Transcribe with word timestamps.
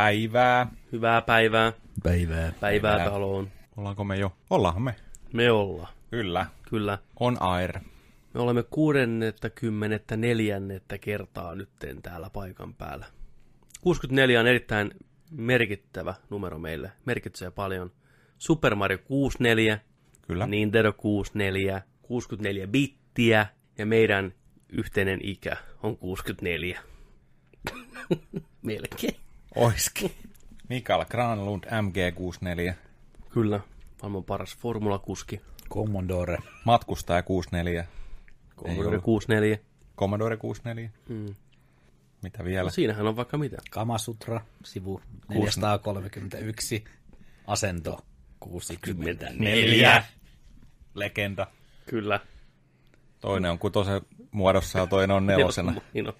Päivää. 0.00 0.66
Hyvää 0.92 1.22
päivää. 1.22 1.72
Päivää. 2.02 2.52
Päivää 2.60 2.92
Päivää. 2.92 3.10
taloon. 3.10 3.50
Ollaanko 3.76 4.04
me 4.04 4.16
jo? 4.16 4.32
Ollaanhan 4.50 4.82
me. 4.82 4.94
Me 5.32 5.50
ollaan. 5.50 5.92
Kyllä. 6.10 6.46
Kyllä. 6.70 6.98
On 7.20 7.36
air. 7.42 7.78
Me 8.34 8.40
olemme 8.40 8.62
kuudennetta 8.62 9.50
kymmenettä 9.50 10.16
neljännettä 10.16 10.98
kertaa 10.98 11.54
nytten 11.54 12.02
täällä 12.02 12.30
paikan 12.30 12.74
päällä. 12.74 13.06
64 13.80 14.40
on 14.40 14.46
erittäin 14.46 14.90
merkittävä 15.30 16.14
numero 16.30 16.58
meille. 16.58 16.92
Merkitsee 17.04 17.50
paljon. 17.50 17.92
Super 18.38 18.74
Mario 18.74 18.98
64, 18.98 19.80
Kyllä. 20.22 20.46
Nintendo 20.46 20.92
64, 20.92 21.82
64 22.02 22.66
bittiä 22.66 23.46
ja 23.78 23.86
meidän 23.86 24.32
yhteinen 24.68 25.20
ikä 25.22 25.56
on 25.82 25.96
64. 25.96 26.80
Melkein. 28.62 29.29
Oiski. 29.54 30.12
Mikael 30.68 31.04
Granlund 31.04 31.64
MG64. 31.64 32.74
Kyllä. 33.30 33.60
Maailman 34.02 34.24
paras 34.24 34.56
formulakuski. 34.56 35.40
Commodore. 35.70 36.38
Matkustaja 36.64 37.22
64. 37.22 37.86
Commodore 38.56 38.88
ollut. 38.88 39.04
64. 39.04 39.58
Commodore 39.96 40.36
64. 40.36 40.90
Mm. 41.08 41.34
Mitä 42.22 42.44
vielä? 42.44 42.62
No 42.62 42.70
siinähän 42.70 43.06
on 43.06 43.16
vaikka 43.16 43.38
mitä. 43.38 43.56
Kamasutra, 43.70 44.40
sivu 44.64 45.00
431. 45.28 46.84
Asento 47.46 47.98
60. 48.40 49.26
Neljä. 49.38 50.04
Legenda. 50.94 51.46
Kyllä. 51.86 52.20
Toinen 53.20 53.50
on 53.50 53.58
kutosen 53.58 54.00
muodossa 54.30 54.78
ja 54.78 54.86
toinen 54.86 55.16
on 55.16 55.26
nelosena. 55.26 55.74
Niin 55.92 56.08
on. 56.08 56.12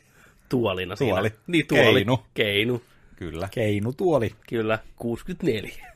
Tuolina 0.49 0.97
Tuoli. 0.97 1.29
siinä. 1.29 1.43
Niin, 1.47 1.67
tuoli. 1.67 1.95
Keinu. 1.95 2.19
Keinu. 2.35 2.83
Kyllä. 3.21 3.49
Keinu 3.51 3.93
tuoli. 3.93 4.35
Kyllä, 4.49 4.79
64. 4.97 5.95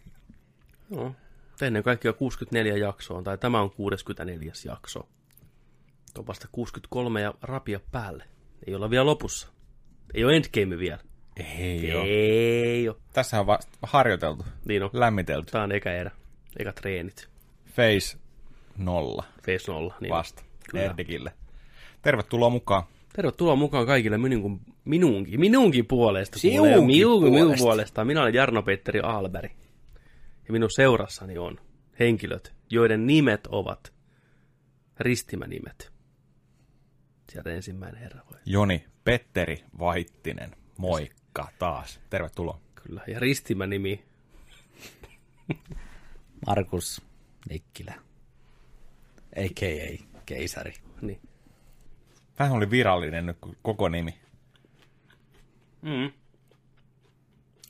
No. 0.90 1.14
Ennen 1.62 1.82
kaikkea 1.82 2.12
64 2.12 2.76
jaksoa, 2.76 3.22
tai 3.22 3.38
tämä 3.38 3.60
on 3.60 3.70
64. 3.70 4.52
jakso. 4.64 5.08
Tuo 6.14 6.22
on 6.22 6.26
vasta 6.26 6.48
63 6.52 7.20
ja 7.20 7.34
rapia 7.42 7.80
päälle. 7.92 8.24
Ei 8.66 8.74
olla 8.74 8.90
vielä 8.90 9.06
lopussa. 9.06 9.48
Ei 10.14 10.24
ole 10.24 10.36
endgame 10.36 10.78
vielä. 10.78 10.98
Ei 11.36 11.88
joo. 11.88 12.04
Ei 12.06 12.88
ole. 12.88 12.96
Tässä 13.12 13.40
on 13.40 13.46
vasta 13.46 13.78
harjoiteltu. 13.82 14.44
Niin 14.64 14.82
on. 14.82 14.90
Lämmitelty. 14.92 15.52
Tämä 15.52 15.64
on 15.64 15.72
eka 15.72 15.90
erä. 15.90 16.10
Eka 16.58 16.72
treenit. 16.72 17.28
Face 17.66 18.18
nolla 18.78 19.24
Face 19.46 19.72
0. 19.72 19.94
Niin 20.00 20.10
vasta. 20.10 20.42
Kyllä. 20.70 20.84
Nerdikille. 20.84 21.32
Tervetuloa 22.02 22.50
mukaan. 22.50 22.82
Tervetuloa 23.16 23.56
mukaan 23.56 23.86
kaikille 23.86 24.18
minun, 24.18 24.60
minunkin, 24.84 25.40
minunkin 25.40 25.86
puolesta. 25.86 26.38
Sinunkin 26.38 26.74
kuulee. 26.74 26.86
minun, 26.86 27.22
minun 27.22 27.40
puolesta. 27.40 27.64
puolesta. 27.64 28.04
Minä 28.04 28.22
olen 28.22 28.34
Jarno-Petteri 28.34 29.00
Aalberg. 29.02 29.52
Ja 30.46 30.52
minun 30.52 30.70
seurassani 30.70 31.38
on 31.38 31.60
henkilöt, 31.98 32.54
joiden 32.70 33.06
nimet 33.06 33.46
ovat 33.46 33.92
ristimänimet. 35.00 35.92
Sieltä 37.32 37.50
ensimmäinen 37.50 38.00
herra 38.00 38.20
voi. 38.30 38.38
Joni 38.46 38.84
Petteri 39.04 39.64
Vaittinen. 39.78 40.50
Moikka 40.78 41.48
taas. 41.58 42.00
Tervetuloa. 42.10 42.60
Kyllä. 42.74 43.00
Ja 43.06 43.20
ristimänimi, 43.20 44.04
Markus 46.46 47.02
Nikkilä. 47.48 47.94
A.k.a. 49.36 50.04
keisari. 50.26 50.72
niin. 51.00 51.20
Vähän 52.38 52.52
oli 52.52 52.70
virallinen 52.70 53.26
nyt 53.26 53.38
koko 53.62 53.88
nimi. 53.88 54.18
Mm. 55.82 56.12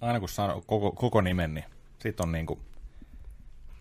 Aina 0.01 0.21
kun 0.21 0.29
sanoo 0.29 0.63
koko, 0.67 0.93
koko 0.93 1.21
nimen, 1.21 1.55
niin 1.55 1.65
sit 1.99 2.21
on 2.21 2.33
niinku, 2.33 2.61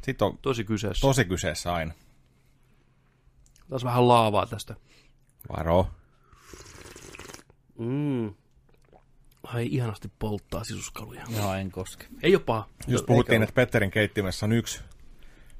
sit 0.02 0.22
on 0.22 0.38
Tosi 0.38 0.64
kyseessä. 0.64 1.02
tosi 1.02 1.26
kyseessä 1.26 1.74
aina. 1.74 1.94
Taas 3.70 3.84
vähän 3.84 4.08
laavaa 4.08 4.46
tästä. 4.46 4.76
Varo. 5.58 5.88
Mm. 7.80 8.34
Ai 9.44 9.68
ihanasti 9.72 10.12
polttaa 10.20 10.64
sisuskaluja. 10.64 11.24
Joo, 11.30 11.54
en 11.54 11.72
koske. 11.72 12.06
Ei 12.24 12.38
paha. 12.38 12.70
Just 12.88 13.06
puhuttiin, 13.06 13.44
että 13.44 13.56
Petterin 13.56 13.92
keittimessä 13.92 14.46
on 14.46 14.52
yksi, 14.52 14.82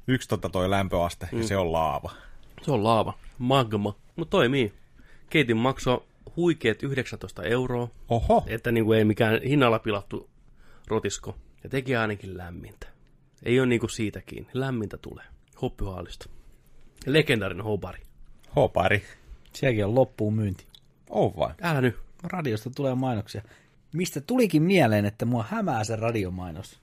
yksi 0.06 0.28
tota 0.28 0.48
toi 0.48 0.70
lämpöaste, 0.70 1.28
mm. 1.32 1.40
ja 1.40 1.46
se 1.46 1.56
on 1.56 1.72
laava. 1.72 2.10
Se 2.62 2.72
on 2.72 2.84
laava. 2.84 3.18
Magma. 3.38 3.94
Mutta 4.16 4.30
toimii. 4.30 4.83
Keitin 5.34 5.56
maksoi 5.56 6.04
huikeet 6.36 6.82
19 6.82 7.42
euroa. 7.42 7.88
Oho, 8.08 8.44
Että 8.46 8.72
niin 8.72 8.84
kuin 8.84 8.98
ei 8.98 9.04
mikään 9.04 9.42
hinnalla 9.42 9.78
pilattu 9.78 10.30
rotisko. 10.88 11.36
Ja 11.64 11.70
teki 11.70 11.96
ainakin 11.96 12.38
lämmintä. 12.38 12.86
Ei 13.42 13.60
ole 13.60 13.66
niin 13.66 13.80
kuin 13.80 13.90
siitäkin. 13.90 14.46
Lämmintä 14.52 14.96
tulee. 14.96 15.24
Hoppyhaalista. 15.62 16.28
Legendaarinen 17.06 17.64
hobari. 17.64 18.02
hopari. 18.56 19.02
Sielläkin 19.52 19.84
on 19.84 19.94
loppuun 19.94 20.34
myynti. 20.34 20.66
On 21.10 21.32
vai? 21.36 21.54
Älä 21.62 21.80
nyt. 21.80 21.96
Radiosta 22.22 22.70
tulee 22.70 22.94
mainoksia. 22.94 23.42
Mistä 23.94 24.20
tulikin 24.20 24.62
mieleen, 24.62 25.04
että 25.04 25.24
mua 25.24 25.44
hämää 25.48 25.84
se 25.84 25.96
radiomainos? 25.96 26.80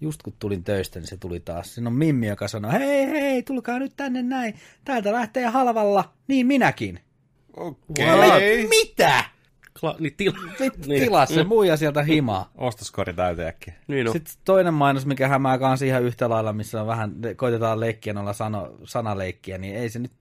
Just 0.00 0.22
kun 0.22 0.32
tulin 0.38 0.64
töistä, 0.64 1.00
niin 1.00 1.08
se 1.08 1.16
tuli 1.16 1.40
taas. 1.40 1.74
Siinä 1.74 1.88
on 1.88 1.96
Mimmi, 1.96 2.26
joka 2.26 2.48
sanoi, 2.48 2.72
hei 2.72 3.06
hei, 3.06 3.42
tulkaa 3.42 3.78
nyt 3.78 3.92
tänne 3.96 4.22
näin. 4.22 4.54
Täältä 4.84 5.12
lähtee 5.12 5.46
halvalla. 5.46 6.12
Niin 6.26 6.46
minäkin. 6.46 7.07
Okei. 7.58 8.14
Okay. 8.14 8.68
Mitä? 8.68 9.24
Kla- 9.78 9.96
niin, 9.98 10.14
til- 10.16 10.58
Sitten 10.58 10.88
niin. 10.88 11.02
tilaa 11.04 11.26
se 11.26 11.44
muija 11.44 11.76
sieltä 11.76 12.02
himaa. 12.02 12.50
Ostoskori 12.54 13.14
täyteen 13.14 13.48
äkkiä. 13.48 13.74
Niin 13.88 14.06
no. 14.06 14.12
Sitten 14.12 14.34
toinen 14.44 14.74
mainos, 14.74 15.06
mikä 15.06 15.28
hämää 15.28 15.58
kanssa 15.58 15.86
ihan 15.86 16.02
yhtä 16.02 16.28
lailla, 16.28 16.52
missä 16.52 16.80
on 16.80 16.86
vähän, 16.86 17.12
koitetaan 17.36 17.80
leikkiä 17.80 18.12
noilla 18.12 18.32
sano, 18.32 18.74
sanaleikkiä, 18.84 19.58
niin 19.58 19.76
ei 19.76 19.88
se 19.90 19.98
nyt, 19.98 20.12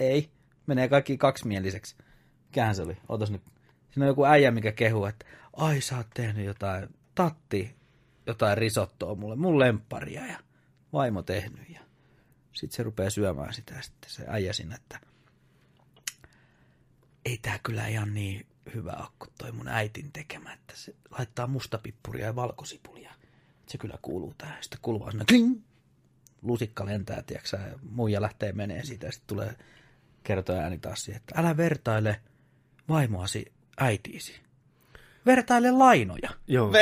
ei, 0.00 0.30
menee 0.66 0.88
kaikki 0.88 1.18
kaksimieliseksi. 1.18 1.96
Mikähän 2.44 2.74
se 2.74 2.82
oli? 2.82 2.96
Otas 3.08 3.30
nyt. 3.30 3.42
Siinä 3.90 4.04
on 4.04 4.08
joku 4.08 4.24
äijä, 4.24 4.50
mikä 4.50 4.72
kehuu, 4.72 5.04
että 5.04 5.26
ai 5.56 5.80
sä 5.80 5.96
oot 5.96 6.06
tehnyt 6.14 6.46
jotain, 6.46 6.88
tatti, 7.14 7.76
jotain 8.26 8.58
risottoa 8.58 9.14
mulle, 9.14 9.36
mun 9.36 9.58
lempparia 9.58 10.26
ja 10.26 10.38
vaimo 10.92 11.22
tehnyt. 11.22 11.70
Ja 11.70 11.80
sitten 12.52 12.76
se 12.76 12.82
rupeaa 12.82 13.10
syömään 13.10 13.54
sitä 13.54 13.74
ja 13.74 13.82
sitten 13.82 14.10
se 14.10 14.24
äijä 14.28 14.52
sinne, 14.52 14.74
että 14.74 15.00
ei 17.26 17.38
tää 17.42 17.58
kyllä 17.62 17.86
ihan 17.86 18.14
niin 18.14 18.46
hyvä 18.74 19.06
kuin 19.18 19.30
toi 19.38 19.52
mun 19.52 19.68
äitin 19.68 20.12
tekemä, 20.12 20.52
että 20.52 20.74
se 20.76 20.94
laittaa 21.18 21.46
mustapippuria 21.46 22.26
ja 22.26 22.36
valkosipulia. 22.36 23.12
Se 23.66 23.78
kyllä 23.78 23.98
kuuluu 24.02 24.34
tähän. 24.38 24.56
Sitten 24.60 24.78
kuuluu 24.82 25.00
semmoinen 25.00 25.26
kling! 25.26 25.60
Lusikka 26.42 26.86
lentää, 26.86 27.22
tiiäksä, 27.22 27.56
ja 27.56 27.78
muija 27.90 28.22
lähtee 28.22 28.52
menee 28.52 28.84
siitä 28.84 29.06
ja 29.06 29.12
sitten 29.12 29.26
tulee 29.26 29.54
kertoja 30.24 30.62
ääni 30.62 30.78
taas 30.78 31.04
siihen, 31.04 31.20
että 31.20 31.40
älä 31.40 31.56
vertaile 31.56 32.20
vaimoasi 32.88 33.52
äitiisi. 33.76 34.40
Vertaile 35.26 35.70
lainoja. 35.70 36.30
Joo. 36.46 36.72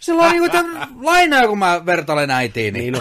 Se 0.00 0.12
on 0.12 0.30
niinku 0.30 0.48
tämän 0.48 0.88
lainoja, 1.04 1.48
kun 1.48 1.58
mä 1.58 1.86
vertailen 1.86 2.30
äitiini. 2.30 2.78
Niin 2.78 2.92
no. 2.92 3.00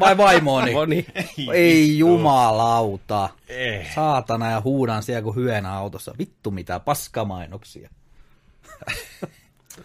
Vai 0.00 0.16
vaimooni. 0.16 0.72
No 0.74 0.84
niin. 0.84 1.06
Ei 1.52 1.98
jumalauta. 1.98 3.28
Ei. 3.48 3.86
Saatana 3.94 4.50
ja 4.50 4.60
huudan 4.60 5.02
siellä 5.02 5.22
kuin 5.22 5.36
hyönä 5.36 5.72
autossa. 5.72 6.14
Vittu 6.18 6.50
mitä 6.50 6.80
paskamainoksia. 6.80 7.90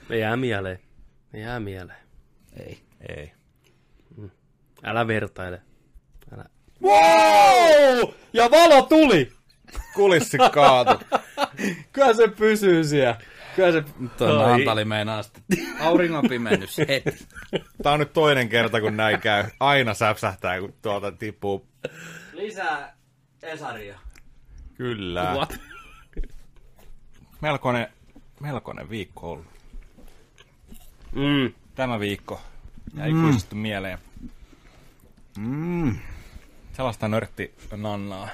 Me 0.09 0.17
jää 0.17 0.37
mieleen. 0.37 0.79
Me 1.33 1.39
jää 1.39 1.59
mieleen. 1.59 1.99
Ei. 2.59 2.79
Ei. 3.09 3.31
Älä 4.83 5.07
vertaile. 5.07 5.61
Älä. 6.33 6.45
Wow! 6.81 8.13
Ja 8.33 8.51
valo 8.51 8.81
tuli! 8.81 9.31
Kulissi 9.95 10.37
kaatu. 10.53 11.05
Kyllä 11.93 12.13
se 12.13 12.27
pysyy 12.27 12.83
siellä. 12.83 13.17
Kyllä 13.55 13.71
se... 13.71 13.83
Tuo. 14.17 14.43
Antali 14.43 14.85
meinaa 14.85 15.23
sitten. 15.23 15.43
Auringon 15.79 16.29
pimennys 16.29 16.77
heti. 16.77 17.25
Tää 17.83 17.93
on 17.93 17.99
nyt 17.99 18.13
toinen 18.13 18.49
kerta, 18.49 18.81
kun 18.81 18.97
näin 18.97 19.21
käy. 19.21 19.43
Aina 19.59 19.93
säpsähtää, 19.93 20.59
kun 20.59 20.73
tuolta 20.81 21.11
tippuu. 21.11 21.67
Lisää 22.33 22.95
Esaria. 23.43 23.99
Kyllä. 24.75 25.33
What? 25.33 25.59
Melkoinen, 27.41 27.87
melkoinen 28.39 28.89
viikko 28.89 29.31
ollut. 29.31 29.47
Mm. 31.15 31.53
Tämä 31.75 31.99
viikko 31.99 32.41
jäi 32.97 33.11
mm. 33.11 33.23
ikuisesti 33.23 33.55
mieleen. 33.55 33.97
Mm. 35.37 35.99
Sellaista 36.73 37.07
nörtti 37.07 37.55
nannaa 37.75 38.29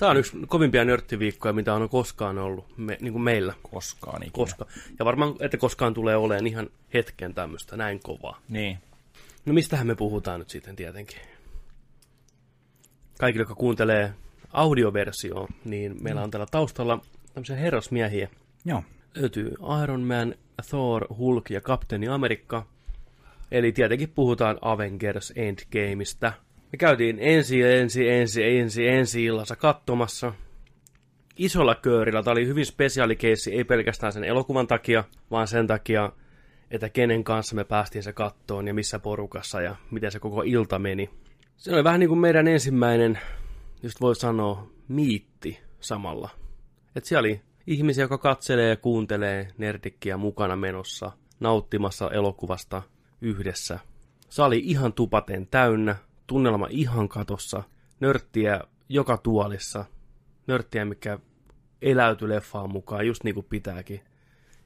Tämä 0.00 0.10
on 0.10 0.16
yksi 0.16 0.36
kovimpia 0.48 0.84
nörttiviikkoja, 0.84 1.52
mitä 1.52 1.74
on 1.74 1.88
koskaan 1.88 2.38
ollut 2.38 2.78
me, 2.78 2.98
niin 3.00 3.12
kuin 3.12 3.22
meillä. 3.22 3.54
koskaan 3.62 4.22
ikinä. 4.22 4.32
Koska. 4.32 4.66
Ja 4.98 5.04
varmaan, 5.04 5.34
että 5.40 5.56
koskaan 5.56 5.94
tulee 5.94 6.16
olemaan 6.16 6.46
ihan 6.46 6.70
hetken 6.94 7.34
tämmöistä 7.34 7.76
näin 7.76 8.00
kovaa. 8.02 8.40
Niin. 8.48 8.78
No 9.46 9.52
mistähän 9.52 9.86
me 9.86 9.94
puhutaan 9.94 10.38
nyt 10.38 10.50
sitten 10.50 10.76
tietenkin? 10.76 11.18
Kaikille, 13.18 13.42
jotka 13.42 13.54
kuuntelee 13.54 14.12
audioversioon, 14.52 15.48
niin 15.64 15.96
meillä 16.02 16.22
on 16.22 16.30
täällä 16.30 16.46
taustalla 16.50 17.00
tämmöisiä 17.34 17.56
herrasmiehiä. 17.56 18.28
Joo. 18.64 18.82
Löytyy 19.14 19.54
Iron 19.82 20.00
Man 20.00 20.34
Thor, 20.68 21.06
Hulk 21.16 21.50
ja 21.50 21.60
Kapteeni 21.60 22.08
Amerikka. 22.08 22.66
Eli 23.50 23.72
tietenkin 23.72 24.08
puhutaan 24.08 24.58
Avengers 24.60 25.32
Endgameista. 25.36 26.32
Me 26.72 26.76
käytiin 26.78 27.18
ensi, 27.20 27.62
ensi, 27.62 28.08
ensi, 28.08 28.44
ensi, 28.44 28.88
ensi 28.88 29.24
illassa 29.24 29.56
katsomassa. 29.56 30.32
Isolla 31.36 31.74
köörillä. 31.74 32.22
Tämä 32.22 32.32
oli 32.32 32.46
hyvin 32.46 32.66
spesiaalikeissi, 32.66 33.54
ei 33.54 33.64
pelkästään 33.64 34.12
sen 34.12 34.24
elokuvan 34.24 34.66
takia, 34.66 35.04
vaan 35.30 35.48
sen 35.48 35.66
takia, 35.66 36.12
että 36.70 36.88
kenen 36.88 37.24
kanssa 37.24 37.56
me 37.56 37.64
päästiin 37.64 38.02
se 38.02 38.12
kattoon 38.12 38.66
ja 38.66 38.74
missä 38.74 38.98
porukassa 38.98 39.60
ja 39.60 39.76
miten 39.90 40.10
se 40.10 40.18
koko 40.18 40.42
ilta 40.42 40.78
meni. 40.78 41.10
Se 41.56 41.74
oli 41.74 41.84
vähän 41.84 42.00
niin 42.00 42.08
kuin 42.08 42.20
meidän 42.20 42.48
ensimmäinen, 42.48 43.18
just 43.82 44.00
voi 44.00 44.16
sanoa, 44.16 44.70
miitti 44.88 45.60
samalla. 45.80 46.30
Et 46.96 47.04
siellä 47.04 47.20
oli 47.20 47.40
ihmisiä, 47.66 48.02
jotka 48.04 48.18
katselee 48.18 48.68
ja 48.68 48.76
kuuntelee 48.76 49.48
nerdikkiä 49.58 50.16
mukana 50.16 50.56
menossa, 50.56 51.12
nauttimassa 51.40 52.10
elokuvasta 52.10 52.82
yhdessä. 53.20 53.78
Sali 54.28 54.62
ihan 54.64 54.92
tupaten 54.92 55.46
täynnä, 55.46 55.96
tunnelma 56.30 56.66
ihan 56.70 57.08
katossa, 57.08 57.62
nörttiä 58.00 58.60
joka 58.88 59.16
tuolissa, 59.16 59.84
nörttiä, 60.46 60.84
mikä 60.84 61.18
eläytyi 61.82 62.28
leffaan 62.28 62.70
mukaan, 62.70 63.06
just 63.06 63.24
niin 63.24 63.34
kuin 63.34 63.46
pitääkin. 63.50 64.00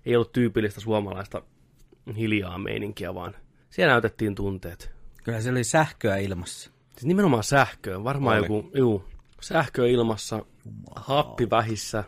Ei 0.06 0.16
ollut 0.16 0.32
tyypillistä 0.32 0.80
suomalaista 0.80 1.42
hiljaa 2.16 2.58
meininkiä, 2.58 3.14
vaan 3.14 3.34
siellä 3.70 3.92
näytettiin 3.92 4.34
tunteet. 4.34 4.90
Kyllä 5.22 5.40
se 5.40 5.50
oli 5.50 5.64
sähköä 5.64 6.16
ilmassa. 6.16 6.70
Siis 6.92 7.06
nimenomaan 7.06 7.44
sähköä, 7.44 8.04
varmaan 8.04 8.38
Oli. 8.38 8.44
joku, 8.44 8.70
juu, 8.74 9.04
sähkö 9.40 9.90
ilmassa, 9.90 10.44
happi 10.96 11.50
vähissä, 11.50 12.04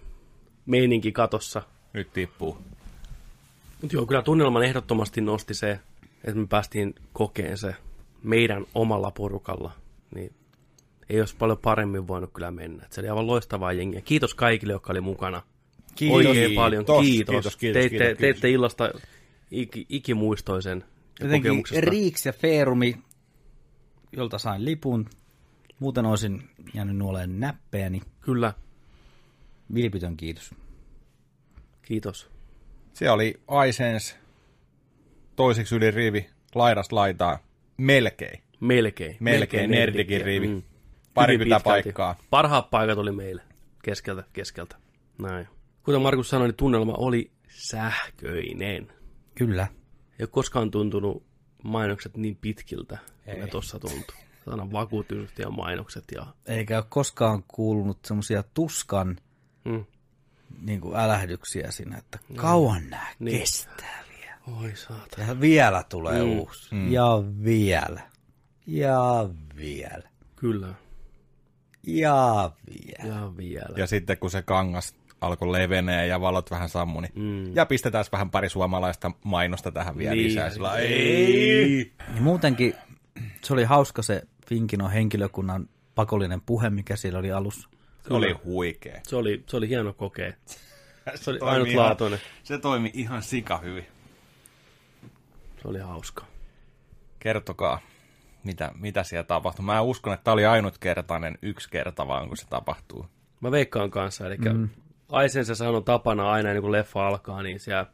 meininki 0.66 1.12
katossa. 1.12 1.62
Nyt 1.92 2.12
tippuu. 2.12 2.58
Mutta 3.80 3.96
joo, 3.96 4.06
kyllä 4.06 4.22
tunnelman 4.22 4.64
ehdottomasti 4.64 5.20
nosti 5.20 5.54
se, 5.54 5.80
että 6.24 6.40
me 6.40 6.46
päästiin 6.46 6.94
kokeen 7.12 7.58
se 7.58 7.74
meidän 8.26 8.64
omalla 8.74 9.10
porukalla. 9.10 9.72
Niin 10.14 10.32
ei 11.08 11.20
olisi 11.20 11.36
paljon 11.36 11.58
paremmin 11.58 12.08
voinut 12.08 12.32
kyllä 12.32 12.50
mennä. 12.50 12.84
Et 12.84 12.92
se 12.92 13.00
oli 13.00 13.08
aivan 13.08 13.26
loistavaa 13.26 13.72
jengiä. 13.72 14.00
Kiitos 14.00 14.34
kaikille, 14.34 14.72
jotka 14.72 14.92
oli 14.92 15.00
mukana. 15.00 15.42
Kiitos. 15.94 16.26
Oikein 16.26 16.54
paljon. 16.54 16.84
Kiitos, 16.84 17.04
Kiitos. 17.06 17.34
kiitos, 17.34 17.56
kiitos, 17.56 17.80
teitte, 17.80 17.98
kiitos, 17.98 18.18
teitte 18.18 18.50
illasta 18.50 18.90
iki, 19.50 19.86
ikimuistoisen 19.88 20.84
Jotenkin 21.20 21.50
kokemuksesta. 21.50 21.90
Riiks 21.90 22.26
ja 22.26 22.32
Feerumi, 22.32 22.98
jolta 24.12 24.38
sain 24.38 24.64
lipun. 24.64 25.06
Muuten 25.78 26.06
olisin 26.06 26.42
jäänyt 26.74 26.96
nuoleen 26.96 27.40
näppejäni. 27.40 28.00
Kyllä, 28.20 28.52
Vilpitön 29.74 30.16
kiitos. 30.16 30.54
kiitos. 31.82 32.28
Siellä 32.92 33.14
oli 33.14 33.40
Aisens 33.48 34.16
toiseksi 35.36 35.76
yli 35.76 35.90
rivi, 35.90 36.26
laidasta 36.54 36.96
laitaa, 36.96 37.38
melkein. 37.76 38.42
Melkein. 38.60 39.16
Melkein 39.20 39.70
Nerdikin 39.70 40.20
rivi. 40.20 40.46
Hyvin 40.46 40.64
Parikymmentä 41.14 41.64
paikkaa. 41.64 42.16
Parhaat 42.30 42.70
paikat 42.70 42.98
oli 42.98 43.12
meille. 43.12 43.42
Keskeltä, 43.82 44.24
keskeltä. 44.32 44.76
Näin. 45.22 45.48
Kuten 45.82 46.00
Markus 46.02 46.28
sanoi, 46.30 46.48
niin 46.48 46.56
tunnelma 46.56 46.92
oli 46.92 47.30
sähköinen. 47.48 48.92
Kyllä. 49.34 49.66
Ei 50.18 50.22
ole 50.22 50.28
koskaan 50.28 50.70
tuntunut 50.70 51.26
mainokset 51.62 52.16
niin 52.16 52.36
pitkiltä, 52.36 52.98
kuin 53.24 53.40
ne 53.40 53.46
tuossa 53.46 53.78
tuntuu. 53.78 54.16
Aina 54.46 54.72
vakuutunut 54.72 55.30
ja 55.38 55.50
mainokset 55.50 56.04
ja... 56.14 56.26
Eikä 56.46 56.76
ole 56.76 56.84
koskaan 56.88 57.42
kuulunut 57.48 57.98
semmoisia 58.04 58.44
tuskan 58.54 59.16
Mm. 59.64 59.84
niin 60.62 60.80
kuin 60.80 60.96
älähdyksiä 60.96 61.70
siinä, 61.70 61.98
että 61.98 62.18
kauan 62.36 62.90
nämä 62.90 63.06
Niin. 63.18 63.38
kestää. 63.38 64.04
Oi 64.62 64.72
saata. 64.74 65.20
Ja 65.28 65.40
vielä 65.40 65.84
tulee 65.88 66.22
Mm. 66.24 66.30
uusi. 66.38 66.68
Ja 66.90 67.06
vielä. 67.44 68.00
Ja 68.66 69.28
vielä. 69.56 70.02
Kyllä. 70.36 70.68
Ja 71.86 72.50
vielä. 72.70 73.14
Ja 73.14 73.32
vielä. 73.36 73.74
Ja 73.76 73.86
sitten 73.86 74.18
kun 74.18 74.30
se 74.30 74.42
kangas 74.42 74.94
alkoi 75.20 75.52
levenee 75.52 76.06
ja 76.06 76.20
valot 76.20 76.50
vähän 76.50 76.68
sammu, 76.68 77.00
niin 77.00 77.12
Mm. 77.14 77.56
ja 77.56 77.66
pistetään 77.66 78.04
vähän 78.12 78.30
pari 78.30 78.48
suomalaista 78.48 79.10
mainosta 79.24 79.72
tähän 79.72 79.98
vielä 79.98 80.14
Niin. 80.14 80.26
lisää. 80.28 80.50
Sillä, 80.50 80.76
ei. 80.76 81.92
Ja 82.14 82.20
muutenkin 82.20 82.74
se 83.42 83.52
oli 83.52 83.64
hauska 83.64 84.02
se 84.02 84.22
Finkinon 84.46 84.90
henkilökunnan 84.90 85.68
pakollinen 85.94 86.40
puhe, 86.40 86.70
mikä 86.70 86.96
siellä 86.96 87.18
oli 87.18 87.32
alussa. 87.32 87.68
Se 88.08 88.14
oli 88.14 88.32
huikea. 88.32 89.00
Se 89.02 89.16
oli, 89.16 89.42
se 89.46 89.56
oli 89.56 89.68
hieno 89.68 89.92
kokea. 89.92 90.32
Se 91.14 91.30
oli 91.30 91.38
toimi 91.38 91.52
ainutlaatuinen. 91.54 92.18
Ihan, 92.18 92.30
se 92.42 92.58
toimi 92.58 92.90
ihan 92.94 93.22
sika 93.22 93.58
hyvin. 93.58 93.86
Se 95.62 95.68
oli 95.68 95.78
hauska. 95.78 96.24
Kertokaa, 97.18 97.80
mitä, 98.44 98.70
mitä 98.80 99.02
siellä 99.02 99.24
tapahtui. 99.24 99.64
Mä 99.64 99.80
uskon, 99.80 100.14
että 100.14 100.24
tämä 100.24 100.32
oli 100.32 100.46
ainutkertainen 100.46 101.38
yksi 101.42 101.70
kerta 101.70 102.08
vaan, 102.08 102.28
kun 102.28 102.36
se 102.36 102.46
tapahtuu. 102.48 103.06
Mä 103.40 103.50
veikkaan 103.50 103.90
kanssa, 103.90 104.26
eli 104.26 104.36
mm. 104.36 104.68
Aisensa 105.08 105.68
on 105.68 105.84
tapana 105.84 106.30
aina, 106.30 106.52
niin 106.52 106.62
kun 106.62 106.72
leffa 106.72 107.06
alkaa, 107.08 107.42
niin 107.42 107.60
siellä 107.60 107.86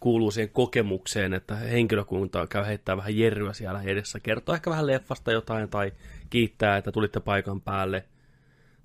kuuluu 0.00 0.30
siihen 0.30 0.50
kokemukseen, 0.52 1.34
että 1.34 1.54
henkilökunta 1.54 2.46
käy 2.46 2.66
heittää 2.66 2.96
vähän 2.96 3.18
jerryä 3.18 3.52
siellä 3.52 3.82
edessä, 3.82 4.20
kertoo 4.20 4.54
ehkä 4.54 4.70
vähän 4.70 4.86
leffasta 4.86 5.32
jotain 5.32 5.68
tai 5.68 5.92
kiittää, 6.30 6.76
että 6.76 6.92
tulitte 6.92 7.20
paikan 7.20 7.60
päälle, 7.60 8.04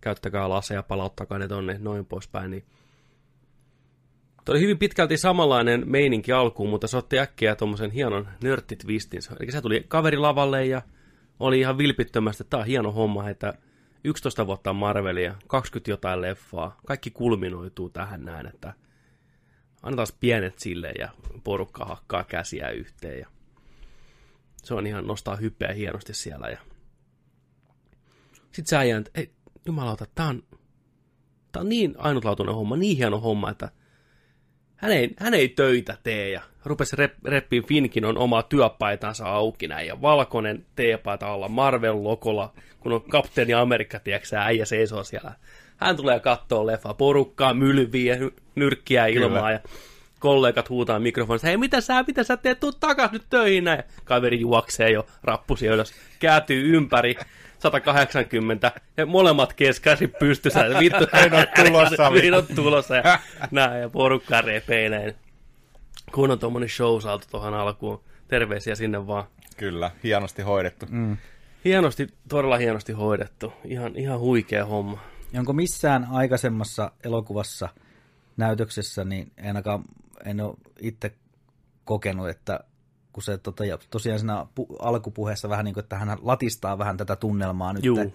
käyttäkää 0.01 0.49
laseja, 0.49 0.83
palauttakaa 0.83 1.37
ne 1.37 1.47
tonne, 1.47 1.77
noin 1.79 2.05
poispäin. 2.05 2.51
Niin. 2.51 2.65
Tuo 4.47 4.53
oli 4.53 4.61
hyvin 4.61 4.77
pitkälti 4.77 5.17
samanlainen 5.17 5.83
meininki 5.85 6.31
alkuun, 6.31 6.69
mutta 6.69 6.87
se 6.87 6.97
otti 6.97 7.19
äkkiä 7.19 7.55
tuommoisen 7.55 7.91
hienon 7.91 8.27
nörttitwistin. 8.43 9.21
Eli 9.39 9.51
se 9.51 9.61
tuli 9.61 9.85
kaveri 9.87 10.17
lavalle 10.17 10.65
ja 10.65 10.81
oli 11.39 11.59
ihan 11.59 11.77
vilpittömästi, 11.77 12.43
että 12.43 12.49
tämä 12.49 12.61
on 12.61 12.67
hieno 12.67 12.91
homma, 12.91 13.29
että 13.29 13.53
11 14.03 14.47
vuotta 14.47 14.73
Marvelia, 14.73 15.35
20 15.47 15.91
jotain 15.91 16.21
leffaa, 16.21 16.79
kaikki 16.85 17.11
kulminoituu 17.11 17.89
tähän 17.89 18.25
näin, 18.25 18.47
että 18.47 18.73
annetaan 19.83 20.07
pienet 20.19 20.59
sille 20.59 20.91
ja 20.99 21.09
porukka 21.43 21.85
hakkaa 21.85 22.23
käsiä 22.23 22.69
yhteen 22.69 23.19
ja 23.19 23.27
se 24.63 24.73
on 24.73 24.87
ihan 24.87 25.07
nostaa 25.07 25.35
hyppeä 25.35 25.73
hienosti 25.73 26.13
siellä 26.13 26.47
ja 26.47 26.59
sitten 28.51 28.67
sä 28.67 28.79
äijän, 28.79 28.99
että 28.99 29.11
ei, 29.15 29.31
jumalauta, 29.65 30.05
tää 30.15 30.27
on, 30.27 30.43
tää 31.51 31.61
on 31.61 31.69
niin 31.69 31.95
ainutlaatuinen 31.97 32.55
homma, 32.55 32.77
niin 32.77 32.97
hieno 32.97 33.19
homma, 33.19 33.49
että 33.49 33.71
hän 34.77 34.91
ei, 34.91 35.09
hän 35.17 35.33
ei 35.33 35.49
töitä 35.49 35.97
tee 36.03 36.29
ja 36.29 36.41
rupesi 36.65 36.95
rep, 36.95 37.13
reppiin 37.25 37.65
Finkin 37.65 38.05
on 38.05 38.17
omaa 38.17 38.43
työpaitansa 38.43 39.25
auki 39.25 39.67
näin. 39.67 39.87
Ja 39.87 40.01
valkoinen 40.01 40.65
teepaita 40.75 41.27
alla 41.27 41.47
Marvel-lokolla, 41.47 42.53
kun 42.79 42.91
on 42.91 43.01
kapteeni 43.01 43.53
Amerikka, 43.53 43.99
tiedätkö 43.99 44.35
äijä 44.35 44.65
seisoo 44.65 45.03
siellä. 45.03 45.31
Hän 45.77 45.97
tulee 45.97 46.19
kattoo 46.19 46.67
leffa, 46.67 46.93
porukkaa, 46.93 47.53
mylviä, 47.53 48.15
ny- 48.15 48.33
nyrkkiä 48.55 49.05
ilmaa 49.05 49.51
ja 49.51 49.59
kollegat 50.19 50.69
huutaa 50.69 50.99
mikrofonissa, 50.99 51.47
hei 51.47 51.57
mitä 51.57 51.81
sä, 51.81 52.03
mitä 52.07 52.23
sä 52.23 52.37
teet, 52.37 52.59
tuu 52.59 52.71
takas 52.71 53.11
nyt 53.11 53.23
töihin 53.29 53.63
näin. 53.63 53.83
Kaveri 54.03 54.39
juoksee 54.39 54.91
jo 54.91 55.07
rappusi 55.23 55.67
ylös, 55.67 55.93
kääntyy 56.19 56.75
ympäri, 56.77 57.15
180, 57.59 58.71
ja 58.97 59.05
molemmat 59.05 59.53
keskäsi 59.53 60.07
pystyssä, 60.07 60.65
että 60.65 60.79
vittu, 60.85 61.07
En 61.13 61.33
oo 61.33 61.45
tulossa. 61.65 62.09
Niin 62.09 62.33
on 62.33 62.47
tulossa, 62.55 62.95
ja 62.95 63.19
näin, 63.51 63.81
ja 63.81 63.89
porukka 63.89 64.41
näin. 64.89 65.15
Kun 66.11 66.31
on 66.31 66.39
tuommoinen 66.39 66.69
show 66.69 67.01
saatu 67.01 67.27
tuohon 67.31 67.53
alkuun, 67.53 68.03
terveisiä 68.27 68.75
sinne 68.75 69.07
vaan. 69.07 69.23
Kyllä, 69.57 69.91
hienosti 70.03 70.41
hoidettu. 70.41 70.85
Mm. 70.89 71.17
Hienosti, 71.65 72.07
todella 72.29 72.57
hienosti 72.57 72.93
hoidettu, 72.93 73.53
ihan, 73.65 73.95
ihan 73.95 74.19
huikea 74.19 74.65
homma. 74.65 74.99
Ja 75.33 75.39
onko 75.39 75.53
missään 75.53 76.07
aikaisemmassa 76.11 76.91
elokuvassa, 77.03 77.69
näytöksessä, 78.37 79.03
niin 79.03 79.31
ainakaan 79.45 79.83
en 80.25 80.41
ole 80.41 80.55
itse 80.79 81.11
kokenut, 81.85 82.29
että 82.29 82.59
kun 83.17 83.23
se 83.23 83.37
tota, 83.37 83.65
ja 83.65 83.77
tosiaan 83.89 84.19
siinä 84.19 84.45
pu- 84.59 84.75
alkupuheessa 84.79 85.49
vähän 85.49 85.65
niin 85.65 85.73
kuin, 85.73 85.83
että 85.83 85.97
hän 85.97 86.17
latistaa 86.21 86.77
vähän 86.77 86.97
tätä 86.97 87.15
tunnelmaa 87.15 87.73
nyt 87.73 87.85
Juu. 87.85 88.13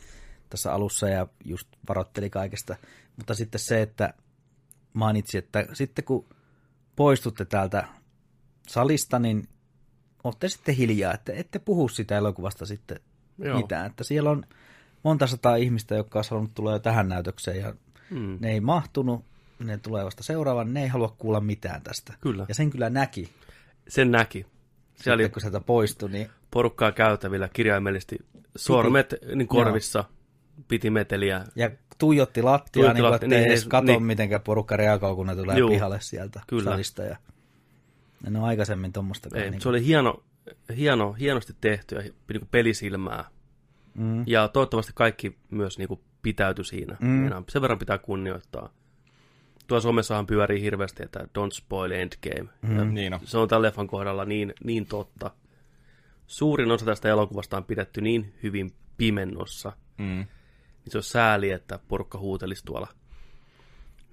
tässä 0.51 0.73
alussa 0.73 1.09
ja 1.09 1.27
just 1.45 1.69
varoitteli 1.89 2.31
kaikesta. 2.31 2.77
Mutta 3.17 3.35
sitten 3.35 3.59
se, 3.61 3.83
että 3.83 4.15
mainitsi, 4.93 5.39
että 5.39 5.67
sitten 5.73 6.05
kun 6.05 6.27
poistutte 6.97 7.45
täältä 7.45 7.85
salista, 8.69 9.19
niin 9.19 9.49
olette 10.25 10.49
sitten 10.49 10.75
hiljaa, 10.75 11.15
että 11.15 11.33
ette 11.33 11.59
puhu 11.59 11.89
sitä 11.89 12.17
elokuvasta 12.19 12.67
sitten 12.67 13.01
Joo. 13.39 13.57
Mitään. 13.57 13.87
Että 13.87 14.05
siellä 14.05 14.31
on 14.31 14.45
monta 15.03 15.27
sataa 15.27 15.57
ihmistä, 15.57 15.95
jotka 15.95 16.19
olisi 16.19 16.31
halunnut 16.31 16.55
tulla 16.55 16.73
jo 16.73 16.79
tähän 16.79 17.09
näytökseen 17.09 17.61
ja 17.61 17.75
Mm. 18.11 18.39
ne 18.41 18.51
ei 18.53 18.61
mahtunut, 18.61 19.25
ne 19.59 19.79
tulee 19.79 20.05
vasta 20.05 20.23
seuraavan, 20.23 20.75
ne 20.75 20.83
ei 20.83 20.89
halua 20.89 21.15
kuulla 21.19 21.41
mitään 21.41 21.83
tästä. 21.83 22.15
Kyllä. 22.21 22.47
Ja 22.49 22.55
sen 22.55 22.71
kyllä 22.71 22.91
näki, 22.91 23.29
Sen 23.89 24.11
näki. 24.11 24.47
Siellä 25.03 25.15
oli 25.15 25.23
sitten, 25.23 25.33
kun 25.33 25.41
sieltä 25.41 25.61
poistui, 25.61 26.11
niin 26.11 26.31
porukkaa 26.51 26.93
käytävillä 26.93 27.49
kirjaimellisesti 27.49 28.19
sormet 28.57 29.15
niin 29.35 29.49
korvissa, 29.49 30.05
piti 30.69 30.91
meteliä. 30.91 31.45
ja 31.57 31.71
tuijotti 31.99 32.43
lattiaa, 32.43 32.73
Tuijotti 32.73 33.03
niin 33.03 33.11
lattia, 33.11 33.29
niin 33.29 33.45
edes 33.45 33.67
katso, 33.67 33.93
niin. 33.93 34.03
miten 34.03 34.29
porukka 34.45 34.77
reagoi, 34.77 35.15
kun 35.15 35.27
ne 35.27 35.37
tulee 35.37 35.59
Juu. 35.59 35.71
pihalle 35.71 36.01
sieltä 36.01 36.41
Kyllä. 36.47 36.71
salista. 36.71 37.03
Ja 37.03 37.17
En 38.27 38.37
ole 38.37 38.47
aikaisemmin 38.47 38.93
tuommoista. 38.93 39.29
Ei, 39.35 39.51
niin 39.51 39.61
se 39.61 39.69
oli 39.69 39.87
hieno, 39.87 40.23
hieno, 40.77 41.13
hienosti 41.13 41.53
tehty 41.61 41.95
ja 41.95 42.03
niin 42.03 42.49
pelisilmää. 42.51 43.25
Mm. 43.95 44.25
Ja 44.27 44.49
toivottavasti 44.49 44.93
kaikki 44.95 45.39
myös 45.51 45.79
niin 45.79 45.89
kuin 45.89 46.01
pitäytyi 46.23 46.65
siinä. 46.65 46.97
Mm. 47.01 47.31
Sen 47.49 47.63
verran 47.63 47.79
pitää 47.79 47.99
kunnioittaa. 47.99 48.73
Tuo 49.73 49.81
somessahan 49.81 50.27
pyörii 50.27 50.63
hirveästi, 50.63 51.03
että 51.03 51.21
don't 51.21 51.53
spoil 51.53 51.91
endgame. 51.91 52.51
Mm. 52.63 52.95
Niin 52.95 53.15
on. 53.15 53.21
Se 53.25 53.39
on 53.39 53.49
tämän 53.49 53.63
leffan 53.63 53.87
kohdalla 53.87 54.25
niin, 54.25 54.55
niin 54.65 54.87
totta. 54.87 55.31
Suurin 56.27 56.71
osa 56.71 56.85
tästä 56.85 57.09
elokuvasta 57.09 57.57
on 57.57 57.65
pidetty 57.65 58.01
niin 58.01 58.35
hyvin 58.43 58.73
pimennossa, 58.97 59.73
mm. 59.99 60.05
niin 60.05 60.27
se 60.89 60.99
on 60.99 61.03
sääli, 61.03 61.51
että 61.51 61.79
porukka 61.89 62.19
huutelisi 62.19 62.65
tuolla. 62.65 62.89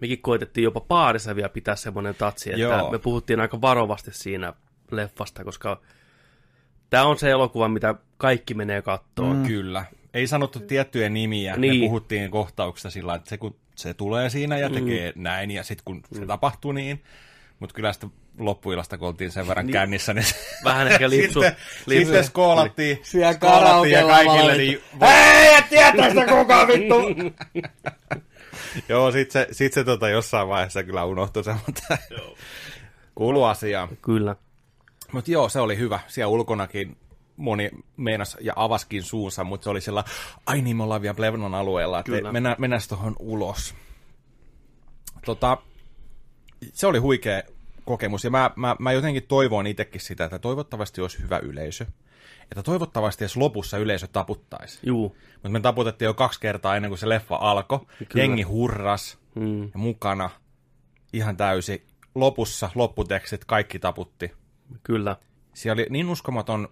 Mekin 0.01 0.21
koitettiin 0.21 0.63
jopa 0.63 0.79
paarissa 0.79 1.35
vielä 1.35 1.49
pitää 1.49 1.75
semmoinen 1.75 2.15
tatsi, 2.15 2.49
että 2.49 2.61
Joo. 2.61 2.91
me 2.91 2.99
puhuttiin 2.99 3.39
aika 3.39 3.61
varovasti 3.61 4.11
siinä 4.13 4.53
leffasta, 4.91 5.43
koska 5.43 5.81
tämä 6.89 7.03
on 7.03 7.17
se 7.17 7.29
elokuva, 7.29 7.67
mitä 7.67 7.95
kaikki 8.17 8.53
menee 8.53 8.81
kattoon. 8.81 9.37
Mm. 9.37 9.47
Kyllä. 9.47 9.85
Ei 10.13 10.27
sanottu 10.27 10.59
tiettyjä 10.59 11.09
nimiä, 11.09 11.55
niin. 11.57 11.75
me 11.75 11.87
puhuttiin 11.87 12.31
kohtauksesta 12.31 12.89
sillä 12.89 13.15
että 13.15 13.29
se 13.29 13.37
kun 13.37 13.55
se 13.75 13.93
tulee 13.93 14.29
siinä 14.29 14.57
ja 14.57 14.69
tekee 14.69 15.13
mm. 15.15 15.23
näin, 15.23 15.51
ja 15.51 15.63
sitten 15.63 15.83
kun 15.85 16.01
se 16.13 16.21
mm. 16.21 16.27
tapahtuu 16.27 16.71
niin, 16.71 17.03
mutta 17.59 17.75
kyllä 17.75 17.93
sitten 17.93 18.11
loppuilasta, 18.39 18.97
kun 18.97 19.07
oltiin 19.07 19.31
sen 19.31 19.47
verran 19.47 19.65
niin. 19.65 19.73
kännissä, 19.73 20.13
niin 20.13 20.25
vähän 20.65 20.87
ehkä 20.87 21.09
lipsu. 21.19 21.41
sitten, 21.41 21.61
lipsu. 21.85 22.05
sitten 22.05 22.23
skoolattiin, 22.23 22.99
Siellä 23.03 23.33
skoolattiin 23.33 23.93
ja 23.93 24.05
kaikille, 24.05 24.57
niin 24.57 24.81
hei, 25.01 25.53
et 25.53 25.69
tietää 25.69 26.09
sitä 26.09 26.25
kukaan 26.25 26.67
vittu! 26.73 26.95
Joo, 28.89 29.11
sit 29.11 29.31
se, 29.31 29.47
sit 29.51 29.73
se 29.73 29.83
tota, 29.83 30.09
jossain 30.09 30.47
vaiheessa 30.47 30.83
kyllä 30.83 31.05
unohtui 31.05 31.43
se, 31.43 31.55
mutta 31.65 31.97
kuulu 33.15 33.43
asiaan. 33.43 33.89
Kyllä. 34.01 34.35
Mutta 35.11 35.31
joo, 35.31 35.49
se 35.49 35.59
oli 35.59 35.77
hyvä. 35.77 35.99
Siellä 36.07 36.27
ulkonakin 36.27 36.97
moni 37.39 37.69
meinas 37.98 38.38
ja 38.41 38.53
avaskin 38.55 39.03
suunsa, 39.03 39.43
mutta 39.43 39.63
se 39.63 39.69
oli 39.69 39.81
sillä, 39.81 40.03
ai 40.46 40.62
niin, 40.62 40.77
me 40.77 40.84
ollaan 40.84 41.01
vielä 41.01 41.13
Plevnon 41.13 41.55
alueella, 41.55 42.00
että 42.00 42.31
mennään, 42.31 42.55
mennään 42.60 42.81
tuohon 42.89 43.15
ulos. 43.19 43.75
Tota, 45.25 45.58
se 46.74 46.88
oli 46.88 46.98
huikea 46.98 47.41
kokemus, 47.86 48.24
ja 48.24 48.29
mä, 48.29 48.51
mä, 48.55 48.75
mä 48.79 48.91
jotenkin 48.91 49.24
toivon 49.24 49.67
itsekin 49.67 50.01
sitä, 50.01 50.25
että 50.25 50.39
toivottavasti 50.39 51.01
olisi 51.01 51.19
hyvä 51.24 51.38
yleisö. 51.38 51.86
Että 52.51 52.63
toivottavasti 52.63 53.24
edes 53.24 53.38
lopussa 53.38 53.77
yleisö 53.77 54.08
taputtaisi. 54.08 54.79
Juu. 54.84 55.17
Mutta 55.34 55.50
me 55.50 55.60
taputettiin 55.60 56.08
jo 56.08 56.13
kaksi 56.13 56.39
kertaa 56.39 56.75
ennen 56.75 56.89
kuin 56.89 57.00
se 57.00 57.10
leffa 57.10 57.36
alkoi. 57.36 57.79
Jengi 58.15 58.41
hurras 58.41 59.17
hmm. 59.36 59.63
ja 59.63 59.69
mukana 59.79 60.29
ihan 61.13 61.38
täysi. 61.38 61.88
Lopussa 62.15 62.69
lopputekstit 62.75 63.46
kaikki 63.46 63.79
taputti. 63.79 64.31
Kyllä. 64.84 65.15
Siellä 65.53 65.81
oli 65.81 65.88
niin 65.89 66.10
uskomaton 66.10 66.69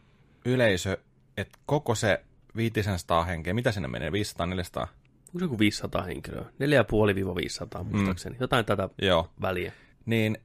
yleisö, 0.48 0.98
että 1.38 1.60
koko 1.66 1.96
se 1.96 2.24
500 2.56 3.24
henkeä, 3.24 3.54
mitä 3.54 3.72
sinne 3.72 3.88
menee, 3.88 4.12
500, 4.12 4.48
400? 4.48 4.84
Onko 4.84 5.40
se 5.40 5.46
joku 5.46 5.60
500 5.60 6.02
henkilöä? 6.02 6.42
4,5-500 6.42 7.84
muistaakseni, 7.84 8.36
mm. 8.36 8.42
jotain 8.42 8.66
tätä 8.66 8.90
Joo. 9.02 9.30
väliä. 9.42 9.72
Niin 10.06 10.38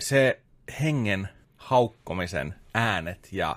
se 0.00 0.40
hengen 0.80 1.28
haukkomisen 1.56 2.54
äänet 2.74 3.28
ja 3.32 3.56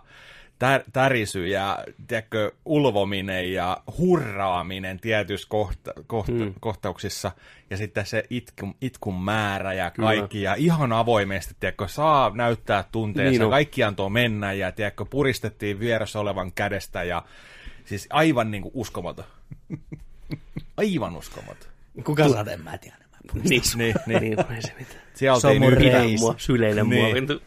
tär, 0.60 0.84
tärisy 0.94 1.48
ja 1.48 1.84
tiedätkö, 2.08 2.52
ulvominen 2.66 3.54
ja 3.54 3.78
hurraaminen 3.98 5.00
tietyissä 5.00 5.48
kohta, 5.50 5.94
kohta, 6.08 6.32
hmm. 6.32 6.54
kohtauksissa 6.60 7.32
ja 7.70 7.78
sitten 7.78 8.06
se 8.06 8.24
itku, 8.30 8.74
itkun 8.82 9.24
määrä 9.24 9.74
ja 9.74 9.92
kaikki 9.92 10.38
Kyllä. 10.38 10.50
ja 10.50 10.56
ihan 10.56 10.94
avoimesti, 10.94 11.56
tiedätkö, 11.60 11.88
saa 11.88 12.32
näyttää 12.36 12.84
tunteensa, 12.92 13.40
niin 13.44 13.50
kaikki 13.50 13.84
antoi 13.84 14.10
mennä 14.10 14.54
ja 14.54 14.72
tiedätkö, 14.72 15.06
puristettiin 15.06 15.80
vieressä 15.80 16.20
olevan 16.20 16.52
kädestä 16.52 17.04
ja 17.04 17.24
siis 17.86 18.08
aivan 18.10 18.52
niin 18.52 18.64
kuin 18.64 18.72
uskomaton. 18.76 19.26
aivan 20.78 21.16
uskomaton. 21.16 21.72
Kuka 22.04 22.30
saa, 22.30 22.46
en 22.52 22.62
mä 22.62 22.78
tiedä. 22.78 23.07
Niin, 23.34 23.62
niin, 23.76 23.96
niin, 24.06 24.22
niin, 24.22 24.40
ei 24.56 24.62
se 24.62 24.74
mitään. 24.80 25.02
Reis. 25.78 26.20
Mua, 26.20 26.36
syleile 26.38 26.84
niin. 26.84 27.28
mua. 27.28 27.40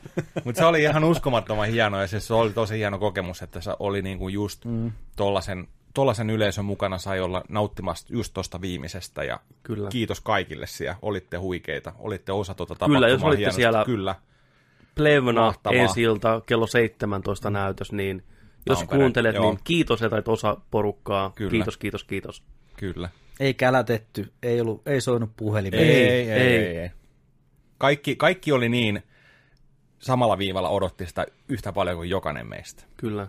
Mutta 0.45 0.59
se 0.59 0.65
oli 0.65 0.83
ihan 0.83 1.05
uskomattoman 1.05 1.69
hieno 1.69 2.01
ja 2.01 2.07
siis 2.07 2.27
se 2.27 2.35
oli 2.35 2.51
tosi 2.51 2.79
hieno 2.79 2.99
kokemus, 2.99 3.43
että 3.43 3.61
se 3.61 3.71
oli 3.79 4.03
niinku 4.03 4.29
just 4.29 4.65
mm. 4.65 4.93
tollasen, 5.17 5.69
tollasen 5.95 6.31
yleisön 6.31 6.65
mukana 6.65 6.99
sai 6.99 7.21
olla 7.21 7.45
nauttimassa 7.49 8.07
just 8.11 8.35
tuosta 8.35 8.61
viimeisestä 8.61 9.25
ja 9.25 9.41
Kyllä. 9.63 9.89
kiitos 9.89 10.21
kaikille 10.21 10.67
siellä. 10.67 10.97
Olitte 11.03 11.37
huikeita, 11.37 11.93
olitte 11.99 12.33
osa 12.33 12.55
tuota 12.55 12.75
tapahtumaa 12.75 12.97
Kyllä, 12.97 13.09
jos 13.09 13.23
olitte 13.23 13.39
hienosti. 13.39 13.57
siellä 13.57 13.85
Kyllä. 13.85 14.15
Plevna 14.95 15.55
ensi 15.71 16.03
ilta 16.03 16.43
kello 16.47 16.67
17 16.67 17.51
näytös, 17.51 17.93
niin 17.93 18.23
jos 18.67 18.79
Tampere, 18.79 18.99
kuuntelet, 18.99 19.35
joo. 19.35 19.45
niin 19.45 19.61
kiitos, 19.65 20.03
että 20.03 20.23
osa 20.27 20.57
porukkaa. 20.71 21.33
Kyllä. 21.35 21.51
Kiitos, 21.51 21.77
kiitos, 21.77 22.05
kiitos. 22.05 22.43
Kyllä. 22.77 23.09
Ei 23.41 23.55
kälätetty, 23.55 24.33
ei, 24.43 24.61
ollut, 24.61 24.83
ei 24.87 25.01
soinut 25.01 25.31
puhelin. 25.37 25.75
Ei, 25.75 25.81
ei, 25.83 26.09
ei, 26.09 26.31
ei, 26.31 26.57
ei. 26.57 26.77
ei. 26.77 26.91
Kaikki, 27.79 28.17
kaikki 28.17 28.53
oli 28.53 28.69
niin 28.69 29.03
samalla 29.99 30.39
viivalla 30.39 30.69
odotti 30.69 31.07
sitä 31.07 31.27
yhtä 31.49 31.73
paljon 31.73 31.97
kuin 31.97 32.11
jokainen 32.11 32.47
meistä. 32.47 32.85
Kyllä. 32.97 33.27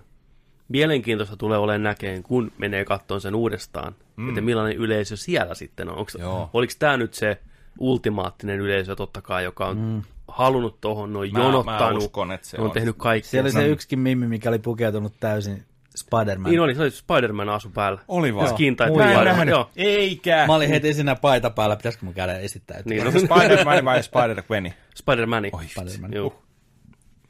Mielenkiintoista 0.67 1.37
tulee 1.37 1.57
olemaan 1.57 1.83
näkeen, 1.83 2.23
kun 2.23 2.51
menee 2.57 2.85
kattoon 2.85 3.21
sen 3.21 3.35
uudestaan, 3.35 3.95
mm. 4.15 4.29
että 4.29 4.41
millainen 4.41 4.77
yleisö 4.77 5.17
siellä 5.17 5.55
sitten 5.55 5.89
on. 5.89 5.97
Onks, 5.97 6.17
oliko 6.53 6.73
tämä 6.79 6.97
nyt 6.97 7.13
se 7.13 7.37
ultimaattinen 7.79 8.59
yleisö 8.59 8.95
totta 8.95 9.21
kai, 9.21 9.43
joka 9.43 9.67
on 9.67 9.77
mm. 9.77 10.01
halunnut 10.27 10.81
tuohon, 10.81 11.13
noin 11.13 11.31
jonottanut, 11.33 11.93
mä 11.93 11.97
uskon, 11.97 12.31
että 12.31 12.47
se 12.47 12.57
on, 12.57 12.65
on 12.65 12.71
tehnyt 12.71 12.95
kaikki. 12.97 13.29
Siellä 13.29 13.45
oli 13.47 13.51
se 13.51 13.67
yksikin 13.67 13.99
mimmi, 13.99 14.27
mikä 14.27 14.49
oli 14.49 14.59
pukeutunut 14.59 15.13
täysin 15.19 15.63
Spider-Man. 15.95 16.51
Niin 16.51 16.59
oli, 16.59 16.75
se 16.75 16.81
oli 16.81 16.91
Spider-Man 16.91 17.49
asu 17.49 17.69
päällä. 17.69 18.01
Oli 18.07 18.35
vaan. 18.35 18.49
Skintai 18.49 18.91
Mä 18.91 19.11
en 19.11 19.25
nähnyt. 19.25 19.49
Joo. 19.49 19.69
Eikä. 19.75 20.47
Mä 20.47 20.55
olin 20.55 20.69
heti 20.69 20.93
siinä 20.93 21.15
paita 21.15 21.49
päällä, 21.49 21.75
pitäisikö 21.75 22.05
mun 22.05 22.13
käydä 22.13 22.37
esittää? 22.37 22.77
Että 22.77 22.89
niin, 22.89 23.03
no. 23.03 23.11
Spider-Man 23.11 23.85
vai 23.85 24.01
Spider-Gwen? 24.01 24.73
Spider-Man. 24.95 25.43
Oi, 25.51 25.67
Spider-Man. 25.67 26.13
Joo. 26.13 26.27
Uh. 26.27 26.43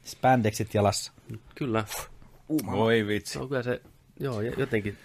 Spandexit 0.04 0.74
jalassa. 0.74 1.12
Kyllä. 1.54 1.84
Uh, 2.48 2.74
Oi 2.74 3.06
vitsi. 3.06 3.38
No, 3.38 3.46
kyllä 3.46 3.62
se, 3.62 3.80
joo, 4.20 4.40
jotenkin 4.40 4.96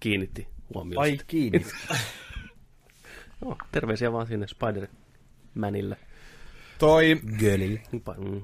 kiinnitti 0.00 0.48
huomioon. 0.74 1.02
Ai 1.02 1.18
kiinnitti. 1.26 1.72
no, 3.44 3.56
terveisiä 3.72 4.12
vaan 4.12 4.26
sinne 4.26 4.46
Spider-Manille. 4.46 5.96
Toi... 6.78 7.20
Gölille. 7.38 7.80
Mm. 8.18 8.42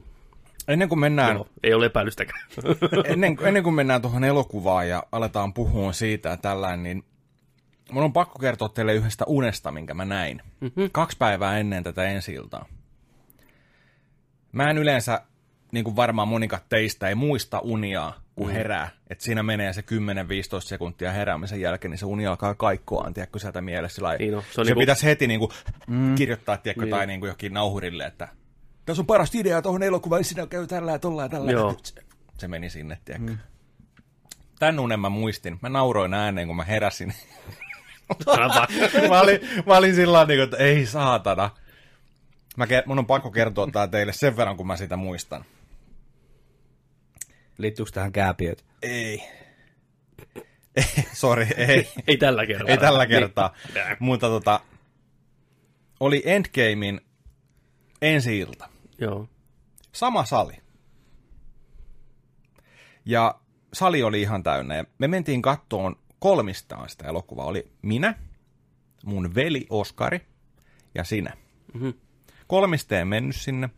Ennen 0.70 0.88
kuin 0.88 0.98
mennään... 0.98 1.36
Joo, 1.36 1.48
ei 1.62 1.74
ole 1.74 1.86
epäilystäkään. 1.86 2.40
ennen, 3.04 3.38
ennen 3.42 3.62
kuin 3.62 3.74
mennään 3.74 4.02
tuohon 4.02 4.24
elokuvaan 4.24 4.88
ja 4.88 5.02
aletaan 5.12 5.54
puhua 5.54 5.92
siitä 5.92 6.36
tällainen, 6.36 6.82
niin 6.82 7.04
mun 7.90 8.04
on 8.04 8.12
pakko 8.12 8.38
kertoa 8.38 8.68
teille 8.68 8.94
yhdestä 8.94 9.24
unesta, 9.24 9.70
minkä 9.70 9.94
mä 9.94 10.04
näin. 10.04 10.42
Mm-hmm. 10.60 10.88
Kaksi 10.92 11.16
päivää 11.16 11.58
ennen 11.58 11.84
tätä 11.84 12.04
ensi 12.04 12.36
-iltaa. 12.36 12.64
Mä 14.52 14.70
en 14.70 14.78
yleensä, 14.78 15.22
niin 15.72 15.84
kuin 15.84 15.96
varmaan 15.96 16.28
monikat 16.28 16.68
teistä, 16.68 17.08
ei 17.08 17.14
muista 17.14 17.58
unia, 17.58 18.12
kun 18.34 18.46
mm. 18.46 18.52
herää. 18.52 18.88
Että 19.10 19.24
siinä 19.24 19.42
menee 19.42 19.72
se 19.72 19.80
10-15 19.80 19.84
sekuntia 20.60 21.12
heräämisen 21.12 21.60
jälkeen, 21.60 21.90
niin 21.90 21.98
se 21.98 22.06
uni 22.06 22.26
alkaa 22.26 22.54
kaikkoa, 22.54 23.10
tiedätkö, 23.14 23.38
sieltä 23.38 23.60
mielessä. 23.60 24.02
Niin 24.18 24.32
no, 24.32 24.40
se, 24.40 24.46
se 24.52 24.62
niinku... 24.62 24.80
pitäisi 24.80 25.06
heti 25.06 25.26
niin 25.26 25.40
kuin, 25.40 25.50
mm. 25.86 26.14
kirjoittaa, 26.14 26.56
tiedätkö, 26.56 26.84
niin. 26.84 26.90
tai 26.90 27.06
niin 27.06 27.20
kuin 27.20 27.28
jokin 27.28 27.54
nauhurille, 27.54 28.04
että 28.04 28.28
tässä 28.90 29.02
on 29.02 29.06
parasta 29.06 29.38
ideaa 29.38 29.62
tuohon 29.62 29.82
elokuvaan, 29.82 30.24
sinä 30.24 30.46
käy 30.46 30.66
tällä 30.66 30.92
ja 30.92 30.98
tolla 30.98 31.22
ja 31.22 31.28
tällä. 31.28 31.52
Joo. 31.52 31.76
Se, 31.82 31.94
se 32.38 32.48
meni 32.48 32.70
sinne, 32.70 32.98
tiedätkö. 33.04 33.30
Mm. 33.30 33.38
Tän 34.58 34.80
unen 34.80 35.00
mä 35.00 35.08
muistin. 35.08 35.58
Mä 35.62 35.68
nauroin 35.68 36.14
ääneen, 36.14 36.46
kun 36.46 36.56
mä 36.56 36.64
heräsin. 36.64 37.14
mä, 39.08 39.20
olin, 39.20 39.40
mä 39.66 39.76
olin 39.76 39.94
sillä 39.94 40.24
niin 40.24 40.40
että 40.40 40.56
ei 40.56 40.86
saatana. 40.86 41.50
Mä, 42.56 42.66
mun 42.86 42.98
on 42.98 43.06
pakko 43.06 43.30
kertoa 43.30 43.66
tää 43.72 43.88
teille 43.88 44.12
sen 44.12 44.36
verran, 44.36 44.56
kun 44.56 44.66
mä 44.66 44.76
sitä 44.76 44.96
muistan. 44.96 45.44
Liittyykö 47.58 47.90
tähän 47.90 48.12
kääpiöt? 48.12 48.64
Ei. 48.82 49.22
Sori, 51.12 51.46
ei. 51.56 51.88
ei 52.06 52.16
tällä 52.16 52.46
kertaa. 52.46 52.68
Ei 52.68 52.78
tällä 52.78 53.06
kertaa. 53.06 53.54
Niin. 53.74 53.96
Mutta 53.98 54.26
tota, 54.26 54.60
oli 56.00 56.22
Endgamein 56.24 57.00
ensi 58.02 58.38
ilta. 58.38 58.69
Joo. 59.00 59.28
Sama 59.92 60.24
sali. 60.24 60.56
Ja 63.04 63.40
sali 63.72 64.02
oli 64.02 64.20
ihan 64.20 64.42
täynnä. 64.42 64.76
Ja 64.76 64.84
me 64.98 65.08
mentiin 65.08 65.42
kattoon 65.42 65.96
kolmistaan 66.18 66.88
sitä 66.88 67.08
elokuvaa. 67.08 67.46
Oli 67.46 67.72
minä, 67.82 68.14
mun 69.04 69.34
veli 69.34 69.66
Oskari 69.70 70.26
ja 70.94 71.04
sinä. 71.04 71.36
Mm-hmm. 71.74 71.94
Kolmisteen 72.46 73.08
mennyt 73.08 73.36
sinne. 73.36 73.70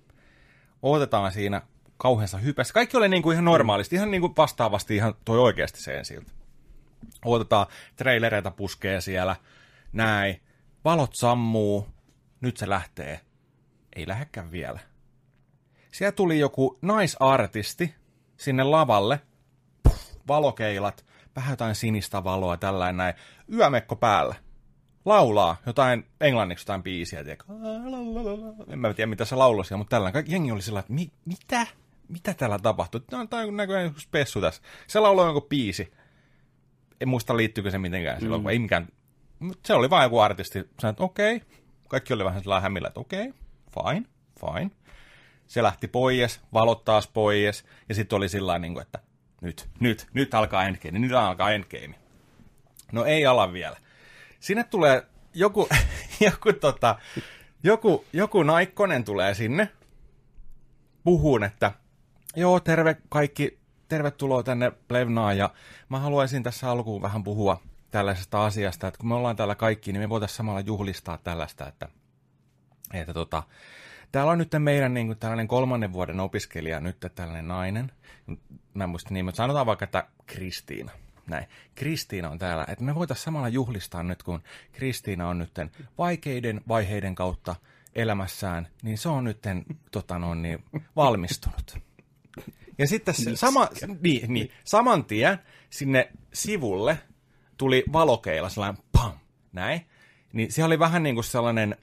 Otetaan 0.83 1.33
siinä 1.33 1.62
kauheassa 1.97 2.38
hypässä. 2.38 2.75
Kaikki 2.75 2.97
oli 2.97 3.09
niin 3.09 3.23
kuin 3.23 3.35
ihan 3.35 3.45
normaalisti, 3.45 3.97
ihan 3.97 4.11
niin 4.11 4.21
kuin 4.21 4.37
vastaavasti 4.37 4.97
ihan 4.97 5.14
toi 5.25 5.38
oikeasti 5.38 5.81
se 5.81 5.99
ensiltä. 5.99 6.33
Otetaan 7.25 7.67
trailereita 7.97 8.50
puskee 8.50 9.00
siellä, 9.00 9.37
näin. 9.93 10.41
Valot 10.85 11.14
sammuu, 11.14 11.88
nyt 12.41 12.57
se 12.57 12.69
lähtee. 12.69 13.21
Ei 13.97 14.09
lähekkään 14.09 14.50
vielä 14.50 14.81
Siellä 15.93 16.13
tuli 16.13 16.39
joku 16.39 16.79
naisartisti 16.83 17.95
sinne 18.37 18.63
lavalle, 18.65 19.21
puff, 19.83 20.15
valokeilat, 20.29 21.05
vähän 21.37 21.53
jotain 21.53 21.75
sinistä 21.75 22.25
valoa, 22.25 22.57
tällainen 22.57 22.97
näin, 22.97 23.15
yömekko 23.53 23.97
päällä. 23.97 24.35
Laulaa 25.05 25.57
jotain 25.67 26.07
englanniksi 26.21 26.63
jotain 26.63 26.83
biisiä? 26.83 27.21
En 28.69 28.79
mä 28.79 28.95
tiedä 28.95 29.09
mitä 29.09 29.25
se 29.25 29.37
laulasi, 29.37 29.77
mutta 29.77 29.91
tällainen. 29.91 30.13
Kaikki 30.13 30.33
jengi 30.33 30.53
oli 30.53 30.63
sillä 30.63 30.81
että 30.81 30.93
Mi- 30.93 31.13
mitä? 31.25 31.67
Mitä 32.09 32.35
täällä 32.35 32.59
tapahtuu? 32.59 33.01
Tämä 33.01 33.43
on 33.43 33.57
näköjään 33.57 33.85
joku 33.85 34.01
spessu 34.01 34.41
tässä. 34.41 34.63
Se 34.87 35.01
lauloi 35.01 35.27
joku 35.27 35.41
biisi. 35.41 35.93
En 37.01 37.09
muista 37.09 37.37
liittyykö 37.37 37.71
se 37.71 37.79
mitenkään 37.79 38.21
silloin, 38.21 38.43
mm. 38.43 38.49
ei 38.49 38.59
mikään. 38.59 38.89
Mut 39.39 39.59
se 39.65 39.75
oli 39.75 39.91
vain 39.91 40.05
joku 40.05 40.19
artisti. 40.19 40.59
Sanoin, 40.81 40.93
että 40.93 41.03
okei. 41.03 41.37
Okay. 41.37 41.49
Kaikki 41.89 42.15
oli 42.15 42.25
vähän 42.25 42.43
sellainen 42.43 42.63
hämillä, 42.63 42.89
että 42.89 43.01
okei, 43.01 43.29
okay, 43.29 43.95
fine, 43.95 44.07
fine. 44.41 44.71
Se 45.52 45.62
lähti 45.62 45.88
pois, 45.88 46.40
valot 46.52 46.85
taas 46.85 47.09
pois, 47.09 47.64
ja 47.88 47.94
sitten 47.94 48.16
oli 48.16 48.28
sillä 48.28 48.59
niin 48.59 48.80
että 48.80 48.99
nyt, 49.40 49.68
nyt, 49.80 50.06
nyt 50.14 50.35
alkaa 50.35 50.64
endgame, 50.64 50.99
nyt 50.99 51.12
alkaa 51.12 51.50
endgame. 51.50 51.94
No 52.92 53.04
ei 53.04 53.26
ala 53.26 53.52
vielä. 53.52 53.76
Sinne 54.40 54.64
tulee 54.64 55.06
joku, 55.35 55.68
joku, 56.26 56.52
tota, 56.52 56.99
joku, 57.62 58.04
joku 58.12 58.42
naikkonen 58.42 59.04
tulee 59.04 59.35
sinne, 59.35 59.68
puhuun, 61.04 61.44
että 61.44 61.73
joo, 62.37 62.61
terve 62.61 62.97
kaikki, 63.09 63.59
tervetuloa 63.88 64.42
tänne 64.42 64.73
Plevnaan, 64.88 65.38
ja 65.38 65.50
mä 65.88 65.99
haluaisin 65.99 66.42
tässä 66.42 66.71
alkuun 66.71 67.02
vähän 67.02 67.25
puhua 67.25 67.62
tällaisesta 67.90 68.44
asiasta, 68.44 68.88
että 68.88 68.99
kun 68.99 69.09
me 69.09 69.14
ollaan 69.14 69.37
täällä 69.37 69.54
kaikki, 69.54 69.92
niin 69.92 70.00
me 70.00 70.09
voitaisiin 70.09 70.37
samalla 70.37 70.61
juhlistaa 70.61 71.18
tällaista, 71.18 71.68
että, 71.68 71.88
että 72.92 73.14
tota, 73.14 73.42
täällä 74.12 74.33
on 74.33 74.38
nyt 74.38 74.50
meidän 74.59 74.95
niin 74.95 75.07
kuin, 75.07 75.19
tällainen 75.19 75.49
kolmannen 75.49 75.92
vuoden 75.92 76.21
opiskelija, 76.21 76.81
nyt 76.81 77.07
tällainen 77.14 77.49
nainen, 77.49 77.92
mä 78.75 78.85
en 78.85 78.90
muista 78.90 79.14
niin, 79.14 79.25
mutta 79.25 79.37
sanotaan 79.37 79.66
vaikka, 79.66 79.85
että 79.85 80.07
Kristiina. 80.26 80.92
Näin. 81.26 81.47
Kristiina 81.75 82.31
on 82.31 82.38
täällä, 82.38 82.64
että 82.69 82.85
me 82.85 82.95
voitaisiin 82.95 83.25
samalla 83.25 83.49
juhlistaa 83.49 84.02
nyt, 84.02 84.23
kun 84.23 84.42
Kristiina 84.73 85.28
on 85.28 85.38
nyt 85.38 85.50
vaikeiden 85.99 86.61
vaiheiden 86.69 87.14
kautta 87.14 87.57
elämässään, 87.95 88.69
niin 88.83 88.99
se 88.99 89.09
on 89.09 89.25
nyt 89.25 89.38
tota 89.90 90.19
no, 90.19 90.35
niin, 90.35 90.64
valmistunut. 90.97 91.78
Ja 92.78 92.87
sitten 92.88 93.14
se, 93.14 93.37
sama, 93.37 93.69
niin, 94.00 94.33
niin, 94.33 94.50
saman 94.64 95.04
tien 95.04 95.38
sinne 95.71 96.12
sivulle 96.33 96.99
tuli 97.57 97.85
valokeila, 97.92 98.49
sellainen 98.49 98.83
pam, 98.92 99.12
näin. 99.52 99.87
Niin 100.33 100.52
se 100.52 100.64
oli 100.64 100.78
vähän 100.78 101.02
niin 101.02 101.14
kuin 101.14 101.25
sellainen, 101.25 101.76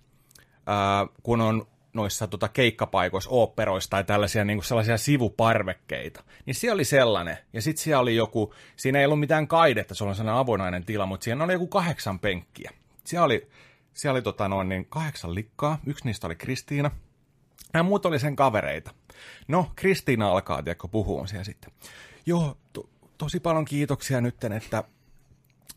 äh, 0.49 1.15
kun 1.23 1.41
on 1.41 1.67
noissa 1.93 2.27
tota, 2.27 2.47
keikkapaikoissa, 2.47 3.29
oopperoissa 3.29 3.89
tai 3.89 4.03
tällaisia 4.03 4.45
niin 4.45 4.57
kuin 4.57 4.65
sellaisia 4.65 4.97
sivuparvekkeita. 4.97 6.23
Niin 6.45 6.55
siellä 6.55 6.73
oli 6.73 6.85
sellainen. 6.85 7.37
Ja 7.53 7.61
sitten 7.61 7.83
siellä 7.83 8.01
oli 8.01 8.15
joku, 8.15 8.53
siinä 8.75 8.99
ei 8.99 9.05
ollut 9.05 9.19
mitään 9.19 9.47
kaidetta, 9.47 9.95
se 9.95 10.03
oli 10.03 10.15
sellainen 10.15 10.39
avonainen 10.39 10.85
tila, 10.85 11.05
mutta 11.05 11.23
siinä 11.23 11.43
oli 11.43 11.53
joku 11.53 11.67
kahdeksan 11.67 12.19
penkkiä. 12.19 12.71
Siellä 13.03 13.25
oli, 13.25 13.49
siellä 13.93 14.15
oli 14.15 14.21
tota, 14.21 14.47
noin 14.47 14.69
niin 14.69 14.85
kahdeksan 14.85 15.35
likkaa, 15.35 15.79
yksi 15.85 16.05
niistä 16.05 16.27
oli 16.27 16.35
Kristiina. 16.35 16.91
Nämä 17.73 17.83
muut 17.83 18.05
oli 18.05 18.19
sen 18.19 18.35
kavereita. 18.35 18.91
No, 19.47 19.71
Kristiina 19.75 20.29
alkaa, 20.31 20.63
tiedätkö, 20.63 20.87
puhua 20.87 21.27
siellä 21.27 21.43
sitten. 21.43 21.71
Joo, 22.25 22.57
to, 22.73 22.89
tosi 23.17 23.39
paljon 23.39 23.65
kiitoksia 23.65 24.21
nytten, 24.21 24.51
että 24.51 24.83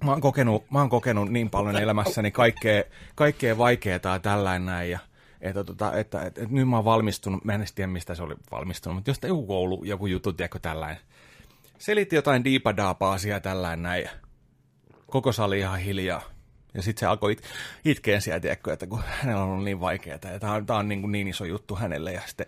mä 0.05 0.11
oon 0.11 0.21
kokenut, 0.21 0.71
mä 0.71 0.79
oon 0.79 0.89
kokenut 0.89 1.31
niin 1.31 1.51
paljon 1.51 1.77
elämässäni 1.77 2.31
kaikkea, 2.31 2.83
kaikkea 3.15 3.59
vaikeaa 3.59 4.01
ja 4.05 4.19
tällainen 4.19 4.67
näin. 4.67 4.91
Ja 4.91 4.99
että, 5.43 5.65
tota, 5.65 5.97
että, 5.97 6.23
että, 6.23 6.43
että, 6.43 6.55
nyt 6.55 6.69
mä 6.69 6.77
oon 6.77 6.85
valmistunut, 6.85 7.45
mä 7.45 7.55
en 7.55 7.65
tiedä 7.75 7.93
mistä 7.93 8.15
se 8.15 8.23
oli 8.23 8.35
valmistunut, 8.51 8.97
mutta 8.97 9.11
jostain 9.11 9.29
joku 9.29 9.47
koulu, 9.47 9.85
joku 9.85 10.07
juttu, 10.07 10.33
tiedätkö, 10.33 10.59
tällainen. 10.59 10.99
Selitti 11.79 12.17
jotain 12.17 12.45
diipadaapaa 12.45 13.13
asiaa 13.13 13.41
tällainen 13.41 13.83
näin. 13.83 14.09
Koko 15.07 15.33
sali 15.33 15.59
ihan 15.59 15.79
hiljaa. 15.79 16.23
Ja 16.75 16.83
sitten 16.83 17.01
se 17.01 17.07
alkoi 17.07 17.33
it- 17.33 17.43
itkeen 17.85 18.23
siellä, 18.23 18.41
tiedätkö, 18.41 18.73
että 18.73 18.87
kun 18.87 19.03
hänellä 19.07 19.43
on 19.43 19.49
ollut 19.49 19.65
niin 19.65 19.81
vaikeaa, 19.81 20.19
ja 20.25 20.41
tämä 20.41 20.53
on, 20.53 20.67
tää 20.67 20.77
on 20.77 20.89
niin, 20.89 21.13
niin 21.13 21.29
iso 21.29 21.45
juttu 21.45 21.77
hänelle, 21.77 22.13
ja 22.13 22.21
sitten 22.27 22.47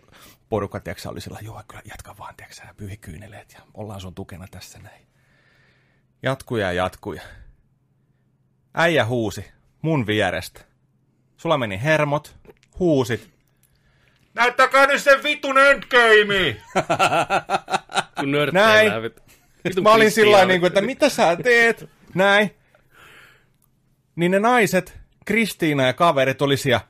porukka, 0.48 0.80
tiedätkö, 0.80 1.09
oli 1.09 1.20
sillä, 1.20 1.38
joo, 1.42 1.62
kyllä 1.68 1.83
jatka 1.85 2.14
vaan, 2.18 2.35
tiedätkö, 2.37 2.66
ja 2.66 2.74
pyyhi 2.74 2.96
kyyneleet, 2.96 3.52
ja 3.52 3.61
ollaan 3.74 4.00
sun 4.00 4.14
tukena 4.14 4.46
tässä 4.50 4.78
näin. 4.78 5.07
Jatkuja 6.22 6.66
ja 6.66 6.72
jatkuja. 6.72 7.22
Äijä 8.74 9.04
huusi 9.07 9.44
mun 9.83 10.07
vierestä. 10.07 10.61
Sulla 11.37 11.59
meni 11.59 11.83
hermot, 11.83 12.37
huusit. 12.78 13.30
Näyttäkää 14.34 14.87
nyt 14.87 15.02
sen 15.02 15.22
vitun 15.22 15.58
endgame! 15.58 16.56
Kun 18.20 18.32
Näin. 18.52 18.92
mä 19.82 19.92
olin 19.92 20.10
sillä 20.10 20.44
niin 20.44 20.60
kuin, 20.60 20.68
että 20.68 20.80
mitä 20.80 21.08
sä 21.08 21.37
teet? 21.37 21.88
Näin. 22.14 22.50
Niin 24.16 24.30
ne 24.30 24.38
naiset, 24.38 24.98
Kristiina 25.24 25.87
ja 25.87 25.92
kaverit 25.92 26.42
oli 26.42 26.56
siellä, 26.56 26.80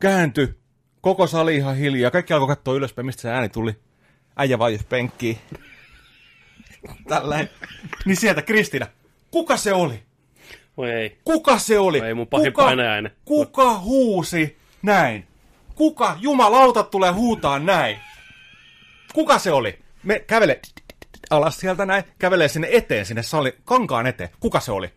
käänty, 0.00 0.58
koko 1.00 1.26
sali 1.26 1.56
ihan 1.56 1.76
hiljaa, 1.76 2.10
kaikki 2.10 2.32
alkoi 2.32 2.48
katsoa 2.48 2.74
ylöspäin, 2.74 3.06
mistä 3.06 3.22
se 3.22 3.30
ääni 3.30 3.48
tuli. 3.48 3.76
Äijä 4.36 4.58
vaius 4.58 4.84
penkkiin. 4.84 5.38
Tällainen. 7.08 7.50
Niin 8.04 8.16
sieltä 8.16 8.42
Kristiina, 8.42 8.86
kuka 9.30 9.56
se 9.56 9.72
oli? 9.72 10.02
Voi 10.76 10.90
ei. 10.90 11.18
Kuka 11.24 11.58
se 11.58 11.78
oli? 11.78 11.98
Ei 11.98 12.14
mun 12.14 12.26
pahin 12.26 12.52
kuka, 12.52 12.64
painajainen. 12.64 13.12
kuka 13.24 13.78
huusi 13.78 14.58
näin? 14.82 15.28
Kuka, 15.74 16.16
jumalauta, 16.20 16.82
tulee 16.82 17.10
huutaa 17.10 17.58
näin? 17.58 17.98
Kuka 19.14 19.38
se 19.38 19.52
oli? 19.52 19.78
Me 20.02 20.18
kävele 20.18 20.60
alas 21.30 21.58
sieltä 21.58 21.86
näin, 21.86 22.04
kävelee 22.18 22.48
sinne 22.48 22.68
eteen, 22.72 23.06
sinne 23.06 23.22
sali, 23.22 23.58
kankaan 23.64 24.06
eteen. 24.06 24.30
Kuka 24.40 24.60
se 24.60 24.72
oli? 24.72 24.92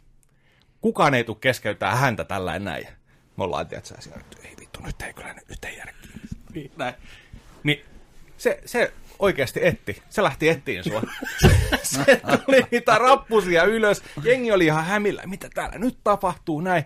Kukaan 0.81 1.13
ei 1.13 1.23
tule 1.23 1.37
keskeyttää 1.41 1.95
häntä 1.95 2.23
tällä 2.23 2.59
näin. 2.59 2.87
Me 3.37 3.43
ollaan, 3.43 3.67
tiedätkö, 3.67 4.01
siellä, 4.01 4.21
ei 4.43 4.55
vittu, 4.59 4.79
nyt 4.81 5.01
ei 5.01 5.13
kyllä, 5.13 5.33
nyt 5.33 5.65
ei 5.65 5.81
kiinni. 6.01 6.29
Niin, 6.53 6.71
näin. 6.77 6.93
Niin 7.63 7.85
se, 8.37 8.59
se 8.65 8.93
oikeasti 9.19 9.59
etti. 9.63 10.03
Se 10.09 10.23
lähti 10.23 10.49
ettiin 10.49 10.83
sua. 10.83 11.01
se 11.85 12.21
tuli 12.45 12.65
niitä 12.71 12.97
rappusia 12.97 13.63
ylös. 13.63 14.03
Jengi 14.23 14.51
oli 14.51 14.65
ihan 14.65 14.85
hämillä. 14.85 15.21
Mitä 15.25 15.49
täällä 15.53 15.77
nyt 15.77 15.97
tapahtuu? 16.03 16.61
Näin. 16.61 16.83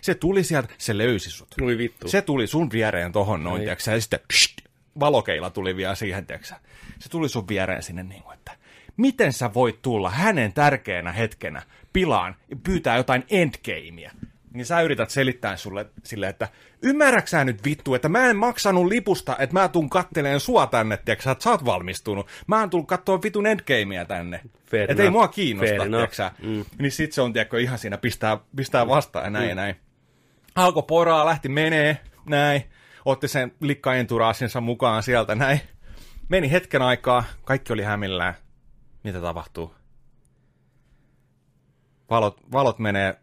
Se 0.00 0.14
tuli 0.14 0.44
sieltä, 0.44 0.68
se 0.78 0.98
löysi 0.98 1.30
sut. 1.30 1.48
Voi 1.60 1.78
vittu. 1.78 2.08
Se 2.08 2.22
tuli 2.22 2.46
sun 2.46 2.70
viereen 2.70 3.12
tohon 3.12 3.44
noin, 3.44 3.62
tiiäksä, 3.62 3.92
ja 3.92 4.00
sitten 4.00 4.20
pst, 4.32 4.52
valokeila 5.00 5.50
tuli 5.50 5.76
vielä 5.76 5.94
siihen, 5.94 6.26
tiiäksä. 6.26 6.56
Se 6.98 7.08
tuli 7.08 7.28
sun 7.28 7.48
viereen 7.48 7.82
sinne 7.82 8.02
niin 8.02 8.22
kuin, 8.22 8.34
että 8.34 8.52
miten 8.96 9.32
sä 9.32 9.54
voit 9.54 9.82
tulla 9.82 10.10
hänen 10.10 10.52
tärkeänä 10.52 11.12
hetkenä 11.12 11.62
pilaan 11.92 12.36
ja 12.48 12.56
pyytää 12.56 12.96
jotain 12.96 13.24
endgamea. 13.30 14.10
Niin 14.54 14.66
sä 14.66 14.80
yrität 14.80 15.10
selittää 15.10 15.56
sulle 15.56 15.86
sille, 16.04 16.28
että 16.28 16.48
ymmärräksä 16.82 17.44
nyt 17.44 17.64
vittu, 17.64 17.94
että 17.94 18.08
mä 18.08 18.26
en 18.26 18.36
maksanut 18.36 18.86
lipusta, 18.86 19.36
että 19.38 19.54
mä 19.54 19.68
tuun 19.68 19.90
katteleen 19.90 20.40
sua 20.40 20.66
tänne, 20.66 20.96
tiiäksä, 20.96 21.30
että 21.30 21.44
sä 21.44 21.50
oot 21.50 21.64
valmistunut. 21.64 22.26
Mä 22.46 22.60
oon 22.60 22.70
tullut 22.70 22.88
katsoa 22.88 23.22
vitun 23.22 23.46
endgamea 23.46 24.04
tänne. 24.04 24.40
Fair 24.70 24.90
että 24.90 25.02
ei 25.02 25.10
mua 25.10 25.28
kiinnosta, 25.28 25.84
tiiäksä. 25.90 26.32
Mm. 26.42 26.64
Niin 26.78 26.92
sit 26.92 27.12
se 27.12 27.22
on, 27.22 27.32
tiedätkö, 27.32 27.60
ihan 27.60 27.78
siinä 27.78 27.98
pistää, 27.98 28.38
pistää 28.56 28.88
vastaan 28.88 29.24
ja 29.24 29.30
näin 29.30 29.48
ja 29.48 29.54
näin 29.54 29.76
alkoi 30.54 30.82
poraa, 30.82 31.26
lähti 31.26 31.48
menee, 31.48 31.98
näin. 32.26 32.62
Otti 33.04 33.28
sen 33.28 33.52
likkaenturaasinsa 33.60 34.60
mukaan 34.60 35.02
sieltä, 35.02 35.34
näin. 35.34 35.60
Meni 36.28 36.50
hetken 36.50 36.82
aikaa, 36.82 37.24
kaikki 37.44 37.72
oli 37.72 37.82
hämillään. 37.82 38.34
Mitä 39.04 39.20
tapahtuu? 39.20 39.74
Valot, 42.10 42.52
valot 42.52 42.78
menee 42.78 43.14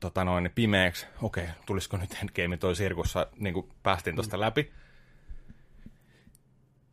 tota 0.00 0.24
noin, 0.24 0.50
pimeäksi. 0.54 1.06
Okei, 1.22 1.46
tulisiko 1.66 1.96
nyt 1.96 2.16
endgame 2.22 2.56
toi 2.56 2.76
sirkussa, 2.76 3.26
niin 3.36 3.54
kuin 3.54 3.68
päästiin 3.82 4.16
tuosta 4.16 4.40
läpi. 4.40 4.72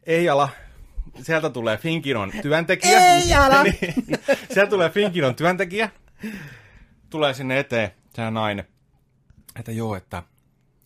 Ei 0.04 0.30
ala. 0.30 0.50
Sieltä 1.22 1.50
tulee 1.50 1.78
Finkinon 1.78 2.32
työntekijä. 2.41 3.00
Ei 3.00 3.34
ala. 3.46 3.63
niin, 3.63 3.78
sieltä 4.54 4.70
tulee 4.70 4.89
Finkinon 4.89 5.36
työntekijä. 5.36 5.89
Tulee 7.10 7.34
sinne 7.34 7.60
eteen, 7.60 7.91
se 8.13 8.32
nainen 8.32 8.68
että 9.60 9.72
joo, 9.72 9.96
että 9.96 10.24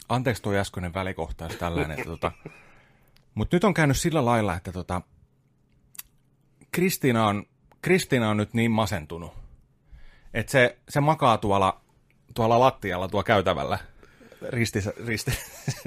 anteeksi 0.09 0.43
tuo 0.43 0.53
äskeinen 0.53 0.93
välikohtaus 0.93 1.55
tällainen, 1.55 1.91
että 1.91 2.09
tota, 2.09 2.31
mutta 3.35 3.55
nyt 3.55 3.63
on 3.63 3.73
käynyt 3.73 3.97
sillä 3.97 4.25
lailla, 4.25 4.55
että 4.55 4.71
tota, 4.71 5.01
Kristiina 6.71 7.27
on, 7.27 7.45
Kristiina 7.81 8.29
on 8.29 8.37
nyt 8.37 8.53
niin 8.53 8.71
masentunut, 8.71 9.33
että 10.33 10.51
se, 10.51 10.77
se 10.89 10.99
makaa 10.99 11.37
tuolla, 11.37 11.81
tuolla 12.33 12.59
lattialla 12.59 13.07
tuolla 13.07 13.23
käytävällä 13.23 13.79
risti, 14.49 14.79
risti 15.07 15.31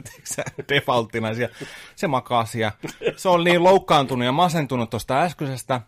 defaulttina 0.74 1.34
siellä. 1.34 1.54
Se 1.96 2.06
makaa 2.06 2.44
siellä. 2.44 2.72
Se 3.16 3.28
on 3.28 3.44
niin 3.44 3.64
loukkaantunut 3.64 4.24
ja 4.24 4.32
masentunut 4.32 4.90
tuosta 4.90 5.22
äskeisestä. 5.22 5.80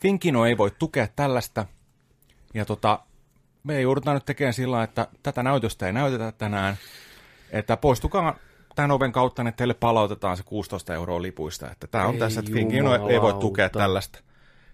Finkino 0.00 0.46
ei 0.46 0.58
voi 0.58 0.70
tukea 0.78 1.08
tällaista. 1.16 1.66
Ja 2.54 2.64
tota, 2.64 3.00
me 3.64 3.80
joudutaan 3.80 4.14
nyt 4.14 4.24
tekemään 4.24 4.54
sillä 4.54 4.82
että 4.82 5.08
tätä 5.22 5.42
näytöstä 5.42 5.86
ei 5.86 5.92
näytetä 5.92 6.32
tänään. 6.32 6.76
Että 7.50 7.76
poistukaa 7.76 8.38
tämän 8.74 8.90
oven 8.90 9.12
kautta, 9.12 9.44
niin 9.44 9.54
teille 9.54 9.74
palautetaan 9.74 10.36
se 10.36 10.42
16 10.42 10.94
euroa 10.94 11.22
lipuista. 11.22 11.70
Että 11.70 11.86
tämä 11.86 12.04
on 12.04 12.14
Ei 12.14 12.20
tässä, 12.20 12.40
että 12.40 12.52
Finkino 12.52 13.08
ei 13.08 13.20
voi 13.20 13.34
tukea 13.34 13.70
tällaista. 13.70 14.18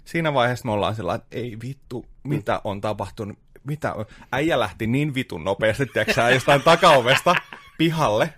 Siinä 0.05 0.35
vaiheessa 0.35 0.67
me 0.67 0.73
ollaan 0.73 0.95
sillä 0.95 1.15
että 1.15 1.27
ei 1.33 1.57
vittu, 1.63 2.07
mitä 2.23 2.61
on 2.65 2.81
tapahtunut, 2.81 3.39
mitä 3.65 3.93
on. 3.93 4.07
Äijä 4.33 4.59
lähti 4.59 4.87
niin 4.87 5.15
vitun 5.15 5.45
nopeasti, 5.45 5.87
tiedätkö 5.87 6.31
jostain 6.35 6.63
takaovesta 6.63 7.35
pihalle. 7.79 8.35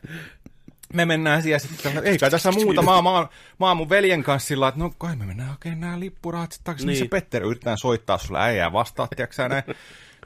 Me 0.94 1.04
mennään 1.04 1.42
siihen 1.42 1.60
sitten, 1.60 2.00
ei 2.04 2.18
kai 2.18 2.30
tässä 2.30 2.52
muuta, 2.52 2.82
mä, 2.82 2.94
oon- 2.94 3.04
mä, 3.04 3.10
oon- 3.10 3.28
mä 3.60 3.68
oon 3.68 3.76
mun 3.76 3.88
veljen 3.90 4.22
kanssa 4.22 4.48
sillä, 4.48 4.68
että 4.68 4.80
no 4.80 4.90
kai 4.98 5.16
me 5.16 5.26
mennään 5.26 5.48
hakemaan 5.50 5.80
nämä 5.80 6.00
lippurahat 6.00 6.52
sitten 6.52 6.64
takaisin, 6.64 6.88
Niin. 6.88 7.10
Petteri 7.10 7.46
yritetään 7.46 7.78
soittaa 7.78 8.18
sulle 8.18 8.40
äijää 8.40 8.72
vastaan, 8.72 9.08
tiedätkö 9.16 9.34
sä 9.34 9.48
näin. 9.48 9.62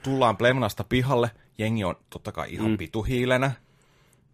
Tullaan 0.02 0.36
Plemnasta 0.36 0.84
pihalle, 0.84 1.30
jengi 1.58 1.84
on 1.84 1.96
totta 2.10 2.32
kai 2.32 2.52
ihan 2.52 2.70
mm. 2.70 2.78
pituhiilenä, 2.78 3.52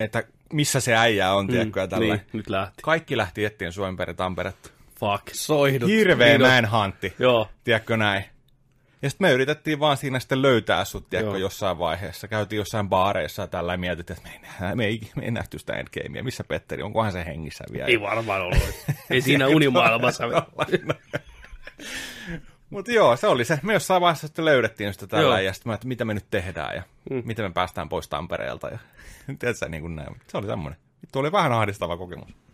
että 0.00 0.22
missä 0.52 0.80
se 0.80 0.96
äijä 0.96 1.32
on, 1.32 1.46
tiedätkö, 1.46 1.80
ja 1.80 1.88
tälleen. 1.88 2.10
Niin, 2.18 2.26
nyt 2.32 2.48
lähti. 2.48 2.82
Kaikki 2.82 3.16
lähti 3.16 3.44
etsiä 3.44 3.70
Suomen 3.70 4.16
Tamperetta. 4.16 4.70
Fuck. 5.00 5.22
Soihdut. 5.32 5.90
Hirveä 5.90 6.38
manhuntti, 6.38 7.14
Joo. 7.18 7.48
tiedätkö 7.64 7.96
näin. 7.96 8.24
Ja 9.02 9.10
sitten 9.10 9.26
me 9.26 9.32
yritettiin 9.32 9.80
vaan 9.80 9.96
siinä 9.96 10.20
sitten 10.20 10.42
löytää 10.42 10.84
sut, 10.84 11.10
tiedätkö, 11.10 11.38
jossain 11.38 11.78
vaiheessa. 11.78 12.28
Käytiin 12.28 12.56
jossain 12.56 12.88
baareissa 12.88 13.42
ja 13.42 13.46
tällä 13.46 13.72
ja 13.72 13.78
mietittiin, 13.78 14.16
että 14.16 14.28
me 14.28 14.34
ei, 14.34 14.40
nähdä- 14.42 14.74
me 14.74 14.86
ei, 14.86 15.00
me 15.16 15.24
ei 15.24 15.30
nähty 15.30 15.58
sitä 15.58 15.72
endgamea. 15.72 16.22
Missä 16.22 16.44
Petteri, 16.44 16.82
onkohan 16.82 17.12
se 17.12 17.24
hengissä 17.24 17.64
vielä? 17.72 17.86
Ei 17.86 18.00
varmaan 18.00 18.42
ollut. 18.42 18.58
Ei 19.10 19.20
siinä 19.20 19.46
unimaailmassa. 19.46 20.24
Mutta 22.70 22.92
joo, 22.92 23.16
se 23.16 23.26
oli 23.26 23.44
se. 23.44 23.58
Me 23.62 23.72
jossain 23.72 24.00
vaiheessa 24.00 24.26
sitten 24.26 24.44
löydettiin 24.44 24.92
sitä 24.92 25.06
tällä 25.06 25.40
ja 25.40 25.52
sitten 25.52 25.70
mä, 25.70 25.74
että 25.74 25.88
mitä 25.88 26.04
me 26.04 26.14
nyt 26.14 26.26
tehdään 26.30 26.76
ja 26.76 26.82
mm. 27.10 27.22
miten 27.24 27.44
me 27.44 27.50
päästään 27.50 27.88
pois 27.88 28.08
Tampereelta. 28.08 28.68
Ja, 28.68 28.78
tiedätkö, 29.38 29.68
niin 29.68 29.80
kuin 29.80 29.96
näin. 29.96 30.16
Se 30.28 30.38
oli 30.38 30.46
semmoinen. 30.46 30.80
Vittu 31.02 31.18
oli 31.18 31.32
vähän 31.32 31.52
ahdistava 31.52 31.96
kokemus. 31.96 32.45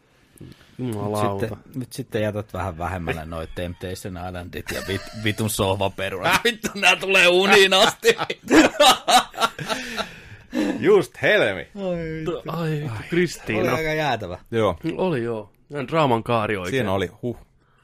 Jumalauta. 0.79 1.47
Sitten, 1.49 1.59
nyt 1.75 1.93
sitten 1.93 2.23
jätät 2.23 2.53
vähän 2.53 2.79
vähemmälle 2.79 3.25
noit 3.27 3.51
Temptation 3.55 4.17
Islandit 4.29 4.67
ja 4.75 4.83
vit, 4.89 5.01
vitun 5.25 5.51
sohvaperunat. 5.51 6.41
Vittu, 6.45 6.69
nää 6.75 6.97
tulee 6.97 7.29
uniin 7.29 7.75
asti. 7.75 8.17
Just 10.81 11.23
helmi. 11.23 11.69
Ai, 12.49 12.83
Oli 12.83 12.91
Kristiina. 13.11 13.75
aika 13.75 13.93
jäätävä. 13.95 14.39
Joo, 14.51 14.79
Oli 14.97 15.23
joo. 15.23 15.53
Ihan 15.71 15.89
draaman 15.89 16.23
kaari 16.23 16.57
oikein. 16.57 16.71
siinä 16.73 16.93
oli. 16.93 17.07
Huh. 17.23 17.37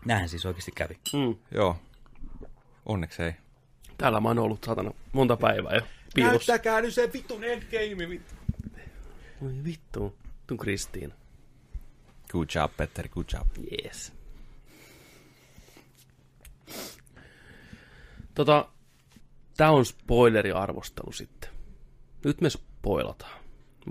Näin 0.05 0.29
siis 0.29 0.47
oikeasti 0.47 0.71
kävi. 0.75 0.99
Mm. 1.13 1.37
Joo. 1.55 1.77
Onneksi 2.87 3.23
ei. 3.23 3.33
Täällä 3.99 4.21
mä 4.21 4.29
oon 4.29 4.39
ollut 4.39 4.65
satana 4.65 4.91
monta 5.13 5.37
päivää 5.37 5.75
jo 5.75 5.81
piilossa. 6.15 6.53
Näyttäkää 6.53 6.81
nyt 6.81 6.95
se 6.95 7.11
vitun 7.13 7.45
endgame. 7.45 8.09
Vittu. 8.09 8.35
Oi 9.45 9.51
vittu. 9.65 10.15
Vittu 10.41 10.57
Kristiina. 10.57 11.15
Good 12.29 12.49
job, 12.55 12.73
Petteri, 12.77 13.09
good 13.09 13.27
job. 13.33 13.47
Yes. 13.85 14.13
Tota, 18.35 18.69
tää 19.57 19.71
on 19.71 19.85
spoileriarvostelu 19.87 21.13
sitten. 21.13 21.51
Nyt 22.25 22.41
me 22.41 22.51
spoilataan. 22.51 23.39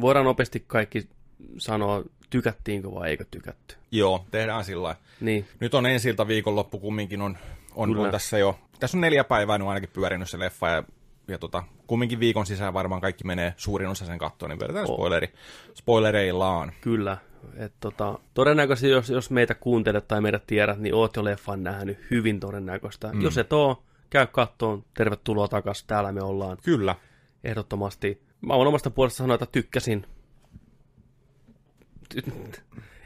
Voidaan 0.02 0.26
nopeasti 0.26 0.64
kaikki 0.68 1.10
sanoa, 1.58 2.04
tykättiinkö 2.30 2.92
vai 2.92 3.10
eikö 3.10 3.26
tykätty. 3.32 3.76
Joo, 3.92 4.26
tehdään 4.32 4.66
sillä. 4.66 4.96
Niin, 5.22 5.48
Nyt 5.60 5.74
on 5.74 5.86
ensi 5.86 6.10
ilta 6.10 6.28
viikonloppu 6.28 6.80
kumminkin 6.80 7.22
on, 7.22 7.38
on, 7.76 7.98
on 7.98 8.12
tässä 8.12 8.38
jo, 8.38 8.60
tässä 8.80 8.98
on 8.98 9.02
neljä 9.02 9.24
päivää 9.24 9.58
nyt 9.58 9.68
ainakin 9.68 9.90
pyörinyt 9.94 10.30
se 10.30 10.40
leffa 10.40 10.70
ja, 10.70 10.84
ja 11.28 11.38
tota, 11.38 11.64
kumminkin 11.88 12.20
viikon 12.20 12.46
sisään 12.46 12.74
varmaan 12.74 13.02
kaikki 13.02 13.24
menee 13.24 13.54
suurin 13.58 13.88
osa 13.88 14.06
sen 14.06 14.18
kattoon, 14.18 14.50
niin 14.50 14.60
vedetään 14.60 14.86
Oo. 14.90 14.96
spoileri, 14.96 15.34
spoilereillaan. 15.74 16.72
kyllä. 16.82 17.18
Et 17.56 17.74
tota, 17.80 18.20
todennäköisesti, 18.34 18.90
jos, 18.90 19.10
jos 19.10 19.32
meitä 19.32 19.56
kuuntelet 19.56 20.08
tai 20.08 20.22
meidät 20.22 20.48
tiedät, 20.48 20.80
niin 20.80 20.96
oot 20.96 21.16
jo 21.16 21.24
leffan 21.24 21.64
nähnyt 21.64 21.98
hyvin 22.12 22.40
todennäköistä. 22.40 23.14
Mm. 23.14 23.22
Jos 23.22 23.38
et 23.38 23.54
oo, 23.54 23.84
käy 24.10 24.28
kattoon. 24.28 24.84
Tervetuloa 24.94 25.48
takaisin. 25.48 25.88
Täällä 25.88 26.12
me 26.12 26.22
ollaan 26.22 26.58
Kyllä. 26.64 26.96
ehdottomasti. 27.44 28.22
Mä 28.42 28.56
voin 28.56 28.68
omasta 28.68 28.90
puolesta 28.90 29.18
sanoa, 29.18 29.36
että 29.36 29.46
tykkäsin. 29.46 30.06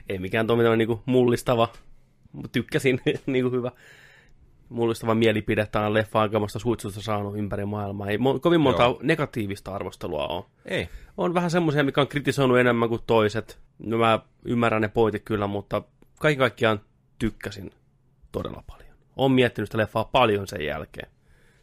Ei 0.09 0.19
mikään 0.19 0.47
tuommoinen 0.47 0.77
niinku 0.77 1.01
mullistava, 1.05 1.67
mutta 2.31 2.49
tykkäsin, 2.49 3.01
niinku 3.25 3.51
hyvä 3.51 3.71
mullistava 4.71 5.15
mielipide 5.15 5.65
tämän 5.71 5.93
leffa 5.93 6.21
aikamasta 6.21 6.59
suitsusta 6.59 7.01
saanut 7.01 7.37
ympäri 7.37 7.65
maailmaa. 7.65 8.07
Ei 8.09 8.17
mo- 8.17 8.39
kovin 8.39 8.61
monta 8.61 8.83
Joo. 8.83 8.99
negatiivista 9.03 9.75
arvostelua 9.75 10.27
ole. 10.27 10.45
Ei. 10.65 10.89
On 11.17 11.33
vähän 11.33 11.51
semmoisia, 11.51 11.83
mikä 11.83 12.01
on 12.01 12.07
kritisoinut 12.07 12.57
enemmän 12.57 12.89
kuin 12.89 13.01
toiset. 13.07 13.59
No 13.79 13.97
mä 13.97 14.19
ymmärrän 14.45 14.81
ne 14.81 14.87
pointit 14.87 15.23
kyllä, 15.25 15.47
mutta 15.47 15.81
kaiken 16.19 16.39
kaikkiaan 16.39 16.81
tykkäsin 17.19 17.71
todella 18.31 18.63
paljon. 18.67 18.95
Olen 19.15 19.31
miettinyt 19.31 19.67
sitä 19.69 19.77
leffaa 19.77 20.03
paljon 20.03 20.47
sen 20.47 20.65
jälkeen. 20.65 21.09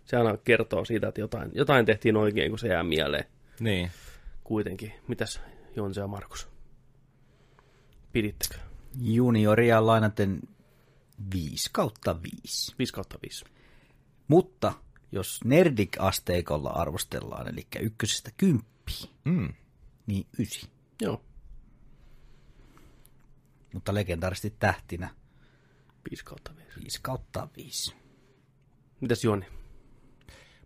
Se 0.05 0.16
aina 0.16 0.37
kertoo 0.37 0.85
siitä, 0.85 1.09
että 1.09 1.21
jotain, 1.21 1.51
jotain 1.55 1.87
tehtiin 1.87 2.16
oikein, 2.16 2.51
kun 2.51 2.59
se 2.59 2.68
jää 2.68 2.83
mieleen 2.83 3.25
Niin. 3.61 3.90
kuitenkin. 4.44 4.92
Mitäs 5.09 5.40
Jonse 5.77 6.01
ja 6.01 6.07
Markus? 6.07 6.49
Pidittekö? 8.12 8.55
Junioria 9.01 9.87
lainaten 9.87 10.38
5 11.35 11.70
kautta 11.72 12.22
5. 12.22 12.74
5 12.78 12.92
kautta 12.92 13.18
5. 13.22 13.44
Mutta 14.28 14.72
jos 15.12 15.40
Nerdik-asteikolla 15.44 16.70
arvostellaan, 16.70 17.48
eli 17.48 17.66
ykkösestä 17.81 18.31
kymppiin, 18.37 19.11
Mm. 19.24 19.54
niin 20.07 20.26
ysi. 20.38 20.68
Joo, 21.02 21.22
Mutta 23.74 23.94
legendaarisesti 23.94 24.50
tähtinä 24.59 25.09
5 26.11 26.24
kautta 26.24 26.50
5. 26.57 26.81
5 26.85 26.98
kautta 27.02 27.48
5. 27.57 27.94
Mitäs 29.00 29.24
Joni? 29.24 29.46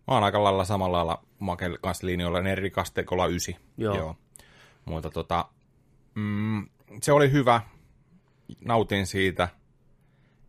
Mä 0.07 0.13
oon 0.13 0.23
aika 0.23 0.43
lailla 0.43 0.65
samalla 0.65 0.97
lailla 0.97 1.23
Makel 1.39 1.77
kanssa 1.81 2.07
linjoilla, 2.07 2.41
ne 2.41 2.51
eri 2.51 2.71
kasteikolla 2.71 3.25
ysi. 3.27 3.55
Joo. 3.77 3.97
Joo. 3.97 4.15
Mutta 4.85 5.09
tota, 5.09 5.45
mm, 6.15 6.69
se 7.01 7.11
oli 7.11 7.31
hyvä, 7.31 7.61
nautin 8.65 9.07
siitä, 9.07 9.49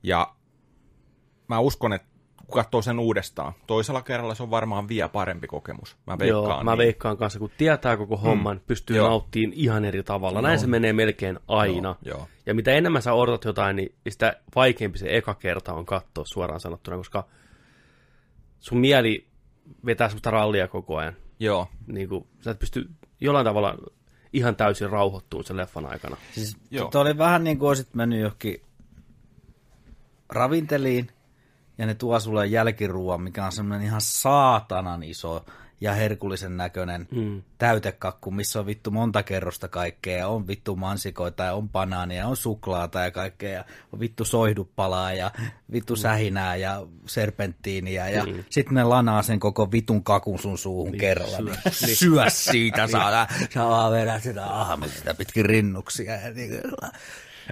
ja 0.04 0.34
mä 1.48 1.58
uskon, 1.58 1.92
että 1.92 2.08
kun 2.36 2.54
katsoo 2.54 2.82
sen 2.82 2.98
uudestaan, 2.98 3.52
toisella 3.66 4.02
kerralla 4.02 4.34
se 4.34 4.42
on 4.42 4.50
varmaan 4.50 4.88
vielä 4.88 5.08
parempi 5.08 5.46
kokemus. 5.46 5.96
Mä 6.06 6.18
veikkaan 6.18 6.44
Joo, 6.44 6.64
mä 6.64 6.70
niin. 6.70 6.78
veikkaan 6.78 7.16
kanssa, 7.16 7.38
kun 7.38 7.50
tietää 7.58 7.96
koko 7.96 8.16
homman, 8.16 8.60
pystyy 8.66 8.96
Joo. 8.96 9.08
nauttiin 9.08 9.52
ihan 9.52 9.84
eri 9.84 10.02
tavalla. 10.02 10.42
Näin 10.42 10.58
se 10.58 10.66
menee 10.66 10.92
melkein 10.92 11.38
aina. 11.48 11.96
Joo, 12.02 12.16
joo. 12.16 12.28
Ja 12.46 12.54
mitä 12.54 12.72
enemmän 12.72 13.02
sä 13.02 13.12
odotat 13.12 13.44
jotain, 13.44 13.76
niin 13.76 13.94
sitä 14.08 14.36
vaikeampi 14.54 14.98
se 14.98 15.16
eka 15.16 15.34
kerta 15.34 15.72
on 15.72 15.86
katsoa 15.86 16.24
suoraan 16.24 16.60
sanottuna, 16.60 16.96
koska 16.96 17.26
sun 18.58 18.78
mieli 18.78 19.26
vetää 19.86 20.08
semmoista 20.08 20.30
rallia 20.30 20.68
koko 20.68 20.96
ajan. 20.96 21.16
Joo, 21.40 21.68
Niin 21.86 22.08
kuin, 22.08 22.26
sä 22.40 22.50
et 22.50 22.58
pysty 22.58 22.90
jollain 23.20 23.44
tavalla 23.44 23.76
ihan 24.32 24.56
täysin 24.56 24.90
rauhoittumaan 24.90 25.44
sen 25.44 25.56
leffan 25.56 25.86
aikana. 25.86 26.16
Siis 26.32 26.56
Joo. 26.70 26.90
Tuo 26.90 27.00
oli 27.00 27.18
vähän 27.18 27.44
niin 27.44 27.58
kuin 27.58 27.68
olisit 27.68 27.94
mennyt 27.94 28.20
johonkin 28.20 28.60
ravinteliin, 30.28 31.08
ja 31.78 31.86
ne 31.86 31.94
tuo 31.94 32.20
sulle 32.20 32.46
jälkiruuan, 32.46 33.22
mikä 33.22 33.46
on 33.46 33.52
semmoinen 33.52 33.86
ihan 33.86 34.00
saatanan 34.00 35.02
iso 35.02 35.44
ja 35.80 35.92
herkullisen 35.92 36.56
näköinen 36.56 37.08
Mm. 37.10 37.42
täytekakku, 37.58 38.30
missä 38.30 38.60
on 38.60 38.66
vittu 38.66 38.90
monta 38.90 39.22
kerrosta 39.22 39.68
kaikkea, 39.68 40.28
on 40.28 40.46
vittu 40.46 40.76
mansikoita, 40.76 41.44
ja 41.44 41.54
on 41.54 41.68
banaania, 41.68 42.18
ja 42.18 42.28
on 42.28 42.36
suklaata 42.36 43.00
ja 43.00 43.10
kaikkea, 43.10 43.50
ja 43.50 43.64
on 43.92 44.00
vittu 44.00 44.24
soihdupalaa, 44.24 45.12
ja 45.12 45.30
vittu 45.72 45.96
sähinää, 45.96 46.56
ja 46.56 46.86
serpenttiiniä, 47.06 48.08
ja 48.08 48.26
mm. 48.26 48.44
sitten 48.50 48.74
ne 48.74 48.84
lanaa 48.84 49.22
sen 49.22 49.40
koko 49.40 49.72
vitun 49.72 50.04
kakun 50.04 50.38
sun 50.38 50.58
suuhun 50.58 50.92
niin, 50.92 51.00
kerralla. 51.00 51.36
syö. 51.36 51.54
Niin. 51.86 51.96
Syö 51.96 52.24
siitä, 52.28 52.86
saa, 52.86 53.26
saa 53.54 53.68
vaan 53.70 53.92
vedä 53.92 54.18
sitä 54.18 54.60
ahmista 54.60 55.14
pitkin 55.14 55.46
rinnuksia, 55.46 56.12
ja 56.16 56.30
niin, 56.32 56.60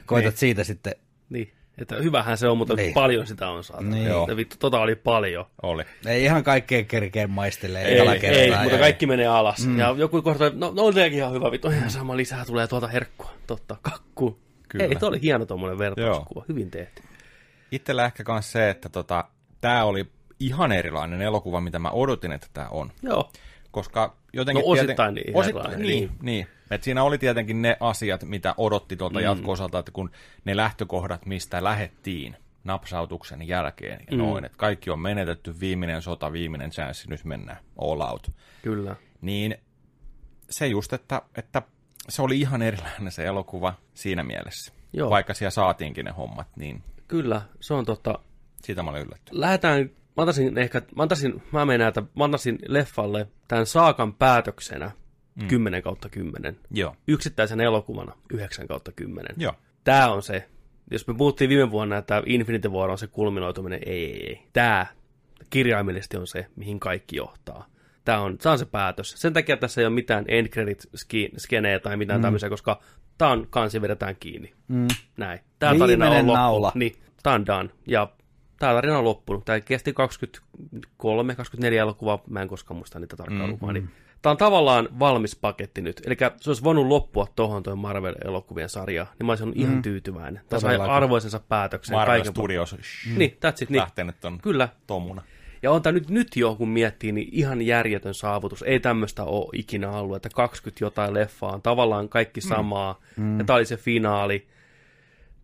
koitat 0.06 0.36
siitä 0.36 0.64
sitten 0.64 0.94
Niin. 1.30 1.52
Että 1.78 1.96
hyvähän 1.96 2.38
se 2.38 2.48
on, 2.48 2.58
mutta 2.58 2.74
Niin. 2.74 2.94
paljon 2.94 3.26
sitä 3.26 3.48
on 3.48 3.64
saatu. 3.64 3.84
Niin. 3.84 4.04
Joo. 4.06 4.28
Vittu, 4.36 4.56
tota 4.58 4.80
oli 4.80 4.94
paljon. 4.94 5.44
oli. 5.62 5.82
Ei 6.06 6.24
ihan 6.24 6.44
kaikkea 6.44 6.84
kerkeä 6.84 7.26
maistelee 7.26 7.84
Ei, 7.84 8.00
ei, 8.00 8.18
kertaa. 8.20 8.62
mutta 8.62 8.76
ja- 8.76 8.80
kaikki 8.82 9.06
menee 9.06 9.26
alas. 9.26 9.66
Mm. 9.66 9.78
Ja 9.78 9.94
joku 9.98 10.22
kohta, 10.22 10.50
no, 10.54 10.72
no 10.76 10.82
olikin 10.82 11.12
ihan 11.12 11.32
hyvä, 11.32 11.50
vittu, 11.50 11.70
ihan 11.70 11.90
sama 11.90 12.16
lisää 12.16 12.44
tulee 12.44 12.66
tuolta 12.66 12.86
herkkua. 12.86 13.30
Totta, 13.46 13.76
kakku. 13.82 14.38
Kyllä. 14.68 14.84
Ei, 14.84 14.94
toi 14.96 15.08
oli 15.08 15.22
hieno 15.22 15.46
tuommoinen 15.46 15.78
vertauskuva. 15.78 16.44
Hyvin 16.48 16.70
tehty. 16.70 17.02
Itsellä 17.72 18.04
ehkä 18.04 18.24
myös 18.28 18.52
se, 18.52 18.70
että 18.70 18.88
tota, 18.88 19.24
tämä 19.60 19.84
oli 19.84 20.06
ihan 20.40 20.72
erilainen 20.72 21.22
elokuva, 21.22 21.60
mitä 21.60 21.78
mä 21.78 21.90
odotin, 21.90 22.32
että 22.32 22.46
tämä 22.52 22.68
on. 22.68 22.92
Joo. 23.02 23.30
Koska 23.70 24.16
jotenkin... 24.32 24.64
No 24.64 24.70
osittain 24.70 25.14
niin 25.14 25.36
osit, 25.36 25.48
erilainen, 25.50 25.80
niin, 25.82 25.88
niin. 25.98 26.10
niin. 26.22 26.46
Et 26.72 26.82
siinä 26.82 27.02
oli 27.04 27.18
tietenkin 27.18 27.62
ne 27.62 27.76
asiat, 27.80 28.24
mitä 28.24 28.54
odotti 28.56 28.96
tuolta 28.96 29.18
Mm. 29.18 29.24
jatko-osalta, 29.24 29.78
että 29.78 29.92
kun 29.92 30.10
ne 30.44 30.56
lähtökohdat, 30.56 31.26
mistä 31.26 31.64
lähettiin 31.64 32.36
napsautuksen 32.64 33.48
jälkeen 33.48 34.00
ja 34.10 34.16
Mm. 34.16 34.22
noin, 34.22 34.44
että 34.44 34.58
kaikki 34.58 34.90
on 34.90 35.00
menetetty, 35.00 35.60
viimeinen 35.60 36.02
sota, 36.02 36.32
viimeinen 36.32 36.70
chanssi, 36.70 37.08
nyt 37.10 37.24
mennään 37.24 37.58
all 37.78 38.00
out. 38.00 38.30
Kyllä. 38.62 38.96
Niin 39.20 39.56
se 40.50 40.66
just, 40.66 40.92
että, 40.92 41.22
että 41.36 41.62
se 42.08 42.22
oli 42.22 42.40
ihan 42.40 42.62
erilainen 42.62 43.12
se 43.12 43.24
elokuva 43.24 43.74
siinä 43.94 44.24
mielessä. 44.24 44.72
Joo. 44.92 45.10
Vaikka 45.10 45.34
siellä 45.34 45.50
saatiinkin 45.50 46.04
ne 46.04 46.10
hommat, 46.10 46.48
niin 46.56 46.82
Kyllä, 47.08 47.42
se 47.60 47.74
on 47.74 47.84
tota... 47.84 48.18
siitä 48.62 48.82
mä 48.82 48.90
olin 48.90 49.02
yllättynyt. 49.02 49.40
Lähdetään, 49.40 49.80
mä 50.16 50.22
antaisin 50.22 50.58
ehkä, 50.58 50.82
mä 50.96 51.02
antaisin, 51.02 51.42
mä 51.52 51.64
menen 51.64 51.80
näitä, 51.80 52.02
mä 52.16 52.24
antaisin 52.24 52.58
leffalle 52.68 53.26
tämän 53.48 53.66
saakan 53.66 54.14
päätöksenä 54.14 54.90
mm. 55.34 55.48
10 55.48 55.82
kautta 55.82 56.08
10. 56.08 56.56
Joo. 56.70 56.96
Yksittäisen 57.08 57.60
elokuvana 57.60 58.12
9 58.32 58.68
kautta 58.68 58.92
10. 58.92 59.34
Joo. 59.36 59.54
Tämä 59.84 60.12
on 60.12 60.22
se. 60.22 60.48
Jos 60.90 61.06
me 61.06 61.14
puhuttiin 61.14 61.48
viime 61.50 61.70
vuonna, 61.70 61.96
että 61.96 62.22
Infinity 62.26 62.68
War 62.68 62.90
on 62.90 62.98
se 62.98 63.06
kulminoituminen, 63.06 63.80
ei, 63.86 64.04
ei, 64.04 64.26
ei. 64.26 64.42
Tämä 64.52 64.86
kirjaimellisesti 65.50 66.16
on 66.16 66.26
se, 66.26 66.46
mihin 66.56 66.80
kaikki 66.80 67.16
johtaa. 67.16 67.66
Tämä 68.04 68.20
on, 68.20 68.38
tämä 68.38 68.52
on 68.52 68.58
se 68.58 68.64
päätös. 68.66 69.10
Sen 69.16 69.32
takia 69.32 69.56
tässä 69.56 69.80
ei 69.80 69.86
ole 69.86 69.94
mitään 69.94 70.24
end 70.28 70.48
credit 70.48 70.84
skeneä 71.36 71.78
tai 71.78 71.96
mitään 71.96 72.20
mm. 72.20 72.22
tämmöisiä, 72.22 72.48
koska 72.48 72.80
tämä 73.18 73.30
on 73.30 73.46
kansi 73.50 73.82
vedetään 73.82 74.16
kiinni. 74.20 74.52
Mm. 74.68 74.88
Näin. 75.16 75.40
Tämä 75.58 75.78
tarina 75.78 76.10
on 76.10 76.16
loppu. 76.16 76.32
naula. 76.32 76.72
Niin, 76.74 76.92
tämä 77.22 77.34
on 77.34 77.46
done. 77.46 77.70
Ja 77.86 78.12
tämä 78.58 78.72
tarina 78.72 78.98
on 78.98 79.04
loppunut. 79.04 79.44
Tämä 79.44 79.60
kesti 79.60 79.92
23, 79.92 81.34
24 81.34 81.82
elokuvaa. 81.82 82.22
Mä 82.30 82.42
en 82.42 82.48
koskaan 82.48 82.76
muista 82.78 82.98
niitä 82.98 83.16
tarkkaan 83.16 83.46
Mm, 83.46 83.52
lukuja. 83.52 83.72
Niin. 83.72 83.88
Tämä 84.22 84.30
on 84.30 84.36
tavallaan 84.36 84.88
valmis 84.98 85.36
paketti 85.36 85.80
nyt. 85.80 86.02
Eli 86.06 86.16
se 86.40 86.50
olisi 86.50 86.64
voinut 86.64 86.86
loppua 86.86 87.26
tuohon 87.36 87.62
tuo 87.62 87.76
Marvel-elokuvien 87.76 88.68
sarja, 88.68 89.06
niin 89.18 89.26
mä 89.26 89.32
olisin 89.32 89.44
ollut 89.44 89.58
ihan 89.58 89.82
tyytyväinen. 89.82 90.42
Tämä 90.48 90.60
sai 90.60 90.76
arvoisensa 90.76 91.40
päätöksen. 91.48 91.96
Marvel 91.96 92.14
kaiken 92.16 92.32
Studios 92.32 92.70
puolin. 92.70 93.18
Niin, 93.18 93.30
that's 93.30 93.62
it. 93.62 93.70
Niin. 93.70 93.80
lähtenyt 93.80 94.24
on 94.24 94.38
Kyllä. 94.42 94.68
tomuna. 94.86 95.22
Ja 95.62 95.70
on 95.72 95.82
tämä 95.82 95.92
nyt, 95.92 96.10
nyt 96.10 96.36
jo, 96.36 96.54
kun 96.54 96.68
miettii, 96.68 97.12
niin 97.12 97.28
ihan 97.32 97.62
järjetön 97.62 98.14
saavutus. 98.14 98.62
Ei 98.62 98.80
tämmöistä 98.80 99.24
ole 99.24 99.48
ikinä 99.52 99.90
ollut, 99.90 100.16
että 100.16 100.28
20 100.34 100.84
jotain 100.84 101.14
leffaa 101.14 101.52
on 101.52 101.62
tavallaan 101.62 102.08
kaikki 102.08 102.40
samaa. 102.40 103.00
Mm. 103.16 103.38
Ja 103.38 103.44
tämä 103.44 103.56
oli 103.56 103.66
se 103.66 103.76
finaali. 103.76 104.46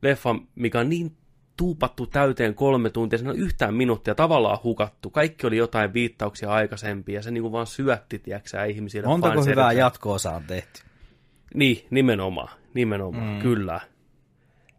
Leffa, 0.03 0.35
mikä 0.55 0.81
on 0.81 0.89
niin 0.89 1.17
tuupattu 1.59 2.07
täyteen 2.07 2.55
kolme 2.55 2.91
tuntia, 2.91 3.19
siinä 3.19 3.31
on 3.31 3.39
yhtään 3.39 3.75
minuuttia 3.75 4.15
tavallaan 4.15 4.59
hukattu. 4.65 5.11
Kaikki 5.11 5.47
oli 5.47 5.57
jotain 5.57 5.93
viittauksia 5.93 6.51
aikaisempia, 6.51 7.15
ja 7.15 7.23
se 7.23 7.31
niinku 7.31 7.53
vaan 7.53 7.67
syötti, 7.67 8.19
tiedäksä, 8.19 8.65
ihmisille. 8.65 9.07
Montako 9.09 9.45
hyvää 9.45 9.73
jatko-osaa 9.73 10.37
on 10.37 10.45
tehty? 10.45 10.83
Niin, 11.55 11.87
nimenomaan. 11.91 12.49
Nimenomaan, 12.75 13.35
mm. 13.35 13.39
kyllä. 13.39 13.81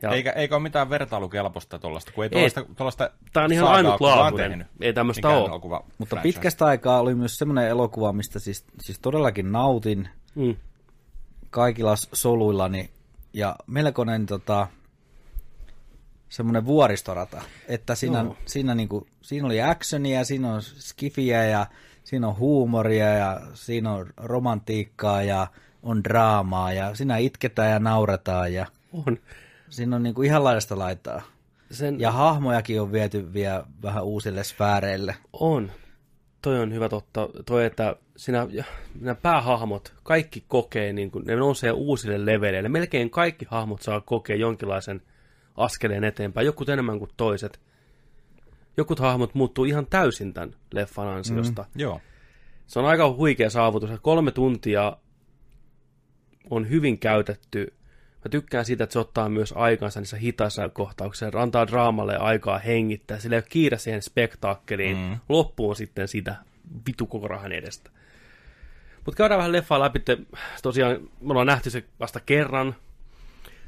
Ja 0.02 0.10
Eikä, 0.10 0.32
eikä 0.32 0.56
ole 0.56 0.63
mitään 0.63 0.89
vertailukelpoista 0.89 1.80
tuollaista, 1.80 2.12
kun 2.12 2.24
ei 2.24 2.30
Ei. 2.34 2.50
tuollaista, 2.78 3.10
Tää 3.34 3.44
on 3.44 3.54
ihan 3.54 3.68
ainutlaatuinen. 3.72 4.50
tehnyt. 4.50 4.68
Ei 4.82 4.94
tämmöistä 4.94 5.30
ole. 5.30 5.48
elokuva 5.48 5.84
Mutta 5.98 6.15
franchise. 6.15 6.34
pitkästä 6.34 6.65
aikaa 6.65 7.00
oli 7.00 7.15
myös 7.15 7.38
semmoinen 7.38 7.68
elokuva, 7.68 8.13
mistä 8.13 8.39
siis, 8.39 8.65
siis 8.82 9.00
todellakin 9.00 9.52
nautin 9.52 10.10
mm. 10.36 10.56
kaikilla 11.50 11.94
soluillani. 11.96 12.89
Ja 13.34 13.56
melkoinen 13.68 14.26
tota, 14.26 14.68
semmoinen 16.30 16.65
vuoristorata, 16.65 17.42
että 17.68 17.96
siinä, 17.96 18.20
Joo. 18.20 18.36
siinä, 18.46 18.76
niinku, 18.76 19.08
siinä 19.22 19.46
oli 19.46 19.62
actionia, 19.62 20.24
siinä 20.24 20.54
on 20.54 20.62
skifiä 20.62 21.46
ja 21.46 21.68
siinä 22.04 22.28
on 22.28 22.38
huumoria 22.38 23.13
ja 23.13 23.42
siinä 23.54 23.94
on 23.94 24.10
romantiikkaa 24.18 25.24
ja 25.24 25.48
on 25.84 26.04
draamaa 26.04 26.74
ja 26.74 26.96
siinä 26.96 27.18
itketään 27.18 27.72
ja 27.72 27.80
nauretaan 27.80 28.54
ja 28.54 28.65
On. 28.94 29.18
siinä 29.70 29.96
on 29.96 30.04
niinku 30.04 30.22
ihan 30.22 30.44
laidasta 30.44 30.80
laitaa. 30.80 31.22
Sen, 31.72 32.00
Ja 32.00 32.12
hahmojakin 32.12 32.82
on 32.82 32.92
viety 32.92 33.34
vielä 33.34 33.63
vähän 33.84 34.04
uusille 34.04 34.44
sfääreille. 34.44 35.15
On. 35.34 35.72
Toi 36.42 36.60
on 36.60 36.74
hyvä 36.74 36.89
totta. 36.89 37.30
Toi, 37.46 37.65
että 37.65 37.96
sinä, 38.18 38.48
nämä 39.02 39.15
päähahmot, 39.15 39.94
kaikki 40.04 40.44
kokee, 40.48 40.94
niin 40.94 41.12
kuin, 41.12 41.26
ne 41.26 41.36
nousee 41.36 41.72
uusille 41.72 42.26
leveleille. 42.26 42.70
Melkein 42.70 43.10
kaikki 43.10 43.46
hahmot 43.50 43.82
saa 43.82 44.02
kokea 44.02 44.36
jonkinlaisen 44.36 45.02
askeleen 45.60 46.04
eteenpäin, 46.04 46.45
jokut 46.45 46.69
enemmän 46.69 47.00
kuin 47.00 47.12
toiset. 47.17 47.60
Jokut 48.78 49.00
hahmot 49.00 49.36
muuttuu 49.36 49.65
ihan 49.65 49.88
täysin 49.88 50.34
tämän 50.34 50.56
leffan 50.74 51.08
ansiosta. 51.08 51.62
Mm. 51.62 51.82
Joo. 51.82 52.02
Se 52.67 52.80
on 52.80 52.86
aika 52.86 53.13
huikea 53.13 53.50
saavutus. 53.50 53.89
Kolme 54.02 54.32
tuntia 54.32 54.98
on 56.50 56.69
hyvin 56.69 57.00
käytetty. 57.00 57.74
Mä 58.26 58.30
tykkään 58.30 58.65
siitä, 58.65 58.84
että 58.84 58.93
se 58.93 59.00
ottaa 59.00 59.30
myös 59.30 59.54
aikansa 59.58 60.00
niissä 60.00 60.17
hitaissa 60.17 60.69
kohtauksissa, 60.69 61.32
antaa 61.36 61.67
draamalle 61.67 62.17
aikaa 62.17 62.60
hengittää. 62.60 63.19
Sillä 63.19 63.36
ei 63.36 63.39
ole 63.39 63.45
kiire 63.50 63.78
siihen 63.78 64.02
spektaakkeliin. 64.02 64.98
Mm. 64.98 65.17
Loppuun 65.30 65.76
sitten 65.76 66.08
sitä 66.08 66.36
vitu 66.88 67.06
koko 67.06 67.28
rahan 67.28 67.52
edestä. 67.52 67.89
Mutta 69.06 69.17
käydään 69.17 69.38
vähän 69.38 69.52
leffaa 69.52 69.80
läpi. 69.80 70.00
Tosiaan 70.63 70.98
me 71.22 71.32
ollaan 71.32 71.48
nähty 71.48 71.69
se 71.69 71.84
vasta 72.00 72.19
kerran. 72.19 72.76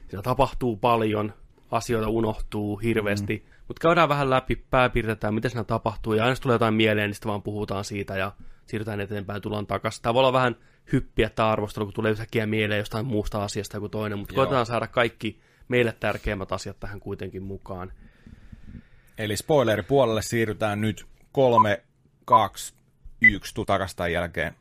Siinä 0.10 0.22
tapahtuu 0.22 0.78
paljon, 0.78 1.34
asioita 1.72 2.10
unohtuu 2.10 2.78
hirveästi. 2.78 3.38
Mm. 3.46 3.52
Mutta 3.68 3.82
käydään 3.82 4.10
vähän 4.10 4.30
läpi, 4.30 4.56
pääpiirtetään, 4.56 5.34
miten 5.34 5.52
siinä 5.52 5.64
tapahtuu. 5.64 6.14
Ja 6.14 6.24
aina 6.24 6.32
jos 6.32 6.40
tulee 6.40 6.56
jotain 6.56 6.74
mieleen, 6.74 7.10
niin 7.10 7.16
sitten 7.16 7.30
vaan 7.30 7.42
puhutaan 7.42 7.86
siitä 7.86 8.18
ja 8.18 8.32
siirrytään 8.66 9.00
eteenpäin, 9.00 9.42
tullaan 9.42 9.68
takaisin. 9.68 10.02
Tämä 10.02 10.14
voi 10.14 10.20
olla 10.20 10.34
vähän 10.34 10.56
hyppiä 10.92 11.30
tämä 11.30 11.50
arvostelu, 11.50 11.86
kun 11.86 11.94
tulee 11.94 12.12
yhtäkkiä 12.12 12.46
mieleen 12.46 12.80
jostain 12.80 13.06
muusta 13.06 13.44
asiasta 13.44 13.78
joku 13.78 13.90
toinen. 13.90 14.20
Mutta 14.20 14.36
koitetaan 14.36 14.66
saada 14.66 14.88
kaikki 14.88 15.40
meille 15.68 15.96
tärkeimmät 16.00 16.52
asiat 16.52 16.80
tähän 16.80 17.00
kuitenkin 17.00 17.44
mukaan. 17.44 17.92
Eli 19.18 19.38
spoileripuolelle 19.38 20.22
siirrytään 20.22 20.82
nyt 20.82 21.06
kolme, 21.32 21.84
kaksi, 22.26 22.74
yksi, 23.22 23.54
tuu 23.54 23.66
takas 23.66 23.96
tämän 23.96 24.12
jälkeen. 24.12 24.56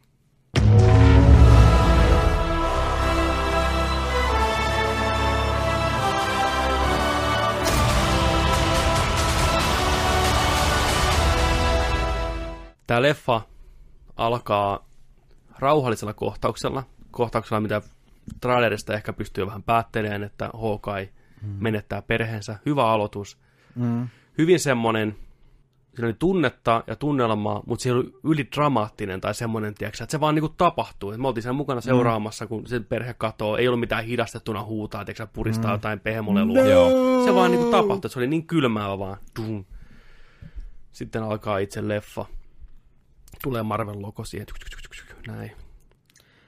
Tämä 12.90 13.02
leffa 13.02 13.40
alkaa 14.16 14.88
rauhallisella 15.58 16.14
kohtauksella, 16.14 16.82
kohtauksella, 17.10 17.60
mitä 17.60 17.82
trailerista 18.40 18.94
ehkä 18.94 19.12
pystyy 19.12 19.46
vähän 19.46 19.62
päättelemään, 19.62 20.22
että 20.22 20.50
Hawkeye 20.54 21.12
mm. 21.42 21.48
menettää 21.60 22.02
perheensä. 22.02 22.58
Hyvä 22.66 22.86
aloitus. 22.86 23.38
Mm. 23.74 24.08
Hyvin 24.38 24.60
semmoinen, 24.60 25.16
siinä 25.94 26.06
oli 26.06 26.16
tunnetta 26.18 26.84
ja 26.86 26.96
tunnelmaa, 26.96 27.62
mutta 27.66 27.82
se 27.82 27.92
oli 27.92 28.12
yli 28.24 28.48
dramaattinen 28.56 29.20
tai 29.20 29.34
semmoinen, 29.34 29.74
tiiäksä, 29.74 30.04
että 30.04 30.12
se 30.12 30.20
vaan 30.20 30.34
niinku 30.34 30.48
tapahtuu. 30.48 31.10
Et 31.10 31.20
me 31.20 31.28
oltiin 31.28 31.42
siellä 31.42 31.56
mukana 31.56 31.80
seuraamassa, 31.80 32.46
kun 32.46 32.66
se 32.66 32.80
perhe 32.80 33.14
katoo, 33.14 33.56
ei 33.56 33.68
ollut 33.68 33.80
mitään 33.80 34.04
hidastettuna 34.04 34.64
huutaa, 34.64 35.04
tiiäksä, 35.04 35.26
puristaa 35.26 35.70
mm. 35.70 35.74
jotain 35.74 36.00
pehmolelua. 36.00 36.58
Joo. 36.58 37.24
Se 37.24 37.34
vaan 37.34 37.50
niinku 37.50 37.70
tapahtui, 37.70 38.10
se 38.10 38.18
oli 38.18 38.26
niin 38.26 38.46
kylmää 38.46 38.98
vaan. 38.98 39.16
Dum. 39.36 39.64
Sitten 40.92 41.22
alkaa 41.22 41.58
itse 41.58 41.88
leffa. 41.88 42.26
Tulee 43.42 43.62
Marvel-logo 43.62 44.24
siihen. 44.24 44.46
Näin. 45.26 45.52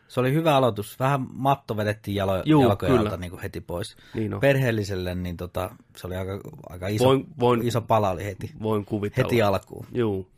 Se 0.08 0.20
oli 0.20 0.32
hyvä 0.32 0.56
aloitus. 0.56 0.98
Vähän 1.00 1.26
matto 1.32 1.76
vedettiin 1.76 2.14
jalo, 2.14 2.42
Juu, 2.46 2.62
jalkojen 2.62 2.94
kyllä. 2.94 3.08
alta 3.10 3.16
niin 3.16 3.30
kuin 3.30 3.42
heti 3.42 3.60
pois. 3.60 3.96
Niin 4.14 4.34
on. 4.34 4.40
Perheelliselle 4.40 5.14
niin 5.14 5.36
tota, 5.36 5.70
se 5.96 6.06
oli 6.06 6.16
aika, 6.16 6.40
aika 6.68 6.88
iso, 6.88 7.04
Voin- 7.04 7.26
voin- 7.40 7.62
iso 7.66 7.80
pala 7.80 8.10
oli 8.10 8.24
heti, 8.24 8.50
Voin 8.62 8.84
kuvitella. 8.84 9.26
heti 9.28 9.42
alkuun. 9.42 9.86
Juu. 9.92 10.28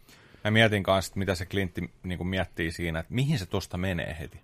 Mä 0.44 0.50
mietin 0.50 0.82
kanssa, 0.82 1.08
että 1.10 1.18
mitä 1.18 1.34
se 1.34 1.46
Clintti 1.46 1.90
niin 2.02 2.26
miettii 2.26 2.72
siinä, 2.72 2.98
että 2.98 3.14
mihin 3.14 3.38
se 3.38 3.46
tosta 3.46 3.76
menee 3.76 4.16
heti. 4.20 4.40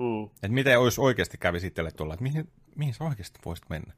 Mm. 0.00 0.24
Että 0.24 0.48
miten 0.48 0.78
olisi 0.80 1.00
oikeasti 1.00 1.38
kävisi 1.38 1.66
itselle 1.66 1.90
tuolla, 1.90 2.14
että 2.14 2.22
mihin, 2.22 2.48
mihin 2.76 2.94
sä 2.94 3.04
oikeasti 3.04 3.40
voisit 3.44 3.64
mennä. 3.70 3.92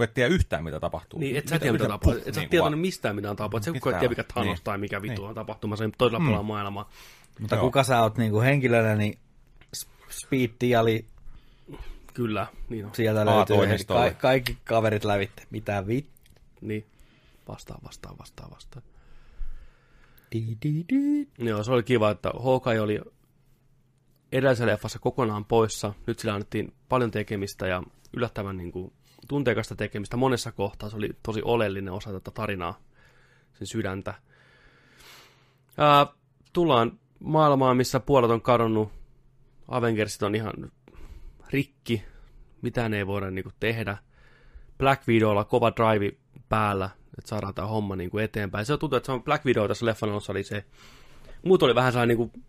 Kun 0.00 0.04
et 0.04 0.14
tiedä 0.14 0.34
yhtään, 0.34 0.64
mitä 0.64 0.80
tapahtuu. 0.80 1.20
Niin, 1.20 1.36
et 1.36 1.48
sä 1.48 1.58
tiedä, 1.58 1.72
mitä 1.72 1.88
tapahtuu. 1.88 2.22
Et 2.26 2.34
sä 2.34 2.40
niin, 2.40 2.50
tiedä 2.50 2.70
mistään, 2.76 3.16
mitä 3.16 3.30
on 3.30 3.36
tapahtunut. 3.36 3.64
Se 3.64 3.70
kukaan 3.80 3.92
Pitää 3.94 4.00
ei 4.02 4.08
tiedä, 4.08 4.22
mikä. 4.22 4.32
Thanos 4.32 4.58
Niin. 4.58 4.64
tai 4.64 4.78
mikä 4.78 5.02
vittu 5.02 5.20
Niin. 5.22 5.28
on 5.28 5.34
tapahtumassa. 5.34 5.84
Se 5.84 5.90
toisella 5.98 6.18
puolella 6.24 6.42
maailmaa. 6.42 6.90
Mutta 7.40 7.56
Joo. 7.56 7.64
kuka 7.64 7.82
sä 7.82 8.02
oot 8.02 8.18
niin 8.18 8.30
kuin 8.30 8.44
henkilönä, 8.44 8.96
niin 8.96 9.18
Speed 10.10 10.78
oli 10.80 11.04
Kyllä, 12.14 12.46
niin 12.68 12.86
on. 12.86 12.94
sieltä 12.94 13.26
löytyy. 13.26 13.56
Ka- 13.86 14.10
kaikki 14.18 14.58
kaverit 14.64 15.04
lävitte. 15.04 15.42
Mitä 15.50 15.86
vit? 15.86 16.08
Niin. 16.60 16.86
Vastaan, 17.48 17.80
vastaan, 17.84 18.18
vastaan, 18.18 18.50
vastaan. 18.50 18.82
Di, 20.32 20.56
di, 20.62 20.84
di. 20.88 21.28
Joo, 21.38 21.64
se 21.64 21.72
oli 21.72 21.82
kiva, 21.82 22.10
että 22.10 22.30
Hawkeye 22.44 22.80
oli 22.80 23.00
edellisessä 24.32 24.66
leffassa 24.66 24.98
kokonaan 24.98 25.44
poissa. 25.44 25.94
Nyt 26.06 26.18
sillä 26.18 26.34
annettiin 26.34 26.72
paljon 26.88 27.10
tekemistä 27.10 27.66
ja 27.66 27.82
yllättävän 28.12 28.56
niin 28.56 28.72
kuin, 28.72 28.92
tunteikasta 29.28 29.76
tekemistä 29.76 30.16
monessa 30.16 30.52
kohtaa. 30.52 30.90
Se 30.90 30.96
oli 30.96 31.10
tosi 31.22 31.42
oleellinen 31.44 31.92
osa 31.92 32.12
tätä 32.12 32.30
tarinaa, 32.30 32.78
sen 33.54 33.66
sydäntä. 33.66 34.14
Ää, 35.78 36.06
tullaan 36.52 36.98
maailmaan, 37.20 37.76
missä 37.76 38.00
puolet 38.00 38.30
on 38.30 38.42
kadonnut. 38.42 38.92
Avengersit 39.68 40.22
on 40.22 40.34
ihan 40.34 40.52
rikki. 41.50 42.02
Mitään 42.62 42.94
ei 42.94 43.06
voida 43.06 43.30
niin 43.30 43.42
kuin, 43.42 43.54
tehdä. 43.60 43.96
Black 44.78 45.08
Widowlla 45.08 45.44
kova 45.44 45.72
drive 45.76 46.16
päällä, 46.48 46.90
että 47.18 47.28
saadaan 47.28 47.54
tämä 47.54 47.68
homma 47.68 47.96
niin 47.96 48.10
kuin 48.10 48.24
eteenpäin. 48.24 48.66
Se 48.66 48.76
tuntuu, 48.76 48.96
että 48.96 49.06
se 49.06 49.12
on 49.12 49.22
Black 49.22 49.44
Widow 49.44 49.68
tässä 49.68 49.86
leffan 49.86 50.10
alussa 50.10 50.32
oli 50.32 50.42
se. 50.42 50.64
Muut 51.44 51.62
oli 51.62 51.74
vähän 51.74 51.92
sellainen 51.92 52.18
niin 52.18 52.30
kuin 52.30 52.44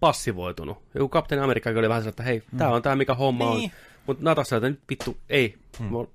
passivoitunut. 0.00 0.78
Joku 0.94 1.08
kapteeni 1.08 1.44
Amerikka 1.44 1.70
oli 1.70 1.88
vähän 1.88 2.02
sellainen, 2.02 2.08
että 2.08 2.22
hei, 2.22 2.42
tää 2.58 2.68
on 2.68 2.82
tää 2.82 2.96
mikä 2.96 3.14
homma 3.14 3.54
Niin. 3.54 3.64
on. 3.74 3.89
Mutta 4.06 4.24
Natassa 4.24 4.56
että 4.56 4.68
nyt 4.70 4.80
vittu, 4.90 5.16
ei, 5.28 5.54
hmm. 5.78 6.06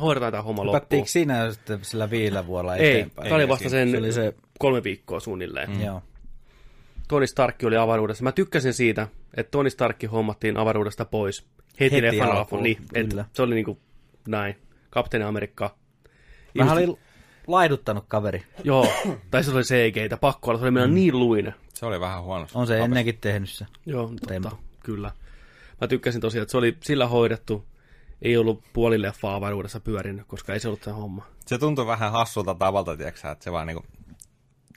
hoidetaan 0.00 0.32
tää 0.32 0.42
homma 0.42 0.62
loppuun. 0.64 0.76
Hypättiinkö 0.76 1.10
siinä 1.10 1.52
sitten 1.52 1.78
sillä 1.84 2.10
viillä 2.10 2.46
vuodella 2.46 2.76
Ei, 2.76 2.92
eteenpäin? 2.92 3.24
tämä 3.28 3.36
oli 3.36 3.48
vasta 3.48 3.68
sen 3.68 3.90
Se 3.90 3.98
oli 3.98 4.12
se- 4.12 4.34
kolme 4.58 4.82
viikkoa 4.84 5.20
suunnilleen. 5.20 5.70
Mm. 5.70 5.80
Joo. 5.80 6.02
Tony 7.08 7.26
Stark 7.26 7.56
oli 7.66 7.76
avaruudessa. 7.76 8.24
Mä 8.24 8.32
tykkäsin 8.32 8.74
siitä, 8.74 9.08
että 9.36 9.50
Tony 9.50 9.70
Stark 9.70 9.96
hommattiin 10.12 10.56
avaruudesta 10.56 11.04
pois. 11.04 11.46
Heti, 11.80 11.96
Heti 11.96 12.06
leffan 12.06 12.36
alkuun. 12.36 12.62
Niin, 12.62 12.78
et 12.94 13.06
se 13.32 13.42
oli 13.42 13.54
niinku 13.54 13.78
näin. 14.28 14.56
Kapteeni 14.90 15.24
Amerikka. 15.26 15.76
Vähän 16.58 16.78
Ihmiset- 16.78 16.88
oli 16.90 16.98
laiduttanut 17.46 18.04
kaveri. 18.08 18.42
Joo, 18.64 18.86
tai 19.30 19.44
se 19.44 19.50
oli 19.50 19.62
CGitä, 19.62 20.16
pakko 20.16 20.50
olla, 20.50 20.58
se 20.58 20.64
oli 20.64 20.70
meillä 20.70 20.88
mm. 20.88 20.94
niin 20.94 21.18
luinen. 21.18 21.54
Se 21.74 21.86
oli 21.86 22.00
vähän 22.00 22.22
huono. 22.22 22.46
On 22.54 22.66
se 22.66 22.78
ennenkin 22.80 23.18
tehnyt 23.20 23.50
se. 23.50 23.66
Joo, 23.86 24.06
totta, 24.06 24.26
Tempo. 24.26 24.58
kyllä. 24.80 25.10
Mä 25.82 25.88
tykkäsin 25.88 26.20
tosiaan, 26.20 26.42
että 26.42 26.50
se 26.50 26.56
oli 26.58 26.76
sillä 26.80 27.06
hoidettu. 27.06 27.64
Ei 28.22 28.36
ollut 28.36 28.62
puoli 28.72 29.02
leffaa 29.02 29.34
avaruudessa 29.34 29.80
pyörinyt, 29.80 30.26
koska 30.26 30.52
ei 30.52 30.60
se 30.60 30.68
ollut 30.68 30.82
se 30.82 30.90
homma. 30.90 31.26
Se 31.46 31.58
tuntui 31.58 31.86
vähän 31.86 32.12
hassulta 32.12 32.54
tavalta, 32.54 32.96
tiiäksä, 32.96 33.30
että 33.30 33.44
se 33.44 33.52
vaan 33.52 33.66
niinku... 33.66 33.84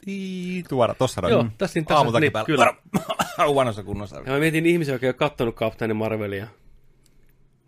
Ii, 0.08 0.64
tuoda, 0.70 0.94
tossa 0.94 1.22
noin. 1.22 1.32
Joo, 1.32 1.46
tässä 1.58 1.80
niin- 1.80 1.86
tässä- 1.86 2.20
niin, 2.20 2.32
päällä. 2.32 2.46
kyllä. 2.46 2.74
Huonossa 3.54 3.84
kunnossa. 3.84 4.16
Ja 4.26 4.32
mä 4.32 4.40
mietin 4.40 4.66
ihmisiä, 4.66 4.94
jotka 4.94 5.06
ei 5.06 5.10
ole 5.10 5.14
kattonut 5.14 5.56
Kapteeni 5.56 5.94
Marvelia. 5.94 6.48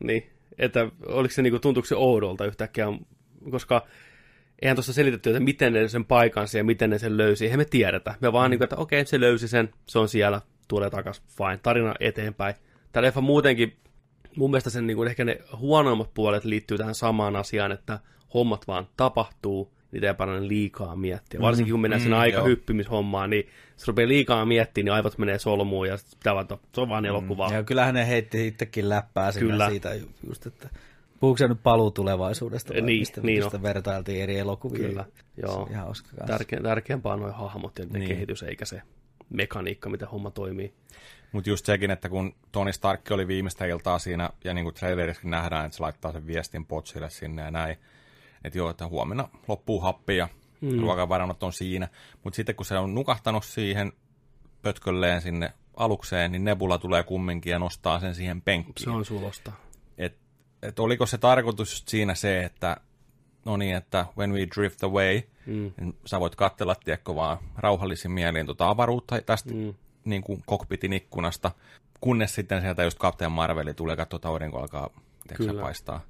Niin, 0.03 0.29
että 0.57 0.91
oliko 1.07 1.33
se 1.33 1.41
niinku, 1.41 1.59
tuntuuko 1.59 1.87
se 1.87 1.95
oudolta 1.95 2.45
yhtäkkiä, 2.45 2.85
koska 3.51 3.85
eihän 4.61 4.75
tuossa 4.75 4.93
selitetty, 4.93 5.29
että 5.29 5.39
miten 5.39 5.73
ne 5.73 5.87
sen 5.87 6.05
paikansa 6.05 6.57
ja 6.57 6.63
miten 6.63 6.89
ne 6.89 6.99
sen 6.99 7.17
löysi. 7.17 7.45
Eihän 7.45 7.59
me 7.59 7.65
tiedetä. 7.65 8.15
Me 8.21 8.33
vaan 8.33 8.51
niinku, 8.51 8.63
että 8.63 8.75
okei, 8.75 9.05
se 9.05 9.19
löysi 9.19 9.47
sen, 9.47 9.69
se 9.87 9.99
on 9.99 10.09
siellä, 10.09 10.41
tulee 10.67 10.89
takas, 10.89 11.21
fine, 11.37 11.59
tarina 11.63 11.93
eteenpäin. 11.99 12.55
Tämä 12.97 13.05
leffa 13.07 13.21
muutenkin, 13.21 13.77
mun 14.35 14.51
mielestä 14.51 14.69
sen 14.69 14.87
niinku, 14.87 15.03
ehkä 15.03 15.25
ne 15.25 15.39
huonoimmat 15.57 16.13
puolet 16.13 16.45
liittyy 16.45 16.77
tähän 16.77 16.95
samaan 16.95 17.35
asiaan, 17.35 17.71
että 17.71 17.99
hommat 18.33 18.67
vaan 18.67 18.87
tapahtuu, 18.97 19.73
niitä 19.91 20.07
ei 20.07 20.13
paljon 20.13 20.47
liikaa 20.47 20.95
miettiä. 20.95 21.41
Varsinkin 21.41 21.73
kun 21.73 21.81
mennään 21.81 22.01
sen 22.01 22.11
mm, 22.11 22.17
aika 22.17 22.43
hyppimishommaan, 22.43 23.29
niin 23.29 23.47
jos 23.73 23.87
rupeaa 23.87 24.07
liikaa 24.07 24.45
miettimään, 24.45 24.85
niin 24.85 24.93
aivot 24.93 25.17
menee 25.17 25.39
solmuun 25.39 25.87
ja 25.87 25.97
sit 25.97 26.19
pitää 26.19 26.33
vaan, 26.33 26.41
että 26.43 26.57
se 26.73 26.81
on 26.81 26.89
vaan 26.89 27.05
elokuvaa. 27.05 27.53
Ja 27.53 27.63
kyllähän 27.63 27.93
ne 27.93 28.07
heitti 28.07 28.47
itsekin 28.47 28.89
läppää 28.89 29.31
Kyllä. 29.31 29.69
siitä 29.69 29.93
ju- 29.93 30.09
just, 30.27 30.47
että 30.47 30.69
puhuuko 31.19 31.37
se 31.37 31.47
nyt 31.47 31.63
paluu 31.63 31.91
tulevaisuudesta 31.91 32.73
vai 32.73 32.81
Niin, 32.81 33.01
mistä, 33.01 33.21
niin 33.21 33.43
mistä 33.43 33.61
vertailtiin 33.61 34.21
eri 34.23 34.37
elokuvia. 34.39 34.87
Kyllä, 34.89 35.05
Se 35.35 35.41
joo. 35.41 35.67
ihan. 35.71 35.87
Tärkeä, 36.27 36.59
tärkeämpää 36.61 37.13
on 37.13 37.19
noin 37.19 37.33
hahmot 37.33 37.79
ja 37.79 37.85
niin. 37.85 37.93
Niin. 37.93 38.07
kehitys, 38.07 38.43
eikä 38.43 38.65
se 38.65 38.81
mekaniikka, 39.29 39.89
miten 39.89 40.07
homma 40.07 40.31
toimii. 40.31 40.73
Mutta 41.31 41.49
just 41.49 41.65
sekin, 41.65 41.91
että 41.91 42.09
kun 42.09 42.35
Tony 42.51 42.73
Stark 42.73 43.01
oli 43.11 43.27
viimeistä 43.27 43.65
iltaa 43.65 43.99
siinä, 43.99 44.29
ja 44.43 44.53
niin 44.53 44.65
kuin 44.65 44.75
trailerissakin 44.75 45.31
nähdään, 45.31 45.65
että 45.65 45.75
se 45.75 45.83
laittaa 45.83 46.11
sen 46.11 46.27
viestin 46.27 46.65
Potsille 46.65 47.09
sinne 47.09 47.41
ja 47.41 47.51
näin, 47.51 47.77
että 48.43 48.57
joo, 48.57 48.69
että 48.69 48.87
huomenna 48.87 49.29
loppuu 49.47 49.79
happi 49.79 50.17
ja 50.17 50.29
mm. 50.61 50.79
ruokavarannot 50.79 51.43
on 51.43 51.53
siinä. 51.53 51.87
Mutta 52.23 52.35
sitten 52.35 52.55
kun 52.55 52.65
se 52.65 52.77
on 52.77 52.95
nukahtanut 52.95 53.45
siihen 53.45 53.91
pötkölleen 54.61 55.21
sinne 55.21 55.53
alukseen, 55.77 56.31
niin 56.31 56.43
Nebula 56.43 56.77
tulee 56.77 57.03
kumminkin 57.03 57.51
ja 57.51 57.59
nostaa 57.59 57.99
sen 57.99 58.15
siihen 58.15 58.41
penkkiin. 58.41 58.83
Se 58.83 58.89
on 58.89 59.05
sulosta. 59.05 59.51
Et, 59.97 60.17
et 60.61 60.79
oliko 60.79 61.05
se 61.05 61.17
tarkoitus 61.17 61.83
siinä 61.87 62.15
se, 62.15 62.43
että 62.43 62.77
no 63.45 63.57
niin, 63.57 63.75
että 63.75 64.05
when 64.17 64.33
we 64.33 64.47
drift 64.55 64.83
away, 64.83 65.21
mm. 65.45 65.71
niin 65.77 65.97
sä 66.05 66.19
voit 66.19 66.35
katsella, 66.35 66.75
tiedätkö, 66.75 67.15
vaan 67.15 67.37
rauhallisin 67.57 68.11
mielin 68.11 68.45
tuota 68.45 68.69
avaruutta 68.69 69.21
tästä 69.21 69.53
mm. 69.53 69.73
Niin 70.09 70.21
kuin 70.21 70.43
kokpitin 70.45 70.93
ikkunasta, 70.93 71.51
kunnes 72.01 72.35
sitten 72.35 72.61
sieltä 72.61 72.83
just 72.83 72.99
Captain 72.99 73.31
Marveli 73.31 73.73
tulee 73.73 73.95
katsoa, 73.95 74.17
että 74.17 74.27
aurinko 74.27 74.59
alkaa 74.59 74.89
tiedätkö, 75.27 75.61
paistaa. 75.61 76.01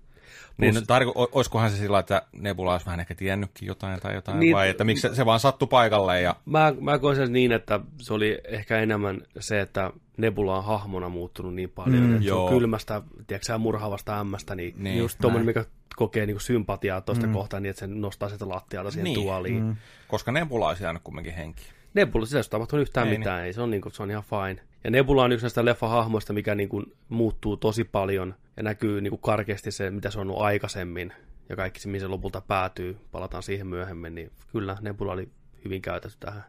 Niin 0.57 0.73
Plus- 0.73 0.83
tarko- 0.87 1.29
olisikohan 1.31 1.71
se 1.71 1.77
sillä, 1.77 1.99
että 1.99 2.21
Nebula 2.31 2.71
olisi 2.71 2.85
vähän 2.85 2.99
ehkä 2.99 3.15
tiennytkin 3.15 3.67
jotain 3.67 3.99
tai 3.99 4.15
jotain, 4.15 4.39
Niin- 4.39 4.45
niin, 4.47 4.55
vai 4.55 4.69
että 4.69 4.83
miksi 4.83 5.01
se, 5.09 5.15
se 5.15 5.25
vaan 5.25 5.39
sattui 5.39 5.67
paikalle 5.67 6.21
ja 6.21 6.35
Mä, 6.45 6.73
mä 6.81 6.99
koen 6.99 7.15
sen 7.15 7.33
niin, 7.33 7.51
että 7.51 7.79
se 7.97 8.13
oli 8.13 8.39
ehkä 8.47 8.79
enemmän 8.79 9.21
se, 9.39 9.61
että 9.61 9.91
Nebula 10.17 10.57
on 10.57 10.63
hahmona 10.63 11.09
muuttunut 11.09 11.53
niin 11.53 11.69
paljon, 11.69 11.99
mm, 12.03 12.13
että 12.15 12.25
se 12.25 12.33
on 12.33 12.37
joo. 12.39 12.49
kylmästä, 12.49 13.01
tiedätkö 13.27 13.57
murhaavasta 13.57 14.19
ämmästä, 14.19 14.55
niin, 14.55 14.73
Niin, 14.75 14.83
niin 14.83 14.97
just 14.97 15.17
tommonen, 15.21 15.45
mikä 15.45 15.65
kokee 15.95 16.25
niinku 16.25 16.39
sympatiaa 16.39 17.01
tuosta 17.01 17.27
mm. 17.27 17.33
kohtaa 17.33 17.59
niin, 17.59 17.69
että 17.69 17.79
se 17.79 17.87
nostaa 17.87 18.29
sitä 18.29 18.49
lattialta 18.49 18.91
siihen 18.91 19.03
Niin. 19.03 19.19
tuoliin. 19.21 19.63
Mm. 19.63 19.75
koska 20.07 20.31
Nebula 20.31 20.67
olisi 20.67 20.83
jäänyt 20.83 21.01
kumminkin 21.03 21.33
henkiin. 21.33 21.76
Nebula, 21.93 22.25
sitä 22.25 22.41
tapahtunut 22.49 22.81
yhtään 22.81 23.07
Ei 23.07 23.13
ei, 23.13 23.17
mitään, 23.17 23.45
ei, 23.45 23.53
se, 23.53 23.61
on, 23.61 23.69
niin 23.69 23.81
kuin, 23.81 23.93
se 23.93 24.03
on 24.03 24.11
ihan 24.11 24.23
fine. 24.23 24.61
Ja 24.83 24.91
Nebula 24.91 25.23
on 25.23 25.31
yksi 25.31 25.43
näistä 25.43 25.65
leffahahmoista, 25.65 26.33
mikä 26.33 26.55
niin 26.55 26.69
kuin, 26.69 26.85
muuttuu 27.09 27.57
tosi 27.57 27.83
paljon 27.83 28.35
ja 28.57 28.63
näkyy 28.63 29.01
niin 29.01 29.11
kuin, 29.11 29.21
karkeasti 29.21 29.71
se, 29.71 29.91
mitä 29.91 30.11
se 30.11 30.19
on 30.19 30.29
ollut 30.29 30.41
aikaisemmin 30.41 31.13
ja 31.49 31.55
kaikki 31.55 31.79
se, 31.79 31.87
mihin 31.87 32.01
se 32.01 32.07
lopulta 32.07 32.41
päätyy, 32.41 32.97
palataan 33.11 33.43
siihen 33.43 33.67
myöhemmin, 33.67 34.15
niin 34.15 34.31
kyllä 34.51 34.77
Nebula 34.81 35.11
oli 35.11 35.29
hyvin 35.65 35.81
käytetty 35.81 36.17
tähän. 36.19 36.43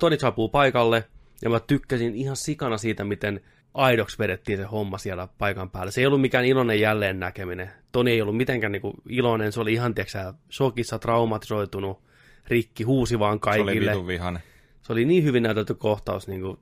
Toni 0.00 0.18
saapuu 0.18 0.48
paikalle 0.48 1.04
ja 1.42 1.50
mä 1.50 1.60
tykkäsin 1.60 2.14
ihan 2.14 2.36
sikana 2.36 2.78
siitä, 2.78 3.04
miten 3.04 3.40
aidoksi 3.74 4.18
vedettiin 4.18 4.58
se 4.58 4.64
homma 4.64 4.98
siellä 4.98 5.28
paikan 5.38 5.70
päällä. 5.70 5.90
Se 5.90 6.00
ei 6.00 6.06
ollut 6.06 6.20
mikään 6.20 6.44
iloinen 6.44 6.80
jälleen 6.80 7.20
näkeminen. 7.20 7.70
Toni 7.92 8.10
ei 8.10 8.22
ollut 8.22 8.36
mitenkään 8.36 8.72
niin 8.72 8.82
kuin, 8.82 8.94
iloinen, 9.08 9.52
se 9.52 9.60
oli 9.60 9.72
ihan, 9.72 9.94
tiedätkö, 9.94 10.32
shokissa, 10.52 10.98
traumatisoitunut, 10.98 12.02
rikki, 12.48 12.84
huusi 12.84 13.18
vaan 13.18 13.40
Se 13.44 13.50
oli 13.50 13.64
kaikille. 13.64 13.90
vitun 13.90 14.06
vihainen. 14.06 14.42
Se 14.86 14.92
oli 14.92 15.04
niin 15.04 15.24
hyvin 15.24 15.42
näytelty 15.42 15.74
kohtaus, 15.74 16.28
niin 16.28 16.40
kuin 16.40 16.58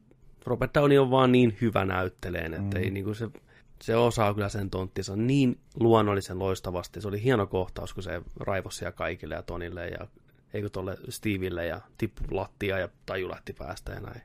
Robert 0.46 0.74
Downey 0.74 0.98
on 0.98 1.10
vaan 1.10 1.32
niin 1.32 1.58
hyvä 1.60 1.84
näytteleen, 1.84 2.54
että 2.54 2.78
mm. 2.78 2.82
ei, 2.84 2.90
niin 2.90 3.04
kuin 3.04 3.16
se, 3.16 3.28
se 3.82 3.96
osaa 3.96 4.34
kyllä 4.34 4.48
sen 4.48 4.70
tonttinsa 4.70 5.16
niin 5.16 5.60
luonnollisen 5.80 6.38
loistavasti. 6.38 7.00
Se 7.00 7.08
oli 7.08 7.22
hieno 7.22 7.46
kohtaus, 7.46 7.94
kun 7.94 8.02
se 8.02 8.22
raivosi 8.40 8.84
kaikille 8.94 9.34
ja 9.34 9.42
Tonille 9.42 9.88
ja 9.88 10.06
eikö 10.54 10.68
tolle 10.68 10.96
Steville 11.08 11.66
ja 11.66 11.80
tippu 11.98 12.22
lattia 12.30 12.78
ja 12.78 12.88
taju 13.06 13.30
lähti 13.30 13.52
päästä 13.52 13.92
ja 13.92 14.00
näin. 14.00 14.22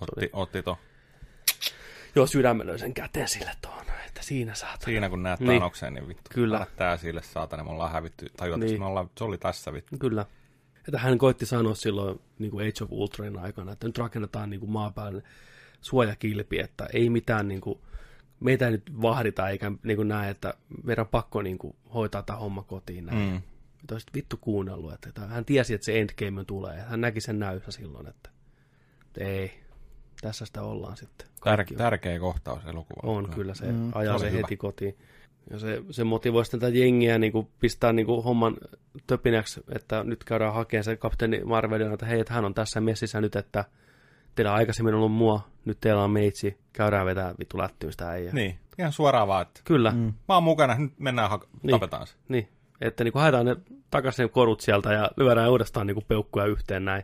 Otti, 0.00 0.30
otti 0.32 0.62
to. 0.62 0.78
Joo, 2.14 2.26
sydämen 2.26 2.78
sen 2.78 2.94
käteen 2.94 3.28
sille 3.28 3.52
tuohon, 3.62 3.84
että 4.06 4.22
siinä 4.22 4.54
saat. 4.54 4.82
Siinä 4.82 5.08
kun 5.10 5.22
näet 5.22 5.40
Niin. 5.40 5.58
Thanoseen, 5.58 5.94
niin 5.94 6.08
vittu. 6.08 6.30
Kyllä. 6.34 6.66
Tää 6.76 6.96
sille 6.96 7.22
saatana, 7.22 7.64
me 7.64 7.70
ollaan 7.70 7.92
hävitty. 7.92 8.26
Tajuat, 8.36 8.60
Niin. 8.60 8.68
niin. 8.70 8.80
me 8.80 8.86
ollaan, 8.86 9.10
se 9.18 9.24
oli 9.24 9.38
tässä 9.38 9.72
vittu. 9.72 9.98
Kyllä. 9.98 10.26
Että 10.88 10.98
hän 10.98 11.18
koitti 11.18 11.46
sanoa 11.46 11.74
silloin 11.74 12.20
niin 12.38 12.50
kuin 12.50 12.68
Age 12.68 12.84
of 12.84 12.92
Ultronin 12.92 13.38
aikana, 13.38 13.72
että 13.72 13.86
nyt 13.86 13.98
rakennetaan 13.98 14.50
niin 14.50 14.60
kuin 14.60 14.70
maapäälle 14.70 15.22
suojakilpi, 15.80 16.58
että 16.58 16.86
ei 16.92 17.10
mitään 17.10 17.48
niin 17.48 17.60
kuin, 17.60 17.78
meitä 18.40 18.64
ei 18.64 18.70
nyt 18.70 19.02
vahdita 19.02 19.48
eikä 19.48 19.72
niin 19.82 19.96
kuin 19.96 20.08
näe, 20.08 20.30
että 20.30 20.54
meidän 20.84 21.02
on 21.02 21.10
pakko 21.10 21.42
niin 21.42 21.58
kuin, 21.58 21.76
hoitaa 21.94 22.22
tämä 22.22 22.38
homma 22.38 22.62
kotiin 22.62 23.06
näin. 23.06 23.18
Mm. 23.18 23.32
Mm. 23.34 23.40
Olisit 23.92 24.14
vittu 24.14 24.36
kuunnellut, 24.40 24.92
että, 24.92 25.08
että 25.08 25.20
hän 25.20 25.44
tiesi, 25.44 25.74
että 25.74 25.84
se 25.84 26.00
endgame 26.00 26.44
tulee. 26.44 26.76
ja 26.76 26.84
Hän 26.84 27.00
näki 27.00 27.20
sen 27.20 27.38
näyssä 27.38 27.70
silloin, 27.70 28.06
että 28.06 28.30
ei, 29.18 29.60
tässä 30.20 30.46
sitä 30.46 30.62
ollaan 30.62 30.96
sitten. 30.96 31.28
Tär, 31.44 31.64
tärkeä 31.76 32.18
kohtaus 32.18 32.64
elokuva. 32.64 33.12
on 33.12 33.30
kyllä, 33.30 33.54
se 33.54 33.72
mm, 33.72 33.90
ajaa 33.94 34.18
se 34.18 34.30
se, 34.30 34.36
heti 34.36 34.56
kotiin. 34.56 34.96
Ja 35.50 35.58
se, 35.58 35.82
se 35.90 36.04
motivoi 36.04 36.44
sitten 36.44 36.60
tätä 36.60 36.78
jengiä 36.78 37.18
niin 37.18 37.32
kuin 37.32 37.48
pistää 37.60 37.92
niin 37.92 38.06
kuin 38.06 38.24
homman 38.24 38.56
töpinäksi, 39.06 39.60
että 39.74 40.04
nyt 40.04 40.24
käydään 40.24 40.54
hakemaan 40.54 40.84
se 40.84 40.96
kapteeni 40.96 41.40
Marvelin, 41.44 41.92
että 41.92 42.06
hei, 42.06 42.20
että 42.20 42.34
hän 42.34 42.44
on 42.44 42.54
tässä 42.54 42.80
messissä 42.80 43.20
nyt, 43.20 43.36
että 43.36 43.64
teillä 44.34 44.50
on 44.52 44.56
aikaisemmin 44.58 44.94
ollut 44.94 45.12
mua, 45.12 45.40
nyt 45.64 45.78
teillä 45.80 46.04
on 46.04 46.10
meitsi, 46.10 46.58
käydään 46.72 47.06
vetää 47.06 47.34
vittu 47.38 47.58
lättymistä 47.58 48.10
äijä. 48.10 48.32
Niin, 48.32 48.58
ihan 48.78 48.92
suoraan 48.92 49.28
vaan, 49.28 49.42
että 49.42 49.60
Kyllä, 49.64 49.90
mm. 49.90 50.14
mä 50.28 50.34
oon 50.34 50.42
mukana, 50.42 50.74
nyt 50.74 50.92
mennään, 50.98 51.30
hak- 51.30 51.46
Niin. 51.62 51.70
tapetaan 51.70 52.06
se. 52.06 52.14
niin. 52.28 52.48
Että 52.80 53.04
niin 53.04 53.12
kuin 53.12 53.20
haetaan 53.20 53.46
ne 53.46 53.56
takaisin 53.90 54.22
ne 54.22 54.28
korut 54.28 54.60
sieltä 54.60 54.92
ja 54.92 55.10
lyödään 55.16 55.50
uudestaan 55.50 55.86
niin 55.86 55.94
kuin 55.94 56.04
peukkuja 56.08 56.46
yhteen 56.46 56.84
näin. 56.84 57.02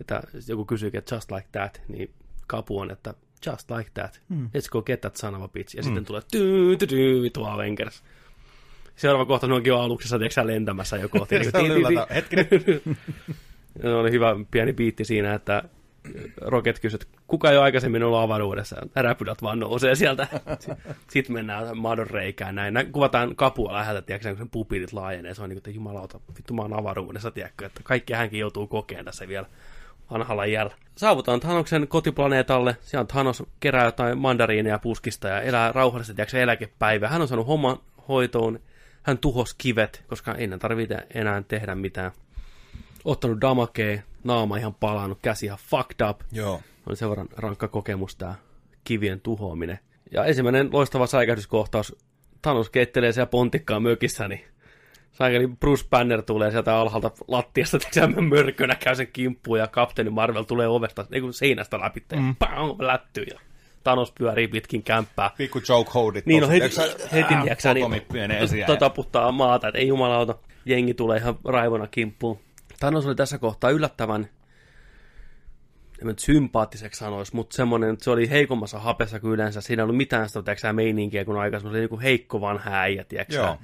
Että 0.00 0.22
joku 0.48 0.64
kysyykin, 0.64 0.98
että 0.98 1.14
just 1.14 1.30
like 1.32 1.48
that, 1.52 1.82
niin 1.88 2.14
kapu 2.46 2.78
on, 2.78 2.90
että 2.90 3.14
just 3.46 3.70
like 3.70 3.90
that. 3.94 4.20
Mm. 4.28 4.46
Let's 4.46 4.70
go 4.70 4.82
get 4.82 5.00
that 5.00 5.16
son 5.16 5.34
of 5.34 5.42
a 5.42 5.48
bitch. 5.48 5.76
Ja 5.76 5.82
mm. 5.82 5.84
sitten 5.84 6.04
tulee 6.04 6.22
tyy, 6.30 6.76
tyy, 6.76 6.88
tyy, 6.88 7.22
vitu 7.22 7.44
Avengers. 7.44 8.02
Seuraava 8.96 9.24
kohta 9.24 9.46
ne 9.46 9.54
onkin 9.54 9.70
jo 9.70 9.78
aluksessa, 9.78 10.18
tiedätkö 10.18 10.34
sä, 10.34 10.46
lentämässä 10.46 10.96
jo 10.96 11.08
kohti. 11.08 11.38
niin 11.38 11.50
Hetkinen. 12.14 12.46
Oli 14.00 14.10
hyvä 14.10 14.36
pieni 14.50 14.72
biitti 14.72 15.04
siinä, 15.04 15.34
että 15.34 15.62
Rocket 16.40 16.78
kysyi, 16.78 16.98
että 17.02 17.18
kuka 17.26 17.50
ei 17.50 17.56
ole 17.56 17.64
aikaisemmin 17.64 18.02
ollut 18.02 18.18
avaruudessa. 18.18 18.76
Räpylät 18.94 19.42
vaan 19.42 19.58
nousee 19.58 19.94
sieltä. 19.94 20.26
Sitten 21.10 21.34
mennään 21.34 21.78
madon 21.78 22.10
reikään 22.10 22.54
näin. 22.54 22.74
Nä- 22.74 22.84
Kuvataan 22.84 23.36
kapua 23.36 23.72
läheltä, 23.72 24.02
tiedätkö, 24.02 24.28
kun 24.28 24.38
sen 24.38 24.50
pupilit 24.50 24.92
laajenee. 24.92 25.34
Se 25.34 25.42
on 25.42 25.48
niin 25.48 25.54
kuin, 25.54 25.58
että 25.58 25.70
jumalauta, 25.70 26.20
vittu 26.36 26.54
mä 26.54 26.62
oon 26.62 26.78
avaruudessa, 26.78 27.30
tiedätkö, 27.30 27.66
että 27.66 27.80
kaikki 27.84 28.12
hänkin 28.12 28.40
joutuu 28.40 28.66
kokeen 28.66 29.04
tässä 29.04 29.28
vielä 29.28 29.46
vanhalla 30.12 30.46
jällä. 30.46 30.74
Saavutaan 30.96 31.40
Thanoksen 31.40 31.88
kotiplaneetalle. 31.88 32.76
Siellä 32.80 33.00
on 33.00 33.06
Thanos 33.06 33.42
kerää 33.60 33.84
jotain 33.84 34.18
mandariineja 34.18 34.78
puskista 34.78 35.28
ja 35.28 35.40
elää 35.40 35.72
rauhallisesti, 35.72 36.16
tiedätkö, 36.16 36.42
eläkepäivä. 36.42 37.08
Hän 37.08 37.22
on 37.22 37.28
saanut 37.28 37.46
homman 37.46 37.78
hoitoon. 38.08 38.60
Hän 39.02 39.18
tuhos 39.18 39.54
kivet, 39.54 40.04
koska 40.06 40.34
ei 40.34 40.44
enää 40.44 40.58
tarvitse 40.58 40.96
enää 41.14 41.42
tehdä 41.48 41.74
mitään 41.74 42.12
ottanut 43.04 43.40
damakee, 43.40 44.02
naama 44.24 44.56
ihan 44.56 44.74
palannut, 44.74 45.18
käsi 45.22 45.46
ihan 45.46 45.58
fucked 45.70 46.08
up. 46.10 46.20
Joo. 46.32 46.60
Oli 46.86 46.96
sen 46.96 47.10
verran 47.10 47.28
rankka 47.36 47.68
kokemus 47.68 48.16
tää 48.16 48.34
kivien 48.84 49.20
tuhoaminen. 49.20 49.78
Ja 50.12 50.24
ensimmäinen 50.24 50.68
loistava 50.72 51.06
säikähdyskohtaus, 51.06 51.96
Thanos 52.42 52.70
keittelee 52.70 53.12
siellä 53.12 53.26
pontikkaan 53.26 53.82
mökissä, 53.82 54.28
niin 54.28 54.44
Saikeli 55.12 55.46
Bruce 55.46 55.84
Banner 55.90 56.22
tulee 56.22 56.50
sieltä 56.50 56.76
alhaalta 56.76 57.10
lattiasta, 57.28 57.78
tekee 57.78 58.06
mörkönä 58.06 58.74
käy 58.74 58.94
sen 58.94 59.08
kimppuun 59.12 59.58
ja 59.58 59.66
kapteeni 59.66 60.10
Marvel 60.10 60.42
tulee 60.42 60.68
ovesta, 60.68 61.06
ei 61.12 61.20
kun 61.20 61.34
seinästä 61.34 61.80
läpi, 61.80 62.02
mm. 62.16 62.36
Pang, 62.36 62.80
lättyy 62.80 63.24
ja 63.24 63.40
Thanos 63.84 64.12
pyörii 64.12 64.48
pitkin 64.48 64.82
kämppää. 64.82 65.30
Pikku 65.36 65.60
joke 65.68 65.90
holdit. 65.94 66.26
Niin, 66.26 66.42
no 66.42 66.48
heti, 66.48 66.76
heti 67.12 67.34
äh, 67.34 67.42
tiiäksä, 67.42 67.74
niin, 67.74 68.02
to, 68.66 68.76
taputtaa 68.76 69.32
maata, 69.32 69.68
että 69.68 69.78
ei 69.78 69.88
jumalauta, 69.88 70.34
jengi 70.64 70.94
tulee 70.94 71.18
ihan 71.18 71.38
raivona 71.44 71.86
kimppuun. 71.86 72.38
Thanos 72.78 73.06
oli 73.06 73.14
tässä 73.14 73.38
kohtaa 73.38 73.70
yllättävän, 73.70 74.28
en 76.02 76.06
nyt 76.06 76.18
sympaattiseksi 76.18 76.98
sanoisi, 76.98 77.34
mutta 77.34 77.56
semmoinen, 77.56 77.92
että 77.92 78.04
se 78.04 78.10
oli 78.10 78.30
heikommassa 78.30 78.78
hapessa 78.78 79.20
kuin 79.20 79.32
yleensä. 79.32 79.60
Siinä 79.60 79.80
ei 79.80 79.84
ollut 79.84 79.96
mitään 79.96 80.28
sitä 80.28 80.42
tiiäksä, 80.42 80.72
meininkiä 80.72 81.24
kuin 81.24 81.38
aikaisemmin. 81.38 81.72
Se 81.72 81.74
oli 81.74 81.80
niin 81.80 81.88
kuin 81.88 82.00
heikko 82.00 82.40
vanha 82.40 82.70
äijä, 82.70 83.04
tiiäksä. 83.04 83.38
Joo. 83.38 83.58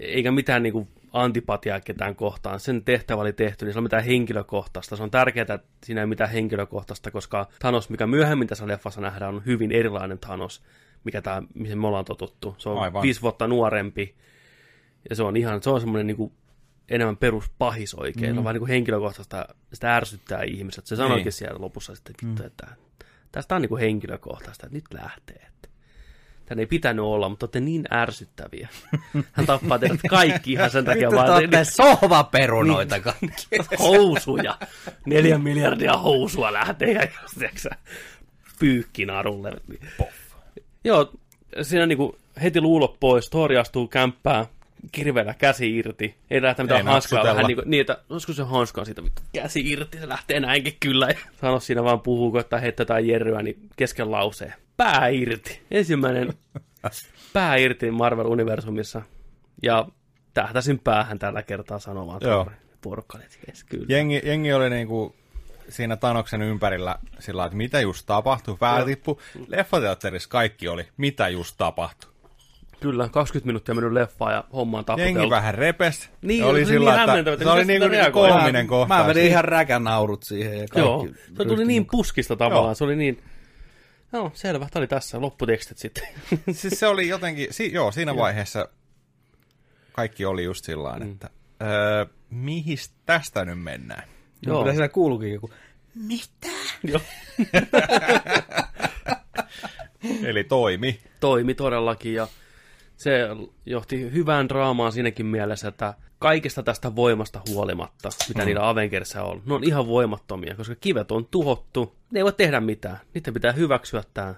Eikä 0.00 0.32
mitään 0.32 0.62
niin 0.62 0.72
kuin 0.72 0.88
antipatiaa 1.12 1.80
ketään 1.80 2.16
kohtaan. 2.16 2.60
Sen 2.60 2.84
tehtävä 2.84 3.20
oli 3.20 3.32
tehty, 3.32 3.64
niin 3.64 3.72
se 3.72 3.78
on 3.78 3.82
mitään 3.82 4.04
henkilökohtaista. 4.04 4.96
Se 4.96 5.02
on 5.02 5.10
tärkeää, 5.10 5.42
että 5.42 5.58
siinä 5.84 6.00
ei 6.00 6.06
mitään 6.06 6.30
henkilökohtaista, 6.30 7.10
koska 7.10 7.48
Thanos, 7.58 7.90
mikä 7.90 8.06
myöhemmin 8.06 8.48
tässä 8.48 8.66
leffassa 8.66 9.00
nähdään, 9.00 9.34
on 9.34 9.42
hyvin 9.46 9.72
erilainen 9.72 10.18
Thanos, 10.18 10.62
mikä 11.04 11.22
tämä, 11.22 11.42
mihin 11.54 11.78
me 11.78 11.86
ollaan 11.86 12.04
totuttu. 12.04 12.54
Se 12.58 12.68
on 12.68 12.78
Aivan. 12.78 13.02
viisi 13.02 13.22
vuotta 13.22 13.46
nuorempi, 13.46 14.14
ja 15.10 15.16
se 15.16 15.22
on 15.22 15.36
ihan, 15.36 15.62
se 15.62 15.70
on 15.70 15.80
semmoinen 15.80 16.06
niin 16.06 16.16
kuin 16.16 16.32
enemmän 16.88 17.16
peruspahis 17.16 17.94
oikein. 17.94 18.30
Mm. 18.30 18.34
Se 18.34 18.38
on 18.38 18.44
vähän 18.44 18.54
niin 18.54 18.60
kuin 18.60 18.70
henkilökohtaista, 18.70 19.48
sitä 19.72 19.96
ärsyttää 19.96 20.42
ihmiset. 20.42 20.86
Se 20.86 20.96
sanoikin 20.96 21.24
Niin. 21.24 21.32
siellä 21.32 21.60
lopussa 21.60 21.94
sitten, 21.94 22.14
vittu, 22.22 22.42
mm. 22.42 22.46
että 22.46 22.66
tästä 23.32 23.54
on 23.54 23.62
niin 23.62 23.68
kuin 23.68 23.80
henkilökohtaista, 23.80 24.66
että 24.66 24.76
nyt 24.76 25.02
lähtee. 25.02 25.46
Että 25.48 25.68
Tän 26.46 26.58
ei 26.58 26.66
pitänyt 26.66 27.04
olla, 27.04 27.28
mutta 27.28 27.44
olette 27.44 27.60
niin 27.60 27.84
ärsyttäviä. 27.92 28.68
Hän 29.32 29.46
tappaa 29.46 29.78
teidät 29.78 30.00
kaikki 30.08 30.52
ihan 30.52 30.70
sen 30.70 30.84
takia 30.84 31.10
Vittu, 31.10 31.22
te 31.22 31.28
vaan 31.28 31.38
olette 31.38 31.64
sohvaperunoita 31.64 33.00
kaikki. 33.00 33.46
housuja. 33.78 34.58
Neljä 35.06 35.38
miljardia 35.38 35.96
housua 35.96 36.52
lähtee 36.52 36.92
ja 36.92 37.08
pyykkinarulle. 38.58 39.52
Joo, 40.84 41.12
siinä 41.62 41.86
niinku 41.86 42.18
heti 42.42 42.60
luulot 42.60 43.00
pois, 43.00 43.30
Thor 43.30 43.52
astuu 43.52 43.88
kämppään, 43.88 44.46
kirveellä 44.92 45.34
käsi 45.34 45.76
irti. 45.76 46.14
Ei 46.30 46.42
lähtä 46.42 46.62
mitään 46.62 46.86
Ei 46.86 46.92
hanskaa 46.92 47.24
vähän 47.24 47.46
niin 47.46 47.56
kuin, 47.56 47.70
niin, 47.70 47.80
että 47.80 47.98
olisiko 48.10 48.32
se 48.32 48.42
hanskaa 48.42 48.84
siitä, 48.84 49.04
vittu, 49.04 49.22
käsi 49.32 49.70
irti, 49.70 49.98
se 49.98 50.08
lähtee 50.08 50.40
näinkin 50.40 50.76
kyllä. 50.80 51.06
Ja 51.08 51.18
sano 51.40 51.60
siinä 51.60 51.84
vaan 51.84 52.00
puhuu, 52.00 52.32
koittaa 52.32 52.58
heittää 52.58 52.82
jotain 52.82 53.08
jerryä, 53.08 53.42
niin 53.42 53.58
kesken 53.76 54.10
lauseen. 54.10 54.54
Pää 54.76 55.08
irti. 55.08 55.60
Ensimmäinen 55.70 56.32
pää 57.32 57.56
irti 57.56 57.90
Marvel-universumissa. 57.90 59.02
Ja 59.62 59.86
tähtäsin 60.34 60.78
päähän 60.78 61.18
tällä 61.18 61.42
kertaa 61.42 61.78
sanomaan. 61.78 62.20
Joo. 62.24 62.50
Että 63.14 63.36
jes, 63.48 63.64
kyllä. 63.64 63.86
Jengi, 63.88 64.20
jengi 64.24 64.52
oli 64.52 64.70
niinku 64.70 65.14
siinä 65.68 65.96
Tanoksen 65.96 66.42
ympärillä 66.42 66.96
sillä 67.18 67.38
lailla, 67.38 67.46
että 67.46 67.56
mitä 67.56 67.80
just 67.80 68.06
tapahtui, 68.06 68.56
pää 68.60 68.84
tippu. 68.84 69.20
Leffateatterissa 69.48 70.28
kaikki 70.28 70.68
oli, 70.68 70.88
mitä 70.96 71.28
just 71.28 71.54
tapahtui. 71.58 72.10
Kyllä, 72.80 73.08
20 73.08 73.46
minuuttia 73.46 73.74
mennyt 73.74 73.92
leffaan 73.92 74.34
ja 74.34 74.44
homma 74.52 74.78
on 74.78 74.84
taputeltu. 74.84 75.18
Jengi 75.18 75.30
vähän 75.30 75.54
repes. 75.54 76.10
Niin, 76.22 76.38
Ja 76.38 76.44
se 76.44 76.50
oli 76.50 76.58
niin 76.58 76.66
sillä, 76.66 76.92
hämmentävä, 76.92 77.34
että 77.34 77.44
se 77.44 77.50
oli 77.50 77.60
miten 77.60 77.80
niinku 77.80 77.94
sitä 77.94 78.02
reagoi. 78.02 78.30
kolminen 78.30 78.66
kohta. 78.66 78.94
Mä 78.94 79.06
vedin 79.06 79.24
ihan 79.26 79.44
räkänaurut 79.44 80.22
siihen 80.22 80.52
ja 80.52 80.58
kaikki. 80.58 80.80
Joo, 80.80 81.06
se 81.38 81.44
tuli 81.44 81.64
niin 81.64 81.86
puskista 81.90 82.36
tavallaan, 82.36 82.66
Joo. 82.68 82.74
se 82.74 82.84
oli 82.84 82.96
niin... 82.96 83.22
No, 84.14 84.30
selvä, 84.34 84.66
tämä 84.72 84.80
oli 84.80 84.86
tässä, 84.86 85.20
lopputekstit 85.20 85.78
sitten. 85.78 86.04
Siis 86.52 86.80
se 86.80 86.86
oli 86.86 87.08
jotenkin, 87.08 87.46
si, 87.50 87.72
joo, 87.72 87.92
siinä 87.92 88.16
vaiheessa 88.16 88.68
kaikki 89.92 90.24
oli 90.24 90.44
just 90.44 90.64
sillä 90.64 90.96
Mm. 90.98 91.12
että 91.12 91.30
öö, 91.62 92.06
mihin 92.30 92.78
tästä 93.06 93.44
nyt 93.44 93.62
mennään? 93.62 94.02
Joo. 94.46 94.60
Kyllä 94.62 94.72
siellä 94.72 94.88
kuuluukin 94.88 95.32
joku. 95.32 95.50
Joo. 96.82 97.00
Eli 100.28 100.44
toimi. 100.44 101.00
Toimi 101.20 101.54
todellakin 101.54 102.14
ja 102.14 102.28
se 102.96 103.28
johti 103.66 104.12
hyvään 104.12 104.48
draamaan 104.48 104.92
siinäkin 104.92 105.26
mielessä, 105.26 105.68
että 105.68 105.94
kaikesta 106.18 106.62
tästä 106.62 106.96
voimasta 106.96 107.40
huolimatta, 107.48 108.08
mitä 108.28 108.40
mm. 108.40 108.46
niillä 108.46 108.68
Avengersissa 108.68 109.22
on, 109.22 109.42
ne 109.46 109.54
on 109.54 109.64
ihan 109.64 109.86
voimattomia, 109.86 110.54
koska 110.54 110.74
kivet 110.74 111.12
on 111.12 111.26
tuhottu, 111.30 111.96
ne 112.10 112.20
ei 112.20 112.24
voi 112.24 112.32
tehdä 112.32 112.60
mitään, 112.60 112.98
niiden 113.14 113.34
pitää 113.34 113.52
hyväksyä 113.52 114.02
tämä. 114.14 114.34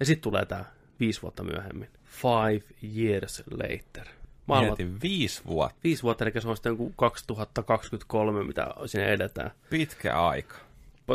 Ja 0.00 0.06
sitten 0.06 0.22
tulee 0.22 0.46
tämä 0.46 0.64
viisi 1.00 1.22
vuotta 1.22 1.44
myöhemmin. 1.44 1.88
Five 2.04 2.62
years 2.96 3.42
later. 3.50 4.06
Maailma, 4.46 4.66
Mietin 4.66 5.02
viisi 5.02 5.42
vuotta. 5.46 5.76
viisi 5.84 6.02
vuotta, 6.02 6.24
eli 6.24 6.40
se 6.40 6.48
on 6.48 6.56
sitten 6.56 6.70
joku 6.70 6.92
2023, 6.96 8.44
mitä 8.44 8.66
sinne 8.86 9.06
edetään. 9.06 9.50
Pitkä 9.70 10.20
aika. 10.20 10.56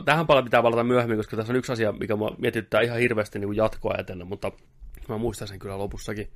Tähän 0.06 0.28
paljon 0.28 0.44
pitää 0.44 0.62
palata 0.62 0.84
myöhemmin, 0.84 1.18
koska 1.18 1.38
tässä 1.38 1.54
on 1.54 1.58
yksi 1.58 1.72
asia, 1.72 1.92
mikä 1.92 2.16
mua 2.16 2.36
mietityttää 2.38 2.82
ihan 2.82 3.00
hirveästi 3.00 3.40
niin 3.40 3.56
jatkoa 3.56 3.94
ajatellen, 3.94 4.28
mutta 4.28 4.52
mä 5.10 5.18
muistan 5.18 5.48
sen 5.48 5.60
kyllä 5.60 5.78
lopussakin. 5.78 6.30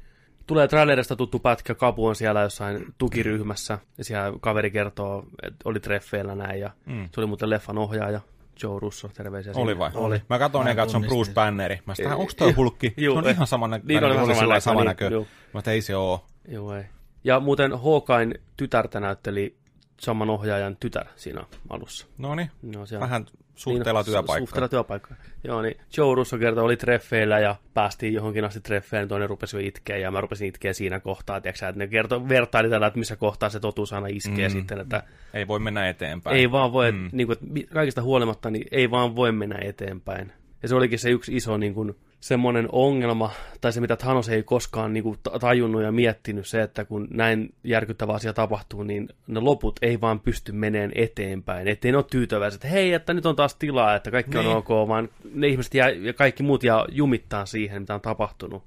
Tulee 0.47 0.67
trailerista 0.67 1.15
tuttu 1.15 1.39
pätkä, 1.39 1.75
Kapu 1.75 2.05
on 2.07 2.15
siellä 2.15 2.41
jossain 2.41 2.85
tukiryhmässä, 2.97 3.77
ja 3.97 4.03
siellä 4.03 4.37
kaveri 4.41 4.71
kertoo, 4.71 5.25
että 5.43 5.57
oli 5.65 5.79
treffeillä 5.79 6.35
näin, 6.35 6.59
ja 6.59 6.69
mm. 6.85 7.09
se 7.13 7.19
oli 7.19 7.27
muuten 7.27 7.49
leffan 7.49 7.77
ohjaaja, 7.77 8.19
Joe 8.63 8.79
Russo, 8.79 9.07
terveisiä 9.07 9.53
Oli 9.55 9.71
sinne. 9.71 9.79
vai? 9.79 9.91
Oli. 9.93 10.21
Mä 10.29 10.39
katsoin 10.39 10.67
ja 10.67 10.75
katson 10.75 11.01
tunnistin. 11.01 11.17
Bruce 11.17 11.33
Banneri. 11.33 11.79
Mä 11.85 11.95
sanoin, 11.95 12.15
onko 12.15 12.31
toi 12.37 12.51
hulkki? 12.51 12.93
Juu, 12.97 13.15
se 13.15 13.19
on 13.19 13.27
ei. 13.27 13.31
ihan 13.33 13.47
saman 13.47 13.69
Niin, 13.71 13.81
näköinen. 13.81 14.03
oli 14.05 14.13
ihan 14.15 14.35
sillä 14.35 14.59
sama 14.59 14.73
sama 14.79 14.83
näkö, 14.83 15.05
näkö. 15.05 15.17
niin. 15.17 15.27
Mä 15.53 15.59
että 15.59 15.71
ei 15.71 15.81
se 15.81 15.95
oo. 15.95 16.25
Joo, 16.47 16.75
ei. 16.75 16.83
Ja 17.23 17.39
muuten 17.39 17.71
Hawkein 17.79 18.35
tytärtä 18.57 18.99
näytteli 18.99 19.55
saman 19.99 20.29
ohjaajan 20.29 20.77
tytär 20.77 21.05
siinä 21.15 21.43
alussa. 21.69 22.07
No 22.17 22.35
niin, 22.35 22.51
No, 22.61 22.81
on- 22.81 22.99
vähän 22.99 23.25
suhteella 23.55 23.99
Niin, 23.99 24.05
työpaikkaa. 24.05 24.39
Suhteella 24.39 24.67
työpaikkaa. 24.69 25.17
Joo, 25.43 25.61
niin 25.61 25.77
Joe 25.97 26.15
Russo 26.15 26.37
kertoi, 26.37 26.63
oli 26.63 26.77
treffeillä 26.77 27.39
ja 27.39 27.55
päästiin 27.73 28.13
johonkin 28.13 28.45
asti 28.45 28.59
treffeihin, 28.59 29.09
toinen 29.09 29.29
rupesi 29.29 29.57
jo 29.57 29.61
itkeä 29.67 29.97
ja 29.97 30.11
mä 30.11 30.21
rupesin 30.21 30.47
itkeä 30.47 30.73
siinä 30.73 30.99
kohtaa, 30.99 31.41
tiiäksä, 31.41 31.67
että 31.67 31.79
ne 31.79 31.87
kertoi, 31.87 32.29
vertaili 32.29 32.69
tällä, 32.69 32.87
että 32.87 32.99
missä 32.99 33.15
kohtaa 33.15 33.49
se 33.49 33.59
totuus 33.59 33.93
aina 33.93 34.07
iskee 34.07 34.47
mm. 34.47 34.51
sitten, 34.51 34.79
että 34.79 35.03
Ei 35.33 35.47
voi 35.47 35.59
mennä 35.59 35.89
eteenpäin. 35.89 36.37
ei 36.37 36.51
vaan 36.51 36.73
voi, 36.73 36.91
mm. 36.91 37.09
niin 37.11 37.27
kuin, 37.27 37.37
kaikista 37.73 38.01
huolimatta, 38.01 38.49
niin 38.49 38.67
ei 38.71 38.91
vaan 38.91 39.15
voi 39.15 39.31
mennä 39.31 39.57
eteenpäin. 39.61 40.31
Ja 40.63 40.69
se 40.69 40.75
olikin 40.75 40.99
se 40.99 41.09
yksi 41.09 41.35
iso 41.35 41.57
niin 41.57 41.73
kuin, 41.73 41.95
semmoinen 42.25 42.67
ongelma, 42.71 43.31
tai 43.61 43.73
se 43.73 43.81
mitä 43.81 43.95
Thanos 43.95 44.29
ei 44.29 44.43
koskaan 44.43 44.93
niin 44.93 45.03
kuin, 45.03 45.17
ta- 45.23 45.39
tajunnut 45.39 45.81
ja 45.83 45.91
miettinyt, 45.91 46.47
se, 46.47 46.61
että 46.61 46.85
kun 46.85 47.07
näin 47.11 47.53
järkyttävä 47.63 48.13
asia 48.13 48.33
tapahtuu, 48.33 48.83
niin 48.83 49.09
ne 49.27 49.39
loput 49.39 49.75
ei 49.81 50.01
vaan 50.01 50.19
pysty 50.19 50.51
meneen 50.51 50.91
eteenpäin. 50.95 51.67
Ettei 51.67 51.91
ne 51.91 51.97
ole 51.97 52.05
tyytyväiset, 52.11 52.57
että 52.57 52.67
hei, 52.67 52.93
että 52.93 53.13
nyt 53.13 53.25
on 53.25 53.35
taas 53.35 53.55
tilaa, 53.55 53.95
että 53.95 54.11
kaikki 54.11 54.37
Niin. 54.37 54.47
on 54.47 54.55
ok, 54.55 54.69
vaan 54.87 55.09
ne 55.33 55.47
ihmiset 55.47 55.73
jää, 55.73 55.89
ja 55.89 56.13
kaikki 56.13 56.43
muut 56.43 56.63
jää 56.63 56.85
jumittaa 56.91 57.45
siihen, 57.45 57.81
mitä 57.81 57.93
on 57.93 58.01
tapahtunut. 58.01 58.63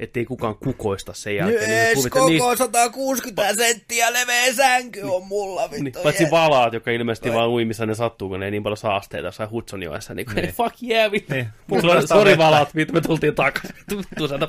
Ettei 0.00 0.24
kukaan 0.24 0.56
kukoista 0.56 1.12
sen 1.12 1.36
jälkeen. 1.36 1.70
Niin 1.70 1.94
kuvittelee- 1.96 2.26
niin- 2.28 2.40
koko 2.40 2.56
160 2.56 3.54
senttiä 3.54 4.12
leveä 4.12 4.52
sänky 4.52 5.00
on 5.02 5.26
mulla, 5.26 5.70
vittu. 5.70 5.84
niin, 5.84 5.94
paitsi 6.02 6.30
valaat, 6.30 6.72
jotka 6.72 6.90
ilmeisesti 6.90 7.32
vaan 7.32 7.48
uimissa 7.48 7.86
ne 7.86 7.94
sattuu, 7.94 8.28
kun 8.28 8.40
ne 8.40 8.46
ei 8.46 8.50
niin 8.50 8.62
paljon 8.62 8.76
saasteita 8.76 9.28
jossain 9.28 9.50
Hudsonjoessa. 9.50 10.14
Niin, 10.14 10.26
niin. 10.34 10.48
fuck 10.48 10.82
yeah, 10.82 11.12
vittu. 11.12 11.34
Niin. 11.34 11.48
Niin. 11.70 12.08
Sori, 12.08 12.38
valaat, 12.38 12.74
vittu, 12.76 12.94
me 12.94 13.00
tultiin 13.00 13.34
takaisin. 13.34 13.76
Vittu, 13.98 14.28
saada 14.28 14.48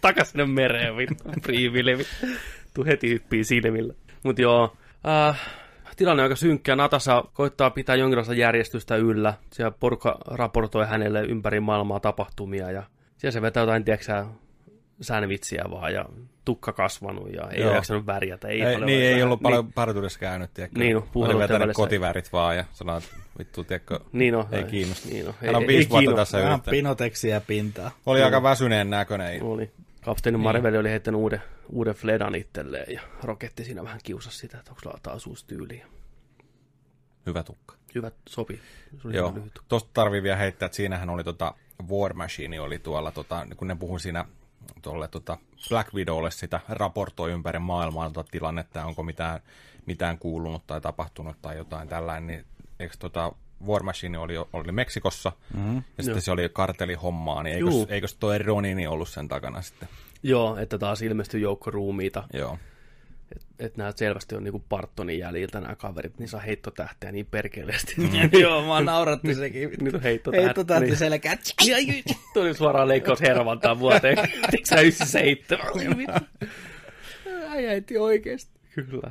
takaisin 0.00 0.32
sinne 0.32 0.46
mereen, 0.46 0.96
vittu. 0.96 1.24
Priiville, 1.42 1.98
vittu. 1.98 2.16
Tuu 2.74 2.84
heti 2.84 3.08
hyppii 3.08 3.44
silmillä. 3.44 3.94
Mut 4.22 4.38
joo, 4.38 4.76
äh, 5.28 5.40
tilanne 5.96 6.22
on 6.22 6.24
aika 6.24 6.36
synkkä. 6.36 6.76
Natasa 6.76 7.24
koittaa 7.32 7.70
pitää 7.70 7.96
jonkinlaista 7.96 8.34
järjestystä 8.34 8.96
yllä. 8.96 9.34
Siellä 9.52 9.70
porukka 9.80 10.18
raportoi 10.26 10.86
hänelle 10.86 11.22
ympäri 11.22 11.60
maailmaa 11.60 12.00
tapahtumia 12.00 12.70
ja 12.70 12.82
siellä 13.16 13.32
se 13.32 13.42
vetää 13.42 13.60
jotain, 13.62 13.84
tiedätkö 13.84 14.24
sandwichia 15.00 15.64
vaan 15.70 15.94
ja 15.94 16.04
tukka 16.44 16.72
kasvanut 16.72 17.32
ja 17.32 17.50
ei 17.50 17.60
Joo. 17.60 17.68
ole 17.68 17.76
jaksanut 17.76 18.06
värjätä. 18.06 18.48
Ei, 18.48 18.62
Ei, 18.62 18.72
paljon 18.74 18.86
niin, 18.86 19.02
ei 19.02 19.22
ollut 19.22 19.42
paljon 19.42 19.72
parturissa 19.72 20.18
käynyt, 20.18 20.54
tiedätkö? 20.54 20.78
Niin, 20.78 20.94
no, 20.96 21.08
Oli 21.14 21.38
vetänyt 21.38 21.76
kotivärit 21.76 22.32
vaan 22.32 22.56
ja 22.56 22.64
sanoi, 22.72 22.98
että 22.98 23.10
vittu, 23.38 23.64
tiedätkö, 23.64 24.00
Niin 24.12 24.34
on. 24.34 24.46
ei 24.52 24.64
kiinnosta. 24.64 25.08
Niin 25.08 25.28
on. 25.28 25.34
Hän 25.46 25.56
on 25.56 25.62
Ei- 25.62 25.68
viisi 25.68 25.82
ei 25.86 25.90
vuotta 25.90 26.00
kiinno- 26.10 26.16
tässä 26.16 26.38
Vähän 26.38 26.52
yrittänyt. 26.52 26.78
pinoteksiä 26.78 27.40
pintaa. 27.40 27.90
Oli 28.06 28.22
aika 28.22 28.42
väsyneen 28.42 28.90
näköinen. 28.90 29.42
Oli. 29.42 29.70
Kapteeni 30.04 30.38
Marveli 30.38 30.78
oli 30.78 30.90
heittänyt 30.90 31.20
uuden, 31.20 31.42
uuden 31.68 31.94
Fledan 31.94 32.34
itselleen 32.34 32.92
ja 32.94 33.00
Roketti 33.22 33.64
siinä 33.64 33.84
vähän 33.84 34.00
kiusasi 34.02 34.38
sitä, 34.38 34.58
että 34.58 34.70
onko 34.70 34.80
sulla 34.82 34.98
taas 35.02 35.26
uusi 35.26 35.46
tyyli. 35.46 35.82
Hyvä 37.26 37.42
tukka. 37.42 37.76
Hyvä, 37.94 38.10
sopi. 38.28 38.60
Se 39.02 39.08
oli 39.08 39.16
Joo, 39.16 39.34
tuosta 39.68 39.90
tarvii 39.94 40.22
vielä 40.22 40.36
heittää, 40.36 40.66
että 40.66 40.76
siinähän 40.76 41.10
oli 41.10 41.24
tota 41.24 41.54
War 41.90 42.14
Machine 42.14 42.60
oli 42.60 42.78
tuolla, 42.78 43.10
tota, 43.12 43.46
kun 43.56 43.68
ne 43.68 43.74
puhui 43.76 44.00
siinä 44.00 44.24
tuolle 44.82 45.08
tota 45.08 45.38
Black 45.68 45.94
Widowlle 45.94 46.30
sitä 46.30 46.60
raportoi 46.68 47.32
ympäri 47.32 47.58
maailmaa 47.58 48.10
tota 48.10 48.30
tilannetta, 48.30 48.84
onko 48.84 49.02
mitään, 49.02 49.40
mitään 49.86 50.18
kuulunut 50.18 50.66
tai 50.66 50.80
tapahtunut 50.80 51.36
tai 51.42 51.56
jotain 51.56 51.88
tällainen, 51.88 52.26
niin 52.26 52.44
eikö 52.80 52.96
tota 52.98 53.32
War 53.66 53.82
Machine 53.82 54.18
oli, 54.18 54.34
oli 54.52 54.72
Meksikossa, 54.72 55.32
mm-hmm. 55.54 55.76
ja 55.76 55.82
sitten 56.02 56.14
Joo. 56.14 56.20
se 56.20 56.30
oli 56.30 56.48
kartelihommaa, 56.52 57.42
niin 57.42 57.58
Juu. 57.58 57.80
eikös, 57.80 57.92
eikös 57.92 58.14
toi 58.14 58.38
Ronini 58.38 58.86
ollut 58.86 59.08
sen 59.08 59.28
takana 59.28 59.62
sitten? 59.62 59.88
Joo, 60.22 60.56
että 60.56 60.78
taas 60.78 61.02
ilmestyi 61.02 61.42
joukko 61.42 61.70
ruumiita. 61.70 62.24
Joo 62.32 62.58
että 63.32 63.46
et 63.58 63.76
nämä 63.76 63.92
selvästi 63.96 64.34
on 64.34 64.44
niinku 64.44 64.64
Partonin 64.68 65.18
jäljiltä 65.18 65.60
nämä 65.60 65.74
kaverit, 65.74 66.18
niin 66.18 66.28
saa 66.28 66.40
heittotähtiä 66.40 67.12
niin 67.12 67.26
perkeleesti. 67.26 67.94
Mm. 67.96 68.10
Joo, 68.40 68.66
mä 68.66 68.80
nauratti 68.80 69.28
niin, 69.28 69.36
sekin. 69.36 69.68
Niin 69.70 69.84
Nyt 69.84 69.94
on 69.94 70.02
heittotähti. 70.02 70.86
Niin. 70.86 70.96
Selkää. 70.96 71.36
Tuli 72.34 72.54
suoraan 72.54 72.88
leikkaus 72.88 73.20
hervantaa 73.20 73.78
vuoteen. 73.78 74.16
Tiksä 74.50 74.80
97. 74.80 75.66
Äijäiti 77.48 77.98
oikeesti. 77.98 78.52
Kyllä. 78.74 79.10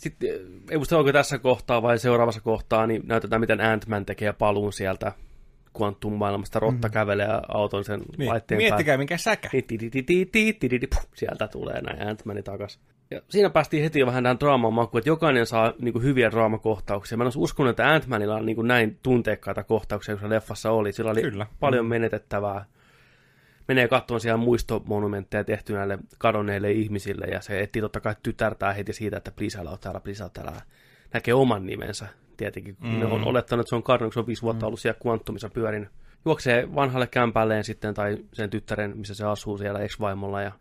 Sitten, 0.00 0.28
ei 0.70 0.76
muista 0.76 0.98
onko 0.98 1.12
tässä 1.12 1.38
kohtaa 1.38 1.82
vai 1.82 1.98
seuraavassa 1.98 2.40
kohtaa, 2.40 2.86
niin 2.86 3.02
näytetään, 3.06 3.40
miten 3.40 3.60
Ant-Man 3.60 4.06
tekee 4.06 4.32
paluun 4.32 4.72
sieltä 4.72 5.12
kvanttumaailmasta 5.76 6.58
rotta 6.58 6.88
mm-hmm. 6.88 6.92
kävelee 6.92 7.28
auton 7.48 7.84
sen 7.84 8.02
niin. 8.18 8.28
laitteen 8.28 8.56
Miettikää, 8.56 8.92
päälle. 8.92 8.98
minkä 8.98 9.16
säkä. 9.16 9.50
Sieltä 11.14 11.48
tulee 11.48 11.80
näin 11.82 12.08
Ant-Mani 12.08 12.42
takaisin. 12.42 12.82
Ja 13.10 13.20
siinä 13.28 13.50
päästiin 13.50 13.82
heti 13.82 14.06
vähän 14.06 14.24
tähän 14.24 14.40
draaman 14.40 14.72
makuun, 14.72 14.98
että 14.98 15.10
jokainen 15.10 15.46
saa 15.46 15.72
niin 15.78 15.92
kuin, 15.92 16.02
hyviä 16.02 16.30
draamakohtauksia. 16.30 17.18
Mä 17.18 17.24
en 17.24 17.26
olisi 17.26 17.38
uskonut, 17.38 17.70
että 17.70 17.98
Ant-Manilla 17.98 18.34
on 18.34 18.46
niin 18.46 18.56
kuin, 18.56 18.68
näin 18.68 18.98
tunteikkaita 19.02 19.64
kohtauksia, 19.64 20.14
kun 20.14 20.20
se 20.20 20.28
leffassa 20.28 20.70
oli. 20.70 20.92
Sillä 20.92 21.10
oli 21.10 21.22
Kyllä. 21.22 21.46
paljon 21.60 21.86
menetettävää. 21.86 22.64
Menee 23.68 23.88
katsomaan 23.88 24.20
siellä 24.20 24.36
muistomonumentteja 24.36 25.44
tehty 25.44 25.72
näille 25.72 25.98
kadonneille 26.18 26.72
ihmisille, 26.72 27.26
ja 27.26 27.40
se 27.40 27.60
etsii 27.60 27.82
totta 27.82 28.00
kai 28.00 28.14
tytärtää 28.22 28.72
heti 28.72 28.92
siitä, 28.92 29.16
että 29.16 29.30
please 29.30 29.58
älä 29.58 29.70
ole 29.70 29.78
täällä, 29.78 30.00
please 30.00 30.24
täällä. 30.32 30.52
Näkee 31.14 31.34
oman 31.34 31.66
nimensä, 31.66 32.06
tietenkin. 32.36 32.76
Mm. 32.80 32.98
Ne 32.98 33.06
on 33.06 33.24
olettanut, 33.24 33.64
että 33.64 33.68
se 33.68 33.76
on 33.76 33.82
kadonnut, 33.82 34.08
kun 34.08 34.14
se 34.14 34.20
on 34.20 34.26
viisi 34.26 34.42
vuotta 34.42 34.66
ollut 34.66 34.80
siellä 34.80 35.00
Quantumissa 35.06 35.48
pyörinyt. 35.48 35.88
Juoksee 36.24 36.74
vanhalle 36.74 37.06
kämpälleen 37.06 37.64
sitten, 37.64 37.94
tai 37.94 38.18
sen 38.32 38.50
tyttären, 38.50 38.96
missä 38.96 39.14
se 39.14 39.24
asuu 39.24 39.58
siellä 39.58 39.80
ex-vaimolla, 39.80 40.42
ja 40.42 40.52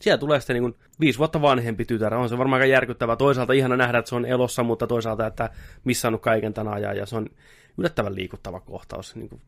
siellä 0.00 0.18
tulee 0.18 0.40
sitten 0.40 0.54
niin 0.54 0.62
kuin 0.62 0.76
viisi 1.00 1.18
vuotta 1.18 1.42
vanhempi 1.42 1.84
tytär. 1.84 2.14
On 2.14 2.28
se 2.28 2.38
varmaan 2.38 2.62
aika 2.62 2.72
järkyttävää. 2.72 3.16
Toisaalta 3.16 3.52
ihana 3.52 3.76
nähdä, 3.76 3.98
että 3.98 4.08
se 4.08 4.14
on 4.14 4.26
elossa, 4.26 4.62
mutta 4.62 4.86
toisaalta, 4.86 5.26
että 5.26 5.50
missannut 5.84 6.22
kaiken 6.22 6.54
tämän 6.54 6.74
ajan. 6.74 6.96
Ja 6.96 7.06
se 7.06 7.16
on 7.16 7.28
yllättävän 7.78 8.14
liikuttava 8.14 8.60
kohtaus. 8.60 9.16
Niin 9.16 9.28
kuin 9.28 9.40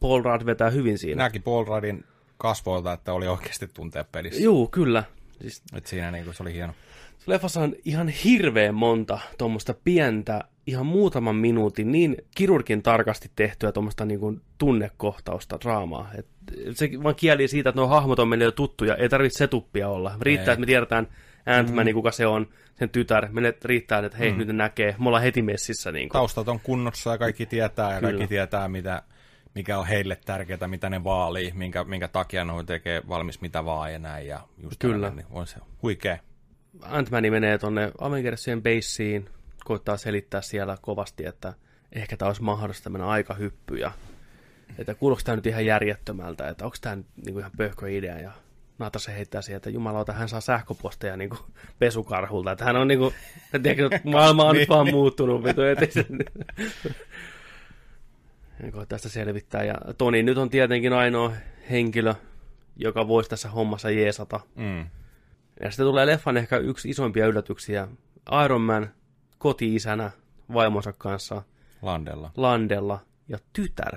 Paul 0.00 0.22
Rudd 0.22 0.46
vetää 0.46 0.70
hyvin 0.70 0.98
siinä. 0.98 1.22
Näki 1.22 1.40
Paul 1.40 1.64
Ruddin 1.64 2.04
kasvoilta, 2.38 2.92
että 2.92 3.12
oli 3.12 3.28
oikeasti 3.28 3.66
tuntea 3.74 4.04
pelissä. 4.12 4.42
Juu, 4.42 4.68
kyllä. 4.68 5.04
Siis 5.40 5.62
Et 5.74 5.86
siinä 5.86 6.10
niinku, 6.10 6.32
se 6.32 6.42
oli 6.42 6.52
hieno. 6.52 6.72
Leffassa 7.26 7.60
on 7.60 7.74
ihan 7.84 8.08
hirveän 8.08 8.74
monta 8.74 9.18
tuommoista 9.38 9.74
pientä, 9.84 10.44
ihan 10.66 10.86
muutaman 10.86 11.36
minuutin, 11.36 11.92
niin 11.92 12.16
kirurgin 12.34 12.82
tarkasti 12.82 13.30
tehtyä 13.36 13.72
tuommoista 13.72 14.04
niin 14.04 14.20
kuin 14.20 14.40
tunnekohtausta, 14.58 15.58
draamaa. 15.60 16.10
Et 16.18 16.26
se 16.74 16.90
vaan 17.02 17.14
kieli 17.14 17.48
siitä, 17.48 17.68
että 17.68 17.80
nuo 17.80 17.88
hahmot 17.88 18.18
on 18.18 18.28
meille 18.28 18.44
jo 18.44 18.52
tuttuja, 18.52 18.96
ei 18.96 19.08
tarvitse 19.08 19.38
setuppia 19.38 19.88
olla. 19.88 20.14
Riittää, 20.20 20.52
Ei. 20.52 20.52
että 20.52 20.60
me 20.60 20.66
tiedetään 20.66 21.08
Ant-Man, 21.46 21.86
mm. 21.86 21.92
kuka 21.92 22.10
se 22.10 22.26
on, 22.26 22.48
sen 22.78 22.90
tytär. 22.90 23.28
Meille 23.32 23.54
riittää, 23.64 24.06
että 24.06 24.18
hei, 24.18 24.32
mm. 24.32 24.38
nyt 24.38 24.46
ne 24.46 24.52
näkee. 24.52 24.96
Me 24.98 25.06
ollaan 25.06 25.22
heti 25.22 25.42
messissä. 25.42 25.92
Niin 25.92 26.08
kuin. 26.08 26.18
Taustat 26.18 26.48
on 26.48 26.60
kunnossa 26.60 27.10
ja 27.10 27.18
kaikki 27.18 27.46
tietää 27.46 27.94
ja 27.94 28.00
Kyllä. 28.00 28.12
kaikki 28.12 28.26
tietää, 28.26 28.68
mitä, 28.68 29.02
mikä 29.54 29.78
on 29.78 29.86
heille 29.86 30.18
tärkeää, 30.24 30.68
mitä 30.68 30.90
ne 30.90 31.04
vaalii, 31.04 31.52
minkä, 31.54 31.84
minkä 31.84 32.08
takia 32.08 32.44
ne 32.44 32.52
tekee 32.66 33.02
valmis 33.08 33.40
mitä 33.40 33.64
vaan 33.64 33.92
ja 33.92 33.98
näin. 33.98 34.26
Ja 34.26 34.40
just 34.62 34.76
Kyllä. 34.78 34.94
tällainen, 34.94 35.16
niin 35.16 35.26
on 35.30 35.46
se 35.46 35.56
huikea. 35.82 36.18
Ant-Man 36.80 37.30
menee 37.30 37.58
tonne 37.58 37.92
Avengersien 37.98 38.62
baseen, 38.62 39.28
koittaa 39.64 39.96
selittää 39.96 40.40
siellä 40.40 40.76
kovasti, 40.80 41.26
että 41.26 41.54
ehkä 41.92 42.16
tämä 42.16 42.26
olisi 42.26 42.42
mahdollista 42.42 42.90
mennä 42.90 43.06
aikahyppy 43.06 43.76
ja 43.76 43.92
että 44.78 44.94
kuuloiko 44.94 45.22
tämä 45.24 45.36
nyt 45.36 45.46
ihan 45.46 45.66
järjettömältä, 45.66 46.48
että 46.48 46.64
onko 46.64 46.76
tämä 46.80 46.96
niinku 46.96 47.38
ihan 47.38 47.52
pöhkö 47.56 47.90
idea 47.90 48.18
ja 48.18 48.32
Natasha 48.78 49.12
heittää 49.12 49.42
sieltä, 49.42 49.56
että 49.56 49.70
jumalauta, 49.70 50.12
hän 50.12 50.28
saa 50.28 50.40
sähköposteja 50.40 51.16
niinku 51.16 51.38
pesukarhulta, 51.78 52.52
että 52.52 52.64
hän 52.64 52.76
on 52.76 52.88
niinku, 52.88 53.12
tiedätkö, 53.62 54.00
maailma 54.04 54.44
on 54.44 54.56
nyt 54.56 54.68
vaan 54.68 54.90
muuttunut, 54.90 55.44
vitu, 55.44 55.60
se... 55.90 56.06
Koittaa 58.62 58.86
tästä 58.86 59.08
selvittää, 59.08 59.64
ja 59.64 59.74
Toni 59.98 60.22
nyt 60.22 60.38
on 60.38 60.50
tietenkin 60.50 60.92
ainoa 60.92 61.32
henkilö, 61.70 62.14
joka 62.76 63.08
voisi 63.08 63.30
tässä 63.30 63.48
hommassa 63.48 63.90
jeesata. 63.90 64.40
Mm. 64.54 64.86
Ja 65.60 65.70
sitten 65.70 65.86
tulee 65.86 66.06
leffan 66.06 66.36
ehkä 66.36 66.56
yksi 66.56 66.90
isoimpia 66.90 67.26
yllätyksiä. 67.26 67.88
Iron 68.44 68.60
Man 68.60 68.90
koti-isänä 69.38 70.10
vaimonsa 70.54 70.92
kanssa 70.92 71.42
Landella. 71.82 72.30
Landella 72.36 72.98
ja 73.28 73.38
tytär 73.52 73.96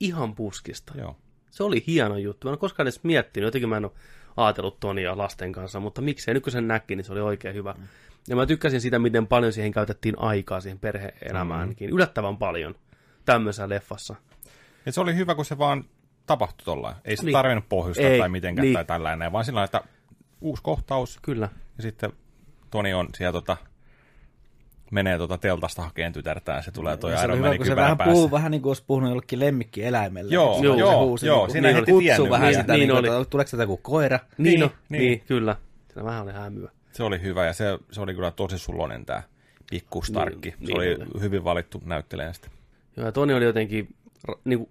ihan 0.00 0.34
puskista. 0.34 0.92
Joo. 0.98 1.16
Se 1.50 1.62
oli 1.62 1.84
hieno 1.86 2.16
juttu. 2.16 2.46
Mä 2.46 2.50
en 2.50 2.52
ole 2.52 2.58
koskaan 2.58 2.84
edes 2.84 3.04
miettinyt, 3.04 3.46
jotenkin 3.46 3.68
mä 3.68 3.76
en 3.76 3.84
ole 3.84 3.92
ajatellut 4.36 4.80
Tonia 4.80 5.18
lasten 5.18 5.52
kanssa, 5.52 5.80
mutta 5.80 6.00
miksei 6.00 6.34
nyt 6.34 6.42
kun 6.42 6.52
sen 6.52 6.68
näki, 6.68 6.96
niin 6.96 7.04
se 7.04 7.12
oli 7.12 7.20
oikein 7.20 7.54
hyvä. 7.54 7.74
Ja 8.28 8.36
mä 8.36 8.46
tykkäsin 8.46 8.80
sitä, 8.80 8.98
miten 8.98 9.26
paljon 9.26 9.52
siihen 9.52 9.72
käytettiin 9.72 10.18
aikaa 10.18 10.60
siihen 10.60 10.78
perhe-elämäänkin. 10.78 11.90
Yllättävän 11.90 12.36
paljon 12.36 12.74
tämmöisessä 13.24 13.68
leffassa. 13.68 14.14
Ja 14.86 14.92
se 14.92 15.00
oli 15.00 15.16
hyvä, 15.16 15.34
kun 15.34 15.44
se 15.44 15.58
vaan 15.58 15.84
tapahtui 16.26 16.64
tuolla. 16.64 16.94
Ei 17.04 17.16
se 17.16 17.24
Niin. 17.24 17.32
tarvinnut 17.32 17.68
pohjustaa 17.68 18.06
Ei, 18.06 18.18
tai 18.18 18.28
mitenkään 18.28 18.64
niin. 18.64 18.74
tai 18.74 18.84
tällainen, 18.84 19.32
vaan 19.32 19.44
sillä 19.44 19.64
että 19.64 19.80
uusi 20.40 20.62
kohtaus 20.62 21.18
Kyllä. 21.22 21.48
ja 21.76 21.82
sitten 21.82 22.12
Toni 22.70 22.94
on 22.94 23.08
siellä 23.16 23.32
tota, 23.32 23.56
menee 24.90 25.18
tota 25.18 25.38
teltasta 25.38 25.82
hakeen 25.82 26.12
tytärtään, 26.12 26.62
se 26.62 26.70
tulee 26.70 26.96
toi 26.96 27.16
Se 27.16 27.24
Iron 27.24 27.36
hyvä, 27.38 27.46
Manin 27.46 27.58
kun 27.58 27.66
se 27.66 27.70
kypärä 27.70 27.84
vähän 27.84 27.98
päässä. 27.98 28.12
puhuu 28.12 28.30
vähän 28.30 28.50
niin 28.50 28.62
kuin 28.62 28.70
olisi 28.70 28.84
puhunut 28.86 29.10
jollekin 29.10 29.40
lemmikkieläimelle. 29.40 30.34
Joo, 30.34 30.58
Se 30.58 30.64
joo, 30.66 31.04
huusi 31.06 31.26
joo, 31.26 31.36
niinku- 31.38 31.52
siinä 31.52 31.68
niin 31.68 31.76
heti 31.76 31.92
tiennyt 31.98 32.30
vähän 32.30 32.48
vielä. 32.48 32.60
sitä, 32.62 32.72
Niin 32.72 32.88
niin, 32.88 33.02
niin 33.02 33.12
oli. 33.14 33.24
tuleeko 33.26 33.50
tätä 33.50 33.62
joku 33.62 33.76
koira. 33.76 34.18
Niin, 34.38 34.60
no, 34.60 34.70
niin. 34.88 35.00
niin, 35.02 35.20
kyllä. 35.20 35.56
Siinä 35.92 36.04
vähän 36.04 36.22
oli 36.22 36.32
hämyä. 36.32 36.70
Se 36.92 37.02
oli 37.02 37.22
hyvä 37.22 37.46
ja 37.46 37.52
se, 37.52 37.78
se 37.92 38.00
oli 38.00 38.14
kyllä 38.14 38.30
tosi 38.30 38.58
sulonen 38.58 39.04
tämä 39.06 39.22
pikku 39.70 40.02
Starkki. 40.02 40.54
Niin, 40.58 40.66
se 40.66 40.72
oli, 40.74 40.86
niin 40.94 41.20
hyvin 41.20 41.44
valittu 41.44 41.82
näyttelijän 41.84 42.34
sitten. 42.34 42.50
Joo, 42.96 43.06
ja 43.06 43.12
Toni 43.12 43.34
oli 43.34 43.44
jotenkin, 43.44 43.94
niin 44.44 44.58
kuin, 44.58 44.70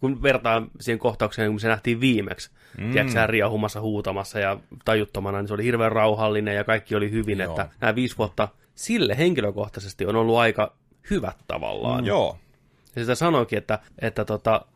kun 0.00 0.22
vertaa 0.22 0.66
siihen 0.80 0.98
kohtaukseen, 0.98 1.50
kun 1.50 1.60
se 1.60 1.68
nähtiin 1.68 2.00
viimeksi, 2.00 2.50
mm. 2.78 2.90
tiedätkö, 2.92 3.12
sä 3.12 3.26
riahumassa 3.26 3.80
huutamassa 3.80 4.38
ja 4.38 4.58
tajuttomana, 4.84 5.38
niin 5.38 5.48
se 5.48 5.54
oli 5.54 5.64
hirveän 5.64 5.92
rauhallinen 5.92 6.56
ja 6.56 6.64
kaikki 6.64 6.94
oli 6.94 7.10
hyvin, 7.10 7.38
Joo. 7.38 7.50
että 7.50 7.68
nämä 7.80 7.94
viisi 7.94 8.18
vuotta 8.18 8.48
sille 8.74 9.18
henkilökohtaisesti 9.18 10.06
on 10.06 10.16
ollut 10.16 10.36
aika 10.36 10.72
hyvät 11.10 11.36
tavallaan. 11.48 12.00
Mm. 12.00 12.06
Joo, 12.06 12.38
Ja 12.96 13.02
sitä 13.02 13.14
sanoikin, 13.14 13.58
että, 13.58 13.78
että 13.98 14.24
tota, 14.24 14.66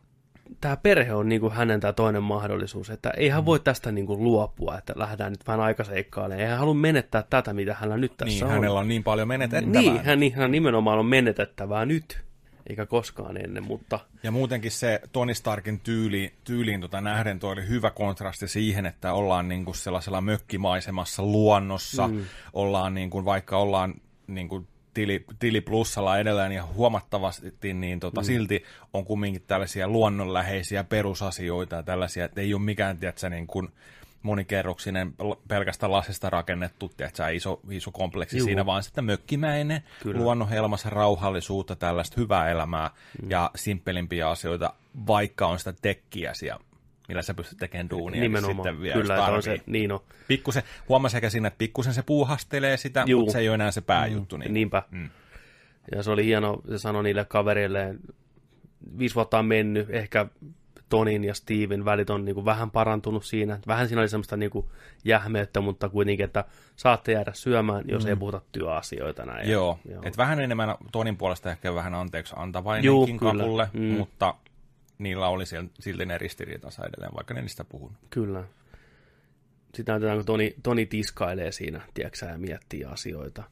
tämä 0.61 0.77
perhe 0.77 1.13
on 1.13 1.29
niinku 1.29 1.49
hänen 1.49 1.79
tämä 1.79 1.93
toinen 1.93 2.23
mahdollisuus, 2.23 2.89
että 2.89 3.11
ei 3.17 3.29
hän 3.29 3.45
voi 3.45 3.59
tästä 3.59 3.91
niinku 3.91 4.23
luopua, 4.23 4.77
että 4.77 4.93
lähdetään 4.95 5.31
nyt 5.31 5.47
vähän 5.47 5.61
aikaseikkailemaan. 5.61 6.41
Ei 6.41 6.47
hän 6.47 6.59
halua 6.59 6.73
menettää 6.73 7.23
tätä, 7.29 7.53
mitä 7.53 7.73
hänellä 7.73 7.97
nyt 7.97 8.17
tässä 8.17 8.35
niin 8.35 8.45
on. 8.45 8.51
hänellä 8.51 8.79
on 8.79 8.87
niin 8.87 9.03
paljon 9.03 9.27
menetettävää. 9.27 9.81
Niin, 9.81 10.03
hän, 10.03 10.19
niin, 10.19 10.33
hän 10.33 10.51
nimenomaan 10.51 10.99
on 10.99 11.05
menetettävää 11.05 11.85
nyt, 11.85 12.21
eikä 12.69 12.85
koskaan 12.85 13.37
ennen, 13.37 13.63
mutta 13.63 13.99
Ja 14.23 14.31
muutenkin 14.31 14.71
se 14.71 15.01
Tony 15.11 15.33
Starkin 15.33 15.79
tyyli, 15.79 16.33
tyyliin 16.43 16.81
tota 16.81 17.01
nähden 17.01 17.39
toi 17.39 17.51
oli 17.51 17.67
hyvä 17.67 17.91
kontrasti 17.91 18.47
siihen, 18.47 18.85
että 18.85 19.13
ollaan 19.13 19.47
niinku 19.47 19.73
sellaisella 19.73 20.21
mökkimaisemassa 20.21 21.23
luonnossa, 21.23 22.07
mm. 22.07 22.25
ollaan 22.53 22.93
niinku, 22.93 23.25
vaikka 23.25 23.57
ollaan 23.57 23.93
niinku 24.27 24.67
tili, 24.93 25.25
tili 25.39 25.61
plussalla 25.61 26.19
edelleen 26.19 26.51
ja 26.51 26.65
huomattavasti, 26.65 27.73
niin 27.73 27.99
tota, 27.99 28.21
mm. 28.21 28.25
silti 28.25 28.63
on 28.93 29.05
kumminkin 29.05 29.43
tällaisia 29.47 29.87
luonnonläheisiä 29.87 30.83
perusasioita 30.83 31.75
ja 31.75 31.83
tällaisia, 31.83 32.25
että 32.25 32.41
ei 32.41 32.53
ole 32.53 32.61
mikään, 32.61 32.97
tiedätkö, 32.97 33.29
niin 33.29 33.47
kuin 33.47 33.69
monikerroksinen 34.23 35.13
l- 35.19 35.33
pelkästä 35.47 35.91
lasista 35.91 36.29
rakennettu, 36.29 36.91
tiedätkö, 36.97 37.31
iso, 37.31 37.59
iso 37.69 37.91
kompleksi 37.91 38.37
Juu. 38.37 38.45
siinä, 38.45 38.65
vaan 38.65 38.83
sitten 38.83 39.05
mökkimäinen, 39.05 39.83
Kyllä. 40.03 40.19
luonnonhelmassa 40.19 40.89
rauhallisuutta, 40.89 41.75
tällaista 41.75 42.21
hyvää 42.21 42.49
elämää 42.49 42.89
mm. 43.21 43.29
ja 43.29 43.51
simppelimpiä 43.55 44.29
asioita, 44.29 44.73
vaikka 45.07 45.47
on 45.47 45.59
sitä 45.59 45.73
tekkiä 45.81 46.33
siellä, 46.33 46.63
millä 47.07 47.21
sä 47.21 47.33
pystyt 47.33 47.57
tekemään 47.57 47.89
duunia. 47.89 48.11
niin 48.11 48.21
nimenomaan, 48.21 48.55
sitten 48.55 48.81
vielä 48.81 49.01
kyllä, 49.01 49.17
että 49.17 49.31
on 49.31 49.43
se, 49.43 49.57
niin 49.65 49.91
on. 49.91 49.99
Pikkusen, 50.27 50.63
huomasi 50.89 51.17
ehkä 51.17 51.29
siinä, 51.29 51.47
että 51.47 51.57
pikkusen 51.57 51.93
se 51.93 52.03
puuhastelee 52.03 52.77
sitä, 52.77 53.03
Juu. 53.07 53.21
mutta 53.21 53.33
se 53.33 53.39
ei 53.39 53.49
ole 53.49 53.55
enää 53.55 53.71
se 53.71 53.81
pääjuttu. 53.81 54.37
Niin. 54.37 54.53
Niinpä. 54.53 54.83
Mm. 54.91 55.09
Ja 55.95 56.03
se 56.03 56.11
oli 56.11 56.25
hieno, 56.25 56.61
se 56.69 56.77
sanoi 56.77 57.03
niille 57.03 57.25
kavereille, 57.25 57.95
viisi 58.97 59.15
vuotta 59.15 59.39
on 59.39 59.45
mennyt, 59.45 59.89
ehkä 59.89 60.27
Tonin 60.91 61.23
ja 61.23 61.33
Steven 61.33 61.85
välit 61.85 62.09
on 62.09 62.25
niin 62.25 62.35
kuin 62.35 62.45
vähän 62.45 62.71
parantunut 62.71 63.25
siinä. 63.25 63.59
Vähän 63.67 63.87
siinä 63.87 64.01
oli 64.01 64.09
semmoista 64.09 64.37
niin 64.37 64.51
kuin 64.51 64.65
jähmeyttä, 65.05 65.61
mutta 65.61 65.89
kuitenkin, 65.89 66.23
että 66.23 66.43
saatte 66.75 67.11
jäädä 67.11 67.31
syömään, 67.33 67.83
jos 67.87 68.03
mm. 68.03 68.09
ei 68.09 68.15
puhuta 68.15 68.41
työasioita 68.51 69.25
näin. 69.25 69.49
Joo, 69.49 69.79
Joo. 69.89 70.01
Et 70.05 70.17
vähän 70.17 70.39
enemmän 70.39 70.75
Tonin 70.91 71.17
puolesta 71.17 71.51
ehkä 71.51 71.75
vähän 71.75 71.93
anteeksi 71.93 72.33
antavainenkin 72.37 73.17
kapulle, 73.19 73.69
Mm. 73.73 73.81
mutta 73.81 74.35
niillä 74.97 75.27
oli 75.27 75.43
silti 75.79 76.05
ne 76.05 76.17
ristiriitansa 76.17 76.85
edelleen, 76.85 77.15
vaikka 77.15 77.33
ne 77.33 77.41
niistä 77.41 77.63
puhunut. 77.63 77.97
Kyllä. 78.09 78.43
Sitten 79.75 79.93
näytetään, 79.93 80.17
kun 80.17 80.25
Toni, 80.25 80.55
Toni 80.63 80.85
tiskailee 80.85 81.51
siinä, 81.51 81.81
tiedätkö, 81.93 82.17
sä, 82.17 82.25
ja 82.25 82.37
miettii 82.37 82.85
asioita. 82.85 83.43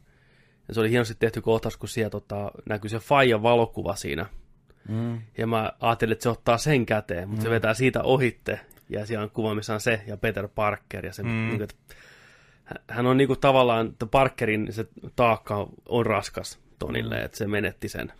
Ja 0.68 0.74
se 0.74 0.80
oli 0.80 0.90
hienosti 0.90 1.16
tehty 1.20 1.42
kohtaus, 1.42 1.78
kun 1.78 1.90
siellä 1.90 2.10
tota, 2.10 2.52
näkyy 2.70 2.90
se 2.90 3.00
Fajan 3.00 3.44
valokuva 3.44 3.96
siinä. 3.96 4.26
Mm. 4.90 5.22
Ja 5.38 5.48
mä 5.48 5.72
ajattelin, 5.80 6.12
että 6.12 6.24
se 6.24 6.30
ottaa 6.30 6.58
sen 6.58 6.86
käteen, 6.86 7.30
mutta 7.30 7.42
mm. 7.42 7.44
se 7.44 7.50
vetää 7.50 7.74
siitä 7.74 8.04
ohitte. 8.04 8.60
Ja 8.90 9.06
siellä 9.06 9.24
on 9.24 9.30
kuva, 9.32 9.56
missä 9.56 9.74
on 9.74 9.82
se 9.82 10.02
ja 10.08 10.18
Peter 10.18 10.48
Parker. 10.48 11.06
Ja 11.06 11.14
se, 11.14 11.24
mm. 11.24 11.30
niin 11.30 11.50
kuin, 11.50 11.62
että 11.64 11.76
hän 12.88 13.06
on 13.06 13.18
niin 13.18 13.28
kuin 13.28 13.40
tavallaan, 13.40 13.88
että 13.88 14.06
Parkerin 14.06 14.68
se 14.74 14.88
taakka 15.16 15.68
on 15.90 16.06
raskas 16.06 16.60
Tonille, 16.80 17.18
mm. 17.18 17.26
että 17.26 17.38
se 17.38 17.48
menetti 17.48 17.90
sen. 17.90 18.14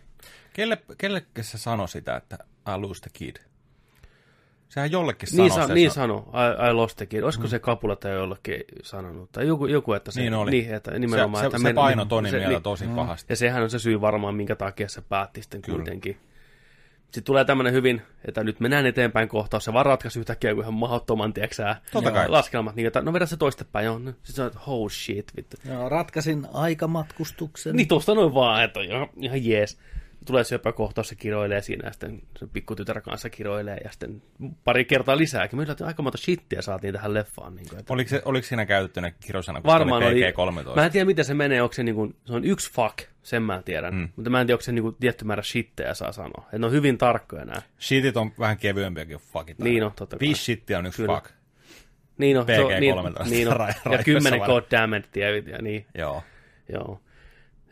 Kelle, 0.52 0.78
kelle 0.98 1.24
se 1.40 1.58
sanoi 1.58 1.88
sitä, 1.88 2.16
että 2.16 2.38
I 2.76 2.80
lose 2.80 3.00
the 3.00 3.10
kid? 3.12 3.36
Sehän 4.68 4.92
jollekin 4.92 5.28
sanoi 5.28 5.48
Niin, 5.48 5.54
sa- 5.54 5.66
se. 5.66 5.74
niin 5.74 5.90
sano, 5.90 6.32
I, 6.34 6.70
I 6.70 6.72
lost 6.72 6.96
the 6.96 7.06
kid. 7.06 7.22
Olisiko 7.22 7.44
mm. 7.44 7.50
se 7.50 7.58
kapula 7.58 7.96
tai 7.96 8.14
jollekin 8.14 8.64
sanonut? 8.82 9.32
Tai 9.32 9.46
joku, 9.46 9.66
joku 9.66 9.92
että 9.92 10.10
se, 10.10 10.20
Niin 10.20 10.34
oli. 10.34 10.50
Niin, 10.50 10.74
että 10.74 10.98
nimenomaan, 10.98 11.42
se, 11.42 11.46
että 11.46 11.58
se, 11.58 11.62
men- 11.62 11.70
se 11.70 11.74
paino 11.74 12.04
Tonin 12.04 12.34
niin. 12.34 12.62
tosi 12.62 12.86
pahasti. 12.86 13.32
Ja 13.32 13.36
sehän 13.36 13.62
on 13.62 13.70
se 13.70 13.78
syy 13.78 14.00
varmaan, 14.00 14.34
minkä 14.34 14.56
takia 14.56 14.88
se 14.88 15.00
päätti 15.00 15.42
sitten 15.42 15.62
Kyllä. 15.62 15.76
kuitenkin. 15.76 16.16
Sitten 17.10 17.24
tulee 17.24 17.44
tämmöinen 17.44 17.72
hyvin, 17.72 18.02
että 18.24 18.44
nyt 18.44 18.60
mennään 18.60 18.86
eteenpäin 18.86 19.28
kohtaus, 19.28 19.64
se 19.64 19.72
vaan 19.72 19.86
ratkaisi 19.86 20.18
yhtäkkiä 20.18 20.50
joku 20.50 20.60
ihan 20.60 20.74
mahdottoman, 20.74 21.32
kai. 22.10 22.28
laskelmat, 22.28 22.74
niin 22.74 22.86
että 22.86 23.00
no 23.00 23.12
vedä 23.12 23.26
se 23.26 23.36
toistepäin, 23.36 23.86
joo, 23.86 23.98
no, 23.98 24.12
sitten 24.22 24.46
että 24.46 24.58
oh 24.66 24.90
shit, 24.90 25.32
vittu. 25.36 25.56
Joo, 25.68 25.88
ratkaisin 25.88 26.46
aikamatkustuksen. 26.52 27.76
Niin 27.76 27.88
tuosta 27.88 28.14
noin 28.14 28.34
vaan, 28.34 28.64
että 28.64 28.80
ihan, 28.80 29.08
ihan 29.20 29.44
jees. 29.44 29.78
Tulee 30.26 30.44
syöpäkohtaus, 30.44 31.08
se 31.08 31.14
kiroilee 31.14 31.62
siinä, 31.62 31.88
ja 31.88 31.92
sitten 31.92 32.22
se 32.38 32.46
pikkutytär 32.46 33.00
kanssa 33.00 33.30
kiroilee, 33.30 33.76
ja 33.84 33.90
sitten 33.90 34.22
pari 34.64 34.84
kertaa 34.84 35.16
lisääkin. 35.16 35.58
Me 35.58 35.62
yllätyin, 35.62 35.86
aika 35.86 36.02
monta 36.02 36.18
shittiä 36.18 36.62
saatiin 36.62 36.94
tähän 36.94 37.14
leffaan. 37.14 37.54
Niin 37.54 37.68
kuin, 37.68 37.78
että 37.78 37.92
Oliko, 37.92 38.08
se, 38.08 38.22
oliko 38.24 38.46
siinä 38.46 38.66
käytettynä 38.66 39.10
kirosana, 39.10 39.60
kun 39.60 39.70
Varmaan 39.72 40.02
oli 40.02 40.12
oli. 40.12 40.32
PG-13? 40.72 40.74
Mä 40.74 40.84
en 40.84 40.92
tiedä, 40.92 41.04
miten 41.04 41.24
se 41.24 41.34
menee, 41.34 41.62
onko 41.62 41.72
se, 41.72 41.82
niin 41.82 41.94
kuin, 41.94 42.16
se 42.24 42.32
on 42.32 42.44
yksi 42.44 42.72
fuck, 42.72 42.98
sen 43.22 43.42
mä 43.42 43.62
tiedän. 43.64 43.94
Mm. 43.94 44.08
Mutta 44.16 44.30
mä 44.30 44.40
en 44.40 44.46
tiedä, 44.46 44.54
onko 44.54 44.62
se 44.62 44.72
niin 44.72 44.82
kuin, 44.82 44.96
tietty 45.00 45.24
määrä 45.24 45.42
shitteja 45.42 45.94
saa 45.94 46.12
sanoa. 46.12 46.48
Et 46.52 46.60
ne 46.60 46.66
on 46.66 46.72
hyvin 46.72 46.98
tarkkoja 46.98 47.44
nämä. 47.44 47.62
Shitit 47.80 48.16
on 48.16 48.32
vähän 48.38 48.56
kevyempiäkin 48.56 49.18
kuin 49.18 49.28
fuckit. 49.32 49.58
Niin 49.58 49.82
on, 49.84 49.92
totta 49.96 50.16
kai. 50.16 50.20
Viisi 50.20 50.44
shittiä 50.44 50.78
on 50.78 50.86
yksi 50.86 51.02
Kyllä. 51.02 51.14
fuck. 51.14 51.30
Niin 52.18 52.38
on, 52.38 52.46
se 52.46 52.60
on, 52.60 52.80
niin, 52.80 52.94
PG-13 52.94 53.30
niin 53.30 53.48
on. 53.48 53.68
ja 53.92 54.04
kymmenen 54.04 54.40
vaan. 54.40 54.50
god 54.50 54.64
damn 54.70 54.94
it, 54.94 55.16
ja, 55.16 55.36
ja 55.36 55.62
niin, 55.62 55.86
Joo. 55.94 56.22
joo. 56.72 57.00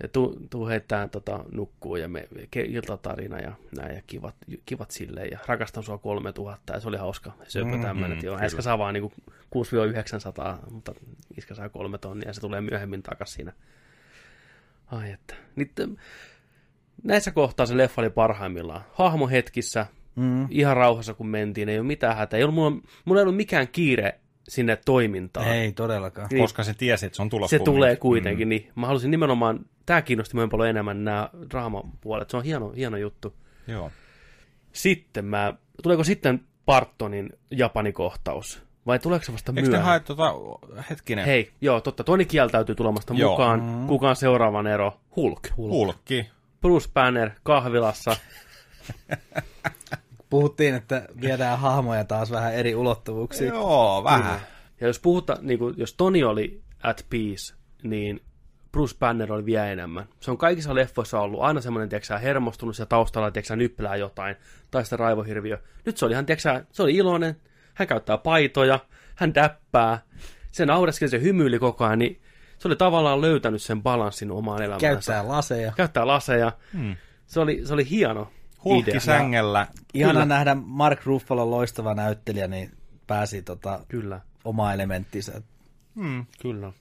Ja 0.02 0.08
tuu, 0.08 0.36
tuu 0.50 0.66
heittää 0.66 1.08
tota, 1.08 1.44
nukkuu 1.52 1.96
ja 1.96 2.08
me, 2.08 2.28
ke, 2.50 2.60
iltatarina 2.60 3.38
ja 3.40 3.52
näin 3.76 3.96
ja 3.96 4.02
kivat, 4.06 4.34
kivat 4.66 4.90
silleen 4.90 5.28
ja 5.32 5.38
rakastan 5.46 5.82
sua 5.82 5.98
3000 5.98 6.72
ja 6.72 6.80
se 6.80 6.88
oli 6.88 6.96
hauska 6.96 7.32
söpö 7.48 7.64
Mhm, 7.70 7.82
tämmönen. 7.82 8.18
Mm, 8.18 8.24
joo, 8.24 8.38
äsken 8.40 8.62
saa 8.62 8.78
vaan 8.78 8.94
niinku 8.94 9.12
6-900, 9.50 10.70
mutta 10.70 10.94
iskä 11.38 11.54
saa 11.54 11.68
kolme 11.68 11.98
tonnia 11.98 12.28
ja 12.28 12.32
se 12.32 12.40
tulee 12.40 12.60
myöhemmin 12.60 13.02
takas 13.02 13.32
siinä. 13.34 13.52
Ai 14.86 15.10
että. 15.12 15.34
Nyt, 15.56 15.72
näissä 17.04 17.30
kohtaa 17.30 17.66
se 17.66 17.76
leffa 17.76 18.02
oli 18.02 18.10
parhaimmillaan. 18.10 18.82
Hahmohetkissä, 18.92 19.86
Mm. 20.16 20.46
ihan 20.50 20.76
rauhassa 20.76 21.14
kun 21.14 21.26
mentiin, 21.28 21.68
ei 21.68 21.78
ole 21.78 21.86
mitään 21.86 22.16
hätää. 22.16 22.38
Ei 22.38 22.44
ollut, 22.44 22.54
mulla, 22.54 22.80
mulla 23.04 23.20
ei 23.20 23.22
ollut 23.22 23.36
mikään 23.36 23.68
kiire 23.68 24.20
sinne 24.48 24.78
toimintaan. 24.84 25.46
Ei 25.46 25.72
todellakaan. 25.72 26.28
Niin. 26.30 26.42
Koska 26.42 26.64
se 26.64 26.74
tiesi, 26.74 27.06
että 27.06 27.16
se 27.16 27.22
on 27.22 27.28
tulossa 27.30 27.50
Se 27.50 27.58
kumminkin. 27.58 27.74
tulee 27.74 27.96
kuitenkin, 27.96 28.48
mm. 28.48 28.50
niin 28.50 28.70
mä 28.74 28.86
halusin 28.86 29.10
nimenomaan, 29.10 29.60
tämä 29.86 30.02
kiinnosti 30.02 30.34
minua 30.34 30.48
paljon 30.48 30.68
enemmän 30.68 31.04
nämä 31.04 31.30
draamapuolet, 31.50 32.30
se 32.30 32.36
on 32.36 32.44
hieno, 32.44 32.70
hieno 32.70 32.96
juttu. 32.96 33.34
Joo. 33.66 33.90
Sitten 34.72 35.24
mä, 35.24 35.54
tuleeko 35.82 36.04
sitten 36.04 36.40
Partonin 36.66 37.30
Japani-kohtaus? 37.50 38.62
Vai 38.86 38.98
tuleeko 38.98 39.24
se 39.24 39.32
vasta 39.32 39.52
Eikö 39.52 39.62
ne 39.62 39.68
myöhään? 39.68 39.86
hae 39.86 40.00
tota, 40.00 40.34
hetkinen, 40.90 41.24
Hei, 41.24 41.50
joo, 41.60 41.80
totta, 41.80 42.04
Toni 42.04 42.24
kieltäytyy 42.24 42.74
tulemasta 42.74 43.14
Joo. 43.14 43.30
mukaan. 43.30 43.62
Mm. 43.62 43.86
Kuka 43.86 44.08
on 44.08 44.16
seuraavan 44.16 44.66
ero? 44.66 45.00
Hulk. 45.16 45.40
Hulkki. 45.56 46.26
Bruce 46.60 46.88
Banner 46.94 47.30
kahvilassa. 47.42 48.16
Puhuttiin, 50.30 50.74
että 50.74 51.08
viedään 51.20 51.58
hahmoja 51.58 52.04
taas 52.04 52.30
vähän 52.30 52.54
eri 52.54 52.74
ulottuvuuksiin. 52.74 53.48
Joo, 53.48 54.04
vähän. 54.04 54.40
Ja 54.80 54.86
jos 54.86 55.00
puhuta, 55.00 55.36
niin 55.40 55.58
kuin, 55.58 55.74
jos 55.76 55.94
Toni 55.94 56.24
oli 56.24 56.62
at 56.82 57.06
peace, 57.10 57.54
niin 57.82 58.20
Bruce 58.72 58.96
Banner 58.98 59.32
oli 59.32 59.44
vielä 59.44 59.66
enemmän. 59.66 60.08
Se 60.20 60.30
on 60.30 60.38
kaikissa 60.38 60.74
leffoissa 60.74 61.20
ollut 61.20 61.40
aina 61.40 61.60
semmoinen, 61.60 61.88
tiedätkö, 61.88 62.18
hermostunut 62.18 62.78
ja 62.78 62.86
taustalla, 62.86 63.30
tiedätkö, 63.30 63.56
nyppelää 63.56 63.96
jotain, 63.96 64.36
tai 64.70 64.84
sitten 64.84 64.98
raivohirviö. 64.98 65.58
Nyt 65.86 65.96
se 65.96 66.04
oli 66.04 66.12
ihan, 66.12 66.26
tiedätkö, 66.26 66.64
se 66.72 66.82
oli 66.82 66.94
iloinen, 66.94 67.36
hän 67.74 67.88
käyttää 67.88 68.18
paitoja, 68.18 68.80
hän 69.14 69.32
täppää, 69.32 70.02
se 70.50 70.66
naureskeli, 70.66 71.10
se 71.10 71.20
hymyili 71.20 71.58
koko 71.58 71.84
ajan, 71.84 71.98
niin 71.98 72.20
se 72.58 72.68
oli 72.68 72.76
tavallaan 72.76 73.20
löytänyt 73.20 73.62
sen 73.62 73.82
balanssin 73.82 74.30
omaan 74.30 74.62
elämäänsä. 74.62 74.86
Käyttää 74.86 75.28
laseja. 75.28 75.72
Käyttää 75.76 76.06
laseja. 76.06 76.52
Hmm. 76.72 76.96
Se, 77.26 77.40
oli, 77.40 77.60
se 77.64 77.74
oli 77.74 77.90
hieno 77.90 78.30
Hulkki 78.68 78.90
idea. 78.90 79.00
sängellä. 79.00 79.66
Ihana 79.94 80.12
Kyllä. 80.12 80.24
nähdä 80.24 80.54
Mark 80.54 81.04
Ruffalo 81.06 81.50
loistava 81.50 81.94
näyttelijä, 81.94 82.48
niin 82.48 82.70
pääsi 83.06 83.42
tota, 83.42 83.80
Kyllä, 83.88 84.20
oma 84.44 84.72
elementtinsä. 84.72 85.42
Hmm. 85.94 86.26
kyllä. 86.42 86.72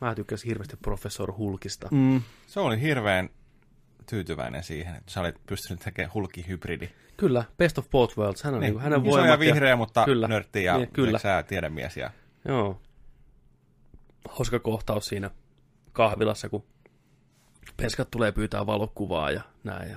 Mä 0.00 0.14
tykkäsin 0.14 0.48
hirveästi 0.48 0.76
Professor 0.76 1.32
Hulkista. 1.36 1.88
Mm. 1.90 2.22
Se 2.46 2.60
oli 2.60 2.80
hirveän 2.80 3.28
tyytyväinen 4.10 4.62
siihen, 4.62 4.94
että 4.96 5.12
sä 5.12 5.20
olit 5.20 5.34
pystynyt 5.46 5.80
tekemään 5.80 6.14
hulkkihybridi. 6.14 6.88
Kyllä, 7.16 7.44
Best 7.58 7.78
of 7.78 7.90
Both 7.90 8.18
Worlds. 8.18 8.42
Hän 8.42 8.54
on 8.54 8.60
niin, 8.60 8.70
Niin, 8.72 8.80
hänen 8.82 9.00
iso 9.06 9.10
voimat 9.10 9.28
ja 9.30 9.38
vihreä, 9.38 9.76
mutta 9.76 10.04
Kyllä. 10.04 10.28
nörtti 10.28 10.64
ja 10.64 10.76
Niin, 10.78 10.90
kyllä. 10.92 11.18
sä 11.18 11.42
tiedemies. 11.42 11.96
Ja... 11.96 12.10
Joo. 12.48 12.80
Hauska 14.28 14.58
kohtaus 14.58 15.06
siinä 15.06 15.30
kahvilassa, 15.92 16.48
kun 16.48 16.64
peskat 17.76 18.10
tulee 18.10 18.32
pyytää 18.32 18.66
valokuvaa 18.66 19.30
ja 19.30 19.42
näin. 19.64 19.90
Ja 19.90 19.96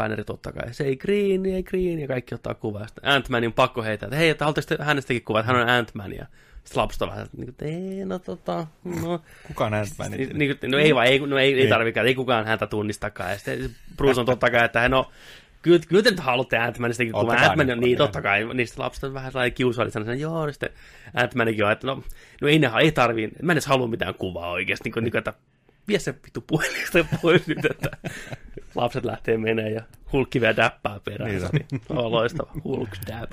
Banneri 0.00 0.24
totta 0.24 0.52
kai, 0.52 0.74
se 0.74 0.84
ei 0.84 0.96
green, 0.96 1.46
ei 1.46 1.62
green, 1.62 1.98
ja 1.98 2.08
kaikki 2.08 2.34
ottaa 2.34 2.54
kuvaa. 2.54 2.86
Sitten 2.86 3.04
Ant-Manin 3.04 3.46
on 3.46 3.52
pakko 3.52 3.82
heitä, 3.82 4.06
että 4.06 4.16
hei, 4.16 4.28
että 4.28 4.44
haluatteko 4.44 4.76
te 4.76 4.84
hänestäkin 4.84 5.24
kuvaa, 5.24 5.40
että 5.40 5.52
hän 5.52 5.62
on 5.62 5.68
Ant-Man. 5.68 6.12
Ja 6.12 6.26
sitten 6.64 6.82
lapset 6.82 7.02
on 7.02 7.08
vähän, 7.08 7.24
että 7.24 7.36
niin 7.36 7.54
kuin, 7.58 7.68
ei, 7.68 8.04
no 8.04 8.18
tota, 8.18 8.66
no. 9.02 9.20
Kuka 9.46 9.70
näin 9.70 9.86
päin? 9.98 10.12
Niin, 10.12 10.38
niin, 10.38 10.58
no 10.66 10.78
ei 10.78 10.94
vaan, 10.94 11.06
ei, 11.06 11.18
no 11.18 11.38
ei, 11.38 11.60
ei 11.60 11.68
tarvikaan, 11.68 12.06
ei 12.06 12.14
kukaan 12.14 12.46
häntä 12.46 12.66
tunnistakaan. 12.66 13.30
Ja 13.30 13.38
sitten 13.38 13.70
Bruce 13.96 14.20
on 14.20 14.26
totta 14.26 14.50
kai, 14.50 14.64
että 14.64 14.80
hän 14.80 14.94
on, 14.94 15.04
kyllä, 15.62 15.80
kyllä 15.88 16.02
te 16.02 16.10
nyt 16.10 16.20
haluatte 16.20 16.56
Ant-Manistakin 16.56 17.12
kuvaa. 17.12 17.36
Ant-Man 17.36 17.70
on, 17.70 17.80
niin 17.80 17.98
totta 17.98 18.22
kai, 18.22 18.54
niistä 18.54 18.82
lapsista 18.82 19.06
on 19.06 19.14
vähän 19.14 19.32
sellainen 19.32 19.54
kiusallinen, 19.54 20.02
että 20.02 20.22
joo, 20.22 20.46
niin 20.46 20.54
sitten 20.54 20.70
Ant-Manikin 21.16 21.64
on, 21.64 21.72
että 21.72 21.86
no, 21.86 22.02
no 22.40 22.48
ei 22.48 22.58
ne 22.58 22.70
ei 22.80 22.92
tarvii, 22.92 23.30
mä 23.42 23.52
en 23.52 23.54
edes 23.54 23.66
halua 23.66 23.88
mitään 23.88 24.14
kuvaa 24.14 24.50
oikeasti, 24.50 24.84
niin 24.84 24.92
kuin, 24.92 25.04
niin 25.04 25.16
että 25.16 25.32
vie 25.90 25.98
se 25.98 26.14
vittu 26.24 26.40
puhelimesta 26.40 26.98
pois 27.22 27.46
nyt, 27.46 27.64
että 27.64 27.90
lapset 28.74 29.04
lähtee 29.04 29.38
menee 29.38 29.70
ja 29.70 29.82
hulkki 30.12 30.40
vielä 30.40 30.56
däppää 30.56 31.00
perään. 31.04 31.30
Niin 31.30 31.48
Niin, 31.52 31.82
on 31.88 32.12
loistava, 32.12 32.50
hulk 32.64 32.90
dab. 33.06 33.30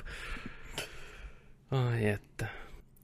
Ai 1.70 2.08
että. 2.08 2.46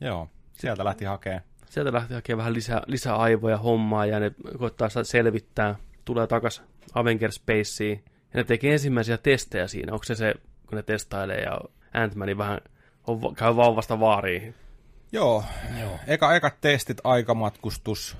Joo, 0.00 0.28
sieltä 0.52 0.84
lähti 0.84 1.04
hakee. 1.04 1.42
Sieltä 1.70 1.92
lähtee 1.92 2.14
hakemaan 2.14 2.38
vähän 2.38 2.54
lisää, 2.54 2.82
lisää 2.86 3.16
aivoja 3.16 3.56
hommaa 3.56 4.06
ja 4.06 4.20
ne 4.20 4.32
koittaa 4.58 4.88
sitä 4.88 5.04
selvittää. 5.04 5.76
Tulee 6.04 6.26
takas 6.26 6.62
Avengers 6.94 7.34
Spaceen 7.34 8.00
ja 8.34 8.40
ne 8.40 8.44
tekee 8.44 8.72
ensimmäisiä 8.72 9.18
testejä 9.18 9.66
siinä. 9.66 9.92
Onko 9.92 10.04
se 10.04 10.14
se, 10.14 10.34
kun 10.66 10.76
ne 10.76 10.82
testailee 10.82 11.40
ja 11.40 11.60
Ant-Manin 11.94 12.38
vähän 12.38 12.60
on, 13.06 13.34
käy 13.34 13.56
vauvasta 13.56 14.00
vaariin. 14.00 14.54
Joo. 15.12 15.44
Joo. 15.80 15.98
Eka, 16.06 16.34
ekat 16.34 16.60
testit, 16.60 17.00
aikamatkustus, 17.04 18.16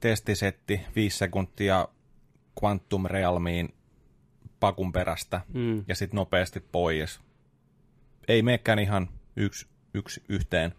testisetti, 0.00 0.80
viisi 0.96 1.18
sekuntia 1.18 1.88
Quantum 2.62 3.06
Realmiin 3.06 3.74
pakun 4.60 4.92
perästä 4.92 5.40
Mm. 5.54 5.84
ja 5.88 5.94
sitten 5.94 6.16
nopeasti 6.16 6.60
pois. 6.60 7.20
Ei 8.28 8.42
meekään 8.42 8.78
ihan 8.78 9.08
yksi, 9.36 9.66
yksi 9.94 10.22
yhteen. 10.28 10.74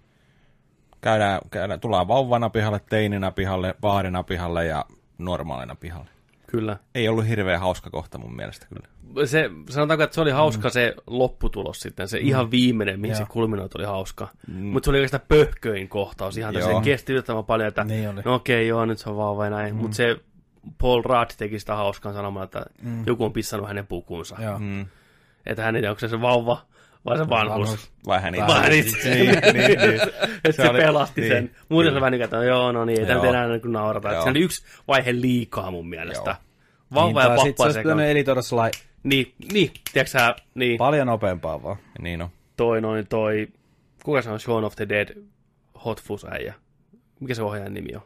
Käydään, 1.01 1.39
käydään, 1.51 1.79
tullaan 1.79 2.07
vauvana 2.07 2.49
pihalle, 2.49 2.81
teininä 2.89 3.31
pihalle, 3.31 3.75
vaarina 3.81 4.23
pihalle 4.23 4.65
ja 4.65 4.85
normaalina 5.17 5.75
pihalle. 5.75 6.09
Kyllä. 6.51 6.77
Ei 6.95 7.09
ollut 7.09 7.27
hirveän 7.27 7.59
hauska 7.59 7.89
kohta 7.89 8.17
mun 8.17 8.35
mielestä 8.35 8.65
kyllä. 8.65 8.87
Se, 9.27 9.49
sanotaanko, 9.69 10.03
että 10.03 10.15
se 10.15 10.21
oli 10.21 10.31
hauska 10.31 10.67
mm. 10.67 10.71
se 10.71 10.95
lopputulos 11.07 11.79
sitten. 11.79 12.07
Se 12.07 12.19
mm. 12.19 12.27
ihan 12.27 12.51
viimeinen, 12.51 12.99
mihin 12.99 13.15
se 13.15 13.21
Joo. 13.21 13.27
kulminoitu 13.31 13.77
oli 13.77 13.85
hauska. 13.85 14.27
Mm. 14.47 14.65
Mutta 14.65 14.85
se 14.85 14.89
oli 14.89 14.97
oikeastaan 14.97 15.23
pöhköin 15.27 15.89
kohtaus. 15.89 16.37
Ihan 16.37 16.53
Joo. 16.53 16.67
se 16.67 16.83
kesti 16.83 17.13
yllättävän 17.13 17.45
paljon, 17.45 17.67
että 17.67 17.83
Niin 17.83 18.09
oli. 18.09 18.21
no 18.25 18.33
okei, 18.35 18.67
joo, 18.67 18.85
nyt 18.85 18.97
se 18.99 19.09
on 19.09 19.17
vauva 19.17 19.45
ja 19.45 19.49
näin. 19.49 19.75
Mm. 19.75 19.81
Mutta 19.81 19.97
se 19.97 20.17
Paul 20.77 21.01
Rudd 21.01 21.31
teki 21.37 21.59
sitä 21.59 21.75
hauskaa 21.75 22.13
sanomalla, 22.13 22.45
että 22.45 22.65
mm. 22.81 23.03
joku 23.07 23.25
on 23.25 23.33
pissannut 23.33 23.67
hänen 23.67 23.87
pukunsa. 23.87 24.37
Joo. 24.41 24.59
Mm. 24.59 24.85
Että 25.45 25.63
hän 25.63 25.75
ei 25.75 25.81
tiedä, 25.81 25.91
onko 25.91 25.99
se 25.99 26.07
se 26.07 26.21
vauva 26.21 26.61
vai 27.05 27.17
se 27.17 27.29
vanhus. 27.29 27.91
Vai 28.07 28.21
hän 28.21 28.33
Vai 28.47 28.61
hän 28.61 28.71
itse. 28.73 29.09
niin, 29.09 29.29
niin, 29.29 29.53
niin. 29.53 30.01
Että 30.43 30.51
se, 30.51 30.61
Se 30.63 30.69
oli- 30.69 30.79
pelasti 30.79 31.21
niin, 31.21 31.33
sen. 31.33 31.51
Muuten 31.69 31.93
se 31.93 31.99
vähän 31.99 32.11
niin 32.11 32.21
että 32.21 32.43
joo, 32.43 32.71
no 32.71 32.85
niin, 32.85 32.99
ei 32.99 33.05
tämä 33.05 33.13
Joo. 33.17 33.23
nyt 33.23 33.29
enää 33.29 33.47
niin 33.47 33.61
kuin 33.61 33.71
naurata. 33.71 34.23
Se 34.23 34.29
oli 34.29 34.39
yksi 34.39 34.65
vaihe 34.87 35.11
liikaa 35.13 35.71
mun 35.71 35.89
mielestä. 35.89 36.35
Vauva 36.93 37.21
ja 37.23 37.29
niin, 37.29 37.39
se 37.41 37.49
pappa 37.49 37.63
olisi 37.63 37.73
sekä. 37.73 37.83
pitänyt 37.83 38.05
Editor 38.05 38.43
Sly 38.43 38.57
Niin, 39.03 39.33
niin, 39.53 39.71
tiedätkö 39.93 40.11
sä, 40.19 40.35
niin, 40.55 40.77
paljon 40.77 41.07
nopeampaa 41.07 41.63
vaan. 41.63 41.77
niin 42.01 42.21
on. 42.21 42.29
toi 42.57 42.81
noin 42.81 43.07
toi, 43.07 43.47
kuka 44.03 44.21
se 44.21 44.29
on 44.29 44.39
Shaun 44.39 44.63
of 44.63 44.75
the 44.75 44.89
Dead 44.89 45.17
Hot 45.85 46.01
Fuzz 46.01 46.25
äijä? 46.25 46.53
Mikä 47.19 47.33
se 47.35 47.43
ohjaajan 47.43 47.73
nimi 47.73 47.95
on? 47.95 48.01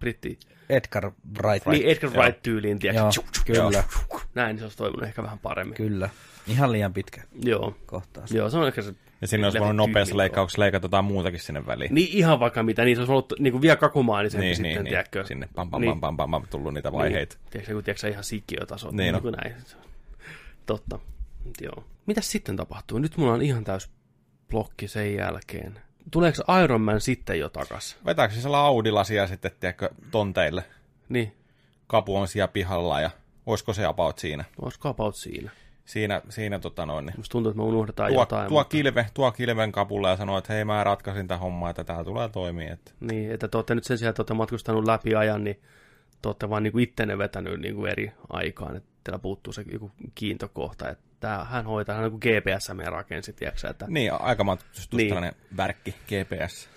britti. 0.00 0.38
Edgar 0.68 1.12
Wright. 1.38 1.66
Niin 1.66 1.86
Edgar 1.86 2.10
joo. 2.14 2.22
Wright-tyyliin, 2.22 2.78
tiedätkö? 2.78 3.02
Joo, 3.02 3.10
Tjuk, 3.10 3.26
tjuk, 3.32 3.44
kyllä. 3.46 3.82
tjuk. 3.82 4.22
Näin, 4.34 4.48
niin 4.48 4.58
se 4.58 4.64
olisi 4.64 4.76
toiminut 4.76 5.02
ehkä 5.02 5.22
vähän 5.22 5.38
paremmin. 5.38 5.74
Kyllä. 5.76 6.08
Ihan 6.46 6.72
liian 6.72 6.92
pitkä 6.92 7.22
Joo. 7.44 7.76
kohtaus. 7.86 8.30
Joo, 8.32 8.50
se 8.50 8.58
on 8.58 8.66
ehkä 8.68 8.82
se... 8.82 8.94
Ja 9.20 9.26
sinne 9.28 9.46
olisi 9.46 9.58
voinut 9.58 9.76
nopeassa 9.76 10.16
leikkauksessa 10.16 10.60
leikata 10.60 10.84
jotain 10.84 11.04
muutakin 11.04 11.40
sinne 11.40 11.66
väliin. 11.66 11.94
Niin 11.94 12.08
ihan 12.12 12.40
vaikka 12.40 12.62
mitä, 12.62 12.84
niin 12.84 12.96
se 12.96 13.00
olisi 13.00 13.12
ollut 13.12 13.32
niin 13.38 13.52
kuin 13.52 13.62
vielä 13.62 13.76
kakumaanisempi 13.76 14.44
niin, 14.44 14.56
sitten, 14.56 14.72
niin, 14.72 14.84
niin. 14.84 14.90
tiedätkö? 14.90 15.24
Sinne 15.24 15.48
pam 15.54 15.70
pam 15.70 15.80
Niin. 15.80 15.90
pam 15.90 16.00
pam 16.00 16.16
pam, 16.16 16.30
pam 16.30 16.42
tullut 16.50 16.74
niitä 16.74 16.92
vaiheita. 16.92 17.36
Niin. 17.36 17.50
Tiedätkö, 17.50 17.74
kun 17.74 17.84
tiedätkö, 17.84 18.08
ihan 18.08 18.24
sikiötaso. 18.24 18.90
Niin 18.90 19.14
on. 19.14 19.22
kuin 19.22 19.34
näin. 19.42 19.54
Totta. 20.66 20.98
Mut 21.44 21.60
Joo. 21.60 21.84
Mitäs 22.06 22.30
sitten 22.30 22.56
tapahtuu? 22.56 22.98
Nyt 22.98 23.16
mulla 23.16 23.32
on 23.32 23.42
ihan 23.42 23.64
täys 23.64 23.90
blokki 24.50 24.88
sen 24.88 25.14
jälkeen. 25.14 25.78
Tuleeko 26.10 26.42
Iron 26.64 26.80
Man 26.80 27.00
sitten 27.00 27.38
jo 27.38 27.48
takas? 27.48 27.96
Vetääkö 28.06 28.34
se 28.34 28.48
Audilasia 28.48 29.26
sitten, 29.26 29.50
tiedätkö, 29.60 29.90
tonteille? 30.10 30.64
Niin, 31.08 31.32
Kapu 31.86 32.16
on 32.16 32.28
siellä 32.28 32.48
pihalla 32.48 33.00
ja 33.00 33.10
olisiko 33.46 33.72
se 33.72 33.84
about 33.84 34.18
siinä? 34.18 34.44
olisiko 34.62 34.88
about 34.88 35.16
siinä? 35.16 35.50
Siinä, 35.84 36.22
siinä 36.28 36.58
tota 36.58 36.86
noin, 36.86 37.06
niin 37.06 37.14
Musta 37.16 37.32
tuntuu, 37.32 37.50
että 37.50 37.62
me 37.62 37.68
unohdetaan 37.68 38.12
tuo, 38.12 38.22
jotain. 38.22 38.48
tuo, 38.48 38.58
mutta- 38.60 38.70
kilve, 38.70 39.06
tuo 39.14 39.32
kilven 39.32 39.72
kapulla 39.72 40.10
ja 40.10 40.16
sanoo, 40.16 40.38
että 40.38 40.52
hei 40.52 40.64
mä 40.64 40.84
ratkaisin 40.84 41.28
tämän 41.28 41.40
homman, 41.40 41.70
että 41.70 41.84
tämä 41.84 42.04
tulee 42.04 42.28
toimia. 42.28 42.72
Että... 42.72 42.90
Niin, 43.00 43.32
että 43.32 43.48
te 43.48 43.58
olette 43.58 43.74
nyt 43.74 43.84
sen 43.84 43.98
sijaan, 43.98 44.10
että 44.10 44.20
olette 44.22 44.34
matkustanut 44.34 44.86
läpi 44.86 45.14
ajan, 45.14 45.44
niin 45.44 45.60
te 46.22 46.28
olette 46.28 46.50
vaan 46.50 46.62
niin 46.62 46.78
ittenne 46.78 47.18
vetänyt 47.18 47.60
niin 47.60 47.74
kuin 47.74 47.90
eri 47.92 48.12
aikaan, 48.28 48.76
että 48.76 48.88
teillä 49.04 49.18
puuttuu 49.18 49.52
se 49.52 49.64
joku 49.72 49.90
kiintokohta, 50.14 50.88
että 50.88 51.04
tää, 51.20 51.44
hän 51.44 51.64
hoitaa, 51.64 51.94
hän 51.94 52.04
on 52.04 52.10
kuin 52.10 52.20
GPS 52.20 52.74
meidän 52.74 52.92
rakensi, 52.92 53.32
tiedätkö, 53.32 53.60
sä, 53.60 53.68
että 53.68 53.86
Niin, 53.88 54.12
aikamatkustus, 54.12 54.92
Niin. 54.92 54.96
niin. 54.96 55.08
tällainen 55.08 55.34
värkki, 55.56 55.94
GPS. 56.06 56.68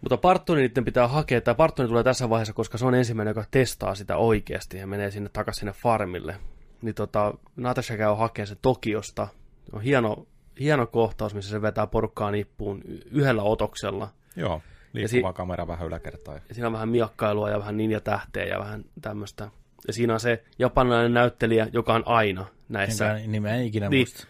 Mutta 0.00 0.16
parturi 0.16 0.60
niiden 0.60 0.84
pitää 0.84 1.08
hakea, 1.08 1.40
tai 1.40 1.54
parturi 1.54 1.88
tulee 1.88 2.04
tässä 2.04 2.30
vaiheessa, 2.30 2.52
koska 2.52 2.78
se 2.78 2.86
on 2.86 2.94
ensimmäinen, 2.94 3.30
joka 3.30 3.44
testaa 3.50 3.94
sitä 3.94 4.16
oikeasti 4.16 4.78
ja 4.78 4.86
menee 4.86 5.10
sinne 5.10 5.30
takaisin 5.32 5.60
sinne 5.60 5.72
farmille. 5.72 6.36
Niin 6.82 6.94
tota, 6.94 7.34
Natasha 7.56 7.96
käy 7.96 8.14
hakemaan 8.16 8.46
se 8.46 8.56
Tokiosta. 8.62 9.28
On 9.72 9.82
hieno, 9.82 10.26
hieno 10.60 10.86
kohtaus, 10.86 11.34
missä 11.34 11.50
se 11.50 11.62
vetää 11.62 11.86
porukkaa 11.86 12.30
nippuun 12.30 12.82
yhdellä 13.10 13.42
otoksella. 13.42 14.08
Joo, 14.36 14.62
liikkuva 14.92 15.32
kamera 15.32 15.66
vähän 15.66 15.86
yläkertaa. 15.86 16.34
Ja 16.34 16.40
siinä 16.54 16.66
on 16.66 16.72
vähän 16.72 16.88
miakkailua 16.88 17.50
ja 17.50 17.58
vähän 17.58 17.76
ninja 17.76 18.00
tähteä 18.00 18.44
ja 18.44 18.58
vähän 18.58 18.84
tämmöistä. 19.02 19.50
Ja 19.86 19.92
siinä 19.92 20.12
on 20.14 20.20
se 20.20 20.44
japanilainen 20.58 21.14
näyttelijä, 21.14 21.68
joka 21.72 21.94
on 21.94 22.02
aina 22.06 22.46
näissä 22.68 23.12
Nimeä, 23.14 23.26
nimeä 23.26 23.54
en 23.54 23.64
ikinä 23.66 23.88
niin, 23.88 24.00
muista. 24.00 24.26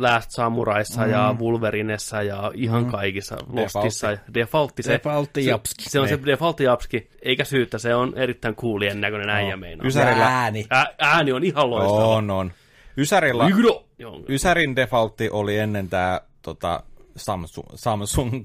Last 0.00 0.30
Samuraissa 0.30 1.04
mm. 1.04 1.10
ja 1.10 1.34
Wolverinessa 1.40 2.22
ja 2.22 2.52
ihan 2.54 2.84
mm. 2.84 2.90
kaikissa 2.90 3.36
Lostissa. 3.52 4.08
Defaultti 4.34 4.82
se. 4.82 4.92
Defaultti 4.92 5.42
se, 5.42 5.50
japski. 5.50 5.90
Se 5.90 6.00
on 6.00 6.08
se 6.08 6.16
Niin. 6.16 6.26
defaultti 6.26 6.64
japski, 6.64 7.08
eikä 7.22 7.44
syyttä, 7.44 7.78
se 7.78 7.94
on 7.94 8.12
erittäin 8.16 8.54
coolien 8.56 9.00
näköinen 9.00 9.30
äijä 9.30 9.56
meinaa. 9.56 9.86
Ysärillä 9.86 10.26
Ääni. 10.26 10.66
Ä, 10.72 10.86
ääni 10.98 11.32
on 11.32 11.44
ihan 11.44 11.70
loistava. 11.70 12.06
on, 12.06 12.30
on. 12.30 12.52
Ysärillä, 12.98 13.48
Ydo! 13.58 13.86
Joo. 13.98 14.20
Ysärin 14.28 14.76
defaultti 14.76 15.28
oli 15.30 15.58
ennen 15.58 15.88
tää 15.88 16.20
tota, 16.42 16.82
Samsung, 17.16 17.66
Samsung 17.74 18.42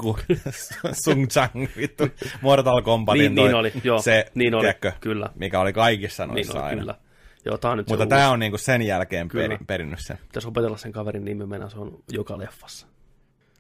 Sung 0.92 1.28
Chang, 1.28 1.68
vittu, 1.78 2.08
Mortal 2.42 2.82
Kombatin 2.82 3.20
Niin, 3.22 3.36
toi, 3.36 3.46
niin 3.48 3.56
oli, 3.56 3.72
joo. 3.84 4.02
se, 4.02 4.26
Niin 4.36 4.54
oli, 4.56 4.62
tiedätkö, 4.62 4.92
kyllä. 5.02 5.30
mikä 5.36 5.60
oli 5.60 5.74
kaikissa 5.74 6.26
Niin 6.26 6.34
noissa 6.34 6.60
on, 6.60 6.66
aina. 6.66 6.80
kyllä. 6.82 6.96
Joo, 7.46 7.58
tää 7.58 7.72
on 7.72 7.78
nyt 7.78 7.88
Mutta 7.90 8.04
se 8.04 8.10
tämä 8.10 8.22
uusi. 8.22 8.34
on 8.34 8.40
niinku 8.40 8.58
sen 8.58 8.82
jälkeen 8.82 9.28
Kyllä. 9.28 9.44
peri, 9.44 9.58
perinnyt 9.68 10.00
sen. 10.02 10.18
Pitäisi 10.18 10.48
opetella 10.48 10.78
sen 10.78 10.92
kaverin 10.92 11.26
nimi, 11.26 11.46
mennä 11.46 11.70
se 11.70 11.78
on 11.80 12.04
joka 12.12 12.38
leffassa. 12.38 12.88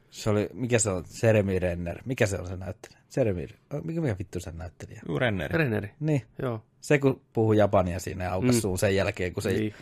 Se 0.09 0.29
oli, 0.29 0.49
mikä 0.53 0.79
se 0.79 0.89
on? 0.89 1.03
Jeremy 1.23 1.59
Renner. 1.59 2.01
Mikä 2.05 2.25
se 2.25 2.37
on 2.39 2.47
se 2.47 2.57
näyttelijä? 2.57 2.99
Jeremy, 3.17 3.47
mikä, 3.83 4.01
mikä 4.01 4.15
vittu 4.19 4.39
se 4.39 4.51
näyttelijä? 4.51 5.01
Juu, 5.07 5.19
Renneri. 5.19 5.57
Reneri, 5.57 5.89
Niin. 5.99 6.21
joo. 6.41 6.61
Se 6.81 6.99
kun 6.99 7.21
puhuu 7.33 7.53
japania 7.53 7.99
siinä 7.99 8.23
ja 8.23 8.39
Mm. 8.41 8.51
suun 8.51 8.77
sen 8.79 8.95
jälkeen, 8.95 9.33
kun 9.33 9.43
se 9.43 9.49
Niin. 9.51 9.73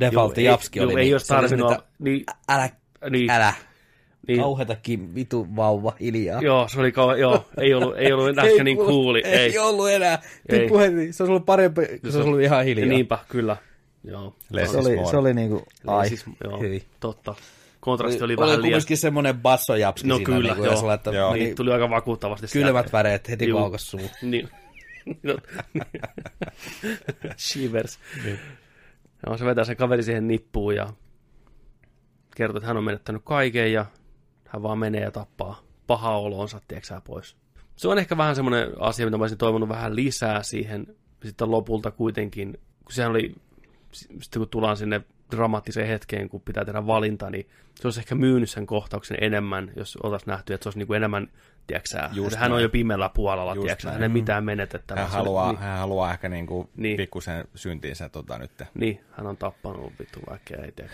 defaultti 0.00 0.44
Joo, 0.44 0.52
japski 0.52 0.78
ei, 0.78 0.84
oli. 0.84 0.92
Joo, 0.92 0.98
ei 0.98 1.04
niin 1.04 1.14
olisi 1.14 1.26
se 1.26 1.34
oli 1.34 1.40
tarvinnut 1.48 1.84
niin, 1.98 2.24
Älä, 2.48 2.70
niin, 3.10 3.30
älä. 3.30 3.54
Niin. 4.28 4.40
Kauheatakin 4.40 5.14
vitu 5.14 5.46
vauva, 5.56 5.92
hiljaa. 6.00 6.40
Joo, 6.42 6.68
se 6.68 6.80
oli 6.80 6.92
kauan, 6.92 7.20
joo, 7.20 7.44
ei 7.60 7.74
ollut, 7.74 7.94
ei 7.98 8.12
ollut 8.12 8.28
enää 8.28 8.44
ehkä 8.50 8.64
niin 8.64 8.76
kuuli. 8.76 9.22
Ei, 9.24 9.38
Ei, 9.38 9.58
ollut 9.58 9.90
enää. 9.90 10.22
Ei. 10.48 10.58
Ei. 10.58 10.68
Puhe, 10.68 10.90
se 10.90 10.94
olisi 11.00 11.22
ollut 11.22 11.46
parempi, 11.46 11.80
kun 11.86 12.12
se 12.12 12.16
olisi 12.18 12.28
ollut 12.28 12.40
ihan 12.40 12.64
hiljaa. 12.64 12.88
Niinpä, 12.88 13.18
kyllä. 13.28 13.56
Joo. 14.04 14.34
Less 14.52 14.72
se 14.72 14.78
oli, 14.78 14.96
more. 14.96 15.10
se 15.10 15.16
oli 15.16 15.34
niinku, 15.34 15.62
ai, 15.86 16.08
Siis, 16.08 16.24
joo, 16.44 16.60
hyi. 16.60 16.84
totta. 17.00 17.34
Kontrasti 17.80 18.22
oli, 18.24 18.32
oli 18.32 18.36
vähän 18.36 18.50
liian... 18.62 18.62
kumminkin 18.62 18.96
semmoinen 18.96 19.38
bassojapski 19.38 20.08
No 20.08 20.16
siinä. 20.16 20.26
kyllä, 20.26 20.54
niinku, 20.54 20.64
joo. 20.64 20.92
että 20.92 21.10
Joo. 21.10 21.32
meni 21.32 21.44
Niin, 21.44 21.56
tuli 21.56 21.72
aika 21.72 21.90
vakuuttavasti 21.90 22.46
kylmät 22.52 22.72
sieltä. 22.72 22.92
väreet 22.92 23.28
heti 23.28 23.48
Juu. 23.48 23.70
kun 23.70 23.78
suu. 23.78 24.00
Niin. 24.22 24.48
No, 25.22 25.36
Shivers. 27.36 27.98
Joo, 29.26 29.36
se 29.38 29.44
vetää 29.44 29.64
sen 29.64 29.76
kaveri 29.76 30.02
siihen 30.02 30.28
nippuun 30.28 30.76
ja 30.76 30.88
kertoo, 32.36 32.56
että 32.58 32.66
hän 32.66 32.76
on 32.76 32.84
menettänyt 32.84 33.22
kaiken 33.24 33.72
ja 33.72 33.86
hän 34.50 34.62
vaan 34.62 34.78
menee 34.78 35.00
ja 35.00 35.10
tappaa 35.10 35.62
paha 35.86 36.16
olonsa, 36.16 36.60
tiedätkö 36.68 37.00
pois. 37.04 37.36
Se 37.76 37.88
on 37.88 37.98
ehkä 37.98 38.16
vähän 38.16 38.36
semmoinen 38.36 38.68
asia, 38.78 39.06
mitä 39.06 39.18
mä 39.18 39.22
olisin 39.22 39.38
toivonut 39.38 39.68
vähän 39.68 39.96
lisää 39.96 40.42
siihen 40.42 40.86
sitten 41.24 41.50
lopulta 41.50 41.90
kuitenkin, 41.90 42.60
kun 42.84 42.92
sehän 42.92 43.10
oli, 43.10 43.34
sitten 43.92 44.40
kun 44.40 44.48
tullaan 44.48 44.76
sinne 44.76 45.00
dramaattiseen 45.30 45.88
hetkeen, 45.88 46.28
kun 46.28 46.40
pitää 46.40 46.64
tehdä 46.64 46.86
valinta, 46.86 47.30
niin 47.30 47.48
se 47.74 47.86
olisi 47.86 48.00
ehkä 48.00 48.14
myynyt 48.14 48.50
sen 48.50 48.66
kohtauksen 48.66 49.16
enemmän, 49.20 49.70
jos 49.76 49.96
oltaisiin 49.96 50.30
nähty, 50.30 50.54
että 50.54 50.64
se 50.64 50.68
olisi 50.68 50.78
niin 50.78 50.86
kuin 50.86 50.96
enemmän, 50.96 51.28
tiedätkö 51.66 51.98
Just 52.12 52.36
hän 52.36 52.52
on 52.52 52.62
jo 52.62 52.68
pimeällä 52.68 53.10
puolella, 53.14 53.54
Just 53.54 53.64
tiedätkö 53.64 53.88
hänellä 53.88 54.04
ei 54.04 54.08
mitään 54.08 54.44
menetettävää. 54.44 55.02
Hän 55.02 55.12
haluaa, 55.12 55.52
niin, 55.52 55.60
hän 55.60 55.78
haluaa 55.78 56.12
ehkä 56.12 56.28
niinku 56.28 56.62
Niin. 56.62 56.82
niin. 56.82 56.96
pikkusen 56.96 57.44
syntiinsä 57.54 58.08
tota, 58.08 58.38
nyt 58.38 58.50
niin, 58.74 59.00
hän 59.10 59.26
on 59.26 59.36
tappanut 59.36 59.92
vittu 59.98 60.20
vaikka 60.30 60.54
ei 60.54 60.72
tiedä. 60.72 60.90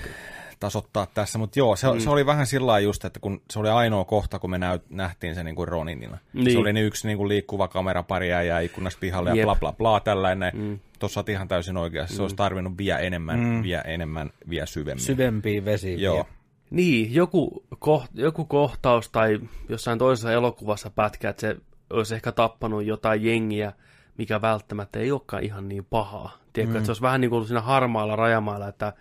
tasoittaa 0.61 1.07
tässä, 1.15 1.39
mutta 1.39 1.59
joo, 1.59 1.77
se, 1.77 1.93
mm. 1.93 2.01
se 2.01 2.11
oli 2.11 2.27
vähän 2.27 2.47
sillä 2.47 2.67
lailla 2.67 2.85
just, 2.85 3.05
että 3.05 3.21
kun 3.21 3.43
se 3.51 3.59
oli 3.59 3.69
ainoa 3.69 4.05
kohta, 4.05 4.39
kun 4.39 4.51
me 4.51 4.59
näyt, 4.59 4.91
nähtiin 4.91 5.35
se 5.35 5.45
niin 5.45 5.57
kuin 5.57 5.69
Roninina. 5.69 6.19
Niin. 6.33 6.45
Niin. 6.45 6.53
Se 6.53 6.59
oli 6.59 6.73
niin 6.73 6.87
yksi 6.87 7.07
niin 7.07 7.19
kuin 7.19 7.29
liikkuva 7.29 7.69
kamera 7.69 8.03
pari 8.03 8.29
ja 8.29 8.61
ikkunasta 8.61 9.01
pihalle 9.01 9.31
ja 9.31 9.37
Jep. 9.37 9.45
bla 9.45 9.55
bla 9.55 9.73
bla 9.73 10.01
tällainen. 10.01 10.53
Mm. 10.55 10.79
Mm. 10.97 10.99
Tuossa 10.99 11.21
olet 11.21 11.29
ihan 11.29 11.49
täysin 11.49 11.77
oikeassa. 11.77 12.17
Se 12.17 12.23
olisi 12.23 12.37
tarvinnut 12.37 12.79
vielä 12.79 12.99
enemmän, 12.99 13.39
Mm. 13.39 13.47
mm. 13.47 13.63
vielä 13.63 13.83
enemmän, 13.83 14.31
vielä 14.51 14.67
syvemmin. 14.67 15.05
Syvempiä 15.05 15.65
vesiä. 15.65 15.97
Joo. 15.97 16.27
Niin, 16.71 17.15
joku, 17.15 17.65
koht, 17.79 18.11
joku 18.15 18.45
kohtaus 18.45 19.09
tai 19.09 19.41
jossain 19.69 19.99
toisessa 19.99 20.33
elokuvassa 20.33 20.91
pätkä, 20.91 21.29
että 21.29 21.41
se 21.41 21.57
olisi 21.91 22.15
ehkä 22.15 22.33
tappanut 22.33 22.85
jotain 22.85 23.25
jengiä, 23.25 23.73
mikä 24.19 24.41
välttämättä 24.41 24.99
ei 24.99 25.13
olekaan 25.13 25.45
ihan 25.45 25.69
niin 25.69 25.85
pahaa. 25.85 26.39
Tiedätkö, 26.53 26.75
mm. 26.75 26.77
että 26.79 26.87
se 26.87 26.91
olisi 26.91 27.03
vähän 27.03 27.21
niin 27.21 27.29
kuin 27.29 27.37
ollut 27.37 27.49
siinä 27.49 27.61
harmaalla 27.61 28.17
rajamailla, 28.17 28.69
että 28.69 28.93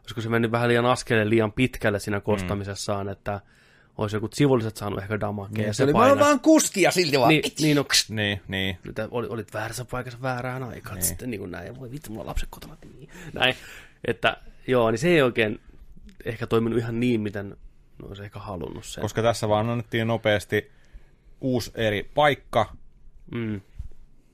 olisiko 0.00 0.20
se 0.20 0.28
mennyt 0.28 0.52
vähän 0.52 0.68
liian 0.68 0.86
askeleen 0.86 1.30
liian 1.30 1.52
pitkälle 1.52 1.98
siinä 1.98 2.20
kostamisessaan, 2.20 3.08
että 3.08 3.40
olisi 3.98 4.16
joku 4.16 4.28
sivulliset 4.32 4.76
saanut 4.76 4.98
ehkä 4.98 5.20
damakea. 5.20 5.66
ja 5.66 5.72
Se 5.72 5.84
oli 5.84 5.92
painaa- 5.92 6.18
vaan, 6.18 6.40
kuskia 6.40 6.90
silti 6.90 7.18
vaan. 7.18 7.28
Niin, 7.28 7.42
niin 7.60 7.76
no, 7.76 7.84
Niin, 8.08 8.40
niin. 8.48 8.78
että 8.88 9.08
oli, 9.10 9.26
olit 9.28 9.54
väärässä 9.54 9.84
paikassa 9.84 10.22
väärään 10.22 10.62
aikaan. 10.62 10.94
Niin. 10.96 11.04
Sitten 11.06 11.30
niin 11.30 11.38
kuin 11.40 11.50
näin, 11.50 11.80
voi 11.80 11.90
vittu, 11.90 12.10
mulla 12.10 12.22
on 12.22 12.26
lapset 12.26 12.48
kotona. 12.50 12.76
Niin. 12.98 13.08
Näin, 13.32 13.54
että 14.06 14.36
joo, 14.66 14.90
niin 14.90 14.98
se 14.98 15.08
ei 15.08 15.22
oikein 15.22 15.60
ehkä 16.24 16.46
toiminut 16.46 16.78
ihan 16.78 17.00
niin, 17.00 17.20
miten 17.20 17.48
ne 17.48 17.56
olisi 18.08 18.22
ehkä 18.22 18.38
halunnut 18.38 18.84
sen. 18.84 19.02
Koska 19.02 19.22
tässä 19.22 19.48
vaan 19.48 19.68
annettiin 19.70 20.06
nopeasti 20.06 20.70
uusi 21.40 21.70
eri 21.74 22.10
paikka, 22.14 22.72
Mm, 23.30 23.60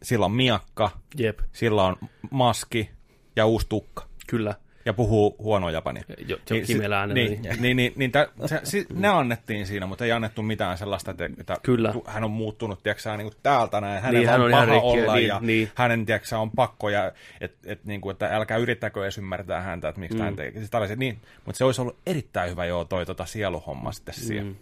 sillä 0.02 0.24
on 0.26 0.32
miakka, 0.32 0.90
jep, 1.16 1.38
sillä 1.52 1.84
on 1.84 1.96
maski 2.30 2.90
ja 3.36 3.46
uusi 3.46 3.66
tukka. 3.68 4.06
kyllä. 4.26 4.54
Ja 4.89 4.93
puhuu 4.93 5.36
huonoa 5.39 5.70
japania. 5.70 6.03
Jo, 6.26 6.36
jo 6.51 6.66
kimelä 6.66 7.01
äänellä, 7.01 7.14
niin, 7.14 7.43
niin. 7.43 7.62
niin, 7.62 7.76
niin, 7.76 7.93
niin 7.97 8.12
tä, 8.12 8.28
se, 8.47 8.61
si, 8.64 8.86
ne 8.95 9.09
annettiin 9.09 9.66
siinä, 9.66 9.86
mutta 9.86 10.05
ei 10.05 10.12
annettu 10.12 10.43
mitään 10.43 10.78
sellaista, 10.78 11.11
että, 11.11 11.57
Kyllä. 11.62 11.95
hän 12.07 12.24
on 12.24 12.30
muuttunut 12.30 12.82
tiiäksä, 12.82 13.16
niin 13.16 13.30
kuin 13.30 13.36
täältä 13.43 13.80
näin, 13.80 14.03
hänellä 14.03 14.18
Niin, 14.18 14.28
hän 14.28 14.41
on, 14.41 14.47
on 14.47 14.51
paha 14.51 14.64
rikki, 14.64 14.86
olla 14.86 15.14
niin, 15.14 15.28
ja 15.28 15.41
niin. 15.41 15.70
hänen 15.74 16.07
tiiäksä, 16.07 16.39
on 16.39 16.51
pakko, 16.51 16.89
ja, 16.89 17.12
et, 17.41 17.55
et, 17.64 17.84
niin 17.84 18.01
kuin, 18.01 18.12
että 18.12 18.36
älkää 18.36 18.57
yrittäkö 18.59 19.03
edes 19.03 19.18
ymmärtää 19.18 19.61
häntä, 19.61 19.89
että 19.89 20.01
miksi 20.01 20.16
mm. 20.16 20.24
hän 20.24 20.36
tekee. 20.36 20.62
Siis 20.62 20.99
niin, 20.99 21.18
mutta 21.45 21.59
se 21.59 21.64
olisi 21.64 21.80
ollut 21.80 21.99
erittäin 22.07 22.51
hyvä 22.51 22.64
joo 22.64 22.84
toi 22.84 23.07
tota 23.07 23.24
sieluhomma 23.24 23.93
sitten. 23.93 24.45
Mm. 24.45 24.55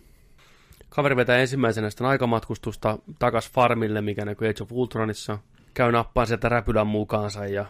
Kaveri 0.89 1.17
vetää 1.17 1.39
ensimmäisenä 1.39 1.91
sitten 1.91 2.07
aikamatkustusta 2.07 2.99
takas 3.19 3.51
farmille, 3.51 4.01
mikä 4.01 4.25
näkyy 4.25 4.49
Age 4.49 4.63
of 4.63 4.73
Ultronissa. 4.73 5.39
Käy 5.75 5.93
nappaan 5.93 6.27
sieltä 6.27 6.49
räpylän 6.49 6.87
mukaansa 6.87 7.47
ja 7.47 7.67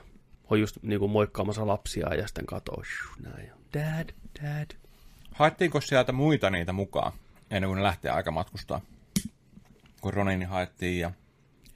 on 0.51 0.61
just 0.61 0.79
niin 0.83 1.01
kuin 1.01 1.11
moikkaamassa 1.11 1.67
lapsia 1.67 2.15
ja 2.15 2.27
sitten 2.27 2.47
katoo. 2.47 2.83
Näin. 3.23 3.51
Dad, 3.75 4.09
dad. 4.43 4.71
Haettiinko 5.33 5.81
sieltä 5.81 6.13
muita 6.13 6.51
niitä 6.51 6.73
mukaan, 6.73 7.13
ennen 7.51 7.69
kuin 7.69 7.77
ne 7.77 7.83
lähtee 7.83 8.11
aika 8.11 8.31
matkustaa? 8.31 8.81
Kun 10.01 10.15
Ronini 10.15 10.45
haettiin 10.45 11.01
ja... 11.01 11.13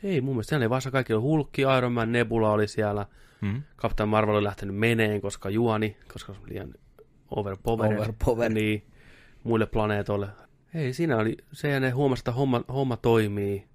Ei, 0.02 0.20
mun 0.20 0.34
mielestä 0.34 0.48
siellä 0.48 0.64
ei 0.64 0.70
vasta 0.70 0.90
kaikki 0.90 1.12
oli 1.12 1.22
Hulkki, 1.22 1.62
Iron 1.78 1.92
Man, 1.92 2.12
Nebula 2.12 2.52
oli 2.52 2.68
siellä. 2.68 3.06
Hmm? 3.40 3.62
Captain 3.78 4.08
Marvel 4.08 4.34
oli 4.34 4.44
lähtenyt 4.44 4.76
meneen, 4.76 5.20
koska 5.20 5.50
juoni, 5.50 5.96
koska 6.12 6.34
se 6.34 6.40
oli 6.40 6.50
liian 6.50 6.74
overpowered. 7.30 7.98
Overpowered. 7.98 8.52
Niin, 8.52 8.86
muille 9.44 9.66
planeetoille. 9.66 10.28
Ei, 10.74 10.92
siinä 10.92 11.16
oli 11.16 11.36
se 11.52 11.68
ja 11.68 11.80
ne 11.80 11.90
huomasi, 11.90 12.20
että 12.20 12.32
homma, 12.32 12.64
homma 12.68 12.96
toimii. 12.96 13.66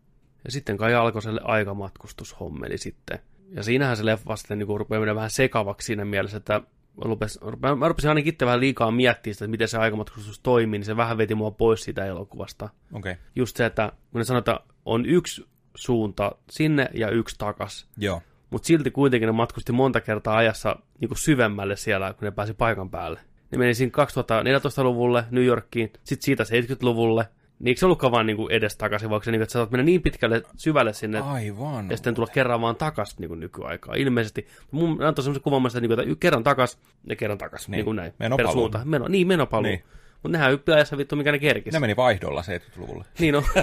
Ja 0.46 0.52
sitten 0.52 0.78
kai 0.78 0.94
alkoi 0.94 1.22
se 1.22 1.30
aikamatkustushommeli 1.44 2.78
sitten. 2.78 3.20
Ja 3.50 3.64
siinähän 3.64 3.98
se 3.98 4.06
leffa 4.06 4.36
sitten 4.36 4.60
niin 4.60 4.80
rupeaa 4.80 5.00
mennä 5.00 5.16
vähän 5.16 5.30
sekavaksi 5.30 5.86
siinä 5.86 6.06
mielessä, 6.06 6.38
että 6.38 6.62
rupes, 6.98 7.40
mä 7.78 7.88
rupesin 7.88 8.10
ainakin 8.10 8.34
itse 8.34 8.46
vähän 8.46 8.60
liikaa 8.60 8.92
miettiä 8.92 9.34
sitä, 9.34 9.46
että 9.46 9.52
miten 9.52 9.68
se 9.68 9.78
aikamatkustus 9.78 10.40
toimii, 10.40 10.80
niin 10.80 10.86
se 10.86 10.98
vähän 10.98 11.18
veti 11.18 11.36
mua 11.36 11.52
pois 11.52 11.84
siitä 11.84 12.06
elokuvasta. 12.06 12.70
Okei, 12.94 13.12
okay. 13.12 13.24
Just 13.36 13.58
se, 13.58 13.66
että 13.66 13.92
kun 14.12 14.20
ne 14.20 14.26
sanotaan, 14.26 14.58
että 14.58 14.74
on 14.86 15.06
yksi 15.06 15.46
suunta 15.76 16.32
sinne 16.50 16.90
ja 16.94 17.10
yksi 17.10 17.36
takas. 17.38 17.88
joo. 17.98 18.22
Mutta 18.50 18.68
silti 18.68 18.92
kuitenkin 18.92 19.28
ne 19.28 19.32
matkusti 19.32 19.72
monta 19.72 20.02
kertaa 20.02 20.38
ajassa 20.38 20.76
niin 21.00 21.10
kuin 21.10 21.18
syvemmälle 21.18 21.76
siellä, 21.76 22.14
kun 22.14 22.26
ne 22.26 22.32
pääsi 22.32 22.54
paikan 22.54 22.90
päälle. 22.90 23.20
Ne 23.52 23.58
meni 23.58 23.74
siinä 23.74 23.92
2014-luvulle 23.92 25.26
New 25.32 25.44
Yorkiin, 25.44 25.94
sitten 26.04 26.26
siitä 26.26 26.44
70-luvulle. 26.44 27.28
Niin 27.60 27.68
eikö 27.68 27.80
se 27.80 27.86
ollutkaan 27.86 28.12
vaan 28.12 28.26
niin 28.26 28.38
edestakaisin, 28.50 29.10
vaikka 29.10 29.26
se, 29.26 29.32
niin, 29.32 29.42
että 29.42 29.54
sä 29.54 29.60
saat 29.60 29.72
mennä 29.72 29.84
niin 29.84 30.02
pitkälle 30.02 30.44
syvälle 30.58 30.94
sinne, 30.94 31.20
Aivan. 31.20 31.90
ja 31.90 31.98
sitten 31.98 32.16
tulla 32.16 32.28
kerran 32.34 32.62
vaan 32.62 32.76
takas 32.76 33.20
niin 33.20 33.40
nykyaikaa. 33.40 33.96
Ilmeisesti. 33.96 34.48
Mun 34.72 35.04
antoi 35.04 35.24
semmoisen 35.24 35.44
kuvan, 35.44 35.68
että, 35.68 35.82
niin 35.82 35.90
kuin, 35.90 36.00
että 36.00 36.16
kerran 36.20 36.44
takas 36.44 36.78
ja 37.10 37.16
kerran 37.16 37.38
takas. 37.38 37.68
Niin, 37.68 37.72
niin 37.78 37.86
kuin 37.86 37.96
näin. 37.96 38.14
menopaluu. 38.20 38.48
Per 38.48 38.54
suunta. 38.54 38.82
Meno, 38.86 39.08
niin, 39.08 39.28
menopaluu. 39.28 39.64
Niin. 39.64 39.80
Niin. 39.80 39.96
Mutta 40.24 40.38
nehän 40.38 40.52
hyppii 40.52 40.76
ajassa 40.76 40.98
vittu, 40.98 41.16
mikä 41.16 41.32
ne 41.32 41.40
kerkisi. 41.40 41.76
Ne 41.76 41.80
meni 41.80 41.96
vaihdolla 41.96 42.42
70-luvulle. 42.42 43.06
Niin 43.20 43.36
on. 43.36 43.44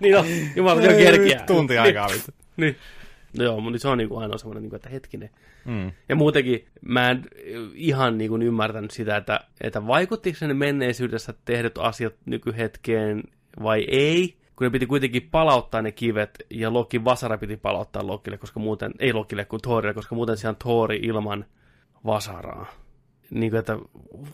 Niin 0.00 0.18
on. 0.18 0.26
Jumala, 0.56 0.80
kerkiä. 0.80 1.42
Tunti 1.46 1.78
aikaa 1.78 2.08
vittu. 2.08 2.32
Niin. 2.56 2.76
No 3.38 3.44
joo, 3.44 3.60
mutta 3.60 3.78
se 3.78 3.88
on 3.88 3.98
niinku 3.98 4.16
ainoa 4.16 4.38
semmoinen, 4.38 4.62
niinku, 4.62 4.76
että 4.76 4.88
hetkinen. 4.88 5.30
Mm. 5.64 5.92
Ja 6.08 6.16
muutenkin 6.16 6.66
mä 6.82 7.10
en 7.10 7.24
ihan 7.74 8.18
niinku 8.18 8.36
ymmärtänyt 8.36 8.90
sitä, 8.90 9.16
että, 9.16 9.40
että 9.60 9.86
vaikuttiko 9.86 10.46
ne 10.46 10.54
menneisyydessä 10.54 11.34
tehdyt 11.44 11.78
asiat 11.78 12.14
nykyhetkeen 12.26 13.22
vai 13.62 13.84
ei, 13.88 14.36
kun 14.56 14.64
ne 14.64 14.70
piti 14.70 14.86
kuitenkin 14.86 15.28
palauttaa 15.30 15.82
ne 15.82 15.92
kivet, 15.92 16.46
ja 16.50 16.72
Loki 16.72 17.04
Vasara 17.04 17.38
piti 17.38 17.56
palauttaa 17.56 18.06
Lokille, 18.06 18.38
koska 18.38 18.60
muuten, 18.60 18.92
ei 18.98 19.12
Lokille 19.12 19.44
kuin 19.44 19.62
Thorille, 19.62 19.94
koska 19.94 20.14
muuten 20.14 20.36
siellä 20.36 20.52
on 20.52 20.56
Thori 20.56 20.96
ilman 21.02 21.44
Vasaraa. 22.06 22.66
Niin 23.30 23.50
kuin, 23.50 23.58
että 23.58 23.78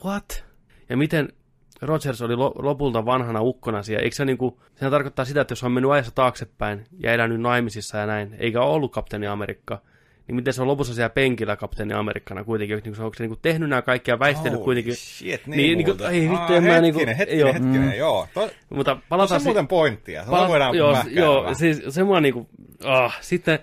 what? 0.05 0.45
Ja 0.89 0.97
miten 0.97 1.33
Rogers 1.85 2.23
oli 2.23 2.37
lo- 2.37 2.55
lopulta 2.59 3.05
vanhana 3.07 3.41
ukkona 3.43 3.83
siellä, 3.83 4.03
eikö 4.03 4.17
se 4.17 4.25
niinku, 4.25 4.61
sehän 4.75 4.93
tarkoittaa 4.93 5.25
sitä, 5.25 5.41
että 5.41 5.53
jos 5.53 5.65
on 5.65 5.73
mennyt 5.73 5.91
ajassa 5.91 6.13
taaksepäin 6.15 6.85
ja 6.99 7.13
elänyt 7.13 7.41
naimisissa 7.41 7.99
ja 7.99 8.07
näin, 8.07 8.37
eikä 8.39 8.61
ole 8.63 8.75
ollut 8.75 8.93
kapteeni 8.93 9.27
Amerikka, 9.27 9.81
niin 10.29 10.37
miten 10.37 10.53
se 10.55 10.63
on 10.63 10.69
lopussa 10.69 10.95
siellä 10.95 11.09
penkillä 11.11 11.57
kapteeni 11.57 11.95
Amerikkana 11.95 12.45
kuitenkin, 12.45 12.81
niin 12.85 13.01
onko 13.01 13.15
se 13.15 13.23
niinku 13.23 13.39
tehnyt 13.43 13.69
nämä 13.69 13.83
kaikki 13.83 14.11
ja 14.11 14.19
väistellyt 14.19 14.59
Oh, 14.59 14.65
kuitenkin, 14.65 14.97
Shit, 14.97 15.47
niin, 15.47 15.57
Niin, 15.57 15.79
niinku, 15.79 15.91
muuten. 15.91 16.11
ei 16.11 16.31
vittu, 16.31 16.53
en 16.53 16.63
mä 16.65 16.73
hetkinen, 16.73 16.83
niinku- 16.83 17.01
hetkinen, 17.19 17.39
joo. 17.41 17.53
hetkinen, 17.53 17.81
mm. 17.83 17.93
joo. 17.95 18.29
To, 18.35 18.51
mutta 18.71 18.95
se 18.95 19.01
palataan 19.09 19.37
on 19.37 19.41
si- 19.41 19.45
muuten 19.47 19.69
pointtia. 19.69 20.25
Se 20.25 20.31
pala- 20.31 20.49
voidaan 20.49 20.75
joo, 20.77 20.97
joo, 21.11 21.55
siis 21.55 21.83
se 21.89 22.05
mua 22.05 22.21
niinku, 22.21 22.49
ah, 22.85 23.19
sitten 23.21 23.59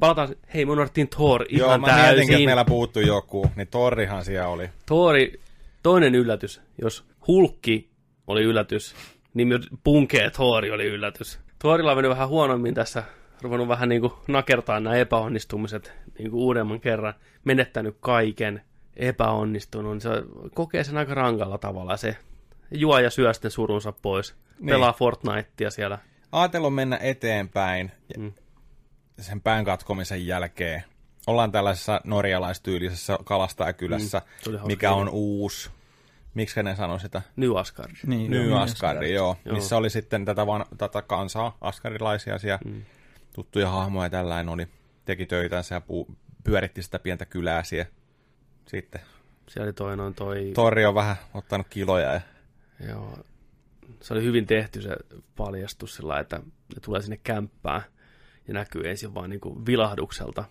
palataan, 0.00 0.28
hei 0.54 0.64
me 0.64 0.72
unohdettiin 0.72 1.08
Thor 1.08 1.44
Joo, 1.50 1.66
ihan 1.68 1.80
mä 1.80 1.86
mietinkin, 1.86 2.20
että 2.20 2.26
täysin. 2.32 2.48
meillä 2.48 2.64
puuttuu 2.64 3.02
joku, 3.02 3.50
niin 3.56 3.68
Torrihan 3.68 4.24
siellä 4.24 4.48
oli. 4.48 4.70
Thori, 4.86 5.40
toinen 5.82 6.14
yllätys, 6.14 6.60
jos 6.82 7.04
Hulkki 7.26 7.90
oli 8.26 8.42
yllätys, 8.42 8.94
niin 9.34 9.48
myös 9.48 9.68
Punkee 9.84 10.30
Thori 10.30 10.70
oli 10.70 10.84
yllätys. 10.86 11.38
Thorilla 11.58 11.90
on 11.90 11.96
mennyt 11.96 12.10
vähän 12.10 12.28
huonommin 12.28 12.74
tässä, 12.74 13.02
ruvennut 13.42 13.68
vähän 13.68 13.88
niin 13.88 14.00
kuin 14.00 14.12
nakertaa 14.28 14.80
nämä 14.80 14.96
epäonnistumiset 14.96 15.92
niin 16.18 16.30
kuin 16.30 16.42
uudemman 16.42 16.80
kerran, 16.80 17.14
menettänyt 17.44 17.96
kaiken, 18.00 18.62
epäonnistunut, 18.96 19.92
niin 19.92 20.00
se 20.00 20.10
kokee 20.54 20.84
sen 20.84 20.96
aika 20.96 21.14
rankalla 21.14 21.58
tavalla 21.58 21.96
se 21.96 22.16
juo 22.70 22.98
ja 22.98 23.10
syö 23.10 23.32
sitten 23.32 23.50
surunsa 23.50 23.92
pois, 23.92 24.34
Niin. 24.58 24.66
pelaa 24.68 24.92
Fortnitea 24.92 25.70
siellä. 25.70 25.98
Ajatellut 26.32 26.74
mennä 26.74 26.98
eteenpäin 27.02 27.92
Mm. 28.18 28.32
sen 29.20 29.40
pään 29.40 29.64
katkomisen 29.64 30.26
jälkeen. 30.26 30.82
Ollaan 31.26 31.52
tällaisessa 31.52 32.00
norjalaistyylisessä 32.04 33.18
kalastajakylässä, 33.24 34.22
Mm, 34.46 34.52
mikä 34.66 34.92
on 34.92 35.08
uusi. 35.08 35.70
Miksi 36.36 36.62
ne 36.62 36.76
sanoi 36.76 37.00
sitä? 37.00 37.22
New 37.36 37.56
Asgard. 37.56 37.90
Niin, 38.06 38.30
New 38.30 38.48
joo, 38.48 38.58
Asgardi, 38.58 39.12
joo. 39.12 39.36
Joo. 39.44 39.54
Missä 39.54 39.76
oli 39.76 39.90
sitten 39.90 40.24
tätä, 40.24 40.46
van, 40.46 40.64
tätä 40.78 41.02
kansaa, 41.02 41.56
askarilaisia 41.60 42.38
siellä, 42.38 42.58
Mm. 42.64 42.82
tuttuja 43.32 43.68
hahmoja 43.70 44.06
ja 44.06 44.10
tällainen 44.10 44.48
oli. 44.48 44.68
Teki 45.04 45.26
töitänsä 45.26 45.74
ja 45.74 45.80
pu, 45.80 46.06
pyöritti 46.44 46.82
sitä 46.82 46.98
pientä 46.98 47.26
kylää 47.26 47.62
siellä. 47.62 47.90
Sitten 48.66 49.00
Siellä 49.48 49.64
oli 49.66 49.72
toi 49.72 49.96
noin 49.96 50.14
toi... 50.14 50.50
Torri 50.54 50.84
on 50.86 50.94
vähän 50.94 51.16
ottanut 51.34 51.66
kiloja 51.70 52.12
ja 52.12 52.20
Joo. 52.88 53.18
Se 54.00 54.14
oli 54.14 54.22
hyvin 54.22 54.46
tehty 54.46 54.82
se 54.82 54.96
paljastus 55.36 55.94
sillä 55.94 56.18
että 56.20 56.36
ne 56.36 56.80
tulee 56.84 57.02
sinne 57.02 57.16
kämppään 57.16 57.82
ja 58.48 58.54
näkyy 58.54 58.88
ensin 58.90 59.14
vaan 59.14 59.30
niin 59.30 59.40
kuin 59.40 59.66
vilahdukselta. 59.66 60.44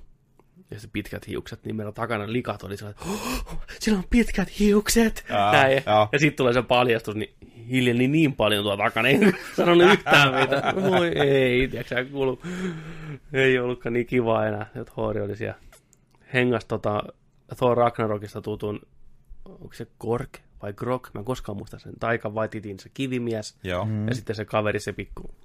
Ja 0.71 0.79
se 0.79 0.87
pitkät 0.93 1.27
hiukset, 1.27 1.65
niin 1.65 1.75
meillä 1.75 1.91
takana 1.91 2.31
likat 2.31 2.63
oli 2.63 2.77
sellainen, 2.77 3.03
oh, 3.03 3.57
sillä 3.79 3.97
on 3.97 4.03
pitkät 4.09 4.59
hiukset! 4.59 5.25
Aa, 5.29 5.51
Näin. 5.51 5.83
joo. 5.85 6.09
Ja 6.11 6.19
sitten 6.19 6.37
tulee 6.37 6.53
se 6.53 6.61
paljastus, 6.61 7.15
niin 7.15 7.33
hiljeni 7.69 8.07
niin 8.07 8.33
paljon 8.33 8.63
tuolla 8.63 8.83
takana, 8.83 9.07
ei 9.07 9.19
sanonut 9.55 9.91
yhtään 9.91 10.35
mitään. 10.41 10.75
Voi 10.75 11.07
ei, 11.07 11.67
tiedätkö 11.67 12.05
kuulu. 12.11 12.41
Ei 13.33 13.59
ollutkaan 13.59 13.93
niin 13.93 14.05
kiva 14.05 14.45
enää, 14.45 14.61
että 14.61 14.93
Thor 14.93 15.17
oli 15.17 15.35
siellä. 15.35 15.59
Hengas 16.33 16.65
tota, 16.65 17.03
Thor 17.57 17.77
Ragnarokista 17.77 18.41
tutun, 18.41 18.81
onko 19.45 19.73
se 19.73 19.87
Kork 19.97 20.39
vai 20.61 20.73
Grok, 20.73 21.09
mä 21.13 21.19
en 21.19 21.25
koskaan 21.25 21.57
muista 21.57 21.79
sen, 21.79 21.93
Taika 21.99 22.29
Waititin 22.29 22.79
se 22.79 22.89
kivimies, 22.93 23.57
joo. 23.63 23.85
mm. 23.85 24.07
ja 24.07 24.15
sitten 24.15 24.35
se 24.35 24.45
kaveri 24.45 24.79
se 24.79 24.93
pikku. 24.93 25.35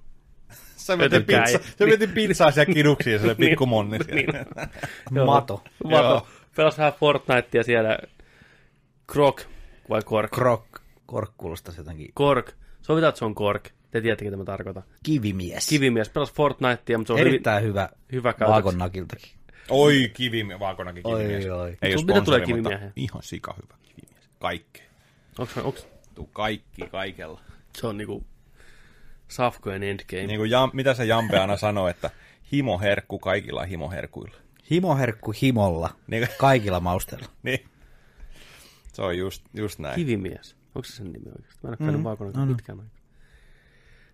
Se 0.81 0.97
veti, 0.97 1.15
Ötökää 1.15 1.43
pizza, 1.43 1.59
se 1.77 1.85
veti 1.85 2.07
pizzaa 2.07 2.51
siellä 2.51 2.73
kiduksiin, 2.73 3.19
se 3.19 3.35
pikku 3.39 3.65
monni 3.65 3.97
Niin. 3.97 4.29
siellä. 4.31 4.45
Joo. 5.11 5.25
Mato. 5.25 5.63
Mato. 5.83 6.27
Pelas 6.55 6.77
vähän 6.77 6.93
Fortnitea 6.93 7.63
siellä. 7.63 7.97
Krok 9.07 9.41
vai 9.89 10.01
Kork? 10.05 10.31
Krok. 10.31 10.65
Kork 11.05 11.31
kuulostaa 11.37 11.73
jotenkin. 11.77 12.11
Kork. 12.13 12.51
Sovitaan, 12.81 13.09
että 13.09 13.19
se 13.19 13.25
on 13.25 13.35
Kork. 13.35 13.69
Te 13.91 14.01
tiedätte, 14.01 14.25
mitä 14.25 14.37
mä 14.37 14.43
tarkoitan. 14.43 14.83
Kivimies. 15.03 15.67
Kivimies 15.67 16.09
pelas 16.09 16.33
Fortnitea, 16.33 16.97
mutta 16.97 17.07
se 17.07 17.13
on 17.13 17.19
hyvin, 17.19 17.33
Erittäin 17.33 17.63
hyvä 17.63 17.89
hyvä 18.11 18.33
käytöksi. 18.33 18.51
vaakonnakiltakin. 18.51 19.29
Oi, 19.69 20.11
kivimi, 20.13 20.59
vaakonakin 20.59 21.03
kivimies. 21.03 21.45
Oi, 21.45 21.51
oi. 21.51 21.77
Ei 21.81 21.95
ole 21.95 22.03
Mitä 22.05 22.21
tulee 22.21 22.41
kivimieheen? 22.45 22.93
ihan 22.95 23.23
sika 23.23 23.55
hyvä 23.63 23.75
kivimies. 23.83 24.29
Kaikkea. 24.39 24.83
Onks, 25.39 25.57
onks, 25.57 25.87
Tuu 26.15 26.29
kaikki 26.33 26.81
kaikella. 26.91 27.39
se 27.77 27.87
on 27.87 27.97
niinku 27.97 28.23
Safkojen 29.31 29.83
endgame. 29.83 30.27
Niin 30.27 30.39
kuin 30.39 30.51
Jam, 30.51 30.69
mitä 30.73 30.93
se 30.93 31.05
Jampe 31.05 31.39
aina 31.39 31.57
sanoo, 31.57 31.87
että 31.87 32.09
himoherkku 32.51 33.19
kaikilla 33.19 33.63
himoherkuilla. 33.63 34.35
Himoherkku 34.71 35.33
himolla. 35.41 35.89
Niin, 36.07 36.27
Kaikilla 36.37 36.79
mausteilla. 36.79 37.25
niin. 37.43 37.65
Se 38.93 39.01
on 39.01 39.17
just, 39.17 39.43
just 39.53 39.79
näin. 39.79 39.95
Kivimies. 39.95 40.55
Onko 40.75 40.83
se 40.85 40.93
sen 40.95 41.05
nimi 41.13 41.25
oikeasti? 41.37 41.59
Mä 41.63 41.67
en 41.67 41.71
ole 41.71 41.77
käynyt 41.77 41.95
Mm, 41.97 42.03
vaakona 42.03 42.41
on. 42.41 42.47
pitkään 42.47 42.79
aikaa. 42.79 42.95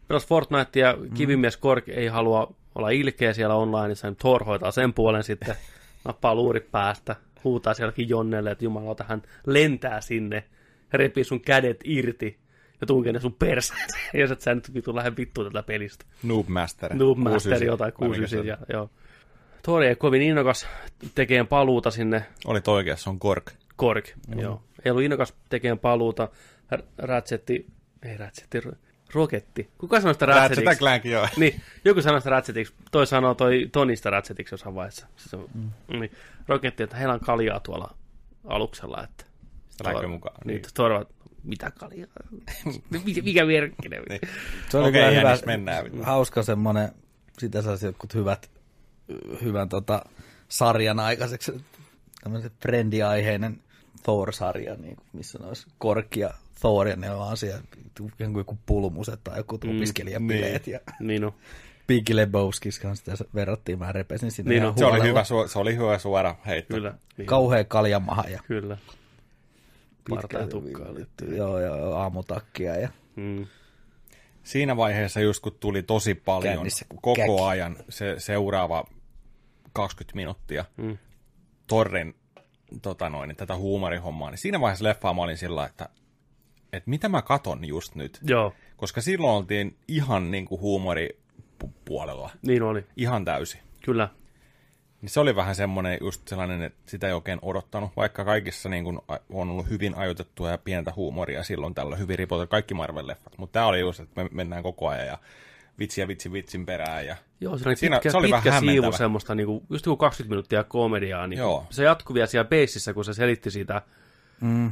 Pelas 0.08 0.28
Fortnite 0.28 0.80
ja 0.80 0.98
Kivimies 1.14 1.58
Kork 1.58 1.90
ei 1.90 2.08
halua 2.08 2.56
olla 2.76 2.90
ilkeä 2.90 3.34
siellä 3.34 3.56
onlineissa, 3.56 4.08
niin 4.08 4.16
Thor 4.16 4.44
hoitaa 4.46 4.72
sen 4.72 4.94
puolen 4.94 5.24
sitten, 5.24 5.56
nappaa 6.06 6.36
luurit 6.36 6.72
päästä, 6.72 7.16
huutaa 7.44 7.74
sielläkin 7.74 8.10
Jonnelle, 8.10 8.52
että 8.52 8.64
jumalauta 8.66 9.06
hän 9.08 9.22
lentää 9.46 10.02
sinne, 10.02 10.44
repii 10.94 11.24
sun 11.24 11.42
kädet 11.42 11.80
irti 11.84 12.38
ja 12.82 12.88
tunkee 12.88 13.14
ne 13.14 13.20
sun 13.20 13.34
perseeseen, 13.34 14.00
jos 14.22 14.32
et 14.32 14.42
sä 14.42 14.56
nyt 14.56 14.74
vitu 14.74 14.96
lähde 14.96 15.12
vittuun 15.18 15.48
tätä 15.48 15.64
pelistä. 15.64 16.06
Noob 16.24 16.48
Master. 16.48 16.96
Noob 16.96 17.18
Master 17.18 17.60
69. 17.60 17.68
jotain 17.68 17.94
Vai 18.00 18.10
mikä 18.10 18.28
se 18.28 18.36
69, 18.36 18.40
oli? 18.40 18.48
ja, 18.48 18.78
joo. 18.78 18.90
Thor 19.64 19.84
ei 19.84 19.96
kovin 19.96 20.22
innokas 20.22 20.68
tekemään 21.16 21.48
paluuta 21.48 21.92
sinne 21.92 22.26
Olit 22.46 22.68
oikeassa, 22.68 23.04
se 23.04 23.10
on 23.10 23.20
Kork. 23.20 23.52
Kork, 23.76 24.06
mm. 24.28 24.40
joo. 24.40 24.64
Ei 24.86 24.92
ollut 24.92 25.04
innokas 25.04 25.34
tekemään 25.50 25.80
paluuta. 25.80 26.30
R- 26.76 26.84
Ratchetti, 26.98 27.66
ei 28.04 28.18
Ratchetti, 28.18 28.60
Ro- 28.60 28.76
Roketti. 29.14 29.70
Kuka 29.78 30.02
sanoi 30.02 30.14
sitä 30.14 30.26
Ratchet 30.26 30.50
Ratchetiksi? 30.50 30.80
Clank, 30.80 31.06
joo. 31.06 31.28
Niin, 31.38 31.62
joku 31.86 32.02
sanoi 32.02 32.22
sitä 32.22 32.30
Ratchetiksi, 32.30 32.74
toi 32.92 33.08
sanoo 33.08 33.36
toi 33.36 33.70
Tonista 33.72 34.10
Ratchetiksi 34.10 34.54
jossain 34.54 34.76
vaiheessa. 34.76 35.08
Siis 35.16 35.34
on, 35.34 35.48
mm. 35.54 36.00
niin, 36.00 36.12
Roketti, 36.48 36.84
että 36.84 36.98
heillä 36.98 37.14
on 37.14 37.20
kaljaa 37.20 37.60
tuolla 37.60 37.96
aluksella, 38.48 39.04
että... 39.04 39.26
Lähdekö 39.84 40.08
mukaan? 40.08 40.36
Niin, 40.46 40.62
niin. 40.62 40.72
Tuolla, 40.74 41.06
mitä 41.48 41.72
kaljaa? 41.72 42.08
mikä, 43.06 43.22
mikä 43.22 43.46
merkkinen? 43.46 44.04
Niin. 44.10 44.22
Se 44.70 44.78
oli 44.78 44.90
Okei, 44.90 45.02
kyllä 45.04 45.20
hyvä, 45.20 45.38
mennään. 45.46 45.86
hauska 46.04 46.44
semmonen, 46.44 46.92
sitä 47.40 47.62
saisi 47.62 47.86
jotkut 47.86 48.14
hyvät, 48.14 48.50
hyvän 49.42 49.70
tota, 49.70 50.02
sarjan 50.50 51.00
aikaiseksi, 51.00 51.62
tämmöisen 52.24 52.52
frendiaiheinen 52.62 53.62
Thor-sarja, 54.04 54.76
niin 54.76 54.98
missä 55.14 55.40
olisi 55.44 55.68
Kork 55.78 56.16
ja 56.18 56.30
Thor, 56.60 56.88
ja 56.88 56.96
ne 56.96 57.12
on 57.12 57.38
siellä 57.38 57.62
jonkun 58.20 58.40
joku 58.40 58.58
pulmuset 58.66 59.20
tai 59.24 59.38
joku 59.38 59.56
opiskelijabileet, 59.56 60.66
niin. 60.66 60.74
ja 60.74 60.80
Niin 61.00 61.24
on. 61.24 61.34
Big 61.88 62.10
Lebowskis 62.10 62.80
kanssa 62.80 63.12
sitä 63.16 63.30
verrattiin, 63.36 63.80
mä 63.80 63.92
repesin 63.92 64.32
sinne 64.32 64.50
Niin 64.50 64.66
on. 64.66 64.78
Se 64.78 64.86
oli, 64.86 65.04
hyvä, 65.04 65.24
se 65.24 65.60
oli 65.60 65.76
hyvä 65.76 65.98
suora 65.98 66.36
heitto. 66.46 66.76
Kyllä. 66.76 66.94
Niin, 67.18 67.26
Kauhea 67.26 67.64
kaljamaha 67.64 68.24
ja 68.30 68.40
Kyllä. 68.48 68.78
Pitkä, 70.10 70.22
Parta 70.22 70.38
ja 70.40 70.48
tukkaa 70.48 70.94
liittyy. 70.94 71.38
joo, 71.38 71.60
ja 71.60 71.74
aamutakkia 71.98 72.76
ja 72.76 72.90
Mm. 73.16 73.46
siinä 74.44 74.78
vaiheessa 74.78 75.20
just 75.20 75.44
kun 75.44 75.58
tuli 75.60 75.84
tosi 75.84 76.16
paljon 76.16 76.54
Käynnissä 76.56 76.86
kuin 76.90 77.02
koko 77.02 77.16
käki. 77.16 77.32
ajan 77.50 77.78
se 77.90 78.16
seuraava 78.18 78.86
20 79.74 80.16
minuuttia 80.16 80.66
mm. 80.78 80.98
Torrin 81.68 82.16
tota 82.82 83.10
noin, 83.10 83.36
tätä 83.36 83.56
huumorihommaa, 83.56 84.30
niin 84.32 84.38
siinä 84.38 84.62
vaiheessa 84.62 84.86
leffaa 84.86 85.14
mä 85.14 85.22
olin 85.22 85.38
sillä, 85.38 85.66
että, 85.66 85.90
että 86.74 86.90
mitä 86.90 87.10
mä 87.10 87.22
katon 87.22 87.66
just 87.66 87.96
nyt. 87.96 88.20
Joo, 88.24 88.54
Koska 88.78 89.02
silloin 89.02 89.34
oltiin 89.34 89.78
ihan 89.88 90.32
niin 90.32 90.46
kuin 90.46 90.62
huumoripuolella. 90.62 92.30
niin 92.42 92.64
oli. 92.64 92.86
Ihan 92.98 93.26
täysi. 93.26 93.60
Kyllä. 93.86 94.10
Niin 95.08 95.14
se 95.14 95.20
oli 95.20 95.36
vähän 95.36 95.56
semmoinen 95.56 95.98
just 96.02 96.28
sellainen, 96.28 96.62
että 96.64 96.80
sitä 96.86 97.08
ei 97.08 97.14
oikein 97.14 97.40
odottanut, 97.42 97.92
vaikka 97.96 98.26
kaikissa 98.26 98.70
niin 98.70 98.84
kuin, 98.84 99.00
on 99.34 99.50
ollut 99.50 99.70
hyvin 99.70 99.96
ajoitettua 99.96 100.50
ja 100.50 100.58
pientä 100.58 100.94
huumoria 100.96 101.44
silloin 101.44 101.76
tällä 101.76 101.96
hyvin 101.96 102.20
ripoteltu 102.20 102.50
kaikki 102.50 102.74
Marvel-leffat. 102.74 103.34
Mutta 103.38 103.54
tämä 103.54 103.66
oli 103.66 103.80
just, 103.80 104.00
että 104.00 104.24
me 104.24 104.30
mennään 104.32 104.64
koko 104.64 104.88
ajan 104.88 105.08
ja 105.08 105.18
vitsi 105.80 106.02
ja 106.02 106.08
vitsi 106.08 106.32
vitsin 106.32 106.66
perään. 106.66 107.06
Ja... 107.06 107.16
Joo, 107.42 107.58
se 107.58 107.70
oli 107.70 107.76
Siinä- 107.76 107.96
pitkä, 107.96 108.12
se 108.12 108.18
oli 108.18 108.32
vähän 108.32 108.44
pitkä 108.44 108.60
siivu 108.60 108.72
hämmentävä. 108.72 108.98
semmoista, 108.98 109.36
niinku, 109.36 109.64
just 109.70 109.86
joku 109.86 109.98
20 109.98 110.30
minuuttia 110.34 110.64
komediaa. 110.64 111.28
Niinku. 111.28 111.42
Joo. 111.44 111.66
Se 111.70 111.84
jatkui 111.84 112.14
vielä 112.14 112.28
siellä 112.28 112.50
beississä, 112.50 112.94
kun 112.94 113.06
se 113.06 113.14
selitti 113.14 113.52
siitä 113.52 113.82
Mm. 114.42 114.66
ö, 114.66 114.72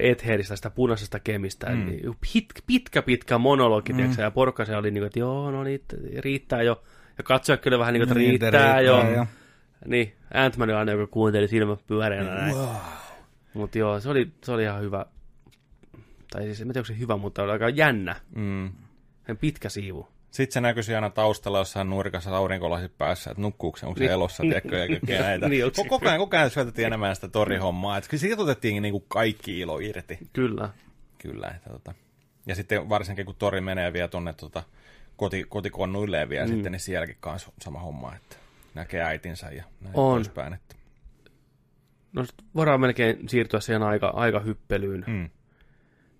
Edheristä, 0.00 0.56
sitä 0.56 0.70
punaisesta 0.70 1.20
kemistä. 1.20 1.66
Mm. 1.66 1.86
Niin, 1.86 2.00
pit, 2.32 2.46
pitkä, 2.66 3.02
pitkä 3.02 3.38
monologi, 3.38 3.92
mm. 3.92 4.12
ja 4.18 4.30
porukka 4.30 4.64
se 4.64 4.76
oli 4.76 4.90
niin 4.90 5.04
että 5.04 5.18
joo, 5.18 5.50
no 5.50 5.64
niin, 5.64 5.80
riittää 6.18 6.62
jo. 6.62 6.82
Ja 7.18 7.24
katsoja 7.24 7.56
kyllä 7.56 7.78
vähän 7.78 7.92
niin 7.94 8.00
kuin, 8.00 8.08
että 8.08 8.18
Niin, 8.18 8.28
riittää, 8.28 8.50
riittää 8.50 8.80
jo. 8.80 9.10
jo. 9.16 9.26
Niin, 9.86 10.12
Ant-Man 10.34 10.70
oli 10.70 10.78
aina, 10.78 10.92
joka 10.92 11.06
kuunteli 11.12 11.48
silmät 11.48 11.86
pyöreänä 11.86 12.34
näin. 12.34 12.54
Wow. 12.56 12.68
Mutta 13.54 13.78
joo, 13.78 14.00
se 14.00 14.08
oli, 14.08 14.32
se 14.44 14.52
oli 14.52 14.62
ihan 14.62 14.80
hyvä. 14.80 15.06
Tai 16.30 16.42
siis, 16.42 16.60
en 16.60 16.66
tiedä, 16.68 16.80
onko 16.80 16.86
se 16.86 16.98
hyvä, 16.98 17.16
mutta 17.16 17.42
oli 17.42 17.52
aika 17.52 17.68
jännä. 17.68 18.16
Mm. 18.34 18.72
Sen 19.26 19.36
pitkä 19.36 19.68
siivu. 19.68 20.08
Sitten 20.30 20.52
se 20.54 20.60
näkyi 20.60 20.94
aina 20.94 21.10
taustalla 21.10 21.58
jossain 21.58 21.90
nurkassa 21.90 22.36
aurinkolasit 22.36 22.98
päässä, 22.98 23.30
että 23.30 23.40
nukkuuko 23.40 23.78
se, 23.78 23.86
onko 23.86 23.98
se 23.98 24.04
Niin. 24.04 24.12
elossa, 24.12 24.42
tiedätkö, 24.42 24.76
ja 24.78 24.88
kaikkea 24.88 25.22
näitä. 25.22 25.48
Niin, 25.48 25.64
onko 25.64 25.82
se- 25.82 25.88
Koko 25.88 26.08
ajan, 26.08 26.18
koko 26.18 26.36
ajan 26.36 26.50
syötettiin 26.50 26.86
enemmän 26.86 27.14
sitä 27.14 27.28
torihommaa. 27.28 27.98
Että 27.98 28.10
kyllä 28.10 28.20
siitä 28.20 28.42
otettiin 28.42 28.82
niin 28.82 28.92
kuin 28.92 29.04
kaikki 29.08 29.60
ilo 29.60 29.78
irti. 29.78 30.18
Kyllä. 30.32 30.68
Kyllä. 31.18 31.48
Että, 31.56 31.70
tota. 31.70 31.94
Ja 32.46 32.54
sitten 32.54 32.88
varsinkin 32.88 33.26
kun 33.26 33.34
tori 33.38 33.60
menee 33.60 33.92
vielä 33.92 34.08
tuonne 34.08 34.32
tota, 34.32 34.62
koti, 35.16 35.44
kotikonnuilleen 35.48 36.28
vielä 36.28 36.46
mm. 36.46 36.52
sitten, 36.52 36.72
niin 36.72 36.80
sielläkin 36.80 37.16
kanssa 37.20 37.52
sama 37.60 37.80
homma, 37.80 38.14
että 38.14 38.36
näkee 38.76 39.02
äitinsä 39.02 39.46
ja 39.50 39.64
näin 39.80 39.94
On. 39.96 40.14
poispäin. 40.16 40.52
Että. 40.54 40.74
No 42.12 42.24
voidaan 42.54 42.80
melkein 42.80 43.28
siirtyä 43.28 43.60
siihen 43.60 43.82
aika, 43.82 44.08
aika 44.08 44.40
hyppelyyn. 44.40 45.04
Mm. 45.06 45.30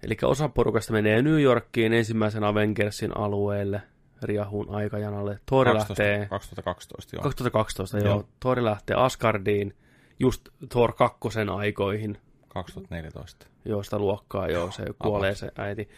Eli 0.02 0.16
osa 0.22 0.48
porukasta 0.48 0.92
menee 0.92 1.22
New 1.22 1.40
Yorkiin 1.40 1.92
ensimmäisen 1.92 2.44
Avengersin 2.44 3.16
alueelle, 3.16 3.82
Riahun 4.22 4.74
aikajanalle. 4.74 5.38
Thor 5.46 5.66
12, 5.66 6.02
lähtee, 6.02 6.26
2012, 6.26 7.16
joo. 7.16 7.22
2012 7.22 7.98
joo. 7.98 8.06
Joo. 8.06 8.28
Thor 8.40 8.64
lähtee 8.64 8.96
Asgardiin 8.96 9.74
just 10.18 10.48
Thor 10.68 10.92
2 10.92 11.18
aikoihin, 11.56 12.18
2014. 12.48 13.46
joo 13.64 13.82
sitä 13.82 13.98
luokkaa, 13.98 14.48
joo, 14.48 14.70
se 14.70 14.84
kuolee 15.02 15.34
se 15.34 15.50
äiti. 15.58 15.88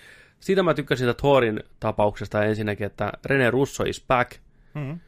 Siitä 0.40 0.62
mä 0.62 0.74
tykkäsin 0.74 1.06
siitä 1.06 1.18
Thorin 1.20 1.62
tapauksesta 1.80 2.44
ensinnäkin, 2.44 2.86
että 2.86 3.12
Rene 3.24 3.50
Russo 3.50 3.84
is 3.84 4.04
back, 4.08 4.32
Mm. 4.74 4.98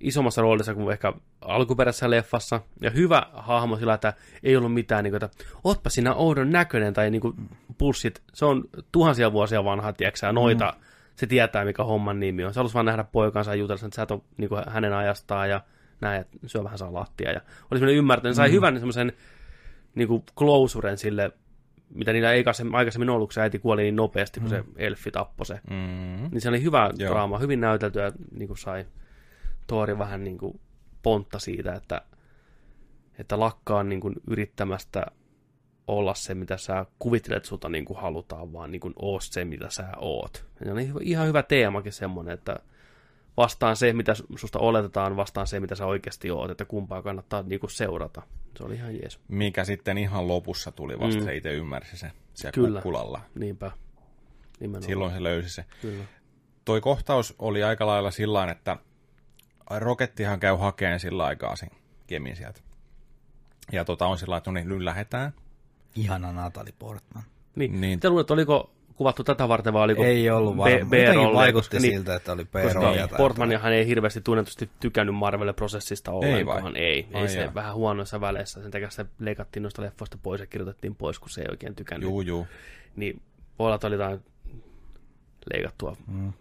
Isommassa 0.00 0.42
roolissa 0.42 0.74
kuin 0.74 0.92
ehkä 0.92 1.12
alkuperäisessä 1.40 2.10
leffassa. 2.10 2.60
Ja 2.80 2.90
hyvä 2.90 3.26
hahmo 3.32 3.76
sillä, 3.76 3.94
että 3.94 4.12
ei 4.42 4.56
ollut 4.56 4.74
mitään, 4.74 5.04
niin 5.04 5.12
kuin, 5.12 5.24
että 5.24 5.44
ootpa 5.64 5.90
sinä 5.90 6.14
oudon 6.14 6.50
näköinen 6.50 6.94
tai 6.94 7.10
niin 7.10 7.20
kuin, 7.20 7.34
pussit. 7.78 8.22
Se 8.34 8.44
on 8.44 8.64
tuhansia 8.92 9.32
vuosia 9.32 9.64
vanha, 9.64 9.92
tiedätkö 9.92 10.32
noita. 10.32 10.74
Mm. 10.76 10.84
Se 11.16 11.26
tietää, 11.26 11.64
mikä 11.64 11.84
homman 11.84 12.20
nimi 12.20 12.44
on. 12.44 12.54
Se 12.54 12.60
halusi 12.60 12.74
vaan 12.74 12.86
nähdä 12.86 13.04
poikansa 13.04 13.50
ja 13.50 13.54
jutella, 13.54 13.86
että 13.86 13.96
sä 13.96 14.02
et 14.02 14.10
ole 14.10 14.20
niin 14.36 14.48
kuin, 14.48 14.62
hänen 14.68 14.92
ajastaan 14.92 15.50
ja 15.50 15.60
näin, 16.00 16.20
että 16.20 16.36
syö 16.46 16.64
vähän 16.64 16.78
salaattia. 16.78 17.32
Ja 17.32 17.40
oli 17.70 17.78
semmoinen 17.78 17.96
ymmärtänyt, 17.96 18.36
sai 18.36 18.48
mm. 18.48 18.52
hyvän 18.52 18.74
semmoisen 18.74 19.12
niin 19.94 20.08
kuin 20.08 20.22
closuren 20.38 20.98
sille, 20.98 21.32
mitä 21.94 22.12
niillä 22.12 22.32
ei 22.32 22.42
aikaisemmin- 22.42 22.76
aikaisemmin 22.76 23.10
ollut, 23.10 23.28
kun 23.28 23.34
se 23.34 23.40
äiti 23.40 23.58
kuoli 23.58 23.82
niin 23.82 23.96
nopeasti, 23.96 24.40
kun 24.40 24.48
mm. 24.48 24.56
se 24.56 24.64
elfi 24.76 25.10
tappoi 25.10 25.46
se. 25.46 25.60
Mm. 25.70 26.30
Niin 26.30 26.40
se 26.40 26.48
oli 26.48 26.62
hyvä 26.62 26.90
Joo. 26.98 27.10
draama, 27.10 27.38
hyvin 27.38 27.60
näytelty 27.60 27.98
ja 27.98 28.12
niin 28.32 28.48
kuin 28.48 28.58
sai 28.58 28.86
Tori 29.68 29.98
vähän 29.98 30.24
niin 30.24 30.38
kuin 30.38 30.60
pontta 31.02 31.38
siitä, 31.38 31.74
että, 31.74 32.02
että 33.18 33.40
lakkaa 33.40 33.82
niin 33.82 34.00
kuin 34.00 34.14
yrittämästä 34.26 35.06
olla 35.86 36.14
se, 36.14 36.34
mitä 36.34 36.56
sä 36.56 36.86
kuvittelet 36.98 37.44
sulta 37.44 37.68
niin 37.68 37.84
kuin 37.84 38.00
halutaan, 38.00 38.52
vaan 38.52 38.70
niin 38.70 38.80
kuin 38.80 38.94
oo 38.96 39.20
se, 39.20 39.44
mitä 39.44 39.70
sä 39.70 39.88
oot. 39.96 40.44
Ja 40.60 40.66
se 40.66 40.72
on 40.72 40.88
hyvä- 40.88 41.00
ihan 41.02 41.26
hyvä 41.26 41.42
teemakin 41.42 41.92
semmoinen, 41.92 42.34
että 42.34 42.56
vastaan 43.36 43.76
se, 43.76 43.92
mitä 43.92 44.14
susta 44.36 44.58
oletetaan, 44.58 45.16
vastaan 45.16 45.46
se, 45.46 45.60
mitä 45.60 45.74
sä 45.74 45.86
oikeasti 45.86 46.30
oot, 46.30 46.50
että 46.50 46.64
kumpaa 46.64 47.02
kannattaa 47.02 47.42
niin 47.42 47.60
kuin 47.60 47.70
seurata. 47.70 48.22
Se 48.58 48.64
oli 48.64 48.74
ihan 48.74 48.94
jees. 48.94 49.20
Mikä 49.28 49.64
sitten 49.64 49.98
ihan 49.98 50.28
lopussa 50.28 50.72
tuli 50.72 50.98
vasta, 50.98 51.20
mm. 51.20 51.24
se 51.24 51.36
itse 51.36 51.52
ymmärsi 51.52 51.96
se 51.96 52.10
siellä 52.34 52.54
Kyllä. 52.54 52.80
kukkulalla. 52.80 53.20
Niinpä. 53.34 53.70
Nimenomaan. 54.60 54.82
Silloin 54.82 55.12
se 55.12 55.22
löysi 55.22 55.50
se. 55.50 55.64
Kyllä. 55.82 56.04
Toi 56.64 56.80
kohtaus 56.80 57.34
oli 57.38 57.62
aika 57.62 57.86
lailla 57.86 58.10
sillä 58.10 58.50
että 58.50 58.76
Rokettihan 59.70 60.40
käy 60.40 60.56
hakeen 60.56 61.00
sillä 61.00 61.24
aikaa 61.24 61.56
sen 61.56 61.70
kemin 62.06 62.36
sieltä. 62.36 62.60
Ja 63.72 63.84
tota 63.84 64.06
on 64.06 64.18
sillä 64.18 64.36
että 64.36 64.50
no 64.50 64.54
niin, 64.54 64.68
nyt 64.68 64.80
lähdetään. 64.82 65.32
Ihana 65.94 66.32
Natalie 66.32 66.72
Portman. 66.78 67.22
Niin. 67.56 67.70
Niin. 67.70 67.80
niin. 67.80 68.00
Te 68.00 68.10
luulet, 68.10 68.30
oliko 68.30 68.70
kuvattu 68.94 69.24
tätä 69.24 69.48
varten 69.48 69.72
vai 69.72 69.82
oliko 69.84 70.04
Ei 70.04 70.30
ollut 70.30 70.54
B- 70.54 70.58
varma. 70.58 70.70
Jotenkin 70.70 70.90
B-rolleja, 70.90 71.34
vaikutti 71.34 71.76
koska- 71.76 71.78
niin, 71.86 71.94
siltä, 71.98 72.14
että 72.14 72.32
oli 72.32 72.44
B-roolia. 72.44 73.08
tai 73.08 73.16
Portmanihan 73.16 73.72
ei 73.72 73.86
hirveästi 73.86 74.20
tunnetusti 74.20 74.70
tykännyt 74.80 75.14
Marvel-prosessista 75.14 76.10
ollenkaan. 76.12 76.62
vai? 76.64 76.72
Ei, 76.76 77.06
ei 77.14 77.20
Ai 77.22 77.28
se 77.28 77.40
jaa. 77.40 77.54
vähän 77.54 77.74
huonoissa 77.74 78.20
väleissä. 78.20 78.62
Sen 78.62 78.70
takia 78.70 78.90
se 78.90 79.06
leikattiin 79.18 79.62
noista 79.62 79.82
leffoista 79.82 80.18
pois 80.22 80.40
ja 80.40 80.46
kirjoitettiin 80.46 80.94
pois, 80.96 81.18
kun 81.18 81.30
se 81.30 81.40
ei 81.40 81.46
oikein 81.50 81.74
tykännyt. 81.74 82.08
Juu, 82.10 82.20
juu. 82.20 82.46
Niin 82.96 83.22
voi 83.58 83.66
olla, 83.66 83.74
että 83.74 83.86
oli 83.86 83.94
jotain 83.94 84.20
leikattua 85.54 85.96
Mm. 86.06 86.32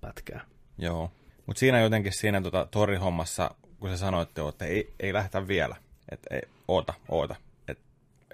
pätkää. 0.00 0.40
Joo. 0.78 1.10
Mutta 1.46 1.60
siinä 1.60 1.80
jotenkin 1.80 2.12
siinä 2.12 2.40
tota, 2.40 2.68
torrihommassa, 2.70 3.50
kun 3.80 3.90
se 3.90 3.96
sanoi, 3.96 4.22
että, 4.22 4.48
että 4.48 4.64
ei, 4.64 4.94
ei 5.00 5.12
lähdetä 5.12 5.48
vielä, 5.48 5.76
että 6.12 6.34
ei, 6.34 6.42
oota, 6.68 6.94
oota, 7.08 7.36
että 7.68 7.84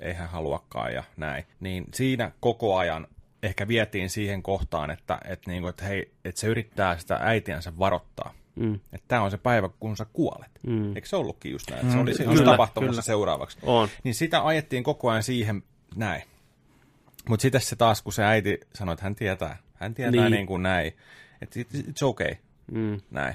eihän 0.00 0.28
haluakaan 0.28 0.94
ja 0.94 1.04
näin, 1.16 1.44
niin 1.60 1.84
siinä 1.94 2.32
koko 2.40 2.76
ajan 2.76 3.06
ehkä 3.42 3.68
vietiin 3.68 4.10
siihen 4.10 4.42
kohtaan, 4.42 4.90
että, 4.90 5.18
että, 5.24 5.50
niinku, 5.50 5.68
että 5.68 5.84
hei, 5.84 6.12
että 6.24 6.40
se 6.40 6.46
yrittää 6.46 6.98
sitä 6.98 7.18
äitiänsä 7.22 7.78
varoittaa. 7.78 8.34
Mm. 8.56 8.74
Että 8.74 9.08
tämä 9.08 9.22
on 9.22 9.30
se 9.30 9.38
päivä, 9.38 9.68
kun 9.80 9.96
sä 9.96 10.06
kuolet. 10.12 10.50
Mm. 10.66 10.96
Eikö 10.96 11.08
se 11.08 11.16
ollutkin 11.16 11.52
just 11.52 11.70
näin? 11.70 11.80
Että 11.80 11.92
se 11.92 11.98
oli 11.98 12.14
se 12.14 12.24
Kyllä, 12.24 12.44
tapahtumassa 12.50 12.90
kyllä. 12.92 13.02
seuraavaksi. 13.02 13.58
On. 13.62 13.88
Niin 14.04 14.14
sitä 14.14 14.46
ajettiin 14.46 14.82
koko 14.84 15.10
ajan 15.10 15.22
siihen 15.22 15.62
näin. 15.96 16.22
Mutta 17.28 17.42
sitten 17.42 17.60
se 17.60 17.76
taas, 17.76 18.02
kun 18.02 18.12
se 18.12 18.24
äiti 18.24 18.60
sanoi, 18.74 18.92
että 18.92 19.04
hän 19.04 19.14
tietää, 19.14 19.56
hän 19.74 19.94
tietää 19.94 20.20
Niin. 20.22 20.30
niin, 20.32 20.46
kuin 20.46 20.62
näin, 20.62 20.92
että 21.42 21.60
it- 21.60 21.74
it's 21.74 22.04
okay, 22.06 22.34
Mm. 22.70 23.00
näin. 23.10 23.34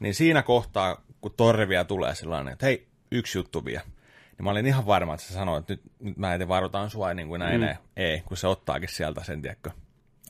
Niin 0.00 0.14
siinä 0.14 0.42
kohtaa, 0.42 1.02
kun 1.20 1.34
torri 1.36 1.68
vielä 1.68 1.84
tulee 1.84 2.14
sellainen, 2.14 2.52
että 2.52 2.66
hei, 2.66 2.88
yksi 3.10 3.38
juttu 3.38 3.64
vielä. 3.64 3.82
Niin 4.38 4.44
mä 4.44 4.50
olin 4.50 4.66
ihan 4.66 4.86
varma, 4.86 5.14
että 5.14 5.26
se 5.26 5.32
sanoi, 5.34 5.58
että 5.58 5.72
nyt, 5.72 5.82
nyt 6.00 6.16
mä 6.16 6.30
äiti 6.30 6.48
varotaan 6.48 6.90
sua 6.90 7.14
niin 7.14 7.28
kuin 7.28 7.38
näin, 7.38 7.60
Mm. 7.60 7.76
Ei, 7.96 8.20
kun 8.20 8.36
se 8.36 8.46
ottaakin 8.46 8.88
sieltä 8.88 9.24
sen, 9.24 9.42
tiedätkö, 9.42 9.70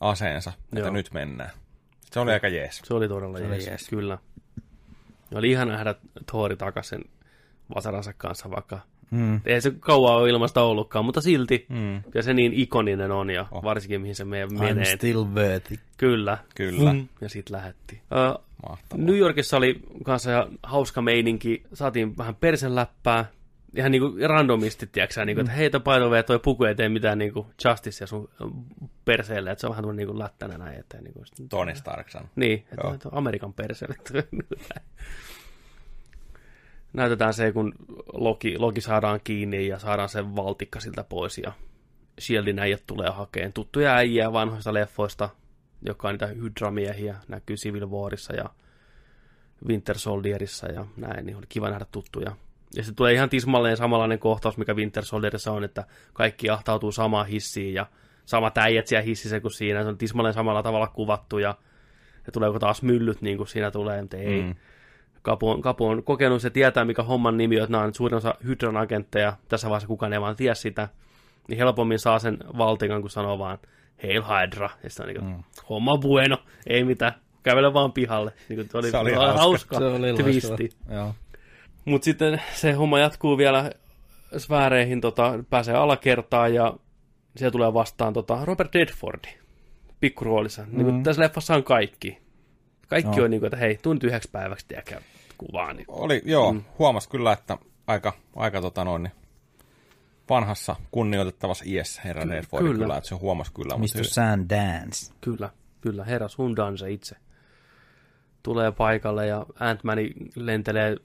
aseensa, 0.01 0.51
että 0.63 0.79
Joo. 0.79 0.89
nyt 0.89 1.11
mennään. 1.13 1.49
Se 2.11 2.19
oli 2.19 2.31
aika 2.31 2.47
jees. 2.47 2.81
Se 2.83 2.93
oli 2.93 3.07
todella 3.07 3.37
Se 3.37 3.43
oli 3.45 3.53
jees, 3.53 3.67
jees. 3.67 3.89
kyllä. 3.89 4.17
Ja 5.31 5.37
oli 5.37 5.51
ihan 5.51 5.67
nähdä 5.67 5.95
Thori 6.25 6.55
takaisin 6.55 7.09
vasaransa 7.75 8.13
kanssa, 8.13 8.51
vaikka 8.51 8.79
Mm. 9.11 9.41
ei 9.45 9.61
se 9.61 9.71
kauan 9.79 10.15
ole 10.15 10.29
ilmasta 10.29 10.61
ollutkaan, 10.63 11.05
mutta 11.05 11.21
silti. 11.21 11.65
Mm, 11.69 12.01
Ja 12.13 12.23
se 12.23 12.33
niin 12.33 12.53
ikoninen 12.53 13.11
on, 13.11 13.29
ja 13.29 13.45
Oh. 13.51 13.63
varsinkin 13.63 14.01
mihin 14.01 14.15
se 14.15 14.25
meidän 14.25 14.49
I'm 14.51 14.59
menee. 14.59 14.85
still 14.95 15.23
worthy. 15.35 15.75
Kyllä. 15.97 16.37
kyllä, 16.55 16.91
Fum, 16.91 17.07
Ja 17.21 17.29
sitten 17.29 17.57
lähetti. 17.57 18.01
Mahtavaa. 18.69 19.05
New 19.05 19.17
Yorkissa 19.17 19.57
oli 19.57 19.81
kanssa 20.03 20.47
hauska 20.63 21.01
meininki. 21.01 21.63
Saatiin 21.73 22.17
vähän 22.17 22.35
persenläppää. 22.35 23.25
Ihan 23.75 23.91
niinku 23.91 24.15
randomisti, 24.27 24.87
tiedätkö 24.87 25.13
sä, 25.13 25.25
niinku, 25.25 25.39
että 25.41 25.51
heitä 25.51 25.79
painove, 25.79 26.23
toi 26.23 26.39
puku 26.39 26.63
ei 26.63 26.75
tee 26.75 26.89
mitään 26.89 27.17
niinku 27.17 27.47
justicea 27.65 28.07
sun 28.07 28.29
perseelle, 29.05 29.51
että 29.51 29.59
se 29.61 29.67
on 29.67 29.71
vähän 29.71 29.83
tämmöinen 29.83 29.97
niinku 30.07 30.19
lättänä 30.19 30.57
näin 30.57 30.79
eteen. 30.79 31.03
Niinku, 31.03 31.23
Tony 31.49 31.75
Stark 31.75 32.09
sanoi. 32.09 32.29
niin, 32.35 32.53
että 32.71 32.75
Joo. 32.83 32.93
että 32.93 33.09
Amerikan 33.11 33.53
perseelle. 33.53 33.95
Näytetään 36.93 37.33
se, 37.33 37.51
kun 37.51 37.73
Loki, 38.13 38.57
Loki 38.57 38.81
saadaan 38.81 39.19
kiinni 39.23 39.67
ja 39.67 39.79
saadaan 39.79 40.09
sen 40.09 40.35
valtikka 40.35 40.79
siltä 40.79 41.03
pois 41.03 41.37
ja 41.37 41.51
Shieldin 42.19 42.59
äijät 42.59 42.83
tulee 42.87 43.09
hakeen 43.09 43.53
tuttuja 43.53 43.95
äijää 43.95 44.33
vanhoista 44.33 44.73
leffoista, 44.73 45.29
jotka 45.81 46.07
on 46.07 46.13
niitä 46.13 46.27
Hydra-miehiä, 46.27 47.15
näkyy 47.27 47.55
Civil 47.55 47.87
Warissa 47.87 48.35
ja 48.35 48.45
Winter 49.67 49.97
Soldierissa 49.97 50.71
ja 50.71 50.85
näin, 50.97 51.25
niin 51.25 51.37
oli 51.37 51.45
kiva 51.49 51.69
nähdä 51.69 51.85
tuttuja. 51.91 52.35
Ja 52.75 52.83
sitten 52.83 52.95
tulee 52.95 53.13
ihan 53.13 53.29
tismalleen 53.29 53.77
samanlainen 53.77 54.19
kohtaus, 54.19 54.57
mikä 54.57 54.73
Winter 54.73 55.05
Soldierissa 55.05 55.51
on, 55.51 55.63
että 55.63 55.83
kaikki 56.13 56.49
ahtautuu 56.49 56.91
samaan 56.91 57.27
hissiin 57.27 57.73
ja 57.73 57.85
samat 58.25 58.57
äijät 58.57 58.87
siellä 58.87 59.03
hississä 59.03 59.39
kuin 59.39 59.51
siinä, 59.51 59.83
se 59.83 59.89
on 59.89 59.97
tismalleen 59.97 60.33
samalla 60.33 60.63
tavalla 60.63 60.87
kuvattu 60.87 61.37
ja 61.37 61.55
ja 62.29 62.31
tuleeko 62.31 62.59
taas 62.59 62.81
myllyt, 62.81 63.21
niin 63.21 63.37
kuin 63.37 63.47
siinä 63.47 63.71
tulee, 63.71 64.01
mutta 64.01 64.17
ei. 64.17 64.41
Mm. 64.41 64.55
Kapu 65.21 65.49
on, 65.49 65.61
Kapu 65.61 65.85
on 65.85 66.03
kokenut, 66.03 66.41
se 66.41 66.49
tietää, 66.49 66.85
mikä 66.85 67.03
homman 67.03 67.37
nimi 67.37 67.57
on, 67.57 67.63
että 67.63 67.71
nämä 67.71 67.83
on 67.83 67.93
suurin 67.93 68.17
osa 68.17 68.35
Hydran 68.47 68.77
agentteja, 68.77 69.33
tässä 69.47 69.69
vaiheessa 69.69 69.87
kukaan 69.87 70.13
ei 70.13 70.21
vaan 70.21 70.35
tiedä 70.35 70.55
sitä, 70.55 70.87
niin 71.47 71.57
helpommin 71.57 71.99
saa 71.99 72.19
sen 72.19 72.37
valtikan, 72.57 73.01
kun 73.01 73.09
sanoo 73.09 73.39
vaan 73.39 73.57
Hail 74.03 74.23
Hydra, 74.23 74.69
ja 74.83 74.89
sitten 74.89 75.03
on 75.03 75.13
niin 75.13 75.21
kuin, 75.21 75.35
mm. 75.35 75.43
homma 75.69 75.97
bueno, 75.97 76.37
ei 76.67 76.83
mitään, 76.83 77.13
kävele 77.43 77.73
vaan 77.73 77.91
pihalle. 77.91 78.33
Niin 78.49 78.57
kuin, 78.57 78.69
oli, 78.79 78.91
Se 78.91 78.97
oli 78.97 79.13
hauska, 79.13 79.41
hauska. 79.41 79.77
Se 79.77 79.85
oli 79.85 80.13
twisti. 80.13 80.69
Joo. 80.91 81.15
Mutta 81.85 82.05
sitten 82.05 82.41
se 82.53 82.71
homma 82.71 82.99
jatkuu 82.99 83.37
vielä 83.37 83.71
sfääreihin, 84.37 85.01
tota, 85.01 85.39
pääsee 85.49 85.75
alakertaan 85.75 86.53
ja 86.53 86.73
siellä 87.35 87.51
tulee 87.51 87.73
vastaan 87.73 88.13
tota, 88.13 88.45
Robert 88.45 88.75
Redfordi 88.75 89.29
pikkuroolissa. 89.99 90.61
Mm. 90.61 90.77
Niin 90.77 90.85
kuin 90.85 91.03
tässä 91.03 91.21
leffassa 91.21 91.55
on 91.55 91.63
kaikki. 91.63 92.17
Kaikki 92.89 93.17
Joo. 93.17 93.25
on 93.25 93.31
niin 93.31 93.41
kuin, 93.41 93.47
että 93.47 93.57
hei, 93.57 93.79
tunti 93.81 94.07
yhdeksi 94.07 94.29
päiväksi, 94.31 94.65
tiedäkö, 94.67 95.01
kuvaa. 95.37 95.73
Niin. 95.73 95.85
Oli, 95.87 96.21
joo, 96.25 96.53
mm. 96.53 96.63
huomas 96.79 97.07
kyllä, 97.07 97.31
että 97.33 97.57
aika, 97.87 98.13
aika 98.35 98.61
tota 98.61 98.83
noin, 98.83 99.03
niin 99.03 99.13
vanhassa 100.29 100.75
kunnioitettavassa 100.91 101.65
iässä 101.67 102.01
herra 102.05 102.23
Ky- 102.23 102.29
Redford 102.29 102.61
kyllä. 102.61 102.73
kyllä. 102.73 102.85
kyllä, 102.85 102.97
että 102.97 103.09
se 103.09 103.15
huomasi 103.15 103.53
kyllä. 103.53 103.77
mutta 103.77 103.97
Mr. 103.97 104.05
Sundance. 104.05 105.13
Kyllä, 105.21 105.49
kyllä, 105.81 106.03
herra 106.03 106.27
Sundan 106.27 106.77
se 106.77 106.91
itse 106.91 107.15
tulee 108.43 108.71
paikalle 108.71 109.27
ja 109.27 109.45
Ant-Mani 109.59 110.11
lentelee 110.35 110.97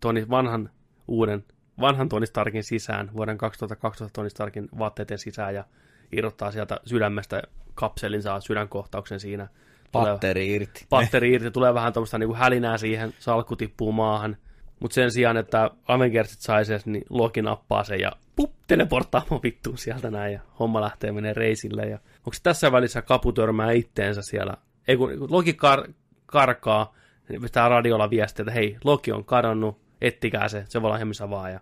Tony, 0.00 0.26
vanhan 0.30 0.70
uuden, 1.08 1.44
vanhan 1.80 2.08
Tony 2.08 2.26
Starkin 2.26 2.64
sisään, 2.64 3.10
vuoden 3.16 3.38
2012 3.38 4.12
Tony 4.12 4.30
Starkin 4.30 4.68
vaatteiden 4.78 5.18
sisään 5.18 5.54
ja 5.54 5.64
irrottaa 6.12 6.50
sieltä 6.50 6.80
sydämestä 6.86 7.42
kapselin, 7.74 8.22
saa 8.22 8.40
sydänkohtauksen 8.40 9.20
siinä. 9.20 9.48
Patteri 9.92 10.52
irti. 10.52 10.86
patteri 10.90 11.32
irti, 11.32 11.50
tulee 11.50 11.74
vähän 11.74 11.92
tuommoista 11.92 12.18
niinku 12.18 12.34
hälinää 12.34 12.78
siihen, 12.78 13.14
salkku 13.18 13.56
tippuu 13.56 13.92
maahan. 13.92 14.36
Mutta 14.80 14.94
sen 14.94 15.12
sijaan, 15.12 15.36
että 15.36 15.70
Avengersit 15.88 16.40
sai 16.40 16.64
sen, 16.64 16.80
niin 16.86 17.04
Loki 17.10 17.42
nappaa 17.42 17.84
sen 17.84 18.00
ja 18.00 18.12
pup, 18.36 18.52
teleporttaamaan 18.66 19.40
vittuun 19.42 19.78
sieltä 19.78 20.10
näin 20.10 20.32
ja 20.32 20.40
homma 20.58 20.80
lähtee 20.80 21.12
menee 21.12 21.32
reisille. 21.32 21.82
Ja 21.82 21.98
onko 22.18 22.36
tässä 22.42 22.72
välissä 22.72 23.02
kapu 23.02 23.32
törmää 23.32 23.70
itteensä 23.70 24.22
siellä? 24.22 24.54
Ei 24.88 24.96
kun 24.96 25.18
kun 25.18 25.32
Loki 25.32 25.52
kar- 25.52 25.92
karkaa, 26.26 26.94
niin 27.28 27.42
pitää 27.42 27.68
radiolla 27.68 28.10
viestiä, 28.10 28.42
että 28.42 28.52
hei, 28.52 28.76
Loki 28.84 29.12
on 29.12 29.24
kadonnut, 29.24 29.80
ettikää 30.00 30.48
se, 30.48 30.64
se 30.68 30.82
voi 30.82 30.88
olla 30.88 30.96
ihan 30.96 31.08
missä 31.08 31.30
vaan. 31.30 31.52
Ja 31.52 31.60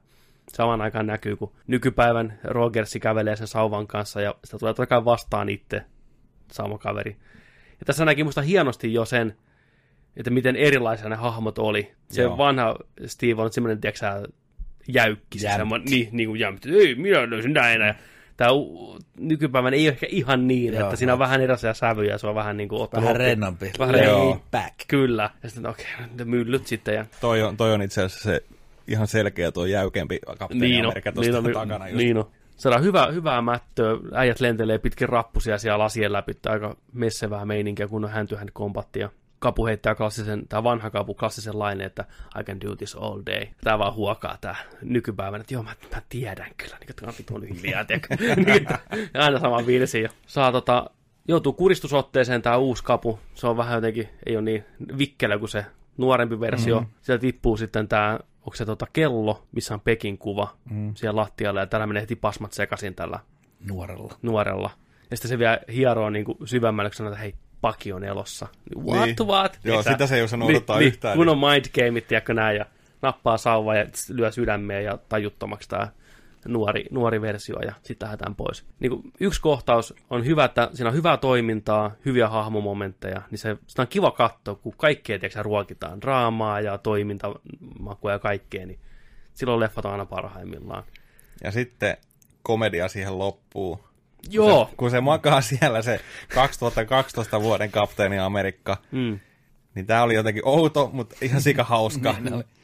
samaan 0.52 0.80
aikaan 0.80 1.06
näkyy, 1.06 1.36
kun 1.36 1.52
nykypäivän 1.66 2.38
Rogersi 2.44 3.00
kävelee 3.00 3.36
sen 3.36 3.46
sauvan 3.46 3.86
kanssa 3.86 4.20
ja 4.20 4.34
sitä 4.44 4.58
tulee 4.58 4.74
totta 4.74 4.86
kai 4.86 5.04
vastaan 5.04 5.48
itse, 5.48 5.84
sama 6.52 6.78
kaveri. 6.78 7.16
Ja 7.80 7.86
tässä 7.86 8.04
näki 8.04 8.24
musta 8.24 8.42
hienosti 8.42 8.92
jo 8.92 9.04
sen, 9.04 9.36
että 10.16 10.30
miten 10.30 10.56
erilaisia 10.56 11.08
ne 11.08 11.16
hahmot 11.16 11.58
oli. 11.58 11.92
Se 12.08 12.22
Joo. 12.22 12.38
vanha 12.38 12.76
Steve 13.06 13.42
on 13.42 13.52
semmoinen, 13.52 13.80
tiedätkö 13.80 13.98
sä, 13.98 14.22
jäykki. 14.88 15.38
Jämpti. 15.42 15.58
semmoinen, 15.58 15.90
niin, 15.90 16.08
niin 16.12 16.28
kuin 16.28 16.40
jämpti. 16.40 16.70
Ei, 16.70 16.94
minä 16.94 17.30
löysin 17.30 17.52
näin. 17.52 17.80
Ja 17.80 17.94
Tämä 18.40 18.50
nykypäivän 19.18 19.74
ei 19.74 19.86
ole 19.86 19.88
ehkä 19.88 20.06
ihan 20.10 20.48
niin, 20.48 20.74
Joo, 20.74 20.82
että 20.82 20.96
siinä 20.96 21.12
on 21.12 21.18
vähän 21.18 21.40
erilaisia 21.40 21.74
sävyjä, 21.74 22.18
se 22.18 22.26
on 22.26 22.34
vähän 22.34 22.56
niin 22.56 22.68
kuin 22.68 22.82
ottanut 22.82 23.04
Vähän 23.04 23.16
rennompi. 23.16 23.72
Vähän 23.78 23.94
rennompi. 23.94 24.44
back. 24.50 24.74
Kyllä. 24.88 25.30
Ja 25.42 25.48
sitten 25.48 25.70
okei, 25.70 25.86
okay, 25.94 26.06
ne 26.18 26.24
myllyt 26.24 26.66
sitten. 26.66 26.94
Ja 26.94 27.06
Toi 27.20 27.42
on, 27.42 27.56
toi 27.56 27.72
on 27.72 27.82
itse 27.82 28.02
asiassa 28.02 28.30
se 28.30 28.42
ihan 28.88 29.06
selkeä 29.06 29.52
tuo 29.52 29.66
jäykempi 29.66 30.18
kapteeni 30.38 30.68
niin 30.68 30.84
Amerikka 30.84 31.12
tuosta 31.12 31.32
niin 31.32 31.46
on, 31.46 31.52
takana. 31.52 31.88
Just. 31.88 31.96
niin 31.96 32.16
on. 32.16 32.30
Saadaan 32.60 32.84
hyvä, 32.84 33.06
hyvää 33.06 33.42
mättöä. 33.42 33.96
Äijät 34.12 34.40
lentelee 34.40 34.78
pitkin 34.78 35.08
rappusia 35.08 35.58
siellä 35.58 35.78
lasien 35.78 36.12
läpi. 36.12 36.32
Aika 36.46 36.76
messevää 36.92 37.44
meininkiä, 37.44 37.88
kun 37.88 38.04
on 38.04 38.10
hand 38.10 38.28
to 38.28 38.36
hand 38.36 38.48
kombattia. 38.52 39.10
Kapu 39.38 39.66
heittää 39.66 39.94
klassisen, 39.94 40.48
tämä 40.48 40.64
vanha 40.64 40.90
kapu 40.90 41.14
klassisen 41.14 41.58
laineen, 41.58 41.86
että 41.86 42.04
I 42.40 42.44
can 42.44 42.60
do 42.60 42.76
this 42.76 42.96
all 42.96 43.22
day. 43.26 43.46
Tää 43.64 43.78
vaan 43.78 43.94
huokaa 43.94 44.38
tää 44.40 44.56
nykypäivänä, 44.82 45.40
että 45.40 45.54
joo, 45.54 45.62
mä, 45.62 45.74
mä 45.94 46.02
tiedän 46.08 46.50
kyllä, 46.56 46.76
niin 46.80 46.94
kantit 46.94 47.30
on 47.30 47.42
hiljaa, 47.42 47.84
tiedätkö? 47.84 48.16
Niin, 48.46 48.66
aina 49.14 49.38
sama 49.38 49.66
virsi. 49.66 50.08
Saa 50.26 50.52
tota, 50.52 50.90
joutuu 51.28 51.52
kuristusotteeseen 51.52 52.42
tää 52.42 52.56
uusi 52.56 52.84
kapu. 52.84 53.18
Se 53.34 53.46
on 53.46 53.56
vähän 53.56 53.74
jotenkin, 53.74 54.08
ei 54.26 54.36
ole 54.36 54.44
niin 54.44 54.64
vikkelä 54.98 55.38
kuin 55.38 55.48
se 55.48 55.66
nuorempi 55.96 56.40
versio. 56.40 56.80
Mm-hmm. 56.80 56.94
Sieltä 57.02 57.20
tippuu 57.20 57.56
sitten 57.56 57.88
tää, 57.88 58.20
onko 58.40 58.54
se 58.56 58.64
tota 58.66 58.86
kello, 58.92 59.46
missä 59.52 59.74
on 59.74 59.80
Pekin 59.80 60.18
kuva 60.18 60.56
mm. 60.70 60.94
siellä 60.94 61.20
lattialla, 61.20 61.60
ja 61.60 61.66
täällä 61.66 61.86
menee 61.86 62.02
heti 62.02 62.16
pasmat 62.16 62.52
sekaisin 62.52 62.94
tällä 62.94 63.18
Nuorella. 63.68 64.14
nuorella. 64.22 64.70
Ja 65.10 65.16
sitten 65.16 65.28
se 65.28 65.38
vielä 65.38 65.58
hieroo 65.72 66.10
niin 66.10 66.24
kuin 66.24 66.38
syvemmälle, 66.44 66.90
kun 66.90 66.96
sanoo, 66.96 67.12
että 67.12 67.22
hei, 67.22 67.34
Paki 67.60 67.92
on 67.92 68.04
elossa. 68.04 68.48
What, 68.76 69.06
Niin. 69.06 69.16
what? 69.28 69.52
Joo, 69.52 69.60
Tiedätkö? 69.62 69.90
sitä 69.92 70.06
se 70.06 70.16
ei 70.16 70.22
osaa 70.22 70.44
odottaa 70.44 70.78
niin, 70.78 70.86
yhtään. 70.88 71.16
Kun 71.16 71.28
on 71.28 71.38
mind 71.38 71.64
gameit, 71.74 72.06
tiedätkö 72.08 72.34
näin, 72.34 72.56
ja 72.56 72.66
nappaa 73.02 73.38
sauva 73.38 73.74
ja 73.76 73.86
lyö 74.08 74.32
sydämeen 74.32 74.84
ja 74.84 74.98
tajuttomaksi 75.08 75.68
tämä 75.68 75.88
nuori, 76.48 76.84
nuori 76.90 77.20
versio 77.20 77.60
ja 77.60 77.72
sitten 77.82 78.06
lähdetään 78.06 78.34
pois. 78.34 78.64
Niin 78.80 78.90
kuin 78.90 79.12
yksi 79.20 79.40
kohtaus 79.40 79.94
on 80.10 80.24
hyvä, 80.24 80.44
että 80.44 80.70
siinä 80.74 80.88
on 80.88 80.96
hyvää 80.96 81.16
toimintaa, 81.16 81.94
hyviä 82.04 82.28
hahmomomentteja, 82.28 83.22
niin 83.30 83.38
se, 83.38 83.56
sitä 83.66 83.82
on 83.82 83.88
kiva 83.88 84.10
katsoa, 84.10 84.54
kun 84.54 84.74
kaikkea 84.76 85.18
tiedätkö, 85.18 85.42
ruokitaan, 85.42 86.00
draamaa 86.00 86.60
ja 86.60 86.78
toimintamakua 86.78 88.12
ja 88.12 88.18
kaikkea, 88.18 88.66
niin 88.66 88.78
silloin 89.34 89.60
leffat 89.60 89.84
on 89.84 89.92
aina 89.92 90.06
parhaimmillaan. 90.06 90.84
Ja 91.44 91.50
sitten 91.50 91.96
komedia 92.42 92.88
siihen 92.88 93.18
loppuu. 93.18 93.84
Joo, 94.30 94.66
Se, 94.70 94.76
kun 94.76 94.90
se 94.90 95.00
makaa 95.00 95.40
siellä 95.40 95.82
se 95.82 96.00
2012 96.34 97.40
vuoden 97.40 97.70
kapteeni 97.70 98.18
Amerikka, 98.18 98.76
mm. 98.90 99.20
niin 99.74 99.86
tää 99.86 100.02
oli 100.02 100.14
jotenkin 100.14 100.46
outo, 100.46 100.90
mutta 100.92 101.16
ihan 101.22 101.42
sika 101.42 101.64
hauska. 101.64 102.14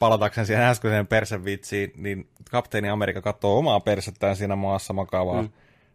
Palatakseni 0.00 0.46
siihen 0.46 0.64
äskeiseen 0.64 1.06
persevitsiin, 1.06 1.92
niin 1.96 2.28
kapteeni 2.50 2.88
Amerikka 2.88 3.20
katsoo 3.22 3.58
omaa 3.58 3.80
persettään 3.80 4.36
siinä 4.36 4.56
maassa 4.56 4.92
makaavaa 4.92 5.42
mm. 5.42 5.48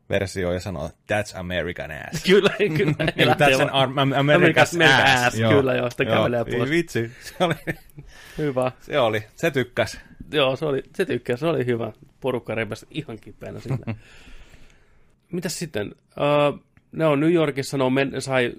versioon 0.10 0.54
ja 0.54 0.60
sanoo, 0.60 0.88
that's 0.88 1.40
American 1.40 1.92
ass. 1.92 2.24
Kyllä, 2.30 2.50
kyllä. 2.78 3.12
Niin, 3.16 3.28
that's 3.30 3.62
an 3.62 3.70
Am- 3.72 3.98
Am- 3.98 4.12
America's, 4.12 4.76
America's 4.78 5.14
ass. 5.16 5.26
ass, 5.28 5.36
kyllä 5.36 5.74
joo, 5.76 5.90
sitten 5.90 6.08
kävelee 6.08 6.44
Ei 6.48 6.58
pois. 6.58 6.70
vitsi, 6.70 7.12
se 7.22 7.44
oli, 7.44 7.56
Hyvä. 8.38 8.72
se 8.82 9.00
oli, 9.00 9.24
se 9.36 9.52
tykkäs. 9.52 10.00
Joo, 10.32 10.56
se, 10.56 10.66
oli, 10.66 10.84
se 10.96 11.06
tykkää, 11.06 11.38
se 11.38 11.48
oli 11.48 11.66
hyvä. 11.66 11.92
Porukka 12.22 12.56
repäsi 12.56 12.86
ihan 12.92 13.18
kipeänä 13.22 13.60
sinne. 13.60 13.96
Mitäs 15.32 15.60
sitten? 15.60 15.96
Uh, 15.98 16.60
ne 16.92 17.06
on 17.06 17.20
New 17.20 17.32
Yorkissa, 17.34 17.78
ne 17.78 17.84
on 17.84 17.94
men- 17.94 18.22
sai 18.22 18.54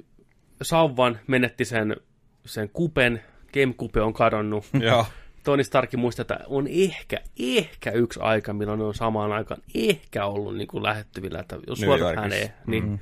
sauvan, 0.63 1.19
menetti 1.27 1.65
sen, 1.65 1.97
sen 2.45 2.69
kupen, 2.69 3.23
Gamecube 3.55 4.01
on 4.03 4.13
kadonnut. 4.13 4.65
Joo, 4.81 5.07
Tony 5.47 5.65
Stark 5.65 5.93
muistaa, 5.97 6.23
että 6.23 6.39
on 6.47 6.67
ehkä, 6.71 7.21
ehkä 7.39 7.91
yksi 7.91 8.21
aika, 8.21 8.53
milloin 8.53 8.79
ne 8.79 8.85
on 8.85 8.95
samaan 8.95 9.33
aikaan 9.33 9.63
ehkä 9.75 10.27
ollut 10.27 10.57
niin 10.57 10.69
kuin 10.69 10.83
lähettyvillä, 10.83 11.41
että 11.41 11.59
jos 11.67 11.83
Yorkissa. 11.83 12.21
häneen, 12.21 12.53
niin 12.67 12.89
mm. 12.89 12.99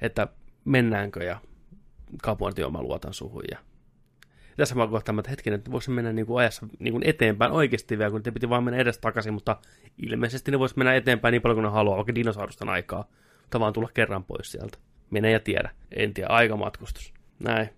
että 0.00 0.28
mennäänkö 0.64 1.24
ja 1.24 1.40
kapuanti 2.22 2.60
joo, 2.60 2.70
mä 2.70 2.82
luotan 2.82 3.14
suhun. 3.14 3.42
Ja 3.50 3.58
tässä 4.56 4.74
mä 4.74 4.86
kohtaan, 4.86 5.18
että 5.18 5.30
hetkinen, 5.30 5.58
että 5.58 5.70
voisi 5.70 5.90
mennä 5.90 6.12
niin 6.12 6.26
kuin 6.26 6.40
ajassa 6.40 6.66
niin 6.78 6.92
kuin 6.92 7.06
eteenpäin 7.06 7.52
oikeasti 7.52 7.98
vielä, 7.98 8.10
kun 8.10 8.22
te 8.22 8.30
piti 8.30 8.48
vaan 8.48 8.64
mennä 8.64 8.80
edes 8.80 8.98
takaisin, 8.98 9.34
mutta 9.34 9.56
ilmeisesti 9.98 10.50
ne 10.50 10.58
voisi 10.58 10.78
mennä 10.78 10.94
eteenpäin 10.94 11.32
niin 11.32 11.42
paljon 11.42 11.56
kuin 11.56 11.64
ne 11.64 11.70
haluaa, 11.70 11.96
vaikka 11.96 12.14
dinosaurusten 12.14 12.68
aikaa, 12.68 13.08
mutta 13.42 13.60
vaan 13.60 13.72
tulla 13.72 13.90
kerran 13.94 14.24
pois 14.24 14.52
sieltä. 14.52 14.78
Mene 15.10 15.30
ja 15.30 15.40
tiedä. 15.40 15.70
En 15.96 16.14
tiedä, 16.14 16.28
aikamatkustus. 16.28 17.14
Näin. 17.38 17.68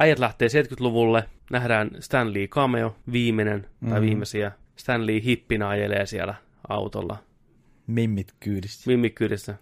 Äijät 0.00 0.18
lähtee 0.18 0.48
70-luvulle, 0.48 1.24
nähdään 1.50 1.90
Stan 2.00 2.34
Lee 2.34 2.48
cameo, 2.48 2.96
viimeinen 3.12 3.66
tai 3.90 4.00
viimeisiä. 4.00 4.52
Stan 4.76 5.06
Lee 5.06 5.22
hippinä 5.24 5.68
ajelee 5.68 6.06
siellä 6.06 6.34
autolla. 6.68 7.16
Mimmit 7.86 8.34
kyydissä. 8.40 8.90
Mimmikyydissä. 8.90 9.54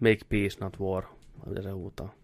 Make 0.00 0.18
peace, 0.28 0.56
not 0.60 0.80
war. 0.80 1.04
Mitä 1.46 1.62
se 1.62 1.70
huutaa. 1.70 2.14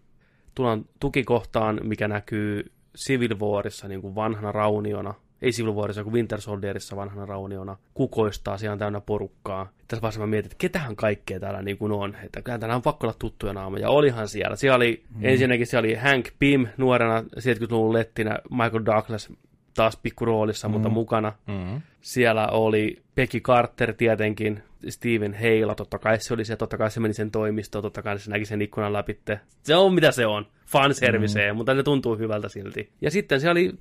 Tullaan 0.55 0.85
tukikohtaan, 0.99 1.79
mikä 1.83 2.07
näkyy 2.07 2.71
Civil 2.97 3.39
Warissa 3.39 3.87
niin 3.87 4.01
kuin 4.01 4.15
vanhana 4.15 4.51
rauniona. 4.51 5.13
Ei 5.45 5.51
Civil 5.51 5.73
Warissa, 5.73 6.03
kuin 6.03 6.13
Winter 6.13 6.41
Soldierissa 6.41 6.95
vanhana 6.95 7.25
rauniona. 7.25 7.77
Kukoistaa, 7.93 8.57
siellä 8.57 8.73
on 8.73 8.79
täynnä 8.79 9.01
porukkaa. 9.01 9.69
Tässä 9.87 10.01
vaiheessa 10.01 10.19
mä 10.19 10.27
mietin, 10.27 10.51
että 10.51 10.55
ketähän 10.59 10.95
kaikkea 10.95 11.39
täällä 11.39 11.61
niin 11.61 11.77
kuin 11.77 11.91
on. 11.91 12.17
Että 12.23 12.41
kyllä 12.41 12.59
täällä 12.59 12.75
on 12.75 12.81
pakko 12.81 13.07
olla 13.07 13.15
tuttuja 13.19 13.53
naamoja. 13.53 13.81
Ja 13.81 13.89
olihan 13.89 14.27
siellä. 14.27 14.55
Siellä 14.55 14.75
oli, 14.75 15.03
mm. 15.15 15.25
ensinnäkin 15.25 15.67
siellä 15.67 15.85
oli 15.85 15.95
Hank 15.95 16.29
Pym 16.39 16.67
nuorena 16.77 17.19
70-luvun 17.21 17.93
lettinä. 17.93 18.39
Michael 18.49 18.85
Douglas 18.85 19.29
taas 19.75 19.97
pikkuroolissa, 19.97 20.67
mm. 20.67 20.71
mutta 20.71 20.89
mukana. 20.89 21.33
mm. 21.47 21.81
Siellä 22.01 22.47
oli 22.47 23.03
Becky 23.15 23.39
Carter 23.39 23.93
tietenkin, 23.93 24.63
Steven 24.89 25.33
Heila, 25.33 25.75
totta 25.75 25.99
kai 25.99 26.19
se 26.19 26.33
oli 26.33 26.45
se, 26.45 26.55
totta 26.55 26.77
kai 26.77 26.91
se 26.91 26.99
meni 26.99 27.13
sen 27.13 27.31
toimistoon, 27.31 27.81
totta 27.81 28.01
kai 28.01 28.19
se 28.19 28.31
näki 28.31 28.45
sen 28.45 28.61
ikkunan 28.61 28.93
läpi. 28.93 29.19
Se 29.63 29.75
on 29.75 29.93
mitä 29.93 30.11
se 30.11 30.25
on, 30.25 30.47
fanservice, 30.67 31.51
mm. 31.51 31.57
mutta 31.57 31.75
se 31.75 31.83
tuntuu 31.83 32.17
hyvältä 32.17 32.49
silti. 32.49 32.89
Ja 33.01 33.11
sitten 33.11 33.41
se 33.41 33.49
oli 33.49 33.73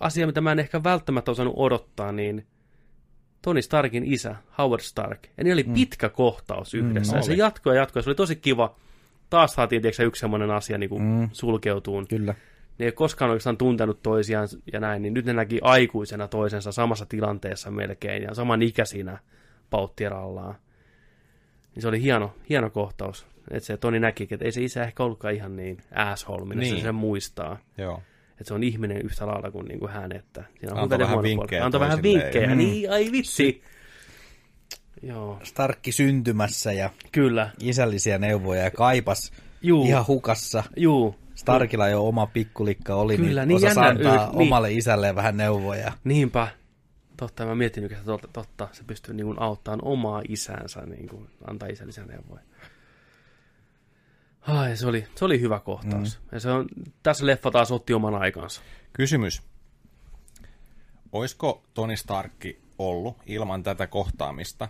asia, 0.00 0.26
mitä 0.26 0.40
mä 0.40 0.52
en 0.52 0.58
ehkä 0.58 0.84
välttämättä 0.84 1.30
osannut 1.30 1.54
odottaa, 1.56 2.12
niin 2.12 2.46
Tony 3.42 3.62
Starkin 3.62 4.04
isä, 4.04 4.36
Howard 4.58 4.82
Stark. 4.82 5.26
Ja 5.36 5.44
niin 5.44 5.52
oli 5.52 5.62
mm. 5.62 5.74
pitkä 5.74 6.08
kohtaus 6.08 6.74
yhdessä. 6.74 7.12
Mm, 7.12 7.18
ja 7.18 7.22
se 7.22 7.34
jatkoi 7.34 7.74
ja 7.74 7.80
jatkoi, 7.80 8.02
se 8.02 8.10
oli 8.10 8.14
tosi 8.14 8.36
kiva. 8.36 8.76
Taas 9.30 9.52
saatiin 9.52 9.82
tiedätkö, 9.82 10.04
yksi 10.04 10.20
semmoinen 10.20 10.50
asia 10.50 10.78
niin 10.78 10.90
kuin 10.90 11.02
mm. 11.02 11.28
sulkeutuun. 11.32 12.08
Kyllä. 12.08 12.34
Ne 12.78 12.86
ei 12.86 12.92
koskaan 12.92 13.30
oikeastaan 13.30 13.56
tuntenut 13.58 14.02
toisiaan 14.02 14.48
ja 14.72 14.80
näin, 14.80 15.02
niin 15.02 15.14
nyt 15.14 15.24
ne 15.24 15.32
näki 15.32 15.58
aikuisena 15.62 16.28
toisensa 16.28 16.72
samassa 16.72 17.06
tilanteessa 17.06 17.70
melkein 17.70 18.22
ja 18.22 18.34
saman 18.34 18.62
ikäisinä 18.62 19.18
pauttirallaan. 19.70 20.54
Niin 21.74 21.82
se 21.82 21.88
oli 21.88 22.02
hieno, 22.02 22.34
hieno 22.48 22.70
kohtaus. 22.70 23.26
Että 23.50 23.66
se 23.66 23.76
Toni 23.76 24.00
näki, 24.00 24.28
että 24.30 24.44
ei 24.44 24.52
se 24.52 24.62
isä 24.62 24.82
ehkä 24.84 25.02
ollutkaan 25.02 25.34
ihan 25.34 25.56
niin 25.56 25.78
asshole, 25.94 26.54
niin. 26.54 26.76
Se 26.76 26.82
sen 26.82 26.94
muistaa. 26.94 27.58
Joo. 27.78 28.02
Että 28.30 28.44
se 28.44 28.54
on 28.54 28.62
ihminen 28.62 29.02
yhtä 29.04 29.26
lailla 29.26 29.50
kuin, 29.50 29.66
niin 29.68 29.78
kuin 29.80 29.92
hän, 29.92 30.12
että 30.12 30.44
siinä 30.60 30.74
on 30.74 30.80
Antoi 30.82 30.98
vähän 30.98 31.22
vinkkejä. 31.22 31.64
Antoi 31.64 31.80
vähän 31.80 32.02
vinkkejä, 32.02 32.46
Mm. 32.46 32.58
niin, 32.58 32.90
ai 32.90 33.12
vitsi. 33.12 33.62
Joo, 35.02 35.38
Starkki 35.42 35.92
syntymässä 35.92 36.72
ja 36.72 36.90
kyllä. 37.12 37.50
isällisiä 37.60 38.18
neuvoja 38.18 38.62
ja 38.62 38.70
kaipas 38.70 39.32
Juu, 39.62 39.86
ihan 39.86 40.06
hukassa. 40.06 40.64
juu. 40.76 41.14
Starkilla 41.38 41.88
jo 41.88 42.08
oma 42.08 42.26
pikkulikka 42.26 42.94
oli, 42.94 43.16
Kyllä, 43.16 43.46
niin, 43.46 43.48
niin 43.60 43.68
osasi 43.68 43.80
antaa 43.80 44.14
y- 44.14 44.28
niin. 44.28 44.48
omalle 44.48 44.72
isälleen 44.72 45.16
vähän 45.16 45.36
neuvoja. 45.36 45.92
Niinpä. 46.04 46.48
Totta, 47.16 47.46
mä 47.46 47.54
mietin 47.54 47.84
että 47.84 48.04
totta, 48.04 48.28
totta 48.32 48.68
se 48.72 48.84
pystyy 48.84 49.14
niin 49.14 49.26
kuin 49.26 49.42
auttamaan 49.42 49.80
omaa 49.84 50.22
isäänsä, 50.28 50.80
niin 50.80 51.08
kuin, 51.08 51.28
antaa 51.46 51.68
isällisiä 51.68 52.04
neuvoja. 52.04 52.42
Ai, 54.40 54.76
se 54.76 54.86
oli, 54.86 55.06
se 55.14 55.24
oli 55.24 55.40
hyvä 55.40 55.60
kohtaus. 55.60 56.18
Mm. 56.18 56.28
Ja 56.32 56.40
se 56.40 56.50
on, 56.50 56.66
tässä 57.02 57.26
leffa 57.26 57.50
taas 57.50 57.72
otti 57.72 57.94
oman 57.94 58.14
aikansa. 58.14 58.62
Kysymys. 58.92 59.42
Oisko 61.12 61.62
Toni 61.74 61.96
Starkki 61.96 62.60
ollut 62.78 63.16
ilman 63.26 63.62
tätä 63.62 63.86
kohtaamista 63.86 64.68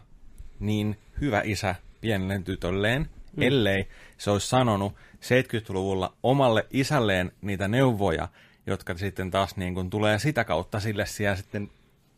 niin 0.61 0.97
hyvä 1.21 1.43
isä 1.45 1.75
pienelle 2.01 2.41
tytölleen, 2.45 3.09
mm. 3.39 3.47
ellei 3.47 3.89
se 4.19 4.31
olisi 4.31 4.49
sanonut 4.49 4.93
70-luvulla 5.17 6.15
omalle 6.23 6.67
isälleen 6.71 7.33
niitä 7.41 7.69
neuvoja, 7.69 8.29
jotka 8.67 8.95
sitten 8.95 9.31
taas 9.31 9.57
niin 9.57 9.75
kuin 9.75 9.91
tulee 9.91 10.19
sitä 10.19 10.45
kautta 10.45 10.81
sille 10.81 11.07
siellä 11.07 11.37
sitten 11.37 11.71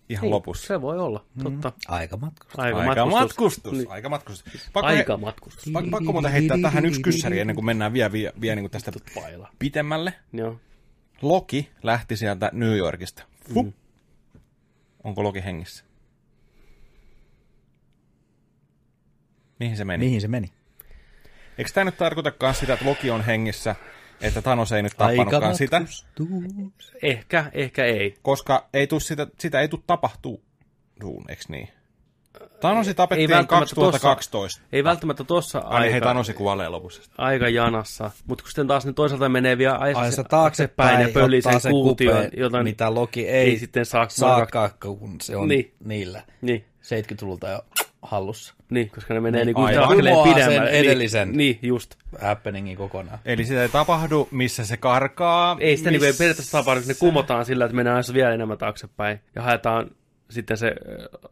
ihan 0.09 0.23
Niin, 0.23 0.31
lopussa. 0.31 0.67
Se 0.67 0.81
voi 0.81 0.99
olla, 0.99 1.25
totta. 1.43 1.73
Aikamatkus. 1.89 2.59
Aika, 2.59 2.79
Aika 2.79 3.07
matkustus. 3.07 3.73
Niin. 3.73 3.91
Aika 3.91 4.09
matkustus. 4.09 4.71
Pakko, 4.73 4.87
Aika 4.87 5.17
he, 5.17 5.21
matkustus. 5.21 5.73
pakko, 5.73 5.91
pakko 5.91 6.13
muuten 6.13 6.33
heittää 6.33 6.59
tähän 6.63 6.87
yksi 6.87 7.03
kyssäri 7.03 7.41
ennen 7.41 7.57
kuin 7.57 7.65
mennään 7.65 7.93
vielä, 7.93 8.13
vielä, 8.13 8.33
vielä 8.41 8.55
niin 8.57 8.63
kuin 8.63 8.71
tästä 8.71 8.93
Paila. 9.15 9.49
pitemmälle. 9.59 10.15
Joo. 10.33 10.61
Loki 11.23 11.71
lähti 11.83 12.17
sieltä 12.17 12.51
New 12.53 12.77
Yorkista. 12.77 13.23
Fup. 13.55 13.67
Mm. 13.67 13.73
Onko 15.05 15.23
Loki 15.23 15.45
hengissä? 15.45 15.85
Mihin 19.61 19.77
se 19.77 19.85
meni? 19.85 20.05
Mihin 20.05 20.21
se 20.21 20.29
meni? 20.29 20.53
Eikö 21.61 21.70
tämä 21.74 21.85
nyt 21.85 21.97
tarkoitakaan 21.97 22.55
sitä, 22.55 22.73
että 22.73 22.85
Loki 22.85 23.11
on 23.11 23.24
hengissä, 23.24 23.77
että 24.20 24.43
Thanos 24.43 24.73
ei 24.73 24.82
nyt 24.82 24.93
tappanutkaan 24.97 25.57
sitä? 25.57 25.82
Ehkä, 27.03 27.45
ehkä 27.53 27.85
ei. 27.85 28.15
Koska 28.23 28.69
ei 28.74 28.87
tuu 28.87 29.01
sitä, 29.01 29.27
sitä 29.39 29.61
ei 29.61 29.69
tule 29.69 29.81
tapahtuu, 29.87 30.43
eikö 31.28 31.43
niin? 31.49 31.69
Thanosi 32.61 32.95
tapettiin 32.95 33.31
välttämättä 33.31 33.74
2012. 33.74 34.62
Ei 34.73 34.85
välttämättä 34.85 35.24
tuossa 35.24 35.59
Ai 35.59 35.81
niin, 35.81 35.91
hei, 35.91 35.95
aika, 35.95 36.07
Thanosi 36.07 36.32
kuolee 36.35 36.69
lopussa. 36.69 37.03
aika 37.19 37.49
janassa, 37.49 38.11
mutta 38.27 38.43
kun 38.43 38.49
sitten 38.51 38.66
taas 38.66 38.87
ne 38.87 38.93
toisaalta 38.93 39.28
menee 39.28 39.59
vielä 39.59 39.74
Aisa 39.77 40.01
ajassa 40.01 40.24
taaksepäin 40.24 41.01
ja 41.01 41.09
pöllii 41.09 41.39
ottaa 41.39 41.59
sen 41.59 41.73
kuution, 41.73 42.28
jota 42.37 42.62
mitä 42.62 42.95
Loki 42.95 43.28
ei, 43.28 43.51
ei 43.51 43.59
sitten 43.59 43.87
saa- 43.87 44.09
saakaan, 44.09 44.70
kun 44.81 45.16
se 45.23 45.37
on 45.37 45.49
Niin. 45.49 45.74
niillä 45.85 46.23
Niin, 46.41 46.65
70-luvulta 46.82 47.49
jo 47.49 47.62
hallussa. 48.03 48.55
niin, 48.71 48.91
koska 48.91 49.15
ne 49.15 49.21
menee 49.21 49.45
Niin, 49.45 49.55
niin, 49.57 49.67
niin 49.67 49.79
aivan. 49.79 49.89
askeleen 49.89 50.15
Kumoaa 50.17 50.35
sen 50.35 50.45
pidemmälle. 50.47 50.71
edellisen. 50.71 51.29
Niin, 51.29 51.37
niin, 51.37 51.59
just. 51.63 51.95
Happeningin 52.23 52.77
kokonaan. 52.77 53.19
Eli 53.25 53.45
sitä 53.45 53.63
ei 53.63 53.69
tapahdu, 53.69 54.29
missä 54.31 54.65
se 54.65 54.77
karkaa. 54.77 55.57
Ei 55.61 55.77
sitä 55.77 55.91
niin, 55.91 56.03
ei 56.03 56.09
missä- 56.09 56.19
periaatteessa 56.19 56.59
tapahdu, 56.59 56.81
ne 56.87 56.95
kumotaan 56.95 57.45
sillä, 57.45 57.65
että 57.65 57.77
mennään 57.77 57.97
aina 57.97 58.15
vielä 58.15 58.35
enemmän 58.35 58.59
taaksepäin 58.59 59.21
ja 59.35 59.43
haetaan 59.43 59.91
sitten 60.31 60.57
se 60.57 60.75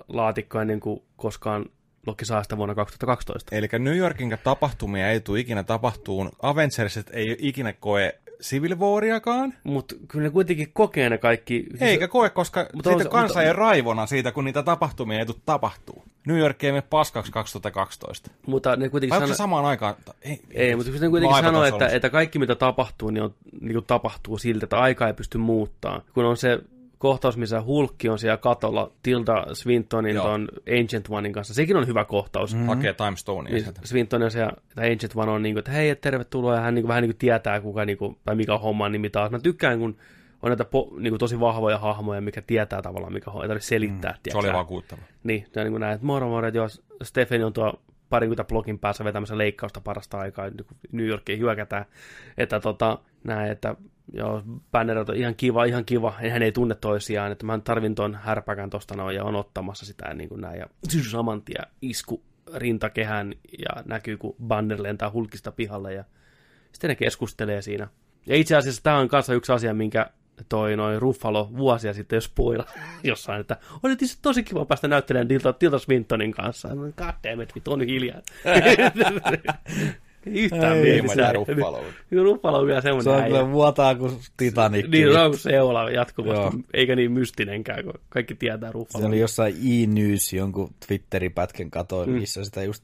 laatikko 0.08 0.60
ennen 0.60 0.80
kuin 0.80 1.02
koskaan 1.16 1.64
Loki 2.06 2.24
saa 2.24 2.42
sitä 2.42 2.56
vuonna 2.56 2.74
2012. 2.74 3.56
Eli 3.56 3.68
New 3.78 3.96
Yorkin 3.96 4.38
tapahtumia 4.44 5.10
ei 5.10 5.20
tule 5.20 5.40
ikinä 5.40 5.62
tapahtuun. 5.62 6.30
Avengersit 6.42 7.06
ei 7.12 7.36
ikinä 7.38 7.72
koe 7.72 8.14
Civil 8.42 8.76
Wariakaan. 8.78 9.54
Mutta 9.64 9.94
kyllä 10.08 10.22
ne 10.24 10.30
kuitenkin 10.30 10.72
kokee 10.72 11.10
ne 11.10 11.18
kaikki. 11.18 11.66
Eikä 11.80 12.08
koe, 12.08 12.30
koska 12.30 12.66
Mutta 12.74 12.90
on 12.90 12.94
siitä 12.94 13.02
se- 13.04 13.10
kansa 13.12 13.26
mutta- 13.34 13.42
ei 13.42 13.52
raivona 13.52 14.06
siitä, 14.06 14.32
kun 14.32 14.44
niitä 14.44 14.62
tapahtumia 14.62 15.18
ei 15.18 15.26
tule 15.26 15.36
tapahtuu. 15.46 16.04
New 16.28 16.38
York 16.38 16.64
ei 16.64 16.72
mene 16.72 16.82
paskaksi 16.90 17.32
2012. 17.32 18.30
Mutta 18.46 18.76
ne 18.76 18.88
kuitenkin 18.88 19.20
Vai 19.20 19.20
sano... 19.20 19.34
samaan 19.34 19.64
aikaan? 19.64 19.94
Ei, 20.22 20.40
Ei, 20.50 20.76
mutta 20.76 20.92
ne 21.00 21.08
kuitenkin 21.08 21.40
sanoo, 21.40 21.64
että, 21.64 21.84
olisi. 21.84 21.96
että 21.96 22.10
kaikki 22.10 22.38
mitä 22.38 22.54
tapahtuu, 22.54 23.10
niin, 23.10 23.22
on, 23.22 23.34
niin 23.60 23.72
kuin 23.72 23.84
tapahtuu 23.84 24.38
siltä, 24.38 24.64
että 24.64 24.78
aika 24.78 25.06
ei 25.06 25.14
pysty 25.14 25.38
muuttaa. 25.38 26.02
Kun 26.14 26.24
on 26.24 26.36
se 26.36 26.58
kohtaus, 26.98 27.36
missä 27.36 27.62
Hulkki 27.62 28.08
on 28.08 28.18
siellä 28.18 28.36
katolla 28.36 28.90
Tilda 29.02 29.46
Swintonin 29.52 30.14
Joo. 30.14 30.24
ton 30.24 30.48
Ancient 30.80 31.06
Onein 31.10 31.32
kanssa. 31.32 31.54
Sekin 31.54 31.76
on 31.76 31.86
hyvä 31.86 32.04
kohtaus. 32.04 32.54
Mm. 32.54 32.66
Hakee 32.66 32.92
Time 32.92 33.16
Stonea 33.16 33.52
Niin. 33.52 33.64
Swinton 33.84 34.22
on 34.22 34.30
siellä, 34.30 34.52
tai 34.74 34.92
Ancient 34.92 35.12
One 35.16 35.30
on 35.30 35.42
niin 35.42 35.54
kuin, 35.54 35.58
että 35.58 35.70
hei, 35.70 35.90
et 35.90 36.00
tervetuloa, 36.00 36.54
ja 36.54 36.60
hän 36.60 36.74
niin 36.74 36.82
kuin, 36.82 36.88
vähän 36.88 37.02
niin 37.02 37.10
kuin 37.10 37.18
tietää, 37.18 37.60
kuka, 37.60 37.84
niin 37.84 37.98
kuin, 37.98 38.16
tai 38.24 38.34
mikä 38.34 38.54
on 38.54 38.60
homman 38.60 38.92
nimi 38.92 39.10
taas. 39.10 39.30
Mä 39.30 39.38
tykkään, 39.38 39.78
kun 39.78 39.96
on 40.42 40.50
näitä 40.50 40.64
po, 40.64 40.90
niin 40.98 41.10
kuin, 41.10 41.18
tosi 41.18 41.40
vahvoja 41.40 41.78
hahmoja, 41.78 42.20
mikä 42.20 42.42
tietää 42.42 42.82
tavallaan, 42.82 43.12
mikä 43.12 43.30
on, 43.30 43.42
ei 43.42 43.48
tarvitse 43.48 43.68
selittää. 43.68 44.12
Mm, 44.12 44.32
Se 44.32 44.38
oli 44.38 44.52
vakuuttava. 44.52 45.00
Niin, 45.24 45.46
on 45.56 45.62
niin 45.62 45.72
kuin 45.72 45.80
näin, 45.80 45.94
että 45.94 46.06
moro 46.06 46.28
moro, 46.28 46.48
että 46.48 46.58
joo, 46.58 46.68
Stefani 47.02 47.44
on 47.44 47.52
tuo 47.52 47.82
parikymmentä 48.08 48.44
blogin 48.44 48.78
päässä 48.78 49.04
vetämässä 49.04 49.38
leikkausta 49.38 49.80
parasta 49.80 50.18
aikaa, 50.18 50.50
nyt 50.50 50.66
kun 50.68 50.76
New 50.92 51.06
Yorkiin 51.06 51.38
hyökätään. 51.38 51.84
Että 52.38 52.60
tota, 52.60 52.98
näin, 53.24 53.50
että 53.50 53.76
joo, 54.12 54.42
Banner 54.72 54.98
on 54.98 55.06
ihan 55.14 55.34
kiva, 55.34 55.64
ihan 55.64 55.84
kiva, 55.84 56.14
hän 56.30 56.42
ei 56.42 56.52
tunne 56.52 56.74
toisiaan, 56.74 57.32
että 57.32 57.46
mä 57.46 57.58
tarvin 57.64 57.94
ton 57.94 58.14
härpäkän 58.14 58.70
tosta 58.70 58.94
noin 58.96 59.16
ja 59.16 59.24
on 59.24 59.36
ottamassa 59.36 59.86
sitä 59.86 60.14
niin 60.14 60.28
kuin 60.28 60.40
näin. 60.40 60.58
Ja 60.58 60.66
saman 61.10 61.42
tien 61.42 61.66
isku 61.82 62.22
rintakehään 62.54 63.34
ja 63.58 63.82
näkyy, 63.84 64.16
kun 64.16 64.36
Banner 64.46 64.82
lentää 64.82 65.10
hulkista 65.10 65.52
pihalle 65.52 65.94
ja 65.94 66.04
sitten 66.72 66.88
ne 66.88 66.94
keskustelee 66.94 67.62
siinä. 67.62 67.88
Ja 68.26 68.36
itse 68.36 68.56
asiassa 68.56 68.82
tämä 68.82 68.98
on 68.98 69.08
kanssa 69.08 69.34
yksi 69.34 69.52
asia, 69.52 69.74
minkä 69.74 70.10
toi 70.48 70.76
noin 70.76 71.02
Ruffalo 71.02 71.50
vuosia 71.56 71.94
sitten 71.94 72.16
jo 72.16 72.20
spoila 72.20 72.64
jossain, 73.04 73.40
että 73.40 73.56
oli 73.82 73.96
tietysti 73.96 74.18
tosi 74.22 74.42
kiva 74.42 74.64
päästä 74.64 74.88
näyttelemään 74.88 75.28
Tilda, 75.28 75.52
Tilda 75.52 75.78
Swintonin 75.78 76.32
kanssa. 76.32 76.68
God 76.68 77.14
damn 77.30 77.42
it, 77.42 77.54
vittu, 77.54 77.72
on 77.72 77.80
hiljaa. 77.80 78.20
Ei 78.44 78.76
Yhtään 80.26 80.76
Ei, 80.76 80.82
mieti 80.82 80.96
Ilman 80.98 81.10
sitä. 81.10 81.22
tää 81.22 81.32
Ruffalo. 81.32 81.82
Ruffalo 82.22 82.58
on 82.58 82.66
vielä 82.66 82.80
Se 82.80 82.84
semmoinen 82.84 83.14
on 83.14 83.20
äijä. 83.20 83.28
kyllä 83.28 83.50
vuotaa 83.52 83.94
kuin 83.94 84.18
Titanic. 84.36 84.88
Niin, 84.90 85.12
se 85.12 85.18
on 85.18 85.30
kuin 85.30 85.38
seula 85.40 85.90
jatkuvasti, 85.90 86.40
Joo. 86.42 86.52
eikä 86.74 86.96
niin 86.96 87.12
mystinenkään, 87.12 87.84
kun 87.84 87.94
kaikki 88.08 88.34
tietää 88.34 88.68
Se 88.68 88.72
Ruffalo. 88.72 89.06
oli 89.06 89.20
jossain 89.20 89.54
e-news 89.54 90.32
jonkun 90.32 90.70
Twitteripätkän 90.86 91.70
katoin, 91.70 92.10
mm. 92.10 92.16
missä 92.16 92.44
sitä 92.44 92.62
just, 92.62 92.82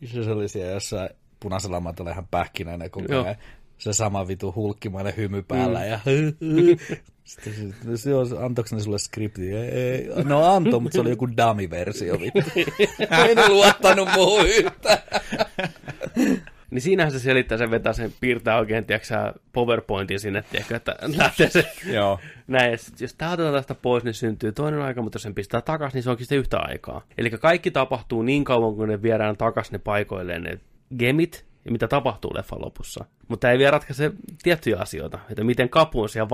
missä 0.00 0.24
se 0.24 0.30
oli 0.30 0.48
siellä 0.48 0.72
jossain 0.72 1.10
punaisella 1.40 1.80
matolla 1.80 2.10
ihan 2.10 2.28
pähkinänä 2.30 2.88
koko 2.88 3.12
ajan. 3.22 3.36
Se 3.80 3.92
sama 3.92 4.28
vitu 4.28 4.52
hulkkimainen 4.54 5.16
hymy 5.16 5.42
päällä 5.42 5.80
mm. 5.80 5.86
ja 5.86 6.00
sitten 7.24 7.52
se, 7.54 7.96
se 7.96 8.14
on, 8.14 8.26
antoiko 8.44 8.76
ne 8.76 8.82
sulle 8.82 8.98
skripti? 8.98 9.56
Ei, 9.56 9.68
ei. 9.68 10.08
No 10.24 10.54
antoi, 10.54 10.80
mutta 10.80 10.94
se 10.94 11.00
oli 11.00 11.10
joku 11.10 11.28
dummy-versio. 11.28 12.18
ne 13.34 13.48
luottanut 13.48 14.08
muuhun 14.14 14.46
yhtään. 14.46 14.98
Niin 16.70 16.82
siinähän 16.82 17.12
se 17.12 17.18
selittää, 17.18 17.58
se 17.58 17.70
vetää 17.70 17.92
sen, 17.92 18.12
piirtää 18.20 18.58
oikein, 18.58 18.84
tiedätkö 18.84 19.32
PowerPointin 19.52 20.20
sinne, 20.20 20.44
tiedätkö, 20.50 20.76
että 20.76 20.96
lähtee 21.16 21.50
se 21.50 21.72
Joo. 21.92 22.20
näin. 22.46 22.70
ja 22.70 22.78
sit 22.78 23.00
Jos 23.00 23.14
tämä 23.14 23.32
otetaan 23.32 23.54
tästä 23.54 23.74
pois, 23.74 24.04
niin 24.04 24.14
syntyy 24.14 24.52
toinen 24.52 24.82
aika, 24.82 25.02
mutta 25.02 25.16
jos 25.16 25.22
sen 25.22 25.34
pistää 25.34 25.60
takaisin, 25.60 25.96
niin 25.96 26.02
se 26.02 26.10
onkin 26.10 26.26
sitten 26.26 26.38
yhtä 26.38 26.58
aikaa. 26.58 27.02
Eli 27.18 27.30
kaikki 27.30 27.70
tapahtuu 27.70 28.22
niin 28.22 28.44
kauan, 28.44 28.74
kun 28.74 28.88
ne 28.88 29.02
viedään 29.02 29.36
takaisin 29.36 29.72
ne 29.72 29.78
paikoilleen, 29.78 30.42
ne 30.42 30.58
gemit, 30.98 31.44
ja 31.64 31.72
mitä 31.72 31.88
tapahtuu 31.88 32.30
leffan 32.34 32.60
lopussa. 32.60 33.04
Mutta 33.28 33.50
ei 33.50 33.58
vielä 33.58 33.70
ratkaise 33.70 34.12
tiettyjä 34.42 34.78
asioita, 34.78 35.18
että 35.30 35.44
miten 35.44 35.68
kapu 35.68 36.02
on 36.02 36.08
siellä. 36.08 36.28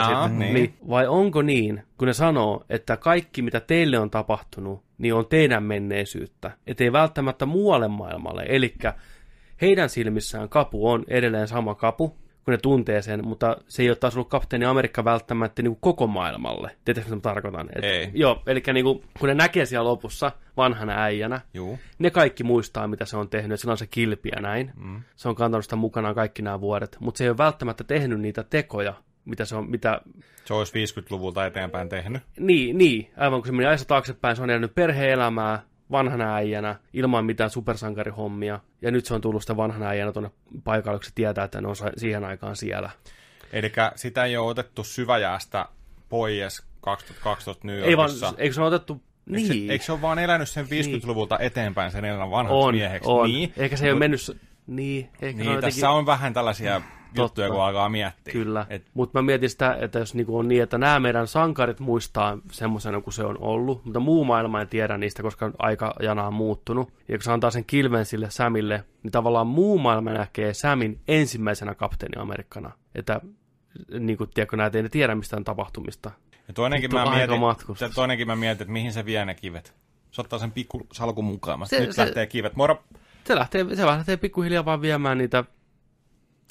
Aa, 0.00 0.28
Sitten- 0.28 0.38
niin. 0.38 0.54
niin. 0.54 0.74
Vai 0.88 1.06
onko 1.06 1.42
niin, 1.42 1.82
kun 1.98 2.08
ne 2.08 2.12
sanoo, 2.14 2.64
että 2.70 2.96
kaikki 2.96 3.42
mitä 3.42 3.60
teille 3.60 3.98
on 3.98 4.10
tapahtunut, 4.10 4.82
niin 4.98 5.14
on 5.14 5.26
teidän 5.26 5.62
menneisyyttä, 5.62 6.50
ettei 6.66 6.92
välttämättä 6.92 7.46
muualle 7.46 7.88
maailmalle. 7.88 8.44
Eli 8.48 8.74
heidän 9.60 9.88
silmissään 9.88 10.48
kapu 10.48 10.90
on 10.90 11.04
edelleen 11.08 11.48
sama 11.48 11.74
kapu, 11.74 12.16
kun 12.44 12.52
ne 12.52 12.58
tuntee 12.58 13.02
sen, 13.02 13.26
mutta 13.26 13.56
se 13.68 13.82
ei 13.82 13.90
ole 13.90 13.96
taas 13.96 14.16
ollut 14.16 14.28
kapteeni 14.28 14.64
Amerikka 14.64 15.04
välttämättä 15.04 15.62
niin 15.62 15.70
kuin 15.70 15.80
koko 15.80 16.06
maailmalle. 16.06 16.76
Tiedätkö, 16.84 17.08
mitä 17.14 17.28
mä 17.28 17.34
tarkoitan? 17.34 17.68
Et, 17.76 17.84
Ei. 17.84 18.10
Joo, 18.14 18.42
eli 18.46 18.62
niin 18.72 18.84
kuin, 18.84 19.04
kun 19.20 19.28
ne 19.28 19.34
näkee 19.34 19.66
siellä 19.66 19.88
lopussa 19.88 20.32
vanhana 20.56 21.02
äijänä, 21.02 21.40
Juu. 21.54 21.78
ne 21.98 22.10
kaikki 22.10 22.44
muistaa, 22.44 22.88
mitä 22.88 23.04
se 23.04 23.16
on 23.16 23.28
tehnyt, 23.28 23.60
sillä 23.60 23.72
on 23.72 23.78
se 23.78 23.86
kilpi 23.86 24.28
ja 24.36 24.40
näin. 24.42 24.72
Mm. 24.76 25.02
Se 25.16 25.28
on 25.28 25.34
kantanut 25.34 25.64
sitä 25.64 25.76
mukanaan 25.76 26.14
kaikki 26.14 26.42
nämä 26.42 26.60
vuodet, 26.60 26.96
mutta 27.00 27.18
se 27.18 27.24
ei 27.24 27.30
ole 27.30 27.38
välttämätttä 27.38 27.84
tehnyt 27.84 28.20
niitä 28.20 28.42
tekoja, 28.42 28.94
mitä 29.24 29.44
se 29.44 29.56
on, 29.56 29.70
mitä, 29.70 30.00
Se 30.44 30.54
olisi 30.54 30.72
50-luvulta 31.00 31.46
eteenpäin 31.46 31.88
tehnyt. 31.88 32.22
niin, 32.38 32.78
niin, 32.78 33.10
aivan 33.16 33.40
kun 33.40 33.46
se 33.46 33.52
meni 33.52 33.66
ajassa 33.66 33.88
taaksepäin, 33.88 34.36
se 34.36 34.42
on 34.42 34.50
elänyt 34.50 34.74
perhe-elämää 34.74 35.62
vanhana 35.92 36.34
äijänä, 36.34 36.76
ilman 36.92 37.24
mitään 37.24 37.50
supersankarihommia, 37.50 38.60
ja 38.82 38.90
nyt 38.90 39.04
se 39.04 39.14
on 39.14 39.20
tullut 39.20 39.42
sitä 39.42 39.56
vanhana 39.56 39.88
äijänä 39.88 40.12
tuonne 40.12 40.30
paikalle, 40.64 40.98
kun 40.98 41.04
se 41.04 41.10
tietää, 41.14 41.44
että 41.44 41.60
ne 41.60 41.68
on 41.68 41.76
siihen 41.96 42.24
aikaan 42.24 42.56
siellä. 42.56 42.90
Eli 43.52 43.72
sitä 43.96 44.24
ei 44.24 44.36
ole 44.36 44.50
otettu 44.50 44.84
syväjäästä 44.84 45.66
pois 46.08 46.62
2012 46.80 47.66
New 47.66 47.76
Ei 47.82 47.96
vaan, 47.96 48.08
Yorkissa. 48.10 48.34
eikö 48.38 48.54
se 48.54 48.60
ole 48.60 48.66
otettu... 48.68 49.02
Eikö, 49.34 49.46
se, 49.46 49.54
Niin, 49.54 49.70
eikö 49.70 49.84
se 49.84 49.92
ole 49.92 50.00
vaan 50.02 50.18
elänyt 50.18 50.48
sen 50.48 50.66
50-luvulta 50.66 51.38
eteenpäin 51.38 51.90
sen 51.92 52.04
elämän 52.04 52.30
vanhaksi 52.30 52.66
on, 52.66 52.74
mieheksi? 52.74 53.08
on. 53.10 53.28
Niin, 53.28 53.52
Eikä 53.56 53.76
se 53.76 53.84
ei 53.86 53.92
ole 53.92 53.98
mennyt... 53.98 54.20
Niin, 54.66 55.08
ehkä 55.22 55.38
se 55.38 55.44
Niin, 55.48 55.56
on 55.56 55.60
tässä 55.60 55.90
on 55.90 56.06
vähän 56.06 56.34
tällaisia 56.34 56.80
juttuja, 57.16 57.50
kun 57.50 57.62
alkaa 57.62 57.88
miettiä. 57.88 58.32
Kyllä, 58.32 58.66
Et, 58.70 58.82
mutta 58.94 59.18
mä 59.18 59.22
mietin 59.22 59.50
sitä, 59.50 59.76
että 59.80 59.98
jos 59.98 60.14
niinku 60.14 60.38
on 60.38 60.48
niin, 60.48 60.62
että 60.62 60.78
nämä 60.78 61.00
meidän 61.00 61.26
sankarit 61.26 61.80
muistaa 61.80 62.38
semmoisena 62.52 63.00
kuin 63.00 63.14
se 63.14 63.24
on 63.24 63.36
ollut, 63.40 63.84
mutta 63.84 64.00
muu 64.00 64.24
maailma 64.24 64.60
ei 64.60 64.66
tiedä 64.66 64.98
niistä, 64.98 65.22
koska 65.22 65.50
aikajana 65.58 66.26
on 66.26 66.34
muuttunut. 66.34 66.92
Ja 67.08 67.18
kun 67.18 67.22
se 67.22 67.32
antaa 67.32 67.50
sen 67.50 67.64
kilven 67.64 68.06
sille 68.06 68.30
Samille, 68.30 68.84
niin 69.02 69.12
tavallaan 69.12 69.46
muu 69.46 69.78
maailma 69.78 70.10
näkee 70.12 70.54
Samin 70.54 71.00
ensimmäisenä 71.08 71.74
kapteeni 71.74 72.22
Amerikkana. 72.22 72.70
Että 72.94 73.20
niin 73.98 74.18
kuin, 74.18 74.30
tiedätkö, 74.34 74.56
näitä 74.56 74.78
ei 74.78 74.82
ne 74.82 74.88
tiedä 74.88 75.14
mistään 75.14 75.44
tapahtumista. 75.44 76.10
ja 76.48 76.54
toinenkin, 76.54 76.90
mä 76.94 77.10
mietin, 77.10 77.40
toinenkin 77.94 78.26
mä 78.26 78.36
mietin, 78.36 78.62
että 78.62 78.72
mihin 78.72 78.92
se 78.92 79.04
vie 79.04 79.24
ne 79.24 79.34
kivet. 79.34 79.74
Se 80.10 80.20
ottaa 80.20 80.38
sen 80.38 80.52
pikku 80.52 80.86
salkun 80.92 81.24
mukaan. 81.24 81.66
Se, 81.66 81.80
nyt 81.80 81.92
se- 81.92 82.02
lähtee 82.02 82.26
kivet. 82.26 82.56
Moro, 82.56 82.82
Se 83.24 83.34
lähtee, 83.34 83.76
se 83.76 83.86
lähtee 83.86 84.16
pikkuhiljaa 84.16 84.64
vaan 84.64 84.80
viemään 84.80 85.18
niitä 85.18 85.44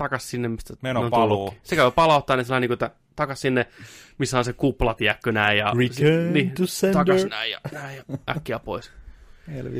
takas 0.04 0.30
sinne, 0.30 0.48
mistä 0.48 0.74
Meno 0.82 1.00
ne 1.00 1.06
on 1.06 1.12
paluu. 1.12 1.38
tullutkin. 1.38 1.62
Se 1.64 1.76
käy 1.76 1.92
palauttaa 1.92 2.36
niin 2.36 2.46
sellainen, 2.46 2.70
niin 2.70 2.78
kuin, 2.78 2.86
että 2.86 3.00
takas 3.16 3.42
sinne, 3.42 3.68
missä 4.18 4.38
on 4.38 4.46
se 4.46 4.54
kupla, 4.54 4.94
tiedätkö, 4.94 5.32
näin. 5.32 5.58
Ja, 5.58 5.74
Return 5.78 6.34
niin, 6.34 6.52
to 6.52 6.66
sender. 6.66 7.06
Takas 7.06 7.26
näin 7.26 7.52
ja, 7.52 7.60
näin 7.72 7.98
ja 7.98 8.04
äkkiä 8.30 8.60
pois. 8.60 8.92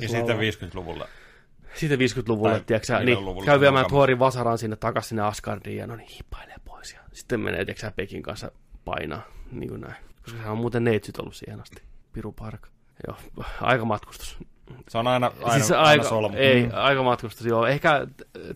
ja 0.02 0.10
sitten 0.10 0.38
50-luvulla. 0.38 1.08
Sitten 1.74 2.00
50-luvulle, 2.00 2.52
Tai 2.52 2.62
tiedätkö, 2.66 2.86
sä, 2.86 3.00
millä 3.00 3.22
niin, 3.34 3.46
käy 3.46 3.56
se 3.56 3.60
viemään 3.60 3.86
on 3.86 3.92
Thorin 3.92 4.20
vasaran 4.20 4.58
sinne 4.58 4.76
takaisin 4.76 5.10
sinne 5.10 5.22
Asgardiin 5.22 5.78
ja 5.78 5.88
no 5.88 5.96
niin, 5.96 6.10
hippailee 6.10 6.56
pois. 6.66 6.94
Ja 6.94 7.00
sitten 7.14 7.40
menee, 7.40 7.66
tiedätkö, 7.66 7.82
sä, 7.82 7.92
Pekin 7.96 8.24
kanssa 8.24 8.52
painaa, 8.86 9.22
niin 9.52 9.70
kuin 9.70 9.82
näin. 9.82 9.96
Koska 10.22 10.38
sehän 10.38 10.52
on 10.52 10.58
muuten 10.58 10.84
neitsyt 10.84 11.18
ollut 11.18 11.36
siihen 11.36 11.62
asti. 11.62 11.82
Piru 12.14 12.32
Park. 12.32 12.68
Joo, 13.08 13.18
aika 13.62 13.86
matkustus. 13.86 14.38
Se 14.90 14.98
on 14.98 15.08
aina, 15.08 15.32
aina, 15.42 15.54
siis 15.54 15.72
aina 15.72 15.84
aika, 15.84 16.04
solmu. 16.10 16.38
ei, 16.38 16.70
aika 16.74 17.04
matkustus, 17.04 17.46
joo. 17.48 17.66
Ehkä 17.66 18.08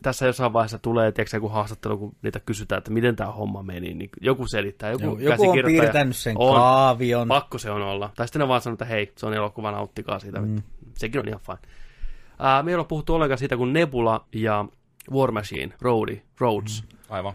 tässä 0.02 0.26
jossain 0.26 0.54
vaiheessa 0.54 0.80
tulee, 0.80 1.12
tiedätkö, 1.12 1.38
joku 1.38 1.50
haastattelu, 1.50 1.98
kun 1.98 2.16
niitä 2.22 2.40
kysytään, 2.40 2.78
että 2.78 2.92
miten 2.92 3.16
tämä 3.16 3.32
homma 3.32 3.64
meni, 3.64 3.94
niin 3.94 4.10
joku 4.22 4.48
selittää, 4.48 4.92
joku, 4.92 5.04
Joku, 5.06 5.20
joku 5.20 5.50
on 5.50 5.58
piirtänyt 5.66 6.16
sen 6.16 6.36
On. 6.38 6.56
kaavion. 6.56 7.28
Pakko 7.28 7.58
se 7.58 7.72
on 7.72 7.82
olla. 7.82 8.12
Tai 8.16 8.28
sitten 8.28 8.40
ne 8.40 8.48
vaan 8.48 8.62
sanoo, 8.62 8.74
että 8.74 8.86
hei, 8.86 9.14
se 9.18 9.26
on 9.26 9.34
elokuva, 9.34 9.72
nauttikaa 9.72 10.20
siitä. 10.20 10.42
Mm. 10.42 10.62
Sekin 10.94 11.22
on 11.22 11.28
ihan 11.28 11.40
fine. 11.42 11.58
Ää, 12.40 12.64
me 12.64 12.72
ei 12.72 12.76
ole 12.76 12.86
puhuttu 12.86 13.14
ollenkaan 13.16 13.38
siitä, 13.38 13.58
kun 13.58 13.74
Nebula 13.74 14.26
ja 14.34 14.66
War 15.12 15.32
Machine, 15.32 15.74
Rhodey, 15.82 16.22
Rhodes, 16.40 16.84
mm. 16.84 16.98
Aivan. 17.10 17.34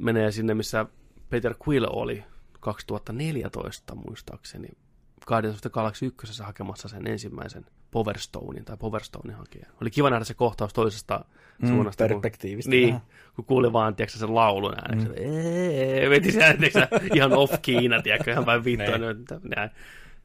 menee 0.00 0.30
sinne, 0.32 0.54
missä 0.54 0.86
Peter 1.30 1.54
Quill 1.68 1.86
oli 1.90 2.24
2014 2.60 3.94
muistaakseni. 3.94 4.68
Guardians 5.26 5.56
of 5.56 5.60
the 5.60 5.70
Galaxy 5.70 6.06
1 6.06 6.42
hakemassa 6.42 6.88
sen 6.88 7.06
ensimmäisen 7.06 7.66
Power 7.92 8.18
Stonein 8.18 8.64
tai 8.64 8.76
Power 8.76 9.02
Stonein 9.04 9.38
hakija. 9.38 9.66
Oli 9.80 9.90
kiva 9.90 10.10
nähdä 10.10 10.24
se 10.24 10.34
kohtaus 10.34 10.72
toisesta 10.72 11.24
Mm, 11.58 11.68
suunnasta. 11.68 12.04
kun- 12.04 12.08
perspektiivistä 12.08 12.70
Niin, 12.70 12.88
vähän. 12.88 13.02
kun 13.36 13.44
kuuli 13.44 13.72
vaan, 13.72 13.94
tiedätkö, 13.96 14.18
sen 14.18 14.34
laulun 14.34 14.74
ääneksi. 14.74 15.08
Mm. 15.08 15.14
Eee, 15.16 16.10
veti 16.10 16.32
sen, 16.32 16.58
tiedätkö, 16.58 17.00
ihan 17.14 17.32
off-kiina, 17.32 18.02
tiedätkö, 18.02 18.30
ihan 18.30 18.44
päin 18.44 18.64
vittua. 18.64 18.98
Niin. 18.98 19.16
Niin. 19.30 19.54
Näin, 19.56 19.70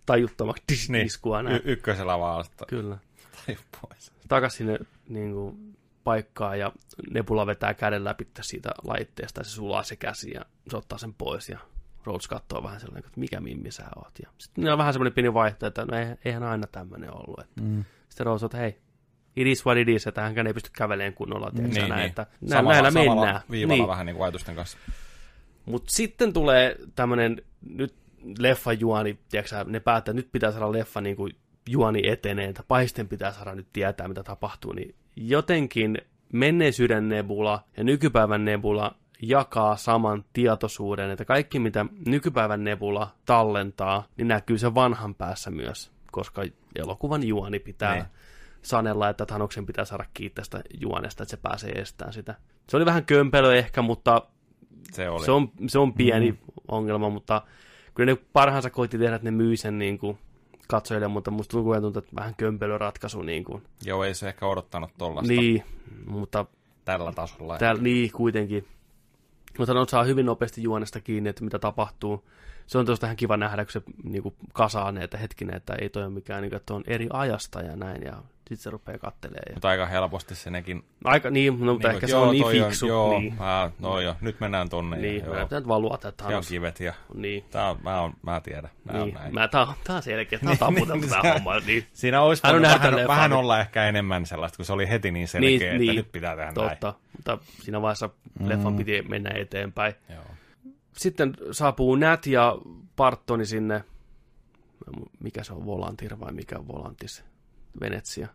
tajuttomaksi 0.06 0.64
dis, 0.72 0.89
Niin, 0.89 1.06
iskua 1.06 1.44
näin. 1.44 1.56
y- 1.56 1.61
ykkösellä 1.72 2.19
vaan 2.19 2.45
Kyllä. 2.68 2.98
tai 3.45 3.57
pois. 3.81 4.11
Takas 4.27 4.56
sinne 4.56 4.80
niin 5.10 5.34
kuin, 5.34 5.77
paikkaan 6.03 6.60
ja 6.60 6.72
Nebula 7.11 7.45
vetää 7.48 7.73
käden 7.73 8.03
läpi 8.03 8.27
siitä 8.41 8.69
laitteesta 8.84 9.39
ja 9.41 9.44
se 9.44 9.49
sulaa 9.52 9.84
se 9.84 9.95
käsi 9.95 10.31
ja 10.31 10.41
se 10.69 10.77
ottaa 10.77 10.98
sen 10.98 11.14
pois 11.14 11.49
ja 11.49 11.60
Rhodes 12.07 12.27
katsoo 12.27 12.63
vähän 12.63 12.79
sellainen, 12.79 13.05
että 13.07 13.19
mikä 13.19 13.39
mimmi 13.39 13.71
sä 13.71 13.84
oot. 13.95 14.11
Ja 14.23 14.29
sitten 14.38 14.61
niillä 14.61 14.73
on 14.73 14.77
vähän 14.77 14.93
semmoinen 14.93 15.13
pieni 15.13 15.34
vaihto, 15.34 15.67
että 15.67 15.85
no 15.85 15.97
eihän, 16.25 16.43
aina 16.43 16.67
tämmöinen 16.67 17.13
ollut. 17.13 17.39
Että. 17.39 17.61
Mm. 17.61 17.84
Sitten 18.09 18.25
Rhodes 18.25 18.43
on, 18.43 18.47
että 18.47 18.57
hei, 18.57 18.77
it 19.35 19.47
is 19.47 19.65
what 19.65 19.77
it 19.77 19.88
is, 19.88 20.07
että 20.07 20.21
hänkään 20.21 20.47
ei 20.47 20.53
pysty 20.53 20.69
kävelemään 20.77 21.13
kunnolla, 21.13 21.51
tiedätkö, 21.51 21.73
Niin, 21.79 21.81
niin, 21.81 21.89
näin, 21.89 21.99
niin. 21.99 22.09
että 22.09 22.27
Samalla, 22.47 22.71
näillä 22.71 22.91
samalla 22.91 23.21
mennään. 23.21 23.41
viivalla 23.51 23.75
niin. 23.84 23.88
vähän 23.88 24.05
niin 24.05 24.15
kuin 24.15 24.25
ajatusten 24.25 24.55
kanssa. 24.55 24.77
Mutta 25.65 25.91
sitten 25.91 26.34
tulee 26.34 26.75
tämmöinen 26.95 27.41
nyt 27.69 27.95
leffa 28.39 28.73
juoni, 28.73 29.19
tiedätkö, 29.29 29.63
ne 29.67 29.79
päättää, 29.79 30.11
että 30.11 30.21
nyt 30.21 30.31
pitää 30.31 30.51
saada 30.51 30.71
leffa 30.71 31.01
niin 31.01 31.15
kuin 31.15 31.35
juoni 31.69 32.01
eteneen, 32.07 32.49
että 32.49 32.63
paisten 32.67 33.07
pitää 33.07 33.31
saada 33.31 33.55
nyt 33.55 33.67
tietää, 33.73 34.07
mitä 34.07 34.23
tapahtuu, 34.23 34.73
niin 34.73 34.95
jotenkin 35.15 35.97
menneisyyden 36.34 37.09
nebula 37.09 37.63
ja 37.77 37.84
nykypäivän 37.84 38.45
nebula 38.45 38.95
jakaa 39.22 39.76
saman 39.76 40.26
tietoisuuden, 40.34 41.10
että 41.11 41.26
kaikki 41.26 41.60
mitä 41.60 41.85
nykypäivän 42.07 42.64
nebula 42.64 43.07
tallentaa, 43.26 44.03
niin 44.18 44.27
näkyy 44.27 44.57
se 44.57 44.76
vanhan 44.76 45.15
päässä 45.15 45.52
myös, 45.52 45.91
koska 46.11 46.44
elokuvan 46.76 47.23
juoni 47.27 47.60
pitää 47.60 47.94
Niin. 47.94 48.06
sanella, 48.61 49.10
että 49.10 49.26
Thanoksen 49.26 49.65
pitää 49.65 49.85
saada 49.85 50.06
kiinni 50.14 50.34
tästä 50.34 50.61
juonesta, 50.81 51.23
että 51.23 51.31
se 51.31 51.38
pääsee 51.38 51.72
estämään 51.72 52.14
sitä. 52.14 52.35
Se 52.69 52.77
oli 52.77 52.85
vähän 52.85 53.06
kömpelö 53.06 53.56
ehkä, 53.56 53.81
mutta 53.81 54.22
Se 54.91 55.10
oli. 55.10 55.26
se 55.26 55.31
on, 55.31 55.52
se 55.68 55.80
on 55.80 55.94
pieni 55.94 56.31
mm. 56.31 56.38
ongelma, 56.68 57.10
mutta 57.10 57.41
kyllä 57.94 58.11
ne 58.11 58.18
parhaansa 58.34 58.69
koitti 58.69 58.98
tehdä, 58.98 59.15
että 59.15 59.26
ne 59.27 59.31
myy 59.31 59.57
sen 59.57 59.80
niin 59.80 59.98
kuin 59.99 60.18
katsojille, 60.68 61.07
mutta 61.07 61.31
musta 61.31 61.52
tuntuu, 61.52 61.81
tuntuu 61.81 61.99
että 61.99 62.15
vähän 62.15 62.35
kömpelö 62.35 62.77
ratkaisu. 62.77 63.22
Niin, 63.22 63.44
kuin. 63.44 63.64
Joo, 63.85 64.03
ei 64.03 64.14
se 64.14 64.27
ehkä 64.27 64.45
odottanut 64.45 64.91
tollasta 64.98 65.27
niin 65.34 65.64
mutta 66.06 66.45
tällä 66.85 67.11
tasolla. 67.11 67.57
täällä, 67.57 67.81
niin 67.81 68.11
kuitenkin. 68.11 68.68
Mutta 69.57 69.73
ne 69.73 69.79
saa 69.88 70.03
hyvin 70.03 70.25
nopeasti 70.25 70.63
juonesta 70.63 71.01
kiinni, 71.01 71.29
että 71.29 71.43
mitä 71.43 71.59
tapahtuu. 71.59 72.29
Se 72.67 72.77
on 72.77 72.85
tuosta 72.85 73.07
ihan 73.07 73.17
kiva 73.17 73.38
nähdä, 73.38 73.65
kun 73.65 73.71
se 73.71 73.81
niin 74.03 74.23
kuin, 74.23 74.35
kasaa 74.53 74.91
ne, 74.91 75.03
että 75.03 75.17
hetkinen, 75.17 75.55
että 75.55 75.73
ei 75.73 75.89
toi 75.89 76.03
ole 76.03 76.13
mikään, 76.13 76.41
niin 76.41 76.49
kuin, 76.49 76.57
että 76.57 76.73
on 76.73 76.84
eri 76.88 77.07
ajasta 77.13 77.61
ja 77.61 77.75
näin, 77.75 78.01
ja 78.01 78.23
sitten 78.49 78.63
se 78.63 78.69
rupeaa 78.69 78.97
kattelee. 78.97 79.41
Ja... 79.49 79.53
Mutta 79.53 79.69
aika 79.69 79.85
helposti 79.85 80.35
se 80.35 80.49
nekin... 80.49 80.85
Aika 81.03 81.29
niin, 81.29 81.59
no, 81.59 81.73
mutta 81.73 81.87
niin, 81.87 81.95
ehkä 81.95 82.05
että 82.05 82.07
se 82.07 82.15
on 82.15 82.31
niin 82.31 82.47
fiksu. 82.47 82.87
joo, 82.87 83.19
niin, 83.19 83.35
ää, 83.39 83.71
no 83.79 83.99
joo, 83.99 84.15
nyt 84.21 84.39
mennään 84.39 84.69
tonne. 84.69 84.97
niin 84.97 85.19
ja, 85.19 85.25
joo, 85.25 85.43
pitää 85.43 85.59
nyt 85.59 85.67
luottaa, 85.67 86.09
että 86.09 86.23
ja 86.23 86.27
Thanos... 86.27 86.47
kivet 86.47 86.79
ja... 86.79 86.93
Niin. 87.13 87.45
Tää 87.51 87.69
on, 87.69 87.77
mä, 87.83 88.01
on, 88.01 88.13
mä 88.21 88.41
tiedän. 88.41 88.69
Mä 88.83 88.93
Niin, 88.93 89.03
niin, 89.05 89.13
näin. 89.13 89.33
mä, 89.33 89.47
tää, 89.47 89.61
on, 89.61 89.73
tää 89.83 89.95
on 89.95 90.03
selkeä, 90.03 90.39
tää 90.39 90.51
on 90.51 90.57
taputeltu 90.57 91.07
tää 91.07 91.33
homma. 91.33 91.59
Niin. 91.59 91.87
Siinä 91.93 92.21
olisi 92.21 92.41
Hän 92.45 92.55
on 92.55 92.61
voinut 92.61 92.81
vähän, 92.81 93.07
vähän 93.07 93.29
nyt. 93.29 93.39
olla 93.39 93.59
ehkä 93.59 93.85
enemmän 93.85 94.25
sellaista, 94.25 94.55
kun 94.57 94.65
se 94.65 94.73
oli 94.73 94.89
heti 94.89 95.11
niin 95.11 95.27
selkeä, 95.27 95.49
Niin, 95.49 95.63
että 95.63 95.77
niin. 95.77 95.95
nyt 95.95 96.11
pitää 96.11 96.35
tehdä 96.35 96.53
Totta, 96.53 96.93
mutta 97.15 97.37
siinä 97.61 97.81
vaiheessa 97.81 98.09
mm. 98.39 98.49
leffan 98.49 98.75
piti 98.75 99.01
mennä 99.01 99.29
eteenpäin. 99.35 99.93
näin. 100.09 100.19
Joo. 100.19 100.35
Sitten 100.97 101.33
saapuu 101.51 101.95
Nat 101.95 102.27
ja 102.27 102.57
Bartoni 102.95 103.45
sinne, 103.45 103.83
mikä 105.19 105.43
se 105.43 105.53
on, 105.53 105.65
Volantir 105.65 106.19
vai 106.19 106.31
mikä 106.33 106.57
on 106.59 106.67
Volantis, 106.67 107.23
Venetsia. 107.81 108.27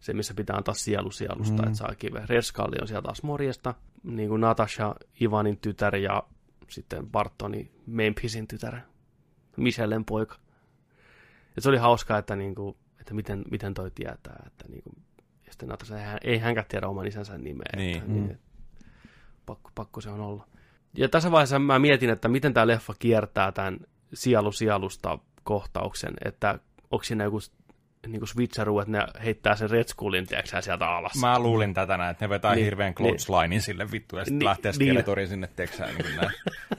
Se, 0.00 0.12
missä 0.12 0.34
pitää 0.34 0.56
antaa 0.56 0.74
sielu 0.74 1.10
sielusta, 1.10 1.62
mm. 1.62 1.66
että 1.68 1.78
saa 1.78 1.94
kiveä. 1.98 2.26
Reskalli 2.28 2.76
on 2.80 2.88
siellä 2.88 3.02
taas 3.02 3.22
morjesta, 3.22 3.74
niin 4.02 4.28
kuin 4.28 4.40
Natasha, 4.40 4.94
Ivanin 5.22 5.58
tytär 5.58 5.96
ja 5.96 6.22
sitten 6.68 7.10
Bartoni, 7.10 7.70
Memphisin 7.86 8.48
tytär, 8.48 8.76
Michellen 9.56 10.04
poika. 10.04 10.36
Ja 11.56 11.62
se 11.62 11.68
oli 11.68 11.76
hauskaa, 11.76 12.18
että, 12.18 12.36
niin 12.36 12.54
kuin, 12.54 12.76
että 13.00 13.14
miten, 13.14 13.44
miten 13.50 13.74
toi 13.74 13.90
tietää, 13.90 14.42
että 14.46 14.64
niin 14.68 14.82
kuin, 14.82 14.96
ja 15.46 15.52
sitten 15.52 15.68
Natasha, 15.68 15.98
ei, 15.98 16.04
hän- 16.04 16.20
ei 16.24 16.38
hänkään 16.38 16.66
tiedä 16.68 16.88
oman 16.88 17.06
isänsä 17.06 17.38
nimeä. 17.38 17.72
Niin. 17.76 17.96
Että, 17.96 18.12
niin, 18.12 18.38
pakko, 19.46 19.70
pakko 19.74 20.00
se 20.00 20.10
on 20.10 20.20
olla. 20.20 20.46
Ja 20.96 21.08
tässä 21.08 21.30
vaiheessa 21.30 21.58
mä 21.58 21.78
mietin, 21.78 22.10
että 22.10 22.28
miten 22.28 22.54
tämä 22.54 22.66
leffa 22.66 22.94
kiertää 22.98 23.52
tämän 23.52 23.78
sielu 24.14 24.52
sielusta 24.52 25.18
kohtauksen, 25.42 26.14
että 26.24 26.58
onko 26.90 27.04
siinä 27.04 27.24
joku 27.24 27.38
niin 28.06 28.20
kuin 28.20 28.28
switcheroo, 28.28 28.80
että 28.80 28.92
ne 28.92 29.06
heittää 29.24 29.56
sen 29.56 29.70
Red 29.70 29.88
Skullin, 29.88 30.26
tiedätkö 30.26 30.62
sieltä 30.62 30.86
alas. 30.88 31.12
Mä 31.20 31.38
luulin 31.38 31.74
tätä 31.74 31.96
näin, 31.96 32.10
että 32.10 32.24
ne 32.24 32.28
vetää 32.28 32.50
Niin, 32.50 32.56
niin, 32.56 32.64
hirveän 32.64 32.88
niin. 32.88 32.94
clotheslinein 32.94 33.62
sille 33.62 33.90
vittu 33.92 34.16
ja 34.16 34.24
sitten 34.24 34.38
Niin, 34.38 34.44
lähtee 34.44 34.72
niin. 34.72 34.86
Skeletoriin 34.88 35.28
sinne 35.28 35.48
teksään 35.56 35.94
niin 35.94 36.04
kuin 36.04 36.16
näin. 36.16 36.30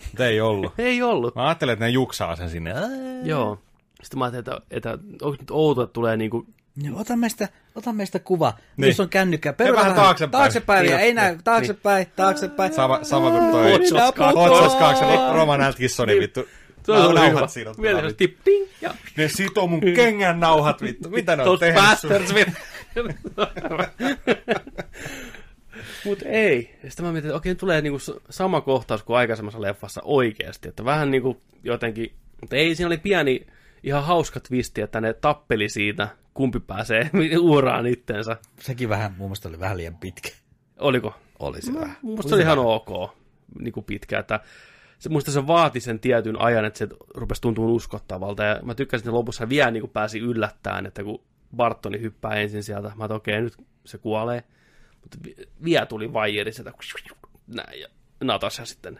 Mutta 0.07 0.25
ei 0.25 0.41
ollut. 0.41 0.73
Ei 0.79 1.01
ollut. 1.01 1.35
Mä 1.35 1.47
ajattelin, 1.47 1.73
että 1.73 1.85
ne 1.85 1.89
juksaa 1.89 2.35
sen 2.35 2.49
sinne. 2.49 2.73
Joo. 3.23 3.59
Sitten 4.03 4.19
mä 4.19 4.25
ajattelin, 4.25 4.57
että, 4.57 4.61
että 4.89 4.97
onko 5.21 5.37
nyt 5.39 5.51
outo, 5.51 5.83
että 5.83 5.93
tulee 5.93 6.17
niinku... 6.17 6.45
Joo, 6.83 6.99
ota 6.99 7.15
meistä, 7.17 7.49
ota 7.75 7.93
meistä 7.93 8.19
kuva. 8.19 8.49
Niin. 8.49 8.63
Niin. 8.77 8.87
Jos 8.87 8.99
on 8.99 9.09
kännykkä. 9.09 9.53
Perä 9.53 9.73
vähän 9.73 9.93
taaksepäin. 9.93 10.41
Taaksepäin, 10.41 10.85
ja 10.85 10.91
Niin. 10.97 11.05
ei 11.05 11.13
näy. 11.13 11.37
Taaksepäin, 11.43 12.07
taaksepäin. 12.15 12.73
Sama, 12.73 12.99
sama 13.03 13.31
kuin 13.31 13.51
toi. 13.51 13.71
Watch 13.71 13.93
Us 14.65 14.75
2, 14.75 15.03
Roman 15.33 15.61
Atkinsonin 15.61 16.19
vittu. 16.19 16.45
Se 16.83 16.91
on 16.91 17.15
nauhat 17.15 17.35
hyvä. 17.35 17.47
siinä. 17.47 17.71
Vielä 17.81 18.01
se 18.09 18.13
tip, 18.13 18.37
ting, 18.43 18.67
ja 18.81 18.93
Ne 19.17 19.27
sitoo 19.27 19.67
mun 19.67 19.81
kengän 19.95 20.39
nauhat 20.39 20.81
vittu. 20.81 21.09
Mitä 21.09 21.35
ne 21.35 21.43
on 21.43 21.59
tehnyt? 21.59 21.83
bastards 21.83 22.33
with... 22.33 22.51
Mut 26.05 26.19
ei. 26.25 26.75
Ja 26.83 26.89
sitten 26.89 27.05
mä 27.05 27.11
mietin, 27.11 27.29
että 27.29 27.37
okei, 27.37 27.55
tulee 27.55 27.81
niinku 27.81 27.99
sama 28.29 28.61
kohtaus 28.61 29.03
kuin 29.03 29.17
aikaisemmassa 29.17 29.61
leffassa 29.61 30.01
oikeasti. 30.03 30.69
Että 30.69 30.85
vähän 30.85 31.11
niinku 31.11 31.41
jotenkin... 31.63 32.13
Mutta 32.41 32.55
ei, 32.55 32.75
siinä 32.75 32.87
oli 32.87 32.97
pieni, 32.97 33.47
ihan 33.83 34.03
hauska 34.03 34.39
twisti, 34.39 34.81
että 34.81 35.01
ne 35.01 35.13
tappeli 35.13 35.69
siitä, 35.69 36.07
kumpi 36.33 36.59
pääsee 36.59 37.09
uuraan 37.39 37.87
itsensä. 37.87 38.37
Sekin 38.59 38.89
vähän, 38.89 39.11
mun 39.17 39.27
mielestä 39.27 39.49
oli 39.49 39.59
vähän 39.59 39.77
liian 39.77 39.97
pitkä. 39.97 40.29
Oliko? 40.79 41.13
Oli 41.39 41.61
se 41.61 41.73
vähän. 41.73 41.97
Musta 42.01 42.29
se 42.29 42.35
oli 42.35 42.43
ihan 42.43 42.59
ok, 42.59 42.89
niin 43.59 43.73
kuin 43.73 43.83
pitkä, 43.83 44.19
että 44.19 44.39
se, 45.01 45.09
musta 45.09 45.31
se 45.31 45.47
vaati 45.47 45.79
sen 45.79 45.99
tietyn 45.99 46.41
ajan, 46.41 46.65
että 46.65 46.79
se 46.79 46.87
rupesi 47.15 47.41
tuntua 47.41 47.67
uskottavalta. 47.67 48.43
Ja 48.43 48.59
mä 48.63 48.75
tykkäsin, 48.75 49.03
että 49.03 49.17
lopussa 49.17 49.49
vielä 49.49 49.71
niin 49.71 49.81
kuin 49.81 49.91
pääsi 49.91 50.19
yllättäen, 50.19 50.85
että 50.85 51.03
kun 51.03 51.23
Bartoni 51.55 52.01
hyppää 52.01 52.35
ensin 52.35 52.63
sieltä, 52.63 52.91
mä 52.95 53.05
että 53.05 53.15
okei, 53.15 53.33
okay, 53.33 53.43
nyt 53.43 53.67
se 53.85 53.97
kuolee. 53.97 54.43
Mutta 55.01 55.17
vielä 55.63 55.85
tuli 55.85 56.13
vaijeri 56.13 56.53
sieltä, 56.53 56.73
näin, 57.47 57.81
ja 57.81 57.87
Natasha 58.23 58.65
sitten 58.65 58.99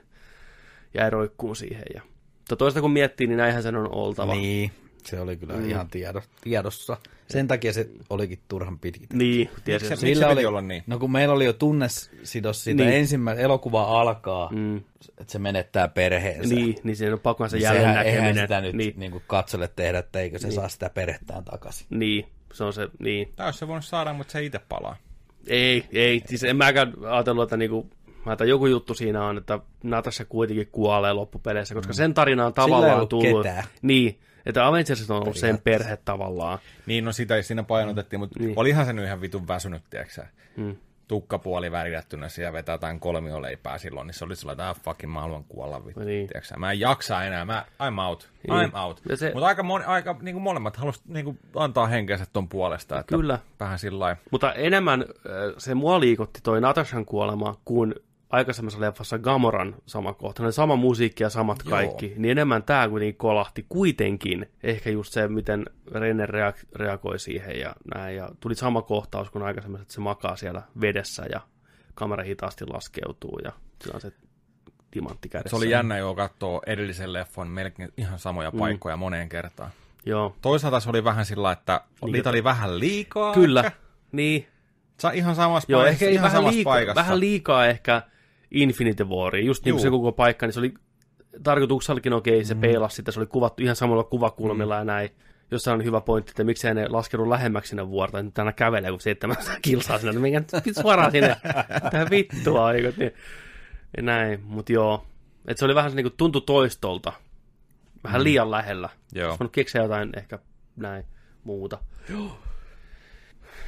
jäi 0.94 1.10
roikkuun 1.10 1.56
siihen. 1.56 1.86
Ja... 1.94 2.02
Mutta 2.38 2.56
toista 2.56 2.82
kun 2.82 2.92
miettii, 2.92 3.28
niin 3.28 3.38
näinhän 3.38 3.64
sen 3.64 3.76
on 3.76 3.92
oltava. 3.92 4.36
Niin, 4.36 4.72
se 5.06 5.20
oli 5.20 5.38
kyllä 5.38 5.54
mm. 5.54 5.70
ihan 5.70 5.88
tiedo, 5.88 6.22
tiedossa. 6.42 6.98
Sen 7.28 7.48
takia 7.48 7.74
se 7.74 7.90
olikin 8.10 8.40
turhan 8.48 8.80
pitkitetty. 8.80 9.18
Niin, 9.18 9.50
tiesin. 9.64 9.90
Miksi 9.90 10.02
se, 10.02 10.06
miksi 10.08 10.24
se 10.24 10.30
piti 10.30 10.46
olla 10.46 10.62
niin? 10.62 10.84
No 10.88 11.00
kun 11.00 11.12
meillä 11.12 11.34
oli 11.34 11.46
jo 11.46 11.54
tunnesidos 11.54 12.64
siitä 12.64 12.84
Niin. 12.84 12.96
ensimmäinen 12.96 13.44
elokuva 13.46 14.02
alkaa, 14.02 14.50
Mm. 14.52 14.78
että 15.18 15.32
se 15.32 15.40
menettää 15.40 15.88
perheensä. 15.88 16.56
Niin, 16.56 16.76
niin 16.84 16.96
siinä 16.96 17.14
on 17.14 17.20
pakko 17.20 17.48
se 17.50 17.58
Niin 17.58 17.64
jälleen 17.64 17.84
sehän, 17.86 18.06
eihän 18.06 18.22
näkeminen. 18.24 18.44
sitä 18.44 18.62
nyt 18.62 18.76
niin, 18.76 18.94
niin. 18.98 19.12
Kuin 19.12 19.24
katsolle 19.28 19.68
tehdä, 19.76 20.00
että 20.00 20.20
eikö 20.20 20.40
se 20.40 20.48
niin. 20.48 20.56
saa 20.56 20.70
sitä 20.70 20.90
perhettään 20.90 21.44
takaisin. 21.46 21.88
niin, 21.90 22.26
se 22.54 22.64
on 22.64 22.74
se, 22.74 22.88
niin. 23.00 23.30
Tämä 23.36 23.48
olisi 23.48 23.60
se 23.60 23.68
voinut 23.68 23.86
saada, 23.86 24.14
mutta 24.14 24.32
se 24.32 24.44
itse 24.44 24.60
palaa. 24.70 24.96
Ei, 25.48 25.86
ei, 25.92 26.22
siis 26.26 26.44
en 26.44 26.56
mäkään 26.56 26.94
ajatellut, 27.10 27.44
että 27.44 27.58
niinku, 27.58 27.90
mä 28.26 28.34
että 28.34 28.46
joku 28.46 28.66
juttu 28.66 28.94
siinä 28.94 29.26
on, 29.26 29.38
että 29.38 29.60
Natasha 29.84 30.26
kuitenkin 30.26 30.68
kuolee 30.72 31.14
loppupeleissä, 31.14 31.76
koska 31.76 31.94
sen 31.94 32.14
tarina 32.14 32.46
on 32.46 32.52
Sillä 32.52 32.64
ei 32.64 32.70
tavallaan 32.70 32.96
ollut 32.96 33.10
tullut. 33.10 33.44
ketään. 33.46 33.64
Niin, 33.82 34.20
että 34.46 34.68
Avengers 34.68 35.12
on 35.12 35.18
ollut 35.22 35.38
sen 35.38 35.60
perhe 35.64 35.98
tavallaan. 36.06 36.60
Niin, 36.86 37.06
no 37.06 37.12
sitä 37.12 37.42
siinä 37.42 37.64
painotettiin, 37.64 38.20
mutta 38.20 38.40
Niin. 38.40 38.48
niin. 38.48 38.60
olihan 38.60 38.86
se 38.86 38.94
nyt 38.94 39.06
ihan 39.06 39.22
vitun 39.22 39.48
väsynyt, 39.48 39.84
tiedätkö? 39.90 40.26
Mm. 40.58 40.76
Tukkapuoli 41.08 41.72
värjättynä 41.72 42.30
siellä 42.30 42.54
vetää 42.54 42.74
jotain 42.74 43.00
kolmioleipää 43.00 43.78
silloin, 43.78 44.08
niin 44.08 44.14
se 44.16 44.26
oli 44.26 44.36
sellainen, 44.36 44.64
että 44.64 44.70
ah, 44.70 44.82
fucking, 44.84 45.14
mä 45.14 45.22
haluan 45.22 45.44
kuolla 45.44 45.86
vittu, 45.86 46.00
Niin. 46.00 46.28
tiedätkö 46.28 46.48
sä? 46.48 46.58
Mä 46.58 46.72
en 46.72 46.80
jaksa 46.80 47.24
enää, 47.24 47.46
mä, 47.46 47.66
I'm 47.84 48.00
out, 48.08 48.30
Niin. 48.48 48.70
I'm 48.72 48.78
out. 48.78 49.02
Ja 49.10 49.18
se- 49.18 49.32
Mutta 49.34 49.48
aika, 49.48 49.64
moni, 49.64 49.86
aika 49.86 50.16
niin 50.22 50.36
kuin 50.36 50.44
molemmat 50.44 50.78
halusivat 50.78 51.08
niin 51.08 51.26
kuin 51.26 51.40
antaa 51.56 51.88
henkeensä 51.88 52.26
ton 52.34 52.50
puolesta, 52.50 53.00
että 53.00 53.16
Kyllä. 53.16 53.40
vähän 53.60 53.80
sillä 53.80 54.00
lailla. 54.00 54.22
Mutta 54.32 54.54
enemmän 54.54 55.02
äh, 55.02 55.08
se 55.58 55.76
mua 55.76 56.00
liikutti 56.00 56.40
toi 56.44 56.62
Natashan 56.62 57.06
kuolema 57.06 57.56
kuin 57.66 57.96
aikaisemmassa 58.32 58.80
leffassa 58.80 59.20
Gamoran 59.20 59.76
sama 59.86 60.14
kohta. 60.14 60.44
Ne 60.44 60.52
sama 60.52 60.76
musiikki 60.76 61.24
ja 61.24 61.30
samat 61.30 61.58
Joo. 61.66 61.70
kaikki. 61.70 62.14
Niin 62.18 62.32
enemmän 62.32 62.64
tämä 62.64 62.90
kuitenkin 62.90 63.16
kolahti 63.18 63.66
kuitenkin. 63.70 64.50
Ehkä 64.64 64.90
just 64.90 65.14
se, 65.14 65.28
miten 65.28 65.66
Renner 65.92 66.30
reak- 66.30 66.68
reagoi 66.76 67.20
siihen 67.20 67.60
ja 67.60 67.76
näin. 67.96 68.16
Ja 68.16 68.30
tuli 68.40 68.56
sama 68.56 68.82
kohtaus 68.82 69.30
kuin 69.30 69.44
aikaisemmassa, 69.44 69.82
että 69.82 69.94
se 69.94 70.02
makaa 70.02 70.36
siellä 70.36 70.62
vedessä 70.82 71.26
ja 71.32 71.42
kamera 71.96 72.24
hitaasti 72.24 72.66
laskeutuu 72.66 73.40
ja 73.44 73.52
sillä 73.84 73.96
on 73.96 74.02
se 74.02 74.12
timantti 74.92 75.30
kädessä. 75.30 75.50
Se 75.50 75.56
oli 75.56 75.70
jännä 75.70 75.98
jo 75.98 76.16
katsoa 76.16 76.62
edellisen 76.66 77.14
leffon 77.14 77.48
melkein 77.48 77.94
ihan 77.98 78.20
samoja 78.20 78.52
Mm. 78.52 78.60
paikkoja 78.60 78.98
moneen 78.98 79.30
kertaan. 79.30 79.72
Joo, 80.06 80.36
Toisaalta 80.42 80.80
se 80.80 80.90
oli 80.90 81.04
vähän 81.04 81.26
sillä, 81.26 81.52
että 81.52 81.82
Niin, 82.02 82.12
niitä 82.14 82.30
oli 82.30 82.44
vähän 82.44 82.80
liikaa. 82.80 83.34
kyllä. 83.34 83.60
Ehkä. 83.60 83.72
Niin, 84.12 84.48
Sa- 85.00 85.12
ihan 85.12 85.36
samassa 85.36 85.72
Joo, 85.72 85.82
paikassa. 85.82 86.06
ehkä 86.06 86.14
ihan 86.14 86.24
vähän 86.24 86.38
samassa 86.38 86.56
liikaa, 86.56 86.74
paikassa. 86.74 87.02
vähän 87.02 87.20
liikaa 87.20 87.66
ehkä 87.68 88.02
Infinity 88.52 89.04
Waria, 89.04 89.46
just 89.46 89.66
niin 89.66 89.74
kuin 89.74 89.82
se 89.82 89.90
koko 89.90 90.12
paikka, 90.12 90.46
niin 90.46 90.54
se 90.54 90.60
oli 90.60 90.74
tarkoituksellakin 91.44 92.14
okei, 92.14 92.46
se 92.46 92.54
mm. 92.54 92.62
peilasi 92.62 92.96
sitä, 92.96 93.12
se 93.12 93.20
oli 93.20 93.28
kuvattu 93.28 93.64
ihan 93.64 93.76
samalla 93.76 94.04
kuvakulmilla 94.04 94.76
mm. 94.76 94.80
ja 94.80 94.86
näin. 94.86 95.10
Jossain 95.52 95.80
on 95.80 95.86
hyvä 95.86 96.02
pointti, 96.02 96.32
että 96.32 96.44
miksei 96.44 96.74
ne 96.74 96.88
laskenut 96.88 97.28
lähemmäksi 97.28 97.70
sinne 97.70 97.90
vuorta, 97.90 98.24
nyt 98.24 98.40
aina 98.40 98.54
kävelee, 98.54 98.92
kun 98.92 99.02
700 99.02 99.56
kilsaa 99.62 99.98
sinne, 99.98 100.10
että 100.10 100.22
minkä 100.22 100.44
nyt 100.66 100.76
suoraan 100.82 101.12
sinne, 101.12 101.36
tähän 101.92 102.10
vittua, 102.10 102.72
niin, 102.72 102.94
niin, 102.98 103.12
ja 103.98 104.04
näin, 104.04 104.42
mutta 104.44 104.74
joo, 104.74 105.06
että 105.48 105.60
se 105.60 105.66
oli 105.66 105.76
vähän 105.76 105.92
se 105.92 105.96
niin 105.96 106.04
kuin 106.04 106.18
tuntui 106.18 106.42
toistolta, 106.42 107.14
vähän 108.04 108.24
liian 108.24 108.52
lähellä. 108.52 108.90
Joo. 109.14 109.28
Olisi 109.28 109.40
voinut 109.40 109.54
keksiä 109.54 109.82
jotain 109.82 110.10
ehkä 110.18 110.40
näin 110.76 111.06
muuta. 111.44 111.78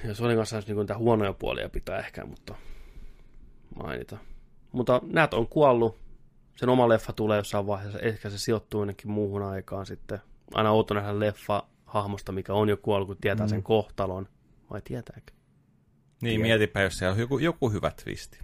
Ja 0.03 0.15
se 0.15 0.25
oli 0.25 0.35
kanssa 0.35 0.63
niin 0.67 0.77
niitä 0.77 0.97
huonoja 0.97 1.33
puolia 1.33 1.69
pitää 1.69 1.99
ehkä, 1.99 2.25
mutta 2.25 2.55
mainita. 3.83 4.17
Mutta 4.73 5.01
näet 5.05 5.33
on 5.33 5.47
kuollut. 5.47 5.99
Sen 6.55 6.69
oma 6.69 6.89
leffa 6.89 7.13
tulee 7.13 7.37
jossain 7.37 7.67
vaiheessa. 7.67 7.99
Ehkä 7.99 8.29
se 8.29 8.37
sijoittuu 8.37 8.81
jonnekin 8.81 9.11
muuhun 9.11 9.43
aikaan 9.43 9.85
sitten. 9.85 10.19
Aina 10.53 10.71
outo 10.71 10.93
nähdä 10.93 11.19
leffa 11.19 11.63
hahmosta, 11.85 12.31
mikä 12.31 12.53
on 12.53 12.69
jo 12.69 12.77
kuollut, 12.77 13.07
kun 13.07 13.17
tietää 13.21 13.45
mm. 13.45 13.49
sen 13.49 13.63
kohtalon. 13.63 14.27
Vai 14.69 14.81
tietääkö? 14.81 15.31
Niin, 16.21 16.41
mietipä, 16.41 16.81
jos 16.81 16.97
siellä 16.97 17.13
on 17.13 17.19
joku, 17.19 17.39
joku 17.39 17.69
hyvä 17.69 17.91
twisti. 18.03 18.39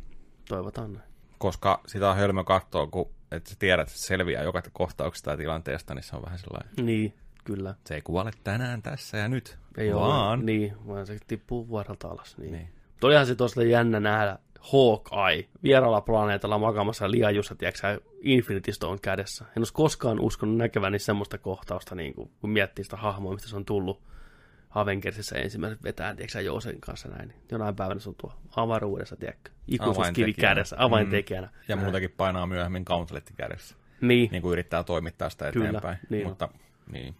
Toivotaan 0.49 0.93
näin. 0.93 1.05
Koska 1.37 1.81
sitä 1.87 2.09
on 2.09 2.17
hölmö 2.17 2.43
katsoa, 2.43 2.87
kun 2.87 3.11
että 3.31 3.49
sä 3.49 3.55
tiedät, 3.59 3.87
että 3.87 3.99
se 3.99 4.05
selviää 4.05 4.43
joka 4.43 4.61
kohtauksesta 4.73 5.31
ja 5.31 5.37
tilanteesta, 5.37 5.95
niin 5.95 6.03
se 6.03 6.15
on 6.15 6.21
vähän 6.25 6.39
sellainen, 6.39 6.85
Niin, 6.85 7.13
kyllä. 7.43 7.75
se 7.85 7.95
ei 7.95 8.01
kuole 8.01 8.31
tänään 8.43 8.81
tässä 8.81 9.17
ja 9.17 9.27
nyt, 9.27 9.57
Ei 9.77 9.93
vaan... 9.93 10.29
ole. 10.39 10.43
Niin, 10.45 10.87
vaan 10.87 11.07
se 11.07 11.17
tippuu 11.27 11.67
vuorelta 11.67 12.07
alas. 12.07 12.37
Niin. 12.37 12.51
Niin. 12.51 12.69
Olihan 13.03 13.25
se 13.25 13.35
tosiaan 13.35 13.69
jännä 13.69 13.99
nähdä 13.99 14.37
Hawkeye 14.59 15.45
vieraalla 15.63 16.01
planeetalla 16.01 16.57
makaamassa 16.57 17.11
liajussa, 17.11 17.55
tiedätkö 17.55 18.01
Infinity 18.21 18.71
Stone 18.71 18.99
kädessä. 19.01 19.45
En 19.45 19.51
olisi 19.59 19.73
koskaan 19.73 20.19
uskonut 20.19 20.57
näkeväni 20.57 20.99
semmoista 20.99 21.37
kohtausta, 21.37 21.95
niin 21.95 22.13
kuin, 22.13 22.31
kun 22.41 22.49
miettii 22.49 22.83
sitä 22.83 22.97
hahmoa, 22.97 23.33
mistä 23.33 23.49
se 23.49 23.55
on 23.55 23.65
tullut 23.65 24.01
Avengersissa 24.69 25.35
ensimmäiset 25.35 25.83
vetää, 25.83 26.15
tiedätkö 26.15 26.31
sä, 26.33 26.41
Jousen 26.41 26.81
kanssa 26.81 27.07
näin. 27.09 27.33
Jonain 27.51 27.75
päivänä 27.75 27.99
se 27.99 28.09
on 28.09 28.15
tuo 28.15 28.33
avaruudessa, 28.55 29.15
tiedätkö, 29.15 29.51
ikuisuuskivi 29.67 30.33
kädessä, 30.33 30.75
avaintekijänä. 30.79 31.47
Mm. 31.47 31.53
Ja 31.67 31.75
muutenkin 31.75 32.13
painaa 32.17 32.47
myöhemmin 32.47 32.83
gauntletti 32.85 33.33
kädessä, 33.37 33.75
Niin. 34.01 34.31
niin 34.31 34.41
kuin 34.41 34.51
yrittää 34.51 34.83
toimittaa 34.83 35.29
sitä 35.29 35.51
Kyllä, 35.51 35.67
eteenpäin. 35.69 35.97
niin. 36.09 36.27
Mutta, 36.27 36.49
niin. 36.91 37.15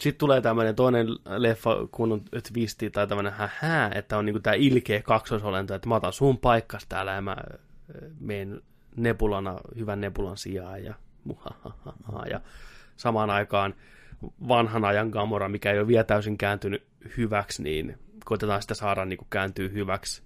Sitten 0.00 0.18
tulee 0.18 0.40
tämmöinen 0.40 0.74
toinen 0.74 1.06
leffa, 1.36 1.76
kun 1.90 2.12
on 2.12 2.22
twisti 2.52 2.90
tai 2.90 3.06
tämmöinen 3.06 3.32
hähää, 3.32 3.90
että 3.94 4.18
on 4.18 4.26
niinku 4.26 4.40
tämä 4.40 4.54
ilkeä 4.54 5.02
kaksoisolento, 5.02 5.74
että 5.74 5.88
mä 5.88 5.94
otan 5.94 6.12
sun 6.12 6.38
paikkas 6.38 6.86
täällä 6.88 7.12
ja 7.12 7.20
mä 7.20 7.36
äh, 7.40 8.10
meen 8.20 8.62
nebulana, 8.96 9.60
hyvän 9.76 10.00
nebulan 10.00 10.36
sijaan 10.36 10.84
ja 10.84 10.94
muhahaha. 11.24 12.26
Ja 12.30 12.40
samaan 12.96 13.30
aikaan 13.30 13.74
vanhan 14.48 14.84
ajan 14.84 15.08
Gamora, 15.08 15.48
mikä 15.48 15.72
ei 15.72 15.78
ole 15.78 15.86
vielä 15.86 16.04
täysin 16.04 16.38
kääntynyt 16.38 16.86
hyväksi, 17.16 17.62
niin 17.62 17.98
koitetaan 18.24 18.62
sitä 18.62 18.74
saada 18.74 19.04
niin 19.04 19.18
kuin 19.18 19.28
kääntyy 19.30 19.72
hyväksi. 19.72 20.22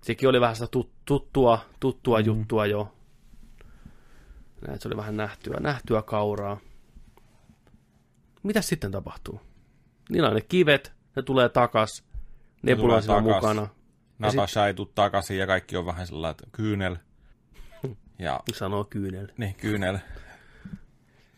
Sekin 0.00 0.28
oli 0.28 0.40
vähän 0.40 0.56
sitä 0.56 0.78
tut- 0.78 0.92
tuttua, 1.04 1.58
tuttua 1.80 2.18
mm. 2.18 2.26
juttua 2.26 2.66
jo. 2.66 2.94
Näin, 4.66 4.80
se 4.80 4.88
oli 4.88 4.96
vähän 4.96 5.16
nähtyä, 5.16 5.56
nähtyä 5.60 6.02
kauraa. 6.02 6.60
Mitäs 8.42 8.68
sitten 8.68 8.90
tapahtuu? 8.90 9.40
Niillä 10.10 10.28
on 10.28 10.34
ne 10.34 10.40
kivet, 10.40 10.92
ne 11.16 11.22
tulee 11.22 11.48
takas, 11.48 12.04
Nebula 12.62 12.96
on 12.96 13.02
takas. 13.02 13.22
mukana. 13.24 13.68
Natasha 14.18 14.66
ei 14.66 14.74
tule 14.74 14.88
takaisin 14.94 15.38
ja 15.38 15.46
kaikki 15.46 15.76
on 15.76 15.86
vähän 15.86 16.06
sellainen, 16.06 16.30
että 16.30 16.56
kyynel. 16.56 16.96
Ja 18.18 18.40
Sanoo 18.54 18.84
kyynel. 18.84 19.28
niin, 19.36 19.54
kyynel. 19.54 19.98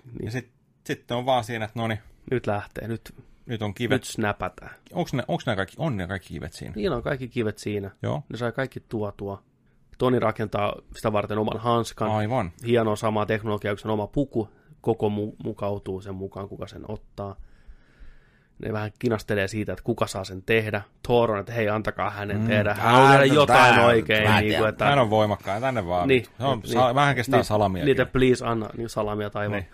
Niin. 0.04 0.24
Ja 0.24 0.30
sitten 0.30 0.54
sit 0.86 1.10
on 1.10 1.26
vaan 1.26 1.44
siinä, 1.44 1.64
että 1.64 1.78
no 1.80 1.88
niin, 1.88 1.98
Nyt 2.30 2.46
lähtee, 2.46 2.88
nyt, 2.88 3.14
nyt 3.46 3.62
on 3.62 3.68
nyt 3.70 3.76
kivet. 3.76 4.04
snäpätään. 4.04 4.74
Onko 4.92 5.10
ne, 5.12 5.22
onks 5.28 5.46
ne 5.46 5.56
kaikki, 5.56 5.74
on 5.78 5.96
ne 5.96 6.06
kaikki 6.06 6.28
kivet 6.34 6.52
siinä? 6.52 6.72
Niillä 6.76 6.96
on 6.96 7.02
kaikki 7.02 7.28
kivet 7.28 7.58
siinä. 7.58 7.90
Joo, 8.02 8.22
Ne 8.28 8.36
sai 8.38 8.52
kaikki 8.52 8.80
tuotua. 8.80 9.42
Toni 9.98 10.18
rakentaa 10.18 10.74
sitä 10.96 11.12
varten 11.12 11.38
oman 11.38 11.60
hanskan. 11.60 12.10
aivan. 12.10 12.52
Hienoa 12.66 12.96
samaa 12.96 13.26
teknologiaa, 13.26 13.74
kun 13.74 13.78
sen 13.80 13.90
oma 13.90 14.06
puku 14.06 14.48
koko 14.84 15.08
mu- 15.08 15.36
mukautuu 15.44 16.00
sen 16.00 16.14
mukaan, 16.14 16.48
kuka 16.48 16.66
sen 16.66 16.82
ottaa. 16.88 17.36
Ne 18.58 18.72
vähän 18.72 18.90
kinastelee 18.98 19.48
siitä, 19.48 19.72
että 19.72 19.84
kuka 19.84 20.06
saa 20.06 20.24
sen 20.24 20.42
tehdä. 20.42 20.82
Thor 21.02 21.30
on, 21.30 21.40
että 21.40 21.52
hei, 21.52 21.68
antakaa 21.68 22.10
hänen 22.10 22.40
mm. 22.40 22.46
tehdä. 22.46 22.74
Hän 22.74 22.94
on 22.94 23.10
tehdä 23.10 23.24
jotain 23.24 23.74
Tää- 23.74 23.86
oikein. 23.86 24.28
mä 24.28 24.38
en 24.38 24.44
niin 24.44 24.58
kuin, 24.58 24.68
että, 24.68 24.84
Hän 24.84 24.98
on 24.98 25.10
voimakkaan, 25.10 25.60
tänne 25.60 25.86
vaan. 25.86 26.08
Niin, 26.08 26.24
se 26.38 26.44
on, 26.44 26.58
niin, 26.58 26.72
sa- 26.72 26.94
vähän 26.94 27.14
kestää 27.14 27.38
niin, 27.38 27.44
salamia. 27.44 27.84
Niitä 27.84 28.06
please 28.06 28.44
anna 28.44 28.68
niin 28.76 28.88
salamia 28.88 29.30
taivaan. 29.30 29.60
Niin. 29.60 29.70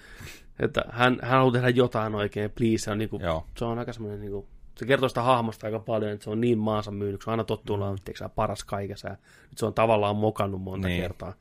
Että 0.60 0.84
hän, 0.90 1.18
hän 1.22 1.30
haluaa 1.30 1.52
tehdä 1.52 1.68
jotain 1.68 2.14
oikein, 2.14 2.50
please. 2.50 2.78
Se 2.78 2.90
on, 2.90 2.98
niin 2.98 3.10
kuin, 3.10 3.22
Joo. 3.22 3.46
se 3.56 3.64
on 3.64 3.78
aika 3.78 3.92
semmoinen, 3.92 4.20
niin 4.20 4.32
kuin, 4.32 4.46
se 4.74 4.86
kertoo 4.86 5.08
sitä 5.08 5.22
hahmosta 5.22 5.66
aika 5.66 5.78
paljon, 5.78 6.12
että 6.12 6.24
se 6.24 6.30
on 6.30 6.40
niin 6.40 6.58
maansa 6.58 6.90
myynyt, 6.90 7.22
se 7.22 7.30
on 7.30 7.32
aina 7.32 7.44
tottunut 7.44 7.78
olemaan 7.78 7.98
mm. 8.20 8.30
paras 8.34 8.64
kaikessa. 8.64 9.08
Ja 9.08 9.16
nyt 9.50 9.58
se 9.58 9.66
on 9.66 9.74
tavallaan 9.74 10.16
mokannut 10.16 10.62
monta 10.62 10.88
niin. 10.88 11.02
kertaa. 11.02 11.34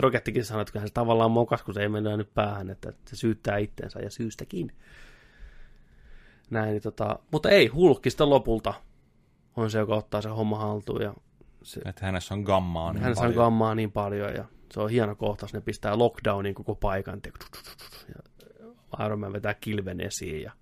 Rokettikin 0.00 0.44
sanoi, 0.44 0.62
että 0.62 0.80
se 0.80 0.92
tavallaan 0.94 1.30
mokas, 1.30 1.62
kun 1.62 1.74
se 1.74 1.82
ei 1.82 1.88
mennä 1.88 2.16
nyt 2.16 2.34
päähän, 2.34 2.70
että 2.70 2.92
se 3.08 3.16
syyttää 3.16 3.56
itteensä 3.58 4.00
ja 4.00 4.10
syystäkin. 4.10 4.72
Näin, 6.50 6.70
niin 6.70 6.82
tota, 6.82 7.18
mutta 7.30 7.50
ei, 7.50 7.66
hulkki 7.66 8.10
sitten 8.10 8.30
lopulta 8.30 8.74
on 9.56 9.70
se, 9.70 9.78
joka 9.78 9.94
ottaa 9.94 10.22
sen 10.22 10.32
homma 10.32 10.58
haltuun 10.58 11.02
ja 11.02 11.14
se, 11.62 11.80
Että 11.84 12.06
hänessä 12.06 12.34
on 12.34 12.40
gammaa 12.40 12.92
niin 12.92 13.02
hän 13.02 13.14
saa 13.14 13.22
paljon. 13.22 13.36
gammaa 13.44 13.74
niin 13.74 13.92
paljon 13.92 14.34
ja 14.34 14.44
se 14.72 14.80
on 14.80 14.90
hieno 14.90 15.16
kohtaus. 15.16 15.52
Ne 15.52 15.60
pistää 15.60 15.98
lockdownin 15.98 16.54
koko 16.54 16.74
paikan. 16.74 17.20
Ja 18.08 19.04
Iron 19.06 19.20
Man 19.20 19.32
vetää 19.32 19.54
kilven 19.54 20.00
esiin 20.00 20.42
ja 20.42 20.52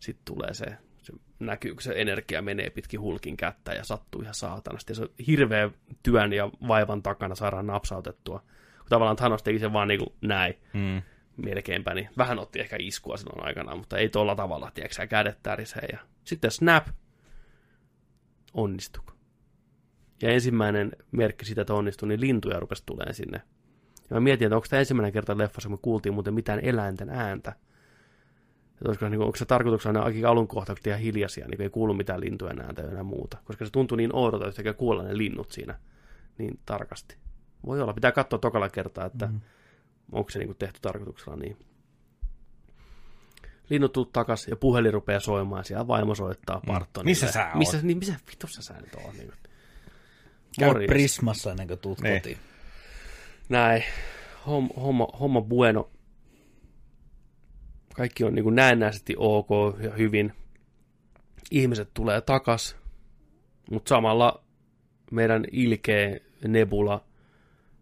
sitten 0.00 0.24
tulee 0.24 0.54
se, 0.54 0.66
se 1.06 1.12
näkyy, 1.38 1.72
kun 1.74 1.82
se 1.82 1.92
energia 1.96 2.42
menee 2.42 2.70
pitkin 2.70 3.00
hulkin 3.00 3.36
kättä 3.36 3.72
ja 3.72 3.84
sattuu 3.84 4.22
ihan 4.22 4.34
saatanasti. 4.34 4.90
Ja 4.90 4.94
se 4.96 5.02
on 5.02 5.08
hirveä 5.26 5.70
työn 6.02 6.32
ja 6.32 6.50
vaivan 6.68 7.02
takana 7.02 7.34
saadaan 7.34 7.66
napsautettua 7.66 8.42
kun 8.86 8.90
tavallaan 8.90 9.16
Thanos 9.16 9.42
teki 9.42 9.58
sen 9.58 9.72
vaan 9.72 9.88
niin 9.88 9.98
kuin 9.98 10.12
näin 10.20 10.54
Mm. 10.72 11.02
melkeinpä, 11.36 11.94
niin 11.94 12.08
vähän 12.18 12.38
otti 12.38 12.60
ehkä 12.60 12.76
iskua 12.80 13.16
silloin 13.16 13.46
aikana, 13.46 13.76
mutta 13.76 13.98
ei 13.98 14.08
tuolla 14.08 14.34
tavalla, 14.34 14.70
tiedätkö 14.74 15.06
kädet 15.06 15.38
tärisee. 15.42 15.88
Ja 15.92 15.98
sitten 16.24 16.50
Snap 16.50 16.86
onnistuko. 18.54 19.12
Ja 20.22 20.30
ensimmäinen 20.30 20.92
merkki 21.12 21.44
siitä, 21.44 21.60
että 21.60 21.74
onnistui, 21.74 22.08
niin 22.08 22.20
lintuja 22.20 22.60
rupesi 22.60 22.82
tulemaan 22.86 23.14
sinne. 23.14 23.42
Ja 24.10 24.16
mä 24.16 24.20
mietin, 24.20 24.46
että 24.46 24.56
onko 24.56 24.66
tämä 24.70 24.80
ensimmäinen 24.80 25.12
kerta 25.12 25.38
leffassa, 25.38 25.68
kun 25.68 25.78
me 25.78 25.82
kuultiin 25.82 26.14
muuten 26.14 26.34
mitään 26.34 26.60
eläinten 26.60 27.10
ääntä. 27.10 27.52
Että 28.76 28.88
olisiko, 28.88 29.08
niin 29.08 29.18
kuin, 29.18 29.26
onko 29.26 29.36
se 29.36 29.44
tarkoituksena 29.44 30.00
ainakin 30.00 30.26
alun 30.26 30.48
kohta, 30.48 30.74
ihan 30.86 31.00
hiljaisia, 31.00 31.48
niin 31.48 31.62
ei 31.62 31.70
kuulu 31.70 31.94
mitään 31.94 32.20
lintujen 32.20 32.60
ääntä 32.60 32.82
ja 32.82 32.90
enää 32.90 33.02
muuta. 33.02 33.38
Koska 33.44 33.64
se 33.64 33.70
tuntui 33.70 33.98
niin 33.98 34.14
oudolta, 34.14 34.48
että 34.48 34.74
kuulla 34.74 35.02
ne 35.02 35.16
linnut 35.16 35.50
siinä 35.50 35.78
niin 36.38 36.58
tarkasti. 36.66 37.16
Voi 37.66 37.80
olla, 37.80 37.94
pitää 37.94 38.12
katsoa 38.12 38.38
tokalla 38.38 38.68
kertaa, 38.68 39.06
että 39.06 39.26
mm. 39.26 39.40
onko 40.12 40.30
se 40.30 40.38
niin 40.38 40.48
kuin 40.48 40.58
tehty 40.58 40.80
tarkoituksella 40.82 41.36
niin. 41.36 41.56
Linnut 43.70 43.92
tuu 43.92 44.04
takas 44.04 44.48
ja 44.48 44.56
puhelin 44.56 44.92
rupeaa 44.92 45.20
soimaan, 45.20 45.64
siellä 45.64 45.86
vaimo 45.86 46.14
soittaa 46.14 46.60
Bartonille. 46.66 47.10
Missä 47.10 47.32
sä 47.32 47.46
oot? 47.46 47.54
Missä, 47.54 47.78
niin, 47.82 47.98
missä 47.98 48.14
vitussa 48.30 48.62
sä 48.62 48.74
nyt 48.74 48.94
oot? 48.94 49.14
Niin. 49.14 49.32
Käy. 50.58 50.86
Prismassa 50.86 51.50
ennen 51.50 51.68
kuin 51.68 51.78
tuut 51.78 52.00
Niin. 52.00 52.14
kotiin. 52.14 52.38
Näin. 53.48 53.84
Homma, 54.46 54.74
homma, 54.76 55.08
homma 55.20 55.40
bueno. 55.40 55.90
Kaikki 57.96 58.24
on 58.24 58.34
niin 58.34 58.54
näennäisesti 58.54 59.14
ok 59.18 59.48
ja 59.80 59.90
hyvin. 59.90 60.32
Ihmiset 61.50 61.88
tulee 61.94 62.20
takas, 62.20 62.76
mutta 63.70 63.88
samalla 63.88 64.44
meidän 65.10 65.44
ilkeä 65.52 66.20
Nebula 66.48 67.04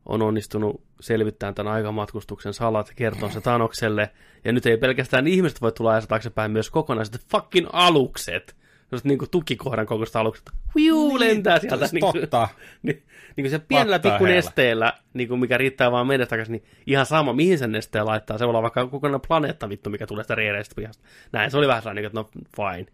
on 0.06 0.22
onnistunut 0.22 0.82
selvittämään 1.00 1.54
tämän 1.54 1.72
aikamatkustuksen 1.72 2.54
salat, 2.54 2.92
kertoo 2.96 3.28
se 3.28 3.40
Tanokselle. 3.40 4.10
Ja 4.44 4.52
nyt 4.52 4.66
ei 4.66 4.76
pelkästään 4.76 5.26
ihmiset 5.26 5.60
voi 5.60 5.72
tulla 5.72 5.90
ajassa 5.90 6.08
taaksepäin, 6.08 6.50
myös 6.50 6.70
kokonaiset 6.70 7.20
fucking 7.30 7.66
alukset. 7.72 8.56
Sellaiset 8.84 9.04
niin 9.04 9.18
kuin 9.18 9.30
tukikohdan 9.30 9.86
kokoiset 9.86 10.16
alukset. 10.16 10.50
Huiuu, 10.74 11.20
lentää 11.20 11.58
sieltä. 11.58 11.88
niin 11.92 12.00
kuin- 12.00 12.20
Totta. 12.20 12.48
niin, 12.82 13.02
niin 13.36 13.44
kuin 13.44 13.50
se 13.50 13.58
pienellä 13.58 13.98
pikku 13.98 14.24
nesteellä, 14.24 14.92
niin 15.14 15.28
kuin 15.28 15.40
mikä 15.40 15.58
riittää 15.58 15.92
vaan 15.92 16.06
mennä 16.06 16.26
takaisin, 16.26 16.52
niin 16.52 16.64
ihan 16.86 17.06
sama, 17.06 17.32
mihin 17.32 17.58
sen 17.58 17.72
nesteen 17.72 18.06
laittaa. 18.06 18.38
Se 18.38 18.44
voi 18.44 18.50
olla 18.50 18.62
vaikka 18.62 18.86
kokonaan 18.86 19.20
planeetta 19.28 19.68
vittu, 19.68 19.90
mikä 19.90 20.06
tulee 20.06 20.24
sitä 20.24 20.34
reireistä 20.34 20.74
pihasta. 20.76 21.04
Näin, 21.32 21.50
se 21.50 21.56
oli 21.56 21.68
vähän 21.68 21.82
sellainen, 21.82 22.04
että 22.04 22.18
no 22.20 22.30
fine. 22.56 22.86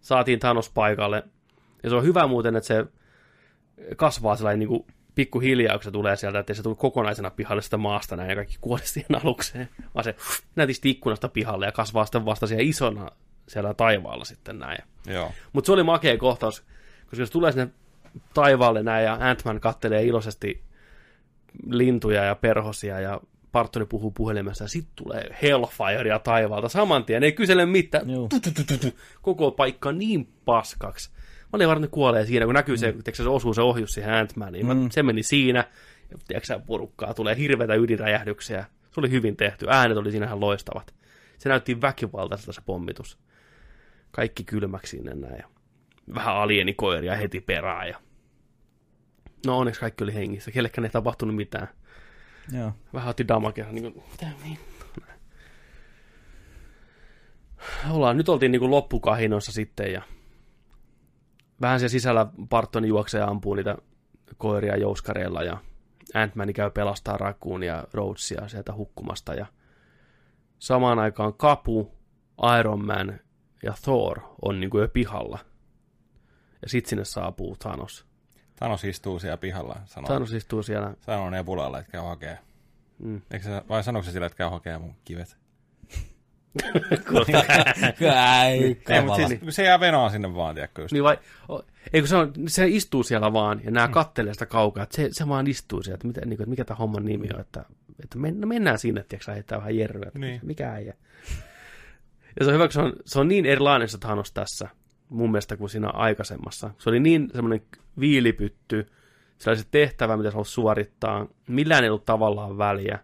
Saatiin 0.00 0.38
Thanos 0.40 0.70
paikalle. 0.70 1.22
Ja 1.82 1.90
se 1.90 1.96
on 1.96 2.04
hyvä 2.04 2.26
muuten, 2.26 2.56
että 2.56 2.66
se 2.66 2.86
kasvaa 3.96 4.36
sellainen 4.36 4.58
niin 4.58 4.68
kuin 4.68 4.86
pikkuhiljaa, 5.14 5.74
kun 5.74 5.84
se 5.84 5.90
tulee 5.90 6.16
sieltä, 6.16 6.38
ettei 6.38 6.56
se 6.56 6.62
tule 6.62 6.76
kokonaisena 6.76 7.30
pihalle 7.30 7.62
sitä 7.62 7.76
maasta 7.76 8.16
näin 8.16 8.28
ja 8.30 8.34
kaikki 8.36 8.56
kuole 8.60 8.80
siihen 8.84 9.20
alukseen, 9.24 9.68
vaan 9.94 10.04
se 10.04 10.14
nätisti 10.56 10.90
ikkunasta 10.90 11.28
pihalle 11.28 11.66
ja 11.66 11.72
kasvaa 11.72 12.04
sitten 12.04 12.24
vasta 12.24 12.46
siellä 12.46 12.62
isona 12.64 13.10
siellä 13.50 13.74
taivaalla 13.74 14.24
sitten 14.24 14.58
näin. 14.58 14.78
Joo. 15.06 15.32
Mutta 15.52 15.66
se 15.66 15.72
oli 15.72 15.82
makea 15.82 16.16
kohtaus, 16.16 16.60
koska 17.06 17.22
jos 17.22 17.30
tulee 17.30 17.52
sinne 17.52 17.68
taivaalle 18.34 18.82
näin 18.82 19.04
ja 19.04 19.14
Ant-Man 19.14 19.60
kattelee 19.60 20.04
iloisesti 20.04 20.62
lintuja 21.66 22.24
ja 22.24 22.34
perhosia 22.34 23.00
ja 23.00 23.20
Bartoni 23.52 23.86
puhuu 23.86 24.10
puhelimessa 24.10 24.64
ja 24.64 24.68
sitten 24.68 24.92
tulee 24.96 25.36
Hellfirea 25.42 26.18
taivaalta 26.18 26.68
saman 26.68 27.04
tien, 27.04 27.22
ei 27.22 27.32
kysele 27.32 27.66
mitään. 27.66 28.06
Koko 29.22 29.50
paikka 29.50 29.92
niin 29.92 30.28
paskaksi. 30.44 31.10
Mä 31.42 31.56
olin 31.56 31.68
varmaan, 31.68 31.90
kuolee 31.90 32.26
siinä, 32.26 32.44
kun 32.44 32.54
näkyy 32.54 32.76
se, 32.76 32.92
mm. 32.92 33.02
se 33.12 33.22
osuu 33.22 33.54
se 33.54 33.62
ohjus 33.62 33.90
siihen 33.90 34.10
Ant-Maniin. 34.10 34.74
Mm. 34.74 34.90
Se 34.90 35.02
meni 35.02 35.22
siinä, 35.22 35.64
ja 36.10 36.18
tiedätkö, 36.28 36.60
porukkaa, 36.66 37.14
tulee 37.14 37.36
hirveitä 37.36 37.74
ydinräjähdyksiä. 37.74 38.64
Se 38.90 39.00
oli 39.00 39.10
hyvin 39.10 39.36
tehty, 39.36 39.66
äänet 39.68 39.98
oli 39.98 40.10
siinä 40.10 40.26
ihan 40.26 40.40
loistavat. 40.40 40.94
Se 41.38 41.48
näytti 41.48 41.80
väkivaltaiselta 41.80 42.52
se 42.52 42.60
pommitus. 42.66 43.18
Kaikki 44.10 44.44
kylmäksi 44.44 44.96
sinne 44.96 45.14
näin. 45.14 45.38
Ja 45.38 45.48
vähän 46.14 46.36
alienikoiria 46.36 47.16
heti 47.16 47.40
perään. 47.40 47.88
Ja... 47.88 48.00
No 49.46 49.58
onneksi 49.58 49.80
kaikki 49.80 50.04
oli 50.04 50.14
hengissä, 50.14 50.50
kellekään 50.50 50.84
ei 50.84 50.90
tapahtunut 50.90 51.36
mitään. 51.36 51.68
Joo. 52.52 52.72
Vähän 52.94 53.08
otti 53.08 53.28
damakea, 53.28 53.72
niin 53.72 53.92
kuin, 53.92 54.04
mitä 54.10 54.26
vittu. 54.44 55.00
Ollaan, 57.90 58.16
nyt 58.16 58.28
oltiin 58.28 58.52
niin 58.52 58.60
kuin 58.60 58.70
loppukahinoissa 58.70 59.52
sitten 59.52 59.92
ja 59.92 60.02
vähän 61.60 61.80
siellä 61.80 61.90
sisällä 61.90 62.26
Bartoni 62.48 62.88
juoksee 62.88 63.20
ja 63.20 63.26
ampuu 63.26 63.54
niitä 63.54 63.76
koiria 64.36 64.76
jouskareilla 64.76 65.42
ja 65.42 65.58
Ant-Man 66.14 66.52
käy 66.52 66.70
pelastaa 66.70 67.16
Raccoon 67.16 67.62
ja 67.62 67.84
Rhodesia 67.92 68.48
sieltä 68.48 68.74
hukkumasta 68.74 69.34
ja 69.34 69.46
samaan 70.58 70.98
aikaan 70.98 71.34
Kapu, 71.34 71.94
Iron 72.60 72.86
Man 72.86 73.20
ja 73.62 73.74
Thor 73.82 74.20
on 74.42 74.60
niin 74.60 74.70
kuin 74.70 74.82
jo 74.82 74.88
pihalla. 74.88 75.38
Ja 76.62 76.68
sit 76.68 76.86
sinne 76.86 77.04
saapuu 77.04 77.56
Thanos. 77.56 78.06
Thanos 78.56 78.84
istuu 78.84 79.18
siellä 79.18 79.36
pihalla. 79.36 79.76
Sanoo, 79.84 80.06
Thanos 80.06 80.32
istuu 80.32 80.62
siellä. 80.62 80.94
sanoo 81.00 81.30
Nebulalle, 81.30 81.78
että 81.78 81.92
käy 81.92 82.00
hakee. 82.00 82.38
Mm. 82.98 83.20
Eikö 83.30 83.44
se, 83.44 83.62
vai 83.68 83.84
sanoiko 83.84 84.04
se 84.06 84.12
sille, 84.12 84.26
että 84.26 84.36
käy 84.36 84.48
hakee 84.50 84.78
mun 84.78 84.94
kivet? 85.04 85.36
Ei, 88.48 88.80
siis, 89.28 89.40
kun 89.40 89.52
se 89.52 89.64
jää 89.64 89.80
venoon 89.80 90.10
sinne 90.10 90.34
vaan, 90.34 90.54
tiedätkö 90.54 90.82
just. 90.82 90.92
Niin 90.92 91.04
vai, 91.04 91.18
eikö 91.92 92.06
se, 92.08 92.16
on, 92.16 92.32
se 92.48 92.68
istuu 92.68 93.02
siellä 93.02 93.32
vaan 93.32 93.60
ja 93.64 93.70
nämä 93.70 93.88
kattelee 93.88 94.32
sitä 94.32 94.46
kaukaa, 94.46 94.82
että 94.82 94.96
se, 94.96 95.08
se 95.12 95.28
vaan 95.28 95.46
istuu 95.46 95.82
siellä, 95.82 95.94
että, 95.94 96.06
mitä, 96.06 96.20
niin 96.20 96.28
kuin, 96.36 96.42
että 96.44 96.50
mikä 96.50 96.64
tämä 96.64 96.78
homman 96.78 97.04
nimi 97.04 97.28
on, 97.34 97.40
että, 97.40 97.64
että 98.02 98.18
men, 98.18 98.48
mennään 98.48 98.78
sinne, 98.78 99.04
tiedätkö 99.08 99.32
heittää 99.32 99.58
vähän 99.58 99.76
jerryä, 99.76 100.04
että 100.06 100.18
Niin. 100.18 100.40
mikä 100.42 100.72
äijä. 100.72 100.94
Ja 102.38 102.44
se 102.44 102.50
on 102.50 102.54
hyvä, 102.54 102.64
kun 102.64 102.72
se 102.72 102.80
on, 102.80 102.92
se 103.04 103.20
on 103.20 103.28
niin 103.28 103.46
erilainen 103.46 103.88
se 103.88 103.98
Thanos 103.98 104.32
tässä, 104.32 104.68
mun 105.08 105.30
mielestä 105.30 105.56
kuin 105.56 105.70
siinä 105.70 105.88
aikaisemmassa. 105.88 106.70
Se 106.78 106.88
oli 106.88 107.00
niin 107.00 107.30
semmoinen 107.34 107.62
viilipytty, 108.00 108.86
sillä 109.38 109.50
oli 109.50 109.56
se 109.58 109.66
tehtävä, 109.70 110.16
mitä 110.16 110.30
se 110.30 110.34
halusi 110.34 110.52
suorittaa, 110.52 111.26
millään 111.48 111.84
ei 111.84 111.90
ollut 111.90 112.04
tavallaan 112.04 112.58
väliä, 112.58 112.98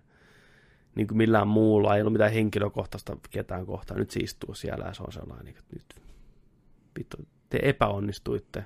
niin 0.95 1.07
kuin 1.07 1.19
millään 1.19 1.49
muulla, 1.49 1.97
ei 1.97 2.03
ollut 2.03 2.13
mitään 2.13 2.33
henkilökohtaista 2.33 3.17
ketään 3.31 3.67
kohtaan. 3.67 4.01
Nyt 4.01 4.11
se 4.11 4.21
istuu 4.21 4.55
siellä 4.55 4.85
ja 4.85 4.95
se 4.95 5.03
on 5.03 5.13
sellainen, 5.13 5.49
että 5.49 5.63
nyt 5.73 6.03
vittu, 6.99 7.17
te 7.49 7.59
epäonnistuitte. 7.63 8.65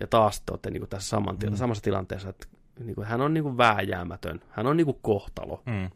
Ja 0.00 0.06
taas 0.06 0.40
te 0.40 0.52
olette 0.52 0.70
niin 0.70 0.80
kuin 0.80 0.90
tässä 0.90 1.08
saman 1.08 1.36
Mm. 1.50 1.56
samassa 1.56 1.82
tilanteessa, 1.82 2.28
että 2.28 2.46
niin 2.80 2.94
kuin, 2.94 3.06
hän 3.06 3.20
on 3.20 3.34
niin 3.34 3.44
kuin 3.44 3.56
vääjäämätön. 3.56 4.40
Hän 4.48 4.66
on 4.66 4.76
niin 4.76 4.84
kuin 4.84 4.98
kohtalo. 5.02 5.62
Mm. 5.66 5.90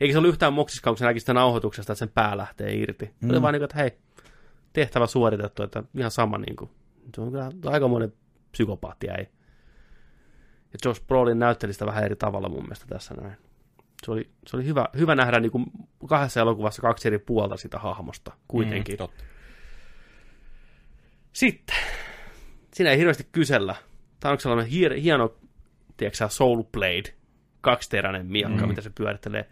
Eikä 0.00 0.12
se 0.12 0.18
ollut 0.18 0.28
yhtään 0.28 0.52
moksiskaan, 0.52 0.92
kun 0.94 0.98
se 0.98 1.04
näki 1.04 1.20
sitä 1.20 1.34
nauhoituksesta, 1.34 1.92
että 1.92 1.98
sen 1.98 2.08
pää 2.08 2.36
lähtee 2.36 2.74
irti. 2.74 3.14
Mm. 3.20 3.30
Oli 3.30 3.42
vaan 3.42 3.52
niin 3.52 3.60
kuin, 3.60 3.64
että 3.64 3.78
hei, 3.78 3.98
tehtävä 4.72 5.06
suoritettu, 5.06 5.62
että 5.62 5.82
ihan 5.94 6.10
sama 6.10 6.38
niin 6.38 6.56
kuin. 6.56 6.70
Se 7.14 7.20
on 7.20 7.30
kyllä 7.30 7.50
aikamoinen 7.66 8.12
psykopaatti 8.52 9.06
jäi. 9.06 9.26
Ja 10.72 10.78
Josh 10.84 11.06
Brolin 11.06 11.38
näytteli 11.38 11.72
sitä 11.72 11.86
vähän 11.86 12.04
eri 12.04 12.16
tavalla 12.16 12.48
mun 12.48 12.62
mielestä 12.62 12.86
tässä 12.88 13.14
näin. 13.14 13.36
Se 14.04 14.10
oli, 14.10 14.30
se 14.46 14.56
oli 14.56 14.64
hyvä, 14.64 14.88
hyvä 14.96 15.14
nähdä 15.14 15.40
niin 15.40 15.52
kuin 15.52 15.66
kahdessa 16.08 16.40
elokuvassa 16.40 16.82
kaksi 16.82 17.08
eri 17.08 17.18
puolta 17.18 17.56
sitä 17.56 17.78
hahmosta 17.78 18.32
kuitenkin. 18.48 18.94
Mm, 18.94 18.98
totta. 18.98 19.24
Sitten, 21.32 21.76
siinä 22.74 22.90
ei 22.90 22.98
hirveästi 22.98 23.28
kysellä. 23.32 23.74
Tämä 24.20 24.32
on 24.32 24.40
sellainen 24.40 24.72
hie- 24.72 25.00
hieno, 25.00 25.34
tiedätkö 25.96 26.28
Soul 26.28 26.62
Blade, 26.62 27.14
kaksiteräinen 27.60 28.26
miakka, 28.26 28.62
mm. 28.62 28.68
mitä 28.68 28.80
se 28.80 28.90
pyörittelee. 28.90 29.48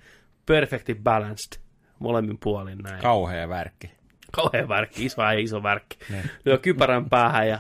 Perfectly 0.49 0.95
balanced, 0.95 1.61
molemmin 1.99 2.39
puolin 2.43 2.79
näin. 2.79 3.03
Kauhea 3.03 3.49
värkki. 3.49 3.91
Kauhean 4.33 4.69
värkki, 4.69 5.05
iso 5.05 5.23
ja 5.23 5.33
iso 5.33 5.63
värkki. 5.63 5.99
Niin. 6.11 6.31
Lyö 6.45 6.59
kypärän 6.59 7.11
päähän 7.11 7.49
ja 7.49 7.59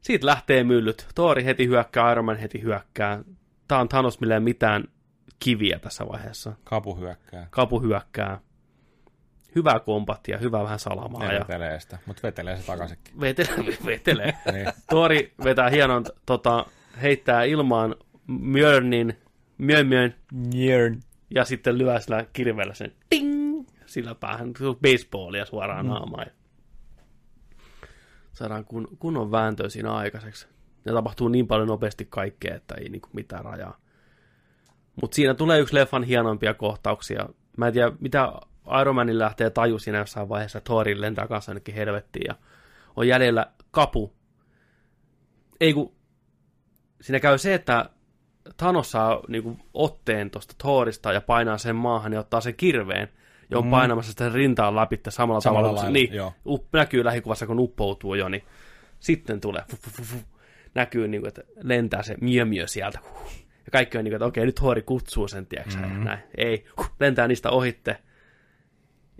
siitä 0.00 0.26
lähtee 0.26 0.64
myllyt. 0.64 1.06
Thori 1.14 1.44
heti 1.44 1.66
hyökkää, 1.66 2.12
Iron 2.12 2.24
Man 2.24 2.36
heti 2.36 2.62
hyökkää. 2.62 3.22
Tämä 3.68 3.80
on 3.80 3.88
Thanos, 3.88 4.20
millä 4.20 4.34
ei 4.34 4.40
mitään 4.40 4.84
kiviä 5.38 5.78
tässä 5.78 6.04
vaiheessa. 6.08 6.52
Kapu 6.64 6.96
hyökkää. 6.96 7.46
Kapu 7.50 7.80
hyökkää. 7.82 8.40
Hyvää 9.54 9.80
kombattia, 9.80 10.38
hyvää 10.38 10.62
vähän 10.64 10.78
salamaa. 10.78 11.24
Ja 11.24 11.32
Ja 11.32 11.40
vetelee 11.40 11.80
sitä, 11.80 11.98
mutta 12.06 12.22
vetelee 12.22 12.56
se 12.56 12.66
takaisinkin. 12.66 13.20
vetelee, 13.20 13.76
vetelee. 13.86 14.32
Niin. 14.52 14.66
Tori 14.90 15.32
vetää 15.44 15.68
hienon, 15.70 16.04
tota, 16.26 16.66
heittää 17.02 17.44
ilmaan 17.44 17.94
Mjörnin, 18.26 19.18
Mjörn, 19.58 20.14
Njörn. 20.32 21.00
Ja 21.30 21.44
sitten 21.44 21.78
lyö 21.78 22.00
sillä 22.00 22.26
kirveellä 22.32 22.74
sen 22.74 22.92
ting, 23.10 23.66
sillä 23.86 24.14
päähän 24.14 24.52
baseballia 24.82 25.46
suoraan 25.46 25.86
mm. 25.86 25.92
naamaan. 25.92 26.26
Ja 26.26 26.32
saadaan 28.32 28.64
kun, 28.64 28.88
kunnon 28.98 29.30
vääntöä 29.30 29.68
siinä 29.68 29.92
aikaiseksi. 29.92 30.48
Ja 30.84 30.92
tapahtuu 30.92 31.28
niin 31.28 31.46
paljon 31.46 31.68
nopeasti 31.68 32.06
kaikkea, 32.10 32.54
että 32.54 32.74
ei 32.74 32.88
niinku 32.88 33.08
mitään 33.12 33.44
rajaa. 33.44 33.80
Mutta 35.02 35.14
siinä 35.14 35.34
tulee 35.34 35.60
yksi 35.60 35.74
leffan 35.74 36.02
hienoimpia 36.02 36.54
kohtauksia. 36.54 37.28
Mä 37.56 37.66
en 37.66 37.72
tiedä, 37.72 37.92
mitä 38.00 38.32
Iron 38.80 38.94
Manin 38.94 39.18
lähtee 39.18 39.50
taju 39.50 39.78
siinä 39.78 39.98
jossain 39.98 40.28
vaiheessa. 40.28 40.60
Thorin 40.60 41.00
lentää 41.00 41.26
kanssa 41.26 41.50
jonnekin 41.50 41.74
helvettiin 41.74 42.24
ja 42.28 42.34
on 42.96 43.08
jäljellä 43.08 43.52
kapu. 43.70 44.12
Ei 45.60 45.72
kun, 45.72 45.92
siinä 47.00 47.20
käy 47.20 47.38
se, 47.38 47.54
että 47.54 47.90
Thanos 48.56 48.90
saa 48.90 49.20
niin 49.28 49.42
kuin, 49.42 49.60
otteen 49.74 50.30
tuosta 50.30 50.54
Thorista 50.58 51.12
ja 51.12 51.20
painaa 51.20 51.58
sen 51.58 51.76
maahan 51.76 52.12
ja 52.12 52.20
ottaa 52.20 52.40
sen 52.40 52.54
kirveen, 52.54 53.08
ja 53.50 53.58
on 53.58 53.64
mm. 53.64 53.70
painamassa 53.70 54.10
sitä 54.10 54.28
rintaan 54.28 54.76
läpi 54.76 55.00
samalla, 55.08 55.40
Samalla 55.40 55.68
tavalla, 55.68 55.80
lailla, 55.80 55.92
niin, 55.92 56.14
joo. 56.14 56.32
up, 56.46 56.64
näkyy 56.72 57.04
lähikuvassa, 57.04 57.46
kun 57.46 57.58
uppoutuu 57.58 58.14
jo, 58.14 58.28
niin 58.28 58.42
sitten 59.00 59.40
tulee, 59.40 59.62
fu, 59.70 59.76
fu, 59.76 59.90
fu, 59.90 60.02
fu, 60.02 60.16
näkyy, 60.74 61.08
niin 61.08 61.20
kuin, 61.20 61.28
että 61.28 61.42
lentää 61.62 62.02
se 62.02 62.14
miömiö 62.20 62.66
sieltä, 62.66 62.98
huh. 63.10 63.32
ja 63.42 63.70
kaikki 63.72 63.98
on 63.98 64.04
niin 64.04 64.10
kuin, 64.10 64.16
että 64.16 64.26
okei, 64.26 64.46
nyt 64.46 64.54
Thori 64.54 64.82
kutsuu 64.82 65.28
sen, 65.28 65.46
tiedätkö 65.46 65.86
mm. 65.86 66.04
näin, 66.04 66.18
ei, 66.36 66.64
huh, 66.76 66.90
lentää 67.00 67.28
niistä 67.28 67.50
ohitte, 67.50 67.96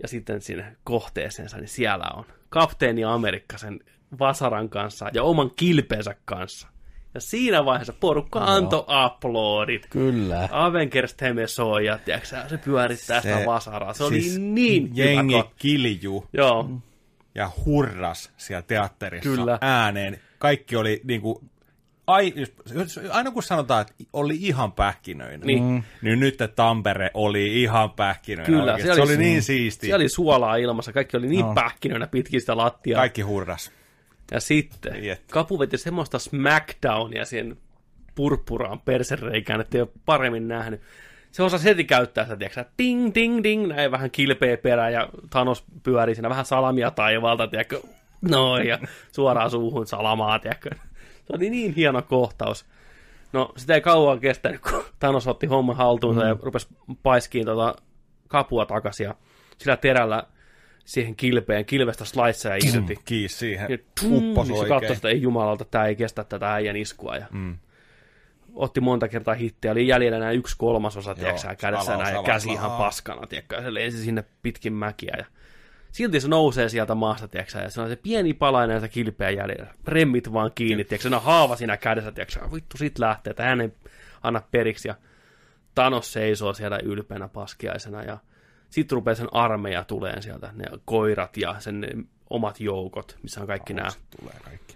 ja 0.01 0.07
sitten 0.07 0.41
sinne 0.41 0.75
kohteeseensa, 0.83 1.57
niin 1.57 1.67
siellä 1.67 2.05
on 2.15 2.25
kapteeni 2.49 3.03
Amerikka 3.03 3.57
sen 3.57 3.79
vasaran 4.19 4.69
kanssa 4.69 5.09
ja 5.13 5.23
oman 5.23 5.51
kilpeensä 5.55 6.15
kanssa. 6.25 6.67
Ja 7.13 7.21
siinä 7.21 7.65
vaiheessa 7.65 7.93
porukka 7.93 8.39
antoi 8.39 8.83
aplodit. 8.87 9.87
Kyllä. 9.89 10.49
Avengers 10.51 11.13
Theme 11.13 11.47
soi 11.47 11.85
ja 11.85 11.97
tiedätkö, 11.97 12.27
sä, 12.27 12.45
se 12.49 12.57
pyörittää 12.57 13.21
sitä 13.21 13.41
vasaraa. 13.45 13.93
Se 13.93 14.03
oli 14.03 14.21
siis 14.21 14.39
niin 14.39 14.91
jengi 14.93 15.33
hyvä. 15.33 15.43
kilju 15.57 16.25
Joo, 16.33 16.69
ja 17.35 17.51
hurras 17.65 18.31
siellä 18.37 18.61
teatterissa 18.61 19.29
Kyllä. 19.29 19.57
ääneen. 19.61 20.19
Kaikki 20.37 20.75
oli 20.75 21.01
niinku, 21.03 21.43
ai, 22.07 22.33
jos- 22.75 22.99
aina 23.11 23.31
kun 23.31 23.43
sanotaan, 23.43 23.81
että 23.81 23.93
oli 24.13 24.35
ihan 24.41 24.71
pähkinöinä, 24.71 25.45
Niin. 25.45 25.67
niin, 25.69 25.83
niin 26.01 26.19
nyt 26.19 26.37
Tampere 26.55 27.11
oli 27.13 27.61
ihan 27.61 27.91
pähkinöinä. 27.91 28.45
kyllä. 28.45 28.73
oikeesti. 28.73 28.95
se 28.95 29.01
oli 29.01 29.17
niin 29.17 29.43
siisti. 29.43 29.85
Siellä 29.85 30.01
oli 30.01 30.09
suolaa 30.09 30.55
ilmassa. 30.55 30.93
Kaikki 30.93 31.17
oli 31.17 31.27
niin 31.27 31.45
No. 31.45 31.53
pähkinöinä 31.53 32.07
pitkin 32.07 32.39
sitä 32.41 32.57
lattiaa. 32.57 32.99
Kaikki 33.01 33.21
hurras. 33.21 33.71
Ja 34.31 34.39
sitten 34.39 34.93
Niin, 34.93 35.11
että- 35.11 35.33
Kapu 35.33 35.59
veti 35.59 35.77
semmoista 35.77 36.19
smackdownia 36.19 37.25
siihen 37.25 37.57
purppuraan 38.15 38.79
persereikään, 38.79 39.61
että 39.61 39.77
ei 39.77 39.81
ole 39.81 39.89
paremmin 40.05 40.47
nähnyt. 40.47 40.81
Se 41.31 41.43
osasi 41.43 41.65
heti 41.65 41.83
käyttää 41.83 42.23
sitä, 42.23 42.35
tiedätkö, 42.37 42.65
ding, 42.77 43.11
ding, 43.15 43.43
ding, 43.43 43.67
näin 43.67 43.91
vähän 43.91 44.11
kilpeä 44.11 44.57
perään 44.57 44.93
ja 44.93 45.09
Thanos 45.29 45.63
pyörii 45.83 46.15
siinä 46.15 46.29
vähän 46.29 46.45
salamia 46.45 46.91
taivaalta, 46.91 47.47
tiedätkö, 47.47 47.81
noin, 48.21 48.67
ja 48.67 48.79
suoraan 49.11 49.51
suuhun 49.51 49.87
salamaa, 49.87 50.39
tiedätkö. 50.39 50.69
Se 51.15 51.33
oli 51.35 51.49
niin 51.49 51.73
hieno 51.73 52.01
kohtaus. 52.01 52.65
No, 53.33 53.53
sitä 53.57 53.73
ei 53.73 53.81
kauan 53.81 54.19
kestänyt, 54.19 54.61
kun 54.61 54.83
Thanos 54.99 55.27
otti 55.27 55.47
homman 55.47 55.75
haltuunsa 55.75 56.21
mm. 56.21 56.27
ja 56.27 56.35
rupesi 56.41 56.67
paiskiin 57.03 57.45
tota 57.45 57.75
kapua 58.27 58.65
takaisin 58.65 59.03
ja 59.03 59.15
sillä 59.57 59.77
terällä 59.77 60.23
siihen 60.89 61.15
kilpeen, 61.15 61.65
kilvestä 61.65 62.05
slaitseja 62.05 62.55
irti. 62.55 62.99
Kiis 63.05 63.39
siihen. 63.39 63.71
Ja 63.71 63.77
tum, 64.01 64.09
niin 64.09 64.45
se 64.45 64.53
oikein. 64.53 64.67
katsoi 64.67 64.95
sitä, 64.95 65.09
ei 65.09 65.21
jumalalta, 65.21 65.65
tämä 65.65 65.85
ei 65.85 65.95
kestä 65.95 66.23
tätä 66.23 66.53
äijän 66.53 66.75
iskua. 66.75 67.15
Ja 67.15 67.25
mm. 67.31 67.57
Otti 68.53 68.81
monta 68.81 69.07
kertaa 69.07 69.33
hittiä, 69.33 69.71
oli 69.71 69.87
jäljellä 69.87 70.17
enää 70.17 70.31
yksi 70.31 70.55
kolmasosa, 70.57 71.15
tiedätkö, 71.15 71.41
sä, 71.41 71.55
kädessä 71.55 71.97
näin, 71.97 72.15
ja 72.15 72.23
käsi 72.23 72.51
ihan 72.51 72.71
paskana, 72.71 73.27
tiedätkö, 73.27 73.55
ja 73.55 73.61
se 73.61 73.73
lensi 73.73 73.97
sinne 73.97 74.23
pitkin 74.41 74.73
mäkiä. 74.73 75.15
Ja 75.17 75.25
silti 75.91 76.19
se 76.19 76.27
nousee 76.27 76.69
sieltä 76.69 76.95
maasta, 76.95 77.27
tiedätkö, 77.27 77.59
ja 77.59 77.69
se 77.69 77.81
on 77.81 77.89
se 77.89 77.95
pieni 77.95 78.33
palainen 78.33 78.73
näitä 78.73 78.93
kilpeä 78.93 79.29
jäljellä. 79.29 79.73
Remmit 79.87 80.33
vaan 80.33 80.51
kiinni, 80.55 80.83
tiedätkö, 80.83 81.09
se 81.09 81.15
on 81.15 81.21
haava 81.21 81.55
siinä 81.55 81.77
kädessä, 81.77 82.11
tiedätkö, 82.11 82.39
vittu 82.53 82.77
sit 82.77 82.99
lähtee, 82.99 83.31
että 83.31 83.43
hän 83.43 83.61
ei 83.61 83.69
anna 84.23 84.41
periksi. 84.51 84.87
Ja 84.87 84.95
Thanos 85.75 86.13
seisoo 86.13 86.53
siellä 86.53 86.79
ylpeänä 86.83 87.27
paskiaisena, 87.27 88.03
ja 88.03 88.17
sitten 88.69 88.95
rupeaa 88.95 89.15
sen 89.15 89.27
armeija 89.33 89.83
tuleen 89.83 90.21
sieltä, 90.23 90.49
ne 90.53 90.65
koirat 90.85 91.37
ja 91.37 91.55
sen 91.59 92.07
omat 92.29 92.59
joukot, 92.59 93.17
missä 93.23 93.41
on 93.41 93.47
kaikki 93.47 93.73
nämä 93.73 93.89
Tulee 94.19 94.35
kaikki. 94.43 94.75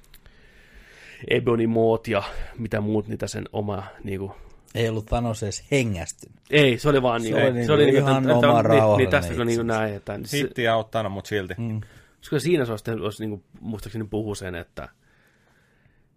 Ebony 1.30 1.68
Moot 1.68 2.07
ja 2.07 2.24
mitä 2.57 2.82
muut 2.82 3.07
niitä 3.07 3.28
sen 3.28 3.44
oma 3.53 3.84
niinku, 4.03 4.36
Ei 4.76 4.90
ollut 4.90 5.06
Thanos 5.06 5.44
edes 5.44 5.64
hengästynyt. 5.72 6.38
ei, 6.49 6.78
se 6.78 6.90
oli 6.90 7.02
vaan 7.02 7.22
Se 7.22 7.28
niinku, 7.28 7.40
oli 7.41 7.48
se 7.52 7.53
niinku 7.53 7.74
oli 7.74 7.86
niinku, 7.86 8.02
ihan 8.02 8.24
että- 8.24 8.34
että- 8.36 8.48
oma 8.48 8.61
niin, 8.61 8.70
niin, 8.72 8.80
rauhallinen 8.80 9.11
tästä 9.11 9.34
kun 9.36 9.48
niinku 9.48 9.61
itsensä. 9.61 9.80
näin, 9.80 9.94
että 9.95 10.20
se, 10.24 10.38
Hitti 10.38 10.68
auttanut, 10.68 11.11
mutta 11.11 11.28
silti. 11.28 11.53
Mm. 11.57 11.82
koska 12.20 12.40
siinä 12.40 12.65
se 12.65 12.72
olisi, 12.72 12.91
olisi 12.91 13.24
niinku, 13.28 13.44
muistaakseni 13.61 14.06
puhu 14.10 14.36
sen, 14.36 14.56
että 14.56 14.90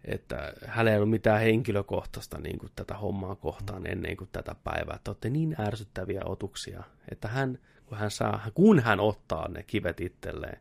että 0.07 0.53
hänellä 0.65 0.91
ei 0.91 0.97
ollut 0.97 1.09
mitään 1.09 1.41
henkilökohtaista 1.41 2.37
niin 2.37 2.59
kuin 2.59 2.71
tätä 2.75 2.97
hommaa 2.97 3.35
kohtaan 3.35 3.87
ennen 3.87 4.17
kuin 4.17 4.29
tätä 4.31 4.55
päivää. 4.63 4.95
Että 4.95 5.11
olette 5.11 5.29
niin 5.29 5.55
ärsyttäviä 5.61 6.21
otuksia, 6.25 6.83
että 7.11 7.27
hän, 7.27 7.59
kun 7.85 7.97
hän, 7.97 8.11
saa, 8.11 8.49
kun 8.53 8.79
hän 8.79 8.99
ottaa 8.99 9.47
ne 9.47 9.63
kivet 9.63 10.01
itselleen, 10.01 10.59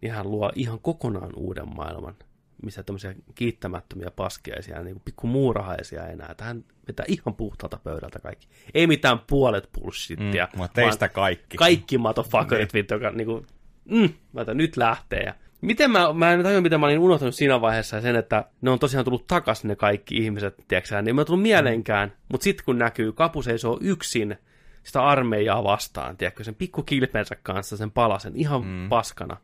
niin 0.00 0.12
hän 0.12 0.30
luo 0.30 0.52
ihan 0.54 0.80
kokonaan 0.80 1.32
uuden 1.36 1.74
maailman, 1.76 2.14
missä 2.62 2.82
tämmöisiä 2.82 3.14
kiittämättömiä 3.34 4.10
paskiaisia, 4.10 4.82
niin 4.82 4.94
kuin 4.94 5.02
pikku 5.04 5.26
muurahaisia 5.26 6.06
enää. 6.06 6.28
Että 6.30 6.44
hän 6.44 6.64
vetää 6.88 7.06
ihan 7.08 7.34
puhtaalta 7.34 7.78
pöydältä 7.84 8.18
kaikki. 8.18 8.48
Ei 8.74 8.86
mitään 8.86 9.18
puolet 9.18 9.68
bullshittia. 9.72 10.48
Mm, 10.56 10.60
teistä 10.74 11.08
kaikki. 11.08 11.56
Kaikki 11.56 11.98
motherfuckerit, 11.98 12.74
vittu, 12.74 12.94
joka 12.94 13.10
niinku, 13.10 13.46
mm, 13.84 14.08
mä 14.32 14.44
nyt 14.54 14.76
lähtee. 14.76 15.22
Ja 15.22 15.34
miten 15.60 15.90
mä, 15.90 16.12
mä 16.12 16.32
en 16.32 16.42
tajua, 16.42 16.60
miten 16.60 16.80
mä 16.80 16.86
olin 16.86 16.98
unohtanut 16.98 17.34
siinä 17.34 17.60
vaiheessa 17.60 18.00
sen, 18.00 18.16
että 18.16 18.44
ne 18.60 18.70
on 18.70 18.78
tosiaan 18.78 19.04
tullut 19.04 19.26
takaisin 19.26 19.68
ne 19.68 19.76
kaikki 19.76 20.16
ihmiset, 20.16 20.54
tiedätkö 20.68 21.02
niin 21.02 21.16
mä 21.16 21.24
tullut 21.24 21.42
mieleenkään. 21.42 22.12
Mutta 22.28 22.44
sitten 22.44 22.64
kun 22.64 22.78
näkyy, 22.78 23.12
Kapu 23.12 23.42
seisoo 23.42 23.78
yksin 23.80 24.36
sitä 24.82 25.04
armeijaa 25.04 25.64
vastaan, 25.64 26.16
tiedätkö, 26.16 26.44
sen 26.44 26.54
pikku 26.54 26.82
kilpensä 26.82 27.36
kanssa, 27.42 27.76
sen 27.76 27.90
palasen, 27.90 28.36
ihan 28.36 28.64
mm. 28.64 28.88
paskana, 28.88 29.36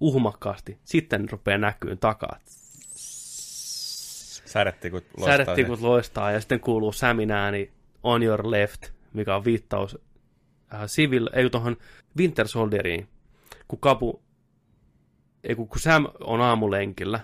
uhmakkaasti. 0.00 0.78
Sitten 0.84 1.30
rupeaa 1.30 1.58
näkyyn 1.58 1.98
takaa. 1.98 2.38
Sädetikut 4.44 5.04
loistaa. 5.16 5.36
Sädetikut 5.36 5.80
loistaa 5.80 6.32
ja 6.32 6.40
sitten 6.40 6.60
kuuluu 6.60 6.92
Samin 6.92 7.30
ääni 7.30 7.70
On 8.02 8.22
Your 8.22 8.50
Left, 8.50 8.82
mikä 9.12 9.36
on 9.36 9.44
viittaus 9.44 9.98
äh, 10.74 10.86
Civil, 10.86 11.28
ei 11.32 11.50
tuohon 11.50 11.76
Winter 12.18 12.48
Soldieriin, 12.48 13.08
kun 13.68 13.78
Kapu, 13.78 14.22
ei 15.44 15.54
kun, 15.54 15.68
kun 15.68 15.80
Sam 15.80 16.06
on 16.20 16.40
aamulenkillä, 16.40 17.20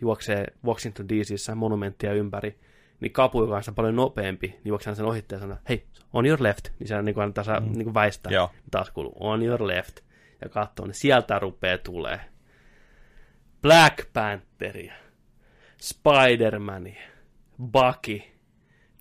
juoksee 0.00 0.46
Washington 0.64 1.08
DCissä 1.08 1.54
monumenttia 1.54 2.12
ympäri, 2.12 2.58
niin 3.00 3.12
Kapu, 3.12 3.42
joka 3.42 3.56
on 3.56 3.62
sitä 3.62 3.74
paljon 3.74 3.96
nopeampi, 3.96 4.46
niin 4.46 4.60
juoksee 4.64 4.94
sen 4.94 5.06
ohitte 5.06 5.34
ja 5.34 5.40
sanoo, 5.40 5.56
hei, 5.68 5.86
on 6.12 6.26
your 6.26 6.42
left, 6.42 6.68
niin 6.78 6.88
se 6.88 7.02
niin 7.02 7.14
kuin 7.14 7.32
tässä 7.32 7.60
mm. 7.60 7.72
niin 7.72 7.84
kuin 7.84 7.94
väistää. 7.94 8.32
Joo. 8.32 8.50
Taas 8.70 8.90
kuuluu, 8.90 9.16
on 9.20 9.42
your 9.42 9.66
left, 9.66 10.00
ja 10.40 10.48
katsoo, 10.48 10.86
niin 10.86 10.94
sieltä 10.94 11.38
rupeaa 11.38 11.78
tulee 11.78 12.20
Black 13.62 14.12
Pantheria, 14.12 14.94
Spider-Mania, 15.82 17.00
Bucky, 17.62 18.22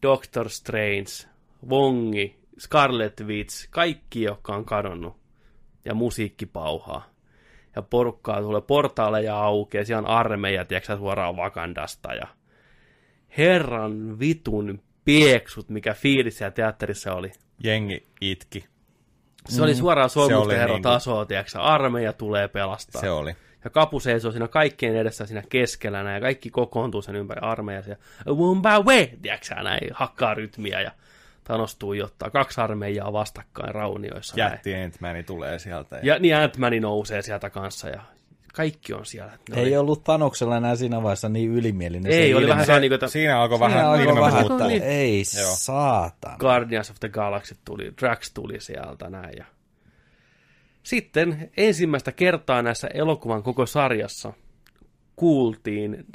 Doctor 0.01 0.49
Strange, 0.49 1.29
Wongi, 1.69 2.39
Scarlet 2.59 3.21
Witch, 3.25 3.67
kaikki, 3.69 4.23
jotka 4.23 4.55
on 4.55 4.65
kadonnut. 4.65 5.19
Ja 5.85 5.93
musiikki 5.93 6.45
pauhaa. 6.45 7.09
Ja 7.75 7.81
porukkaa 7.81 8.41
tulee 8.41 8.61
portaaleja 8.61 9.39
aukeaa, 9.39 9.85
siellä 9.85 10.07
on 10.07 10.15
armeija, 10.15 10.65
tiedätkö 10.65 10.97
suoraan 10.97 11.35
Wakandasta. 11.35 12.13
Ja 12.13 12.27
herran 13.37 14.19
vitun 14.19 14.81
pieksut, 15.05 15.69
mikä 15.69 15.93
fiilis 15.93 16.37
siellä 16.37 16.51
teatterissa 16.51 17.13
oli. 17.13 17.31
Jengi 17.63 18.07
itki. 18.21 18.65
Se 19.47 19.63
oli 19.63 19.75
suoraan 19.75 20.09
oli 20.15 20.29
sormusten 20.29 20.57
herran 20.57 20.75
niinku- 20.75 20.89
tasoa, 20.89 21.25
tiedätkö 21.25 21.59
armeija 21.59 22.13
tulee 22.13 22.47
pelastaa. 22.47 23.01
Se 23.01 23.09
oli. 23.09 23.35
Ja 23.63 23.69
kapu 23.69 23.99
seisoo 23.99 24.31
siinä 24.31 24.47
kaikkien 24.47 24.95
edessä 24.95 25.25
siinä 25.25 25.43
keskellä 25.49 26.03
näin, 26.03 26.15
ja 26.15 26.21
kaikki 26.21 26.49
kokoontuu 26.49 27.01
sen 27.01 27.15
ympäri 27.15 27.39
armeijassa. 27.41 27.91
Ja 27.91 27.97
Wumba 28.33 28.79
we, 28.79 29.09
tiedätkö 29.21 29.55
näin, 29.55 29.89
hakkaa 29.93 30.33
rytmiä 30.33 30.81
ja 30.81 30.91
Thanos 31.49 31.75
tuijottaa. 31.75 32.29
Kaksi 32.29 32.61
armeijaa 32.61 33.13
vastakkain 33.13 33.75
raunioissa. 33.75 34.39
Jätti 34.39 34.73
Ant-Mani 34.73 35.23
tulee 35.23 35.59
sieltä. 35.59 35.95
Ja... 35.95 36.01
Ja 36.13 36.19
niin 36.19 36.35
Ant-Man 36.35 36.81
nousee 36.81 37.21
sieltä 37.21 37.49
kanssa 37.49 37.89
ja 37.89 38.01
kaikki 38.53 38.93
on 38.93 39.05
siellä. 39.05 39.31
Ne 39.31 39.55
Ei 39.57 39.63
oli, 39.63 39.77
ollut 39.77 40.03
Tanoksella 40.03 40.57
enää 40.57 40.75
siinä 40.75 41.03
vaiheessa 41.03 41.29
niin 41.29 41.51
ylimielinen. 41.51 42.11
ei 42.11 42.29
se 42.29 42.35
oli 42.35 42.43
ilme. 42.43 42.51
vähän 42.51 42.65
sellainen, 42.65 42.81
niin 42.81 42.89
kuin, 42.89 42.95
että 42.95 43.07
Siinä 43.07 43.41
alkoi 43.41 43.57
Siinä 43.57 43.73
vähän 43.73 43.85
alkoi 43.87 44.21
vähän, 44.21 44.41
että 44.51 44.67
Niin. 44.67 44.83
ei 44.83 45.23
Joo. 45.39 45.55
saatana. 45.55 46.37
Guardians 46.37 46.89
of 46.89 46.99
the 46.99 47.09
Galaxy 47.09 47.57
tuli, 47.65 47.93
Drax 48.01 48.31
tuli 48.33 48.59
sieltä 48.59 49.09
näin. 49.09 49.33
Ja... 49.37 49.45
Sitten 50.83 51.51
ensimmäistä 51.57 52.11
kertaa 52.11 52.61
näissä 52.61 52.87
elokuvan 52.87 53.43
koko 53.43 53.65
sarjassa 53.65 54.33
kuultiin 55.15 56.05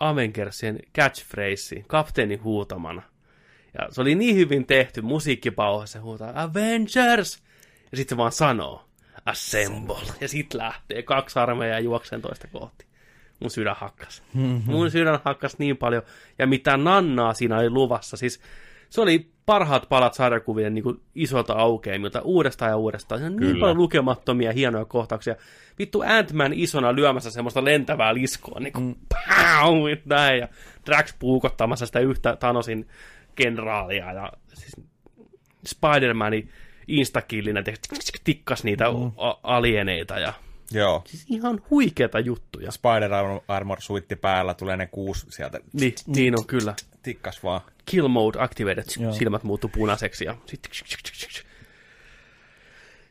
Avengersien 0.00 0.78
catchphrase 0.98 1.84
kapteenin 1.86 2.42
huutamana. 2.42 3.02
Ja 3.78 3.88
se 3.90 4.00
oli 4.00 4.14
niin 4.14 4.36
hyvin 4.36 4.66
tehty, 4.66 5.02
musiikkipauha, 5.02 5.86
se 5.86 5.98
huutaa 5.98 6.42
Avengers! 6.42 7.42
Ja 7.90 7.96
sitten 7.96 8.16
se 8.16 8.18
vaan 8.18 8.32
sanoo 8.32 8.84
Assemble! 9.26 9.96
Ja 10.20 10.28
sitten 10.28 10.60
lähtee 10.60 11.02
kaksi 11.02 11.38
armeijaa 11.38 11.80
juokseen 11.80 12.22
toista 12.22 12.46
kohti. 12.46 12.86
Mun 13.40 13.50
sydän 13.50 13.76
hakkas. 13.78 14.22
Mun 14.64 14.90
sydän 14.90 15.18
hakkas 15.24 15.58
niin 15.58 15.76
paljon. 15.76 16.02
Ja 16.38 16.46
mitä 16.46 16.76
nannaa 16.76 17.34
siinä 17.34 17.58
oli 17.58 17.70
luvassa. 17.70 18.16
Siis 18.16 18.40
se 18.90 19.00
oli 19.00 19.30
parhaat 19.46 19.88
palat 19.88 20.14
sarjakuvien 20.14 20.74
niin 20.74 20.82
kuin 20.82 21.00
isolta 21.14 21.52
aukeamilta 21.52 22.20
uudestaan 22.20 22.70
ja 22.70 22.76
uudestaan. 22.76 23.20
Se 23.20 23.26
on 23.26 23.36
niin 23.36 23.58
paljon 23.58 23.76
lukemattomia 23.78 24.52
hienoja 24.52 24.84
kohtauksia. 24.84 25.36
Vittu 25.78 26.00
Ant-Man 26.00 26.52
isona 26.52 26.94
lyömässä 26.94 27.30
semmoista 27.30 27.64
lentävää 27.64 28.14
liskoa, 28.14 28.60
niin 28.60 28.72
kuin 28.72 28.84
mm. 28.84 28.94
näin, 30.04 30.40
ja 30.40 30.48
Drax 30.86 31.14
puukottamassa 31.18 31.86
sitä 31.86 32.00
yhtä 32.00 32.36
Thanosin 32.36 32.88
kenraalia 33.36 34.12
ja 34.12 34.32
siis 34.54 34.76
Spider-Mani 35.68 36.48
instakillinä 36.88 37.62
tikkas 38.24 38.64
niitä 38.64 38.90
Mm. 38.90 39.12
a- 39.16 39.38
alieneita 39.42 40.18
ja 40.18 40.32
Joo. 40.72 41.02
siis 41.06 41.24
ihan 41.28 41.62
huikeita 41.70 42.20
juttuja. 42.20 42.70
Spider 42.72 43.10
Armor 43.48 43.80
suitti 43.80 44.16
päällä, 44.16 44.54
tulee 44.54 44.76
ne 44.76 44.86
kuusi 44.86 45.26
sieltä. 45.30 45.60
Niin, 45.72 45.94
niin 46.06 46.38
on 46.38 46.46
kyllä. 46.46 46.74
Tikkas 47.02 47.42
vaan. 47.42 47.60
Kill 47.86 48.08
mode 48.08 48.38
activated, 48.40 48.84
Joo. 49.00 49.12
silmät 49.12 49.42
muuttuu 49.42 49.70
punaiseksi 49.74 50.24
ja 50.24 50.36
sitten 50.46 50.70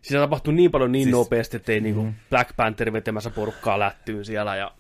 Siinä 0.02 0.20
tapahtui 0.22 0.54
niin 0.54 0.72
paljon 0.72 0.92
niin 0.92 1.04
Siis- 1.04 1.12
nopeasti, 1.12 1.58
että 1.58 1.72
ei 1.72 1.80
Mm. 1.80 1.84
niinku 1.84 2.08
Black 2.30 2.56
Panther 2.56 2.94
vetämässä 2.94 3.30
porukkaa 3.30 3.80
lättyyn 3.80 4.26
siellä 4.26 4.56
ja 4.56 4.72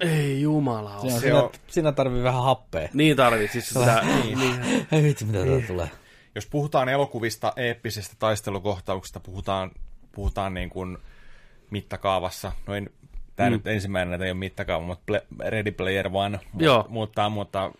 ei 0.00 0.40
jumala. 0.42 0.90
Se 0.90 1.06
on, 1.06 1.12
Se 1.12 1.18
siinä, 1.18 1.42
on- 1.42 1.50
siinä 1.66 1.92
tarvii 1.92 2.22
vähän 2.22 2.42
happea. 2.42 2.88
Niin 2.94 3.16
tarvit, 3.16 3.50
siis 3.50 3.68
sitä, 3.68 4.02
niin. 4.36 4.86
Ei 4.92 5.02
vitsi, 5.02 5.24
mitä 5.24 5.44
täältä 5.44 5.66
tulee. 5.66 5.90
Jos 6.34 6.46
puhutaan 6.46 6.88
elokuvista, 6.88 7.52
eeppisistä 7.56 8.14
taistelukohtauksista, 8.18 9.20
puhutaan, 9.20 9.70
puhutaan 10.12 10.54
niin 10.54 10.70
kuin 10.70 10.98
mittakaavassa, 11.70 12.52
noin 12.66 12.90
tämä 13.36 13.50
mm. 13.50 13.52
nyt 13.52 13.66
ensimmäinen 13.66 14.22
ei 14.22 14.30
ole 14.30 14.38
mittakaava, 14.38 14.86
mutta 14.86 15.12
Ready 15.48 15.72
Player 15.72 16.10
One, 16.12 16.40
Joo. 16.58 16.86
mutta, 16.88 17.28
mutta 17.28 17.72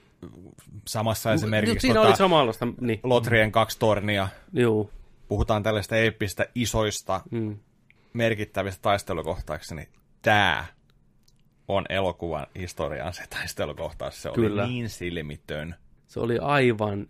samassa 0.89 1.33
esimerkiksi 1.33 1.81
Siinä 1.81 1.95
tota, 1.95 2.09
oli 2.09 2.17
samanlaista, 2.17 2.67
niin, 2.81 3.01
Lotrien 3.03 3.53
kaksi 3.53 3.79
tornia, 3.79 4.29
juu, 4.53 4.91
puhutaan 5.29 5.63
tällaista 5.63 5.97
eeppistä, 5.97 6.47
isoista, 6.55 7.21
mm. 7.31 7.59
merkittävistä 8.13 8.83
taistelukohtauksista, 8.83 9.75
niin 9.75 9.89
tämä 10.23 10.65
on 11.77 11.85
elokuvan 11.89 12.47
historian 12.59 13.13
se 13.13 13.23
taistelukohtaus. 13.31 14.23
Se 14.23 14.31
Kyllä. 14.35 14.63
oli 14.63 14.73
niin 14.73 14.89
silmitön. 14.89 15.75
Se 16.07 16.21
oli 16.21 16.39
aivan 16.39 17.07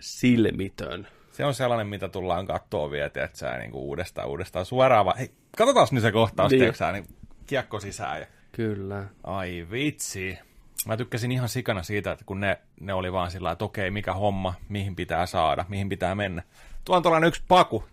silmitön. 0.00 1.08
Se 1.32 1.44
on 1.44 1.54
sellainen, 1.54 1.86
mitä 1.86 2.08
tullaan 2.08 2.46
katsoa 2.46 2.90
vielä, 2.90 3.08
tiedätkö, 3.08 3.58
niin 3.58 3.70
kuin 3.70 3.82
uudestaan 3.82 4.28
uudestaan 4.28 4.66
suoraan. 4.66 5.04
Vaan, 5.04 5.18
hei, 5.18 5.30
katsotaan 5.56 5.88
nyt 5.90 6.02
se 6.02 6.12
kohtaus, 6.12 6.50
niin. 6.50 6.60
tiedätkö, 6.60 6.92
niin 6.92 7.06
kiekko 7.46 7.80
sisään. 7.80 8.20
Ja... 8.20 8.26
Kyllä. 8.52 9.06
Ai 9.24 9.66
vitsi. 9.70 10.38
Mä 10.86 10.96
tykkäsin 10.96 11.32
ihan 11.32 11.48
sikana 11.48 11.82
siitä, 11.82 12.12
että 12.12 12.24
kun 12.24 12.40
ne, 12.40 12.58
ne 12.80 12.94
oli 12.94 13.12
vaan 13.12 13.30
sillä 13.30 13.50
että 13.50 13.64
okei, 13.64 13.90
mikä 13.90 14.12
homma, 14.12 14.54
mihin 14.68 14.96
pitää 14.96 15.26
saada, 15.26 15.64
mihin 15.68 15.88
pitää 15.88 16.14
mennä. 16.14 16.42
Tuo 16.84 16.96
on 16.96 17.02
tuollainen 17.02 17.28
yksi 17.28 17.42
paku, 17.48 17.84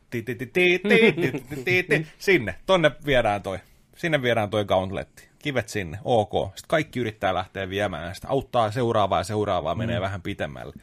sinne, 2.18 2.56
tonne 2.66 2.92
viedään 3.06 3.44
toi. 3.44 3.60
Sinne 3.98 4.22
viedään 4.22 4.50
toi 4.50 4.66
gauntletti. 4.66 5.28
Kivet 5.40 5.70
sinne, 5.70 6.00
ok. 6.04 6.32
Sitten 6.46 6.68
kaikki 6.68 7.00
yrittää 7.00 7.34
lähteä 7.34 7.70
viemään 7.70 8.16
sitä. 8.16 8.28
Auttaa 8.28 8.72
seuraavaa 8.72 9.20
ja 9.20 9.24
seuraavaa, 9.24 9.76
menee 9.76 10.02
vähän 10.02 10.22
pitemmälle. 10.22 10.74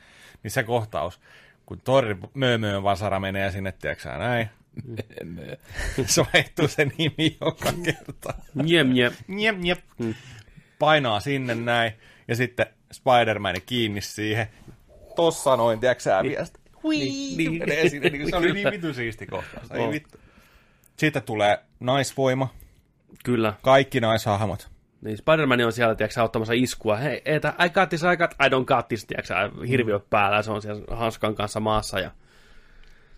Niin 0.43 0.51
se 0.51 0.62
kohtaus, 0.62 1.20
kun 1.66 1.81
Torri 1.81 2.16
Möömöön 2.35 2.82
vasara 2.82 3.20
menee 3.20 3.51
sinne, 3.51 3.73
tiedätkö 3.73 4.09
näin. 4.09 4.49
se 6.07 6.23
vaihtuu 6.35 6.69
se 6.69 6.85
nimi 6.99 7.36
joka 7.41 7.73
kerta. 7.85 8.35
Jem, 8.65 8.97
jem. 8.97 9.12
Njep, 9.28 9.57
njep. 9.59 9.78
Painaa 10.78 11.20
sinne 11.20 11.55
näin. 11.55 11.93
Ja 12.28 12.36
sitten 12.36 12.66
Spider-Man 12.93 13.55
kiinni 13.66 14.01
siihen. 14.01 14.47
Tossa 15.16 15.57
noin, 15.57 15.81
tiedätkö 15.81 16.03
sitä- 16.03 16.59
Hui, 16.82 16.99
niin. 16.99 17.59
menee 17.59 17.89
sinne, 17.89 18.09
niin 18.11 18.31
se 18.31 18.36
oli 18.36 18.53
niin 18.53 18.70
vitu 18.70 18.95
siisti 18.95 19.27
kohtaus. 19.27 19.70
Ei 19.70 19.89
vittu. 19.91 20.19
Sitten 20.97 21.23
tulee 21.23 21.59
naisvoima, 21.81 22.55
Kyllä. 23.24 23.55
kaikki 23.62 24.01
naishahmot. 24.01 24.69
Niin 25.01 25.19
Spider-Man 25.19 25.61
on 25.61 25.73
siellä, 25.73 25.95
tiedätkö, 25.95 26.23
ottamassa 26.23 26.53
iskua. 26.53 26.97
Hei, 26.97 27.23
etä, 27.24 27.55
I 27.65 27.70
got 27.70 27.89
this, 27.89 28.03
I 28.03 28.16
got, 28.16 28.31
I 28.32 28.49
don't 28.49 28.65
got 28.65 28.89
this, 28.89 29.05
tiedätkö, 29.05 29.35
hirviö 29.69 30.01
päällä, 30.11 30.43
se 30.43 30.51
on 30.51 30.62
siellä 30.62 30.82
hanskan 30.97 31.35
kanssa 31.35 31.61
maassa 31.61 32.01
ja 32.01 32.11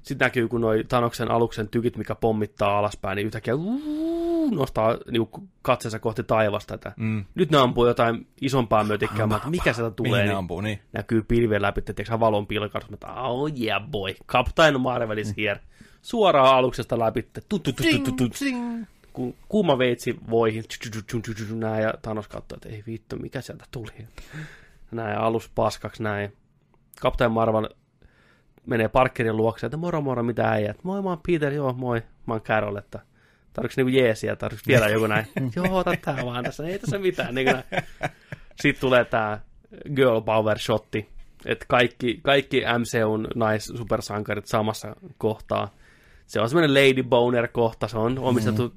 sitten 0.02 0.26
näkyy, 0.26 0.48
kun 0.48 0.60
noi 0.60 0.84
Tanoksen 0.88 1.30
aluksen 1.30 1.68
tykit, 1.68 1.96
mikä 1.96 2.14
pommittaa 2.14 2.78
alaspäin, 2.78 3.16
niin 3.16 3.26
yhtäkkiä 3.26 3.54
uuu, 3.54 4.50
nostaa 4.54 4.96
niinku 5.10 5.48
katseensa 5.62 5.98
kohti 5.98 6.22
taivasta. 6.22 6.74
Että 6.74 6.92
Mm. 6.96 7.24
Nyt 7.34 7.50
ne 7.50 7.58
ampuu 7.58 7.86
jotain 7.86 8.26
isompaa 8.40 8.84
mötikkää, 8.84 9.26
mutta 9.26 9.50
mikä 9.50 9.72
sieltä 9.72 9.90
tulee, 9.96 10.24
niin 10.24 10.36
ampuu, 10.36 10.60
niin. 10.60 10.80
näkyy 10.92 11.22
pilvien 11.22 11.62
läpi, 11.62 11.82
tiedätkö, 11.82 12.20
valon 12.20 12.46
pilkaus, 12.46 12.84
että 12.92 13.12
oh 13.12 13.50
yeah 13.60 13.90
boy, 13.90 14.14
Captain 14.28 14.80
Marvel 14.80 15.18
is 15.18 15.36
here. 15.36 15.60
Suoraan 16.02 16.54
aluksesta 16.54 16.98
läpi, 16.98 17.28
tu, 19.16 19.22
tu, 19.22 19.32
tu, 19.32 19.32
tu, 19.32 19.32
tu, 19.32 19.32
tu, 19.32 19.32
ku- 19.32 19.36
kuuma 19.48 19.78
veitsi 19.78 20.16
voihin, 20.30 20.64
näin, 21.54 21.82
ja 21.82 21.94
Thanos 22.02 22.28
katsoi, 22.28 22.56
että 22.56 22.68
ei 22.68 22.82
vittu, 22.86 23.16
mikä 23.16 23.40
sieltä 23.40 23.64
tuli. 23.70 24.06
Näin, 24.90 25.18
alus 25.18 25.50
paskaksi, 25.54 26.02
näin. 26.02 26.32
Captain 27.00 27.32
Marvel 27.32 27.68
menee 28.66 28.88
parkkerin 28.88 29.36
luokse, 29.36 29.66
että 29.66 29.76
moro 29.76 30.00
moro, 30.00 30.22
mitä 30.22 30.50
äijät. 30.50 30.84
Moi, 30.84 31.02
mä 31.02 31.08
oon 31.08 31.20
Peter, 31.26 31.52
joo, 31.52 31.72
moi, 31.72 32.02
mä 32.26 32.34
oon 32.34 32.40
Carol, 32.40 32.76
että 32.76 33.00
tarvitsi 33.52 33.82
niinku 33.82 33.98
jeesiä, 33.98 34.36
tarvitsi 34.36 34.66
vielä 34.66 34.88
joku 34.88 35.06
näin. 35.06 35.26
joo, 35.56 35.76
ota 35.76 35.94
tää 36.04 36.24
vaan 36.24 36.44
tässä, 36.44 36.66
ei 36.66 36.78
tässä 36.78 36.98
mitään. 36.98 37.34
Niin 37.34 37.46
näin. 37.46 37.64
Sitten 38.60 38.80
tulee 38.80 39.04
tää 39.04 39.40
girl 39.94 40.20
power 40.20 40.58
shotti, 40.58 41.08
että 41.46 41.64
kaikki, 41.68 42.20
kaikki 42.22 42.60
MCUn 42.60 43.28
nais-supersankarit 43.34 44.46
samassa 44.46 44.96
kohtaa. 45.18 45.70
Se 46.26 46.40
on 46.40 46.48
semmoinen 46.48 46.74
Lady 46.74 47.02
Boner-kohta, 47.02 47.88
se 47.88 47.98
on 47.98 48.18
omistettu 48.18 48.74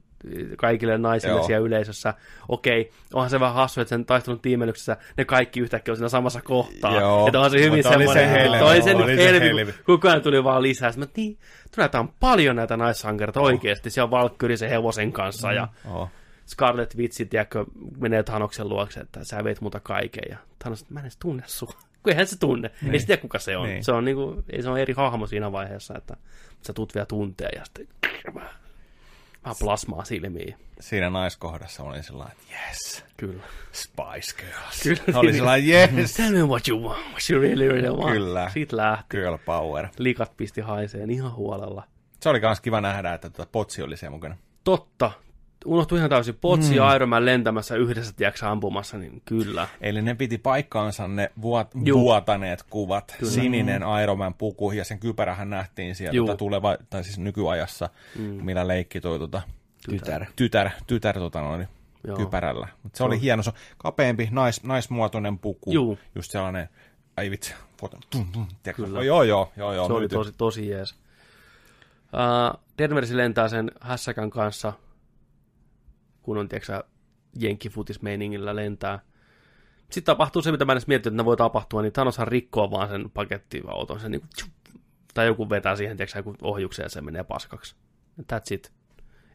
kaikille 0.57 0.97
naisille 0.97 1.35
Joo. 1.35 1.43
siellä 1.43 1.67
yleisössä. 1.67 2.13
Okei, 2.47 2.91
onhan 3.13 3.29
se 3.29 3.39
vähän 3.39 3.55
hassu, 3.55 3.81
että 3.81 3.89
sen 3.89 4.05
taistelun 4.05 4.39
tiimelyksessä 4.39 4.97
ne 5.17 5.25
kaikki 5.25 5.59
yhtäkkiä 5.59 5.91
on 5.91 5.95
siinä 5.95 6.09
samassa 6.09 6.41
kohtaa. 6.41 6.95
Joo, 6.99 7.27
Että 7.27 7.37
onhan 7.37 7.51
se 7.51 7.59
hyvin 7.59 7.73
mutta 7.73 7.89
oli 7.89 8.07
se 8.07 8.13
semmoinen, 8.13 8.29
helmi, 8.29 8.57
toi 8.59 8.81
se 8.81 8.93
nyt 8.93 9.03
oli 9.03 9.65
se 9.65 9.73
koko 9.83 10.09
ajan 10.09 10.21
tuli 10.21 10.43
vaan 10.43 10.61
lisää. 10.61 10.91
Sitten 10.91 11.09
niin, 11.15 11.37
tulee 11.75 11.89
on 11.93 12.13
paljon 12.19 12.55
näitä 12.55 12.77
naissankareita 12.77 13.41
oikeasti. 13.41 13.89
Siellä 13.89 14.05
on 14.05 14.11
Valkyri 14.11 14.57
sen 14.57 14.69
hevosen 14.69 15.11
kanssa 15.11 15.53
ja 15.53 15.67
Oh. 15.85 16.09
Scarlet 16.47 16.97
Witch, 16.97 17.29
tiedätkö, 17.29 17.65
menee 17.97 18.23
Thanoksen 18.23 18.69
luokse, 18.69 18.99
että 18.99 19.23
sä 19.23 19.43
veit 19.43 19.61
muuta 19.61 19.79
kaiken. 19.79 20.23
Ja 20.29 20.37
Thanos, 20.59 20.81
että 20.81 20.93
mä 20.93 20.99
en 20.99 21.05
edes 21.05 21.17
tunne 21.17 21.43
sua. 21.45 21.73
Kun 22.03 22.11
eihän 22.11 22.27
se 22.27 22.39
tunne. 22.39 22.71
Niin. 22.81 22.93
Ei 22.93 22.99
se 22.99 23.05
tiedä, 23.05 23.21
kuka 23.21 23.39
se 23.39 23.57
on. 23.57 23.67
Niin. 23.67 23.83
Se 23.83 23.91
on, 23.91 24.05
niinku, 24.05 24.43
ei 24.49 24.61
se 24.61 24.69
on 24.69 24.79
eri 24.79 24.93
hahmo 24.93 25.27
siinä 25.27 25.51
vaiheessa, 25.51 25.93
että 25.97 26.17
sä 26.61 26.73
tuut 26.73 26.95
vielä 26.95 27.05
tuntee 27.05 27.49
ja 27.55 27.65
sitten 27.65 27.87
vähän 29.43 29.55
plasmaa 29.59 30.05
silmiin. 30.05 30.55
Siinä 30.79 31.09
naiskohdassa 31.09 31.83
oli 31.83 32.03
sellainen, 32.03 32.37
että 32.37 32.55
yes, 32.67 33.05
Kyllä. 33.17 33.43
Spice 33.71 34.35
Girls. 34.37 34.81
Kyllä. 34.83 35.19
Oli 35.19 35.33
sellainen, 35.33 35.69
yes, 35.69 36.13
Tell 36.13 36.31
me 36.31 36.43
what 36.43 36.67
you 36.67 36.83
want, 36.83 37.05
what 37.09 37.29
you 37.29 37.41
really, 37.41 37.67
really 37.69 37.89
want. 37.97 38.11
Kyllä. 38.13 38.49
Siitä 38.53 38.77
lähti. 38.77 39.05
girl 39.17 39.37
power. 39.45 39.87
Likat 39.97 40.37
pisti 40.37 40.61
haiseen 40.61 41.09
ihan 41.09 41.35
huolella. 41.35 41.83
Se 42.19 42.29
oli 42.29 42.39
kans 42.39 42.61
kiva 42.61 42.81
nähdä, 42.81 43.13
että 43.13 43.29
tuota 43.29 43.49
Potsi 43.51 43.81
oli 43.81 43.97
siellä 43.97 44.15
mukana. 44.15 44.37
Totta. 44.63 45.11
Unohtui 45.65 45.97
ihan 45.97 46.09
täysin. 46.09 46.35
Potsi 46.41 46.69
mm. 46.69 46.75
ja 46.75 46.95
Iron 46.95 47.09
Man 47.09 47.25
lentämässä 47.25 47.75
yhdessä, 47.75 48.13
tiedätkö, 48.13 48.47
ampumassa, 48.47 48.97
niin 48.97 49.21
kyllä. 49.25 49.67
Eli 49.81 50.01
ne 50.01 50.15
piti 50.15 50.37
paikkaansa 50.37 51.07
ne 51.07 51.31
vuot, 51.41 51.67
vuotaneet 51.93 52.63
kuvat. 52.69 53.15
Kyllä. 53.19 53.31
Sininen 53.31 53.81
Iron 54.03 54.17
Man 54.17 54.33
puku 54.33 54.71
ja 54.71 54.85
sen 54.85 54.99
kypärähän 54.99 55.49
nähtiin 55.49 55.95
siellä 55.95 56.15
Juu. 56.15 56.27
tota, 56.27 56.37
tuleva, 56.37 56.77
tai 56.89 57.03
siis 57.03 57.17
nykyajassa, 57.17 57.89
mm. 58.15 58.23
millä 58.23 58.67
leikki 58.67 59.01
toi 59.01 59.19
tota, 59.19 59.41
Tytär. 59.89 60.25
tytär, 60.35 60.69
tytär 60.87 61.19
tota 61.19 61.41
noin, 61.41 61.67
Joo. 62.07 62.17
kypärällä. 62.17 62.67
Mutta 62.83 62.97
se 62.97 63.03
oli 63.03 63.21
hieno, 63.21 63.43
se 63.43 63.49
on 63.49 63.55
kapeampi, 63.77 64.29
nais, 64.31 64.63
naismuotoinen 64.63 65.39
puku. 65.39 65.71
Juu. 65.71 65.99
Just 66.15 66.31
sellainen, 66.31 66.69
ai 67.17 67.31
vitsi, 67.31 67.53
tum, 68.09 68.25
tum? 68.31 68.47
Kyllä. 68.75 68.99
Oh, 68.99 69.05
joo, 69.05 69.23
joo, 69.23 69.51
joo, 69.57 69.73
joo. 69.73 69.87
Se 69.87 69.93
oli 69.93 70.07
tosi, 70.07 70.31
tosi 70.37 70.69
jees. 70.69 70.95
Uh, 72.13 72.59
Denversi 72.77 73.17
lentää 73.17 73.47
sen 73.47 73.71
hässäkän 73.81 74.29
kanssa, 74.29 74.73
kun 76.21 76.37
on, 76.37 76.49
tiedätkö 76.49 76.83
jenkkifutismeiningillä 77.39 78.55
lentää. 78.55 78.99
Sitten 79.79 80.03
tapahtuu 80.13 80.41
se, 80.41 80.51
mitä 80.51 80.65
mä 80.65 80.71
en 80.71 80.75
edes 80.75 80.87
miettinyt, 80.87 81.13
että 81.13 81.23
ne 81.23 81.25
voi 81.25 81.37
tapahtua, 81.37 81.81
niin 81.81 81.93
Thanoshan 81.93 82.27
rikkoo 82.27 82.71
vaan 82.71 82.89
sen 82.89 83.09
pakettiauton, 83.09 83.99
sen 83.99 84.11
niin 84.11 84.21
kuin, 84.21 84.51
tai 85.13 85.27
joku 85.27 85.49
vetää 85.49 85.75
siihen, 85.75 85.97
tiedätkö 85.97 86.19
joku 86.19 86.35
ohjukseen 86.41 86.85
ja 86.85 86.89
se 86.89 87.01
menee 87.01 87.23
paskaksi. 87.23 87.75
That's 88.21 88.53
it. 88.53 88.71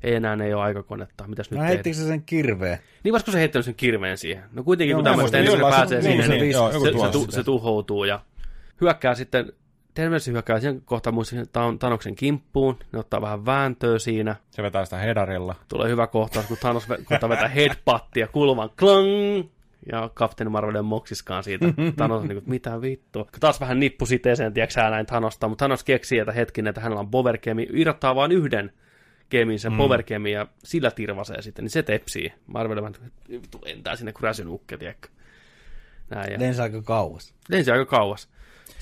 Ei 0.02 0.14
enää 0.14 0.36
ei 0.44 0.54
ole 0.54 0.62
aikakonetta. 0.62 1.28
Mitäs 1.28 1.50
nyt 1.50 1.60
No 1.60 1.66
heittikö 1.66 1.96
se 1.96 2.06
sen 2.06 2.22
kirveen? 2.22 2.78
Niin 3.04 3.12
voisiko 3.12 3.32
se 3.32 3.38
heittänyt 3.38 3.64
sen 3.64 3.74
kirveen 3.74 4.18
siihen? 4.18 4.44
No 4.52 4.62
kuitenkin, 4.62 4.90
Joo, 4.90 4.98
kun 4.98 5.04
tämmöistä 5.04 5.38
ennen 5.38 5.58
kuin 5.58 5.72
se 5.72 5.76
pääsee 5.76 6.00
niin, 6.00 6.10
siihen, 6.10 6.30
niin, 6.30 6.40
niin 6.40 6.54
se, 6.54 7.12
se, 7.12 7.18
sitä. 7.18 7.32
se 7.32 7.44
tuhoutuu 7.44 8.04
ja 8.04 8.20
hyökkää 8.80 9.14
sitten, 9.14 9.52
Termersi 9.94 10.32
hyökkää 10.32 10.60
sen 10.60 10.82
Tan- 11.52 11.78
Tanoksen 11.78 12.14
kimppuun, 12.14 12.78
ne 12.92 12.98
ottaa 12.98 13.20
vähän 13.20 13.46
vääntöä 13.46 13.98
siinä, 13.98 14.36
Se 14.50 14.62
vetää 14.62 14.84
sitä 14.84 14.96
hedarilla. 14.98 15.54
tulee 15.68 15.88
hyvä 15.88 16.06
kohtaus, 16.06 16.46
kun 16.46 16.56
Thanos 16.60 16.86
kohtaa 17.04 17.28
vetää 17.28 17.48
headbuttia 17.48 18.28
kulman 18.28 18.70
klang, 18.78 19.44
ja 19.92 20.10
Captain 20.14 20.52
Marvelin 20.52 20.84
moksiskaan 20.84 21.44
siitä. 21.44 21.66
Thanos 21.96 22.22
on 22.22 22.28
niin 22.28 22.36
kuin, 22.42 22.50
mitä 22.50 22.80
vittua. 22.80 23.26
Taas 23.40 23.60
vähän 23.60 23.80
nippu 23.80 24.06
siteeseen, 24.06 24.52
tiedätkö 24.52 24.72
sä 24.74 24.90
näin 24.90 25.06
Thanosta, 25.06 25.48
mutta 25.48 25.64
Thanos 25.64 25.84
keksii, 25.84 26.18
että 26.18 26.32
hetkinen, 26.32 26.70
että 26.70 26.80
hänellä 26.80 27.00
on 27.00 27.10
powerkemi, 27.10 27.66
irrottaa 27.72 28.14
vain 28.14 28.32
yhden 28.32 28.72
kemin, 29.28 29.58
sen 29.58 29.72
mm. 29.72 29.78
powerkemi, 29.78 30.32
ja 30.32 30.46
sillä 30.64 30.90
tirvasee 30.90 31.42
sitten, 31.42 31.62
niin 31.64 31.70
se 31.70 31.82
tepsii. 31.82 32.32
Marvel 32.46 32.76
vähän 32.76 32.94
lentää 33.64 33.96
sinne 33.96 34.12
kuin 34.12 34.22
räsynukke, 34.22 34.76
tiedätkö. 34.76 35.08
Näin, 36.10 36.32
ja 36.32 36.40
Lensi 36.40 36.62
aika 36.62 36.82
kauas. 36.82 37.34
lensi 37.48 37.70
aika 37.70 37.86
kauas. 37.86 38.28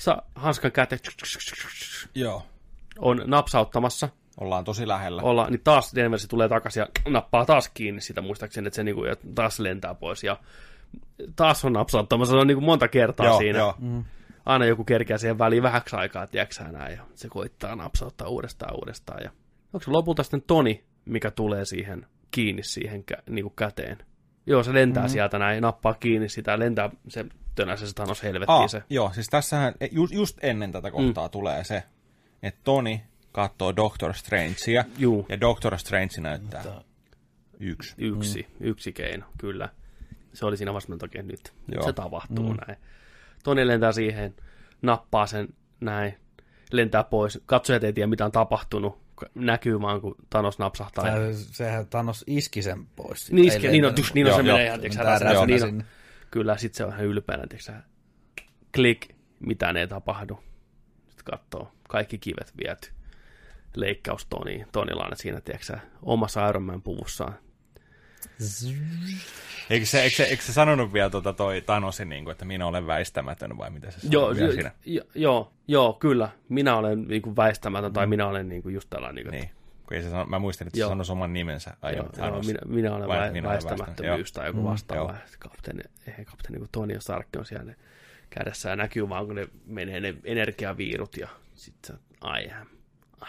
Sa- 0.03 0.23
hanskan 0.35 0.71
käteen, 0.71 0.99
Joo. 2.15 2.45
on 2.99 3.23
napsauttamassa, 3.25 4.09
Ollaan 4.37 4.63
tosi 4.63 4.87
lähellä. 4.87 5.21
olla, 5.21 5.49
niin 5.49 5.61
taas 5.63 5.95
Denversi 5.95 6.27
tulee 6.27 6.49
takaisin 6.49 6.81
ja 6.81 6.87
nappaa 7.11 7.45
taas 7.45 7.69
kiinni 7.69 8.01
sitä 8.01 8.21
muistaakseni, 8.21 8.67
että 8.67 8.75
se 8.75 8.83
niinku, 8.83 9.05
ja 9.05 9.15
taas 9.35 9.59
lentää 9.59 9.95
pois 9.95 10.23
ja 10.23 10.37
taas 11.35 11.65
on 11.65 11.73
napsauttamassa, 11.73 12.31
se 12.31 12.37
on 12.37 12.47
niinku 12.47 12.61
monta 12.61 12.87
kertaa 12.87 13.25
joo, 13.25 13.37
siinä. 13.37 13.59
joo. 13.59 13.77
Aina 14.45 14.65
joku 14.65 14.83
kerkeää 14.83 15.17
siihen 15.17 15.37
väliin 15.39 15.63
vähäksi 15.63 15.95
aikaa, 15.95 16.27
tiedätkö 16.27 16.63
näin, 16.63 16.97
ja 16.97 17.03
se 17.15 17.29
koittaa 17.29 17.75
napsauttaa 17.75 18.27
uudestaan 18.27 18.75
uudestaan. 18.75 19.23
Ja 19.23 19.29
onko 19.73 19.83
se 19.83 19.91
lopulta 19.91 20.23
sitten 20.23 20.41
Toni, 20.41 20.83
mikä 21.05 21.31
tulee 21.31 21.65
siihen 21.65 22.05
kiinni 22.31 22.63
siihen 22.63 23.03
kä- 23.11 23.23
niinku 23.29 23.49
käteen? 23.49 23.97
Joo, 24.45 24.63
se 24.63 24.73
lentää 24.73 25.03
mm-hmm. 25.03 25.11
sieltä 25.13 25.39
näin, 25.39 25.61
nappaa 25.61 25.93
kiinni 25.93 26.29
sitä, 26.29 26.59
lentää 26.59 26.89
se 27.07 27.25
tönäsee 27.55 27.87
se 27.87 27.93
Thanos 27.93 28.23
helvettiin 28.23 28.63
Ah, 28.63 28.69
se. 28.69 28.83
joo, 28.89 29.11
siis 29.13 29.29
tässähän 29.29 29.73
just, 29.91 30.13
just 30.13 30.37
ennen 30.41 30.71
tätä 30.71 30.91
kohtaa 30.91 31.27
mm. 31.27 31.31
tulee 31.31 31.63
se, 31.63 31.83
että 32.43 32.59
Toni 32.63 33.03
katsoo 33.31 33.75
Doctor 33.75 34.13
Strangea, 34.13 34.83
Juu. 34.97 35.25
ja 35.29 35.39
Doctor 35.39 35.77
Strange 35.77 36.21
näyttää 36.21 36.63
yksi. 37.59 37.95
Yksi, 37.97 38.47
mm. 38.59 38.65
yksi 38.67 38.93
keino, 38.93 39.25
kyllä. 39.37 39.69
Se 40.33 40.45
oli 40.45 40.57
siinä 40.57 40.73
vasta 40.73 40.97
takia 40.97 41.23
nyt. 41.23 41.53
nyt 41.67 41.75
Joo. 41.75 41.85
se 41.85 41.93
tapahtuu 41.93 42.49
mm. 42.53 42.57
näin. 42.67 42.79
Toni 43.43 43.67
lentää 43.67 43.91
siihen, 43.91 44.35
nappaa 44.81 45.27
sen 45.27 45.47
näin, 45.79 46.17
lentää 46.71 47.03
pois. 47.03 47.39
Katsojat 47.45 47.83
ei 47.83 47.93
tiedä, 47.93 48.07
mitä 48.07 48.25
on 48.25 48.31
tapahtunut. 48.31 49.03
Näkyy 49.35 49.81
vaan, 49.81 50.01
kun 50.01 50.15
Thanos 50.29 50.59
napsahtaa. 50.59 51.05
Sehän 51.33 51.87
Thanos 51.87 52.23
iski 52.27 52.61
sen 52.61 52.85
pois. 52.95 53.31
Niin, 53.31 53.51
Ei 53.51 53.55
iske, 53.55 53.71
niin 53.71 53.85
on, 53.85 53.93
just, 53.97 54.13
niin 54.13 54.27
on 54.27 54.31
Joo, 54.31 54.41
se 54.41 54.47
joo. 54.47 54.57
menee 54.57 54.67
ihan, 54.67 55.05
räjähtää 55.05 55.45
niin 55.45 55.63
on. 55.63 55.83
Kyllä, 56.33 56.57
sit 56.57 56.73
se 56.73 56.85
on 56.85 56.93
ihan 56.93 57.05
ylpeänä, 57.05 57.47
tiiäks, 57.47 57.65
sä, 57.65 57.73
klik, 58.75 59.07
mitään 59.39 59.77
ei 59.77 59.87
tapahdu. 59.87 60.39
Sitten 61.09 61.23
katsoo, 61.25 61.71
kaikki 61.89 62.17
kivet 62.17 62.53
viety. 62.63 62.91
Leikkaus 63.75 64.25
Toni, 64.25 64.65
Tonilla 64.71 65.03
on 65.03 65.17
siinä, 65.17 65.41
tiiäks, 65.41 65.67
sä, 65.67 65.79
omassa 66.01 66.49
Iron 66.49 66.63
Man 66.63 66.81
puvussaan. 66.81 67.35
Eikö 69.69 69.85
se, 69.85 70.01
eikö, 70.01 70.15
se, 70.15 70.23
eikö 70.23 70.43
se 70.43 70.53
sanonut 70.53 70.93
vielä 70.93 71.09
tuota 71.09 71.33
toi 71.33 71.61
Thanosin, 71.61 72.09
niin 72.09 72.23
kuin, 72.23 72.31
että 72.31 72.45
minä 72.45 72.67
olen 72.67 72.87
väistämätön, 72.87 73.57
vai 73.57 73.69
mitä 73.69 73.91
se 73.91 73.99
sanoi 73.99 74.13
Joo, 74.13 74.35
vielä 74.35 74.47
jo, 74.47 74.53
siinä? 74.53 74.71
jo, 74.85 75.03
joo, 75.15 75.53
joo, 75.67 75.93
kyllä. 75.93 76.29
Minä 76.49 76.75
olen 76.75 77.07
niin 77.07 77.21
kuin 77.21 77.35
väistämätön, 77.35 77.93
tai 77.93 78.07
minä 78.07 78.27
olen 78.27 78.49
niin 78.49 78.63
kuin 78.63 78.75
just 78.75 78.89
tällainen. 78.89 79.15
Niin 79.15 79.25
kuin, 79.25 79.39
Niin. 79.39 79.62
Kun 79.93 79.97
ei 79.97 80.03
se 80.03 80.09
sano, 80.09 80.25
mä 80.25 80.39
muistin, 80.39 80.67
että 80.67 80.79
Joo. 80.79 80.87
se 80.89 80.91
sanoi 80.91 81.05
oman 81.09 81.33
nimensä. 81.33 81.77
Ai, 81.81 81.95
Joo, 81.95 82.09
joo, 82.17 82.41
minä, 82.45 82.59
minä 82.65 82.95
olen 82.95 83.07
Vai, 83.07 83.31
minä 83.31 83.49
väistämättömyys 83.49 84.31
tai 84.31 84.47
joku 84.47 84.59
Mm, 84.59 84.65
vastaava. 84.65 85.11
Ja 85.11 85.17
Kapteeni, 85.39 85.81
ei, 86.07 86.25
kapteeni 86.25 86.57
niin 86.57 86.69
Tony 86.71 87.01
Stark 87.01 87.27
on 87.37 87.45
siellä 87.45 87.65
ne 87.65 87.75
kädessä 88.29 88.69
ja 88.69 88.75
näkyy 88.75 89.09
vaan, 89.09 89.25
kun 89.25 89.35
ne 89.35 89.47
menee 89.65 89.99
ne 89.99 90.15
energiaviirut 90.23 91.17
ja 91.17 91.27
sitten 91.55 91.95
I 92.23 92.51
am 92.51 92.67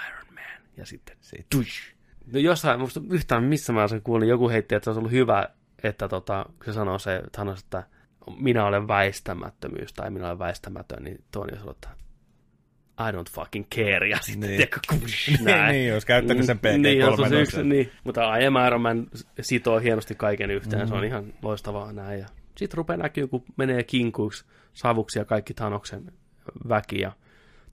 Iron 0.07 0.35
Man. 0.35 0.63
Ja 0.77 0.87
sitten 0.87 1.17
Sitten. 1.21 1.47
tush. 1.59 1.95
No 2.33 2.39
jossain, 2.39 2.81
musta 2.81 3.01
yhtään 3.11 3.45
missä 3.45 3.73
mä 3.73 3.89
sen 3.89 4.03
kuulin, 4.03 4.29
joku 4.29 4.49
heitti, 4.49 4.75
että 4.75 4.85
se 4.85 4.91
olisi 4.91 4.99
ollut 4.99 5.13
hyvä, 5.13 5.49
että 5.83 6.09
tota, 6.09 6.47
kun 6.57 6.65
se 6.65 6.73
sanoo 6.73 6.99
se 6.99 7.23
Thanos, 7.33 7.61
että 7.61 7.83
minä 8.37 8.67
olen 8.67 8.89
väistämättömyys 8.89 9.93
tai 9.93 10.11
minä 10.11 10.27
olen 10.27 10.39
väistämätön, 10.39 11.05
niin 11.05 11.25
Tony 11.31 11.59
ollut, 11.61 11.77
että 11.77 11.89
I 13.01 13.13
don't 13.13 13.31
fucking 13.35 13.67
care. 13.75 14.09
Ja 14.09 14.19
sitten, 14.23 14.41
Niin. 14.41 14.57
tiedätkö, 14.57 14.81
kush, 14.91 15.29
Niin, 15.31 15.45
näin. 15.45 15.73
niin, 15.73 15.89
jos 15.89 16.05
käyttänyt 16.05 16.45
sen 16.47 16.59
Niin, 16.79 16.99
jos 16.99 17.21
on 17.21 17.29
se 17.29 17.35
PG-13. 17.35 17.39
yksi, 17.39 17.63
niin. 17.65 17.91
Mutta 18.05 18.37
I 18.37 18.47
am 18.47 18.55
Iron 18.67 18.81
Man 18.81 19.07
sitoo 19.41 19.79
hienosti 19.79 20.15
kaiken 20.15 20.51
yhteen, 20.51 20.73
mm. 20.73 20.79
se 20.79 20.85
Mm-hmm. 20.85 20.99
on 20.99 21.05
ihan 21.05 21.25
loistavaa 21.43 21.93
näin. 21.93 22.21
Ja 22.21 22.27
sitten 22.57 22.77
rupeaa 22.77 22.97
näkyy, 22.97 23.27
kun 23.27 23.45
menee 23.57 23.83
kinkuiksi 23.83 24.45
savuksi 24.73 25.19
ja 25.19 25.25
kaikki 25.25 25.55
Thanoksen 25.55 26.13
väki. 26.69 27.01
Ja 27.01 27.13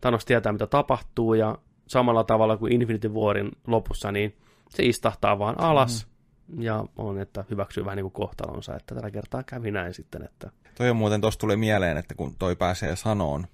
Thanos 0.02 0.26
tietää, 0.26 0.52
mitä 0.52 0.68
tapahtuu, 0.68 1.34
ja 1.34 1.58
samalla 1.88 2.24
tavalla 2.24 2.58
kuin 2.58 2.74
Infinity 2.74 3.08
Warin 3.10 3.52
lopussa, 3.68 4.12
niin 4.12 4.36
se 4.70 4.84
istahtaa 4.84 5.40
vaan 5.40 5.60
alas. 5.60 6.08
Mm. 6.48 6.62
Ja 6.62 6.86
on, 6.98 7.20
että 7.20 7.46
hyväksyy 7.50 7.86
vähän 7.86 7.96
niin 7.96 8.04
kuin 8.04 8.12
kohtalonsa, 8.12 8.76
että 8.76 8.96
tällä 8.96 9.12
kertaa 9.12 9.44
kävi 9.44 9.72
näin 9.72 9.94
sitten, 9.94 10.24
että 10.24 10.50
Toi 10.76 10.90
on 10.90 10.96
muuten, 10.96 11.22
tosta 11.22 11.40
tuli 11.42 11.56
mieleen, 11.58 11.98
että 11.98 12.16
kun 12.16 12.36
toi 12.40 12.56
pääsee 12.56 12.96
sanoon 12.96 13.48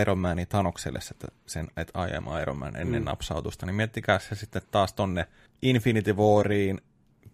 Iron 0.00 0.18
Manin 0.18 0.48
Thanokselle 0.48 0.98
että, 1.10 1.28
sen, 1.46 1.68
että 1.76 2.06
I 2.06 2.16
am 2.16 2.24
Iron 2.42 2.58
Man 2.58 2.76
ennen 2.76 3.02
mm. 3.02 3.06
napsautusta, 3.06 3.66
niin 3.66 3.74
miettikää 3.74 4.18
se 4.18 4.34
sitten 4.34 4.62
taas 4.70 4.92
tonne 4.92 5.26
Infinity 5.62 6.12
Wariin, 6.12 6.80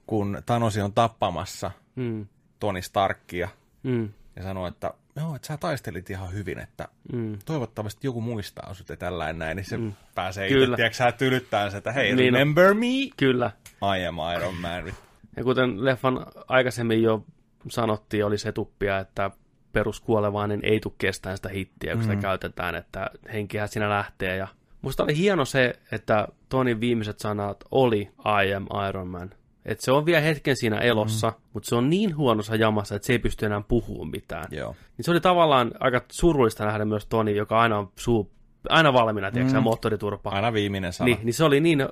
kun 0.07 0.43
Thanosi 0.47 0.81
on 0.81 0.93
tappamassa 0.93 1.71
mm, 1.97 2.27
Tony 2.61 2.83
Starkia 2.83 3.49
mm, 3.83 4.09
ja 4.37 4.43
sanoo, 4.43 4.67
että 4.67 4.95
joo, 5.17 5.35
että 5.35 5.47
sä 5.49 5.57
taistelit 5.57 6.11
ihan 6.11 6.33
hyvin, 6.33 6.59
että 6.59 6.89
mm. 7.13 7.39
toivottavasti 7.45 8.07
joku 8.07 8.21
muistaa 8.21 8.75
sut 8.75 8.89
ja 8.89 8.97
tällainen 8.97 9.39
näin, 9.39 9.57
niin 9.57 9.65
se 9.67 9.77
mm. 9.77 9.93
pääsee 10.15 10.49
Kyllä. 10.49 10.65
itse, 10.65 10.77
tiedätkö 10.77 10.97
sä, 10.97 11.13
tylyttää 11.13 11.71
se, 11.71 11.77
että 11.77 11.93
hei, 11.93 12.15
Niin 12.15 12.35
on. 12.35 12.39
remember 12.39 12.75
me? 12.75 12.87
Kyllä. 13.17 13.51
I 13.99 14.07
am 14.07 14.17
Iron 14.37 14.55
Man. 14.55 14.95
Ja 15.37 15.45
kuten 15.45 15.85
leffan 15.85 16.27
aikaisemmin 16.49 17.03
jo 17.03 17.25
sanottiin, 17.69 18.25
oli 18.25 18.39
se 18.39 18.53
tuppia, 18.53 18.99
että 18.99 19.31
peruskuolevainen 19.73 20.61
ei 20.63 20.81
tule 20.81 20.95
kestään 20.99 21.37
sitä 21.37 21.49
hittiä, 21.49 21.93
kun 21.93 22.05
mm. 22.05 22.11
sitä 22.11 22.23
käytetään, 22.23 22.75
että 22.75 23.11
henkihän 23.33 23.69
siinä 23.69 23.91
lähtee. 23.91 24.37
Ja 24.37 24.49
musta 24.83 25.03
oli 25.03 25.17
hieno 25.17 25.45
se, 25.45 25.75
että 25.93 26.29
Tonin 26.49 26.81
viimeiset 26.81 27.19
sanat 27.19 27.65
oli 27.71 28.11
I 28.45 28.55
am 28.55 28.67
Iron 28.89 29.09
Man. 29.09 29.31
Että 29.65 29.85
se 29.85 29.93
on 29.93 30.07
vielä 30.07 30.21
hetken 30.21 30.57
siinä 30.57 30.79
elossa, 30.79 31.31
mm. 31.31 31.37
mutta 31.53 31.69
se 31.69 31.75
on 31.75 31.91
niin 31.91 32.17
huonossa 32.17 32.57
jamassa, 32.57 32.95
että 32.95 33.07
se 33.07 33.13
ei 33.13 33.19
pysty 33.19 33.47
enää 33.47 33.63
puhumaan 33.69 34.11
mitään. 34.11 34.45
Joo. 34.51 34.77
Niin 34.97 35.05
se 35.05 35.11
oli 35.11 35.21
tavallaan 35.21 35.73
aika 35.81 36.01
surullista 36.13 36.65
nähdä 36.65 36.85
myös 36.85 37.07
Toni, 37.07 37.37
joka 37.37 37.61
aina 37.61 37.79
on 37.79 37.93
suu, 37.97 38.33
aina 38.69 38.93
valmiina, 38.93 39.31
tiedätkö, 39.31 39.59
mm. 39.59 39.63
moottoriturpa. 39.63 40.31
Aina 40.31 40.53
viimeinen 40.53 40.93
sana. 40.93 41.07
Niin, 41.07 41.19
niin 41.23 41.35
se 41.35 41.45
oli 41.45 41.61
niin, 41.61 41.89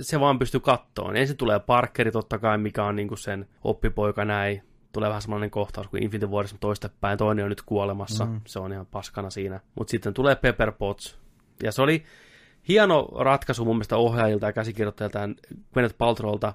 se 0.00 0.20
vaan 0.20 0.38
pystyi 0.38 0.60
kattoon. 0.60 1.16
Ensin 1.16 1.36
tulee 1.36 1.58
Parkeri 1.58 2.12
totta 2.12 2.38
kai, 2.38 2.58
mikä 2.58 2.84
on 2.84 2.96
niinku 2.96 3.16
sen 3.16 3.48
oppipoika 3.64 4.24
näin. 4.24 4.62
Tulee 4.92 5.08
vähän 5.08 5.22
samanlainen 5.22 5.50
kohtaus 5.50 5.88
kuin 5.88 6.02
Infinity 6.02 6.26
Warissa 6.26 6.56
toistepäin. 6.60 7.18
Toinen 7.18 7.44
on 7.44 7.48
nyt 7.48 7.62
kuolemassa. 7.62 8.24
Mm. 8.24 8.40
Se 8.46 8.58
on 8.58 8.72
ihan 8.72 8.86
paskana 8.86 9.30
siinä. 9.30 9.60
Mutta 9.74 9.90
sitten 9.90 10.14
tulee 10.14 10.34
Pepper 10.34 10.72
Potts. 10.72 11.18
Ja 11.62 11.72
se 11.72 11.82
oli 11.82 12.04
hieno 12.68 13.08
ratkaisu 13.18 13.64
mun 13.64 13.76
mielestä 13.76 13.96
ohjaajilta 13.96 14.46
ja 14.46 14.52
käsikirjoittajilta 14.52 15.18
Gwyneth 15.72 15.94
Paltrowlta, 15.98 16.52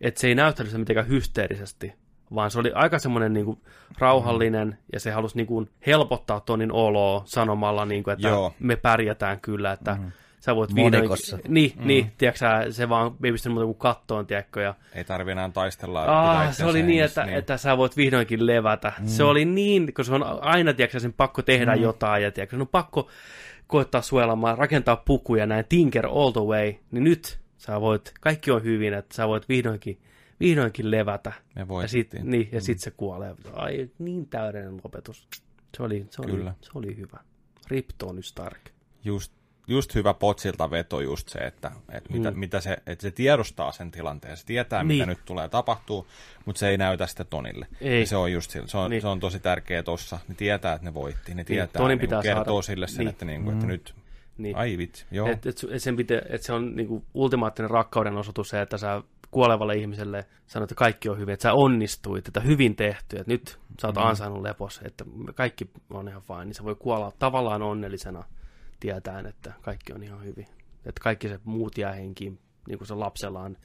että 0.00 0.20
se 0.20 0.28
ei 0.28 0.34
näyttänyt 0.34 0.70
sitä 0.70 0.78
mitenkään 0.78 1.08
hysteerisesti, 1.08 1.92
vaan 2.34 2.50
se 2.50 2.58
oli 2.58 2.72
aika 2.74 2.98
semmoinen 2.98 3.32
niin 3.32 3.62
rauhallinen, 3.98 4.68
mm. 4.68 4.76
ja 4.92 5.00
se 5.00 5.10
halusi 5.10 5.36
niin 5.36 5.46
kuin 5.46 5.70
helpottaa 5.86 6.40
Tonin 6.40 6.72
oloa 6.72 7.22
sanomalla, 7.24 7.84
niin 7.84 8.02
kuin, 8.02 8.12
että 8.12 8.28
Joo. 8.28 8.54
me 8.58 8.76
pärjätään 8.76 9.40
kyllä, 9.40 9.72
että 9.72 9.94
mm. 9.94 10.12
Sä 10.44 10.56
voit. 10.56 10.70
Monikossa. 10.70 11.38
Niin, 11.48 11.72
mm. 11.76 11.86
niin 11.86 12.12
tiedätkö 12.18 12.38
sä, 12.38 12.66
se 12.70 12.88
vaan 12.88 13.16
ei 13.24 13.32
pystynyt 13.32 13.54
muuta 13.54 13.66
kuin 13.66 13.78
kattoon, 13.78 14.26
tiedätkö, 14.26 14.62
ja 14.62 14.74
Ei 14.94 15.04
tarvi 15.04 15.32
enää 15.32 15.50
taistella. 15.54 16.00
pitää 16.00 16.40
Ah, 16.40 16.54
se 16.54 16.64
oli 16.64 16.82
niin 16.82 17.04
että, 17.04 17.24
niin, 17.24 17.38
että 17.38 17.56
sä 17.56 17.76
voit 17.76 17.96
vihdoinkin 17.96 18.46
levätä. 18.46 18.92
Mm. 19.00 19.06
Se 19.06 19.24
oli 19.24 19.44
niin, 19.44 19.94
kun 19.94 20.04
se 20.04 20.14
on 20.14 20.22
aina, 20.42 20.72
tiedätkö, 20.74 21.00
sen 21.00 21.12
pakko 21.12 21.42
tehdä 21.42 21.76
mm. 21.76 21.82
jotain, 21.82 22.22
ja 22.22 22.30
tiedätkö, 22.30 22.56
on 22.56 22.68
pakko 22.68 23.08
koettaa 23.66 24.02
suojelemaan, 24.02 24.58
rakentaa 24.58 24.96
pukuja, 24.96 25.46
näin 25.46 25.64
tinker 25.68 26.06
all 26.06 26.30
the 26.30 26.40
way, 26.40 26.74
niin 26.90 27.04
nyt 27.04 27.38
sä 27.58 27.80
voit, 27.80 28.12
kaikki 28.20 28.50
on 28.50 28.62
hyvin, 28.62 28.94
että 28.94 29.14
sä 29.16 29.28
voit 29.28 29.48
vihdoinkin, 29.48 29.98
vihdoinkin 30.40 30.90
levätä. 30.90 31.32
Me 31.54 31.60
Ja 31.60 31.68
voitettiin. 31.68 32.06
sit, 32.10 32.22
niin, 32.22 32.48
ja 32.52 32.60
sit 32.60 32.78
se 32.78 32.90
kuolee. 32.90 33.34
Ai, 33.52 33.90
niin 33.98 34.28
täydellinen 34.28 34.80
lopetus. 34.84 35.28
Se 35.76 35.82
oli, 35.82 36.06
se 36.10 36.22
oli, 36.22 36.32
Kyllä. 36.32 36.54
se 36.60 36.70
oli 36.74 36.96
hyvä. 36.96 37.18
Rip 37.68 37.88
Tony 37.98 38.22
Stark. 38.22 38.60
just, 39.04 39.32
just 39.66 39.94
hyvä 39.94 40.14
potsilta 40.14 40.70
veto 40.70 41.00
just 41.00 41.28
se, 41.28 41.38
että, 41.38 41.70
että, 41.92 42.12
mitä, 42.12 42.30
Mm. 42.30 42.38
mitä 42.38 42.60
se, 42.60 42.76
että 42.86 43.02
se 43.02 43.10
tiedostaa 43.10 43.72
sen 43.72 43.90
tilanteen, 43.90 44.36
se 44.36 44.46
tietää, 44.46 44.84
Niin. 44.84 44.88
mitä 44.98 45.06
nyt 45.06 45.24
tulee 45.24 45.48
tapahtuu, 45.48 46.06
mutta 46.44 46.58
se 46.58 46.68
ei 46.68 46.78
näytä 46.78 47.06
sitä 47.06 47.24
Tonille. 47.24 47.66
Ei. 47.80 48.00
Ja 48.00 48.06
se 48.06 48.16
on 48.16 48.32
just 48.32 48.50
sillä, 48.50 48.66
se 48.66 48.78
on, 48.78 48.90
Niin. 48.90 49.02
se 49.02 49.08
on 49.08 49.20
tosi 49.20 49.40
tärkeä 49.40 49.82
tossa. 49.82 50.18
Ne 50.28 50.34
tietää, 50.34 50.72
että 50.74 50.84
ne 50.84 50.94
voitti, 50.94 51.34
ne 51.34 51.44
tietää, 51.44 51.80
Tonin 51.82 51.88
niin 51.88 52.00
pitää 52.00 52.22
kertoo 52.22 52.62
saada- 52.62 52.62
sille 52.62 52.86
sen, 52.88 52.98
niin. 52.98 53.08
että, 53.08 53.24
niin 53.24 53.44
kuin, 53.44 53.54
että 53.54 53.66
nyt, 53.66 53.94
Niin. 54.38 54.56
ai 54.56 54.78
vitsi, 54.78 55.06
joo, 55.10 55.28
Et, 55.28 55.46
et, 55.46 55.60
et, 55.70 55.82
sen 55.82 55.96
pitä, 55.96 56.22
et 56.28 56.42
se 56.42 56.52
on 56.52 56.76
niinku 56.76 57.04
ultimaattinen 57.14 57.70
rakkauden 57.70 58.16
osoitus 58.16 58.48
se, 58.48 58.60
että 58.62 58.78
sä 58.78 59.02
kuolevalle 59.30 59.76
ihmiselle 59.76 60.24
sanot, 60.46 60.64
että 60.72 60.78
kaikki 60.78 61.08
on 61.08 61.18
hyvin, 61.18 61.32
että 61.32 61.42
sä 61.42 61.52
onnistuit, 61.52 62.28
että 62.28 62.40
hyvin 62.40 62.76
tehty, 62.76 63.16
että 63.16 63.32
nyt 63.32 63.58
sä 63.80 63.86
oot 63.86 63.96
mm. 63.96 64.02
ansainnut 64.02 64.42
lepos, 64.42 64.80
että 64.84 65.04
kaikki 65.34 65.70
on 65.90 66.08
ihan 66.08 66.22
fine, 66.22 66.44
niin 66.44 66.54
se 66.54 66.64
voi 66.64 66.74
kuolla 66.74 67.12
tavallaan 67.18 67.62
onnellisena 67.62 68.24
tietäen, 68.82 69.26
että 69.26 69.52
kaikki 69.62 69.92
on 69.92 70.02
ihan 70.02 70.24
hyvin. 70.24 70.46
Että 70.84 71.00
kaikki 71.02 71.28
se 71.28 71.40
muut 71.44 71.78
jää 71.78 71.92
henkiin, 71.92 72.38
niin 72.68 72.78
kuin 72.78 72.88
se 72.88 72.94
lapsella 72.94 73.40
on 73.40 73.56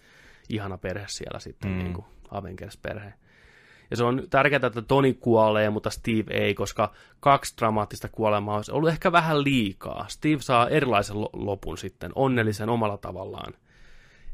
ihana 0.49 0.77
perhe 0.77 1.05
siellä 1.07 1.39
sitten, 1.39 1.71
Mm. 1.71 1.77
niin 1.77 1.93
kuin 1.93 2.05
Avengers-perhe. 2.31 3.13
Ja 3.91 3.97
se 3.97 4.03
on 4.03 4.23
tärkeää, 4.29 4.67
että 4.67 4.81
Toni 4.81 5.13
kuolee, 5.13 5.69
mutta 5.69 5.89
Steve 5.89 6.33
ei, 6.33 6.53
koska 6.55 6.93
kaksi 7.19 7.53
dramaattista 7.57 8.09
kuolemaa 8.09 8.55
olisi 8.55 8.71
ollut 8.71 8.89
ehkä 8.89 9.11
vähän 9.11 9.43
liikaa. 9.43 10.05
Steve 10.09 10.41
saa 10.41 10.69
erilaisen 10.69 11.21
lo- 11.21 11.29
lopun 11.33 11.77
sitten, 11.77 12.11
onnellisen 12.15 12.69
omalla 12.69 12.97
tavallaan. 12.97 13.53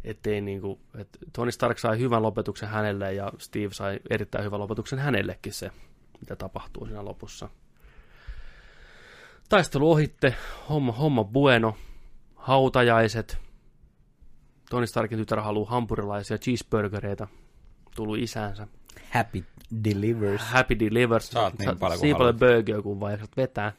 Ettei 0.03 0.41
niinku, 0.41 0.79
et 0.97 1.07
Tony 1.33 1.51
Stark 1.51 1.77
sai 1.77 1.99
hyvän 1.99 2.21
lopetuksen 2.21 2.69
hänelle 2.69 3.13
ja 3.13 3.31
Steve 3.37 3.69
sai 3.73 3.99
erittäin 4.09 4.45
hyvän 4.45 4.59
lopetuksen 4.59 4.99
hänellekin 4.99 5.53
se, 5.53 5.71
mitä 6.21 6.35
tapahtuu 6.35 6.85
siinä 6.85 7.05
lopussa. 7.05 7.49
Taistelu 9.49 9.91
ohitte, 9.91 10.35
homma, 10.69 10.91
homma 10.91 11.23
bueno, 11.23 11.75
hautajaiset. 12.35 13.37
Tony 14.69 14.87
Starkin 14.87 15.19
tytär 15.19 15.39
haluaa 15.39 15.69
hampurilaisia 15.69 16.37
cheeseburgereita. 16.37 17.27
Tullut 17.95 18.17
isäänsä. 18.17 18.67
Happy 19.09 19.43
delivers. 19.83 20.41
Happy 20.41 20.79
Delivers. 20.79 21.29
Saat 21.29 21.59
niin 21.59 21.77
paljon 21.79 21.99
kuin 21.99 22.09
paljon 22.09 22.19
haluat. 22.19 22.37
burger 22.37 22.81
kuin 22.81 22.99
vaan 22.99 23.11
jaksat 23.11 23.37
vetää. 23.37 23.71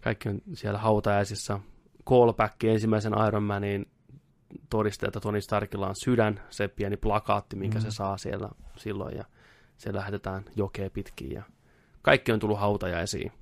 Kaikki 0.00 0.28
on 0.28 0.40
siellä 0.54 0.78
hautajaisissa. 0.78 1.60
Callback 2.08 2.64
ensimmäisen 2.64 3.12
Iron 3.28 3.42
Manin 3.42 3.86
todistaa, 4.70 5.06
että 5.06 5.20
Tony 5.20 5.40
Starkilla 5.40 5.88
on 5.88 5.96
sydän, 5.96 6.40
se 6.50 6.68
pieni 6.68 6.96
plakaatti, 6.96 7.56
minkä 7.56 7.78
mm. 7.78 7.82
se 7.82 7.90
saa 7.90 8.18
siellä 8.18 8.48
silloin, 8.76 9.16
ja 9.16 9.24
se 9.76 9.94
lähetetään 9.94 10.44
jokea 10.56 10.90
pitkin, 10.90 11.32
ja 11.32 11.42
kaikki 12.02 12.32
on 12.32 12.38
tullut 12.38 12.60
hautajaisiin. 12.60 13.32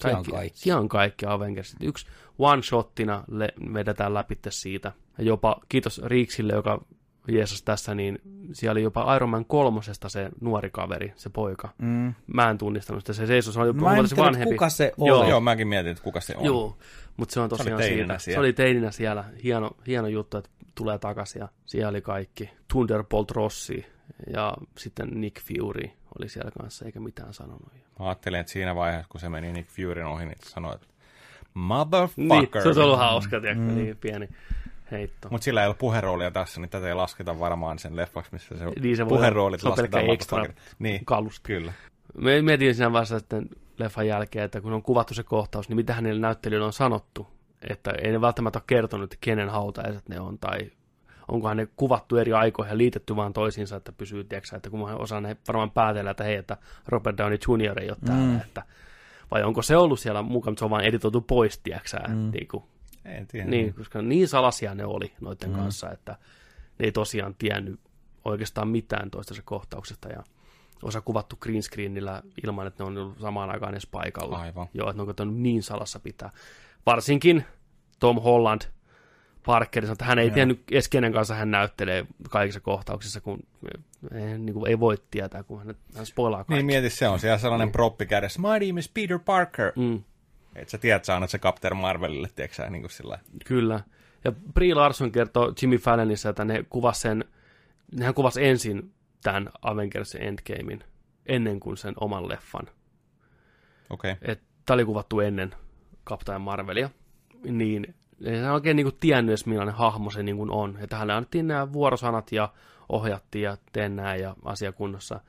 Siellä 0.00 0.18
on 0.18 0.24
kaikki. 0.24 0.72
On 0.72 0.88
kaikki 0.88 1.26
Avengersit. 1.26 1.76
Yksi 1.82 2.06
one-shottina 2.38 3.24
le- 3.28 3.54
vedetään 3.74 4.14
läpi 4.14 4.38
siitä. 4.48 4.92
Ja 5.18 5.24
jopa, 5.24 5.56
kiitos 5.68 6.00
Riiksille, 6.04 6.52
joka 6.52 6.84
Jeesus 7.28 7.62
tässä, 7.62 7.94
niin 7.94 8.18
siellä 8.52 8.72
oli 8.72 8.82
jopa 8.82 9.16
Iron 9.16 9.28
Man 9.28 9.44
kolmosesta 9.44 10.08
se 10.08 10.30
nuori 10.40 10.70
kaveri, 10.70 11.12
se 11.16 11.30
poika. 11.30 11.68
Mm. 11.78 12.14
Mä 12.26 12.50
en 12.50 12.58
tunnistanut 12.58 13.02
sitä, 13.02 13.12
se 13.12 13.26
seisoi, 13.26 13.52
se 13.54 13.60
oli 13.60 13.72
Mä 13.72 13.96
en 13.96 14.08
tiedä, 14.08 14.22
vanhempi. 14.22 14.54
kuka 14.54 14.68
se 14.68 14.92
Joo. 14.98 15.20
oli. 15.20 15.30
Joo, 15.30 15.40
mäkin 15.40 15.68
mietin, 15.68 15.90
että 15.92 16.04
kuka 16.04 16.20
se 16.20 16.36
on. 16.36 16.44
Joo, 16.44 16.76
mutta 17.16 17.32
se 17.32 17.40
on 17.40 17.48
tosiaan 17.48 17.78
teininä 17.78 18.04
siitä. 18.06 18.18
siellä. 18.18 18.36
Se 18.36 18.40
oli 18.40 18.52
teininä 18.52 18.90
siellä. 18.90 19.24
Hieno, 19.44 19.70
hieno 19.86 20.08
juttu, 20.08 20.36
että 20.36 20.50
tulee 20.74 20.98
takaisin 20.98 21.40
ja 21.40 21.48
siellä 21.66 21.88
oli 21.90 22.00
kaikki. 22.00 22.50
Thunderbolt 22.72 23.30
Rossi 23.30 23.86
ja 24.34 24.54
sitten 24.78 25.08
Nick 25.20 25.42
Fury 25.42 25.90
oli 26.20 26.28
siellä 26.28 26.50
kanssa 26.58 26.84
eikä 26.84 27.00
mitään 27.00 27.34
sanonut. 27.34 27.72
Mä 27.98 28.06
ajattelin, 28.06 28.40
että 28.40 28.52
siinä 28.52 28.74
vaiheessa, 28.74 29.08
kun 29.08 29.20
se 29.20 29.28
meni 29.28 29.52
Nick 29.52 29.68
Furyn 29.70 30.06
ohi, 30.06 30.24
niin 30.26 30.38
sanoi, 30.44 30.74
että 30.74 30.86
Niin, 30.86 31.62
motherfucker. 31.64 32.62
se 32.62 32.68
olisi 32.68 32.80
ollut 32.80 32.98
hauska, 32.98 33.40
tiedätkö, 33.40 33.64
mm. 33.64 33.74
niin 33.74 33.96
pieni 33.96 34.28
heitto. 34.90 35.28
Mutta 35.30 35.44
sillä 35.44 35.60
ei 35.60 35.66
ollut 35.66 35.78
puheroolia 35.78 36.30
tässä, 36.30 36.60
niin 36.60 36.70
tätä 36.70 36.88
ei 36.88 36.94
lasketa 36.94 37.38
varmaan 37.38 37.78
sen 37.78 37.96
leffaksi, 37.96 38.32
missä 38.32 38.58
se, 38.58 38.64
Niin, 38.80 38.96
se 38.96 39.04
voi- 39.04 39.08
puheroolit 39.08 39.60
se 39.60 39.66
on 39.66 39.70
lasketaan 39.70 40.10
extra 40.10 40.38
motherfucker. 40.38 40.74
Niin, 40.78 41.04
kalusta. 41.04 41.46
kyllä. 41.46 41.72
Me 42.18 42.42
mietin 42.42 42.74
siinä 42.74 42.92
vaiheessa 42.92 43.18
sitten 43.18 43.48
leffan 43.78 44.06
jälkeen, 44.06 44.44
että 44.44 44.60
kun 44.60 44.72
on 44.72 44.82
kuvattu 44.82 45.14
se 45.14 45.22
kohtaus, 45.22 45.68
niin 45.68 45.76
mitä 45.76 45.94
hänelle 45.94 46.20
näyttelijöille 46.20 46.66
on 46.66 46.72
sanottu. 46.72 47.26
Että 47.70 47.90
ei 48.02 48.12
ne 48.12 48.20
välttämättä 48.20 48.58
ole 48.58 48.64
kertonut, 48.66 49.04
että 49.12 49.16
kenen 49.26 49.48
hautajaiset 49.50 50.08
ne 50.08 50.20
on, 50.20 50.38
tai 50.38 50.70
onkohan 51.28 51.56
ne 51.56 51.68
kuvattu 51.76 52.16
eri 52.16 52.32
aikoihin 52.32 52.70
ja 52.70 52.78
liitetty 52.78 53.16
vaan 53.16 53.32
toisiinsa, 53.32 53.76
että 53.76 53.92
pysyy, 53.92 54.24
tiedätkö, 54.24 54.56
että 54.56 54.70
kun 54.70 54.80
mä 54.80 54.96
osaan 54.96 55.22
ne 55.22 55.36
varmaan 55.48 55.70
päätellä, 55.70 56.10
että 56.10 56.24
hei, 56.24 56.36
että 56.36 56.56
Robert 56.86 57.18
Downey 57.18 57.38
Jr. 57.48 57.80
ei 57.80 57.90
ole 57.90 57.98
täällä, 58.06 58.24
mm. 58.24 58.40
että 58.40 58.62
vai 59.30 59.42
onko 59.42 59.62
se 59.62 59.76
ollut 59.76 60.00
siellä 60.00 60.22
mukaan, 60.22 60.52
mutta 60.52 60.58
se 60.58 60.64
on 60.64 60.70
vaan 60.70 60.84
editoitu 60.84 61.20
pois, 61.20 61.58
tiedätkö, 61.58 61.98
mm. 62.08 62.30
niin, 62.30 62.48
kuin, 62.48 62.64
En 63.04 63.26
tiedä. 63.26 63.46
niin, 63.50 63.74
koska 63.74 64.02
niin 64.02 64.28
salaisia 64.28 64.74
ne 64.74 64.84
oli 64.84 65.12
noiden 65.20 65.50
mm. 65.50 65.56
kanssa, 65.56 65.90
että 65.90 66.16
ne 66.78 66.84
ei 66.86 66.92
tosiaan 66.92 67.34
tiennyt 67.34 67.80
oikeastaan 68.24 68.68
mitään 68.68 69.10
toistensa 69.10 69.42
kohtauksesta 69.44 70.08
ja 70.08 70.22
osa 70.82 71.00
kuvattu 71.00 71.36
green 71.40 71.62
screenillä 71.62 72.22
ilman, 72.44 72.66
että 72.66 72.84
ne 72.84 72.86
on 72.86 72.98
ollut 72.98 73.18
samaan 73.18 73.50
aikaan 73.50 73.72
edes 73.72 73.86
paikalla. 73.86 74.38
Aivan. 74.38 74.66
Joo, 74.74 74.90
että 74.90 75.24
ne 75.24 75.30
on 75.30 75.42
niin 75.42 75.62
salassa 75.62 76.00
pitää. 76.00 76.30
Varsinkin 76.86 77.44
Tom 78.00 78.20
Holland, 78.20 78.62
Parker, 79.46 79.82
sanoi, 79.82 79.92
että 79.92 80.04
hän 80.04 80.18
ei 80.18 80.30
tiennyt 80.30 80.62
edes 80.70 80.88
kenen 80.88 81.12
kanssa 81.12 81.34
hän 81.34 81.50
näyttelee 81.50 82.06
kaikissa 82.30 82.60
kohtauksissa, 82.60 83.20
kun 83.20 83.38
ei, 84.14 84.38
niin 84.38 84.54
kuin 84.54 84.70
ei 84.70 84.80
voi 84.80 84.96
tietää, 85.10 85.42
kun 85.42 85.58
hän, 85.58 85.74
hän 85.96 86.06
spoilaa 86.06 86.38
kaikki. 86.38 86.54
Niin 86.54 86.66
mieti, 86.66 86.90
se 86.90 87.08
on 87.08 87.18
siellä 87.18 87.38
sellainen 87.38 87.72
proppi 87.72 88.06
kädessä. 88.06 88.40
My 88.40 88.66
name 88.66 88.80
is 88.80 88.88
Peter 88.88 89.18
Parker. 89.18 89.72
Mm. 89.76 90.02
Et 90.54 90.68
sä 90.68 90.78
tiedät, 90.78 91.04
sä 91.04 91.14
annat 91.14 91.30
se 91.30 91.38
Captain 91.38 91.76
Marvelille, 91.76 92.28
tiedätkö 92.36 92.54
sä, 92.54 92.70
niin 92.70 92.82
kuin 92.82 92.90
sillä 92.90 93.18
Kyllä. 93.44 93.80
Ja 94.24 94.32
Brie 94.32 94.74
Larson 94.74 95.12
kertoo 95.12 95.52
Jimmy 95.62 95.76
Fallonissa, 95.76 96.28
että 96.28 96.44
ne 96.44 96.64
kuvas 96.68 97.00
sen, 97.00 97.24
nehän 97.92 98.14
kuvas 98.14 98.36
ensin 98.36 98.92
tämän 99.22 99.50
Avengers 99.62 100.14
Endgamein 100.14 100.84
ennen 101.26 101.60
kuin 101.60 101.76
sen 101.76 101.94
oman 102.00 102.28
leffan. 102.28 102.66
Okei. 103.90 104.12
Okay. 104.12 104.36
Tämä 104.66 104.74
oli 104.74 104.84
kuvattu 104.84 105.20
ennen 105.20 105.54
Captain 106.06 106.40
Marvelia. 106.40 106.90
Niin 107.44 107.94
ei 108.24 108.36
se 108.36 108.50
oikein 108.50 108.76
niinku 108.76 108.92
tiennyt 109.00 109.30
edes 109.30 109.46
millainen 109.46 109.74
hahmo 109.74 110.10
se 110.10 110.22
niinku 110.22 110.46
on. 110.50 110.78
Että 110.80 110.96
hänelle 110.96 111.12
annettiin 111.12 111.46
nämä 111.46 111.72
vuorosanat 111.72 112.32
ja 112.32 112.52
ohjattiin 112.88 113.42
ja 113.42 113.56
teen 113.72 113.96
nää 113.96 114.16
ja 114.16 114.36
asia 114.44 114.72
kunnossa. 114.72 115.20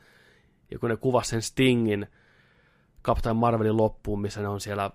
Ja 0.71 0.79
kun 0.79 0.89
ne 0.89 0.97
kuvasi 0.97 1.29
sen 1.29 1.41
Stingin 1.41 2.07
Captain 3.03 3.35
Marvelin 3.35 3.77
loppuun, 3.77 4.21
missä 4.21 4.41
ne 4.41 4.47
on 4.47 4.61
siellä 4.61 4.91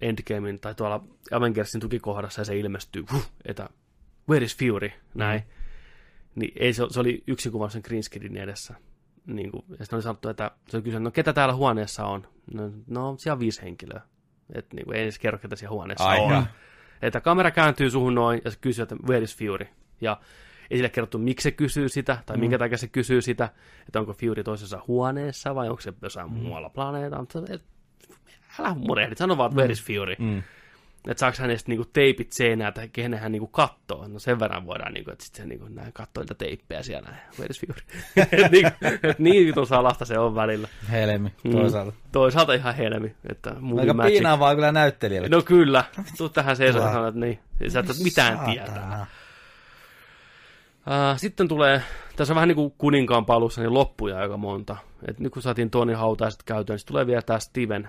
Endgamein 0.00 0.60
tai 0.60 0.74
tuolla 0.74 1.04
Avengersin 1.30 1.80
tukikohdassa 1.80 2.40
ja 2.40 2.44
se 2.44 2.58
ilmestyy, 2.58 3.04
huh, 3.12 3.30
että 3.44 3.68
where 4.28 4.44
is 4.44 4.56
Fury, 4.56 4.90
näin. 5.14 5.40
Mm. 5.40 6.40
Niin 6.40 6.52
ei, 6.56 6.72
se, 6.72 6.82
se 6.90 7.00
oli 7.00 7.22
yksi 7.26 7.50
kuva 7.50 7.68
sen 7.68 7.82
green 7.84 8.02
screenin 8.02 8.42
edessä. 8.42 8.74
Niin 9.26 9.50
kuin, 9.50 9.64
ja 9.68 9.76
sitten 9.84 9.96
oli 9.96 10.02
sanottu, 10.02 10.28
että 10.28 10.50
se 10.68 10.76
oli 10.76 10.84
kysynyt, 10.84 11.02
no 11.02 11.10
ketä 11.10 11.32
täällä 11.32 11.54
huoneessa 11.54 12.06
on? 12.06 12.28
No, 12.54 12.70
no 12.86 13.16
siellä 13.18 13.34
on 13.34 13.40
viisi 13.40 13.62
henkilöä. 13.62 14.00
Että 14.54 14.76
niin 14.76 14.84
kuin, 14.84 14.96
ei 14.96 15.02
edes 15.02 15.18
kerro, 15.18 15.38
ketä 15.38 15.56
siellä 15.56 15.74
huoneessa 15.74 16.08
Ai 16.08 16.20
on. 16.20 16.46
Että 17.02 17.20
kamera 17.20 17.50
kääntyy 17.50 17.90
suhun 17.90 18.14
noin 18.14 18.40
ja 18.44 18.50
se 18.50 18.58
kysyy, 18.60 18.82
että 18.82 18.96
where 19.08 19.24
is 19.24 19.36
Fury? 19.36 19.66
Ja 20.00 20.20
ei 20.70 20.78
sille 20.78 20.88
kerrottu, 20.88 21.18
miksi 21.18 21.42
se 21.42 21.50
kysyy 21.50 21.88
sitä, 21.88 22.18
tai 22.26 22.36
mm. 22.36 22.40
minkä 22.40 22.58
takia 22.58 22.78
se 22.78 22.88
kysyy 22.88 23.22
sitä, 23.22 23.48
että 23.86 24.00
onko 24.00 24.12
Fury 24.12 24.44
toisessa 24.44 24.82
huoneessa 24.88 25.54
vai 25.54 25.68
onko 25.68 25.80
se 25.80 25.92
jossain 26.02 26.32
mm. 26.32 26.36
muualla 26.36 26.70
planeetalla. 26.70 27.58
Älä 28.58 28.74
murehdit, 28.74 29.18
sano 29.18 29.36
vaan, 29.36 29.54
where 29.54 29.72
is 29.72 29.82
Fury? 29.82 30.14
Mm. 30.18 30.42
Että 31.08 31.20
saako 31.20 31.36
hänestä 31.40 31.68
niinku 31.70 31.84
teipit 31.92 32.32
seinään, 32.32 32.74
tai 32.74 32.88
kenen 32.88 33.20
hän 33.20 33.32
niinku 33.32 33.46
kattoo. 33.46 34.08
No 34.08 34.18
sen 34.18 34.40
verran 34.40 34.66
voidaan, 34.66 34.92
niinku, 34.94 35.10
että 35.10 35.24
sitten 35.24 35.42
se 35.42 35.48
niinku, 35.48 35.66
näin 35.68 35.92
kattoo 35.92 36.22
niitä 36.22 36.34
teippejä 36.34 36.82
siellä. 36.82 37.08
Where 37.38 37.50
is 37.50 37.60
Fury? 37.60 37.80
et 38.44 38.52
niin, 38.52 38.66
et 39.02 39.18
niin 39.18 39.46
vitun 39.46 39.66
salasta 39.66 40.04
se 40.04 40.18
on 40.18 40.34
välillä. 40.34 40.68
Helmi, 40.90 41.32
Mm. 41.44 41.50
toisaalta. 41.50 41.92
Toisaalta 42.12 42.52
ihan 42.54 42.74
helmi. 42.74 43.14
Että 43.30 43.50
Aika 43.80 43.94
magic. 43.94 44.12
piinaavaa 44.12 44.54
kyllä 44.54 44.72
näyttelijälle. 44.72 45.28
No 45.28 45.42
kyllä. 45.42 45.84
Tuu 46.18 46.28
tähän 46.28 46.56
seisoo 46.56 46.82
ja 46.82 47.08
että 47.08 47.20
niin. 47.20 47.38
Sä 47.68 47.80
et 47.80 47.86
mitään 48.02 48.38
tietää. 48.50 49.06
Uh, 50.86 51.18
sitten 51.18 51.48
tulee, 51.48 51.82
tässä 52.16 52.32
on 52.32 52.34
vähän 52.34 52.48
niin 52.48 52.56
kuin 52.56 52.74
kuninkaan 52.78 53.26
palussa, 53.26 53.60
niin 53.60 53.74
loppuja 53.74 54.18
aika 54.18 54.36
monta. 54.36 54.76
Et 55.08 55.18
nyt 55.20 55.32
kun 55.32 55.42
saatiin 55.42 55.70
Tony 55.70 55.92
hautaiset 55.94 56.42
käyttöön, 56.42 56.76
niin 56.76 56.86
tulee 56.86 57.06
vielä 57.06 57.22
tämä 57.22 57.38
Steven 57.38 57.88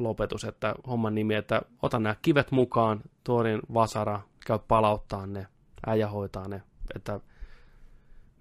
lopetus, 0.00 0.44
että 0.44 0.74
homman 0.86 1.14
nimi, 1.14 1.34
että 1.34 1.62
ota 1.82 1.98
nämä 1.98 2.16
kivet 2.22 2.50
mukaan, 2.50 3.00
Thorin 3.24 3.60
vasara, 3.74 4.20
käy 4.46 4.58
palauttaa 4.68 5.26
ne, 5.26 5.46
äijä 5.86 6.08
hoitaa 6.08 6.48
ne, 6.48 6.62
että 6.94 7.20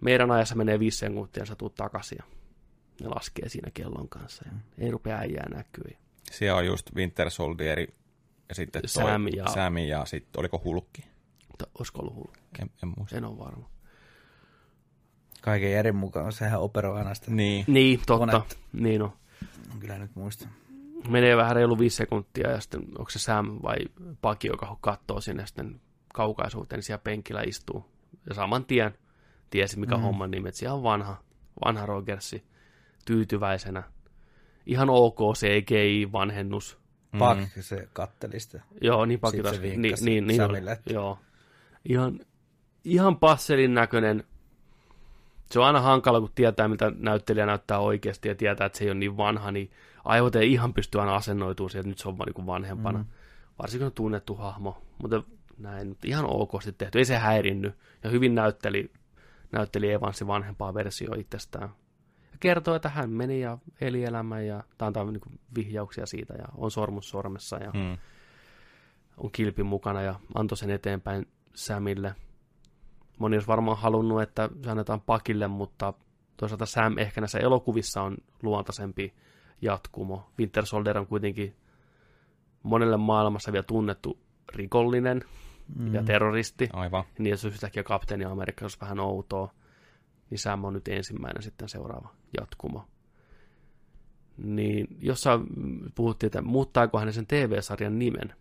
meidän 0.02 0.32
ajassa 0.32 0.56
menee 0.56 0.80
viisi 0.80 0.98
sekuntia, 0.98 1.46
sä 1.46 1.56
tuut 1.56 1.76
takaisin 1.76 2.18
ja 2.22 2.24
ne 3.02 3.08
laskee 3.08 3.50
siinä 3.50 3.72
kellon 3.74 4.10
kanssa 4.10 4.44
ja 4.46 4.52
ei 4.78 4.92
rupea 4.92 5.18
äijää 5.18 5.50
näkyä. 5.54 5.98
Siellä 6.32 6.58
on 6.58 6.66
just 6.66 6.96
Winter 6.96 7.30
Soldieri 7.30 7.88
ja 8.50 8.56
sitten 8.56 8.82
toi 8.82 8.90
Sam 8.90 9.28
ja- 9.28 9.48
Sam 9.48 9.78
ja 9.78 10.06
sitten 10.06 10.40
oliko 10.40 10.62
Hulkki? 10.64 11.02
Mutta 11.48 11.68
olisiko 11.80 12.00
ollut 12.02 12.16
hullu? 12.16 12.34
En, 12.62 12.70
en 12.84 12.94
muista. 12.98 13.18
En 13.18 13.26
ole 13.26 13.38
varma. 13.38 13.70
Kaiken 15.42 15.72
järjen 15.72 15.96
mukaan, 15.96 16.32
sehän 16.32 16.60
operoi 16.60 16.98
aina 16.98 17.14
sitä. 17.14 17.32
Niin. 17.32 17.66
Niin, 17.68 18.00
totta. 18.08 18.26
Monet. 18.26 18.60
Niin 18.74 19.02
on. 19.02 19.14
Kyllä 19.80 19.98
nyt 19.98 20.16
muista. 20.16 20.48
Menee 21.08 21.38
vähän 21.38 21.56
reilu 21.56 21.80
viisi 21.80 21.96
sekuntia 21.96 22.50
ja 22.50 22.60
sitten 22.60 22.82
onko 22.82 23.10
se 23.10 23.20
Sam 23.20 23.60
vai 23.64 23.78
Paki, 24.22 24.48
joka 24.48 24.78
katsoo 24.82 25.22
sinne 25.22 25.46
sitten 25.46 25.82
kaukaisuuteen, 26.14 26.78
niin 26.78 26.84
siellä 26.84 27.02
penkillä 27.04 27.42
istuu. 27.42 27.86
Ja 28.30 28.36
saman 28.36 28.66
tien 28.66 28.98
tiesi, 29.50 29.80
mikä 29.80 29.96
mm. 29.96 30.02
homman 30.02 30.32
nimi, 30.32 30.50
että 30.50 30.60
siellä 30.60 30.76
on 30.76 30.84
vanha, 30.84 31.18
vanha 31.66 31.86
Rogersi 31.86 32.44
tyytyväisenä. 33.06 33.84
Ihan 34.66 34.90
ok 34.90 35.20
CGI-vanhennus. 35.20 36.80
Pak 37.20 37.38
se 37.60 37.88
katteli 37.94 38.40
sitä. 38.40 38.62
Joo, 38.82 39.06
niin 39.06 39.20
Paki 39.20 39.38
Sitten 39.38 39.52
taas. 39.52 39.62
Niin, 39.62 39.82
niin, 40.02 40.28
niin. 40.28 40.38
Samille, 40.38 40.72
että- 40.72 40.94
Joo. 40.94 41.20
Ihan, 41.86 42.20
ihan 42.84 43.20
passelin 43.20 43.74
näköinen. 43.74 44.24
Se 45.52 45.60
on 45.60 45.66
aina 45.66 45.82
hankala, 45.82 46.20
kun 46.20 46.32
tietää, 46.36 46.68
mitä 46.68 46.92
näyttelijä 46.96 47.46
näyttää 47.46 47.80
oikeasti 47.80 48.28
ja 48.28 48.36
tietää, 48.36 48.66
että 48.66 48.78
se 48.78 48.84
ei 48.84 48.90
ole 48.90 49.00
niin 49.00 49.18
vanha, 49.18 49.52
niin 49.52 49.72
aivot 50.04 50.36
ei 50.36 50.54
ihan 50.54 50.74
pysty 50.74 51.00
aina 51.00 51.16
asennoitumaan 51.16 51.70
siihen, 51.70 51.82
että 51.82 51.90
nyt 51.90 51.98
se 51.98 52.08
on 52.08 52.18
vaan 52.18 52.32
niin 52.36 52.46
vanhempana. 52.48 53.00
Mm. 53.00 53.06
Varsinkin 53.60 53.86
on 53.86 53.92
tunnettu 53.92 54.36
hahmo. 54.36 54.82
Mutta 55.02 55.24
näin, 55.58 55.98
ihan 56.06 56.26
ok 56.26 56.52
sitten 56.62 56.86
tehty. 56.86 56.98
Ei 56.98 57.06
se 57.06 57.18
häirinnyt. 57.18 57.76
Ja 58.04 58.10
hyvin 58.10 58.36
näytteli, 58.36 58.92
näytteli 59.52 59.92
Evansin 59.92 60.28
vanhempaa 60.28 60.74
versio 60.74 61.14
itsestään. 61.14 61.70
Ja 62.32 62.38
kertoo, 62.40 62.76
että 62.76 62.90
hän 62.90 63.10
meni 63.10 63.42
ja 63.42 63.58
eli 63.82 64.04
elämän 64.04 64.48
ja 64.48 64.64
tämä 64.78 64.88
antaa 64.88 65.06
niin 65.06 65.22
vihjauksia 65.56 66.06
siitä 66.06 66.34
ja 66.34 66.46
on 66.58 66.72
sormus 66.72 67.10
sormessa 67.10 67.58
ja 67.58 67.72
Mm. 67.74 67.98
on 69.18 69.32
kilpin 69.32 69.66
mukana 69.66 70.02
ja 70.02 70.16
antoi 70.36 70.58
sen 70.58 70.70
eteenpäin 70.70 71.28
Samille. 71.54 72.16
Moni 73.20 73.36
olisi 73.36 73.48
varmaan 73.48 73.78
halunnut, 73.78 74.22
että 74.22 74.50
se 74.64 74.70
annetaan 74.70 75.02
pakille, 75.02 75.48
mutta 75.48 75.94
toisaalta 76.38 76.66
Sam 76.66 76.98
ehkä 76.98 77.22
näissä 77.22 77.40
elokuvissa 77.40 78.02
on 78.02 78.18
luontaisempi 78.44 79.14
jatkumo. 79.62 80.30
Winter 80.40 80.66
Soldier 80.66 80.98
on 80.98 81.08
kuitenkin 81.08 81.56
monelle 82.64 82.98
maailmassa 82.98 83.52
vielä 83.52 83.64
tunnettu 83.64 84.20
rikollinen 84.56 85.22
mm. 85.76 85.94
ja 85.94 86.04
terroristi. 86.04 86.70
Aivan. 86.74 87.04
Niin 87.20 87.32
jos 87.32 87.46
yhtäkkiä 87.46 87.84
kapteeni 87.84 88.26
Amerikka 88.26 88.66
olisi 88.66 88.78
vähän 88.82 89.00
outoa, 89.00 89.54
niin 90.30 90.40
Sam 90.40 90.64
on 90.64 90.74
nyt 90.74 90.88
ensimmäinen 90.88 91.44
sitten 91.44 91.70
seuraava 91.70 92.10
jatkumo. 92.40 92.86
Niin 94.38 94.88
jossain 95.00 95.46
puhuttiin, 95.96 96.28
että 96.28 96.42
muuttaako 96.42 97.00
hän 97.00 97.14
sen 97.14 97.28
TV-sarjan 97.28 98.00
nimen. 98.00 98.34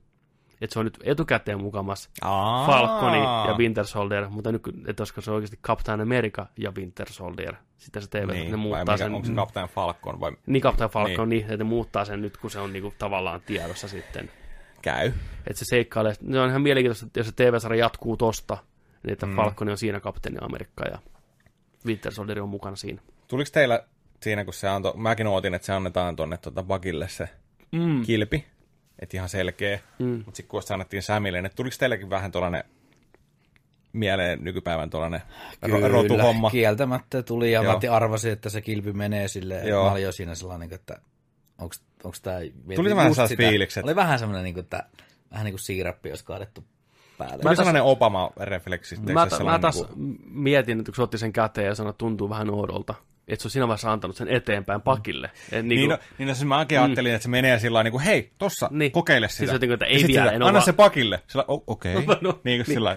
Että 0.61 0.73
se 0.75 0.79
on 0.79 0.85
nyt 0.87 0.99
etukäteen 1.03 1.61
mukamas 1.63 2.11
Aa. 2.23 2.67
Falconi 2.67 3.19
ja 3.19 3.55
Winter 3.59 3.87
Soldier, 3.87 4.29
mutta 4.29 4.53
nyt, 4.53 4.63
että 4.89 5.01
olisiko 5.01 5.21
se 5.21 5.31
oikeasti 5.31 5.59
Captain 5.63 6.01
America 6.01 6.47
ja 6.57 6.73
Winter 6.77 7.07
Soldier. 7.13 7.55
Sitten 7.79 8.03
se 8.03 8.09
TV, 8.11 8.29
Niin, 8.29 8.51
ne 8.51 8.57
muuttaa 8.57 8.85
mikä, 8.85 8.97
sen. 8.97 9.15
onko 9.15 9.27
se 9.27 9.33
Captain 9.33 9.69
Falcon 9.69 10.21
vai 10.21 10.33
Niin 10.47 10.63
Captain 10.63 10.91
Falcon, 10.91 11.29
niin. 11.29 11.41
niin, 11.41 11.43
että 11.53 11.65
ne 11.65 11.65
muuttaa 11.65 12.05
sen 12.05 12.23
nyt, 12.23 12.37
kun 12.37 12.51
se 12.51 12.59
on 12.61 12.73
niinku 12.73 12.93
tavallaan 12.99 13.41
tiedossa 13.41 13.89
sitten. 13.89 14.31
käy? 14.83 15.07
Että 15.47 15.59
se 15.59 15.65
seikkailee. 15.65 16.15
Se 16.15 16.41
on 16.41 16.49
ihan 16.49 16.63
mielenkiintoista, 16.63 17.07
että 17.07 17.21
jos 17.21 17.27
se 17.27 17.33
TV-sarja 17.37 17.85
jatkuu 17.85 18.17
tosta, 18.17 18.59
niin 19.03 19.13
että 19.13 19.27
mm. 19.27 19.37
Falconi 19.37 19.71
on 19.71 19.79
siinä 19.79 20.01
kapteeni 20.01 20.39
Amerikka 20.41 20.85
ja 20.85 20.99
Winter 21.87 22.13
Soldier 22.13 22.43
on 22.43 22.49
mukana 22.49 22.77
siinä. 22.77 23.03
Tuliko 23.29 23.51
teillä 23.53 23.85
siinä, 24.23 24.45
kun 24.45 24.55
se 24.55 24.69
antoi, 24.69 24.93
mäkin 24.97 25.27
ootin, 25.27 25.55
että 25.55 25.67
se 25.67 25.73
annetaan 25.73 26.17
tuonne 26.17 26.37
tuota 26.37 26.63
Bagille 26.63 27.09
se 27.09 27.29
Mm. 27.73 28.03
kilpi, 28.03 28.45
että 28.99 29.17
ihan 29.17 29.29
selkeä, 29.29 29.81
Mm. 29.99 30.07
mutta 30.07 30.37
sitten 30.37 30.49
kun 30.51 30.63
se 30.63 30.75
annettiin 30.75 31.03
Samille, 31.03 31.43
niin 31.43 31.53
tuliko 31.57 31.77
teillekin 31.79 32.11
vähän 32.11 32.33
tuollainen 32.33 32.65
mieleen 33.93 34.45
nykypäivän 34.45 34.91
tuollainen 34.91 35.21
ro- 35.67 35.89
rotuhomma? 35.89 36.51
kieltämättä 36.51 37.23
tuli 37.23 37.53
ja 37.53 37.63
Joo. 37.63 37.81
mä 37.87 37.97
arvasin, 37.97 38.33
että 38.33 38.49
se 38.49 38.61
kilpi 38.61 38.93
menee 38.93 39.29
silleen. 39.29 39.69
Joo. 39.69 39.85
Mä 39.85 39.93
olin 39.93 40.03
jo 40.03 40.13
siinä 40.13 40.35
sellainen, 40.35 40.73
että 40.73 40.99
onks, 41.59 41.83
onks 42.05 42.21
tää... 42.21 42.41
Tuli 42.77 42.97
vähän 42.97 43.15
sellaiset 43.15 43.37
fiilikset. 43.37 43.85
Oli 43.85 43.97
vähän 43.97 44.19
semmoinen, 44.19 44.45
niin 44.45 44.55
kuin, 44.55 44.65
että 44.65 44.85
vähän 45.33 45.45
niin 45.45 45.53
kuin 45.53 45.61
siirappi 45.61 46.11
olisi 46.11 46.25
kaadettu 46.25 46.65
päälle. 47.19 47.43
Tuli 47.43 47.57
sellainen 47.57 47.83
Obama-refleksi. 47.83 48.97
Mä, 49.01 49.07
se 49.07 49.13
mä 49.13 49.29
sellainen 49.29 49.61
taas 49.61 49.77
niinku- 49.77 50.23
mietin, 50.31 50.79
että 50.79 50.91
kun 50.91 50.97
se 50.97 51.03
otti 51.03 51.19
sen 51.19 51.33
käteen 51.33 51.67
ja 51.67 51.75
sanoi, 51.75 51.91
että 51.91 51.99
tuntuu 51.99 52.29
vähän 52.31 52.51
oudolta. 52.51 52.95
Että 53.29 53.43
se 53.43 53.47
on 53.47 53.51
siinä 53.51 53.69
vaiheessa 53.69 53.93
antanut 53.93 54.17
sen 54.17 54.29
eteenpäin 54.29 54.81
pakille. 54.83 55.31
Et 55.53 55.67
Niin, 55.67 55.69
niinku, 55.69 55.91
no, 55.91 55.99
niin 56.19 56.29
no, 56.29 56.35
siis 56.35 56.49
mäkin 56.49 56.81
ajattelin, 56.81 57.13
että 57.15 57.23
se 57.23 57.29
menee 57.29 57.59
sillä 57.59 57.83
niin 57.83 57.93
kuin, 57.93 58.05
hei, 58.05 58.31
tossa, 58.39 58.67
Niin. 58.71 58.79
niin. 58.79 58.93
kokeile 58.93 59.29
Siis 59.29 59.39
sitä. 59.39 59.53
jotenkin, 59.53 59.75
että 59.75 59.85
Ja 59.87 59.91
ei 59.91 59.97
vielä, 60.07 60.07
sillä, 60.23 60.33
en 60.33 60.43
Anna 60.43 60.61
se 60.61 60.73
pakille. 60.73 61.23
Sillä, 61.27 61.45
oh, 61.49 61.63
okei. 61.67 61.95
No, 61.95 62.01
Okay. 62.01 62.17
no, 62.21 62.31
niin 62.31 62.41
kuin 62.41 62.49
niin. 62.49 62.65
sillä. 62.67 62.97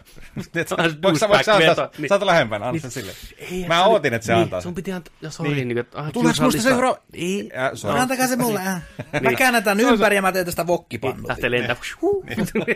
Vähän 0.78 0.91
Voiko 1.03 1.18
sä, 1.20 1.30
veto, 1.60 1.90
niin. 1.98 2.10
saat 2.10 2.22
lähempänä, 2.24 2.66
anna 2.66 2.72
Niin. 2.72 2.82
se 2.82 2.90
sille. 2.90 3.12
ei, 3.52 3.66
Mä 3.68 3.84
oli- 3.84 3.94
ootin, 3.94 4.14
että 4.14 4.26
se 4.26 4.34
niin, 4.34 4.44
antaa 4.44 4.62
Sun 4.62 4.76
piti 4.76 4.91
antaa, 4.91 5.14
ja 5.22 5.30
sorry, 5.30 5.53
Niin. 5.56 5.68
niin. 5.68 5.78
että 5.78 5.99
ah, 5.99 6.12
Tuleeko 6.14 6.44
musta 6.44 6.62
seuraava? 6.62 6.98
Ei, 7.14 7.52
Ja, 7.53 7.72
sorry. 7.76 7.99
Antakaa 7.99 8.28
se 8.28 8.36
mulle. 8.36 8.60
äh. 8.60 8.82
Mä 9.14 9.20
Niin. 9.20 9.38
käännetään 9.38 9.80
ympäri 9.80 10.16
ja 10.16 10.22
mä 10.22 10.32
teen 10.32 10.45
tästä 10.45 10.62
Niin, 10.62 10.68
vokkipannu. 10.68 11.28
lähtee 11.28 11.52
lentää. 11.52 11.76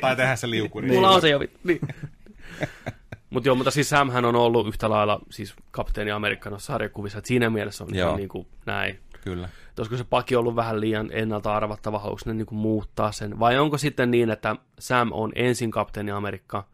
Tai 0.01 0.15
tehdä 0.15 0.35
se 0.35 0.49
liukuri. 0.49 0.87
Mulla 0.87 1.09
on 1.09 1.21
se 1.21 1.29
jo. 1.29 1.39
Niin. 1.63 1.79
Mutta 3.35 3.49
joo, 3.49 3.55
mutta 3.55 3.71
siis 3.71 3.89
Samhän 3.89 4.25
on 4.25 4.35
ollut 4.35 4.67
yhtä 4.67 4.89
lailla 4.89 5.19
siis 5.29 5.53
kapteeni 5.71 6.11
Amerikka 6.11 6.49
noissa 6.49 6.73
sarjakuvissa, 6.73 7.17
että 7.17 7.27
siinä 7.27 7.49
mielessä 7.49 7.83
on 7.83 7.95
Joo. 7.95 8.07
ihan 8.07 8.17
niin 8.17 8.29
kuin 8.29 8.47
näin. 8.65 8.99
Kyllä. 9.23 9.49
Et 9.69 9.79
Olisiko 9.79 9.97
se 9.97 10.03
paki 10.03 10.35
ollut 10.35 10.55
vähän 10.55 10.81
liian 10.81 11.09
ennalta 11.11 11.55
arvattava, 11.55 11.99
haluaisi 11.99 12.27
ne 12.27 12.33
niin 12.33 12.45
kuin 12.45 12.59
muuttaa 12.59 13.11
sen? 13.11 13.39
Vai 13.39 13.57
onko 13.57 13.77
sitten 13.77 14.11
niin, 14.11 14.29
että 14.29 14.55
Sam 14.79 15.09
on 15.11 15.31
ensin 15.35 15.71
kapteeni 15.71 16.11
Amerikka 16.11 16.67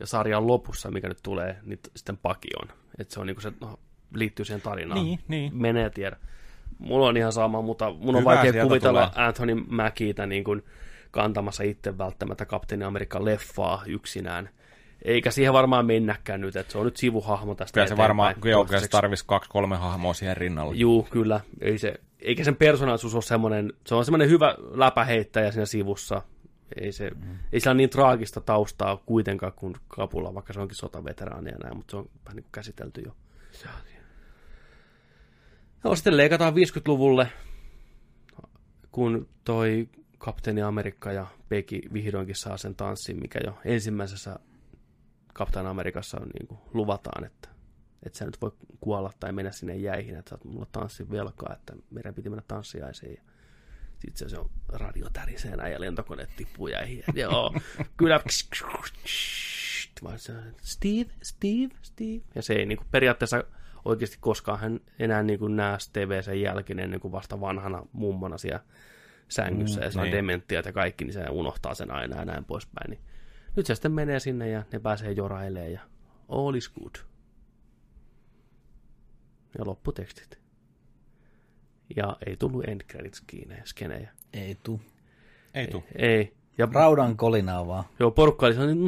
ja 0.00 0.06
sarjan 0.06 0.46
lopussa, 0.46 0.90
mikä 0.90 1.08
nyt 1.08 1.18
tulee, 1.22 1.56
niin 1.62 1.80
sitten 1.96 2.16
paki 2.16 2.48
on. 2.62 2.68
Että 2.98 3.14
se 3.14 3.20
on 3.20 3.26
niin 3.26 3.34
kuin 3.34 3.42
se, 3.42 3.52
no, 3.60 3.78
liittyy 4.14 4.44
siihen 4.44 4.62
tarinaan. 4.62 5.04
Niin, 5.04 5.18
niin. 5.28 5.56
Menee 5.56 5.90
tiedä. 5.90 6.16
Mulla 6.78 7.06
on 7.06 7.16
ihan 7.16 7.32
sama, 7.32 7.62
mutta 7.62 7.90
mun 7.90 8.16
on 8.16 8.20
Hyvä, 8.20 8.34
vaikea 8.34 8.62
kuvitella 8.62 9.10
tulee. 9.10 9.26
Anthony 9.26 9.54
Mackieitä 9.68 10.26
niin 10.26 10.44
kuin 10.44 10.64
kantamassa 11.10 11.62
itse 11.62 11.98
välttämättä 11.98 12.46
kapteeni 12.46 12.84
Amerikan 12.84 13.24
leffaa 13.24 13.82
yksinään. 13.86 14.48
Eikä 15.02 15.30
siihen 15.30 15.52
varmaan 15.52 15.86
mennäkään 15.86 16.40
nyt, 16.40 16.56
että 16.56 16.72
se 16.72 16.78
on 16.78 16.84
nyt 16.84 16.96
sivuhahmo 16.96 17.54
tästä 17.54 17.74
Kyllä 17.74 17.86
se 17.86 17.96
varmaan, 17.96 18.30
joo, 18.30 18.40
kyllä 18.42 18.52
se 18.52 18.54
toistaiseksi. 18.56 18.90
tarvitsisi 18.90 19.26
kaksi-kolme 19.28 19.76
hahmoa 19.76 20.14
siihen 20.14 20.36
rinnalle. 20.36 20.76
Juu, 20.76 21.02
kyllä. 21.02 21.40
Ei 21.60 21.78
se, 21.78 21.94
eikä 22.20 22.44
sen 22.44 22.56
persoonallisuus 22.56 23.14
ole 23.14 23.22
semmoinen, 23.22 23.72
se 23.86 23.94
on 23.94 24.04
semmoinen 24.04 24.28
hyvä 24.28 24.54
läpäheittäjä 24.74 25.50
siinä 25.50 25.66
sivussa. 25.66 26.22
Ei, 26.80 26.92
se, 26.92 27.10
mm. 27.10 27.38
ei 27.52 27.60
sillä 27.60 27.70
ole 27.70 27.76
niin 27.76 27.90
traagista 27.90 28.40
taustaa 28.40 28.96
kuitenkaan 28.96 29.52
kuin 29.52 29.74
Kapula, 29.88 30.34
vaikka 30.34 30.52
se 30.52 30.60
onkin 30.60 30.76
sotaveteraani 30.76 31.50
ja 31.50 31.58
näin, 31.62 31.76
mutta 31.76 31.90
se 31.90 31.96
on 31.96 32.10
vähän 32.24 32.36
niin 32.36 32.46
käsitelty 32.52 33.00
jo. 33.06 33.12
No, 35.84 35.94
sitten 35.94 36.16
leikataan 36.16 36.52
50-luvulle, 36.54 37.28
kun 38.92 39.28
toi 39.44 39.88
kapteeni 40.18 40.62
Amerikka 40.62 41.12
ja 41.12 41.26
Peki 41.48 41.82
vihdoinkin 41.92 42.36
saa 42.36 42.56
sen 42.56 42.74
tanssin, 42.74 43.20
mikä 43.20 43.40
jo 43.44 43.58
ensimmäisessä 43.64 44.38
Kapteeni 45.38 45.68
Amerikassa 45.68 46.20
on 46.20 46.28
niin 46.38 46.48
kuin 46.48 46.60
luvataan, 46.74 47.24
että 47.24 47.48
että 48.02 48.18
sä 48.18 48.24
nyt 48.24 48.40
voi 48.40 48.52
kuolla 48.80 49.12
tai 49.20 49.32
mennä 49.32 49.50
sinne 49.50 49.76
jäihin, 49.76 50.16
että 50.16 50.28
saat 50.28 50.44
mulla 50.44 50.66
tanssin 50.72 51.10
velkaa, 51.10 51.52
että 51.52 51.72
meidän 51.90 52.14
piti 52.14 52.30
mennä 52.30 52.42
tanssiaiseen. 52.48 53.14
Ja 53.14 53.22
sitten 53.98 54.16
se, 54.16 54.28
se 54.28 54.38
on 54.38 54.50
radio 54.68 55.10
tärisee 55.12 55.56
näin 55.56 55.72
ja 55.72 55.80
lentokoneet 55.80 56.30
tippuu 56.36 56.68
jäihin. 56.68 57.04
Ja, 57.06 57.12
joo, 57.22 57.54
kyllä. 57.96 58.20
Steve, 60.62 61.10
Steve, 61.22 61.74
Steve. 61.82 62.22
Ja 62.34 62.42
se 62.42 62.54
ei 62.54 62.66
niin 62.66 62.78
kuin 62.78 62.88
periaatteessa 62.90 63.44
oikeasti 63.84 64.16
koskaan 64.20 64.60
hän 64.60 64.80
enää 64.98 65.22
niin 65.22 65.38
kuin 65.38 65.56
näe 65.56 65.78
TV 65.92 66.22
sen 66.22 66.40
jälkeen 66.40 66.78
ennen 66.78 67.00
kuin 67.00 67.12
vasta 67.12 67.40
vanhana 67.40 67.82
mummona 67.92 68.38
siellä 68.38 68.60
sängyssä 69.28 69.80
mm, 69.80 69.84
ja 69.84 69.90
se 69.90 69.98
on 69.98 70.04
niin. 70.04 70.16
dementiat 70.16 70.66
ja 70.66 70.72
kaikki, 70.72 71.04
niin 71.04 71.12
se 71.12 71.24
unohtaa 71.30 71.74
sen 71.74 71.90
aina 71.90 72.16
ja 72.16 72.24
näin 72.24 72.44
poispäin. 72.44 72.90
Niin 72.90 73.00
nyt 73.58 73.66
se 73.66 73.74
sitten 73.74 73.92
menee 73.92 74.20
sinne 74.20 74.48
ja 74.48 74.62
ne 74.72 74.78
pääsee 74.78 75.12
jorailemaan 75.12 75.72
ja 75.72 75.80
all 76.28 76.54
is 76.54 76.68
good. 76.68 76.94
Ja 79.58 79.66
lopputekstit. 79.66 80.38
Ja 81.96 82.16
ei 82.26 82.36
tullut 82.36 82.64
end 82.68 82.80
credits 82.80 83.22
skenejä. 83.64 84.10
Ei 84.32 84.56
tuu. 84.62 84.80
Ei 85.54 85.66
tuu. 85.66 85.84
Ei. 85.96 86.32
Ja 86.58 86.68
Raudan 86.72 87.16
kolinaa 87.16 87.66
vaan. 87.66 87.84
joo, 88.00 88.10
porukka 88.10 88.46
oli 88.46 88.54
sellainen, 88.54 88.78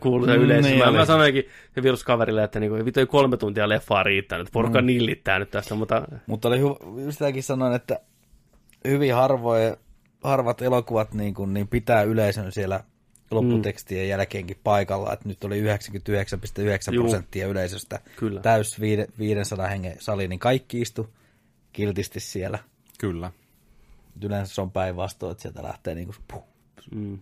kuuluu 0.00 0.26
se 0.26 0.34
yleisö. 0.34 0.68
niin 0.68 0.78
mä, 0.78 0.90
mä 0.92 1.04
sanoinkin 1.04 1.44
se 1.74 1.82
viruskaverille, 1.82 2.44
että 2.44 2.60
niinku, 2.60 2.84
vittu 2.84 3.00
ei 3.00 3.06
kolme 3.06 3.36
tuntia 3.36 3.68
leffaa 3.68 4.02
riittänyt. 4.02 4.48
Porukka 4.52 4.80
Mm. 4.80 4.86
nillittää 4.86 5.38
nyt 5.38 5.50
tästä, 5.50 5.74
mutta 5.74 6.02
Mutta 6.26 6.48
oli 6.48 6.58
hy- 6.60 7.10
sitäkin 7.12 7.42
sanoin, 7.42 7.74
että 7.74 8.00
hyvin 8.88 9.14
harvoin, 9.14 9.76
harvat 10.22 10.62
elokuvat 10.62 11.14
niin, 11.14 11.34
kuin, 11.34 11.54
niin 11.54 11.68
pitää 11.68 12.02
yleisön 12.02 12.52
siellä 12.52 12.84
lopputekstien 13.30 14.08
jälkeenkin 14.08 14.56
paikalla, 14.64 15.12
että 15.12 15.28
nyt 15.28 15.44
oli 15.44 15.60
99,9 15.62 16.94
Juu. 16.94 17.04
prosenttia 17.04 17.46
yleisöstä 17.46 18.00
Kyllä. 18.16 18.40
täys 18.40 18.80
viide- 18.80 19.06
500 19.18 19.66
hengen 19.68 19.96
sali, 20.00 20.28
niin 20.28 20.38
kaikki 20.38 20.80
istu 20.80 21.10
kiltisti 21.72 22.20
siellä. 22.20 22.58
Kyllä. 22.98 23.32
Yleensä 24.24 24.54
se 24.54 24.60
on 24.60 24.70
päinvastoin, 24.70 25.32
että 25.32 25.42
sieltä 25.42 25.62
lähtee 25.62 25.94
niin 25.94 26.06
kuin, 26.06 26.16
puh. 26.32 26.42
mm, 26.94 27.18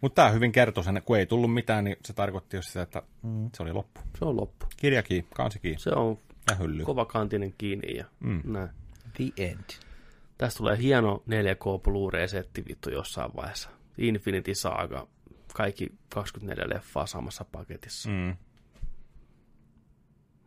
Mutta 0.00 0.14
tämä 0.22 0.30
hyvin 0.30 0.52
kertoi 0.52 0.84
sen, 0.84 0.96
että 0.96 1.06
kun 1.06 1.18
ei 1.18 1.26
tullut 1.26 1.54
mitään, 1.54 1.84
niin 1.84 1.96
se 2.04 2.12
tarkoitti 2.12 2.56
just 2.56 2.68
sitä, 2.68 2.82
että 2.82 3.02
mm. 3.22 3.50
se 3.54 3.62
oli 3.62 3.72
loppu. 3.72 4.00
se 4.18 4.24
on 4.24 4.36
loppu. 4.36 4.66
Kirja 4.76 5.02
kiinni, 5.02 5.28
kansi 5.34 5.58
kiinni 5.58 5.80
Se 5.80 5.90
on 5.90 6.18
ja 6.50 6.56
hylly. 6.56 6.84
kova 6.84 7.04
kantinen 7.04 7.54
kiinni 7.58 7.96
ja 7.96 8.04
Mm. 8.20 8.40
näin. 8.44 8.68
The 9.16 9.44
end. 9.44 9.64
Tästä 10.38 10.58
tulee 10.58 10.78
hieno 10.78 11.22
4K 11.26 11.82
Blu-ray-setti 11.82 12.64
vittu 12.68 12.90
jossain 12.90 13.30
vaiheessa. 13.36 13.68
Infinity 13.98 14.54
Saga, 14.54 15.06
kaikki 15.54 15.92
24 16.08 16.64
leffaa 16.74 17.06
samassa 17.06 17.44
paketissa. 17.44 18.10
Mm. 18.10 18.36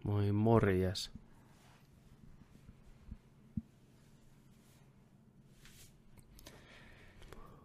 Moi 0.04 0.32
morjes. 0.32 1.12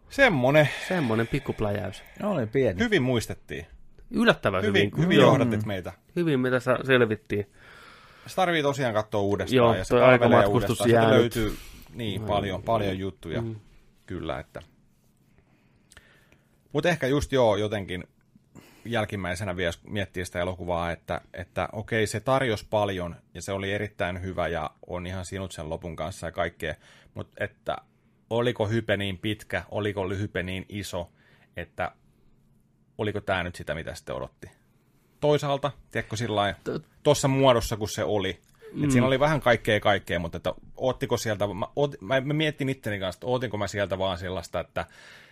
Semmonen. 0.09 0.69
Semmonen 0.87 1.27
pikkupläjäys. 1.27 2.03
No 2.19 2.31
oli 2.31 2.47
pieni. 2.47 2.79
Hyvin 2.79 3.01
muistettiin. 3.01 3.65
Yllättävän 4.11 4.63
hyvin. 4.63 4.91
Hyvin, 4.91 5.03
hyvin 5.03 5.17
johdatit 5.17 5.65
meitä. 5.65 5.93
Hyvin 6.15 6.39
me 6.39 6.49
tässä 6.49 6.77
selvittiin. 6.85 7.51
Se 8.27 8.35
tarvii 8.35 8.61
tosiaan 8.61 8.93
katsoa 8.93 9.21
uudestaan. 9.21 9.55
Joo, 9.55 9.73
ja 9.73 9.83
se 9.83 10.01
aikamatkustus 10.01 10.69
uudestaan. 10.69 10.89
Sieltä 10.89 11.07
jää 11.07 11.19
löytyy 11.19 11.57
niin 11.93 12.21
paljon, 12.21 12.63
paljon 12.63 12.99
juttuja. 12.99 13.41
Mm. 13.41 13.55
Kyllä, 14.05 14.39
että... 14.39 14.61
Mutta 16.73 16.89
ehkä 16.89 17.07
just 17.07 17.31
joo, 17.31 17.55
jotenkin 17.55 18.03
jälkimmäisenä 18.85 19.55
vielä 19.55 19.73
miettii 19.87 20.25
sitä 20.25 20.39
elokuvaa, 20.39 20.91
että, 20.91 21.21
että 21.33 21.69
okei, 21.71 22.07
se 22.07 22.19
tarjosi 22.19 22.67
paljon 22.69 23.15
ja 23.33 23.41
se 23.41 23.51
oli 23.51 23.71
erittäin 23.71 24.21
hyvä 24.21 24.47
ja 24.47 24.69
on 24.87 25.07
ihan 25.07 25.25
sinut 25.25 25.51
sen 25.51 25.69
lopun 25.69 25.95
kanssa 25.95 26.27
ja 26.27 26.31
kaikkea, 26.31 26.75
mutta 27.13 27.43
että 27.43 27.77
oliko 28.29 28.67
hype 28.67 28.97
niin 28.97 29.17
pitkä, 29.17 29.63
oliko 29.71 30.09
hype 30.09 30.43
niin 30.43 30.65
iso, 30.69 31.09
että 31.57 31.91
oliko 32.97 33.21
tämä 33.21 33.43
nyt 33.43 33.55
sitä, 33.55 33.75
mitä 33.75 33.95
sitten 33.95 34.15
odotti? 34.15 34.51
Toisaalta, 35.19 35.71
tiedätkö 35.91 36.15
sillä 36.15 36.55
tuossa 37.03 37.27
muodossa, 37.27 37.77
kun 37.77 37.89
se 37.89 38.03
oli, 38.03 38.39
mm. 38.73 38.83
Et 38.83 38.91
siinä 38.91 39.07
oli 39.07 39.19
vähän 39.19 39.41
kaikkea 39.41 39.79
kaikkea, 39.79 40.19
mutta 40.19 40.37
että 40.37 40.53
oottiko 40.77 41.17
sieltä, 41.17 41.47
mä, 41.47 41.67
oot, 41.75 41.95
mä, 42.01 42.21
mä 42.21 42.33
mietin 42.33 42.69
itteni 42.69 42.99
kanssa, 42.99 43.17
että 43.17 43.27
ootinko 43.27 43.57
mä 43.57 43.67
sieltä 43.67 43.97
vaan 43.97 44.17
sellaista, 44.17 44.59
että 44.59 44.85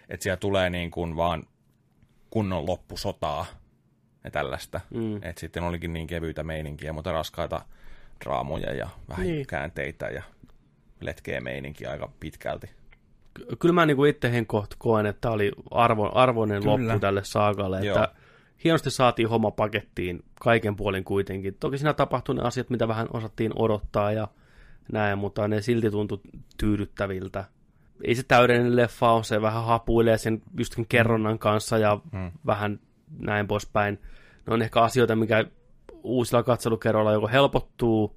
että 0.09 0.23
siellä 0.23 0.37
tulee 0.37 0.69
niin 0.69 0.91
kuin 0.91 1.15
vaan 1.15 1.43
kunnon 2.29 2.65
loppusotaa 2.65 3.45
ja 4.23 4.31
tällaista. 4.31 4.81
Mm. 4.93 5.15
Että 5.15 5.39
sitten 5.39 5.63
olikin 5.63 5.93
niin 5.93 6.07
kevyitä 6.07 6.43
meininkiä, 6.43 6.93
mutta 6.93 7.11
raskaita 7.11 7.61
draamoja 8.25 8.73
ja 8.73 8.89
vähän 9.09 9.25
Niin. 9.25 9.35
niin. 9.35 9.47
käänteitä 9.47 10.05
ja 10.07 10.23
letkeä 11.01 11.41
meininkiä 11.41 11.91
aika 11.91 12.11
pitkälti. 12.19 12.69
Ky- 13.33 13.45
Kyllä 13.59 13.73
mä 13.73 13.85
niinku 13.85 14.05
itse 14.05 14.31
henkkoht 14.31 14.71
koen, 14.77 15.05
että 15.05 15.21
tämä 15.21 15.33
oli 15.33 15.51
arvo, 15.71 16.11
arvoinen 16.13 16.61
Kyllä. 16.63 16.71
loppu 16.71 16.99
tälle 16.99 17.21
saagalle. 17.23 17.85
Joo. 17.85 17.95
Että 18.03 18.15
hienosti 18.63 18.91
saatiin 18.91 19.29
homma 19.29 19.51
pakettiin 19.51 20.23
kaiken 20.41 20.75
puolin 20.75 21.03
kuitenkin. 21.03 21.55
Toki 21.59 21.77
siinä 21.77 21.93
tapahtui 21.93 22.35
ne 22.35 22.41
asiat, 22.41 22.69
mitä 22.69 22.87
vähän 22.87 23.07
osattiin 23.13 23.51
odottaa 23.55 24.11
ja 24.11 24.27
näin, 24.91 25.17
mutta 25.19 25.47
ne 25.47 25.61
silti 25.61 25.91
tuntui 25.91 26.19
tyydyttäviltä. 26.57 27.45
Ei 28.03 28.15
se 28.15 28.23
täydellinen 28.23 28.75
leffa 28.75 29.11
ole, 29.11 29.23
se 29.23 29.41
vähän 29.41 29.65
hapuilee 29.65 30.17
sen 30.17 30.41
just 30.57 30.73
sen 30.73 30.85
kerronnan 30.89 31.39
kanssa 31.39 31.77
ja 31.77 31.99
Mm. 32.11 32.31
vähän 32.45 32.79
näin 33.19 33.47
poispäin. 33.47 33.99
Ne 34.47 34.53
on 34.53 34.61
ehkä 34.61 34.81
asioita, 34.81 35.15
mikä 35.15 35.45
uusilla 36.03 36.43
katselukerroilla 36.43 37.11
joko 37.13 37.27
helpottuu 37.27 38.15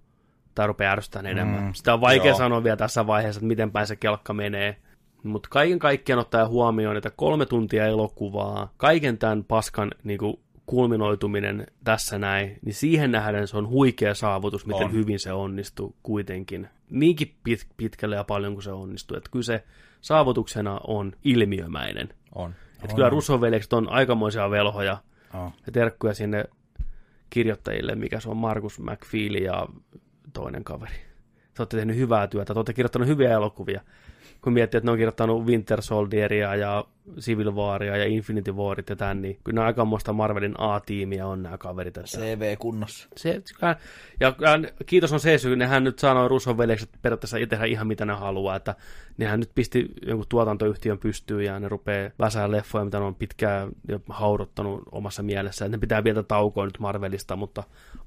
tai 0.55 0.67
rupeaa 0.67 0.93
ärsyttämään 0.93 1.27
enemmän. 1.39 1.63
Mm, 1.63 1.73
Sitä 1.73 1.95
on 1.95 2.01
vaikea 2.01 2.27
joo. 2.31 2.39
sanoa 2.39 2.65
vielä 2.65 2.77
tässä 2.77 3.07
vaiheessa, 3.07 3.39
että 3.39 3.47
miten 3.47 3.73
päin 3.73 3.87
se 3.87 3.97
kelkka 3.97 4.33
menee. 4.33 4.77
Mutta 5.23 5.49
kaiken 5.53 5.79
kaikkiaan 5.79 6.21
ottaa 6.21 6.49
huomioon, 6.49 6.97
että 6.97 7.11
kolme 7.11 7.47
tuntia 7.47 7.87
elokuvaa, 7.87 8.73
kaiken 8.77 9.19
tämän 9.19 9.45
paskan 9.45 9.91
niin 10.05 10.19
kuin, 10.19 10.37
kulminoituminen 10.67 11.67
tässä 11.85 12.19
näin, 12.19 12.59
niin 12.65 12.75
siihen 12.75 13.13
nähden 13.13 13.49
se 13.49 13.57
on 13.57 13.69
huikea 13.69 14.15
saavutus, 14.15 14.67
miten 14.67 14.87
On. 14.87 14.93
hyvin 14.93 15.19
se 15.19 15.33
onnistuu 15.33 15.97
kuitenkin. 16.03 16.69
Niinkin 16.91 17.35
pit, 17.45 17.67
pitkälle 17.77 18.17
ja 18.17 18.25
paljon 18.25 18.53
kuin 18.53 18.63
se 18.63 18.73
onnistuu. 18.73 19.17
Että 19.17 19.31
kyllä 19.33 19.43
se 19.43 19.65
saavutuksena 20.01 20.81
on 20.87 21.13
ilmiömäinen. 21.25 22.09
On. 22.35 22.55
Että 22.83 22.95
kyllä 22.95 23.09
Russo-veljekset 23.09 23.73
on 23.73 23.89
aikamoisia 23.89 24.51
velhoja. 24.51 24.99
Oh. 25.35 25.53
Ja 25.67 25.73
terkkuja 25.73 26.15
sinne 26.15 26.45
kirjoittajille, 27.31 27.95
mikä 27.95 28.21
se 28.21 28.31
on 28.31 28.37
Markus 28.37 28.81
McFeely 28.81 29.39
ja 29.39 29.67
toinen 30.33 30.65
kaveri. 30.65 30.95
Te 31.55 31.63
olette 31.63 31.77
tehnyt 31.77 31.97
hyvää 31.97 32.27
työtä, 32.27 32.55
te 32.55 32.59
olette 32.59 32.73
kirjoittanut 32.73 33.09
hyviä 33.09 33.31
elokuvia. 33.31 33.81
Kun 34.43 34.53
miettii, 34.53 34.79
että 34.79 34.87
ne 34.87 34.93
on 34.93 34.99
kirjoittanut 34.99 35.45
Winter 35.45 35.83
Soldieria 35.83 36.55
ja 36.55 36.85
Civil 37.21 37.53
Waria 37.53 37.97
ja 37.97 38.05
Infinity 38.05 38.53
Warit 38.53 38.91
ja 38.91 38.97
tän, 38.97 39.23
niin 39.23 39.39
kyllä 39.45 39.55
nämä 39.55 39.67
aikamoista 39.67 40.13
Marvelin 40.13 40.55
A-tiimiä 40.59 41.27
on 41.27 41.43
nämä 41.43 41.59
kaverit. 41.59 41.97
Että 41.97 42.19
CV 42.19 42.57
kunnossa. 42.59 43.09
se, 43.17 43.43
ja 43.61 43.77
ja 44.21 44.35
kiitos 44.87 45.13
on 45.13 45.21
se 45.21 45.39
syy, 45.39 45.57
nehän 45.57 45.85
nyt 45.85 45.99
sanoi 45.99 46.29
Russon 46.29 46.59
veljekset 46.59 46.91
periaatteessa 47.03 47.37
tehdä 47.49 47.65
ihan 47.65 47.87
mitä 47.87 48.05
ne 48.05 48.13
haluaa, 48.13 48.57
että 48.57 48.75
nehän 49.19 49.41
nyt 49.41 49.51
pisti 49.55 49.89
jonkun 50.07 50.27
tuotantoyhtiön 50.29 50.99
pystyyn 50.99 51.45
ja 51.45 51.61
ne 51.61 51.69
rupeaa 51.69 52.11
väsää 52.19 52.51
leffoja, 52.51 52.85
mitä 52.85 52.99
ne 52.99 53.05
on 53.05 53.15
pitkään 53.15 53.69
jo 53.89 54.01
haudottanut 54.09 54.83
omassa 54.93 55.23
mielessä, 55.23 55.65
että 55.65 55.77
ne 55.77 55.81
pitää 55.81 56.05
vielä 56.05 56.23
taukoa 56.23 56.65
nyt 56.65 56.79
Marvelista, 56.79 57.37
mutta 57.37 57.63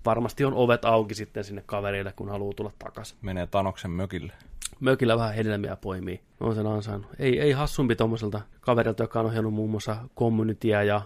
varmasti 0.06 0.46
on 0.46 0.54
ovet 0.54 0.86
auki 0.86 1.16
sitten 1.16 1.44
sinne 1.44 1.64
kaverille, 1.66 2.14
kun 2.16 2.30
haluaa 2.30 2.54
tulla 2.54 2.72
takaisin. 2.80 3.18
Menee 3.22 3.48
Tanoksen 3.48 3.92
mökille. 3.92 4.34
Mökillä 4.80 5.18
vähän 5.18 5.34
hedelmiä 5.34 5.76
poimii. 5.76 6.22
On 6.40 6.56
sen 6.56 6.68
ansainnut. 6.68 7.12
Ei, 7.20 7.40
ei 7.40 7.52
hassumpi 7.52 7.96
tuommoiselta 7.96 8.42
kaverilta, 8.62 9.04
joka 9.04 9.20
on 9.20 9.26
ohjannut 9.26 9.54
muun 9.54 9.70
muassa 9.70 9.98
Communitya 10.18 10.84
ja 10.84 11.02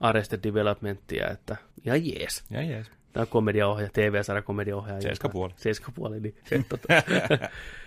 Arrested 0.00 0.40
Developmentia, 0.42 1.30
että 1.30 1.56
ihan 1.84 2.06
jees. 2.06 2.44
Ja 2.50 2.62
jees. 2.62 2.90
Tämä 3.12 3.22
on 3.22 3.28
komediaohjaaja, 3.28 3.90
TV-sarja 3.92 4.42
komediaohjaaja. 4.42 5.02
Seiskapuoli. 5.02 5.54
Seiskapuoli, 5.56 6.20
niin. 6.20 6.34
Et, 6.50 6.68
tota, 6.68 6.88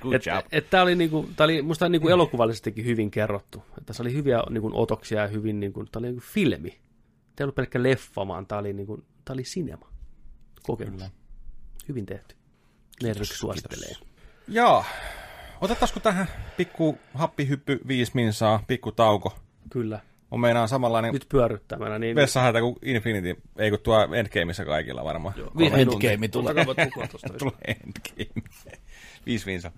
Good 0.02 0.14
et, 0.14 0.26
job. 0.26 0.46
et, 0.52 0.70
tää 0.70 0.82
oli, 0.82 0.96
niinku, 0.96 1.30
tää 1.36 1.46
oli 1.46 1.62
musta 1.62 1.90
niinku 1.90 2.10
elokuvallisestikin 2.10 2.86
hyvin 2.86 3.12
kerrottu. 3.12 3.64
Et 3.78 3.86
tässä 3.86 4.04
oli 4.04 4.14
hyviä 4.14 4.44
niinku, 4.50 4.72
otoksia 4.74 5.22
ja 5.22 5.28
hyvin, 5.28 5.60
niinku, 5.60 5.86
tää 5.86 6.00
oli 6.00 6.08
niinku 6.08 6.24
filmi. 6.34 6.70
Tämä 6.70 6.80
ei 7.40 7.44
ollut 7.44 7.56
pelkkä 7.56 7.84
leffa, 7.84 8.28
vaan 8.28 8.46
tää 8.46 8.58
oli, 8.58 8.74
niinku, 8.74 8.98
tää 9.26 9.34
oli 9.34 9.44
sinema. 9.44 9.90
Kokemus. 10.64 10.94
Kyllä. 10.94 11.10
Hyvin 11.88 12.06
tehty. 12.06 12.36
Nerryk 13.04 13.26
suosittelee. 13.26 13.96
Joo. 14.48 14.86
Otettaisiko 15.62 16.00
tähän 16.00 16.28
pikku 16.58 16.98
happihyppy 17.14 17.80
viisi 17.88 18.12
minsaa, 18.16 18.64
pikku 18.68 18.92
tauko? 18.92 19.36
Kyllä. 19.70 20.00
On 20.32 20.40
meinaan 20.40 20.68
samanlainen 20.68 21.14
Nyt 21.14 21.26
pyörryttämänä. 21.30 22.00
Niin, 22.00 22.16
vessahätä 22.16 22.60
kuin 22.60 22.76
Infinity, 22.82 23.42
ei 23.58 23.70
kun 23.70 23.80
tuo 23.84 24.08
Endgameissa 24.14 24.66
kaikilla 24.66 25.04
varmaan. 25.04 25.34
Joo, 25.38 25.52
Kolme. 25.52 25.82
Endgame 25.82 26.28
tulee. 26.28 26.54
Tulee 27.38 27.54
Endgame. 27.68 28.44
Viisi 29.26 29.46
minsa. 29.46 29.72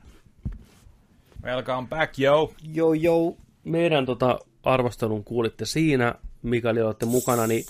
Welcome 1.43 1.87
back, 1.87 2.19
yo. 2.19 2.53
Joo, 2.73 2.93
joo. 2.93 3.37
meidän 3.63 4.05
tota, 4.05 4.39
arvostelun 4.63 5.23
kuulitte 5.23 5.65
siinä, 5.65 6.15
mikäli 6.41 6.81
olette 6.81 7.05
mukana, 7.05 7.47
niin 7.47 7.65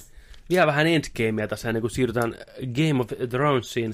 vielä 0.49 0.67
vähän 0.67 0.87
Endgamea 0.87 1.47
tässä 1.47 1.69
ennen 1.69 1.81
kuin 1.81 1.91
siirrytään 1.91 2.35
Game 2.59 3.01
of 3.01 3.29
Thronesiin. 3.29 3.93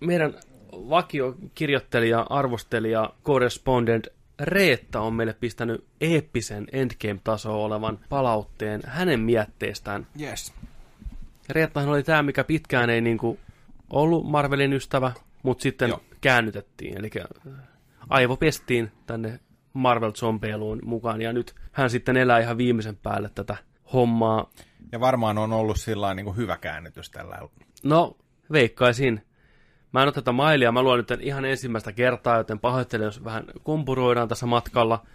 Meidän 0.00 0.34
vakiokirjoittelija, 0.72 2.26
arvostelija, 2.30 3.10
correspondent 3.24 4.06
Reetta 4.40 5.00
on 5.00 5.14
meille 5.14 5.32
pistänyt 5.40 5.84
eeppisen 6.00 6.66
Endgame-tasoa 6.72 7.54
olevan 7.54 7.98
palautteen 8.08 8.80
hänen 8.86 9.20
mietteestään. 9.20 10.06
Yes. 10.20 10.52
Reettahan 11.48 11.88
oli 11.88 12.02
tämä, 12.02 12.22
mikä 12.22 12.44
pitkään 12.44 12.90
ei 12.90 13.00
niinku 13.00 13.38
ollut 13.90 14.30
Marvelin 14.30 14.72
ystävä, 14.72 15.12
mutta 15.42 15.62
sitten 15.62 15.88
Joo. 15.88 16.00
käännytettiin. 16.20 16.98
Eli 16.98 17.10
aivopestiin 18.08 18.92
tänne 19.06 19.40
marvel 19.72 20.12
zombeiluun 20.12 20.78
mukaan, 20.84 21.22
ja 21.22 21.32
nyt 21.32 21.54
hän 21.72 21.90
sitten 21.90 22.16
elää 22.16 22.38
ihan 22.38 22.58
viimeisen 22.58 22.96
päälle 22.96 23.30
tätä 23.34 23.56
hommaa. 23.92 24.50
Ja 24.92 25.00
varmaan 25.00 25.38
on 25.38 25.52
ollut 25.52 25.80
sillä 25.80 26.14
niin 26.14 26.36
hyvä 26.36 26.56
käännytys 26.56 27.10
tällä. 27.10 27.38
No, 27.82 28.16
veikkaisin. 28.52 29.22
Mä 29.92 30.02
en 30.02 30.06
ole 30.06 30.12
tätä 30.12 30.32
mailia, 30.32 30.72
mä 30.72 30.82
luen 30.82 30.98
nyt 30.98 31.20
ihan 31.20 31.44
ensimmäistä 31.44 31.92
kertaa, 31.92 32.36
joten 32.36 32.58
pahoittelen, 32.58 33.04
jos 33.04 33.24
vähän 33.24 33.44
kumpuroidaan 33.64 34.28
tässä 34.28 34.46
matkalla, 34.46 35.06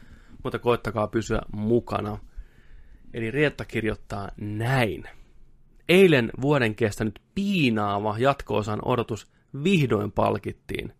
mutta 0.43 0.59
koittakaa 0.59 1.07
pysyä 1.07 1.41
mukana. 1.53 2.17
Eli 3.13 3.31
Rietta 3.31 3.65
kirjoittaa 3.65 4.29
näin. 4.37 5.03
Eilen 5.89 6.31
vuoden 6.41 6.75
kestänyt 6.75 7.19
piinaava 7.35 8.15
jatko-osan 8.19 8.79
odotus 8.85 9.27
vihdoin 9.63 10.11
palkittiin, 10.11 10.93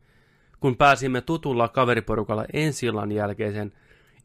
kun 0.59 0.77
pääsimme 0.77 1.21
tutulla 1.21 1.67
kaveriporukalla 1.67 2.45
ensi 2.53 2.85
illan 2.85 3.11
jälkeisen 3.11 3.73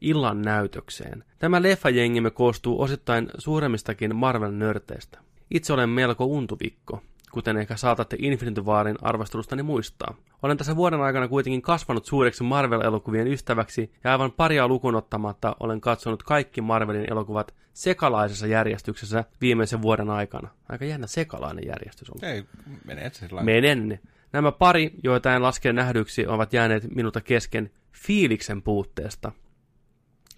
illan 0.01 0.41
näytökseen. 0.41 1.23
Tämä 1.39 1.61
leffajengimme 1.61 2.31
koostuu 2.31 2.81
osittain 2.81 3.29
suuremmistakin 3.37 4.15
Marvel-nörteistä. 4.15 5.19
Itse 5.51 5.73
olen 5.73 5.89
melko 5.89 6.25
untuvikko, 6.25 7.01
kuten 7.31 7.57
ehkä 7.57 7.77
saatatte 7.77 8.15
Infinity 8.19 8.61
Warin 8.61 8.97
arvostelustani 9.01 9.63
muistaa. 9.63 10.15
Olen 10.43 10.57
tässä 10.57 10.75
vuoden 10.75 11.01
aikana 11.01 11.27
kuitenkin 11.27 11.61
kasvanut 11.61 12.05
suureksi 12.05 12.43
Marvel-elokuvien 12.43 13.27
ystäväksi 13.27 13.91
ja 14.03 14.11
aivan 14.11 14.31
paria 14.31 14.67
lukuun 14.67 14.95
ottamatta 14.95 15.55
olen 15.59 15.81
katsonut 15.81 16.23
kaikki 16.23 16.61
Marvelin 16.61 17.11
elokuvat 17.11 17.53
sekalaisessa 17.73 18.47
järjestyksessä 18.47 19.23
viimeisen 19.41 19.81
vuoden 19.81 20.09
aikana. 20.09 20.49
Aika 20.69 20.85
jännä 20.85 21.07
sekalainen 21.07 21.67
järjestys 21.67 22.09
on. 22.09 22.29
Ei, 22.29 22.43
menee 22.85 23.09
se 23.13 23.27
sillä 23.27 23.43
Menen. 23.43 23.99
Nämä 24.33 24.51
pari, 24.51 24.91
joita 25.03 25.35
en 25.35 25.43
laske 25.43 25.73
nähdyksi, 25.73 26.27
ovat 26.27 26.53
jääneet 26.53 26.95
minulta 26.95 27.21
kesken 27.21 27.71
fiiliksen 27.91 28.61
puutteesta. 28.61 29.31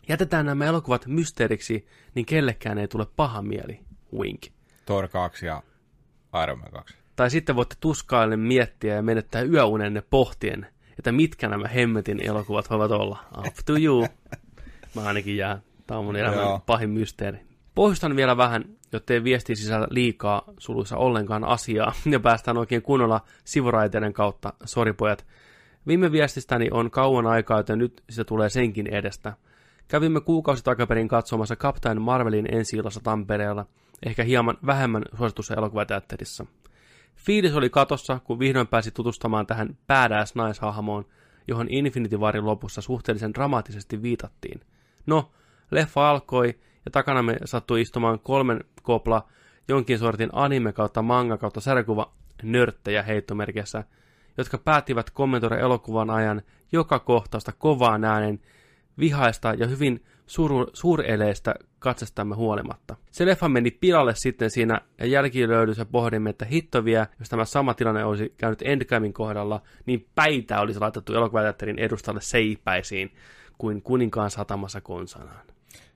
Jätetään 0.08 0.46
nämä 0.46 0.66
elokuvat 0.66 1.08
mysteeriksi, 1.08 1.88
niin 2.16 2.26
kellekään 2.26 2.78
ei 2.78 2.88
tule 2.88 3.06
paha 3.16 3.42
mieli. 3.42 3.80
Wink. 4.18 4.42
Thor 4.86 5.08
2 5.08 5.46
ja 5.46 5.64
Iron 6.44 6.60
Man 6.60 6.72
2. 6.72 6.96
Tai 7.16 7.30
sitten 7.30 7.56
voitte 7.56 7.76
tuskaille 7.80 8.38
miettiä 8.38 8.96
ja 8.96 9.02
menettää 9.02 9.42
yöunenne 9.42 10.04
pohtien, 10.10 10.68
että 10.98 11.12
mitkä 11.12 11.48
nämä 11.50 11.68
hemmetin 11.68 12.28
elokuvat 12.28 12.70
voivat 12.70 12.92
olla. 12.92 13.20
Up 13.38 13.56
to 13.66 13.74
you. 13.78 14.08
Mä 14.96 15.02
ainakin 15.02 15.38
jää. 15.38 15.62
Tämä 15.88 15.98
on 15.98 16.06
mun 16.06 16.16
elämän 16.16 16.40
Joo. 16.40 16.62
pahin 16.66 16.90
mysteeri. 16.90 17.40
Pohjustan 17.76 18.16
vielä 18.16 18.38
vähän, 18.38 18.66
jottei 18.92 19.24
viesti 19.24 19.56
sisällä 19.56 19.88
liikaa 19.90 20.44
suluissa 20.58 20.98
ollenkaan 20.98 21.44
asiaa 21.44 21.94
ja 22.12 22.20
päästään 22.20 22.58
oikein 22.58 22.82
kunnolla 22.82 23.22
sivuraiteiden 23.44 24.14
kautta. 24.14 24.54
Sori 24.66 24.94
pojat. 24.94 25.26
Viime 25.88 26.12
viestistäni 26.12 26.68
on 26.72 26.92
kauan 26.92 27.28
aikaa, 27.28 27.60
joten 27.60 27.80
nyt 27.80 28.04
se 28.10 28.24
tulee 28.24 28.50
senkin 28.50 28.88
edestä. 28.88 29.34
Kävimme 29.88 30.22
kuukausi 30.22 30.64
takaperin 30.64 31.08
katsomassa 31.08 31.56
Captain 31.56 32.02
Marvelin 32.02 32.56
ensi 32.56 32.78
Tampereella, 33.04 33.66
ehkä 34.06 34.24
hieman 34.24 34.58
vähemmän 34.66 35.04
suositussa 35.18 35.56
elokuvateatterissa. 35.56 36.46
Fiilis 37.16 37.56
oli 37.56 37.70
katossa, 37.70 38.20
kun 38.24 38.40
vihdoin 38.40 38.68
pääsi 38.68 38.92
tutustumaan 38.92 39.48
tähän 39.48 39.78
badass 39.88 40.36
naishahmoon, 40.36 41.06
johon 41.48 41.68
Infinity 41.70 42.18
Warin 42.18 42.46
lopussa 42.46 42.82
suhteellisen 42.82 43.34
dramaattisesti 43.34 44.02
viitattiin. 44.02 44.62
No, 45.06 45.32
leffa 45.72 46.10
alkoi 46.10 46.60
ja 46.86 46.92
takanamme 46.92 47.38
sattui 47.46 47.82
istumaan 47.82 48.20
kolmen 48.20 48.64
kopla 48.82 49.28
jonkin 49.68 50.00
sortin 50.00 50.30
anime 50.34 50.74
kautta 50.74 51.02
manga 51.02 51.38
kautta 51.38 51.62
sarjakuva 51.62 52.14
nörttejä 52.44 53.04
heittomerkissä, 53.04 53.84
jotka 54.38 54.58
päättivät 54.58 55.10
kommentoida 55.10 55.58
elokuvan 55.58 56.10
ajan 56.10 56.42
joka 56.72 57.00
kohtausta 57.00 57.52
kovaan 57.52 58.04
äänen, 58.04 58.40
vihaista 59.00 59.54
ja 59.54 59.68
hyvin 59.68 60.06
suru, 60.28 60.68
suureleistä 60.74 61.56
katsestamme 61.80 62.36
huolimatta. 62.36 62.96
Se 63.12 63.26
leffa 63.26 63.50
meni 63.50 63.72
pilalle 63.72 64.16
sitten 64.16 64.50
siinä 64.50 64.82
ja 65.00 65.06
jälkilöydyissä 65.06 65.86
pohdimme, 65.86 66.30
että 66.30 66.46
hitto 66.46 66.86
vie, 66.86 67.08
jos 67.20 67.30
tämä 67.30 67.46
sama 67.46 67.74
tilanne 67.74 68.06
olisi 68.06 68.34
käynyt 68.38 68.62
Endgamein 68.62 69.14
kohdalla, 69.14 69.62
niin 69.86 70.08
päitä 70.16 70.60
olisi 70.60 70.80
laitettu 70.80 71.14
elokuvateatterin 71.14 71.80
edustalle 71.80 72.22
seipäisiin 72.22 73.16
kuin 73.58 73.82
kuninkaan 73.82 74.32
satamassa 74.32 74.82
konsanaan. 74.82 75.46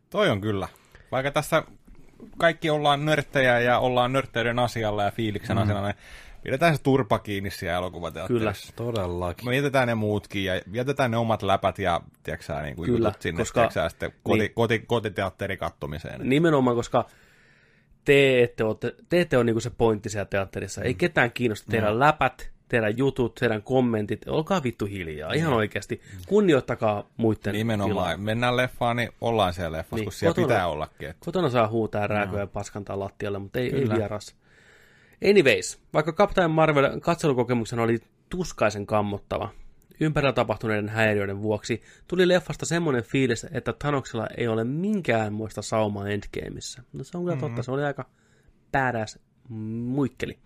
Toi 0.09 0.29
on 0.29 0.41
kyllä. 0.41 0.67
Vaikka 1.11 1.31
tässä 1.31 1.63
kaikki 2.37 2.69
ollaan 2.69 3.05
nörttejä 3.05 3.59
ja 3.59 3.79
ollaan 3.79 4.13
nörtteyden 4.13 4.59
asialla 4.59 5.03
ja 5.03 5.11
fiiliksen 5.11 5.57
mm. 5.57 5.63
asialla, 5.63 5.87
niin 5.87 5.97
pidetään 6.48 6.76
se 6.78 6.84
turpa 6.84 7.19
kiinni 7.19 7.49
siellä 7.49 7.78
elokuvateatterissa. 7.78 8.74
Todellakin. 8.76 9.49
Me 9.49 9.56
jätetään 9.56 9.88
ne 9.88 9.95
muutkin 9.95 10.45
ja 10.45 10.61
jätetään 10.74 11.11
ne 11.11 11.18
omat 11.18 11.41
läpät 11.44 11.80
ja 11.80 12.02
tiiäksä, 12.24 12.61
niin 12.61 12.76
kuin 12.76 12.86
Kyllä, 12.86 13.14
sinne 13.19 13.41
koska- 13.41 13.60
tiiäksä, 13.61 13.90
sitten 13.90 14.11
koti, 14.24 14.40
niin. 14.40 14.52
koti, 14.53 14.80
kotiteatterin 14.80 15.57
kattomiseen. 15.57 16.30
Nimenomaan, 16.30 16.76
koska 16.76 17.06
te 18.06 18.44
ette 18.44 18.64
ole, 18.64 18.76
te 19.10 19.22
ette 19.22 19.38
ole 19.38 19.44
niinku 19.44 19.60
se 19.60 19.69
pointti 19.69 20.10
siellä 20.10 20.26
teatterissa. 20.26 20.82
Ei 20.82 20.94
ketään 20.94 21.32
kiinnosta 21.32 21.72
teidän 21.72 21.99
läpät, 21.99 22.49
teidän 22.69 22.98
jutut, 22.98 23.36
teidän 23.36 23.64
kommentit. 23.64 24.28
Olkaa 24.28 24.64
vittu 24.64 24.86
hiljaa, 24.86 25.34
ihan 25.34 25.53
oikeasti. 25.53 26.02
Kunnioittakaa 26.28 27.07
muiden 27.18 27.53
Nimenomaan. 27.53 27.90
tilaa. 27.91 28.18
Mennään 28.18 28.57
leffaan, 28.57 28.95
niin 28.95 29.10
ollaan 29.22 29.53
siellä 29.53 29.78
leffassa, 29.78 29.95
Niin, 29.95 29.99
niin, 30.02 30.06
kun 30.06 30.14
siellä 30.14 30.34
kotona- 30.36 30.48
pitää 30.48 30.68
ollakin. 30.68 31.10
Et. 31.10 31.18
Kotona 31.19 31.49
saa 31.49 31.68
huutaa 31.68 32.07
rääköä 32.07 32.40
ja 32.40 32.48
paskantaa 32.48 32.99
lattialle, 32.99 33.40
mutta 33.40 33.60
ei, 33.60 33.65
ei 33.76 33.82
Kyllä. 33.82 33.95
vieras. 33.95 34.36
Anyways, 35.30 35.80
vaikka 35.94 36.14
Captain 36.14 36.52
Marvel 36.52 36.99
katselukokemuksena 36.99 37.84
oli 37.84 37.99
tuskaisen 38.30 38.85
kammottava, 38.85 39.49
ympärillä 39.99 40.34
tapahtuneiden 40.34 40.89
häiriöiden 40.89 41.41
vuoksi 41.41 41.81
tuli 42.07 42.27
leffasta 42.27 42.65
semmoinen 42.65 43.03
fiilis, 43.03 43.45
että 43.52 43.73
Thanoksella 43.73 44.27
ei 44.38 44.48
ole 44.48 44.64
minkäänmoista 44.64 45.61
saumaa 45.61 46.10
Endgameissa. 46.10 46.84
No 46.94 47.03
se 47.03 47.18
on 47.18 47.23
kyllä 47.23 47.38
totta, 47.38 47.64
se 47.64 47.72
oli 47.72 47.84
aika 47.84 48.10
badass 48.72 49.19
muikkeli. 49.49 50.39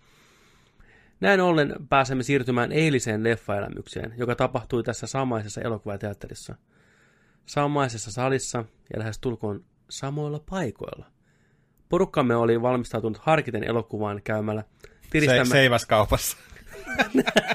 Näin 1.20 1.40
ollen 1.40 1.74
pääsemme 1.88 2.22
siirtymään 2.22 2.72
eiliseen 2.72 3.24
leffaelämykseen, 3.24 4.14
joka 4.16 4.34
tapahtui 4.34 4.82
tässä 4.82 5.06
samaisessa 5.06 5.60
elokuvateatterissa. 5.60 6.54
Samaisessa 7.46 8.12
salissa 8.12 8.64
ja 8.92 8.98
lähes 8.98 9.18
tulkoon 9.18 9.64
samoilla 9.90 10.40
paikoilla. 10.50 11.06
Porukkamme 11.92 12.36
oli 12.36 12.62
valmistautunut 12.62 13.18
harkiten 13.18 13.64
elokuvaan 13.64 14.20
käymällä 14.24 14.62
Se, 14.82 14.88
tiristämä, 15.10 15.44
seiväskaupassa. 15.44 16.36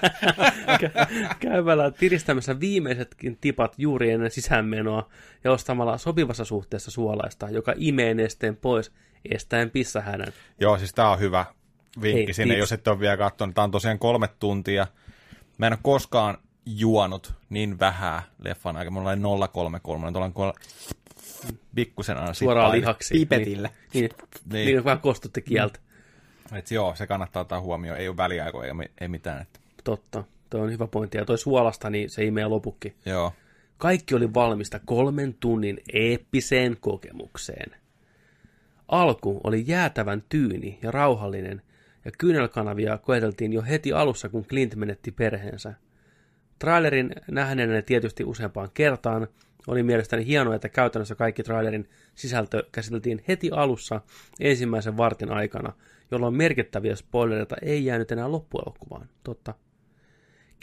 käymällä 1.40 1.92
tiristämässä 1.92 2.60
viimeisetkin 2.60 3.38
tipat 3.42 3.74
juuri 3.78 4.12
ennen 4.12 4.32
sisäänmenoa 4.32 5.10
ja 5.44 5.52
ostamalla 5.52 5.98
sopivassa 5.98 6.46
suhteessa 6.46 6.92
suolaista, 6.92 7.50
joka 7.50 7.74
imee 7.76 8.14
nesteen 8.14 8.56
pois 8.56 8.92
estäen 9.32 9.72
pissahädän. 9.72 10.34
Joo, 10.60 10.78
siis 10.78 10.94
tää 10.94 11.10
on 11.10 11.20
hyvä 11.20 11.46
vinkki 12.02 12.26
Hei, 12.26 12.34
sinne, 12.34 12.54
tips. 12.54 12.60
jos 12.60 12.72
et 12.72 12.88
ole 12.88 13.00
vielä 13.00 13.18
katsonut. 13.18 13.56
Tää 13.56 13.64
on 13.64 13.72
tosiaan 13.72 14.00
kolme 14.00 14.30
tuntia. 14.40 14.88
Mä 15.58 15.68
en 15.68 15.74
ole 15.74 15.80
koskaan 15.84 16.38
juonut 16.66 17.34
niin 17.50 17.80
vähän 17.80 18.22
leffan 18.40 18.78
aika. 18.78 18.92
Mulla 18.92 19.10
oli 19.10 19.48
033, 19.48 20.12
tuolla. 20.12 20.54
Pikkusen 21.76 22.18
aina 22.18 22.34
Suoraan 22.34 22.72
lihaksi. 22.72 23.14
Pipetillä. 23.14 23.70
Niin, 23.94 24.02
niin. 24.02 24.12
Niin. 24.54 24.66
niin 24.66 24.84
vähän 24.84 25.00
kostutti 25.00 25.42
kieltä. 25.42 25.80
Et 26.56 26.72
joo, 26.72 26.96
se 26.96 27.08
kannattaa 27.08 27.42
ottaa 27.42 27.62
huomioon. 27.62 28.00
Ei 28.00 28.08
ole 28.08 28.18
väliaikoja, 28.18 28.76
ei, 28.82 28.90
ei 29.02 29.08
mitään. 29.08 29.42
Että. 29.42 29.60
Totta. 29.84 30.24
Tuo 30.50 30.62
on 30.62 30.72
hyvä 30.72 30.88
pointti. 30.88 31.18
Ja 31.18 31.26
toi 31.26 31.38
suolasta, 31.38 31.90
niin 31.90 32.10
se 32.10 32.26
imee 32.26 32.48
lopukki. 32.48 32.96
Joo. 33.06 33.34
Kaikki 33.78 34.16
oli 34.16 34.34
valmista 34.34 34.80
kolmen 34.86 35.34
tunnin 35.34 35.82
eeppiseen 35.94 36.78
kokemukseen. 36.80 37.72
Alku 38.88 39.42
oli 39.44 39.64
jäätävän 39.68 40.24
tyyni 40.30 40.80
ja 40.82 40.92
rauhallinen, 40.92 41.62
ja 42.06 42.12
kyynelkanavia 42.18 42.98
koeteltiin 42.98 43.54
jo 43.54 43.62
heti 43.62 43.94
alussa, 43.94 44.30
kun 44.30 44.46
Clint 44.46 44.76
menetti 44.76 45.12
perheensä. 45.12 45.74
Trailerin 46.60 47.12
nähneenä 47.32 47.82
tietysti 47.82 48.24
useampaan 48.24 48.70
kertaan 48.74 49.28
oli 49.68 49.84
mielestäni 49.84 50.26
hienoa, 50.26 50.56
että 50.56 50.70
käytännössä 50.70 51.16
kaikki 51.16 51.44
trailerin 51.44 51.90
sisältö 52.16 52.64
käsiteltiin 52.72 53.24
heti 53.28 53.50
alussa 53.52 54.02
ensimmäisen 54.40 54.98
vartin 54.98 55.32
aikana, 55.32 55.74
jolloin 56.12 56.34
merkittäviä 56.34 56.96
spoilereita 56.96 57.56
ei 57.62 57.86
jäänyt 57.86 58.12
enää 58.12 58.32
loppuelokuvaan. 58.32 59.10
Totta. 59.24 59.54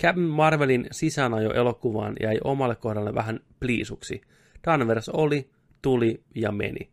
Captain 0.03 0.29
Marvelin 0.29 0.87
sisäänajo 0.93 1.53
elokuvaan 1.53 2.17
jäi 2.23 2.39
omalle 2.45 2.77
kohdalle 2.77 3.15
vähän 3.15 3.41
pliisuksi. 3.61 4.21
Danvers 4.67 5.09
oli, 5.09 5.51
tuli 5.83 6.23
ja 6.35 6.53
meni. 6.53 6.91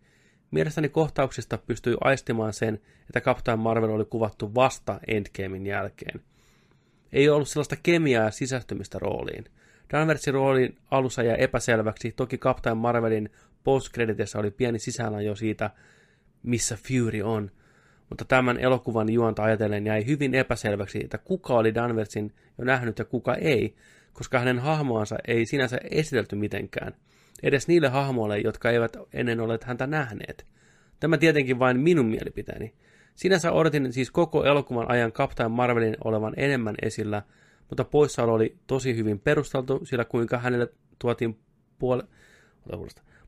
Mielestäni 0.51 0.89
kohtauksista 0.89 1.57
pystyi 1.57 1.97
aistimaan 2.01 2.53
sen, 2.53 2.81
että 3.01 3.21
Captain 3.21 3.59
Marvel 3.59 3.89
oli 3.89 4.05
kuvattu 4.05 4.55
vasta 4.55 4.99
Endgamein 5.07 5.65
jälkeen. 5.65 6.21
Ei 7.13 7.29
ollut 7.29 7.47
sellaista 7.47 7.75
kemiaa 7.83 8.25
ja 8.25 8.31
sisästymistä 8.31 8.99
rooliin. 8.99 9.45
Danversin 9.91 10.33
roolin 10.33 10.77
alussa 10.91 11.23
jäi 11.23 11.35
epäselväksi, 11.39 12.11
toki 12.11 12.37
Captain 12.37 12.77
Marvelin 12.77 13.29
postcreditissa 13.63 14.39
oli 14.39 14.51
pieni 14.51 14.79
sisäänajo 14.79 15.35
siitä, 15.35 15.69
missä 16.43 16.77
Fury 16.87 17.21
on, 17.21 17.51
mutta 18.09 18.25
tämän 18.25 18.59
elokuvan 18.59 19.13
juonta 19.13 19.43
ajatellen 19.43 19.85
jäi 19.85 20.05
hyvin 20.05 20.35
epäselväksi, 20.35 20.99
että 21.03 21.17
kuka 21.17 21.53
oli 21.53 21.75
Danversin 21.75 22.33
jo 22.57 22.65
nähnyt 22.65 22.99
ja 22.99 23.05
kuka 23.05 23.35
ei, 23.35 23.75
koska 24.13 24.39
hänen 24.39 24.59
hahmoansa 24.59 25.15
ei 25.27 25.45
sinänsä 25.45 25.77
esitelty 25.91 26.35
mitenkään. 26.35 26.93
Edes 27.43 27.67
niille 27.67 27.87
hahmoille, 27.87 28.39
jotka 28.39 28.69
eivät 28.69 28.97
ennen 29.13 29.39
ole 29.39 29.59
häntä 29.63 29.87
nähneet. 29.87 30.45
Tämä 30.99 31.17
tietenkin 31.17 31.59
vain 31.59 31.79
minun 31.79 32.05
mielipiteeni. 32.05 32.73
Sinänsä 33.15 33.51
odotin 33.51 33.93
siis 33.93 34.11
koko 34.11 34.43
elokuvan 34.43 34.91
ajan 34.91 35.11
Captain 35.11 35.51
Marvelin 35.51 35.97
olevan 36.03 36.33
enemmän 36.37 36.75
esillä, 36.81 37.21
mutta 37.69 37.83
poissaolo 37.83 38.33
oli 38.33 38.57
tosi 38.67 38.95
hyvin 38.95 39.19
perusteltu, 39.19 39.79
sillä 39.83 40.05
kuinka 40.05 40.37
hänelle 40.37 40.69
tuotiin 40.99 41.39
puole... 41.79 42.03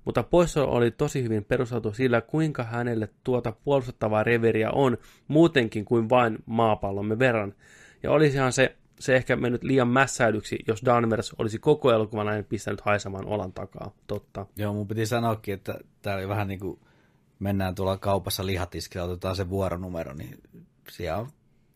Mutta 0.06 0.24
poissaolo 0.24 0.72
oli 0.72 0.92
tosi 0.92 1.24
hyvin 1.24 1.44
perusteltu 1.44 1.94
sillä, 1.94 2.22
kuinka 2.22 2.64
hänelle 2.64 3.10
tuota 3.24 3.54
puolustettavaa 3.64 4.24
reveriä 4.24 4.72
on 4.72 4.98
muutenkin 5.28 5.86
kuin 5.86 6.10
vain 6.10 6.38
maapallomme 6.46 7.20
verran. 7.20 7.54
Ja 8.04 8.12
olisihan 8.12 8.54
se, 8.54 8.76
se 9.00 9.16
ehkä 9.16 9.36
mennyt 9.36 9.64
liian 9.64 9.88
mässäilyksi, 9.88 10.60
jos 10.68 10.82
Danvers 10.86 11.36
olisi 11.38 11.60
koko 11.60 11.92
elokuvan 11.92 12.28
ajan 12.28 12.46
pistänyt 12.46 12.82
haisemaan 12.82 13.26
olan 13.26 13.54
takaa. 13.54 13.92
Totta. 14.08 14.46
Joo, 14.56 14.74
mun 14.74 14.88
piti 14.88 15.06
sanoakin, 15.06 15.54
että 15.54 15.80
tää 16.02 16.16
oli 16.16 16.28
vähän 16.28 16.48
niin 16.48 16.60
kuin 16.60 16.80
mennään 17.40 17.76
tuolla 17.76 17.98
kaupassa 17.98 18.46
lihatiskillä, 18.46 19.06
otetaan 19.06 19.36
se 19.36 19.50
vuoronumero, 19.50 20.14
niin 20.14 20.38
siellä 20.90 21.18
on 21.18 21.28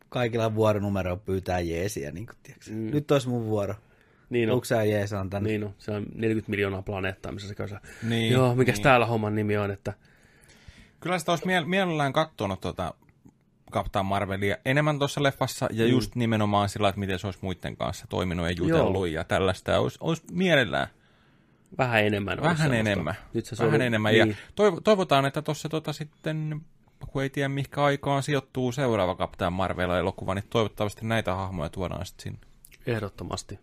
kaikilla 0.10 0.56
vuoronumero 0.56 1.18
pyytää 1.18 1.60
jeesiä, 1.60 2.12
niin 2.12 2.26
kuin. 2.26 2.38
Mm. 2.70 2.92
Nyt 2.92 3.12
olisi 3.12 3.30
mun 3.30 3.46
vuoro. 3.46 3.76
Niin 4.30 4.50
on. 4.50 4.54
Onko 4.54 4.66
sä 4.66 4.84
jeesaan 4.84 5.30
tänne? 5.30 5.50
Niin 5.50 5.64
on. 5.64 5.74
Se 5.78 5.92
on 5.92 6.06
40 6.16 6.50
miljoonaa 6.50 6.82
planeettaa, 6.82 7.32
missä 7.32 7.48
se 7.48 7.56
käy. 7.56 7.68
Niin, 8.04 8.34
Joo, 8.34 8.56
mikäs 8.56 8.76
niin. 8.76 8.84
täällä 8.84 9.06
homman 9.06 9.36
nimi 9.36 9.58
on, 9.58 9.72
että 9.72 9.94
Kyllä 11.00 11.20
sitä 11.20 11.32
olisi 11.32 11.46
miel- 11.46 11.66
mielellään 11.66 12.14
katsonut 12.14 12.62
tuota 12.62 12.94
Captain 13.72 14.06
Marvelia 14.06 14.58
enemmän 14.66 15.00
tuossa 15.00 15.24
leffassa, 15.24 15.68
ja 15.72 15.86
mm. 15.86 15.92
just 15.92 16.16
nimenomaan 16.16 16.70
sillä, 16.70 16.90
että 16.90 17.00
miten 17.00 17.20
se 17.20 17.28
olisi 17.28 17.40
muiden 17.42 17.78
kanssa 17.78 18.06
toiminut 18.10 18.46
ja 18.46 18.52
jutellut 18.52 19.08
ja 19.08 19.24
tällaista. 19.24 19.80
Olisi, 19.80 19.98
olisi 20.02 20.24
mielellään 20.32 20.88
vähän 21.78 22.04
enemmän. 22.06 22.40
olisi 22.40 22.50
vähän 22.64 22.74
enemmän. 22.74 23.16
Nyt 23.34 23.46
se 23.46 23.58
vähän 23.58 23.76
oli- 23.76 23.86
enemmän. 23.86 24.14
Niin. 24.14 24.28
Ja 24.30 24.36
toiv- 24.56 24.82
toivotaan, 24.84 25.26
että 25.26 25.42
tuossa 25.42 25.70
tota 25.70 25.94
sitten, 25.94 26.62
kun 27.08 27.24
ei 27.24 27.30
tiedä 27.30 27.50
mihinkä 27.50 27.84
aikaan 27.84 28.24
sijoittuu 28.24 28.72
seuraava 28.72 29.16
Captain 29.16 29.54
Marvel-elokuva, 29.54 30.36
niin 30.36 30.48
toivottavasti 30.50 31.06
näitä 31.06 31.36
hahmoja 31.36 31.70
tuodaan 31.70 32.06
sitten 32.06 32.24
sinne. 32.24 32.40
Ehdottomasti. 32.88 33.60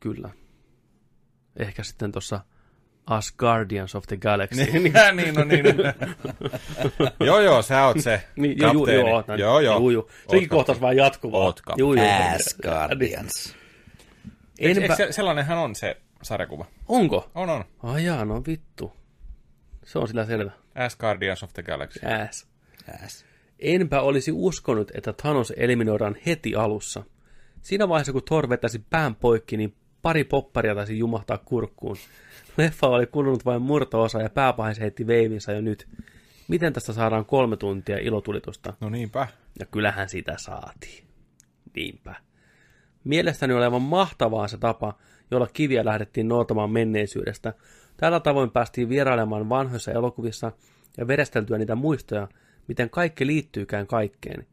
Kyllä. 0.00 0.30
Ehkä 1.56 1.82
sitten 1.82 2.12
tuossa 2.12 2.40
As 3.06 3.32
Guardians 3.32 3.94
of 3.94 4.06
the 4.06 4.16
Galaxy. 4.16 4.64
Niin, 4.72 4.92
niin, 5.16 5.34
no 5.34 5.44
niin. 5.44 5.64
joo, 7.26 7.40
joo, 7.40 7.62
sä 7.62 7.86
oot 7.86 8.00
se 8.00 8.22
Niin, 8.36 8.58
joo, 8.58 8.72
joo, 8.72 8.88
joo, 8.88 9.36
joo, 9.36 9.60
joo. 9.60 9.78
Juu, 9.78 9.90
juu. 9.90 10.10
Sekin 10.30 10.48
kohtaus 10.48 10.80
vaan 10.80 10.96
jatkuvaa. 10.96 11.40
Oot. 11.40 11.60
Juu, 11.76 11.94
juu. 11.94 12.06
Asgardians. 12.34 13.56
Eikö, 14.58 14.80
Enpä... 14.80 14.92
eikö 14.92 15.06
se, 15.06 15.12
sellainenhan 15.12 15.58
on 15.58 15.74
se 15.74 15.96
sarjakuva? 16.22 16.64
Onko? 16.88 17.30
On, 17.34 17.50
on. 17.50 17.64
Ai 17.82 18.04
jaa, 18.04 18.24
no 18.24 18.42
vittu. 18.46 18.92
Se 19.84 19.98
on 19.98 20.08
sillä 20.08 20.26
selvä. 20.26 20.50
As 20.74 20.96
Guardians 20.96 21.42
of 21.42 21.52
the 21.52 21.62
Galaxy. 21.62 22.00
Ääs. 22.02 22.48
As. 23.04 23.24
Enpä 23.58 24.00
olisi 24.00 24.32
uskonut, 24.32 24.90
että 24.94 25.12
Thanos 25.12 25.52
eliminoidaan 25.56 26.16
heti 26.26 26.54
alussa. 26.54 27.04
Siinä 27.62 27.88
vaiheessa, 27.88 28.12
kun 28.12 28.24
Thor 28.24 28.48
vetäisi 28.48 28.84
pään 28.90 29.14
poikki, 29.14 29.56
niin 29.56 29.74
pari 30.02 30.24
popparia 30.24 30.74
taisi 30.74 30.98
jumahtaa 30.98 31.38
kurkkuun. 31.38 31.96
Leffa 32.56 32.86
oli 32.86 33.06
kulunut 33.06 33.44
vain 33.44 33.62
murto-osa 33.62 34.22
ja 34.22 34.30
pääpahis 34.30 34.80
heitti 34.80 35.06
veivinsä 35.06 35.52
jo 35.52 35.60
nyt. 35.60 35.88
Miten 36.48 36.72
tästä 36.72 36.92
saadaan 36.92 37.26
kolme 37.26 37.56
tuntia 37.56 37.98
ilotulitusta? 37.98 38.74
No 38.80 38.88
niinpä. 38.88 39.28
Ja 39.58 39.66
kyllähän 39.66 40.08
sitä 40.08 40.34
saatiin. 40.38 41.04
Niinpä. 41.76 42.14
Mielestäni 43.04 43.54
oli 43.54 43.64
aivan 43.64 43.82
mahtavaa 43.82 44.48
se 44.48 44.58
tapa, 44.58 44.98
jolla 45.30 45.46
kiviä 45.52 45.84
lähdettiin 45.84 46.28
noutamaan 46.28 46.70
menneisyydestä. 46.70 47.54
Tällä 48.00 48.20
tavoin 48.20 48.50
päästiin 48.50 48.88
vierailemaan 48.88 49.48
vanhoissa 49.48 49.92
elokuvissa 49.92 50.52
ja 50.98 51.06
veresteltyä 51.06 51.58
niitä 51.58 51.74
muistoja, 51.74 52.28
miten 52.68 52.90
kaikki 52.90 53.26
liittyykään 53.26 53.86
kaikkeen. 53.86 54.46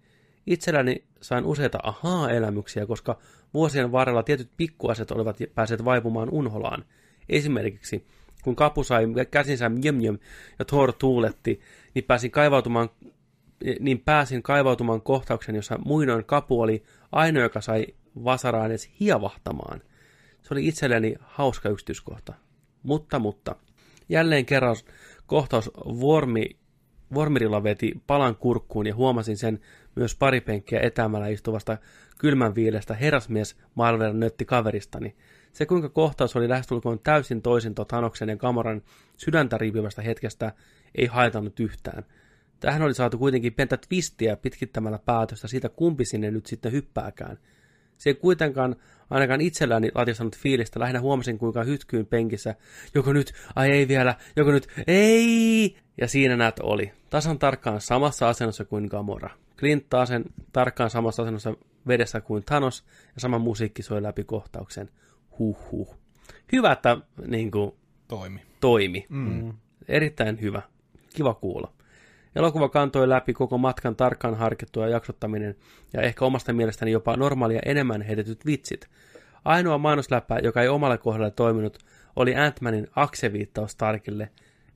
Itselläni 0.47 1.03
sain 1.21 1.45
useita 1.45 1.79
ahaa-elämyksiä, 1.83 2.85
koska 2.85 3.17
vuosien 3.53 3.91
varrella 3.91 4.23
tietyt 4.23 4.49
pikkuaset 4.57 5.11
olivat 5.11 5.37
päässeet 5.55 5.85
vaipumaan 5.85 6.29
unholaan. 6.29 6.85
Esimerkiksi 7.29 8.05
kun 8.43 8.55
Kapu 8.55 8.83
sai 8.83 9.05
käsinsä 9.31 9.69
mjem 9.69 10.19
ja 10.59 10.65
Thor 10.65 10.93
tuuletti, 10.93 11.59
niin 11.93 12.03
pääsin 12.03 12.31
kaivautumaan 12.31 12.89
niin 13.79 13.99
pääsin 13.99 14.43
kaivautumaan 14.43 15.01
kohtauksen, 15.01 15.55
jossa 15.55 15.79
muinoin 15.85 16.25
Kapu 16.25 16.61
oli 16.61 16.83
ainoa, 17.11 17.43
joka 17.43 17.61
sai 17.61 17.87
Vasaraa 18.23 18.65
edes 18.65 18.89
hiavahtamaan. 18.99 19.81
Se 20.41 20.53
oli 20.53 20.67
itselleni 20.67 21.15
hauska 21.19 21.69
yksityiskohta. 21.69 22.33
Mutta, 22.83 23.19
mutta, 23.19 23.55
jälleen 24.09 24.45
kerran 24.45 24.75
kohtaus 25.25 25.71
Vormi, 25.75 26.45
Vormirilla 27.13 27.63
veti 27.63 28.01
palan 28.07 28.35
kurkkuun 28.35 28.87
ja 28.87 28.95
huomasin 28.95 29.37
sen 29.37 29.59
myös 29.95 30.15
pari 30.15 30.41
penkkiä 30.41 30.79
etämällä 30.79 31.27
istuvasta 31.27 31.77
kylmän 32.19 32.55
viilestä 32.55 32.93
herrasmies 32.93 33.57
Marvel 33.75 34.13
nötti 34.13 34.45
kaveristani. 34.45 35.15
Se 35.53 35.65
kuinka 35.65 35.89
kohtaus 35.89 36.35
oli 36.35 36.49
lähestulkoon 36.49 36.99
täysin 36.99 37.41
toisin 37.41 37.75
Tanoksen 37.75 38.29
ja 38.29 38.37
Kamoran 38.37 38.81
sydäntä 39.17 39.57
riipivästä 39.57 40.01
hetkestä 40.01 40.51
ei 40.95 41.05
haitannut 41.05 41.59
yhtään. 41.59 42.05
Tähän 42.59 42.81
oli 42.81 42.93
saatu 42.93 43.17
kuitenkin 43.17 43.53
pientä 43.53 43.77
twistiä 43.77 44.37
pitkittämällä 44.37 44.99
päätöstä 44.99 45.47
siitä, 45.47 45.69
kumpi 45.69 46.05
sinne 46.05 46.31
nyt 46.31 46.45
sitten 46.45 46.71
hyppääkään. 46.71 47.37
Se 47.97 48.09
ei 48.09 48.13
kuitenkaan 48.13 48.75
ainakaan 49.09 49.41
itselläni 49.41 49.91
latistanut 49.95 50.37
fiilistä, 50.37 50.79
lähinnä 50.79 50.99
huomasin 50.99 51.37
kuinka 51.37 51.63
hytkyyn 51.63 52.05
penkissä, 52.05 52.55
joko 52.95 53.13
nyt, 53.13 53.33
ai 53.55 53.71
ei 53.71 53.87
vielä, 53.87 54.15
joko 54.35 54.51
nyt, 54.51 54.67
ei! 54.87 55.77
Ja 56.01 56.07
siinä 56.07 56.37
näet 56.37 56.59
oli, 56.59 56.91
tasan 57.09 57.39
tarkkaan 57.39 57.81
samassa 57.81 58.29
asennossa 58.29 58.65
kuin 58.65 58.85
Gamora. 58.85 59.29
Clint 59.57 59.89
taasen 59.89 60.25
tarkkaan 60.53 60.89
samassa 60.89 61.21
asennossa 61.23 61.53
vedessä 61.87 62.21
kuin 62.21 62.43
Thanos, 62.43 62.85
ja 63.15 63.21
sama 63.21 63.39
musiikki 63.39 63.83
soi 63.83 64.03
läpi 64.03 64.23
kohtauksen. 64.23 64.89
Huh 65.39 65.71
huh. 65.71 65.95
Hyvä, 66.51 66.71
että 66.71 66.97
niin 67.27 67.51
kuin, 67.51 67.71
Toimi. 68.07 68.41
toimi. 68.59 69.05
Mm. 69.09 69.53
Erittäin 69.87 70.41
hyvä. 70.41 70.61
Kiva 71.15 71.33
kuulla. 71.33 71.73
Elokuva 72.37 72.69
kantoi 72.69 73.09
läpi 73.09 73.33
koko 73.33 73.57
matkan 73.57 73.95
tarkkaan 73.95 74.35
harkittua 74.35 74.87
jaksottaminen 74.87 75.55
ja 75.93 76.01
ehkä 76.01 76.25
omasta 76.25 76.53
mielestäni 76.53 76.91
jopa 76.91 77.17
normaalia 77.17 77.61
enemmän 77.65 78.01
heitetyt 78.01 78.45
vitsit. 78.45 78.87
Ainoa 79.45 79.77
mainosläppä, 79.77 80.39
joka 80.43 80.61
ei 80.61 80.67
omalle 80.67 80.97
kohdalle 80.97 81.31
toiminut, 81.31 81.79
oli 82.15 82.33
Ant-Manin 82.35 82.87
akseviittaus 82.95 83.71
Starkille. 83.71 84.29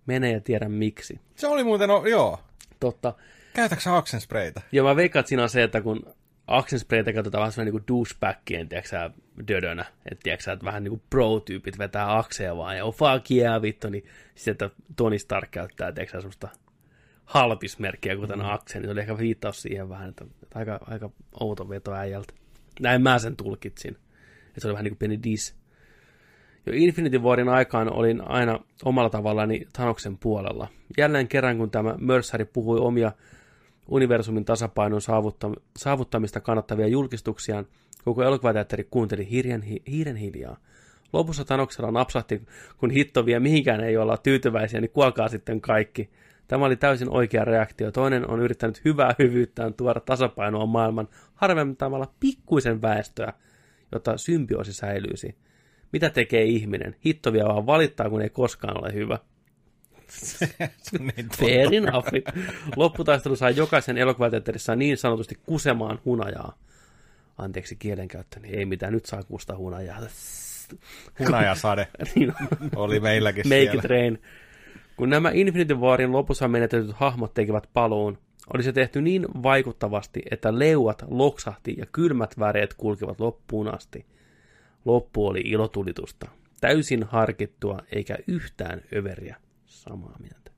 Mene 0.05 0.31
ja 0.31 0.41
tiedä 0.41 0.69
miksi. 0.69 1.19
Se 1.35 1.47
oli 1.47 1.63
muuten, 1.63 1.89
no, 1.89 2.05
joo. 2.05 2.39
Totta. 2.79 3.13
Käytätkö 3.53 3.95
aksenspreitä? 3.95 4.61
Ja 4.71 4.83
mä 4.83 4.95
veikkaan, 4.95 5.21
että 5.21 5.27
siinä 5.29 5.43
on 5.43 5.49
se, 5.49 5.63
että 5.63 5.81
kun 5.81 6.05
aksenspreitä 6.47 7.13
katsotaan 7.13 7.39
vähän 7.39 7.51
sellainen 7.51 7.73
niin 7.73 7.83
kuin 7.83 7.97
douchebaggien, 7.97 8.69
tiedätkö 8.69 9.09
dödönä. 9.47 9.85
Että 10.11 10.23
tiedätkö 10.23 10.51
että 10.51 10.65
vähän 10.65 10.83
niin 10.83 10.91
kuin 10.91 11.01
pro-tyypit 11.09 11.77
vetää 11.77 12.17
akseja 12.17 12.57
vaan 12.57 12.77
ja 12.77 12.85
oh 12.85 12.95
fuck 12.95 13.31
yeah, 13.31 13.61
vittu, 13.61 13.89
niin 13.89 14.05
sitten, 14.35 14.65
että 14.65 14.83
Tony 14.95 15.19
Stark 15.19 15.51
käyttää, 15.51 15.91
tiedätkö 15.91 16.17
semmoista 16.17 16.49
halpismerkkiä, 17.31 18.15
kuten 18.15 18.39
mm. 18.39 18.45
akse, 18.45 18.79
niin 18.79 18.87
se 18.87 18.91
oli 18.91 18.99
ehkä 18.99 19.17
viittaus 19.17 19.61
siihen 19.61 19.89
vähän, 19.89 20.09
että, 20.09 20.25
aika, 20.55 20.79
aika 20.81 21.09
outo 21.39 21.69
veto 21.69 21.93
äijältä. 21.93 22.33
Näin 22.79 23.01
mä 23.01 23.19
sen 23.19 23.35
tulkitsin. 23.35 23.97
Että 24.47 24.61
se 24.61 24.67
oli 24.67 24.73
vähän 24.73 24.83
niin 24.83 24.91
kuin 24.91 24.99
pieni 24.99 25.23
dis. 25.23 25.55
Jo 26.65 26.73
Infinity 26.75 27.17
Warin 27.17 27.49
aikaan 27.49 27.93
olin 27.93 28.21
aina 28.21 28.59
omalla 28.85 29.09
tavallani 29.09 29.67
Thanoksen 29.73 30.17
puolella. 30.17 30.67
Jälleen 30.97 31.27
kerran, 31.27 31.57
kun 31.57 31.71
tämä 31.71 31.95
Mercery 31.97 32.45
puhui 32.45 32.79
omia 32.79 33.11
universumin 33.87 34.45
tasapainon 34.45 35.01
saavuttamista 35.77 36.39
kannattavia 36.39 36.87
julkistuksiaan, 36.87 37.67
koko 38.05 38.23
elokuvateatteri 38.23 38.87
kuunteli 38.91 39.29
hiiren, 39.29 39.61
hiiren 39.87 40.15
hiljaa. 40.15 40.57
Lopussa 41.13 41.45
Tanoksella 41.45 41.91
napsahti, 41.91 42.41
kun 42.77 42.89
hitto 42.89 43.25
vie 43.25 43.39
mihinkään 43.39 43.83
ei 43.83 43.97
olla 43.97 44.17
tyytyväisiä, 44.17 44.81
niin 44.81 44.91
kuolkaa 44.91 45.29
sitten 45.29 45.61
kaikki. 45.61 46.09
Tämä 46.51 46.65
oli 46.65 46.75
täysin 46.75 47.09
oikea 47.09 47.45
reaktio. 47.45 47.91
Toinen 47.91 48.29
on 48.29 48.39
yrittänyt 48.39 48.81
hyvää 48.85 49.15
hyvyyttään 49.19 49.73
tuoda 49.73 49.99
tasapainoa 49.99 50.65
maailman 50.65 51.07
harvemmin 51.35 51.77
pikkuisen 52.19 52.81
väestöä, 52.81 53.33
jotta 53.91 54.17
symbioosi 54.17 54.73
säilyisi. 54.73 55.35
Mitä 55.91 56.09
tekee 56.09 56.43
ihminen? 56.43 56.95
Hittovia 57.05 57.45
vaan 57.45 57.65
valittaa, 57.65 58.09
kun 58.09 58.21
ei 58.21 58.29
koskaan 58.29 58.83
ole 58.83 58.93
hyvä. 58.93 59.19
niin 60.99 61.29
Fair 61.37 61.73
enough. 61.73 62.07
Lopputaistelu 62.75 63.35
sai 63.35 63.55
jokaisen 63.55 63.97
elokuvateatterissa 63.97 64.75
niin 64.75 64.97
sanotusti 64.97 65.37
kusemaan 65.45 65.99
hunajaa. 66.05 66.57
Anteeksi 67.37 67.75
kielenkäyttöni, 67.75 68.49
ei 68.49 68.65
mitään, 68.65 68.93
nyt 68.93 69.05
saa 69.05 69.23
kusta 69.23 69.57
hunajaa. 69.57 69.99
Hunajasade 71.19 71.87
niin, 72.15 72.33
oli 72.75 72.99
meilläkin 72.99 73.47
Make 73.47 73.61
siellä. 73.61 73.79
it 73.79 73.85
rain. 73.85 74.21
Kun 75.01 75.09
nämä 75.09 75.31
Infinity 75.33 75.73
Warin 75.73 76.11
lopussa 76.11 76.47
menetetyt 76.47 76.91
hahmot 76.93 77.33
tekivät 77.33 77.69
paluun, 77.73 78.17
oli 78.53 78.63
se 78.63 78.71
tehty 78.71 79.01
niin 79.01 79.25
vaikuttavasti, 79.43 80.21
että 80.31 80.59
leuat 80.59 81.05
loksahti 81.07 81.75
ja 81.77 81.85
kylmät 81.85 82.39
väreet 82.39 82.73
kulkivat 82.73 83.19
loppuun 83.19 83.75
asti. 83.75 84.05
Loppu 84.85 85.27
oli 85.27 85.39
ilotulitusta. 85.39 86.27
Täysin 86.59 87.03
harkittua 87.03 87.79
eikä 87.91 88.17
yhtään 88.27 88.81
överiä. 88.95 89.35
Samaa 89.65 90.15
mieltä. 90.19 90.51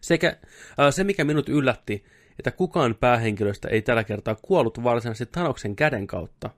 Sekä 0.00 0.28
äh, 0.28 0.86
se, 0.90 1.04
mikä 1.04 1.24
minut 1.24 1.48
yllätti, 1.48 2.04
että 2.38 2.50
kukaan 2.50 2.94
päähenkilöistä 2.94 3.68
ei 3.68 3.82
tällä 3.82 4.04
kertaa 4.04 4.36
kuollut 4.42 4.82
varsinaisesti 4.84 5.32
Tanoksen 5.32 5.76
käden 5.76 6.06
kautta. 6.06 6.50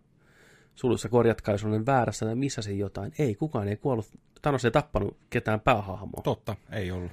Sulussa 0.78 1.08
korjatkaa, 1.08 1.54
jos 1.54 1.64
olen 1.64 1.86
väärässä 1.86 2.26
tai 2.26 2.34
missasin 2.34 2.78
jotain. 2.78 3.12
Ei, 3.18 3.34
kukaan 3.34 3.68
ei 3.68 3.76
kuollut. 3.76 4.06
Thanos 4.42 4.64
ei 4.64 4.70
tappanut 4.70 5.16
ketään 5.30 5.60
päähahmoa. 5.60 6.22
Totta, 6.24 6.56
ei 6.72 6.90
ollut. 6.90 7.12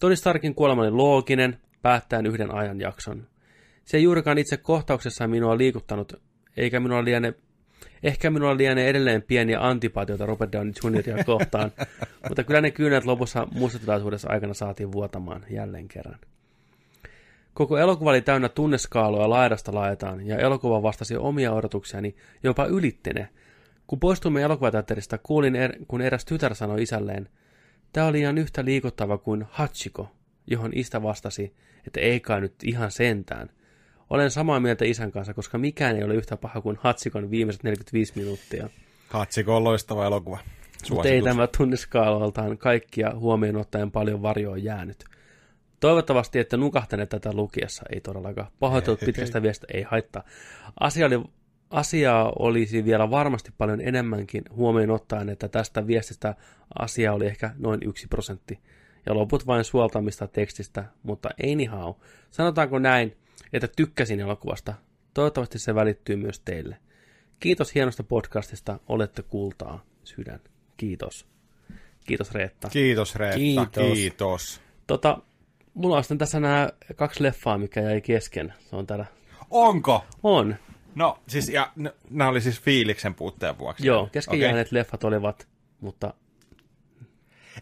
Tony 0.00 0.16
Starkin 0.16 0.54
kuolema 0.54 0.82
oli 0.82 0.90
looginen, 0.90 1.58
päättäen 1.82 2.26
yhden 2.26 2.54
ajanjakson. 2.54 3.26
Se 3.84 3.96
ei 3.96 4.02
juurikaan 4.02 4.38
itse 4.38 4.56
kohtauksessa 4.56 5.28
minua 5.28 5.58
liikuttanut, 5.58 6.12
eikä 6.56 6.80
minua 6.80 7.04
liene, 7.04 7.34
ehkä 8.02 8.30
minulla 8.30 8.56
lienee 8.56 8.88
edelleen 8.88 9.22
pieniä 9.22 9.60
antipatioita 9.60 10.26
Robert 10.26 10.52
Downey 10.52 10.72
Jr. 10.84 11.24
kohtaan, 11.24 11.72
mutta 12.28 12.44
kyllä 12.44 12.60
ne 12.60 12.70
kyynet 12.70 13.04
lopussa 13.04 13.48
muistotilaisuudessa 13.54 14.28
aikana 14.28 14.54
saatiin 14.54 14.92
vuotamaan 14.92 15.44
jälleen 15.50 15.88
kerran. 15.88 16.18
Koko 17.58 17.78
elokuva 17.78 18.10
oli 18.10 18.22
täynnä 18.22 18.48
tunneskaaloja 18.48 19.30
laidasta 19.30 19.74
laitaan, 19.74 20.26
ja 20.26 20.38
elokuva 20.38 20.82
vastasi 20.82 21.16
omia 21.16 21.52
odotuksiani 21.52 22.16
jopa 22.42 22.64
ylittene. 22.64 23.28
Kun 23.86 24.00
poistuimme 24.00 24.42
elokuvateatterista, 24.42 25.18
kuulin, 25.18 25.56
er, 25.56 25.72
kun 25.88 26.00
eräs 26.00 26.24
tytär 26.24 26.54
sanoi 26.54 26.82
isälleen, 26.82 27.28
Tämä 27.92 28.06
oli 28.06 28.20
ihan 28.20 28.38
yhtä 28.38 28.64
liikuttava 28.64 29.18
kuin 29.18 29.44
Hachiko, 29.50 30.10
johon 30.46 30.70
isä 30.74 31.02
vastasi, 31.02 31.54
että 31.86 32.00
ei 32.00 32.20
kai 32.20 32.40
nyt 32.40 32.54
ihan 32.64 32.90
sentään. 32.90 33.50
Olen 34.10 34.30
samaa 34.30 34.60
mieltä 34.60 34.84
isän 34.84 35.12
kanssa, 35.12 35.34
koska 35.34 35.58
mikään 35.58 35.96
ei 35.96 36.04
ole 36.04 36.14
yhtä 36.14 36.36
paha 36.36 36.60
kuin 36.60 36.78
Hatsikon 36.80 37.30
viimeiset 37.30 37.62
45 37.62 38.12
minuuttia. 38.16 38.68
Hatsiko 39.08 39.56
on 39.56 39.64
loistava 39.64 40.06
elokuva. 40.06 40.38
Mutta 40.90 41.08
ei 41.08 41.22
tämä 41.22 41.46
tunniskaaloiltaan 41.46 42.58
kaikkia 42.58 43.12
huomioon 43.14 43.56
ottaen 43.56 43.90
paljon 43.90 44.22
varjoa 44.22 44.56
jäänyt. 44.56 45.04
Toivottavasti, 45.80 46.38
että 46.38 46.56
nukahtaneet 46.56 47.08
tätä 47.08 47.32
lukiessa, 47.32 47.82
ei 47.92 48.00
todellakaan. 48.00 48.48
Pahoittelut 48.60 49.00
pitkästä 49.00 49.42
viestä 49.42 49.66
ei 49.74 49.82
haittaa. 49.82 50.24
Asia 50.80 51.06
oli, 51.06 51.24
asiaa 51.70 52.32
olisi 52.38 52.84
vielä 52.84 53.10
varmasti 53.10 53.50
paljon 53.58 53.80
enemmänkin 53.80 54.44
huomioon 54.50 54.90
ottaen, 54.90 55.28
että 55.28 55.48
tästä 55.48 55.86
viestistä 55.86 56.34
asia 56.78 57.12
oli 57.12 57.26
ehkä 57.26 57.50
noin 57.58 57.80
yksi 57.84 58.06
prosentti. 58.08 58.58
Ja 59.06 59.14
loput 59.14 59.46
vain 59.46 59.64
suoltamista 59.64 60.28
tekstistä, 60.28 60.84
mutta 61.02 61.28
anyhow. 61.52 61.94
Sanotaanko 62.30 62.78
näin, 62.78 63.16
että 63.52 63.68
tykkäsin 63.76 64.20
elokuvasta. 64.20 64.74
Toivottavasti 65.14 65.58
se 65.58 65.74
välittyy 65.74 66.16
myös 66.16 66.40
teille. 66.40 66.76
Kiitos 67.40 67.74
hienosta 67.74 68.02
podcastista, 68.02 68.80
olette 68.88 69.22
kultaa, 69.22 69.84
sydän. 70.04 70.40
Kiitos. 70.76 71.26
Kiitos 72.06 72.32
Reetta. 72.32 72.68
Kiitos 72.68 73.16
Reetta, 73.16 73.38
Kiitos. 73.38 73.92
kiitos. 73.92 74.60
Tota, 74.86 75.18
mulla 75.78 75.96
on 75.96 76.04
sitten 76.04 76.18
tässä 76.18 76.40
nämä 76.40 76.68
kaksi 76.96 77.22
leffaa, 77.22 77.58
mikä 77.58 77.80
jäi 77.80 78.00
kesken. 78.00 78.54
Se 78.60 78.76
on 78.76 78.86
täällä. 78.86 79.06
Onko? 79.50 80.04
On. 80.22 80.56
No, 80.94 81.18
siis, 81.26 81.48
ja 81.48 81.70
n- 81.82 81.88
nämä 82.10 82.30
oli 82.30 82.40
siis 82.40 82.60
fiiliksen 82.60 83.14
puutteen 83.14 83.58
vuoksi. 83.58 83.86
Joo, 83.86 84.08
kesken 84.12 84.40
jääneet 84.40 84.72
leffat 84.72 85.04
olivat, 85.04 85.46
mutta... 85.80 86.14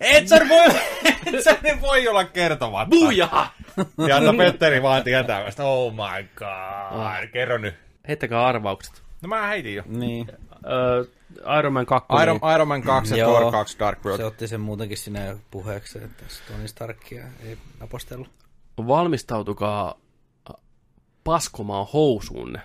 Et 0.00 0.28
sä 0.28 0.40
voi, 0.48 0.66
et 1.34 1.44
sä 1.44 1.56
nyt 1.62 1.80
voi 1.80 2.08
olla 2.08 2.24
kertomatta. 2.24 2.96
Buja! 2.96 3.28
Ja 4.08 4.16
anna 4.16 4.32
Petteri 4.34 4.82
vaan 4.82 5.04
tietää, 5.04 5.46
että 5.46 5.64
oh 5.64 5.92
my 5.92 6.28
god, 6.36 7.26
kerro 7.32 7.58
nyt. 7.58 7.74
Heittäkää 8.08 8.46
arvaukset. 8.46 9.02
No 9.22 9.28
mä 9.28 9.46
heitin 9.46 9.74
jo. 9.74 9.82
Niin. 9.86 10.26
Uh, 10.66 11.56
Iron 11.58 11.72
Man 11.72 11.86
2. 11.86 12.06
Iron, 12.22 12.40
Iron 12.54 12.68
Man 12.68 12.82
2 12.82 13.14
ja 13.14 13.18
Joo. 13.18 13.40
Thor 13.40 13.52
2 13.52 13.78
Dark 13.78 14.04
World. 14.04 14.16
Se 14.18 14.24
otti 14.24 14.48
sen 14.48 14.60
muutenkin 14.60 14.98
sinne 14.98 15.26
jo 15.26 15.38
puheeksi, 15.50 15.98
että 15.98 16.24
Tony 16.48 16.68
Starkia 16.68 17.24
ei 17.44 17.58
apostellut. 17.80 18.28
Valmistautukaa 18.78 19.94
paskomaan 21.24 21.86
housuunne, 21.92 22.60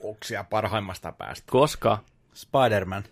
Oksia 0.00 0.44
parhaimmasta 0.44 1.12
päästä. 1.12 1.46
koska 1.50 1.98
Spider-Man. 2.34 3.04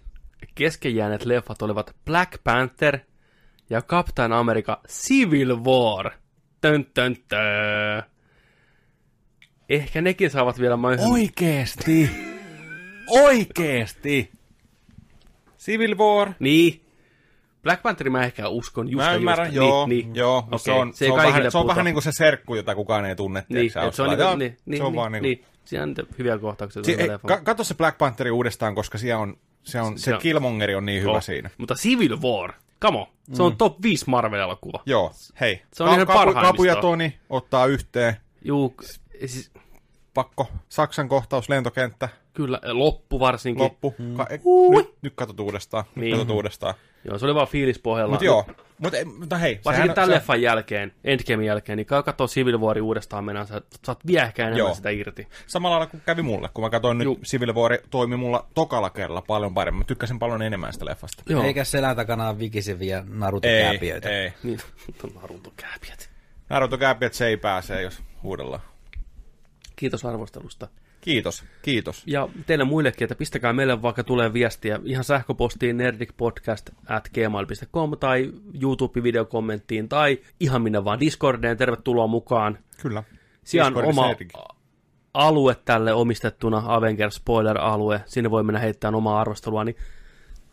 kesken 0.54 0.94
jääneet 0.96 1.24
leffat 1.24 1.62
olivat 1.62 1.96
Black 2.04 2.44
Panther 2.44 2.98
ja 3.70 3.82
Captain 3.82 4.32
America 4.32 4.80
Civil 4.88 5.64
War. 5.64 6.10
Tön, 6.60 6.86
tön, 6.94 7.16
tö. 7.28 7.36
Ehkä 9.68 10.02
nekin 10.02 10.30
saavat 10.30 10.58
vielä 10.60 10.76
myöhemmin. 10.76 11.12
Oikeesti! 11.12 12.33
Oikeesti! 13.08 14.30
Civil 15.58 15.98
War. 15.98 16.32
Niin. 16.38 16.80
Black 17.62 17.82
Panther 17.82 18.10
mä 18.10 18.24
ehkä 18.24 18.48
uskon 18.48 18.88
just 18.90 19.04
Mä 19.06 19.14
ymmärrän, 19.14 19.46
just. 19.46 19.56
joo, 19.56 19.86
niin, 19.86 20.06
niin. 20.06 20.16
joo, 20.16 20.40
mutta 20.42 20.58
se 20.58 20.70
Okei, 20.70 20.82
on, 20.82 20.92
se 20.94 21.06
se 21.06 21.12
on, 21.12 21.16
vähän, 21.16 21.52
se 21.52 21.58
on 21.58 21.66
vähän 21.66 21.84
niin 21.84 21.94
kuin 21.94 22.02
se 22.02 22.12
serkku, 22.12 22.54
jota 22.54 22.74
kukaan 22.74 23.04
ei 23.04 23.16
tunne. 23.16 23.44
Niin, 23.48 23.70
se 23.70 24.02
on 24.02 24.18
Joo, 24.18 24.36
niin, 24.36 24.56
niin, 24.66 24.78
se 24.78 24.82
on 24.84 24.92
niin, 24.92 24.96
vaan 25.00 25.12
niin, 25.12 25.22
niin. 25.22 25.44
Siinä 25.64 25.82
on 25.82 25.88
niitä 25.88 26.02
hyviä 26.18 26.38
kohtauksia. 26.38 26.84
Si- 26.84 26.96
tuolla 26.96 27.12
ei, 27.12 27.18
ka- 27.26 27.40
katso 27.40 27.64
se 27.64 27.74
Black 27.74 27.98
Pantheri 27.98 28.30
uudestaan, 28.30 28.74
koska 28.74 28.98
siellä 28.98 29.22
on, 29.22 29.36
se, 29.62 29.80
on, 29.80 29.98
se, 29.98 30.04
Se 30.04 30.14
on- 30.14 30.20
Killmongeri 30.20 30.74
on 30.74 30.86
niin 30.86 31.02
hyvä 31.02 31.12
Joo. 31.12 31.20
siinä. 31.20 31.50
Mutta 31.58 31.74
Civil 31.74 32.18
War, 32.22 32.52
come 32.82 32.98
on. 32.98 33.06
Se 33.32 33.42
on 33.42 33.56
top 33.56 33.82
5 33.82 34.04
Marvel-elokuva. 34.06 34.82
Joo, 34.86 35.12
hei. 35.40 35.62
Se 35.72 35.82
on 35.82 35.88
ihan 35.94 36.06
Kapu, 36.06 36.18
parhaimmista. 36.18 36.52
Kapu 36.52 36.64
ja 36.64 36.76
Toni 36.76 37.18
ottaa 37.30 37.66
yhteen. 37.66 38.16
Juu, 38.44 38.74
siis, 39.26 39.50
Pakko. 40.14 40.48
Saksan 40.68 41.08
kohtaus, 41.08 41.48
lentokenttä, 41.48 42.08
kyllä, 42.34 42.60
loppu 42.64 43.20
varsinkin. 43.20 43.62
loppu. 43.62 43.94
Ka- 44.16 44.26
e- 44.30 44.40
nyt, 44.76 44.94
nyt 45.02 45.12
katsot 45.16 45.40
uudestaan. 45.40 45.84
Nyt 45.94 46.04
Niin. 46.04 46.16
katsot 46.16 46.34
uudestaan. 46.36 46.74
Joo, 47.04 47.18
se 47.18 47.24
oli 47.26 47.34
vaan 47.34 47.48
fiilispohjalla. 47.48 48.10
Mutta 48.10 48.24
joo, 48.24 48.44
mutta, 48.78 48.98
mutta 49.18 49.38
hei. 49.38 49.60
Varsinkin 49.64 49.94
tämän 49.94 50.08
se- 50.10 50.14
leffan 50.14 50.42
jälkeen, 50.42 50.92
Endgamein 51.04 51.46
jälkeen, 51.46 51.76
niin 51.76 51.86
käy 51.86 52.02
katsoa 52.02 52.26
Civil 52.26 52.58
Warin 52.58 52.82
uudestaan 52.82 53.24
mennään, 53.24 53.46
sä 53.46 53.60
saat 53.84 54.06
vielä 54.06 54.24
ehkä 54.26 54.42
enemmän 54.42 54.58
Joo. 54.58 54.74
sitä 54.74 54.90
irti. 54.90 55.28
Samalla 55.46 55.76
lailla 55.76 55.90
kuin 55.90 56.02
kävi 56.06 56.22
mulle, 56.22 56.48
kun 56.54 56.64
mä 56.64 56.70
katsoin 56.70 56.98
nyt 56.98 57.04
Juu. 57.04 57.18
Civil 57.24 57.54
War 57.54 57.78
toimi 57.90 58.16
mulla 58.16 58.46
tokalla 58.54 58.90
kerralla 58.90 59.22
paljon 59.22 59.54
paremmin. 59.54 59.78
Mä 59.80 59.84
tykkäsin 59.84 60.18
paljon 60.18 60.42
enemmän 60.42 60.72
sitä 60.72 60.84
leffasta. 60.84 61.22
Joo. 61.28 61.42
Eikä 61.42 61.64
selän 61.64 61.96
takana 61.96 62.28
ole 62.28 62.38
vikiseviä 62.38 62.98
Ei, 62.98 63.04
Naruto-kääpiöitä. 63.08 64.08
ei. 64.08 64.32
Niin, 64.42 64.58
mutta 64.86 65.08
Naruto 65.20 65.52
kääpiät. 65.56 66.10
Naruto 66.50 66.78
Gap, 66.78 67.02
että 67.02 67.18
se 67.18 67.26
ei 67.26 67.36
pääse, 67.36 67.82
jos 67.82 68.02
huudellaan. 68.22 68.62
Kiitos 69.76 70.04
arvostelusta. 70.04 70.68
Kiitos, 71.00 71.44
kiitos. 71.62 72.02
Ja 72.06 72.28
teille 72.46 72.64
muillekin, 72.64 73.04
että 73.04 73.14
pistäkää 73.14 73.52
meille 73.52 73.82
vaikka 73.82 74.04
tulee 74.04 74.32
viestiä 74.32 74.80
ihan 74.84 75.04
sähköpostiin 75.04 75.76
nerdicpodcast 75.76 76.70
at 76.88 77.08
gmail.com 77.14 77.98
tai 78.00 78.32
YouTube-videokommenttiin 78.62 79.88
tai 79.88 80.18
ihan 80.40 80.62
minne 80.62 80.84
vaan 80.84 81.00
Discordeen. 81.00 81.56
Tervetuloa 81.56 82.06
mukaan. 82.06 82.58
Kyllä. 82.82 83.02
Siellä 83.44 83.78
on 83.78 83.84
oma 83.84 84.14
alue 85.14 85.56
tälle 85.64 85.92
omistettuna, 85.92 86.62
Avengers 86.66 87.14
Spoiler-alue. 87.14 88.00
Sinne 88.06 88.30
voi 88.30 88.42
mennä 88.42 88.58
heittämään 88.58 88.94
omaa 88.94 89.20
arvostelua, 89.20 89.64
niin 89.64 89.76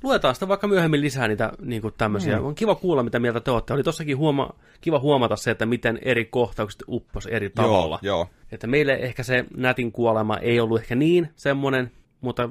luetaan 0.03 0.33
sitä 0.35 0.47
vaikka 0.47 0.67
myöhemmin 0.67 1.01
lisää 1.01 1.27
niitä 1.27 1.51
niin 1.61 1.81
kuin 1.81 1.93
tämmöisiä. 1.97 2.39
Mm. 2.39 2.45
On 2.45 2.55
kiva 2.55 2.75
kuulla, 2.75 3.03
mitä 3.03 3.19
mieltä 3.19 3.39
te 3.39 3.51
olette. 3.51 3.73
Oli 3.73 3.83
tossakin 3.83 4.17
huoma- 4.17 4.53
kiva 4.81 4.99
huomata 4.99 5.35
se, 5.35 5.51
että 5.51 5.65
miten 5.65 5.99
eri 6.01 6.25
kohtaukset 6.25 6.83
uppos 6.87 7.25
eri 7.25 7.49
tavalla. 7.49 7.99
Joo, 8.01 8.17
joo. 8.17 8.29
Että 8.51 8.67
meille 8.67 8.93
ehkä 8.93 9.23
se 9.23 9.45
nätin 9.57 9.91
kuolema 9.91 10.37
ei 10.37 10.59
ollut 10.59 10.81
ehkä 10.81 10.95
niin 10.95 11.29
semmoinen, 11.35 11.91
mutta 12.21 12.49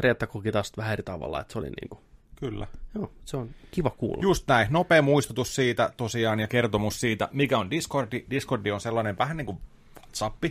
Reetta 0.00 0.26
koki 0.26 0.52
taas 0.52 0.72
vähän 0.76 0.92
eri 0.92 1.02
tavalla, 1.02 1.40
että 1.40 1.52
se 1.52 1.58
oli 1.58 1.66
niin 1.66 1.88
kuin, 1.88 2.00
Kyllä. 2.40 2.66
joo, 2.94 3.10
se 3.24 3.36
on 3.36 3.50
kiva 3.70 3.90
kuulla. 3.90 4.22
Just 4.22 4.48
näin. 4.48 4.66
Nopea 4.70 5.02
muistutus 5.02 5.54
siitä 5.54 5.92
tosiaan 5.96 6.40
ja 6.40 6.46
kertomus 6.46 7.00
siitä, 7.00 7.28
mikä 7.32 7.58
on 7.58 7.70
Discordi. 7.70 8.24
Discordi 8.30 8.70
on 8.70 8.80
sellainen 8.80 9.18
vähän 9.18 9.36
niin 9.36 9.46
kuin 9.46 9.58
WhatsApp. 9.98 10.44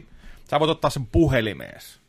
Sä 0.49 0.59
voit 0.59 0.71
ottaa 0.71 0.89
sen 0.89 1.05
puhelimees. 1.05 1.99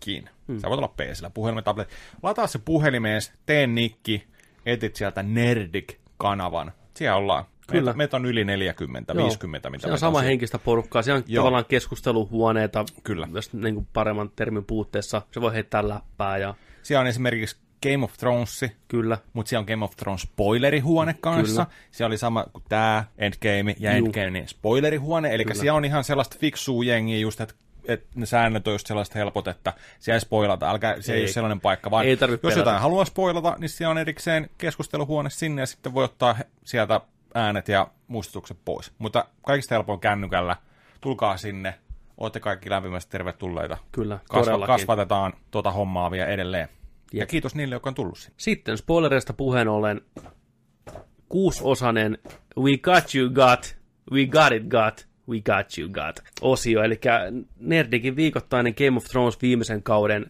Kiinni. 0.00 0.30
Hmm. 0.50 0.60
Sä 0.60 0.68
voit 0.68 0.78
olla 0.78 0.94
PCllä, 0.96 1.30
puhelimen, 1.30 1.64
tablet. 1.64 1.88
Lataa 2.22 2.46
se 2.46 2.58
puhelimees, 2.64 3.32
tee 3.46 3.66
nikki, 3.66 4.24
etit 4.66 4.96
sieltä 4.96 5.22
Nerdik-kanavan. 5.22 6.72
Siellä 6.94 7.16
ollaan. 7.16 7.44
Kyllä. 7.70 7.92
Meitä, 7.92 8.16
on 8.16 8.26
yli 8.26 8.44
40, 8.44 9.12
Joo. 9.12 9.24
50, 9.24 9.70
mitä 9.70 9.86
Se 9.86 9.92
on 9.92 9.98
sama 9.98 10.20
henkistä 10.20 10.58
porukkaa. 10.58 11.02
Siellä 11.02 11.18
on 11.18 11.24
Joo. 11.26 11.42
tavallaan 11.42 11.64
keskusteluhuoneita, 11.64 12.84
Kyllä. 13.04 13.28
jos 13.34 13.52
niin 13.52 13.74
kuin 13.74 13.88
paremman 13.92 14.30
termin 14.36 14.64
puutteessa. 14.64 15.22
Se 15.30 15.40
voi 15.40 15.52
heittää 15.52 15.88
läppää 15.88 16.38
ja 16.38 16.54
Siellä 16.82 17.00
on 17.00 17.06
esimerkiksi 17.06 17.56
Game 17.82 18.04
of 18.04 18.12
Thrones, 18.12 18.64
kyllä. 18.88 19.18
mutta 19.32 19.48
siellä 19.48 19.60
on 19.60 19.66
Game 19.66 19.84
of 19.84 19.96
Thrones 19.96 20.22
spoilerihuone 20.22 21.14
kanssa. 21.20 21.64
Kyllä. 21.64 21.76
Siellä 21.90 22.06
oli 22.06 22.18
sama 22.18 22.44
kuin 22.52 22.64
tämä 22.68 23.04
Endgame 23.18 23.76
ja. 23.78 23.90
Endgame 23.90 24.44
spoilerihuone. 24.46 25.34
Eli 25.34 25.44
Kyllä. 25.44 25.60
siellä 25.60 25.76
on 25.76 25.84
ihan 25.84 26.04
sellaista 26.04 26.36
fiksua 26.40 26.84
jengiä 26.84 27.18
just, 27.18 27.40
että 27.40 27.54
että 27.90 28.08
ne 28.14 28.26
säännöt 28.26 28.66
on 28.68 28.74
just 28.74 28.86
sellaista 28.86 29.18
helpot, 29.18 29.48
että 29.48 29.72
siellä 29.98 30.16
ei 30.16 30.20
spoilata, 30.20 30.70
älkää, 30.70 31.00
se 31.00 31.12
ei, 31.12 31.18
Ei. 31.18 31.22
ole 31.22 31.28
sellainen 31.28 31.60
paikka, 31.60 31.90
vaan 31.90 32.04
Ei 32.04 32.10
jos 32.20 32.40
pelätä. 32.40 32.58
jotain 32.60 32.80
haluaa 32.80 33.04
spoilata, 33.04 33.56
niin 33.58 33.68
siellä 33.68 33.90
on 33.90 33.98
erikseen 33.98 34.50
keskusteluhuone 34.58 35.30
sinne 35.30 35.62
ja 35.62 35.66
sitten 35.66 35.94
voi 35.94 36.04
ottaa 36.04 36.36
sieltä 36.64 37.00
äänet 37.34 37.68
ja 37.68 37.90
muistutukset 38.08 38.58
pois. 38.64 38.92
Mutta 38.98 39.24
kaikista 39.42 39.74
helpoin 39.74 40.00
kännykällä, 40.00 40.56
tulkaa 41.00 41.36
sinne, 41.36 41.74
olette 42.18 42.40
kaikki 42.40 42.70
lämpimästi 42.70 43.10
tervetulleita. 43.10 43.78
Kyllä, 43.92 44.18
Kasva, 44.28 44.66
kasvatetaan 44.66 45.32
tuota 45.50 45.70
hommaa 45.70 46.10
vielä 46.10 46.26
edelleen. 46.26 46.68
Ja 47.12 47.20
Jep. 47.20 47.28
kiitos 47.28 47.54
niille, 47.54 47.74
jotka 47.74 47.90
on 47.90 47.94
tullut 47.94 48.18
sinne. 48.18 48.34
Sitten 48.36 48.78
spoilereista 48.78 49.32
puheen 49.32 49.68
ollen 49.68 50.00
kuusosainen 51.28 52.18
We 52.58 52.76
Got 52.78 53.14
You 53.14 53.30
Got, 53.30 53.76
We 54.12 54.26
Got 54.26 54.52
It 54.52 54.66
Got, 54.68 55.06
We 55.30 55.40
Got 55.40 55.78
You 55.78 55.88
Got 55.88 56.20
osio, 56.40 56.82
eli 56.82 57.00
Nerdikin 57.60 58.16
viikoittainen 58.16 58.74
Game 58.78 58.96
of 58.96 59.04
Thrones 59.04 59.42
viimeisen 59.42 59.82
kauden 59.82 60.26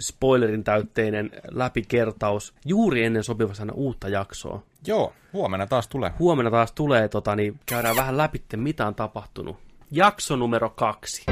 spoilerin 0.00 0.64
täytteinen 0.64 1.30
läpikertaus 1.50 2.54
juuri 2.64 3.04
ennen 3.04 3.24
sopivassa 3.24 3.66
uutta 3.74 4.08
jaksoa. 4.08 4.62
Joo, 4.86 5.12
huomenna 5.32 5.66
taas 5.66 5.88
tulee. 5.88 6.10
Huomenna 6.18 6.50
taas 6.50 6.72
tulee, 6.72 7.08
tota, 7.08 7.36
niin 7.36 7.60
käydään 7.66 7.96
vähän 7.96 8.16
läpi, 8.16 8.42
mitä 8.56 8.86
on 8.86 8.94
tapahtunut. 8.94 9.56
Jakso 9.90 10.36
numero 10.36 10.70
kaksi. 10.70 11.24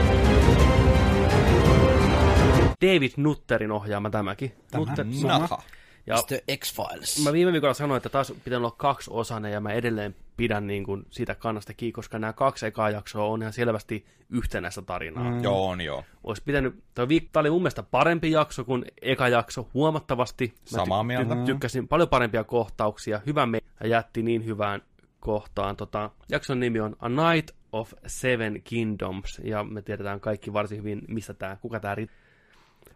David 2.83 3.11
Nutterin 3.17 3.73
ohjaama 3.73 4.11
tämäkin. 4.11 4.53
Nutter, 4.75 5.07
Naha. 5.23 5.63
Ja 6.07 6.15
Mr. 6.15 6.57
X-Files. 6.57 7.25
Mä 7.25 7.33
viime 7.33 7.53
viikolla 7.53 7.75
sanoin, 7.75 7.97
että 7.97 8.09
taas 8.09 8.33
pitää 8.45 8.59
olla 8.59 8.71
kaksi 8.71 9.11
osainen 9.15 9.53
ja 9.53 9.61
mä 9.61 9.73
edelleen 9.73 10.15
pidän 10.37 10.67
niin 10.67 10.85
kuin 10.85 11.07
siitä 11.11 11.35
kannasta 11.35 11.75
kiinni, 11.75 11.93
koska 11.93 12.19
nämä 12.19 12.33
kaksi 12.33 12.67
ekaa 12.67 12.91
jaksoa 12.91 13.25
on 13.25 13.43
ihan 13.43 13.53
selvästi 13.53 14.07
yhtenäistä 14.31 14.83
tarinaa. 14.83 15.31
Mm. 15.31 15.43
Joo, 15.43 15.69
on 15.69 15.81
joo. 15.81 16.05
Olisi 16.25 16.43
pitänyt, 16.45 16.83
toi 16.95 17.07
viik- 17.07 17.29
tää 17.33 17.41
oli 17.41 17.51
mun 17.51 17.63
mielestä 17.63 17.83
parempi 17.83 18.31
jakso 18.31 18.65
kuin 18.65 18.85
eka 19.03 19.29
jakso 19.29 19.69
huomattavasti. 19.75 20.55
Mä 20.73 20.79
Samaa 20.79 21.03
mieltä. 21.03 21.37
tykkäsin 21.47 21.89
paljon 21.89 22.09
parempia 22.09 22.45
kohtauksia, 22.45 23.21
hyvä 23.27 23.47
me 23.47 23.59
ja 23.81 23.87
jätti 23.89 24.23
niin 24.23 24.45
hyvään 24.45 24.83
kohtaan. 25.21 25.77
Tota, 25.77 26.11
jakson 26.29 26.61
nimi 26.61 26.81
on 26.81 26.97
A 27.01 27.09
Night 27.09 27.57
of 27.73 27.93
Seven 28.07 28.61
Kingdoms 28.65 29.41
ja 29.45 29.65
me 29.65 29.83
tiedetään 29.83 30.21
kaikki 30.21 30.53
varsin 30.53 30.79
hyvin, 30.79 31.03
mistä 31.09 31.35
tää, 31.35 31.57
kuka 31.63 31.81
tää 31.81 31.95
rit- 31.95 32.11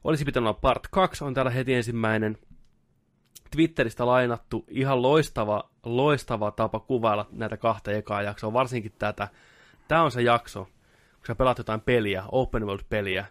olisi 0.04 0.24
pitänyt 0.24 0.46
olla 0.46 0.58
part 0.60 0.88
2, 0.90 1.24
on 1.24 1.34
täällä 1.34 1.50
heti 1.50 1.74
ensimmäinen. 1.74 2.38
Twitteristä 3.54 4.06
lainattu 4.06 4.64
ihan 4.68 5.02
loistava, 5.02 5.70
loistava 5.84 6.50
tapa 6.50 6.80
kuvailla 6.80 7.26
näitä 7.32 7.56
kahta 7.56 7.92
ekaa 7.92 8.22
jaksoa, 8.22 8.52
varsinkin 8.52 8.92
tätä. 8.98 9.28
Tämä 9.88 10.02
on 10.02 10.10
se 10.10 10.22
jakso, 10.22 10.64
kun 11.16 11.26
sä 11.26 11.34
pelaat 11.34 11.58
jotain 11.58 11.80
peliä, 11.80 12.24
open 12.32 12.62
world-peliä, 12.66 13.24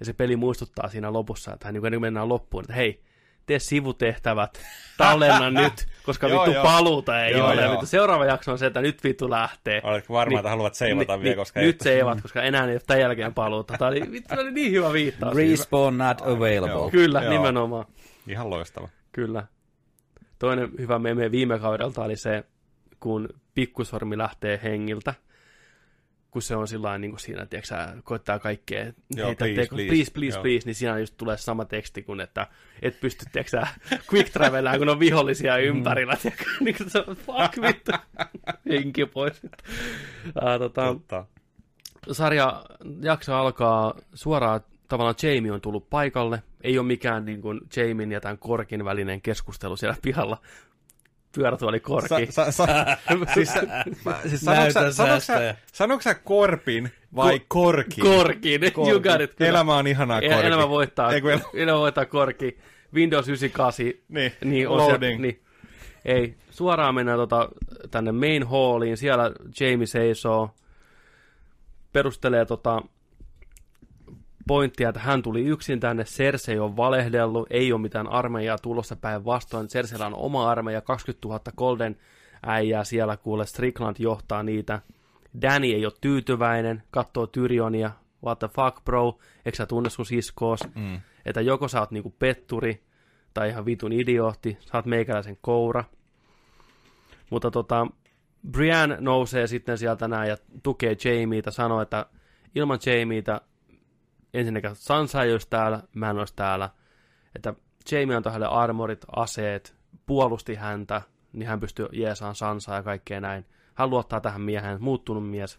ja 0.00 0.06
se 0.06 0.12
peli 0.12 0.36
muistuttaa 0.36 0.88
siinä 0.88 1.12
lopussa, 1.12 1.52
että 1.52 1.72
niin 1.72 1.80
kuin 1.80 2.00
mennään 2.00 2.28
loppuun, 2.28 2.64
että 2.64 2.72
hei, 2.74 3.02
tee 3.46 3.58
sivutehtävät, 3.58 4.60
tallenna 4.98 5.50
nyt, 5.62 5.86
koska 6.06 6.28
Joo, 6.28 6.38
vittu 6.38 6.54
joo. 6.54 6.62
paluuta 6.64 7.24
ei 7.24 7.32
Joo, 7.32 7.46
ole. 7.50 7.62
joo. 7.62 7.72
Vittu, 7.72 7.86
seuraava 7.86 8.24
jakso 8.26 8.52
on 8.52 8.58
se, 8.58 8.66
että 8.66 8.80
nyt 8.80 9.04
vittu 9.04 9.30
lähtee. 9.30 9.80
Oletko 9.84 10.14
varma, 10.14 10.38
että 10.38 10.50
haluat 10.50 10.74
seivata 10.74 11.20
vielä, 11.20 11.36
koska 11.36 11.60
ei- 11.60 11.66
Nyt 11.66 11.80
seivat, 11.80 12.20
koska 12.22 12.42
enää 12.42 12.64
ei 12.66 12.72
ole 12.72 12.80
tämän 12.86 13.00
jälkeen 13.00 13.34
paluuta. 13.34 13.74
Tämä 13.78 13.88
oli, 13.88 14.00
vittu, 14.12 14.34
oli 14.40 14.50
niin 14.52 14.72
hyvä 14.72 14.92
viittaus. 14.92 15.36
Respawn 15.36 15.98
not 15.98 16.20
available. 16.20 16.68
Joo. 16.70 16.90
Kyllä, 16.90 17.22
Joo. 17.22 17.32
nimenomaan. 17.32 17.84
Ihan 18.28 18.50
loistava. 18.50 18.88
Kyllä. 19.12 19.44
Toinen 20.42 20.70
hyvä 20.78 20.98
meme 20.98 21.30
viime 21.30 21.58
kaudelta 21.58 22.04
oli 22.04 22.16
se, 22.16 22.44
kun 23.00 23.28
pikkusormi 23.54 24.18
lähtee 24.18 24.60
hengiltä, 24.62 25.14
kun 26.30 26.42
se 26.42 26.56
on 26.56 26.68
sillä 26.68 26.98
niin 26.98 27.10
kuin 27.10 27.20
siinä, 27.20 27.46
tiedätkö, 27.46 28.02
koittaa 28.04 28.38
kaikkea, 28.38 28.92
Joo, 29.10 29.26
heitä 29.26 29.44
please, 29.44 29.60
teko, 29.60 29.74
please. 29.76 29.88
please, 29.88 30.12
please, 30.12 30.36
Joo. 30.36 30.42
please, 30.42 30.66
niin 30.66 30.74
siinä 30.74 30.98
just 30.98 31.16
tulee 31.16 31.36
sama 31.36 31.64
teksti 31.64 32.02
kuin, 32.02 32.20
että 32.20 32.46
et 32.82 33.00
pysty, 33.00 33.24
tiedätkö, 33.32 33.66
quick 34.12 34.30
travelään, 34.30 34.78
kun 34.78 34.88
on 34.88 35.00
vihollisia 35.00 35.56
ympärillä, 35.56 36.16
tiedätkö, 36.22 36.44
niin 36.60 36.76
kuin 36.76 36.90
se 36.90 36.98
on, 37.06 37.16
fuck 37.16 37.62
vittu, 37.62 37.92
henki 38.70 39.06
pois. 39.06 39.42
Uh, 39.44 40.58
tota, 40.58 40.86
Totta. 40.86 41.26
sarja 42.12 42.64
jakso 43.02 43.34
alkaa 43.34 43.94
suoraan 44.14 44.60
tavallaan 44.92 45.14
Jamie 45.22 45.52
on 45.52 45.60
tullut 45.60 45.90
paikalle. 45.90 46.42
Ei 46.60 46.78
ole 46.78 46.86
mikään 46.86 47.24
niin 47.24 47.42
kuin 47.42 47.60
Jamien 47.76 48.12
ja 48.12 48.20
tämän 48.20 48.38
Korkin 48.38 48.84
välinen 48.84 49.22
keskustelu 49.22 49.76
siellä 49.76 49.96
pihalla. 50.02 50.38
Pyörätuoli 51.34 51.80
Korki. 51.80 52.08
Sa, 52.08 52.44
sa, 52.44 52.50
sa, 52.52 52.66
siis, 53.34 53.50
mä, 54.04 54.20
siis 54.28 54.42
Korpin 56.24 56.90
vai 57.16 57.36
Ko- 57.38 57.44
Korkin? 57.48 58.04
Korkin, 58.04 58.60
Korkin. 58.72 58.90
you 58.92 59.00
got 59.00 59.20
it. 59.20 59.34
Kyllä. 59.34 59.48
Elämä 59.50 59.76
on 59.76 59.86
ihanaa 59.86 60.20
Korki. 60.20 60.46
Elämä 60.46 60.68
voittaa, 60.68 61.12
el- 61.12 61.38
elämä 61.54 61.78
voittaa 61.78 62.06
Korki. 62.06 62.58
Windows 62.94 63.28
98. 63.28 63.86
Niin, 64.08 64.32
niin 64.44 64.68
on 64.68 64.76
loading. 64.76 65.18
Se, 65.18 65.22
niin. 65.22 65.42
Ei, 66.04 66.34
suoraan 66.50 66.94
mennään 66.94 67.18
tota, 67.18 67.48
tänne 67.90 68.12
main 68.12 68.46
halliin. 68.46 68.96
Siellä 68.96 69.32
Jamie 69.60 69.86
seisoo, 69.86 70.50
perustelee 71.92 72.44
tota, 72.44 72.82
pointtia, 74.46 74.88
että 74.88 75.00
hän 75.00 75.22
tuli 75.22 75.44
yksin 75.44 75.80
tänne, 75.80 76.04
Cersei 76.04 76.58
on 76.58 76.76
valehdellut, 76.76 77.46
ei 77.50 77.72
ole 77.72 77.80
mitään 77.80 78.08
armeijaa 78.08 78.58
tulossa 78.58 78.96
päin 78.96 79.24
vastoin, 79.24 79.68
Cerseillä 79.68 80.06
on 80.06 80.14
oma 80.14 80.50
armeija, 80.50 80.80
20 80.80 81.28
000 81.28 81.40
Golden 81.56 81.96
äijää 82.46 82.84
siellä, 82.84 83.16
kuule 83.16 83.46
Strickland 83.46 83.96
johtaa 83.98 84.42
niitä. 84.42 84.80
Danny 85.42 85.66
ei 85.66 85.86
ole 85.86 85.92
tyytyväinen, 86.00 86.82
katsoo 86.90 87.26
Tyrionia, 87.26 87.90
what 88.24 88.38
the 88.38 88.48
fuck 88.48 88.84
bro, 88.84 89.18
eikö 89.46 89.56
sä 89.56 89.66
tunne 89.66 89.90
sun 89.90 90.06
siskoos, 90.06 90.60
mm. 90.74 91.00
että 91.24 91.40
joko 91.40 91.68
sä 91.68 91.80
oot 91.80 91.90
niinku 91.90 92.14
petturi, 92.18 92.82
tai 93.34 93.48
ihan 93.48 93.64
vitun 93.64 93.92
idiootti, 93.92 94.58
sä 94.60 94.78
oot 94.78 94.86
meikäläisen 94.86 95.38
koura. 95.40 95.84
Mutta 97.30 97.50
tota, 97.50 97.86
Brienne 98.50 98.96
nousee 99.00 99.46
sitten 99.46 99.78
sieltä 99.78 100.08
näin 100.08 100.28
ja 100.28 100.36
tukee 100.62 100.96
Jamieta, 101.04 101.50
sanoo, 101.50 101.80
että 101.80 102.06
ilman 102.54 102.78
Jamieta 102.86 103.40
ensinnäkään 104.34 104.76
Sansa 104.76 105.22
ei 105.22 105.32
olisi 105.32 105.46
täällä, 105.50 105.82
mä 105.94 106.10
en 106.10 106.18
olisi 106.18 106.36
täällä. 106.36 106.70
Että 107.36 107.54
Jamie 107.90 108.16
antoi 108.16 108.32
hänelle 108.32 108.56
armorit, 108.56 109.04
aseet, 109.16 109.76
puolusti 110.06 110.54
häntä, 110.54 111.02
niin 111.32 111.48
hän 111.48 111.60
pystyy 111.60 111.88
jeesaan 111.92 112.34
Sansaa 112.34 112.76
ja 112.76 112.82
kaikkea 112.82 113.20
näin. 113.20 113.44
Hän 113.74 113.90
luottaa 113.90 114.20
tähän 114.20 114.40
mieheen, 114.40 114.82
muuttunut 114.82 115.30
mies. 115.30 115.58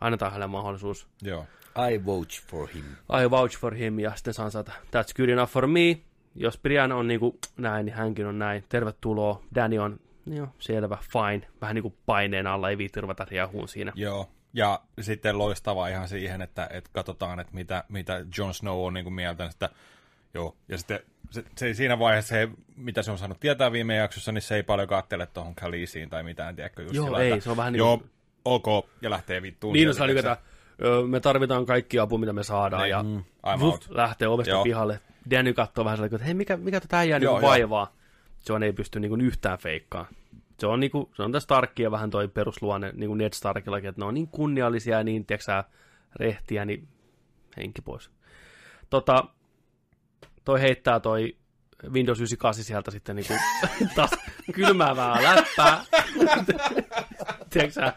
Annetaan 0.00 0.32
hänelle 0.32 0.50
mahdollisuus. 0.50 1.08
Joo. 1.22 1.46
I 1.90 2.04
vote 2.06 2.34
for 2.46 2.68
him. 2.68 2.84
I 3.22 3.30
vouch 3.30 3.58
for 3.58 3.74
him, 3.74 3.98
ja 3.98 4.12
sitten 4.14 4.34
Sansa, 4.34 4.60
että 4.60 4.72
that's 4.72 5.14
good 5.16 5.28
enough 5.28 5.52
for 5.52 5.66
me. 5.66 6.00
Jos 6.34 6.58
Brian 6.58 6.92
on 6.92 7.08
niinku 7.08 7.38
näin, 7.56 7.86
niin 7.86 7.96
hänkin 7.96 8.26
on 8.26 8.38
näin. 8.38 8.64
Tervetuloa. 8.68 9.42
Danny 9.54 9.78
on, 9.78 10.00
joo, 10.26 10.48
selvä, 10.58 10.98
fine. 11.12 11.48
Vähän 11.60 11.74
niinku 11.74 11.96
paineen 12.06 12.46
alla, 12.46 12.70
ei 12.70 12.78
viitti 12.78 13.00
ruveta 13.00 13.24
riehuun 13.24 13.68
siinä. 13.68 13.92
Joo. 13.94 14.28
Ja 14.52 14.80
sitten 15.00 15.38
loistava 15.38 15.88
ihan 15.88 16.08
siihen, 16.08 16.42
että, 16.42 16.68
että 16.70 16.90
katsotaan, 16.92 17.40
että 17.40 17.54
mitä, 17.54 17.84
mitä 17.88 18.24
Jon 18.38 18.54
Snow 18.54 18.86
on 18.86 18.94
niin 18.94 19.04
kuin 19.04 19.14
mieltä. 19.14 19.44
Että, 19.44 19.68
joo. 20.34 20.56
Ja 20.68 20.78
sitten 20.78 21.00
se, 21.30 21.44
se, 21.56 21.74
siinä 21.74 21.98
vaiheessa, 21.98 22.28
se, 22.34 22.48
mitä 22.76 23.02
se 23.02 23.10
on 23.10 23.18
saanut 23.18 23.40
tietää 23.40 23.72
viime 23.72 23.96
jaksossa, 23.96 24.32
niin 24.32 24.42
se 24.42 24.54
ei 24.56 24.62
paljon 24.62 24.88
kattele 24.88 25.26
tuohon 25.26 25.54
Khaleesiin 25.54 26.10
tai 26.10 26.22
mitään, 26.22 26.56
tiedätkö, 26.56 26.82
just 26.82 26.94
Joo, 26.94 27.04
sillä, 27.04 27.18
ei, 27.18 27.32
että, 27.32 27.44
se 27.44 27.50
on 27.50 27.56
vähän 27.56 27.72
niin 27.72 27.78
Joo, 27.78 27.98
kuin- 27.98 28.10
ok, 28.44 28.86
ja 29.02 29.10
lähtee 29.10 29.42
vittuun. 29.42 29.72
Niin, 29.72 29.94
sieltä, 29.94 30.22
se 30.22 30.28
oli, 30.84 30.94
ö, 31.04 31.06
me 31.06 31.20
tarvitaan 31.20 31.66
kaikki 31.66 31.98
apu, 31.98 32.18
mitä 32.18 32.32
me 32.32 32.42
saadaan, 32.42 32.82
Niin, 32.82 32.90
ja 32.90 33.02
mm, 33.02 33.24
out. 33.62 33.86
lähtee 33.90 34.28
ovesta 34.28 34.50
Joo. 34.50 34.64
pihalle. 34.64 35.00
Danny 35.30 35.52
katsoo 35.52 35.84
vähän 35.84 35.96
sellainen, 35.96 36.16
että 36.16 36.24
hei, 36.24 36.34
mikä, 36.34 36.56
mikä 36.56 36.80
tätä 36.80 36.98
äijää 36.98 37.18
Joo, 37.18 37.32
niinku 37.32 37.46
joo. 37.46 37.50
vaivaa. 37.50 37.92
John 38.48 38.62
ei 38.62 38.72
pysty 38.72 39.00
niinku 39.00 39.16
yhtään 39.16 39.58
feikkaan. 39.58 40.06
Se 40.60 40.66
on, 40.66 40.80
niinku, 40.80 41.10
se 41.16 41.22
on 41.22 41.32
tässä 41.32 41.44
Starkkia 41.44 41.90
vähän 41.90 42.10
toi 42.10 42.28
perusluonne, 42.28 42.92
niin 42.94 43.08
kuin 43.08 43.18
Ned 43.18 43.32
Starkillakin, 43.32 43.88
että 43.88 44.00
ne 44.00 44.04
on 44.04 44.14
niin 44.14 44.28
kunniallisia 44.28 44.98
ja 44.98 45.04
niin, 45.04 45.26
tiedätkö 45.26 45.64
rehtiä, 46.16 46.64
niin 46.64 46.88
henki 47.56 47.82
pois. 47.82 48.10
Tota, 48.90 49.24
toi 50.44 50.60
heittää 50.60 51.00
toi 51.00 51.36
Windows 51.88 52.18
98 52.18 52.64
sieltä 52.64 52.90
sitten 52.90 53.16
niinku 53.16 53.34
taas 53.96 54.10
kylmäävää 54.52 55.22
läppää. 55.22 55.84
Tiedätkö 57.50 57.72
sä, 57.72 57.92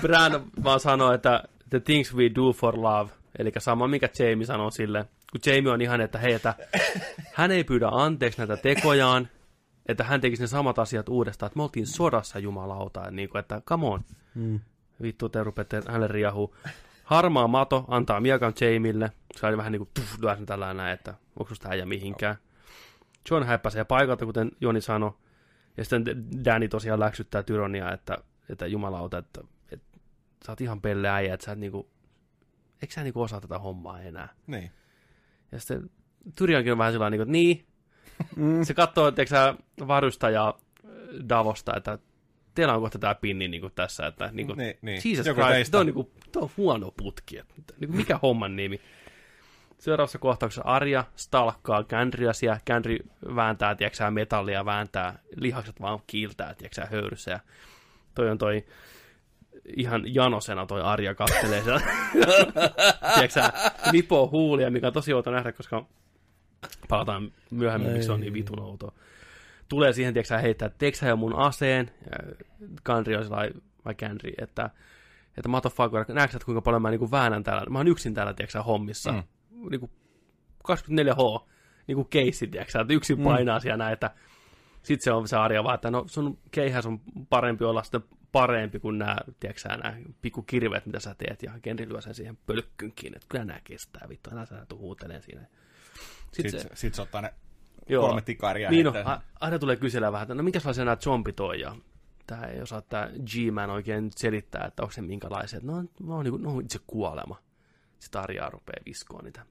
Bran 0.00 0.44
vaan 0.64 0.80
sanoo, 0.80 1.12
että 1.12 1.42
the 1.70 1.80
things 1.80 2.14
we 2.14 2.30
do 2.34 2.52
for 2.52 2.82
love, 2.82 3.10
eli 3.38 3.52
sama 3.58 3.88
mikä 3.88 4.08
Jamie 4.18 4.46
sanoo 4.46 4.70
sille, 4.70 5.04
kun 5.32 5.40
Jamie 5.46 5.72
on 5.72 5.82
ihan, 5.82 6.00
että 6.00 6.18
hei, 6.18 6.32
että 6.32 6.54
hän 7.34 7.50
ei 7.50 7.64
pyydä 7.64 7.88
anteeksi 7.88 8.38
näitä 8.38 8.56
tekojaan, 8.56 9.28
että 9.86 10.04
hän 10.04 10.20
tekisi 10.20 10.42
ne 10.42 10.46
samat 10.46 10.78
asiat 10.78 11.08
uudestaan, 11.08 11.46
että 11.46 11.56
me 11.56 11.62
oltiin 11.62 11.86
sodassa 11.86 12.38
jumalauta, 12.38 13.00
että, 13.00 13.10
niin 13.10 13.28
kuin, 13.28 13.40
että 13.40 13.62
come 13.66 13.86
on, 13.86 14.00
Mm. 14.34 14.60
vittu 15.02 15.28
te 15.28 15.44
rupette 15.44 15.82
hänelle 15.88 16.08
riahuu. 16.08 16.56
Harmaa 17.04 17.48
mato 17.48 17.84
antaa 17.88 18.20
miekan 18.20 18.52
Jamille, 18.60 19.12
se 19.36 19.46
oli 19.46 19.56
vähän 19.56 19.72
niin 19.72 19.80
kuin 19.80 19.90
tuff, 19.94 20.16
tällä 20.46 20.74
näin, 20.74 20.94
että 20.94 21.14
onko 21.38 21.48
susta 21.48 21.68
äijä 21.68 21.86
mihinkään. 21.86 22.36
John 23.30 23.46
häppäsee 23.46 23.84
paikalta, 23.84 24.24
kuten 24.26 24.50
Joni 24.60 24.80
sanoi, 24.80 25.12
ja 25.76 25.84
sitten 25.84 26.44
Danny 26.44 26.68
tosiaan 26.68 27.00
läksyttää 27.00 27.42
Tyronia, 27.42 27.92
että, 27.92 28.18
että 28.48 28.66
jumalauta, 28.66 29.18
että, 29.18 29.40
että 29.72 29.98
sä 30.46 30.52
oot 30.52 30.60
ihan 30.60 30.80
pelle 30.80 31.08
äijä, 31.08 31.34
että 31.34 31.46
sä 31.46 31.52
et 31.52 31.58
niinku, 31.58 31.88
eikö 32.82 32.94
sä 32.94 33.02
niinku 33.02 33.22
osaa 33.22 33.40
tätä 33.40 33.58
hommaa 33.58 34.00
enää? 34.00 34.28
Niin. 34.46 34.70
Ja 35.52 35.60
sitten 35.60 35.90
Tyriankin 36.36 36.72
on 36.72 36.78
vähän 36.78 36.92
sellainen, 36.92 37.18
niin 37.18 37.26
kuin, 37.26 37.32
niin. 37.32 37.66
Mm. 38.36 38.62
Se 38.62 38.74
katsoo, 38.74 39.08
että 39.08 39.24
sä 39.26 39.54
varustajaa 39.86 40.58
Davosta, 41.28 41.76
että 41.76 41.98
teillä 42.54 42.74
on 42.74 42.80
kohta 42.80 42.98
tämä 42.98 43.14
pinni 43.14 43.48
niin 43.48 43.60
kuin 43.60 43.72
tässä, 43.74 44.06
että 44.06 44.30
niin 44.32 44.46
kuin, 44.46 44.58
Niin, 44.58 44.78
niin. 44.82 45.02
Jesus 45.04 45.26
Joku 45.26 45.40
Christ, 45.40 45.70
toi 45.70 45.80
on, 45.80 45.86
niin 45.86 45.94
kuin, 45.94 46.10
toi 46.32 46.42
on 46.42 46.50
huono 46.56 46.90
putki. 46.96 47.38
Että, 47.38 47.74
niin 47.80 47.88
kuin, 47.88 47.96
mikä 47.96 48.18
homman 48.22 48.56
nimi? 48.56 48.80
Seuraavassa 49.78 50.18
kohtauksessa 50.18 50.62
Arja 50.64 51.04
stalkkaa 51.16 51.82
Gandriasia. 51.82 52.58
Gandri 52.66 52.98
vääntää, 53.34 53.74
tiedätkö 53.74 54.10
metallia, 54.10 54.64
vääntää, 54.64 55.18
lihakset 55.36 55.80
vaan 55.80 55.98
kiiltää, 56.06 56.54
tiedätkö 56.54 56.82
sä, 56.82 56.88
höyryssä. 56.90 57.30
Ja 57.30 57.40
toi 58.14 58.30
on 58.30 58.38
toi 58.38 58.64
ihan 59.76 60.14
janosena 60.14 60.66
toi 60.66 60.82
Arja 60.82 61.14
kattelee 61.14 61.62
siellä. 61.62 61.80
tiedätkö 63.14 63.28
sä, 63.28 63.52
lipoo 63.92 64.28
huulia, 64.28 64.70
mikä 64.70 64.86
on 64.86 64.92
tosi 64.92 65.12
outo 65.12 65.30
nähdä, 65.30 65.52
koska 65.52 65.86
palataan 66.88 67.32
myöhemmin, 67.50 67.92
miksi 67.92 68.06
se 68.06 68.12
on 68.12 68.20
niin 68.20 68.34
vitun 68.34 68.60
outoa. 68.60 68.92
Tulee 69.68 69.92
siihen, 69.92 70.14
tiedätkö 70.14 70.38
heittää, 70.38 70.66
että 70.66 71.06
jo 71.08 71.16
mun 71.16 71.36
aseen? 71.36 71.90
Ja 72.10 72.34
Gandri 72.84 73.16
on 73.16 73.24
sellainen, 73.24 73.62
vai 73.84 73.94
Gandri, 73.94 74.32
että 74.38 74.70
että 75.36 75.48
motherfucker, 75.48 76.04
näetkö 76.08 76.38
kuinka 76.44 76.62
paljon 76.62 76.82
mä 76.82 76.90
niinku 76.90 77.10
väännän 77.10 77.42
täällä? 77.42 77.70
Mä 77.70 77.78
oon 77.78 77.88
yksin 77.88 78.14
täällä, 78.14 78.34
tiedätkö 78.34 78.62
hommissa. 78.62 79.12
Mm. 79.12 79.22
Mm. 79.50 79.68
Niinku 79.70 79.90
24H, 80.68 81.48
niinku 81.86 82.04
keissi, 82.04 82.46
tiedätkö 82.46 82.80
että 82.80 82.94
yksin 82.94 83.22
painaa 83.22 83.60
siellä 83.60 83.76
näin, 83.76 83.92
että 83.92 84.10
sit 84.82 85.00
se 85.00 85.12
on 85.12 85.28
se 85.28 85.36
Arja 85.36 85.64
vaan, 85.64 85.74
että 85.74 85.90
no 85.90 86.04
sun 86.06 86.38
keihäs 86.50 86.86
on 86.86 87.00
parempi 87.28 87.64
olla 87.64 87.82
sitten 87.82 88.04
parempi 88.32 88.80
kuin 88.80 88.98
nämä, 88.98 89.16
tiedätkö 89.40 89.68
nämä 89.68 89.96
pikku 90.22 90.42
kirveet, 90.42 90.86
mitä 90.86 91.00
sä 91.00 91.14
teet, 91.14 91.42
ja 91.42 91.52
Genri 91.62 91.88
lyö 91.88 92.00
sen 92.00 92.14
siihen 92.14 92.38
pölkkyyn 92.46 92.92
kiinni, 92.96 93.16
että 93.16 93.28
kyllä 93.28 93.44
nämä 93.44 93.60
kestää, 93.64 94.08
vittu, 94.08 94.30
älä 94.32 94.46
sä 94.46 94.66
tuu 94.68 94.78
huuteleen 94.78 95.22
siinä. 95.22 95.46
Sitten 96.34 96.50
Sitten 96.50 96.70
se, 96.70 96.76
se, 96.76 96.80
sit 96.80 96.94
se 96.94 97.02
ottaa 97.02 97.20
ne 97.20 97.34
Joo. 97.88 98.06
kolme 98.06 98.22
tikaria. 98.22 98.70
niin 98.70 98.86
no, 98.86 98.92
a- 99.04 99.20
aina 99.40 99.58
tulee 99.58 99.76
kysellä 99.76 100.12
vähän, 100.12 100.24
että 100.24 100.34
no 100.34 100.42
minkälaisia 100.42 100.84
nämä 100.84 100.96
zombit 100.96 101.40
on, 101.40 101.60
ja 101.60 101.76
tää 102.26 102.46
ei 102.46 102.62
osaa 102.62 102.80
tää 102.80 103.08
G-Man 103.08 103.70
oikein 103.70 104.04
nyt 104.04 104.18
selittää, 104.18 104.64
että 104.64 104.82
onko 104.82 104.92
se 104.92 105.02
minkälaiset. 105.02 105.62
No, 105.62 105.84
no, 106.00 106.22
niin 106.22 106.42
no 106.42 106.60
itse 106.60 106.78
kuolema. 106.86 107.38
Sitten 107.98 108.20
Arjaa 108.20 108.50
rupeaa 108.50 108.84
viskoon 108.86 109.24
niitä 109.24 109.46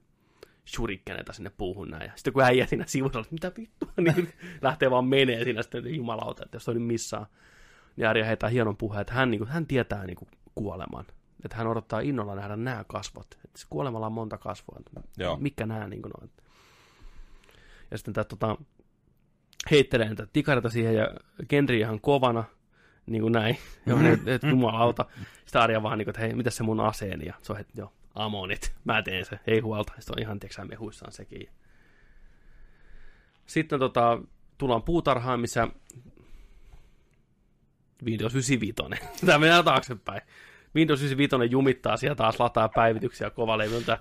shurikkeneita 0.66 1.32
sinne 1.32 1.50
puuhun 1.50 1.90
näin. 1.90 2.02
Ja 2.06 2.12
sitten 2.16 2.32
kun 2.32 2.42
äijä 2.42 2.66
siinä 2.66 2.84
sivussa, 2.86 3.18
että 3.18 3.32
mitä 3.32 3.52
vittua, 3.58 3.88
niin 4.14 4.32
lähtee 4.62 4.90
vaan 4.90 5.04
menee 5.04 5.44
siinä 5.44 5.62
sitten 5.62 5.94
jumalauta, 5.94 6.44
että 6.44 6.56
jos 6.56 6.68
on 6.68 6.74
nyt 6.74 6.86
missään. 6.86 7.26
Niin 7.96 8.08
Arja 8.08 8.24
heittää 8.24 8.48
hienon 8.48 8.76
puheen, 8.76 9.00
että 9.00 9.14
hän, 9.14 9.30
niin 9.30 9.38
kuin, 9.38 9.48
hän 9.48 9.66
tietää 9.66 10.06
niin 10.06 10.16
kuin, 10.16 10.28
kuoleman. 10.54 11.04
Että 11.44 11.56
hän 11.56 11.66
odottaa 11.66 12.00
innolla 12.00 12.34
nähdä 12.34 12.56
nämä 12.56 12.84
kasvot. 12.88 13.26
Että 13.44 13.60
se 13.60 13.66
kuolemalla 13.70 14.06
on 14.06 14.12
monta 14.12 14.38
kasvoa. 14.38 14.80
Joo. 15.16 15.36
Mikä 15.36 15.66
nämä 15.66 15.88
niin 15.88 16.02
kuin, 16.02 16.12
on. 16.22 16.30
Ja 17.94 17.98
sitten 17.98 18.14
tämä 18.14 18.24
tota, 18.24 18.56
heittelee 19.70 20.08
niitä 20.08 20.26
tikareita 20.32 20.70
siihen 20.70 20.94
ja 20.94 21.08
Genri 21.48 21.78
ihan 21.78 22.00
kovana, 22.00 22.44
niin 23.06 23.22
kuin 23.22 23.32
näin, 23.32 23.58
joo, 23.86 23.98
et, 24.12 24.28
et 24.28 24.42
jumalauta. 24.42 25.06
Sitten 25.44 25.62
Arja 25.62 25.82
vaan 25.82 25.98
niin 25.98 26.06
kuin, 26.06 26.10
että 26.10 26.20
hei, 26.20 26.34
mitä 26.34 26.50
se 26.50 26.62
mun 26.62 26.80
aseeni? 26.80 27.26
Ja 27.26 27.34
se 27.42 27.52
on, 27.52 27.60
että 27.60 27.72
joo, 27.80 27.92
amonit, 28.14 28.74
mä 28.84 29.02
teen 29.02 29.24
se, 29.24 29.40
ei 29.46 29.60
huolta. 29.60 29.92
Sitten 29.98 30.14
on 30.16 30.22
ihan, 30.22 30.40
tiedätkö 30.40 30.64
mehuissaan 30.64 31.12
sekin. 31.12 31.48
Sitten 33.46 33.78
tota, 33.78 34.18
tullaan 34.58 34.82
puutarhaan, 34.82 35.40
missä 35.40 35.68
Windows 38.04 38.34
95. 38.34 38.74
Tämä 39.26 39.38
mennään 39.38 39.64
taaksepäin. 39.64 40.20
Windows 40.74 41.02
95 41.02 41.52
jumittaa 41.52 41.96
siellä 41.96 42.14
taas 42.14 42.40
lataa 42.40 42.68
päivityksiä 42.68 43.30
kovalevyltä. 43.30 43.98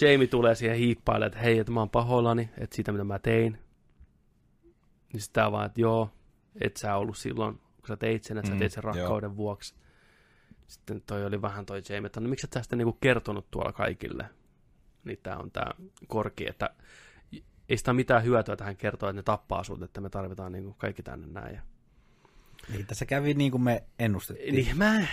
Jamie 0.00 0.26
tulee 0.26 0.54
siihen 0.54 0.76
hiippailemaan, 0.76 1.26
että 1.26 1.38
hei, 1.38 1.58
että 1.58 1.72
mä 1.72 1.80
oon 1.80 1.90
pahoillani, 1.90 2.50
että 2.58 2.76
siitä 2.76 2.92
mitä 2.92 3.04
mä 3.04 3.18
tein. 3.18 3.58
Niin 5.12 5.20
sitä 5.20 5.52
vaan, 5.52 5.66
että 5.66 5.80
joo, 5.80 6.10
et 6.60 6.76
sä 6.76 6.96
ollut 6.96 7.16
silloin, 7.16 7.54
kun 7.54 7.88
sä 7.88 7.96
teit 7.96 8.24
sen, 8.24 8.38
että 8.38 8.48
sä 8.48 8.54
Mm, 8.54 8.58
teit 8.58 8.72
sen 8.72 8.82
joo. 8.84 8.92
rakkauden 8.92 9.36
vuoksi. 9.36 9.74
Sitten 10.66 11.02
toi 11.06 11.24
oli 11.26 11.42
vähän 11.42 11.66
toi 11.66 11.82
Jamie, 11.88 12.06
että 12.06 12.20
no 12.20 12.28
miksi 12.28 12.46
et 12.46 12.52
sä 12.52 12.62
sitä 12.62 12.76
niinku 12.76 12.92
kertonut 12.92 13.50
tuolla 13.50 13.72
kaikille? 13.72 14.24
niin 15.04 15.18
tämä 15.22 15.36
on 15.36 15.50
tämä 15.50 15.72
korki, 16.06 16.48
että 16.48 16.70
ei 17.68 17.76
sitä 17.76 17.92
mitään 17.92 18.24
hyötyä 18.24 18.56
tähän 18.56 18.76
kertoa, 18.76 19.10
että 19.10 19.18
ne 19.18 19.22
tappaa 19.22 19.64
sut, 19.64 19.82
että 19.82 20.00
me 20.00 20.10
tarvitaan 20.10 20.52
niin 20.52 20.64
kuin 20.64 20.74
kaikki 20.78 21.02
tänne 21.02 21.26
näin. 21.26 21.54
Ja... 21.54 21.62
Niin, 22.72 22.86
tässä 22.86 23.06
kävi 23.06 23.34
niin 23.34 23.50
kuin 23.50 23.62
me 23.62 23.84
ennustettiin. 23.98 24.54
Niin, 24.54 24.78
mä, 24.78 24.98
en- 24.98 25.08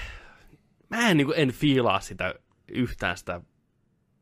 mä 0.89 1.09
en, 1.09 1.17
niin 1.17 1.27
kuin, 1.27 1.39
en 1.39 1.51
fiilaa 1.51 1.99
sitä 1.99 2.35
yhtään 2.71 3.17
sitä 3.17 3.41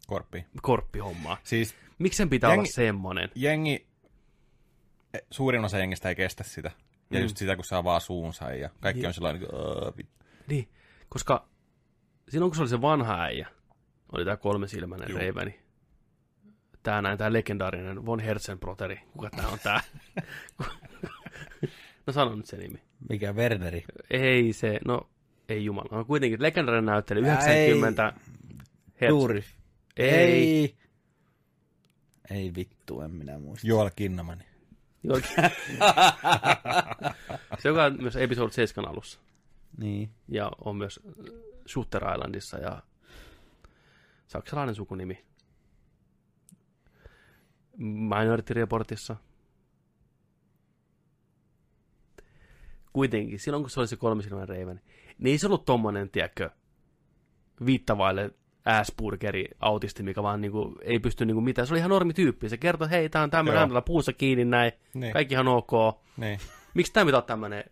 Korppi. 0.08 0.46
korppihommaa. 0.62 1.38
Siis 1.44 1.76
Miksi 2.00 2.18
sen 2.18 2.30
pitää 2.30 2.50
Jengi- 2.50 2.58
olla 2.60 2.68
semmonen? 2.72 3.30
jengi, 3.36 3.88
eh, 5.14 5.22
suurin 5.32 5.66
osa 5.66 5.78
jengistä 5.80 6.10
ei 6.10 6.16
kestä 6.16 6.44
sitä. 6.44 6.72
Ja 7.12 7.20
Mm. 7.20 7.24
just 7.24 7.38
sitä, 7.38 7.56
kun 7.56 7.66
saa 7.66 7.84
vaan 7.84 8.02
suunsa 8.02 8.52
ja 8.54 8.70
kaikki 8.80 9.00
Niin. 9.02 9.08
on 9.08 9.14
sellainen, 9.14 9.42
niin 9.98 10.08
Niin, 10.48 10.70
koska 11.10 11.48
silloin 12.30 12.50
kun 12.52 12.56
se 12.56 12.62
oli 12.62 12.70
se 12.70 12.82
vanha 12.82 13.22
äijä, 13.24 13.48
oli 14.12 14.26
tämä 14.26 14.38
kolmesilmäinen 14.38 15.10
Juu. 15.10 15.18
reiveni. 15.20 15.60
Tää 16.84 17.02
näin, 17.02 17.18
tää 17.18 17.34
legendaarinen 17.34 18.06
von 18.06 18.20
Herzenbroteri. 18.20 19.00
Kuka 19.14 19.30
tää 19.30 19.48
on 19.48 19.60
tää? 19.64 19.82
no 22.08 22.14
sano 22.14 22.36
nyt 22.36 22.46
se 22.46 22.58
nimi. 22.58 22.82
Mikä 23.10 23.34
Werneri? 23.34 23.84
Ei 24.10 24.54
se, 24.54 24.80
no 24.86 25.10
ei 25.50 25.66
jumala. 25.66 25.98
No 25.98 26.06
kuitenkin 26.06 26.42
legendaarinen 26.42 26.86
näyttely, 26.86 27.26
Ää, 27.28 27.34
90 27.40 28.14
hertz. 29.02 29.10
Juuri. 29.10 29.44
Ei. 29.98 30.12
Ei. 30.12 30.78
Ei 32.30 32.56
vittu, 32.56 33.02
en 33.02 33.12
minä 33.12 33.40
muista. 33.40 33.68
Joel 33.68 33.90
Kinnamani. 33.96 34.44
Joo. 35.04 35.20
se 37.60 37.70
joka 37.70 37.84
on 37.84 38.02
myös 38.02 38.16
episode 38.16 38.52
7 38.52 38.90
alussa. 38.90 39.20
Niin. 39.78 40.10
Ja 40.28 40.52
on 40.66 40.76
myös 40.76 41.00
Shooter 41.68 42.04
Islandissa 42.14 42.58
ja 42.58 42.84
saksalainen 44.28 44.76
sukunimi. 44.76 45.26
Minority 47.78 48.54
Reportissa. 48.54 49.16
Kuitenkin, 52.94 53.40
silloin 53.40 53.64
kun 53.64 53.70
se 53.70 53.80
oli 53.80 53.88
se 53.88 53.96
kolmisilmäinen 53.96 54.58
Raven, 54.58 54.82
niin 55.18 55.32
ei 55.32 55.38
se 55.38 55.48
ollut 55.48 55.66
tommonen, 55.66 56.10
tiedätkö, 56.10 56.50
viittavaille 57.66 58.32
Aspergeri 58.68 59.46
autisti, 59.60 60.04
mikä 60.04 60.24
vaan 60.24 60.42
niinku, 60.42 60.76
ei 60.82 61.00
pysty 61.00 61.26
niinku 61.26 61.42
mitään. 61.42 61.68
Se 61.68 61.74
oli 61.74 61.80
ihan 61.80 61.90
normityyppi. 61.90 62.50
Se 62.50 62.58
kertoi, 62.58 62.90
hei, 62.90 63.10
tää 63.10 63.24
on 63.24 63.30
tämmöinen, 63.30 63.60
hänellä 63.60 63.82
puussa 63.82 64.14
kiinni 64.14 64.46
näin, 64.46 64.72
Niin. 64.94 65.14
kaikki 65.14 65.34
ihan 65.34 65.48
ok. 65.48 65.72
Niin. 66.18 66.40
Miksi 66.74 66.94
tämä 66.94 67.06
pitää 67.06 67.18
olla 67.18 67.28
tämmöinen 67.28 67.64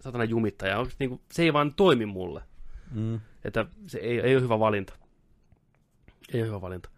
satana 0.00 0.24
jumittaja? 0.24 0.78
Onks, 0.78 0.96
niinku, 0.98 1.20
se 1.32 1.42
ei 1.42 1.52
vaan 1.52 1.74
toimi 1.74 2.06
mulle. 2.06 2.42
Mm. 2.90 3.20
Että 3.44 3.66
se 3.86 3.98
ei, 3.98 4.20
ei 4.20 4.34
ole 4.36 4.42
hyvä 4.42 4.58
valinta. 4.58 4.92
Ei 6.32 6.40
ole 6.40 6.48
hyvä 6.48 6.60
valinta. 6.60 6.88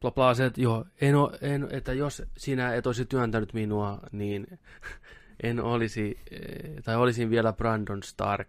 Bla 0.00 0.10
bla 0.10 0.34
se, 0.34 0.44
että 0.44 0.60
joo, 0.60 0.84
en 1.00 1.14
o, 1.16 1.32
en, 1.40 1.68
että 1.70 1.92
jos 1.92 2.22
sinä 2.36 2.74
et 2.74 2.86
olisi 2.86 3.04
työntänyt 3.04 3.52
minua, 3.54 3.98
niin 4.12 4.58
en 5.42 5.60
olisi, 5.60 6.18
eh, 6.30 6.82
tai 6.84 6.96
olisin 6.96 7.30
vielä 7.30 7.52
Brandon 7.52 8.02
Stark. 8.02 8.48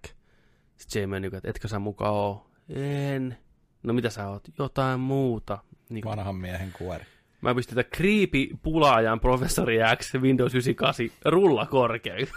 Sitten 0.76 1.02
Jamie 1.02 1.20
niin, 1.20 1.36
että 1.36 1.50
etkö 1.50 1.68
sä 1.68 1.80
mukaan 1.80 2.14
oo? 2.14 2.48
En. 2.70 3.38
No 3.84 3.94
mitä 3.94 4.10
sä 4.10 4.28
oot? 4.28 4.44
Jotain 4.60 5.00
muuta. 5.00 5.58
Niin 5.90 6.02
kuin, 6.04 6.10
Vanhan 6.18 6.36
miehen 6.36 6.72
kuori. 6.78 7.06
mä 7.42 7.56
pystyn 7.56 7.76
tätä 7.76 7.90
creepy 7.98 8.48
pulaajan 8.64 9.20
professori 9.20 9.78
X 9.98 10.14
Windows 10.16 10.54
98 10.56 11.06
rulla 11.26 11.66
korkein. 11.66 12.28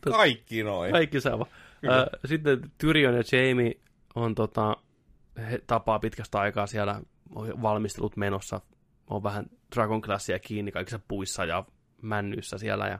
Kaikki 0.00 0.62
noin. 0.62 0.92
Kaikki 0.92 1.20
sama. 1.20 1.46
Ö, 1.84 2.18
Sitten 2.28 2.70
Tyrion 2.78 3.14
ja 3.14 3.22
Jamie 3.32 3.74
on 4.14 4.34
tota, 4.34 4.76
he 5.50 5.58
tapaa 5.66 5.98
pitkästä 5.98 6.38
aikaa 6.38 6.66
siellä, 6.66 7.00
on 7.34 7.62
valmistelut 7.62 8.16
menossa, 8.16 8.60
on 9.06 9.22
vähän 9.22 9.46
Dragon 9.74 10.00
Classia 10.02 10.38
kiinni 10.38 10.72
kaikissa 10.72 11.00
puissa 11.08 11.44
ja 11.44 11.64
männyissä 12.02 12.58
siellä 12.58 12.88
ja 12.88 12.98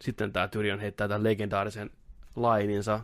sitten 0.00 0.32
tämä 0.32 0.48
Tyrion 0.48 0.80
heittää 0.80 1.08
tämän 1.08 1.24
legendaarisen 1.24 1.90
laininsa. 2.36 3.00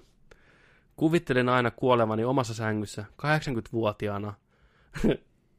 Kuvittelen 0.99 1.49
aina 1.49 1.71
kuolevani 1.71 2.25
omassa 2.25 2.55
sängyssä 2.55 3.05
80-vuotiaana. 3.23 4.35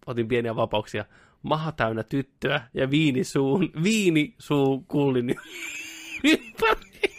Otin 0.07 0.27
pieniä 0.27 0.55
vapauksia. 0.55 1.05
Maha 1.43 1.71
täynnä 1.71 2.03
tyttöä 2.03 2.61
ja 2.73 2.89
viinisuun, 2.91 3.69
viinisuu 3.83 4.85
kullin 4.87 5.35
ympäri. 6.23 7.15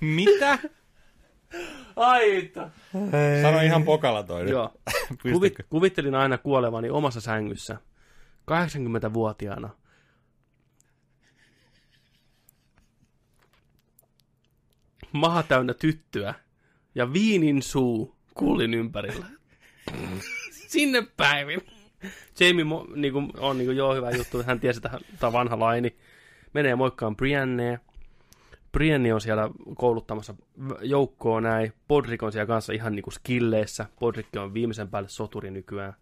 Mitä? 0.16 0.58
Aita. 1.96 2.70
Sano 3.42 3.60
ihan 3.60 3.84
pokala 3.84 4.22
toi 4.22 4.42
nyt. 4.42 4.50
Joo. 4.50 4.72
Kuvit, 5.32 5.54
kuvittelin 5.70 6.14
aina 6.14 6.38
kuolevani 6.38 6.90
omassa 6.90 7.20
sängyssä. 7.20 7.76
80-vuotiaana. 8.50 9.70
Maha 15.12 15.42
täynnä 15.42 15.74
tyttöä 15.74 16.34
ja 16.94 17.12
viinin 17.12 17.62
suu 17.62 18.16
kullin 18.34 18.74
ympärillä. 18.74 19.26
Sinne 20.50 21.06
päivin. 21.16 21.60
Jamie 22.40 22.64
mo, 22.64 22.86
niinku, 22.94 23.22
on 23.38 23.58
niinku, 23.58 23.72
joo 23.72 23.94
hyvä 23.94 24.10
juttu, 24.10 24.42
hän 24.42 24.60
tiesi, 24.60 24.78
että 24.78 24.90
tämä 25.18 25.28
on 25.28 25.32
vanha 25.32 25.58
laini. 25.58 25.96
Menee 26.54 26.74
moikkaan 26.74 27.16
Briannea. 27.16 27.78
Brienne 28.72 29.14
on 29.14 29.20
siellä 29.20 29.50
kouluttamassa 29.76 30.34
joukkoa 30.82 31.40
näin. 31.40 31.72
Podrick 31.88 32.22
on 32.22 32.32
siellä 32.32 32.46
kanssa 32.46 32.72
ihan 32.72 32.94
niinku 32.94 33.10
skilleissä. 33.10 33.86
Podrick 34.00 34.36
on 34.36 34.54
viimeisen 34.54 34.88
päälle 34.88 35.08
soturi 35.08 35.50
nykyään. 35.50 35.92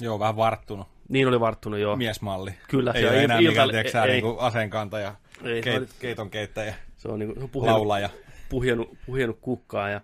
Joo, 0.00 0.18
vähän 0.18 0.36
varttunut 0.36 0.88
Niin 1.08 1.28
oli 1.28 1.40
varttunut 1.40 1.80
joo. 1.80 1.96
miesmalli. 1.96 2.50
Kyllä, 2.68 2.92
Ei 2.92 3.04
ole 3.04 3.24
enää 3.24 3.38
il- 3.38 3.48
mikään, 3.48 3.64
ilta- 3.66 3.72
tiedätkö 3.72 3.92
sä, 3.92 4.02
ei. 4.04 4.12
niinku 4.12 4.36
aseenkantaja, 4.38 5.14
Ei, 5.42 5.62
keit, 5.62 5.82
on- 5.82 5.88
keiton 6.00 6.30
keittäjä, 6.30 6.74
Se 7.00 7.08
on 7.08 7.18
niinku 7.18 7.48
puhjennut, 7.48 7.78
laulaja. 7.78 8.10
puhjennut, 8.48 8.98
puhjennut 9.06 9.38
kukkaa 9.40 9.88
ja 9.90 10.00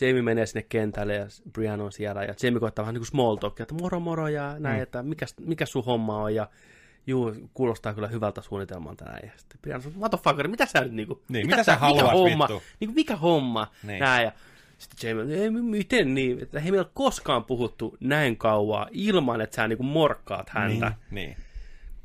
Jamie 0.00 0.22
menee 0.22 0.46
sinne 0.46 0.66
kentälle 0.68 1.14
ja 1.14 1.26
Brian 1.52 1.80
on 1.80 1.92
siellä 1.92 2.24
ja 2.24 2.34
Jamie 2.42 2.60
koittaa 2.60 2.82
vähän 2.82 2.94
niin 2.94 3.00
kuin 3.00 3.06
small 3.08 3.36
talkia, 3.36 3.62
että 3.62 3.74
moro 3.74 4.00
moro 4.00 4.28
ja 4.28 4.54
näin, 4.58 4.76
mm. 4.76 4.82
että 4.82 5.02
mikä, 5.02 5.26
mikä 5.40 5.66
sun 5.66 5.84
homma 5.84 6.22
on 6.22 6.34
ja 6.34 6.48
juu, 7.06 7.34
kuulostaa 7.54 7.94
kyllä 7.94 8.08
hyvältä 8.08 8.42
suunnitelmalta 8.42 9.04
näin. 9.04 9.26
Ja 9.26 9.32
sitten 9.36 9.58
Brian 9.62 9.82
sanoo, 9.82 9.98
what 9.98 10.10
the 10.10 10.18
fucker, 10.24 10.48
mitä 10.48 10.66
sä 10.66 10.80
nyt 10.80 10.92
niinku, 10.92 11.22
Niin, 11.28 11.46
mitä 11.46 11.64
sä 11.64 11.76
haluat, 11.76 12.02
mikä 12.04 12.12
homma, 12.16 12.48
vittu? 12.48 12.62
niinku, 12.80 12.94
mikä 12.94 13.16
homma, 13.16 13.70
Niin. 13.82 14.00
näin 14.00 14.24
ja 14.24 14.32
sitten 14.78 15.08
Jamie, 15.18 15.42
ei, 15.42 15.50
miten 15.50 16.14
niin, 16.14 16.42
että 16.42 16.58
ei 16.58 16.64
meillä 16.64 16.80
ole 16.80 16.90
koskaan 16.94 17.44
puhuttu 17.44 17.96
näin 18.00 18.36
kauaa 18.36 18.88
ilman, 18.92 19.40
että 19.40 19.56
sä 19.56 19.68
niinku 19.68 19.84
morkkaat 19.84 20.48
häntä. 20.50 20.86
Niin, 21.10 21.26
niin. 21.26 21.36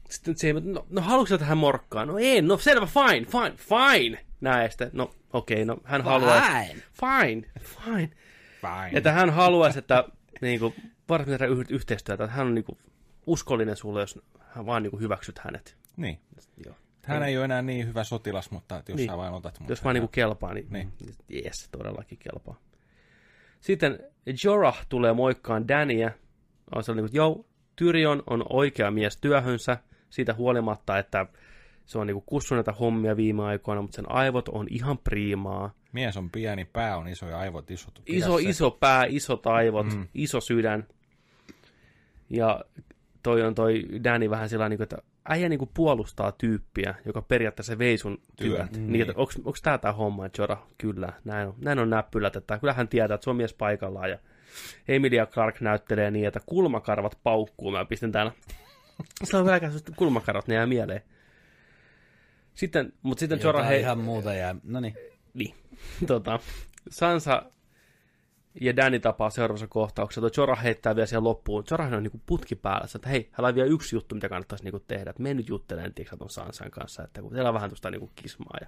Sitten 0.10 0.38
se, 0.38 0.54
no, 0.54 0.86
no 0.90 1.02
haluatko 1.02 1.30
sä 1.30 1.38
tähän 1.38 1.58
morkkaan? 1.58 2.08
No 2.08 2.18
ei, 2.18 2.42
no 2.42 2.58
selvä, 2.58 2.86
fine, 2.86 3.26
fine, 3.26 3.56
fine. 3.58 4.25
Näin, 4.42 4.70
sitten, 4.72 4.90
no 4.94 5.12
okei, 5.34 5.56
okay, 5.64 5.66
no 5.66 5.78
hän 5.84 6.02
haluaa... 6.02 6.42
Fine. 6.42 6.82
Fine, 6.94 7.48
fine. 7.60 8.10
Fine. 8.62 8.90
Että 8.94 9.12
hän 9.12 9.30
haluaisi, 9.30 9.80
että 9.80 10.04
niinku, 10.42 10.74
varsinkin 11.10 11.40
tehdä 11.40 11.54
yh- 11.54 11.66
yhteistyötä, 11.72 12.24
että 12.24 12.36
hän 12.36 12.48
on 12.48 12.56
niinku, 12.56 12.78
uskollinen 13.26 13.76
sulle, 13.76 14.00
jos 14.00 14.20
hän 14.40 14.66
vaan 14.66 14.84
niinku, 14.84 15.00
hyväksyt 15.00 15.40
hänet. 15.40 15.78
Niin. 15.98 16.20
Joo. 16.66 16.76
Hän 17.04 17.24
ei 17.24 17.38
ole 17.38 17.46
enää 17.46 17.62
niin 17.62 17.88
hyvä 17.88 18.04
sotilas, 18.04 18.52
mutta 18.52 18.78
että 18.78 18.92
jos 18.92 18.98
Niin. 18.98 19.10
sä 19.10 19.18
vain 19.18 19.34
otat 19.34 19.60
mut. 19.60 19.70
Jos 19.70 19.84
vaan 19.84 19.94
niinku 19.94 20.08
kelpaa, 20.08 20.54
niin, 20.54 20.68
Niin. 20.70 20.94
niin. 21.30 21.46
Yes, 21.46 21.70
todellakin 21.72 22.18
kelpaa. 22.18 22.60
Sitten 23.62 24.00
Jorah 24.44 24.86
tulee 24.90 25.14
moikkaan 25.14 25.68
Dania. 25.68 26.12
On 26.76 26.84
se 26.84 26.94
niin 26.94 27.04
kuin, 27.04 27.14
joo, 27.16 27.46
Tyrion 27.76 28.24
on 28.28 28.46
oikea 28.50 28.92
mies 28.92 29.18
työhönsä, 29.18 29.78
siitä 30.10 30.34
huolimatta, 30.34 30.98
että 30.98 31.26
se 31.86 31.98
on 32.00 32.08
niinku 32.08 32.22
kussuneita 32.26 32.72
hommia 32.72 33.18
viime 33.18 33.44
aikoina, 33.44 33.82
mutta 33.82 33.96
sen 33.96 34.12
aivot 34.12 34.50
on 34.50 34.68
ihan 34.70 34.98
priimaa. 34.98 35.74
Mies 35.92 36.18
on 36.18 36.30
pieni, 36.30 36.66
pää 36.66 36.98
on 36.98 37.08
iso 37.08 37.28
ja 37.28 37.40
aivot 37.40 37.72
isot. 37.72 38.02
Iso, 38.06 38.38
se. 38.38 38.50
iso 38.50 38.72
pää, 38.72 39.06
isot 39.10 39.48
aivot, 39.48 39.86
Mm. 39.94 39.98
mm. 39.98 40.08
iso 40.14 40.42
sydän. 40.42 40.88
Ja 42.30 42.62
toi 43.24 43.42
on 43.42 43.56
toi 43.56 43.86
Danny 44.04 44.30
vähän 44.30 44.50
sillä 44.50 44.70
niin 44.70 44.82
että 44.82 44.98
äijä 45.30 45.50
niin 45.50 45.70
puolustaa 45.74 46.32
tyyppiä, 46.32 46.96
joka 47.06 47.22
periaatteessa 47.22 47.78
vei 47.78 47.98
sun 47.98 48.22
työt. 48.36 48.72
Työt, 48.72 48.88
Niin, 48.88 49.02
että 49.02 49.14
onks, 49.18 49.40
onks 49.46 49.62
tää 49.62 49.78
tää 49.78 49.94
homma, 49.94 50.26
että 50.26 50.42
Jora, 50.42 50.58
kyllä, 50.78 51.14
näin 51.24 51.48
on, 51.48 51.54
näin 51.58 51.80
on 51.80 51.90
näppylät, 51.90 52.36
että 52.36 52.60
kyllä 52.60 52.74
hän 52.74 52.88
tietää, 52.88 53.16
että 53.16 53.24
se 53.24 53.30
on 53.30 53.36
mies 53.36 53.54
paikallaan 53.54 54.10
ja 54.10 54.18
Emilia 54.88 55.26
Clark 55.26 55.62
näyttelee 55.62 56.12
niin, 56.12 56.28
että 56.28 56.40
kulmakarvat 56.46 57.20
paukkuu, 57.24 57.72
mä 57.72 57.86
pistän 57.86 58.12
täällä. 58.12 58.32
Se 59.24 59.38
on 59.38 59.46
vielä 59.46 59.60
kulmakarvat, 59.96 60.48
ne 60.48 60.56
jää 60.56 60.66
mieleen. 60.66 61.02
Sitten, 62.56 62.94
mutta 63.02 63.20
sitten 63.20 63.40
Jora 63.44 63.60
Jotain 63.60 63.70
hei, 63.70 63.80
ihan 63.80 63.98
muuta 63.98 64.34
jää. 64.34 64.56
No 64.64 64.80
niin. 64.80 64.96
niin. 65.34 65.56
tota, 66.08 66.40
Sansa 66.90 67.44
ja 68.62 68.76
Danny 68.76 69.00
tapaa 69.00 69.30
seuraavassa 69.30 69.68
kohtauksessa. 69.68 70.22
Tuo 70.22 70.30
Jorah 70.38 70.64
heittää 70.64 70.96
vielä 70.96 71.06
siihen 71.06 71.24
loppuun. 71.24 71.64
Jorah 71.72 71.94
on 71.94 72.04
niinku 72.04 72.22
putki 72.26 72.56
päällä, 72.56 72.88
että 72.96 73.10
hei, 73.10 73.30
hänellä 73.32 73.50
on 73.50 73.56
vielä 73.56 73.70
yksi 73.70 73.96
juttu, 73.96 74.16
mitä 74.16 74.30
kannattaisi 74.30 74.64
niinku 74.64 74.80
tehdä. 74.80 75.10
Että 75.10 75.24
me 75.24 75.34
nyt 75.34 75.50
juttelen, 75.50 75.94
tiiäksä, 75.94 76.18
ton 76.18 76.30
Sansan 76.30 76.72
kanssa, 76.72 77.04
että 77.04 77.22
kun 77.22 77.32
teillä 77.32 77.50
on 77.50 77.54
vähän 77.54 77.70
tuosta 77.70 77.92
niinku 77.92 78.12
kismaa. 78.16 78.58
Ja... 78.62 78.68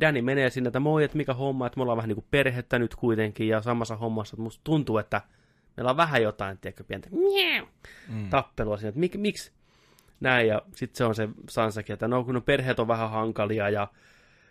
Danny 0.00 0.22
menee 0.22 0.50
sinne, 0.50 0.68
että 0.68 0.80
moi, 0.80 1.04
että 1.04 1.16
mikä 1.16 1.34
homma, 1.34 1.66
että 1.66 1.76
me 1.76 1.82
ollaan 1.82 1.96
vähän 1.96 2.08
niin 2.08 2.16
kuin 2.16 2.26
perhettä 2.30 2.78
nyt 2.78 2.94
kuitenkin 2.94 3.48
ja 3.48 3.62
samassa 3.62 3.96
hommassa, 3.96 4.34
että 4.34 4.42
musta 4.42 4.60
tuntuu, 4.64 4.98
että 4.98 5.20
meillä 5.76 5.90
on 5.90 5.96
vähän 5.96 6.22
jotain, 6.22 6.58
tiedätkö, 6.58 6.84
pientä 6.84 7.08
mm. 8.08 8.30
tappelua 8.30 8.76
siinä, 8.76 8.88
että 8.88 9.00
mik, 9.00 9.16
miksi 9.16 9.52
näin, 10.20 10.48
ja 10.48 10.62
sitten 10.74 10.98
se 10.98 11.04
on 11.04 11.14
se 11.14 11.28
Sansakin, 11.48 11.94
että 11.94 12.08
no 12.08 12.24
kun 12.24 12.34
no 12.34 12.40
perheet 12.40 12.78
on 12.78 12.88
vähän 12.88 13.10
hankalia 13.10 13.68
ja 13.68 13.88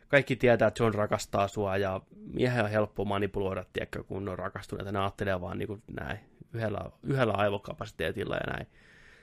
kaikki 0.08 0.36
tietää, 0.36 0.68
että 0.68 0.84
John 0.84 0.94
rakastaa 0.94 1.48
sua 1.48 1.78
ja 1.78 2.02
miehen 2.34 2.64
on 2.64 2.70
helppo 2.70 3.06
manipuloida, 3.06 3.66
tiedätkö, 3.74 4.04
kun 4.04 4.30
on 4.30 4.40
rakastuneita, 4.40 4.92
ne 4.92 5.00
ajattelee 5.00 5.42
vaan 5.42 5.58
niin 5.58 5.68
kuin 5.68 5.84
näin, 5.88 6.20
yhdellä, 6.54 6.80
yhdellä 7.04 7.34
aivokapasiteetilla 7.34 8.36
ja 8.36 8.54
näin. 8.54 8.68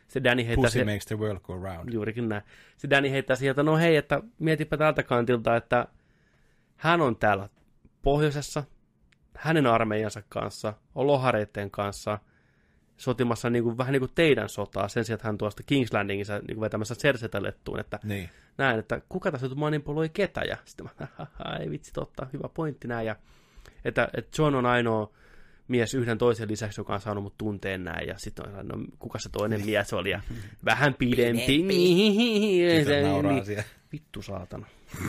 Se 0.08 0.24
Danny 0.24 0.46
heittää 0.46 0.62
Pussy 0.62 0.78
se, 0.78 0.84
makes 0.84 1.06
the 1.06 1.18
world 1.18 1.40
go 1.40 1.54
round. 1.54 1.92
juurikin 1.92 2.28
näin. 2.28 2.42
Se 2.76 2.90
Danny 2.90 3.10
heittää 3.10 3.36
sieltä, 3.36 3.62
no 3.62 3.76
hei, 3.76 3.96
että 3.96 4.20
mietipä 4.38 4.76
tältä 4.76 5.02
kantilta, 5.02 5.56
että 5.56 5.88
hän 6.76 7.00
on 7.00 7.16
täällä 7.16 7.48
pohjoisessa, 8.02 8.64
hänen 9.36 9.66
armeijansa 9.66 10.22
kanssa, 10.28 10.74
on 10.94 11.06
lohareiden 11.06 11.70
kanssa, 11.70 12.18
sotimassa 12.96 13.50
niin 13.50 13.64
kuin, 13.64 13.78
vähän 13.78 13.92
niin 13.92 14.00
kuin 14.00 14.12
teidän 14.14 14.48
sotaa, 14.48 14.88
sen 14.88 15.04
sijaan, 15.04 15.16
että 15.16 15.28
hän 15.28 15.38
tuosta 15.38 15.62
King's 15.72 15.88
Landingissa 15.92 16.38
niin 16.38 16.46
kuin 16.46 16.60
vetämässä 16.60 16.94
Cersetä 16.94 17.42
lettuun, 17.42 17.80
että 17.80 17.98
Niin. 18.04 18.28
näin, 18.58 18.78
että 18.78 19.00
kuka 19.08 19.30
tässä 19.32 19.48
nyt 19.48 19.58
manipuloi 19.58 20.08
ketä, 20.08 20.40
ja 20.40 20.56
sitten 20.64 20.86
mä, 21.00 21.26
ei 21.60 21.70
vitsi, 21.70 21.92
totta, 21.92 22.26
hyvä 22.32 22.48
pointti 22.54 22.88
näin, 22.88 23.06
ja 23.06 23.16
että, 23.84 24.08
että 24.14 24.42
John 24.42 24.54
on 24.54 24.66
ainoa 24.66 25.12
mies 25.68 25.94
yhden 25.94 26.18
toisen 26.18 26.48
lisäksi, 26.48 26.80
joka 26.80 26.94
on 26.94 27.00
saanut 27.00 27.22
mut 27.24 27.38
tunteen 27.38 27.84
näin, 27.84 28.08
ja 28.08 28.18
sitten 28.18 28.48
on 28.48 28.68
no, 28.68 28.74
kuka 28.98 29.18
se 29.18 29.28
toinen 29.28 29.64
mies 29.66 29.92
oli, 29.92 30.10
ja 30.10 30.20
vähän 30.64 30.94
pidempi, 30.94 31.62
niin, 31.62 32.86
se- 32.86 33.02
niin, 33.22 33.44
siellä. 33.46 33.64
vittu 33.92 34.22
saatana, 34.22 34.66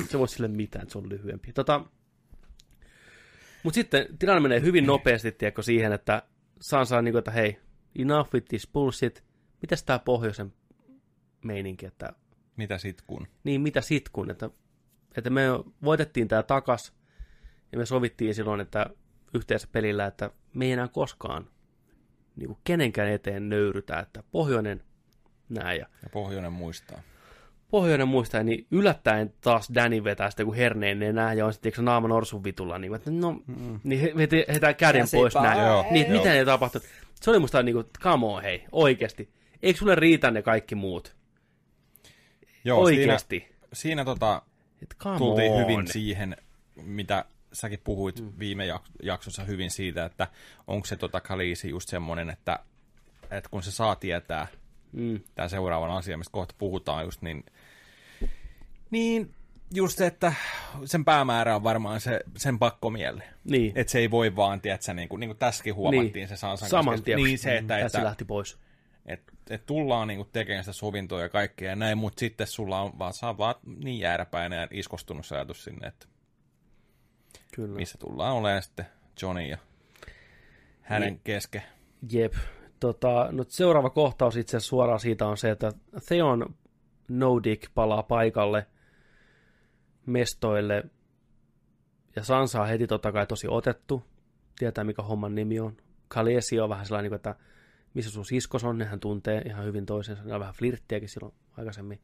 se 0.10 0.20
voisi 0.20 0.34
sille 0.36 0.48
mitään, 0.48 0.84
että 0.84 0.92
se 0.92 0.98
on 0.98 1.10
lyhyempi. 1.10 1.54
Tota, 1.54 1.86
mutta 3.64 3.76
sitten 3.76 4.06
tilanne 4.20 4.42
menee 4.42 4.62
hyvin 4.62 4.86
nopeasti, 4.86 5.32
tiedätkö, 5.32 5.62
siihen, 5.62 5.94
että 5.94 6.22
Sansa 6.62 6.98
on 6.98 7.04
niin 7.04 7.14
kuin, 7.14 7.20
että 7.20 7.32
hei, 7.32 7.60
enough 7.98 8.34
with 8.34 8.48
this 8.48 8.70
bullshit, 8.74 9.24
mitäs 9.62 9.84
tää 9.84 10.00
pohjoisen 10.00 10.54
meininki, 11.46 11.86
että 11.86 12.14
Mitä 12.58 12.78
sit 12.78 13.02
kun? 13.08 13.28
niin 13.44 13.62
mitä 13.62 13.82
sit 13.82 14.10
kun, 14.10 14.32
että, 14.32 14.50
että 15.18 15.30
me 15.30 15.42
voitettiin 15.84 16.28
tämä 16.28 16.44
takas 16.44 16.94
ja 17.72 17.78
me 17.78 17.86
sovittiin 17.86 18.36
silloin, 18.36 18.62
että 18.62 18.86
yhteensä 19.34 19.68
pelillä, 19.72 20.06
että 20.06 20.32
me 20.54 20.66
ei 20.66 20.72
enää 20.72 20.88
koskaan 20.88 21.48
niin 22.36 22.48
kuin 22.48 22.60
kenenkään 22.64 23.10
eteen 23.10 23.50
nöyrytä, 23.50 24.00
että 24.00 24.24
pohjoinen 24.32 24.84
näin 25.50 25.80
ja 25.80 25.88
Ja 26.04 26.10
pohjoinen 26.10 26.54
muistaa. 26.54 27.00
pohjoinen 27.70 28.08
muistaa, 28.08 28.44
niin 28.44 28.68
yllättäen 28.72 29.34
taas 29.42 29.70
Danny 29.76 30.04
vetää 30.04 30.30
sitä, 30.32 30.46
kun 30.46 30.56
herneen 30.56 31.04
enää 31.04 31.34
ja 31.34 31.46
on 31.46 31.54
sitten 31.54 31.62
tiedätkö, 31.72 31.82
naama 31.82 32.08
norsun 32.08 32.44
vitulla, 32.44 32.78
niin, 32.78 32.96
että 32.96 33.12
no, 33.12 33.32
mm. 33.48 33.80
niin 33.84 34.02
he, 34.02 34.14
he, 34.18 34.46
heitää 34.52 34.74
käden 34.74 35.02
Käsi 35.02 35.18
pois 35.18 35.36
näin. 35.36 35.60
Joo, 35.62 35.86
niin, 35.92 36.08
joo. 36.08 36.18
mitä 36.18 36.34
ei 36.34 36.46
tapahtunut. 36.46 36.88
Se 37.22 37.30
oli 37.30 37.40
musta 37.40 37.64
niin 37.64 37.76
kuin, 37.76 37.86
come 38.02 38.26
on, 38.26 38.44
hei, 38.44 38.66
oikeasti. 38.72 39.30
Eikö 39.64 39.80
sulle 39.80 39.96
riitä 39.96 40.32
ne 40.32 40.42
kaikki 40.42 40.76
muut? 40.76 41.16
Joo, 42.64 42.86
siinä, 42.88 43.02
oikeasti. 43.02 43.48
siinä 43.74 44.06
tota, 44.06 44.42
Et 44.84 44.96
come 45.00 45.18
tultiin 45.18 45.52
on. 45.52 45.60
hyvin 45.60 45.88
siihen, 45.88 46.38
mitä 46.84 47.26
säkin 47.54 47.80
puhuit 47.84 48.22
mm. 48.22 48.32
viime 48.40 48.68
jak- 48.68 48.92
jaksossa 49.04 49.44
hyvin 49.44 49.72
siitä, 49.72 50.06
että 50.06 50.28
onko 50.68 50.86
se 50.88 50.96
tota 50.96 51.22
Kalisi 51.22 51.70
just 51.70 51.90
semmoinen, 51.90 52.30
että, 52.30 52.60
että 53.32 53.50
kun 53.50 53.64
se 53.64 53.72
saa 53.72 53.96
tietää 53.96 54.48
Mm. 54.92 55.20
tämä 55.36 55.48
seuraavan 55.48 55.92
asian, 55.92 56.20
mistä 56.20 56.32
kohta 56.32 56.56
puhutaan 56.58 57.06
just, 57.06 57.22
niin, 57.22 57.46
niin 58.92 59.34
just 59.74 59.98
se, 59.98 60.06
että 60.08 60.34
sen 60.86 61.06
päämäärä 61.06 61.56
on 61.56 61.64
varmaan 61.64 62.02
se, 62.02 62.20
sen 62.38 62.60
pakkomielle. 62.60 63.24
Niin. 63.44 63.72
Että 63.76 63.92
se 63.92 64.00
ei 64.00 64.12
voi 64.12 64.36
vaan, 64.36 64.62
tiedätkö, 64.62 64.94
niin 64.94 65.10
kuin, 65.10 65.20
niin 65.20 65.30
kuin 65.30 65.38
tässäkin 65.38 65.76
huomattiin 65.76 66.14
niin. 66.14 66.28
se 66.28 66.36
Sansan 66.36 66.70
Saman 66.70 67.04
tien. 67.04 67.18
Niin 67.18 67.40
se, 67.40 67.58
että, 67.58 67.80
Tässä 67.80 67.98
että, 67.98 68.08
lähti 68.08 68.26
pois. 68.26 68.58
et, 69.06 69.22
et 69.50 69.66
tullaan 69.66 70.08
niinku 70.08 70.30
tekemään 70.34 70.64
sitä 70.64 70.74
sovintoa 70.74 71.22
ja 71.22 71.30
kaikkea 71.30 71.70
ja 71.70 71.76
näin, 71.76 71.98
mutta 71.98 72.20
sitten 72.20 72.48
sulla 72.48 72.82
on 72.82 73.00
vaan, 73.00 73.14
saa 73.14 73.38
vaan 73.38 73.56
niin 73.84 74.00
jääräpäinen 74.00 74.60
ja 74.60 74.68
iskostunut 74.72 75.32
ajatus 75.32 75.64
sinne, 75.64 75.88
että 75.88 76.06
Kyllä. 77.56 77.76
missä 77.76 77.98
tullaan 77.98 78.36
olemaan 78.36 78.64
sitten 78.64 78.86
Johnny 79.22 79.44
ja 79.44 79.58
hänen 80.82 81.14
Niin. 81.14 81.22
kesken. 81.24 81.64
Jep. 82.12 82.34
Tota, 82.80 83.28
no 83.32 83.46
seuraava 83.48 83.90
kohtaus 83.90 84.36
itse 84.38 84.58
asiassa 84.58 84.70
suoraan 84.70 85.00
siitä 85.00 85.28
on 85.28 85.38
se, 85.38 85.50
että 85.50 85.72
Theon 86.08 86.56
No 87.08 87.44
Dick 87.44 87.74
palaa 87.74 88.04
paikalle 88.04 88.66
mestoille 90.08 90.84
ja 92.16 92.24
Sansa 92.24 92.62
on 92.62 92.68
heti 92.68 92.88
totta 92.88 93.12
kai 93.12 93.28
tosi 93.28 93.48
otettu. 93.50 94.04
Tietää 94.60 94.84
mikä 94.84 95.02
homman 95.02 95.36
nimi 95.36 95.60
on. 95.60 95.78
Kalesi 96.08 96.60
on 96.60 96.70
vähän 96.70 96.86
sellainen, 96.86 97.12
niin 97.12 97.16
että 97.16 97.36
missä 97.94 98.12
sun 98.12 98.26
siskos 98.26 98.64
on, 98.64 98.78
nehän 98.78 99.00
tuntee 99.00 99.42
ihan 99.46 99.66
hyvin 99.66 99.86
toisensa. 99.86 100.24
Ne 100.24 100.34
on 100.34 100.40
vähän 100.40 100.54
flirttiäkin 100.54 101.10
silloin 101.10 101.34
aikaisemmin. 101.58 102.00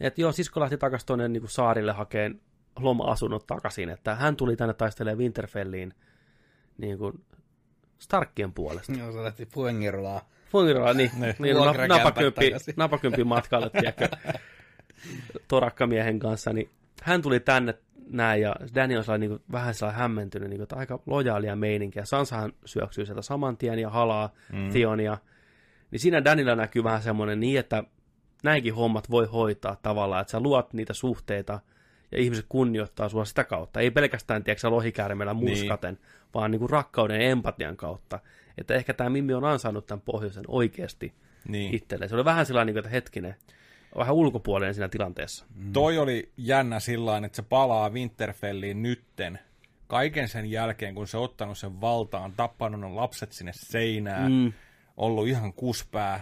Et 0.00 0.18
joo, 0.18 0.32
sisko 0.32 0.60
lähti 0.60 0.76
takaisin 0.76 1.06
tuonne 1.06 1.28
niin 1.28 1.48
saarille 1.48 1.92
hakeen 1.92 2.40
loma-asunnot 2.78 3.46
takaisin, 3.46 3.88
että 3.88 4.14
hän 4.14 4.36
tuli 4.36 4.56
tänne 4.56 4.74
taistelemaan 4.74 5.18
Winterfelliin 5.18 5.94
niin 6.78 6.98
kuin 6.98 7.24
Starkkien 7.98 8.52
puolesta. 8.52 8.92
Joo, 8.92 9.12
se 9.12 9.22
lähti 9.22 9.46
Fuengirolaa. 9.46 10.28
Fuengirolaa, 10.50 10.94
niin, 10.94 11.10
niin 11.20 11.56
nap, 11.56 11.64
Vuokrakämpät 11.64 11.88
napakymppi, 11.88 12.44
takaisin. 12.44 12.74
napakymppi 12.76 13.24
matkalle, 13.24 13.70
tiedätkö, 13.70 14.08
torakkamiehen 15.48 16.18
kanssa, 16.18 16.52
niin 16.52 16.70
hän 17.02 17.22
tuli 17.22 17.40
tänne 17.40 17.74
näin, 18.06 18.42
ja 18.42 18.56
Danny 18.74 18.96
on 18.96 19.04
sellainen, 19.04 19.30
niin 19.30 19.38
kuin, 19.38 19.52
vähän 19.52 19.74
sellainen 19.74 20.00
hämmentynyt, 20.00 20.48
niin 20.48 20.58
kuin, 20.58 20.62
että 20.62 20.76
aika 20.76 21.02
lojaalia 21.06 21.56
meininkiä. 21.56 22.04
Sansahan 22.04 22.52
syöksyy 22.64 23.06
sieltä 23.06 23.22
saman 23.22 23.56
tien 23.56 23.78
ja 23.78 23.90
halaa 23.90 24.32
mm. 24.52 24.70
Theonia. 24.70 25.18
Niin 25.90 26.00
siinä 26.00 26.24
Danilla 26.24 26.56
näkyy 26.56 26.84
vähän 26.84 27.02
semmoinen 27.02 27.40
niin, 27.40 27.58
että 27.58 27.84
näinkin 28.42 28.74
hommat 28.74 29.10
voi 29.10 29.26
hoitaa 29.26 29.76
tavallaan, 29.82 30.20
että 30.20 30.30
sä 30.30 30.40
luot 30.40 30.72
niitä 30.72 30.92
suhteita, 30.92 31.60
ja 32.12 32.18
ihmiset 32.18 32.46
kunnioittaa 32.48 33.08
sua 33.08 33.24
sitä 33.24 33.44
kautta. 33.44 33.80
Ei 33.80 33.90
pelkästään, 33.90 34.44
tiedätkö, 34.44 34.70
lohikäärmeellä 34.70 35.34
muskaten, 35.34 35.94
niin. 35.94 36.08
vaan 36.34 36.50
niin 36.50 36.58
kuin 36.58 36.70
rakkauden 36.70 37.20
ja 37.20 37.28
empatian 37.28 37.76
kautta. 37.76 38.20
Että 38.58 38.74
ehkä 38.74 38.94
tämä 38.94 39.10
Mimmi 39.10 39.34
on 39.34 39.44
ansainnut 39.44 39.86
tämän 39.86 40.02
pohjoisen 40.02 40.44
oikeasti 40.48 41.14
Niin. 41.48 41.74
itselleen. 41.74 42.08
Se 42.08 42.14
oli 42.14 42.24
vähän 42.24 42.46
sellainen, 42.46 42.78
että 42.78 42.90
hetkinen, 42.90 43.34
vähän 43.96 44.14
ulkopuolinen 44.14 44.74
siinä 44.74 44.88
tilanteessa. 44.88 45.44
Mm. 45.54 45.72
Toi 45.72 45.98
oli 45.98 46.32
jännä 46.36 46.80
sillä 46.80 47.16
että 47.16 47.36
se 47.36 47.42
palaa 47.42 47.90
Winterfelliin 47.90 48.82
nytten, 48.82 49.38
kaiken 49.86 50.28
sen 50.28 50.50
jälkeen, 50.50 50.94
kun 50.94 51.08
se 51.08 51.16
on 51.16 51.24
ottanut 51.24 51.58
sen 51.58 51.80
valtaan, 51.80 52.32
tappanut 52.32 52.80
ne 52.80 52.88
lapset 52.88 53.32
sinne 53.32 53.52
seinään, 53.54 54.32
mm. 54.32 54.52
ollut 54.96 55.28
ihan 55.28 55.52
kuspää, 55.52 56.20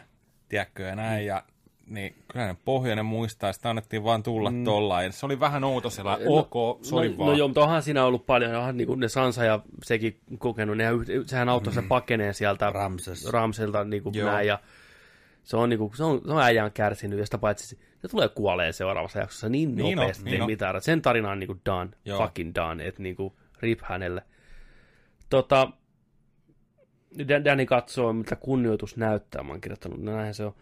tiedätkö, 0.48 0.82
ja 0.82 0.96
näin, 0.96 1.26
ja 1.26 1.42
niin 1.86 2.14
kyllä 2.32 2.46
ne 2.46 2.56
pohjoinen 2.64 3.04
muistaa, 3.04 3.52
sitä 3.52 3.70
annettiin 3.70 4.04
vaan 4.04 4.22
tulla 4.22 4.50
mm. 4.50 4.64
tollain. 4.64 5.12
Se 5.12 5.26
oli 5.26 5.40
vähän 5.40 5.64
outo 5.64 5.90
sellainen, 5.90 6.28
ok, 6.28 6.84
sori 6.84 7.08
no, 7.08 7.18
vaan. 7.18 7.30
no 7.30 7.36
joo, 7.36 7.48
mutta 7.48 7.62
onhan 7.62 7.82
siinä 7.82 8.04
ollut 8.04 8.26
paljon, 8.26 8.54
onhan 8.54 8.76
niin 8.76 8.86
kuin 8.86 9.00
ne 9.00 9.08
Sansa 9.08 9.44
ja 9.44 9.60
sekin 9.82 10.20
kokenut, 10.38 10.76
ne, 10.76 10.86
sehän 11.26 11.48
auttoi 11.48 11.72
mm. 11.72 11.74
se 11.74 11.82
pakeneen 11.82 12.34
sieltä 12.34 12.70
Ramses. 12.70 13.26
Ramselta 13.26 13.84
niin 13.84 14.02
kuin 14.02 14.14
näin, 14.24 14.46
ja 14.46 14.58
se 15.50 15.56
on, 15.56 15.68
niin 15.68 15.78
kuin, 15.78 15.96
se 15.96 16.04
on, 16.04 16.20
se 16.26 16.32
on 16.32 16.42
äijän 16.42 16.72
kärsinyt, 16.72 17.18
ja 17.18 17.24
sitä 17.24 17.38
paitsi 17.38 17.78
se 18.02 18.08
tulee 18.08 18.28
kuoleen 18.28 18.72
seuraavassa 18.72 19.18
jaksossa 19.18 19.48
niin 19.48 19.74
Niin 19.76 19.86
on, 19.86 20.04
nopeasti, 20.04 20.24
niin 20.24 20.32
niin 20.32 20.42
on. 20.42 20.46
mitään. 20.50 20.82
Sen 20.82 21.02
tarina 21.02 21.30
on 21.30 21.38
niin 21.38 21.46
kuin 21.46 21.60
done, 21.66 21.90
Joo. 22.04 22.18
fucking 22.22 22.52
done, 22.54 22.86
että 22.86 23.02
niin 23.02 23.16
kuin 23.16 23.34
rip 23.60 23.80
hänelle. 23.82 24.22
Tota, 25.30 25.70
Dan- 27.18 27.44
Danny 27.44 27.66
katsoo, 27.66 28.12
mitä 28.12 28.36
kunnioitus 28.36 28.96
näyttää, 28.96 29.42
mä 29.42 29.50
oon 29.52 29.60
kirjoittanut, 29.60 30.00
no 30.02 30.12
näinhän 30.12 30.34
se 30.34 30.44
on. 30.44 30.54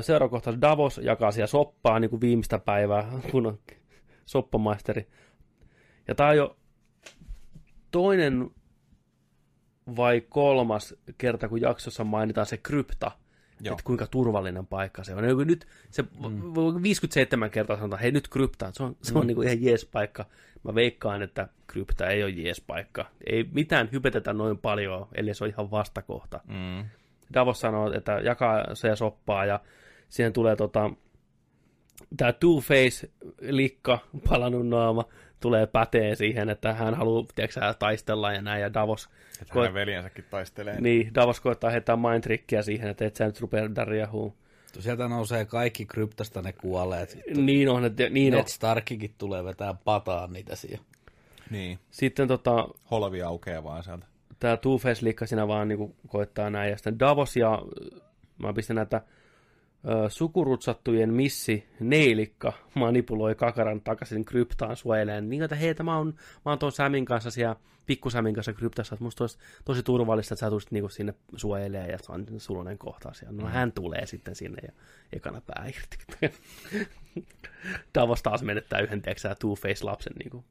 Seuraava 0.00 0.30
kohta 0.30 0.60
Davos 0.60 0.98
jakaa 1.02 1.32
siellä 1.32 1.46
soppaa 1.46 2.00
niin 2.00 2.10
kuin 2.10 2.20
viimeistä 2.20 2.58
päivää, 2.58 3.12
kun 3.30 3.46
on 3.46 3.58
soppamaisteri. 4.26 5.08
Ja 6.08 6.14
tää 6.14 6.28
on 6.28 6.36
jo 6.36 6.56
toinen 7.90 8.50
vai 9.96 10.20
kolmas 10.20 10.94
kerta, 11.18 11.48
kun 11.48 11.60
jaksossa 11.60 12.04
mainitaan 12.04 12.46
se 12.46 12.56
krypta, 12.56 13.10
Joo. 13.60 13.72
että 13.72 13.84
kuinka 13.84 14.06
turvallinen 14.06 14.66
paikka 14.66 15.04
se 15.04 15.14
on. 15.14 15.24
Ja 15.24 15.34
nyt 15.34 15.66
se 15.90 16.02
mm. 16.02 16.82
57 16.82 17.50
kertaa 17.50 17.76
sanotaan, 17.76 18.02
hei 18.02 18.12
nyt 18.12 18.28
krypta, 18.28 18.70
se 18.72 18.82
on, 18.82 18.96
se 19.02 19.14
on 19.14 19.20
mm. 19.20 19.26
niin 19.26 19.34
kuin 19.34 19.48
ihan 19.48 19.62
jees 19.62 19.84
paikka. 19.84 20.24
Mä 20.64 20.74
veikkaan, 20.74 21.22
että 21.22 21.48
krypta 21.66 22.06
ei 22.06 22.22
ole 22.22 22.30
jees 22.30 22.60
paikka. 22.60 23.06
Ei 23.26 23.48
mitään 23.52 23.88
hypetetä 23.92 24.32
noin 24.32 24.58
paljon, 24.58 25.06
eli 25.14 25.34
se 25.34 25.44
on 25.44 25.50
ihan 25.50 25.70
vastakohta. 25.70 26.40
Mm. 26.48 26.84
Davos 27.34 27.60
sanoo, 27.60 27.92
että 27.92 28.12
jakaa 28.12 28.74
se 28.74 28.96
soppaa 28.96 29.44
ja 29.44 29.60
siihen 30.08 30.32
tulee 30.32 30.56
tota, 30.56 30.90
tämä 32.16 32.32
Two-Face-likka, 32.32 33.98
palannut 34.28 34.68
naama, 34.68 35.04
tulee 35.40 35.66
päteen 35.66 36.16
siihen, 36.16 36.48
että 36.48 36.72
hän 36.74 36.94
haluaa, 36.94 37.24
tiedätkö, 37.34 37.60
taistella 37.78 38.32
ja 38.32 38.42
näin, 38.42 38.62
ja 38.62 38.74
Davos, 38.74 39.08
Että 39.42 39.54
hänen 39.54 39.74
veljensäkin 39.74 40.24
taistelee. 40.30 40.80
niin, 40.80 41.14
Davos 41.14 41.40
koittaa 41.40 41.70
heittää 41.70 41.96
mind 41.96 42.20
trickia 42.20 42.62
siihen, 42.62 42.88
että 42.88 43.06
et 43.06 43.16
sä 43.16 43.26
nyt 43.26 43.40
rupea 43.40 43.74
dariahuu. 43.74 44.34
Sieltä 44.78 45.08
nousee 45.08 45.44
kaikki 45.44 45.86
kryptasta 45.86 46.42
ne 46.42 46.52
kuolleet. 46.52 47.18
Niin 47.36 47.68
on, 47.68 47.84
että, 47.84 48.08
niin. 48.08 48.32
Ned 48.32 48.46
Starkikin 48.48 49.14
tulee 49.18 49.44
vetää 49.44 49.74
pataan 49.84 50.32
niitä 50.32 50.56
siellä. 50.56 50.84
Niin, 51.50 51.78
Sitten 51.90 52.28
tota, 52.28 52.68
holvi 52.90 53.22
aukeaa 53.22 53.64
vaan 53.64 53.82
sieltä. 53.84 54.06
tämä 54.40 54.56
two 54.56 54.78
face 54.78 55.04
liikka 55.04 55.26
siinä 55.26 55.48
vaan 55.48 55.68
niin 55.68 55.94
koittaa 56.06 56.50
näin. 56.50 56.70
Ja 56.70 56.76
sitten 56.76 56.98
Davos 56.98 57.36
ja 57.36 57.62
mä 58.38 58.52
pistän 58.52 58.76
näitä 58.76 59.00
sukurutsattujen 60.08 61.12
missi 61.14 61.68
Neilikka 61.80 62.52
manipuloi 62.74 63.34
kakaran 63.34 63.80
takaisin 63.80 64.24
kryptaan 64.24 64.76
suojeleen. 64.76 65.28
Niin, 65.30 65.42
että 65.42 65.56
hei, 65.56 65.74
mä 65.82 65.96
oon, 65.98 66.14
mä 66.44 66.50
oon 66.52 66.58
tuon 66.58 66.72
Samin 66.72 67.04
kanssa 67.04 67.30
siellä, 67.30 67.56
pikku 67.86 68.10
Samin 68.10 68.34
kanssa 68.34 68.52
kryptassa, 68.52 68.94
että 68.94 69.04
musta 69.04 69.24
olisi 69.24 69.38
tosi 69.64 69.82
turvallista, 69.82 70.34
että 70.34 70.40
sä 70.40 70.50
tulisit 70.50 70.70
niinku 70.70 70.88
sinne 70.88 71.14
suojelemaan 71.36 71.90
ja 71.90 71.98
se 71.98 72.12
on 72.12 72.26
sulonen 72.38 72.78
kohtaus. 72.78 73.22
Ja 73.22 73.32
no 73.32 73.44
Mm. 73.44 73.50
hän 73.50 73.72
tulee 73.72 74.06
sitten 74.06 74.34
sinne 74.34 74.62
ja 74.66 74.72
ekana 75.12 75.40
pää 75.40 75.66
irti. 75.68 75.98
Davos 77.94 78.22
taas 78.22 78.42
menettää 78.42 78.80
yhden, 78.80 79.02
tiedätkö 79.02 79.34
two 79.34 79.54
face 79.54 79.84
lapsen 79.84 80.12
niinku. 80.12 80.44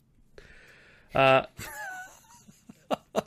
Ää, 1.16 1.48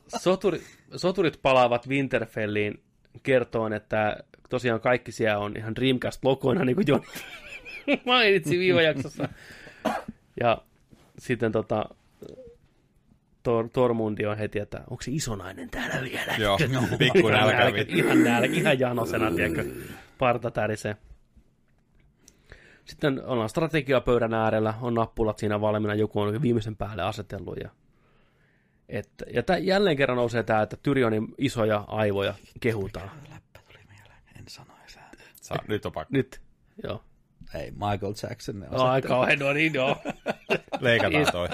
Soturi, 0.23 0.63
soturit 0.97 1.39
palaavat 1.43 1.89
Winterfelliin 1.89 2.83
kertoon, 3.23 3.73
että 3.73 4.17
tosiaan 4.51 4.81
kaikki 4.81 5.13
siellä 5.13 5.39
on 5.39 5.57
ihan 5.57 5.77
Dreamcast-logoina, 5.77 6.65
niin 6.65 6.77
kuin 6.77 6.87
Joni 6.87 7.07
mainitsi 8.07 8.59
viime 8.59 8.83
jaksossa. 8.83 9.29
Ja 10.41 10.63
sitten 11.19 11.53
tota, 11.53 11.85
Tor, 13.43 13.69
Tormundi 13.69 14.27
on 14.27 14.39
heti, 14.39 14.59
että 14.59 14.81
onko 14.91 15.03
se 15.03 15.11
isonainen 15.11 15.71
täällä 15.71 16.03
vielä? 16.03 16.37
Joo, 16.39 16.59
pikku 16.99 17.29
nälkä. 17.29 17.85
Ihan 17.89 18.25
nälkä, 18.25 18.55
ihan 18.55 18.79
janosena, 18.79 19.31
tiedätkö, 19.31 19.65
parta 20.19 20.51
tärisee. 20.51 20.97
Sitten 22.85 23.25
ollaan 23.25 23.49
strategiapöydän 23.49 24.35
äärellä, 24.35 24.75
on 24.81 24.95
nappulat 24.95 25.39
siinä 25.39 25.61
valmiina, 25.61 25.95
joku 25.95 26.21
on 26.21 26.43
viimeisen 26.43 26.77
päälle 26.77 27.03
asetellut. 27.03 27.57
Ja, 27.57 27.71
että, 28.89 29.25
ja 29.35 29.43
tä, 29.43 29.59
jälleen 29.59 29.97
kerran 29.97 30.17
nousee 30.17 30.43
tämä, 30.43 30.63
että 30.63 30.77
Tyrionin 30.83 31.35
isoja 31.39 31.85
aivoja 31.87 32.35
kehutaan. 32.61 33.11
En 34.41 34.49
sano 34.49 34.73
sä. 34.87 35.01
Sa, 35.43 35.55
nyt 35.69 35.87
on 35.87 35.93
pakko. 35.93 36.09
Nyt, 36.13 36.41
joo. 36.85 37.05
Ei, 37.55 37.71
Michael 37.71 38.15
Jackson 38.23 38.61
ne 38.61 38.67
No, 38.71 38.83
Ai 38.85 39.03
kauhean, 39.03 39.39
no 39.39 39.53
niin 39.53 39.75
joo. 39.75 39.97
Leikataan 40.81 41.27
toi. 41.33 41.49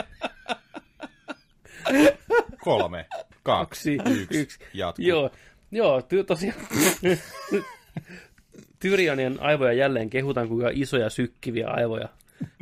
Kolme, 2.65 3.06
kaksi, 3.42 3.97
Kaksi, 3.97 4.12
yksi, 4.23 4.40
yksi. 4.40 4.58
jatkuu. 4.74 5.05
Joo, 5.06 5.31
joo 5.70 6.00
ty- 6.00 6.24
tosiaan. 6.26 6.56
Tyrionien 8.81 9.40
aivoja 9.40 9.73
jälleen 9.73 10.10
kehutaan, 10.10 10.48
kuinka 10.48 10.70
isoja 10.73 11.10
sykkiviä 11.10 11.68
aivoja 11.68 12.08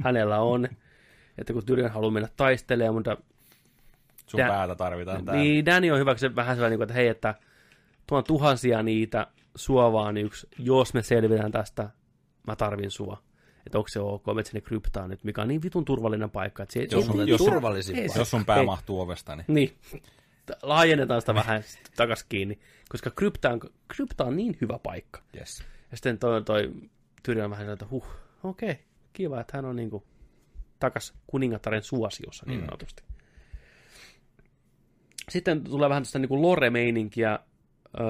hänellä 0.05 0.41
on. 0.41 0.69
Että 1.39 1.53
kun 1.53 1.67
Tyrion 1.67 1.91
haluaa 1.91 2.11
mennä 2.11 2.29
taistelemaan, 2.37 2.95
mutta 2.95 3.17
Sun 4.27 4.39
Tää- 4.41 4.49
päätä 4.49 4.75
tarvitaan 4.75 5.25
täällä. 5.25 5.43
niin 5.43 5.67
Danny 5.67 5.91
on 5.91 5.99
hyväksi 5.99 6.37
vähän 6.37 6.57
sellainen, 6.57 6.83
että 6.83 6.95
hei, 6.95 7.09
että 7.09 7.35
tuon 8.07 8.25
tuhansia 8.25 8.83
niitä, 8.83 9.27
sua 9.57 9.93
vaan 9.93 10.17
yksi, 10.17 10.47
jos 10.59 10.95
me 10.95 11.03
selvitään 11.03 11.53
tästä, 11.53 11.91
mä 12.47 12.57
tarvin 12.57 12.91
sua. 12.91 13.23
Että 13.67 13.79
onko 13.79 13.89
se 13.89 14.01
ok, 14.01 14.27
menet 14.27 14.47
sinne 14.47 14.61
kryptaan 14.61 15.11
nyt, 15.11 15.25
mikä 15.25 15.43
on 15.43 15.49
niin 15.49 15.63
vitun 15.63 15.85
turvallinen 15.85 16.31
paikka. 16.31 16.63
Että 16.63 16.73
se, 16.73 16.87
Jos 16.91 17.05
ei- 17.05 17.11
on 17.11 17.21
ei- 17.21 17.29
jos- 17.29 17.39
turvallisin 17.39 17.97
paikka. 17.97 18.19
Jos 18.19 18.31
sun 18.31 18.45
pää 18.45 18.57
Ei. 18.59 18.67
mahtuu 18.67 19.01
ovesta, 19.01 19.37
niin 19.37 19.45
Niin. 19.49 19.77
Laajennetaan 20.63 21.23
sitä 21.23 21.35
vähän 21.35 21.63
takas 21.97 22.25
kiinni, 22.25 22.59
koska 22.89 23.11
krypta 23.11 23.51
on, 23.51 23.61
krypta 23.89 24.25
on 24.25 24.37
niin 24.37 24.57
hyvä 24.61 24.79
paikka. 24.79 25.23
yes. 25.37 25.65
Ja 25.91 25.97
sitten 25.97 26.19
toi, 26.19 26.43
toi 26.43 26.73
Tyrion 27.23 27.51
vähän 27.51 27.63
sellainen, 27.65 27.73
että 27.73 27.87
huh, 27.91 28.07
okei, 28.43 28.71
okay, 28.71 28.83
kiva, 29.13 29.41
että 29.41 29.59
hän 29.59 29.65
on 29.65 29.77
niinku 29.77 30.07
takas 30.81 31.15
kuningattaren 31.27 31.83
suosiossa 31.83 32.47
niin 32.49 32.61
sanotusti. 32.65 33.03
Sitten 35.31 35.65
tulee 35.65 35.89
vähän 35.89 36.03
tästä 36.03 36.19
niinku 36.19 36.43
lore-meininkiä. 36.43 37.39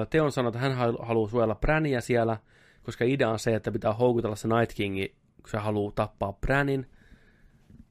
Teon 0.09 0.31
sanoi, 0.31 0.49
että 0.49 0.59
hän 0.59 0.71
hal- 0.71 1.05
haluaa 1.05 1.29
suojella 1.29 1.55
Brania 1.55 2.01
siellä, 2.01 2.37
koska 2.83 3.05
idea 3.05 3.29
on 3.29 3.39
se, 3.39 3.55
että 3.55 3.71
pitää 3.71 3.93
houkutella 3.93 4.35
se 4.35 4.47
Night 4.47 4.75
Kingi, 4.75 5.15
kun 5.41 5.49
se 5.49 5.57
haluaa 5.57 5.91
tappaa 5.91 6.33
Branin. 6.33 6.89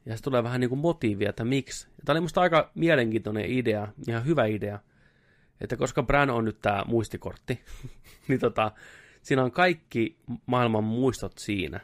Ja 0.06 0.16
se 0.16 0.22
tulee 0.22 0.42
vähän 0.42 0.60
niinku 0.60 0.76
motiivia, 0.76 1.30
että 1.30 1.44
miksi. 1.44 1.86
Ja 1.88 2.02
Tämä 2.04 2.14
oli 2.14 2.20
musta 2.20 2.40
aika 2.40 2.70
mielenkiintoinen 2.74 3.50
idea, 3.50 3.88
ihan 4.08 4.24
hyvä 4.24 4.44
idea. 4.44 4.78
Että 5.60 5.76
koska 5.76 6.02
Bran 6.02 6.30
on 6.30 6.44
nyt 6.44 6.60
tämä 6.60 6.84
muistikortti, 6.86 7.64
niin 8.28 8.40
tota, 8.40 8.72
siinä 9.22 9.44
on 9.44 9.52
kaikki 9.52 10.18
maailman 10.46 10.84
muistot 10.84 11.38
siinä. 11.38 11.80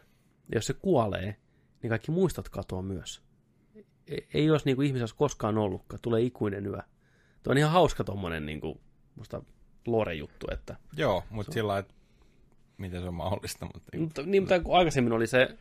Ja 0.52 0.56
jos 0.56 0.66
se 0.66 0.74
kuolee, 0.74 1.36
niin 1.82 1.88
kaikki 1.88 2.10
muistot 2.10 2.48
katoaa 2.48 2.82
myös. 2.82 3.22
Ei, 4.06 4.28
ei 4.34 4.50
olisi 4.50 4.66
niin 4.66 4.76
kuin 4.76 4.86
ihmisessä 4.86 5.16
koskaan 5.16 5.58
ollutkaan, 5.58 6.00
tulee 6.02 6.22
ikuinen 6.22 6.66
yö. 6.66 6.82
Tuo 7.42 7.50
on 7.50 7.58
ihan 7.58 7.72
hauska 7.72 8.04
tommonen 8.04 8.46
niin 8.46 8.60
kuin, 8.60 8.80
musta 9.14 9.42
lore-juttu, 9.86 10.46
että 10.52 10.76
Joo, 10.96 11.24
mutta 11.30 11.52
sillä 11.52 11.78
että 11.78 11.94
miten 12.78 13.02
se 13.02 13.08
on 13.08 13.14
mahdollista. 13.14 13.66
Mutta 13.74 13.98
mutta, 13.98 14.22
niin, 14.22 14.42
mutta 14.42 14.60
kun 14.60 14.78
aikaisemmin 14.78 15.12
oli 15.12 15.26
se 15.26 15.56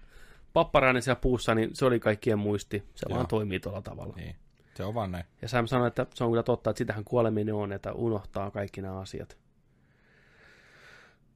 papparainen 0.53 1.01
siellä 1.01 1.19
puussa, 1.21 1.55
niin 1.55 1.69
se 1.73 1.85
oli 1.85 1.99
kaikkien 1.99 2.39
muisti. 2.39 2.83
Se 2.95 3.05
Joo. 3.09 3.15
vaan 3.15 3.27
toimii 3.27 3.59
tuolla 3.59 3.81
tavalla. 3.81 4.13
niin, 4.15 4.35
se 4.75 4.83
on 4.83 4.93
vaan 4.93 5.11
näin. 5.11 5.25
Ja 5.41 5.47
Sam 5.47 5.67
sanoi, 5.67 5.87
että 5.87 6.07
se 6.13 6.23
on 6.23 6.29
kyllä 6.29 6.43
totta, 6.43 6.69
että 6.69 6.77
sitähän 6.77 7.03
kuoleminen 7.03 7.55
on, 7.55 7.73
että 7.73 7.93
unohtaa 7.93 8.51
kaikki 8.51 8.81
nämä 8.81 8.99
asiat. 8.99 9.37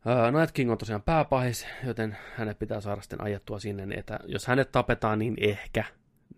Uh, 0.05 0.39
Night 0.39 0.51
King 0.51 0.71
on 0.71 0.77
tosiaan 0.77 1.01
pääpahis, 1.01 1.67
joten 1.85 2.17
hänet 2.35 2.59
pitää 2.59 2.81
saada 2.81 3.01
sitten 3.01 3.23
ajettua 3.23 3.59
sinne, 3.59 3.85
niin 3.85 3.99
että 3.99 4.19
jos 4.25 4.47
hänet 4.47 4.71
tapetaan, 4.71 5.19
niin 5.19 5.35
ehkä 5.37 5.83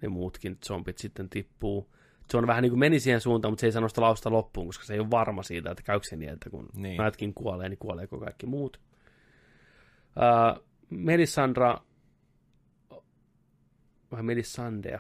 ne 0.02 0.08
muutkin 0.08 0.58
zombit 0.66 0.98
sitten 0.98 1.30
tippuu. 1.30 1.95
Se 2.32 2.38
on 2.38 2.48
vähän 2.48 2.62
niin 2.62 2.72
kuin 2.72 2.80
meni 2.80 3.00
siihen 3.00 3.22
suuntaan, 3.22 3.52
mutta 3.52 3.62
se 3.62 3.68
ei 3.68 3.72
sano 3.72 3.90
sitä 3.90 4.02
lausta 4.02 4.32
loppuun, 4.32 4.68
koska 4.68 4.86
se 4.86 4.94
ei 4.94 5.00
ole 5.00 5.12
varma 5.12 5.44
siitä, 5.44 5.72
että 5.72 5.84
käykö 5.84 6.08
se 6.08 6.16
niin, 6.16 6.34
että 6.34 6.50
kun 6.50 6.70
Niin. 6.74 7.02
King 7.18 7.34
kuolee, 7.36 7.70
niin 7.70 7.80
kuoleeko 7.80 8.20
kaikki 8.20 8.46
muut. 8.46 8.80
Uh, 10.16 10.66
Melisandra, 10.90 11.82
vai 14.12 14.24
Melisandea, 14.24 15.00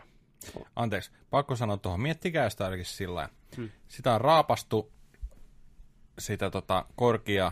Anteeksi, 0.76 1.12
pakko 1.30 1.56
sanoa 1.56 1.78
tuohon. 1.78 2.02
Miettikää 2.02 2.50
sitä 2.50 2.66
ainakin 2.66 2.86
sillä. 2.86 3.30
Hmm. 3.58 3.70
Sitä 3.88 4.14
on 4.14 4.22
raapastu, 4.22 4.92
sitä 6.20 6.50
tota, 6.50 6.86
korkia, 6.95 7.52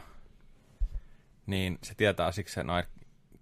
niin 1.45 1.79
se 1.83 1.95
tietää 1.95 2.31
siksi 2.31 2.53
se 2.53 2.63
Night 2.63 2.91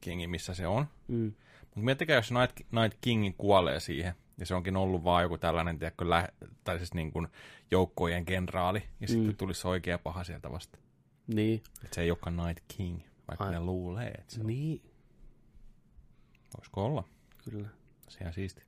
Kingi, 0.02 0.28
missä 0.28 0.54
se 0.54 0.68
on. 0.68 0.86
mm. 1.08 1.34
Mutta 1.62 1.80
miettikää, 1.80 2.16
jos 2.16 2.32
Night, 2.32 2.58
Night 2.72 2.98
King 3.02 3.36
kuolee 3.38 3.80
siihen, 3.80 4.14
ja 4.42 4.46
se 4.46 4.56
onkin 4.56 4.78
ollut 4.78 5.04
vaan 5.04 5.24
joku 5.24 5.38
tällainen, 5.38 5.80
tiedätkö, 5.80 6.10
lä- 6.10 6.30
tai 6.64 6.78
siis 6.78 6.94
niin 6.94 7.12
kuin 7.12 7.28
joukkojen 7.72 8.26
kenraali, 8.26 8.84
ja 9.00 9.08
sitten 9.08 9.28
Mm. 9.28 9.36
tulisi 9.38 9.62
se 9.62 9.68
oikea 9.68 9.98
paha 9.98 10.24
sieltä 10.24 10.52
vasta. 10.52 10.78
niin, 11.28 11.64
Että 11.84 11.96
se 11.96 12.02
ei 12.02 12.12
olekaan 12.12 12.38
Night 12.38 12.64
King, 12.78 13.00
vaikka 13.28 13.44
Ai. 13.46 13.52
ne 13.52 13.60
luulee, 13.60 14.08
että 14.08 14.34
se 14.34 14.40
on. 14.42 14.48
niin, 14.48 14.82
Voisiko 16.58 16.86
olla? 16.86 17.04
kyllä. 17.44 17.68
Se 18.10 18.18
on 18.18 18.22
ihan 18.22 18.34
siisti. 18.34 18.64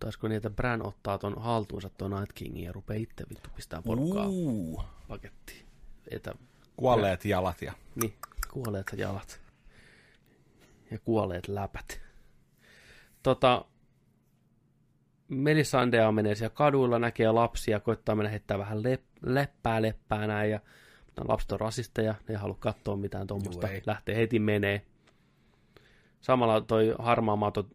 Taisiko 0.00 0.28
niin, 0.28 0.36
että 0.36 0.50
Bran 0.50 0.86
ottaa 0.86 1.18
ton 1.18 1.42
haltuunsa 1.42 1.90
ton 1.90 2.10
Night 2.10 2.32
Kingin 2.34 2.64
ja 2.64 2.72
rupeaa 2.72 2.98
itse 3.00 3.24
vittu 3.30 3.50
pistää 3.56 3.82
porukkaa 3.82 4.26
Uh, 4.28 4.84
pakettiin. 5.08 5.66
Että, 6.10 6.34
kuolleet 6.76 7.24
jalat 7.24 7.62
ja... 7.62 7.72
niin, 8.02 8.14
kuolleet 8.52 8.92
jalat. 8.96 9.40
Ja 10.90 10.98
kuolleet 10.98 11.48
läpät. 11.48 12.00
Tota, 13.22 13.64
Melisandea 15.28 16.12
menee 16.12 16.34
siellä 16.34 16.54
kaduilla, 16.54 16.98
näkee 16.98 17.32
lapsia, 17.32 17.80
koittaa 17.80 18.14
mennä 18.14 18.30
heittää 18.30 18.58
vähän 18.58 18.82
lep, 18.82 19.02
leppää 19.22 19.82
leppää 19.82 20.26
näin, 20.26 20.50
ja 20.50 20.60
mutta 21.06 21.24
lapset 21.28 21.52
on 21.52 21.60
rasisteja, 21.60 22.12
ne 22.12 22.34
ei 22.34 22.40
halua 22.40 22.56
katsoa 22.60 22.96
mitään 22.96 23.26
tuommoista, 23.26 23.68
lähtee 23.86 24.16
heti 24.16 24.38
menee. 24.38 24.82
Samalla 26.20 26.60
toi 26.60 26.94
harmaa 26.98 27.36
mato 27.36 27.68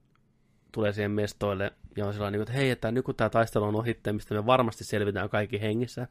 tulee 0.71 0.93
siihen 0.93 1.11
mestoille 1.11 1.71
ja 1.97 2.05
on 2.05 2.13
sellainen, 2.13 2.41
että 2.41 2.53
hei, 2.53 2.69
että 2.69 2.91
nyt 2.91 3.05
kun 3.05 3.15
tämä 3.15 3.29
taistelu 3.29 3.65
on 3.65 3.75
ohitte, 3.75 4.13
mistä 4.13 4.35
me 4.35 4.45
varmasti 4.45 4.83
selvitään 4.83 5.29
kaikki 5.29 5.61
hengissä, 5.61 6.07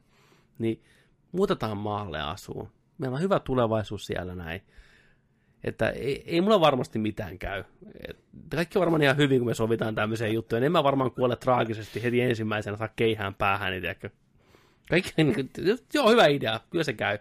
niin 0.59 0.83
muutetaan 1.33 1.77
maalle 1.77 2.21
asuun. 2.21 2.69
Meillä 2.99 3.15
on 3.15 3.23
hyvä 3.23 3.41
tulevaisuus 3.41 4.07
siellä 4.07 4.35
näin. 4.35 4.63
Että 5.65 5.91
ei, 5.91 6.23
ei 6.27 6.41
mulla 6.41 6.61
varmasti 6.61 6.99
mitään 6.99 7.39
käy. 7.39 7.65
Et 8.09 8.17
kaikki 8.55 8.79
on 8.79 8.81
varmaan 8.81 9.03
ihan 9.03 9.17
hyvin, 9.17 9.39
kun 9.39 9.47
me 9.47 9.55
sovitaan 9.55 9.95
tämmöiseen 9.95 10.35
juttuun. 10.35 10.63
En 10.63 10.73
mä 10.73 10.85
varmaan 10.85 11.11
kuole 11.11 11.37
traagisesti 11.37 12.03
heti 12.03 12.21
ensimmäisenä 12.21 12.77
saa 12.77 12.89
keihään 12.97 13.35
päähän, 13.35 13.71
niin 13.71 13.81
tiedätkö. 13.81 14.11
Kaikki, 14.91 15.13
joo, 15.95 16.11
hyvä 16.11 16.27
idea, 16.27 16.61
kyllä 16.71 16.85
se 16.85 16.93
käy. 16.93 17.19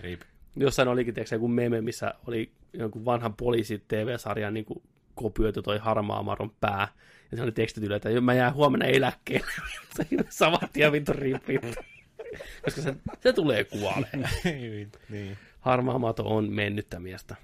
Rip. 0.00 0.22
Jossain 0.56 0.88
olikin 0.88 1.14
tiedätkö, 1.14 1.34
joku 1.34 1.48
meme, 1.48 1.80
missä 1.80 2.14
oli 2.26 2.52
jonkun 2.72 3.04
vanhan 3.04 3.34
poliisi 3.34 3.84
TV-sarjan 3.88 4.54
niin 4.54 4.66
kopioitu 5.14 5.62
toi 5.62 5.78
harmaa 5.78 6.22
maron 6.22 6.52
pää. 6.60 6.88
Ja 7.30 7.36
se 7.36 7.42
oli 7.42 7.52
tekstityle, 7.52 7.96
että 7.96 8.20
mä 8.20 8.34
jään 8.34 8.54
huomenna 8.54 8.86
eläkkeelle. 8.86 9.50
Samat 10.28 10.72
tien 10.72 10.92
vittu 10.92 11.12
ripit. 11.12 11.76
Koska 12.64 12.80
se, 12.80 12.94
se 13.20 13.32
tulee 13.32 13.64
kuoleen. 13.64 14.28
niin. 15.08 15.38
Harmaa 15.60 15.98
mato 15.98 16.28
on 16.36 16.52
mennyttä 16.52 17.00
miestä. 17.00 17.36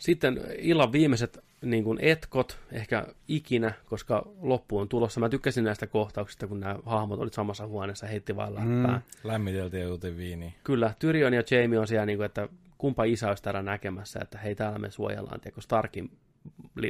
Sitten 0.00 0.40
illan 0.58 0.92
viimeiset 0.92 1.38
niin 1.62 1.84
kuin 1.84 1.98
etkot, 2.02 2.58
ehkä 2.72 3.06
ikinä, 3.28 3.72
koska 3.86 4.28
loppu 4.40 4.78
on 4.78 4.88
tulossa. 4.88 5.20
Mä 5.20 5.28
tykkäsin 5.28 5.64
näistä 5.64 5.86
kohtauksista, 5.86 6.46
kun 6.46 6.60
nämä 6.60 6.76
hahmot 6.86 7.18
olivat 7.18 7.32
samassa 7.32 7.66
huoneessa, 7.66 8.06
heitti 8.06 8.36
vaan 8.36 8.54
läppää. 8.54 8.96
Mm. 8.96 9.30
Lämmiteltiin 9.30 9.80
ja 9.80 9.86
juotiin 9.86 10.16
viiniä. 10.16 10.52
Kyllä, 10.64 10.94
Tyrion 10.98 11.32
ja 11.32 11.42
Jamie 11.50 11.78
on 11.78 11.86
siellä, 11.86 12.06
niin 12.06 12.18
kuin, 12.18 12.26
että 12.26 12.48
kumpa 12.78 13.04
isä 13.04 13.28
olisi 13.28 13.42
täällä 13.42 13.62
näkemässä, 13.62 14.20
että 14.22 14.38
hei, 14.38 14.54
täällä 14.54 14.78
me 14.78 14.90
suojellaan, 14.90 15.40
tiedätkö, 15.40 15.60
Starkin 15.60 16.10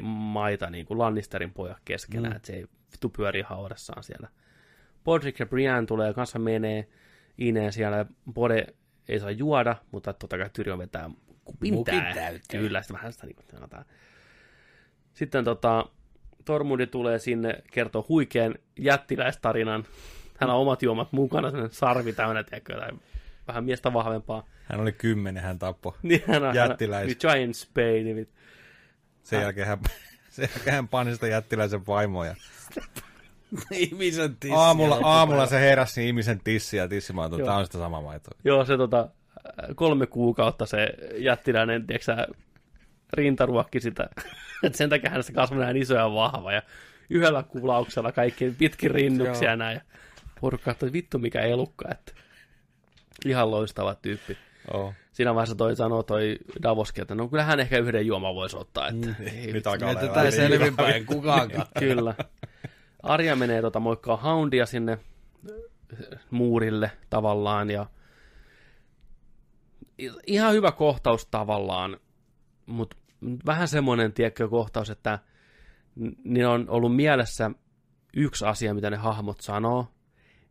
maita 0.03 0.71
niin 0.71 0.87
kuin 0.87 0.99
Lannisterin 0.99 1.53
pojat 1.53 1.81
keskenään, 1.85 2.33
mm. 2.33 2.37
että 2.37 2.47
se 2.47 2.53
ei 2.53 2.67
vittu 2.93 3.09
pyöri 3.09 3.43
haudessaan 3.43 4.03
siellä. 4.03 4.29
Podrick 5.05 5.39
ja 5.39 5.47
Brienne 5.47 5.87
tulee 5.87 6.15
kanssa 6.15 6.39
menee 6.39 6.89
Ineen 7.39 7.73
siellä, 7.73 8.07
Bode 8.33 8.67
ei 9.09 9.21
saa 9.21 9.31
juoda, 9.31 9.77
mutta 9.93 10.13
totta 10.13 10.39
kai 10.39 10.51
Tyrion 10.53 10.79
vetää 10.79 11.11
kupin 11.51 11.75
Mukin 11.75 12.03
tää. 12.03 12.15
täyteen. 12.15 12.63
Kyllä, 12.63 12.83
sitten 12.83 12.97
vähän 12.97 13.13
sitä 13.13 13.27
niin 13.27 13.37
kuin, 13.37 13.85
Sitten 15.15 15.45
tota, 15.45 15.87
Tormundi 16.45 16.87
tulee 16.87 17.19
sinne, 17.19 17.63
kertoo 17.73 18.07
huikean 18.09 18.55
jättiläistarinan. 18.79 19.85
Hän 20.39 20.51
on 20.51 20.57
omat 20.57 20.83
juomat 20.83 21.13
mukana, 21.13 21.51
sellainen 21.51 21.75
sarvi 21.75 22.13
täynnä, 22.13 22.43
tiedätkö, 22.43 22.79
tai 22.81 22.91
vähän 23.49 23.65
miestä 23.65 23.93
vahvempaa. 23.93 24.47
Hän 24.65 24.81
oli 24.81 24.93
kymmenen, 24.93 25.43
hän 25.43 25.59
tappoi. 25.59 25.93
Niin 26.03 26.23
hän 26.27 26.45
on 26.45 26.55
Jättiläis. 26.55 27.07
Niin 27.07 27.17
Giant 27.21 27.55
Spade. 27.57 28.03
Niin, 28.03 28.29
Sen 29.23 29.43
jälkeen 29.43 29.67
hän, 29.67 29.79
sen 30.31 30.49
jälkeen 30.55 30.75
hän 30.75 30.89
pani 30.89 31.15
sitä 31.15 31.27
jättiläisen 31.27 31.87
vaimoja. 31.87 32.35
Ihmisen 33.71 34.37
tissi. 34.37 34.57
Aamulla, 34.57 35.01
aamulla 35.03 35.47
se 35.47 35.61
heräsi 35.61 36.07
ihmisen 36.07 36.41
tissiä 36.45 36.83
ja 36.83 36.89
tissimaito. 36.89 37.39
Joo. 37.39 37.47
Tämä 37.47 37.59
on 37.59 37.65
sitä 37.65 37.79
samaa 37.79 38.03
maitoa. 38.03 38.39
Joo, 38.45 38.65
se 38.65 38.77
tota, 38.77 39.09
kolme 39.75 40.07
kuukautta 40.07 40.67
se 40.67 40.89
jättiläinen, 41.17 41.87
tiedätkö 41.87 42.35
rintaruokki 43.13 43.81
sitä. 43.81 44.09
Et 44.65 44.75
sen 44.75 44.91
takia 44.91 45.11
hänestä 45.11 45.33
kasvoi 45.33 45.59
näin 45.59 45.77
iso 45.77 45.95
ja 45.95 46.15
vahva. 46.15 46.53
Ja 46.53 46.63
yhdellä 47.11 47.43
kulauksella 47.43 48.13
kaikki 48.13 48.55
pitkin 48.59 48.91
rinnuksia 48.91 49.49
Joo. 49.49 49.57
näin. 49.57 49.75
Ja 49.75 49.81
porukka 50.41 50.71
että 50.71 50.93
vittu 50.93 51.19
mikä 51.19 51.41
elukka. 51.41 51.89
Että 51.91 52.13
ihan 53.27 53.51
loistava 53.51 53.95
tyyppi. 53.95 54.37
Oh. 54.73 54.95
Siinä 55.13 55.35
vaiheessa 55.35 55.55
toi 55.55 55.77
sanoo 55.77 56.03
toi 56.03 56.39
Davoskin, 56.63 57.03
että 57.03 57.15
no 57.15 57.29
kyllä 57.29 57.45
hän 57.45 57.61
ehkä 57.61 57.79
yhden 57.79 58.07
juoman 58.07 58.35
voisi 58.35 58.57
ottaa. 58.57 58.89
Että 58.89 59.07
mm. 59.07 59.15
ei, 59.27 59.53
Nyt 59.53 59.67
alkaa 59.67 60.31
selvinpäin 60.31 61.07
kukaankaan. 61.07 61.67
Kyllä. 61.79 62.15
Arja 63.03 63.37
menee 63.37 63.63
tota, 63.63 63.81
moikkaa 63.81 64.17
Houndia 64.17 64.67
sinne 64.67 64.99
muurille 66.31 66.91
tavallaan 67.11 67.71
ja 67.71 67.87
ihan 70.27 70.53
hyvä 70.53 70.73
kohtaus 70.73 71.27
tavallaan, 71.27 71.97
mutta 72.67 72.97
vähän 73.47 73.69
semmoinen 73.69 74.13
tiedätkö, 74.13 74.49
kohtaus, 74.49 74.91
että 74.91 75.19
niin 76.25 76.47
on 76.47 76.65
ollut 76.69 76.97
mielessä 76.97 77.51
yksi 78.17 78.45
asia, 78.45 78.75
mitä 78.75 78.91
ne 78.91 78.97
hahmot 78.97 79.41
sanoo, 79.41 79.87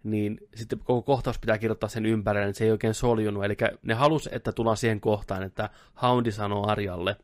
niin 0.03 0.38
sitten 0.56 0.80
koko 0.80 1.02
kohtaus 1.02 1.40
pitää 1.40 1.58
kirjoittaa 1.58 1.90
sen 1.90 2.06
ympärille, 2.06 2.45
niin 2.45 2.56
se 2.56 2.66
ei 2.66 2.72
oikein 2.72 2.94
soljunut. 2.94 3.45
Eli 3.45 3.58
ne 3.84 3.94
halus, 3.94 4.30
että 4.32 4.52
tullaan 4.52 4.78
siihen 4.78 5.02
kohtaan, 5.02 5.44
että 5.44 5.69
Houndi 6.02 6.32
sanoo 6.32 6.68
Arjalle, 6.68 7.16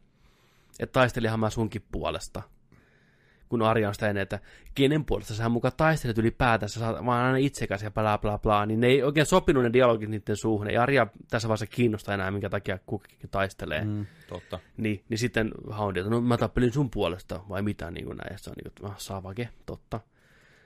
että 0.80 0.94
taistelihan 0.94 1.40
mä 1.40 1.50
sunkin 1.50 1.86
puolesta 1.92 2.42
kun 3.50 3.62
Arja 3.62 3.88
on 3.88 3.94
sitä 3.94 4.10
ennen, 4.10 4.22
että 4.22 4.40
kenen 4.76 5.06
puolesta 5.06 5.34
sä 5.34 5.50
mukaan 5.50 5.74
taistelet 5.78 6.18
ylipäätään, 6.18 6.70
sä 6.70 7.06
vaan 7.06 7.26
aina 7.26 7.38
itsekäs 7.38 7.84
ja 7.84 7.92
bla 7.92 8.18
bla 8.18 8.38
bla, 8.38 8.66
niin 8.66 8.80
ne 8.80 8.88
ei 8.88 9.04
oikein 9.04 9.26
sopinut 9.26 9.64
ne 9.64 9.74
dialogit 9.74 10.10
niiden 10.10 10.36
suuhun. 10.36 10.68
Ei 10.68 10.78
Arja 10.78 11.08
tässä 11.30 11.48
vaiheessa 11.48 11.68
kiinnosta 11.68 12.14
enää, 12.14 12.32
minkä 12.32 12.50
takia 12.50 12.80
kukakin 12.86 13.30
taistelee. 13.32 13.84
Mm. 13.84 14.06
Totta. 14.28 14.60
Niin, 14.78 15.04
niin 15.10 15.18
sitten 15.18 15.52
Houndi, 15.78 16.00
että 16.00 16.10
no 16.10 16.22
mä 16.22 16.38
tappelin 16.38 16.74
sun 16.74 16.90
puolesta, 16.90 17.40
vai 17.50 17.62
mitä 17.62 17.92
niin 17.92 18.06
kuin 18.06 18.18
näin. 18.18 18.34
Ja 18.34 18.38
se 18.38 18.50
on 18.50 18.56
niin 18.64 18.72
kuin, 18.80 18.92
että 18.92 19.04
saavake, 19.04 19.50
totta. 19.66 20.00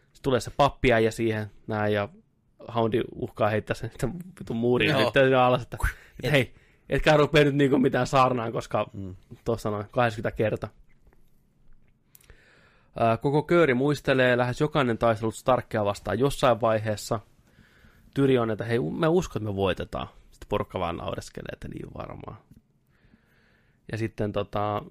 Sitten 0.03 0.23
tulee 0.23 0.39
se 0.39 0.51
pappiäijä 0.57 1.11
siihen, 1.11 1.51
näin, 1.67 1.93
ja 1.93 2.09
Houndi 2.75 3.01
uhkaa 3.15 3.49
heittää 3.49 3.75
sen 3.75 3.89
sitten 3.89 4.13
vitun 4.39 4.57
muuriin, 4.57 4.89
Joo. 4.89 4.99
ja 4.99 5.05
sitten 5.05 5.37
alas, 5.37 5.61
että, 5.61 5.77
että 6.23 6.31
hei, 6.31 6.53
etkä 6.89 7.17
rupea 7.17 7.43
nyt 7.43 7.55
niin 7.55 7.69
kuin 7.69 7.81
mitään 7.81 8.07
saarnaan, 8.07 8.51
koska 8.51 8.89
mm. 8.93 9.15
tuossa 9.45 9.69
noin 9.69 9.85
80 9.91 10.37
kertaa. 10.37 10.69
Koko 13.21 13.43
kööri 13.43 13.73
muistelee 13.73 14.37
lähes 14.37 14.61
jokainen 14.61 14.97
taistelut 14.97 15.35
Starkia 15.35 15.85
vastaan 15.85 16.19
jossain 16.19 16.61
vaiheessa. 16.61 17.19
Tyrion, 18.13 18.51
että 18.51 18.63
hei, 18.63 18.79
me 18.79 19.07
uskon, 19.07 19.41
että 19.41 19.51
me 19.51 19.55
voitetaan. 19.55 20.07
Sitten 20.31 20.49
porukka 20.49 20.79
vaan 20.79 20.97
naureskelee, 20.97 21.49
että 21.53 21.67
niin 21.67 21.93
varmaan. 21.97 22.37
Ja 23.91 23.97
sitten 23.97 24.31
tota, 24.31 24.83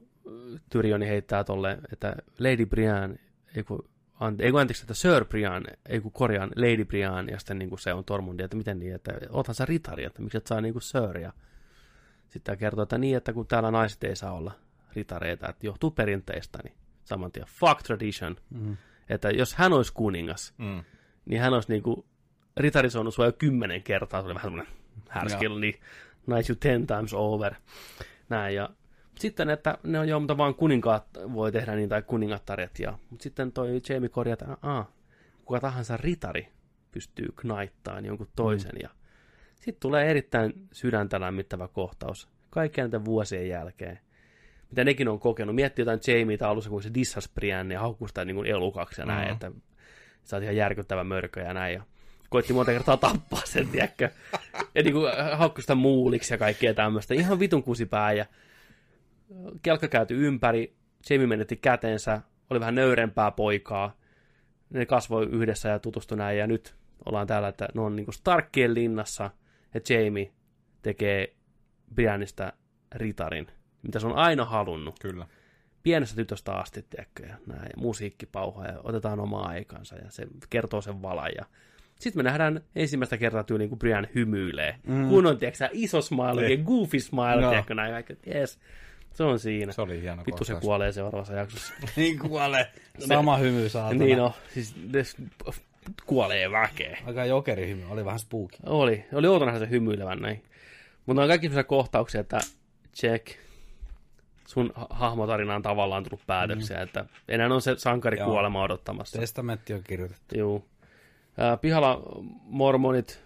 Tyrioni 0.71 1.09
heittää 1.09 1.45
tolle, 1.45 1.79
että 1.93 2.17
Lady 2.39 2.67
Brian, 2.67 3.19
ei 3.57 3.65
kun, 3.65 3.89
ante, 4.21 4.45
ei 4.45 4.51
kun 4.51 4.61
anteeksi, 4.61 4.83
että 4.83 4.95
Sir 4.95 5.25
Brian, 5.25 5.65
ei 5.89 6.01
kun 6.01 6.13
korjaan 6.13 6.51
Lady 6.57 6.85
Brian, 6.85 7.29
ja 7.29 7.39
sitten 7.39 7.59
niin 7.59 7.69
kuin 7.69 7.79
se 7.79 7.93
on 7.93 8.05
Tormundi, 8.05 8.43
että 8.43 8.57
miten 8.57 8.79
niin, 8.79 8.95
että 8.95 9.13
oothan 9.31 9.55
sä 9.55 9.65
ritari, 9.65 10.05
että 10.05 10.23
miksi 10.23 10.39
et 10.39 10.47
saa 10.47 10.61
niin 10.61 10.75
kuin 10.75 10.83
Sir, 10.83 11.19
ja 11.19 11.33
sitten 12.29 12.59
kertoo, 12.59 12.83
että 12.83 12.99
niin, 12.99 13.17
että 13.17 13.33
kun 13.33 13.47
täällä 13.47 13.71
naiset 13.71 14.05
ei 14.05 14.17
saa 14.17 14.33
olla 14.33 14.53
ritareita, 14.93 15.49
että 15.49 15.67
johtuu 15.67 15.91
perinteistä, 15.91 16.59
niin 16.65 16.75
saman 17.09 17.33
tien 17.33 17.47
fuck 17.47 17.83
tradition. 17.83 18.37
Mm. 18.51 18.77
Että 19.09 19.31
jos 19.31 19.55
hän 19.55 19.73
olisi 19.73 19.93
kuningas, 19.93 20.55
Mm. 20.59 20.85
niin 21.27 21.41
hän 21.41 21.55
olisi 21.55 21.69
niinku 21.73 22.07
ritarisoinut 22.57 23.15
sua 23.15 23.27
jo 23.27 23.33
kymmenen 23.33 23.83
kertaa. 23.83 24.21
Se 24.21 24.27
oli 24.27 24.35
vähän 24.35 24.47
semmoinen 24.51 24.73
härskillä, 25.09 25.61
niin 25.61 25.75
nice 26.27 26.53
you 26.53 26.57
ten 26.61 26.87
times 26.87 27.15
over. 27.15 27.55
Näin, 28.29 28.55
ja 28.55 28.71
sitten, 29.19 29.51
että 29.51 29.79
ne 29.83 29.99
on 30.01 30.09
joo, 30.09 30.21
mutta 30.21 30.37
vaan 30.37 30.55
kuninkaat 30.55 31.07
voi 31.33 31.53
tehdä 31.53 31.75
niin, 31.75 31.89
tai 31.89 32.03
kuningattaret. 32.03 32.79
Ja, 32.79 32.99
mutta 33.11 33.23
sitten 33.23 33.53
toi 33.53 33.81
Jamie 33.89 34.09
korjaa, 34.09 34.33
että 34.33 34.57
aa, 34.63 34.93
kuka 35.45 35.61
tahansa 35.61 35.97
ritari 35.97 36.49
pystyy 36.93 37.29
knaittaan 37.37 38.05
jonkun 38.05 38.29
toisen. 38.37 38.73
Mm. 38.75 38.79
Ja 38.83 38.91
sitten 39.57 39.81
tulee 39.81 40.11
erittäin 40.11 40.53
sydäntä 40.73 41.21
lämmittävä 41.21 41.69
kohtaus 41.69 42.29
kaikkien 42.51 42.85
näiden 42.85 43.05
vuosien 43.05 43.49
jälkeen. 43.49 43.99
Mitä 44.71 44.85
nekin 44.85 45.09
on 45.09 45.19
kokenut. 45.21 45.55
Miettii 45.55 45.83
jotain 45.83 46.01
Jamieita 46.07 46.49
alussa, 46.49 46.71
kun 46.71 46.83
se 46.83 46.91
dissas 46.95 47.29
Brienne 47.35 47.75
ja 47.75 47.81
haukkuu 47.81 48.09
sitä 48.09 48.25
niin 48.25 48.47
elukaksi 48.47 49.01
ja 49.01 49.07
näin, 49.07 49.25
Mhm. 49.27 49.33
että 49.33 49.53
sä 50.25 50.37
oot 50.37 50.43
ihan 50.43 50.57
järkyttävä 50.57 51.05
mörkö 51.05 51.41
ja 51.41 51.55
näin. 51.55 51.75
Ja 51.75 51.83
koitti 52.31 52.53
monta 52.53 52.73
kertaa 52.73 52.97
tappaa 52.97 53.41
sen, 53.45 53.69
tiedätkö? 53.69 54.11
Ja 54.75 54.83
niin 54.83 54.93
kuin 54.93 55.13
haukkui 55.37 55.63
sitä 55.63 55.75
muuliksi 55.75 56.35
ja 56.35 56.39
kaikkea 56.39 56.75
tämmöistä. 56.75 57.15
Ihan 57.15 57.39
vitun 57.41 57.63
kusipää 57.63 58.13
ja 58.13 58.27
kelkka 59.63 59.89
käyty 59.89 60.27
ympäri. 60.27 60.75
Jamie 61.11 61.27
menetti 61.27 61.57
kätensä, 61.57 62.21
oli 62.51 62.61
vähän 62.61 62.75
nöyrempää 62.75 63.31
poikaa. 63.31 63.97
Ne 64.71 64.87
kasvoi 64.87 65.27
yhdessä 65.27 65.69
ja 65.69 65.79
tutustui 65.79 66.19
näin 66.19 66.39
ja 66.39 66.47
nyt 66.47 66.75
ollaan 67.07 67.27
täällä, 67.27 67.49
että 67.49 67.69
ne 67.75 67.81
on 67.81 67.97
niin 67.97 68.05
kuin 68.07 68.15
Starkien 68.15 68.75
linnassa 68.75 69.31
ja 69.75 69.81
Jamie 69.89 70.33
tekee 70.83 71.35
Briannista 71.95 72.53
ritarin, 72.95 73.47
mitä 73.83 74.01
se 74.01 74.07
on 74.07 74.17
aina 74.17 74.45
halunnut 74.45 74.99
Kyllä. 75.01 75.27
pienestä 75.83 76.17
tytöstä 76.17 76.53
asti, 76.53 76.85
tiedätkö, 76.91 77.27
ja 77.27 77.35
näin, 77.47 77.63
ja 77.63 77.77
musiikki 77.83 78.27
pauhaa, 78.27 78.67
ja 78.67 78.81
otetaan 78.85 79.21
omaa 79.21 79.49
aikansa, 79.49 79.97
ja 79.97 80.11
se 80.11 80.27
kertoo 80.51 80.81
sen 80.81 81.03
valan, 81.03 81.31
ja 81.39 81.45
sitten 82.01 82.19
me 82.19 82.23
nähdään 82.31 82.61
ensimmäistä 82.77 83.17
kertaa 83.17 83.43
tyyliin, 83.45 83.69
kun 83.69 83.79
Brian 83.79 84.09
hymyilee. 84.15 84.75
Mm. 84.87 85.09
Kun 85.09 85.27
on, 85.27 85.39
tiedätkö, 85.39 85.69
iso 85.73 86.03
smile, 86.03 86.41
Niin. 86.47 86.59
ja 86.61 86.65
goofy 86.65 87.01
smile, 87.01 87.41
no. 87.41 87.49
tiedätkö, 87.49 87.75
näin, 87.75 87.93
vaikka, 87.95 88.15
yes, 88.35 88.59
se 89.15 89.25
on 89.25 89.39
siinä. 89.39 89.73
Se 89.73 89.83
oli 89.83 90.01
hieno 90.03 90.23
Vittu 90.27 90.45
se 90.45 90.55
kuolee 90.55 90.93
seuraavassa 90.93 91.35
jaksossa. 91.35 91.73
niin 91.97 92.19
kuolee. 92.19 92.67
Sama 92.99 93.37
hymy 93.37 93.69
saatana. 93.69 94.05
niin 94.05 94.19
no, 94.19 94.35
siis 94.55 94.75
ne 94.93 95.05
s- 95.05 95.17
kuolee 96.07 96.51
väkeä. 96.51 96.99
Aika 97.07 97.25
jokeri 97.25 97.69
hymy, 97.69 97.83
oli 97.91 98.05
vähän 98.05 98.19
spooky. 98.19 98.57
Oli, 98.67 99.05
oli 99.13 99.27
outo 99.27 99.45
nähdä 99.45 99.59
se 99.61 99.71
hymyilevän 99.71 100.19
näin. 100.21 100.43
Mutta 101.07 101.23
on 101.23 101.29
kaikki 101.29 101.47
sellaisia 101.47 101.65
kohtauksia, 101.69 102.21
että 102.21 102.41
check, 102.97 103.27
sun 104.49 104.73
ha- 104.75 104.87
hahmotarina 104.91 105.55
on 105.55 105.63
tavallaan 105.63 106.05
tullut 106.05 106.27
päätöksiä, 106.27 106.77
mm. 106.77 106.83
että 106.83 107.05
enää 107.29 107.49
on 107.55 107.63
se 107.63 107.75
sankari 107.79 108.19
Joo. 108.19 108.29
kuolema 108.29 108.63
odottamassa. 108.63 109.19
Testamentti 109.19 109.75
on 109.75 109.83
kirjoitettu. 109.85 110.65
Ää, 111.39 111.57
pihalla 111.57 112.03
mormonit, 112.43 113.21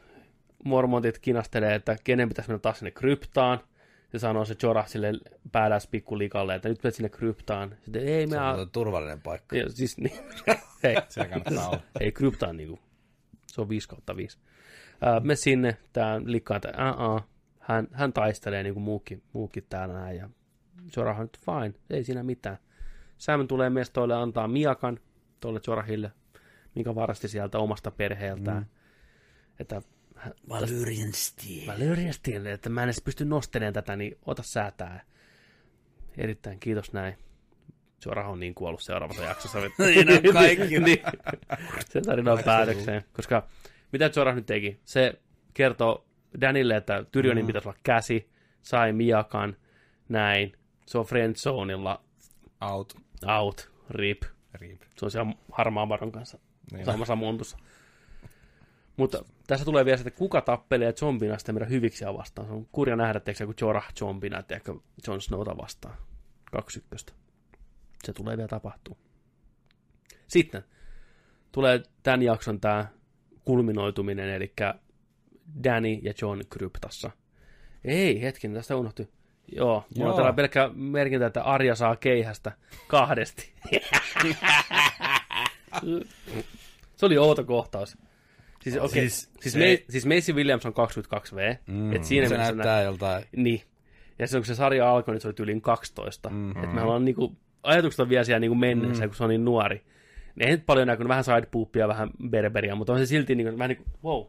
mormonit 0.64 1.18
kinastelee, 1.18 1.74
että 1.74 1.96
kenen 2.04 2.28
pitäisi 2.28 2.50
mennä 2.50 2.58
taas 2.58 2.78
sinne 2.78 2.90
kryptaan. 2.90 3.60
Se 4.12 4.18
sanoo 4.18 4.44
se 4.44 4.56
Jorah 4.62 4.88
sille 4.88 5.12
päädäs 5.52 5.86
pikkulikalle, 5.86 6.54
että 6.54 6.68
nyt 6.68 6.82
menet 6.82 6.94
sinne 6.94 7.08
kryptaan. 7.08 7.76
Sitten 7.84 8.08
ei 8.08 8.26
me... 8.26 8.30
Se 8.30 8.38
a- 8.38 8.52
on 8.52 8.70
turvallinen 8.70 9.20
paikka. 9.20 9.56
Ja, 9.56 9.68
siis, 9.68 9.98
niin, 9.98 10.18
hei, 10.82 10.96
Siellä 11.08 11.30
kannattaa 11.30 11.68
olla. 11.68 11.80
ei 12.00 12.12
kryptaan 12.12 12.56
niinku, 12.56 12.78
se 13.46 13.60
on 13.60 13.68
5 13.68 13.88
kautta 13.88 14.16
5. 14.16 14.38
Ää, 15.00 15.20
me 15.20 15.36
sinne, 15.36 15.76
tää 15.92 16.20
likkaa, 16.24 16.56
että 16.56 16.72
hän, 17.60 17.88
hän 17.92 18.12
taistelee 18.12 18.62
niinku 18.62 18.80
muukin, 18.80 19.22
muukin 19.32 19.66
täällä 19.68 19.94
näin, 19.94 20.16
ja 20.16 20.28
Jorah 20.96 21.20
on 21.20 21.24
nyt 21.24 21.38
fine, 21.38 21.74
ei 21.90 22.04
siinä 22.04 22.22
mitään. 22.22 22.58
Sam 23.18 23.48
tulee 23.48 23.70
mestoille 23.70 24.14
antaa 24.14 24.48
miakan 24.48 25.00
tuolle 25.40 25.60
Jorahille, 25.66 26.12
minkä 26.74 26.94
varasti 26.94 27.28
sieltä 27.28 27.58
omasta 27.58 27.90
perheeltään. 27.90 28.62
Mm. 28.62 28.68
Että 29.60 29.82
Valyrian 30.48 31.12
Steel. 31.12 31.66
Valyrian 31.66 32.12
Steel, 32.12 32.46
että 32.46 32.70
mä 32.70 32.82
en 32.82 32.86
edes 32.86 33.02
pysty 33.02 33.24
nostelemaan 33.24 33.74
tätä, 33.74 33.96
niin 33.96 34.18
ota 34.26 34.42
säätää. 34.42 35.04
Erittäin 36.18 36.60
kiitos 36.60 36.92
näin. 36.92 37.18
Jorah 38.06 38.30
on 38.30 38.40
niin 38.40 38.54
kuollut 38.54 38.82
seuraavassa 38.82 39.22
jaksossa. 39.22 39.58
Niin 39.78 40.26
on 40.26 40.32
kaikki. 40.32 40.78
niin, 40.78 40.98
se 41.88 42.00
tarina 42.00 42.32
on 42.32 42.42
päätökseen. 42.44 43.04
Koska 43.12 43.48
mitä 43.92 44.10
Jorah 44.16 44.34
nyt 44.34 44.46
teki? 44.46 44.80
Se 44.84 45.20
kertoo 45.54 46.06
Danille, 46.40 46.76
että 46.76 47.04
Tyrionin 47.12 47.44
mm. 47.44 47.46
pitäisi 47.46 47.68
olla 47.68 47.78
käsi, 47.82 48.28
sai 48.62 48.92
Miakan, 48.92 49.56
näin. 50.08 50.52
Se 50.86 50.98
on 50.98 51.04
friendzoneilla 51.06 52.04
Out. 52.70 52.94
out, 53.38 53.70
rip. 53.90 54.22
Rip. 54.54 54.82
Se 54.98 55.04
on 55.04 55.10
siellä 55.10 55.32
harmaan 55.52 55.88
varon 55.88 56.12
kanssa 56.12 56.38
Niin. 56.72 56.84
samassa 56.84 57.16
montussa. 57.16 57.58
Mutta 58.96 59.24
tässä 59.46 59.64
tulee 59.64 59.84
vielä 59.84 59.96
se, 59.96 60.00
että 60.08 60.18
kuka 60.18 60.40
tappelee 60.40 60.92
zombina 60.92 61.38
sitten 61.38 61.54
meidän 61.54 61.70
hyviksiä 61.70 62.14
vastaan. 62.14 62.46
Se 62.48 62.52
on 62.52 62.66
kurja 62.72 62.96
nähdä, 62.96 63.16
etteikö 63.16 63.46
kun 63.46 63.54
Jorah 63.60 63.92
zombina, 63.98 64.38
etteikö 64.38 64.74
Jon 65.06 65.20
Snowta 65.20 65.56
vastaan. 65.56 65.94
Kaksi 66.52 66.78
ykköstä. 66.78 67.12
Se 68.04 68.12
tulee 68.12 68.36
vielä 68.36 68.48
tapahtuu. 68.48 68.96
Sitten 70.28 70.64
tulee 71.52 71.82
tämän 72.02 72.22
jakson 72.22 72.60
tämä 72.60 72.86
kulminoituminen, 73.44 74.28
eli 74.28 74.52
Danny 75.64 75.92
ja 76.02 76.12
John 76.22 76.40
kryptassa. 76.50 77.10
Ei, 77.84 78.22
hetken, 78.22 78.54
tästä 78.54 78.76
unohtui. 78.76 79.08
Joo, 79.56 79.84
mulla 79.96 80.10
on 80.10 80.10
Joo. 80.10 80.16
täällä 80.16 80.32
pelkkä 80.32 80.70
merkintä, 80.74 81.26
että 81.26 81.42
Arja 81.42 81.74
saa 81.74 81.96
keihästä 81.96 82.52
kahdesti. 82.88 83.52
Se 86.96 87.06
oli 87.06 87.18
outo 87.18 87.44
kohtaus. 87.44 87.98
Siis, 88.62 88.76
okay. 88.76 88.88
Siis 88.88 89.30
siis, 89.40 89.52
se- 89.52 89.58
me, 89.58 89.84
siis 89.88 90.06
Macy 90.06 90.32
Williams 90.32 90.66
on 90.66 90.72
22V. 90.72 91.56
Mm, 91.66 91.92
et 91.92 92.04
siinä 92.04 92.28
se 92.28 92.36
näyttää 92.36 92.82
joltain. 92.82 93.24
Niin. 93.36 93.62
Ja 94.18 94.26
silloin 94.26 94.42
kun 94.42 94.46
se 94.46 94.54
sarja 94.54 94.90
alkoi, 94.90 95.14
niin 95.14 95.20
se 95.20 95.28
oli 95.28 95.34
tyyliin 95.34 95.60
12. 95.60 96.28
Mm-hmm. 96.28 96.64
Että 96.64 96.74
me 96.74 96.82
ollaan 96.82 97.04
niinku, 97.04 97.36
ajatukset 97.62 98.00
on 98.00 98.08
vielä 98.08 98.24
siellä 98.24 98.40
niinku 98.40 98.54
menneessä, 98.54 99.04
mm. 99.04 99.08
kun 99.08 99.16
se 99.16 99.24
on 99.24 99.30
niin 99.30 99.44
nuori. 99.44 99.82
Ne 100.34 100.44
ei 100.44 100.50
nyt 100.50 100.66
paljon 100.66 100.86
näkynyt, 100.86 101.08
vähän 101.08 101.24
sidepoopia, 101.24 101.88
vähän 101.88 102.10
berberia, 102.28 102.74
mutta 102.74 102.92
on 102.92 102.98
se 102.98 103.06
silti 103.06 103.34
niinku, 103.34 103.58
vähän 103.58 103.68
niin 103.68 103.76
kuin, 103.76 103.88
wow, 104.04 104.26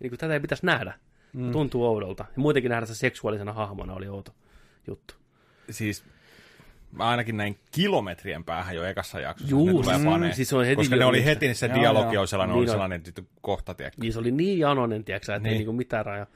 niin 0.00 0.10
kuin 0.10 0.18
tätä 0.18 0.34
ei 0.34 0.40
pitäisi 0.40 0.66
nähdä. 0.66 0.94
Mm. 1.32 1.52
Tuntuu 1.52 1.86
oudolta. 1.86 2.24
Ja 2.28 2.40
muutenkin 2.42 2.68
nähdä 2.70 2.86
se 2.86 2.94
seksuaalisena 2.94 3.52
hahmona 3.52 3.94
oli 3.94 4.08
outo 4.08 4.32
juttu. 4.86 5.14
Siis 5.70 6.04
mä 6.92 7.08
ainakin 7.08 7.36
näin 7.36 7.58
kilometrien 7.72 8.44
päähän 8.44 8.76
jo 8.76 8.84
ekassa 8.84 9.20
jaksossa. 9.20 9.50
Juu, 9.50 9.66
ne 9.66 9.72
tulee 9.72 9.98
mm, 9.98 10.04
paneen. 10.04 10.34
siis 10.34 10.52
on 10.52 10.64
heti 10.64 10.76
Koska 10.76 10.96
ne 10.96 11.04
oli 11.04 11.24
heti, 11.24 11.46
niin 11.46 11.56
se 11.56 11.70
dialogi 11.74 12.14
joo. 12.14 12.20
oli 12.20 12.28
sellainen, 12.28 12.54
Niin 12.54 12.58
oli 12.60 12.66
on. 12.68 12.72
sellainen 12.72 13.02
tyttö 13.02 13.22
kohta, 13.40 13.74
tiedätkö. 13.74 14.00
Niin 14.00 14.12
se 14.12 14.18
oli 14.18 14.30
niin 14.30 14.58
janonen, 14.58 15.04
tiedätkö, 15.04 15.34
että 15.34 15.38
niin. 15.42 15.46
ei 15.46 15.52
Niin. 15.52 15.58
niinku 15.58 15.72
mitään 15.72 16.06
rajaa. 16.06 16.26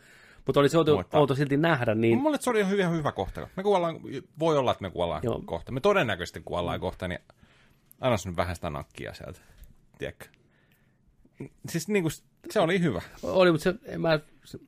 Mutta 0.46 0.60
oli 0.60 0.68
se 0.68 0.78
outo, 0.78 0.96
Mutta- 0.96 1.18
outo 1.18 1.34
silti 1.34 1.56
nähdä, 1.56 1.94
niin 1.94 2.18
Mulle 2.18 2.38
se 2.40 2.50
oli 2.50 2.58
ihan 2.60 2.72
hyvä, 2.72 2.88
hyvä 2.88 3.12
kohta. 3.12 3.48
Me 3.56 3.62
kuollaan, 3.62 4.00
voi 4.38 4.58
olla, 4.58 4.70
että 4.72 4.82
me 4.82 4.90
kuollaan 4.90 5.20
Joo. 5.24 5.42
Kohta. 5.44 5.72
Me 5.72 5.80
todennäköisesti 5.80 6.42
kuollaan 6.44 6.80
kohta, 6.80 7.08
niin 7.08 7.18
anna 8.00 8.16
nyt 8.24 8.36
vähän 8.36 8.54
sitä 8.56 8.70
nakkia 8.70 9.14
sieltä. 9.14 9.40
Tiedätkö? 9.98 10.26
Siis 11.68 11.88
niinku, 11.88 12.10
se 12.50 12.60
oli 12.60 12.80
hyvä. 12.80 13.02
oli, 13.22 13.52
mutta 13.52 13.62
se, 13.64 13.98
mä 13.98 14.18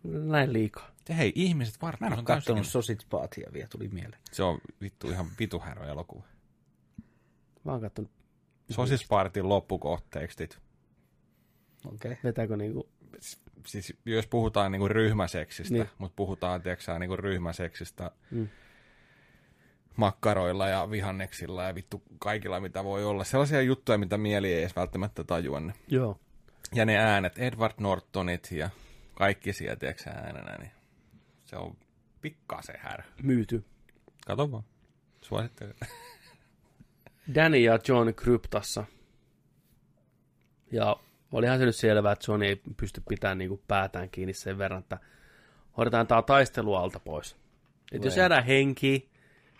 näin 0.04 0.52
liikaa. 0.52 0.90
Ja 1.08 1.14
hei, 1.14 1.32
ihmiset 1.34 1.82
varmaan 1.82 2.12
Mä 2.12 2.34
en 2.34 2.42
on 2.48 2.56
ole 2.56 2.64
Sausage 2.64 3.04
Partia 3.10 3.50
vielä, 3.52 3.68
tuli 3.68 3.88
mieleen. 3.88 4.22
Se 4.32 4.42
on 4.42 4.58
vittu 4.80 5.10
ihan 5.10 5.26
vitu 5.38 5.58
härö 5.58 5.84
elokuva. 5.84 6.24
Mä 7.64 7.72
oon 7.72 7.80
kattonut, 7.80 8.10
Sosis 8.70 9.06
Partin 9.08 9.48
loppukohteekstit. 9.48 10.58
Okei. 11.86 12.12
Okay. 12.12 12.16
vetääkö 12.24 12.56
niinku, 12.56 12.88
Siis 13.66 13.94
jos 14.04 14.26
puhutaan 14.26 14.72
niinku 14.72 14.88
ryhmäseksistä, 14.88 15.74
Niin. 15.74 15.82
niin. 15.82 15.90
mutta 15.98 16.16
puhutaan 16.16 16.62
tiedätkö, 16.62 16.98
niinku 16.98 17.16
ryhmäseksistä 17.16 18.10
Mm. 18.30 18.48
makkaroilla 19.96 20.68
ja 20.68 20.90
vihanneksilla 20.90 21.64
ja 21.64 21.74
vittu 21.74 22.02
kaikilla 22.18 22.60
mitä 22.60 22.84
voi 22.84 23.04
olla. 23.04 23.24
Sellaisia 23.24 23.62
juttuja, 23.62 23.98
mitä 23.98 24.18
mieli 24.18 24.52
ei 24.52 24.60
edes 24.60 24.76
välttämättä 24.76 25.24
tajua. 25.24 25.60
Ne. 25.60 25.74
joo. 25.88 26.20
Ja 26.74 26.84
ne 26.84 26.96
äänet, 26.98 27.38
Edward 27.38 27.74
Nortonit 27.78 28.50
ja 28.50 28.70
kaikki 29.14 29.52
tiedätkö 29.52 30.10
äänenä, 30.10 30.56
niin 30.58 30.70
se 31.46 31.56
on 31.56 31.76
pikkasen 32.20 32.76
härö. 32.78 33.02
myyty. 33.22 33.64
Kato 34.26 34.52
vaan. 34.52 34.64
Suosittelen. 35.22 35.74
Danny 37.34 37.58
ja 37.58 37.78
John 37.88 38.14
kryptassa. 38.14 38.84
Ja 40.72 40.96
olihan 41.32 41.58
se 41.58 41.64
nyt 41.64 41.76
selvää, 41.76 42.12
että 42.12 42.32
John 42.32 42.42
ei 42.42 42.62
pysty 42.76 43.02
pitämään 43.08 43.38
niinku 43.38 43.62
päätään 43.68 44.10
kiinni 44.10 44.32
sen 44.32 44.58
verran, 44.58 44.80
että 44.80 44.98
hoidetaan 45.76 46.06
tämä 46.06 46.22
taistelu 46.22 46.74
alta 46.74 47.00
pois. 47.00 47.36
Et 47.92 48.04
jos 48.04 48.14
Tulee. 48.14 48.22
jäädään 48.22 48.44
henkiin, 48.44 49.08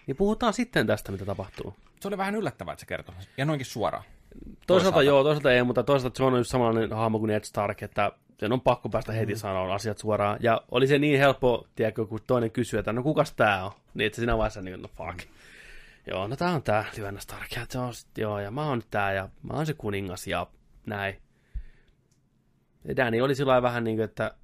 niin 0.07 0.17
puhutaan 0.17 0.53
sitten 0.53 0.87
tästä, 0.87 1.13
mitä 1.13 1.25
tapahtuu. 1.25 1.77
Se 2.01 2.09
oli 2.09 2.19
vähän 2.19 2.35
yllättävää, 2.35 2.73
että 2.73 2.81
se 2.81 2.87
kertoi. 2.87 3.15
Ja 3.37 3.45
noinkin 3.45 3.67
suoraan. 3.67 4.05
Toisaalta, 4.37 4.67
Toisaalta. 4.67 5.03
joo, 5.03 5.25
toisaalta 5.25 5.53
ei, 5.53 5.63
mutta 5.63 5.83
toisaalta 5.83 6.23
John 6.23 6.35
on 6.35 6.41
just 6.41 6.51
samanlainen 6.51 6.97
hahmo 6.97 7.19
kuin 7.19 7.29
Ned 7.29 7.45
Stark, 7.45 7.83
että 7.83 8.13
sen 8.39 8.53
on 8.53 8.61
pakko 8.61 8.89
päästä 8.89 9.13
heti 9.13 9.33
mm. 9.33 9.39
sanoa 9.39 9.75
asiat 9.75 9.99
suoraan. 9.99 10.39
Ja 10.41 10.63
oli 10.71 10.87
se 10.87 10.99
niin 10.99 11.19
helppo, 11.19 11.67
tiedätkö, 11.75 12.07
kun 12.07 12.21
toinen 12.27 12.51
kysyy, 12.51 12.79
että 12.79 12.93
no 12.93 13.03
kukas 13.03 13.33
tää 13.33 13.65
on? 13.65 13.73
Niin 13.95 14.07
että 14.07 14.17
siinä 14.17 14.39
vaiheessa 14.39 14.63
niin, 14.63 14.83
no 14.83 14.89
fuck. 14.89 15.17
Mm. 15.17 15.31
Joo, 16.07 16.29
no 16.29 16.37
tää 16.37 16.51
on 16.51 16.63
tää 16.63 16.85
Lyvänä 16.97 17.21
Stark, 17.21 17.53
ja 17.57 17.67
se 17.69 17.79
on 17.79 17.95
sit, 17.95 18.19
joo, 18.19 18.39
ja 18.39 18.51
mä 18.51 18.69
oon 18.69 18.79
nyt 18.79 18.91
tää, 18.91 19.13
ja 19.13 19.29
mä 19.43 19.55
oon 19.55 19.67
se 19.67 19.75
kuningas, 19.75 20.27
ja 20.27 20.47
näin. 20.87 21.17
Ja 22.85 22.97
Danny 22.97 23.21
oli 23.21 23.35
sillä 23.35 23.63
vähän 23.63 23.85
niin 23.85 23.97
kuin, 23.97 24.05
että 24.05 24.35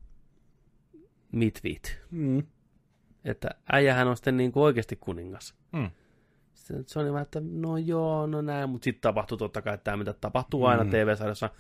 mitvit. 1.32 2.00
Mm. 2.10 2.42
Että 3.24 3.48
äijähän 3.72 4.08
on 4.08 4.16
sitten 4.16 4.36
niin 4.36 4.52
kuin 4.52 4.62
oikeasti 4.62 4.96
kuningas. 4.96 5.54
Mm. 5.72 5.90
Sitten 6.62 6.84
se 6.86 6.98
oli 6.98 7.12
vähän, 7.12 7.22
että 7.22 7.40
no 7.44 7.76
joo, 7.76 8.26
no 8.26 8.42
näin, 8.42 8.70
mutta 8.70 8.84
sitten 8.84 9.00
tapahtui 9.00 9.38
totta 9.38 9.62
kai 9.62 9.78
tämä, 9.84 9.96
mitä 9.96 10.12
tapahtuu 10.12 10.64
aina 10.64 10.84
TV-sarjassa. 10.84 11.50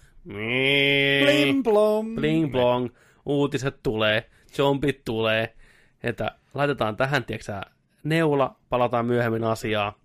Blim 1.22 1.62
blom. 1.62 2.14
Bling 2.14 2.52
blong, 2.52 2.88
uutiset 3.26 3.82
tulee, 3.82 4.30
zombit 4.56 5.04
tulee, 5.04 5.54
että 6.02 6.30
laitetaan 6.54 6.96
tähän, 6.96 7.24
tiedätkö 7.24 7.60
neula, 8.04 8.56
palataan 8.68 9.06
myöhemmin 9.06 9.44
asiaa, 9.44 9.98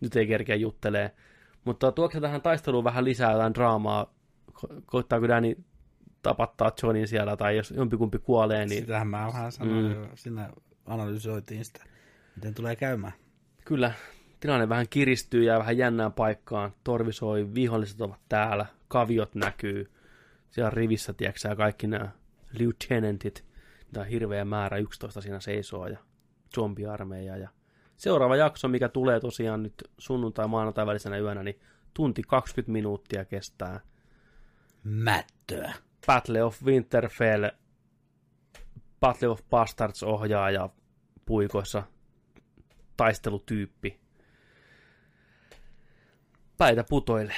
nyt 0.00 0.16
ei 0.16 0.26
kerkeä 0.26 0.56
juttelee, 0.56 1.10
mutta 1.64 1.92
tuokse 1.92 2.20
tähän 2.20 2.42
taisteluun 2.42 2.84
vähän 2.84 3.04
lisää 3.04 3.32
jotain 3.32 3.54
draamaa, 3.54 4.14
Ko- 4.52 4.82
koittaako 4.86 5.28
Danny 5.28 5.56
tapattaa 6.22 6.72
Johnin 6.82 7.08
siellä, 7.08 7.36
tai 7.36 7.56
jos 7.56 7.70
jompikumpi 7.70 8.18
kuolee, 8.18 8.66
niin 8.66 8.80
Sitähän 8.82 9.08
mä 9.08 9.26
vähän 9.26 9.52
sanoin 9.52 9.96
Mm. 9.98 10.08
Siinä 10.14 10.50
analysoitiin 10.86 11.64
sitä, 11.64 11.84
miten 12.36 12.54
tulee 12.54 12.76
käymään. 12.76 13.12
kyllä 13.64 13.92
tilanne 14.40 14.68
vähän 14.68 14.88
kiristyy 14.90 15.44
ja 15.44 15.58
vähän 15.58 15.78
jännään 15.78 16.12
paikkaan. 16.12 16.72
Torvi 16.84 17.12
soi, 17.12 17.54
viholliset 17.54 18.00
ovat 18.00 18.20
täällä, 18.28 18.66
kaviot 18.88 19.34
näkyy. 19.34 19.90
Siellä 20.50 20.70
rivissä, 20.70 21.12
tiedätkö 21.12 21.56
kaikki 21.56 21.86
nämä 21.86 22.08
lieutenantit, 22.52 23.44
tämä 23.92 24.04
hirveä 24.04 24.44
määrä, 24.44 24.76
11 24.76 25.20
siinä 25.20 25.40
seisoo 25.40 25.86
ja 25.86 25.98
zombiarmeija. 26.54 27.36
Ja 27.36 27.48
seuraava 27.96 28.36
jakso, 28.36 28.68
mikä 28.68 28.88
tulee 28.88 29.20
tosiaan 29.20 29.62
nyt 29.62 29.74
sunnuntai 29.98 30.48
maanantai 30.48 30.86
välisenä 30.86 31.18
yönä, 31.18 31.42
niin 31.42 31.60
tunti 31.94 32.22
20 32.22 32.72
minuuttia 32.72 33.24
kestää. 33.24 33.80
Mättöä. 34.84 35.72
Battle 36.06 36.42
of 36.42 36.62
Winterfell, 36.64 37.48
Battle 39.00 39.28
of 39.28 39.40
Bastards 39.50 40.02
ohjaaja 40.02 40.68
puikoissa, 41.26 41.82
taistelutyyppi. 42.96 44.00
Päitä 46.58 46.84
putoilee. 46.84 47.36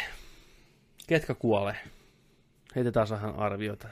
Ketkä 1.07 1.35
kuolee? 1.35 1.77
Heitetään 2.77 3.07
vähän 3.11 3.35
arviota. 3.37 3.89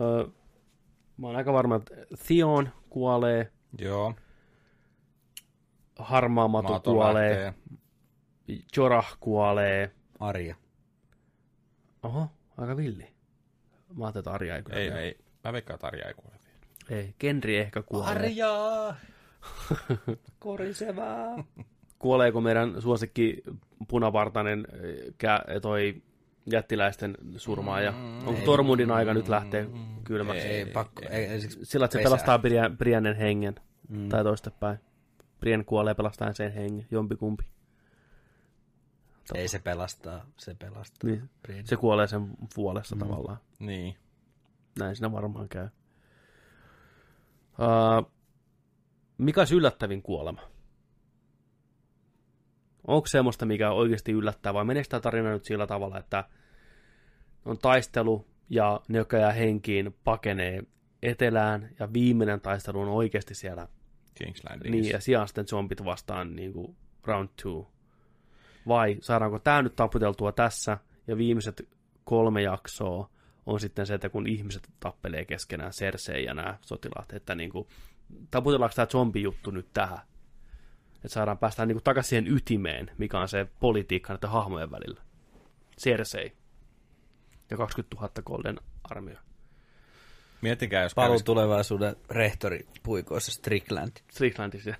Öö, 0.00 0.26
mä 1.16 1.26
oon 1.26 1.36
aika 1.36 1.52
varma, 1.52 1.76
että 1.76 1.94
Theon 2.26 2.68
kuolee, 2.90 3.52
Joo. 3.78 4.14
Harmaamato 5.98 6.68
Maaton 6.68 6.94
kuolee, 6.94 7.44
lähtee. 7.44 7.54
Jorah 8.76 9.16
kuolee. 9.20 9.90
Arja. 10.20 10.54
Oho, 12.02 12.26
aika 12.56 12.76
villi. 12.76 13.06
Mä 13.96 14.04
ajattelin, 14.04 14.20
että 14.22 14.30
Arja 14.32 14.56
ei 14.56 14.62
kyllä 14.62 14.78
Ei, 14.78 14.88
kuole. 14.88 15.02
ei. 15.02 15.18
Mä 15.44 15.52
veikkaan, 15.52 15.74
että 15.74 15.86
Arja 15.86 16.08
ei 16.08 16.14
kuole. 16.14 16.36
Ei, 16.90 17.14
Kenri 17.18 17.56
ehkä 17.58 17.82
kuolee. 17.82 18.10
Arjaa! 18.10 18.96
Korisevaa! 20.38 21.44
Kuoleeko 22.00 22.40
meidän 22.40 22.82
suosikki 22.82 23.42
punavartainen 23.88 24.66
eh, 24.72 25.06
kä- 25.06 25.60
toi 25.60 26.02
jättiläisten 26.46 27.14
surmaaja? 27.36 27.92
Onko 28.26 28.40
Tormundin 28.44 28.90
aika 28.90 29.14
nyt 29.14 29.28
lähteä 29.28 29.66
kylmäksi? 30.04 30.46
Ei, 30.46 30.66
pakko. 30.66 31.02
Ei, 31.10 31.24
ei, 31.24 31.40
siksi 31.40 31.58
Sillä, 31.62 31.84
että 31.84 31.98
se 31.98 32.04
pelastaa 32.04 32.38
Brian, 32.38 32.78
Briannen 32.78 33.16
hengen. 33.16 33.54
Mm. 33.88 34.08
Tai 34.08 34.24
toistepäin. 34.24 34.78
Brian 35.40 35.64
kuolee 35.64 35.94
pelastaen 35.94 36.34
sen 36.34 36.52
hengen. 36.52 36.86
Jompikumpi. 36.90 37.44
Ei 39.34 39.48
se 39.48 39.58
pelastaa, 39.58 40.26
se 40.36 40.54
pelastaa. 40.54 41.10
Niin. 41.10 41.30
Brian. 41.42 41.66
Se 41.66 41.76
kuolee 41.76 42.06
sen 42.06 42.30
puolesta 42.54 42.94
mm. 42.94 42.98
tavallaan. 42.98 43.38
Niin. 43.58 43.96
Näin 44.78 44.96
siinä 44.96 45.12
varmaan 45.12 45.48
käy. 45.48 45.68
Uh, 47.58 48.10
Mikä 49.18 49.40
olisi 49.40 49.54
yllättävin 49.54 50.02
kuolema? 50.02 50.49
Onko 52.86 53.06
semmoista, 53.06 53.46
mikä 53.46 53.70
oikeasti 53.70 54.12
yllättää, 54.12 54.54
vai 54.54 54.64
meneekö 54.64 54.88
tämä 54.88 55.00
tarina 55.00 55.30
nyt 55.30 55.44
sillä 55.44 55.66
tavalla, 55.66 55.98
että 55.98 56.24
on 57.44 57.58
taistelu 57.58 58.26
ja 58.50 58.80
ne, 58.88 58.98
jotka 58.98 59.16
jää 59.16 59.32
henkiin, 59.32 59.96
pakenee 60.04 60.62
etelään, 61.02 61.70
ja 61.78 61.92
viimeinen 61.92 62.40
taistelu 62.40 62.80
on 62.80 62.88
oikeasti 62.88 63.34
siellä. 63.34 63.68
King's. 64.24 64.70
Niin, 64.70 64.88
ja 64.88 65.00
sijaan 65.00 65.28
sitten 65.28 65.48
zombit 65.48 65.84
vastaan 65.84 66.36
niin 66.36 66.52
kuin 66.52 66.76
round 67.04 67.28
two. 67.42 67.70
Vai 68.68 68.96
saadaanko 69.00 69.38
tämä 69.38 69.62
nyt 69.62 69.76
taputeltua 69.76 70.32
tässä, 70.32 70.78
ja 71.06 71.16
viimeiset 71.16 71.68
kolme 72.04 72.42
jaksoa 72.42 73.10
on 73.46 73.60
sitten 73.60 73.86
se, 73.86 73.94
että 73.94 74.08
kun 74.08 74.26
ihmiset 74.26 74.68
tappelee 74.80 75.24
keskenään, 75.24 75.72
Cersei 75.72 76.24
ja 76.24 76.34
nämä 76.34 76.58
sotilaat, 76.60 77.12
että 77.12 77.34
niin 77.34 77.50
kuin, 77.50 77.68
taputellaanko 78.30 78.74
tämä 78.74 78.86
zombi-juttu 78.86 79.50
nyt 79.50 79.66
tähän? 79.72 79.98
Että 81.04 81.08
saadaan 81.08 81.38
päästä 81.38 81.66
niin 81.66 81.74
kuin 81.74 81.84
takaisin 81.84 82.08
siihen 82.08 82.36
ytimeen, 82.36 82.90
mikä 82.98 83.20
on 83.20 83.28
se 83.28 83.46
politiikka 83.60 84.12
näiden 84.12 84.30
hahmojen 84.30 84.70
välillä. 84.70 85.00
Cersei 85.80 86.32
ja 87.50 87.56
20 87.56 87.96
000 87.96 88.10
Golden 88.22 88.58
armia. 88.84 89.20
Miettikää, 90.40 90.82
jos 90.82 90.94
Paluu 90.94 91.10
kävis, 91.10 91.24
tulevaisuuden 91.24 91.96
rehtori 92.10 92.66
puikoissa 92.82 93.32
Strickland. 93.32 93.92
Stricklandissa. 94.10 94.74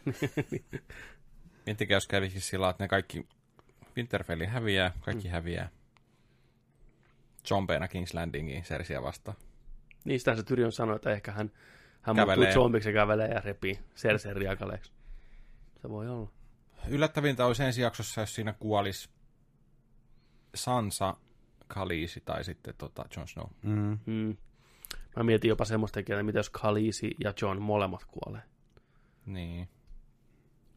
miettikää, 1.67 1.97
jos 1.97 2.07
kävisi 2.07 2.41
sillä 2.41 2.71
että 2.71 2.85
ne 2.85 2.89
kaikki 2.89 3.27
Winterfelli 3.97 4.47
häviää, 4.47 4.93
kaikki 5.01 5.29
mm. 5.29 5.33
häviää. 5.33 5.69
Zombeina 7.49 7.87
King's 7.87 8.15
Landingiin 8.15 8.65
Sersiä 8.65 9.03
vastaan. 9.03 9.37
niin 10.05 10.19
sitä 10.19 10.37
se 10.37 10.43
Tyrion 10.43 10.73
sanoi, 10.73 10.97
että 10.97 11.11
ehkä 11.11 11.33
hän, 11.33 11.53
hän 12.03 12.17
Kävelee. 12.17 12.37
muuttuu 12.37 12.63
zombiksi 12.63 12.89
ja 12.89 12.93
kävelee 12.93 13.29
ja 13.29 13.41
repii 13.41 13.79
Cersei 13.97 14.35
riakaleeksi. 14.35 14.93
Se 15.83 15.89
voi 15.89 16.09
olla. 16.09 16.31
Yllättävintä 16.89 17.47
olisi 17.47 17.62
ensi 17.62 17.83
jaksossa, 17.83 18.20
jos 18.20 18.34
siinä 18.34 18.52
kuolisi 18.52 19.10
Sansa, 20.55 21.17
Khaleesi 21.68 22.20
tai 22.20 22.44
sitten 22.44 22.75
tota 22.78 23.05
Jon 23.17 23.28
Snow. 23.28 23.47
Mm. 23.62 23.99
Mm. 24.07 24.36
Mä 25.17 25.23
mietin 25.23 25.49
jopa 25.49 25.65
semmoista, 25.65 26.00
että 26.00 26.23
mitä 26.23 26.39
jos 26.39 26.50
Khaleesi 26.50 27.10
ja 27.25 27.34
John 27.42 27.62
molemmat 27.62 28.05
kuolee. 28.05 28.42
Niin. 29.26 29.68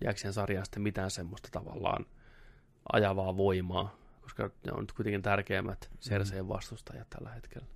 Jääkö 0.04 0.20
siihen 0.20 0.34
sarjaan 0.34 0.66
sitten 0.66 0.84
mitään 0.84 1.12
semmoista 1.12 1.50
tavallaan 1.52 2.06
ajavaa 2.94 3.38
voimaa, 3.38 3.96
koska 4.22 4.50
ne 4.66 4.72
on 4.72 4.80
nyt 4.80 4.92
kuitenkin 4.92 5.22
tärkeimmät 5.22 5.92
Cerseen 6.02 6.48
vastustajat 6.48 7.10
tällä 7.10 7.30
hetkellä. 7.30 7.68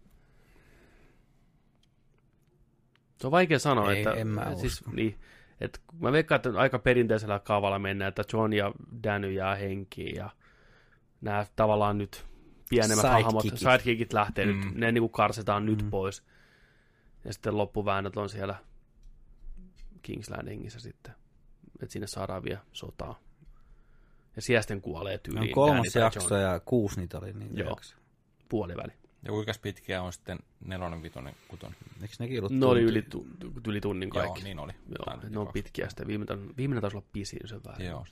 Se 3.17 3.27
on 3.27 3.31
vaikea 3.31 3.59
sanoa, 3.59 3.91
Ei, 3.91 3.97
että, 3.97 4.11
en 4.11 4.27
mä 4.27 4.41
että 4.41 4.55
siis, 4.55 4.73
usko. 4.73 4.91
niin, 4.91 5.19
että 5.61 5.79
mä 5.99 6.11
veikkaan, 6.11 6.37
että 6.37 6.59
aika 6.59 6.79
perinteisellä 6.79 7.39
kaavalla 7.39 7.79
mennään, 7.79 8.09
että 8.09 8.23
John 8.33 8.53
ja 8.53 8.71
Dany 9.03 9.31
jää 9.31 9.55
henkiin 9.55 10.15
ja 10.15 10.29
nämä 11.21 11.45
tavallaan 11.55 11.97
nyt 11.97 12.25
pienemmät 12.69 13.05
hahmot, 13.05 13.41
Sidekickit. 13.41 13.59
sidekickit 13.59 14.13
lähtee 14.13 14.45
mm. 14.45 14.51
Mm. 14.51 14.65
nyt, 14.65 14.75
ne 14.75 14.91
niinku 14.91 15.09
karsitaan 15.09 15.63
mm. 15.63 15.69
nyt 15.69 15.85
pois. 15.89 16.23
Ja 17.25 17.33
sitten 17.33 17.57
loppuväännöt 17.57 18.17
on 18.17 18.29
siellä 18.29 18.55
King's 20.07 20.37
Landingissa 20.37 20.79
sitten. 20.79 21.13
Että 21.81 21.93
sinne 21.93 22.07
saadaan 22.07 22.43
vielä 22.43 22.59
sotaa. 22.71 23.19
Ja 24.35 24.41
siellä 24.41 24.61
sitten 24.61 24.81
kuolee 24.81 25.17
tyyliin. 25.17 25.41
Dany 25.41 25.53
kolmas 25.53 25.87
tai 25.93 26.01
jakso 26.01 26.37
ja 26.37 26.59
kuusi 26.59 26.99
niitä 26.99 27.17
oli. 27.17 27.33
Niin 27.33 27.57
Joo. 27.57 27.69
jakso. 27.69 27.95
Puoliväli. 28.49 28.91
Ja 29.23 29.31
kuinka 29.31 29.51
pitkiä 29.61 30.01
on 30.01 30.13
sitten 30.13 30.39
nelonen, 30.65 31.03
vitonen, 31.03 31.35
kutonen? 31.47 31.77
Eikö 32.01 32.13
nekin 32.19 32.39
ollut 32.39 32.51
Ne 32.51 32.65
oli 32.65 32.81
yli, 32.81 33.01
tu, 33.01 33.27
yli 33.67 33.81
tunnin 33.81 34.09
kaikki. 34.09 34.39
Joo, 34.39 34.43
niin 34.43 34.59
oli. 34.59 34.71
Joo, 34.73 35.03
Ainakin 35.07 35.31
ne 35.31 35.39
on 35.39 35.45
kaksi. 35.45 35.61
pitkiä. 35.63 35.89
Sitten 35.89 36.07
viimeinen, 36.07 36.57
viimeinen 36.57 36.81
taisi 36.81 36.97
olla 36.97 37.07
pisin 37.13 37.39
sen 37.45 37.61
väärin. 37.67 37.87
Joo. 37.87 38.05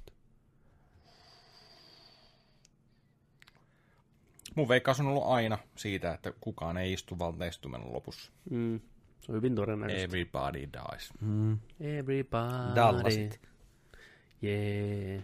Mun 4.55 4.67
veikkaus 4.69 4.99
on 4.99 5.07
ollut 5.07 5.23
aina 5.27 5.57
siitä, 5.75 6.13
että 6.13 6.33
kukaan 6.41 6.77
ei 6.77 6.93
istu 6.93 7.19
valteistumen 7.19 7.93
lopussa. 7.93 8.31
Mm, 8.49 8.79
se 9.21 9.31
on 9.31 9.35
hyvin 9.35 9.55
todennäköistä. 9.55 10.03
Everybody 10.03 10.59
dies. 10.73 11.09
Mm. 11.21 11.57
Everybody. 11.79 12.75
Dallasit. 12.75 13.41
Yeah. 14.43 15.23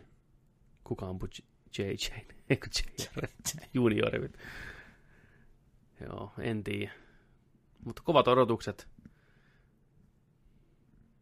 Kuka 0.83 1.09
ampui 1.09 1.29
J- 1.77 1.81
JJ? 1.83 2.25
Eikö 2.49 2.67
JR? 3.17 3.27
Juniori. 3.73 4.19
Joo, 6.05 6.31
en 6.39 6.63
tiedä. 6.63 6.91
Mutta 7.85 8.01
kovat 8.05 8.27
odotukset 8.27 8.87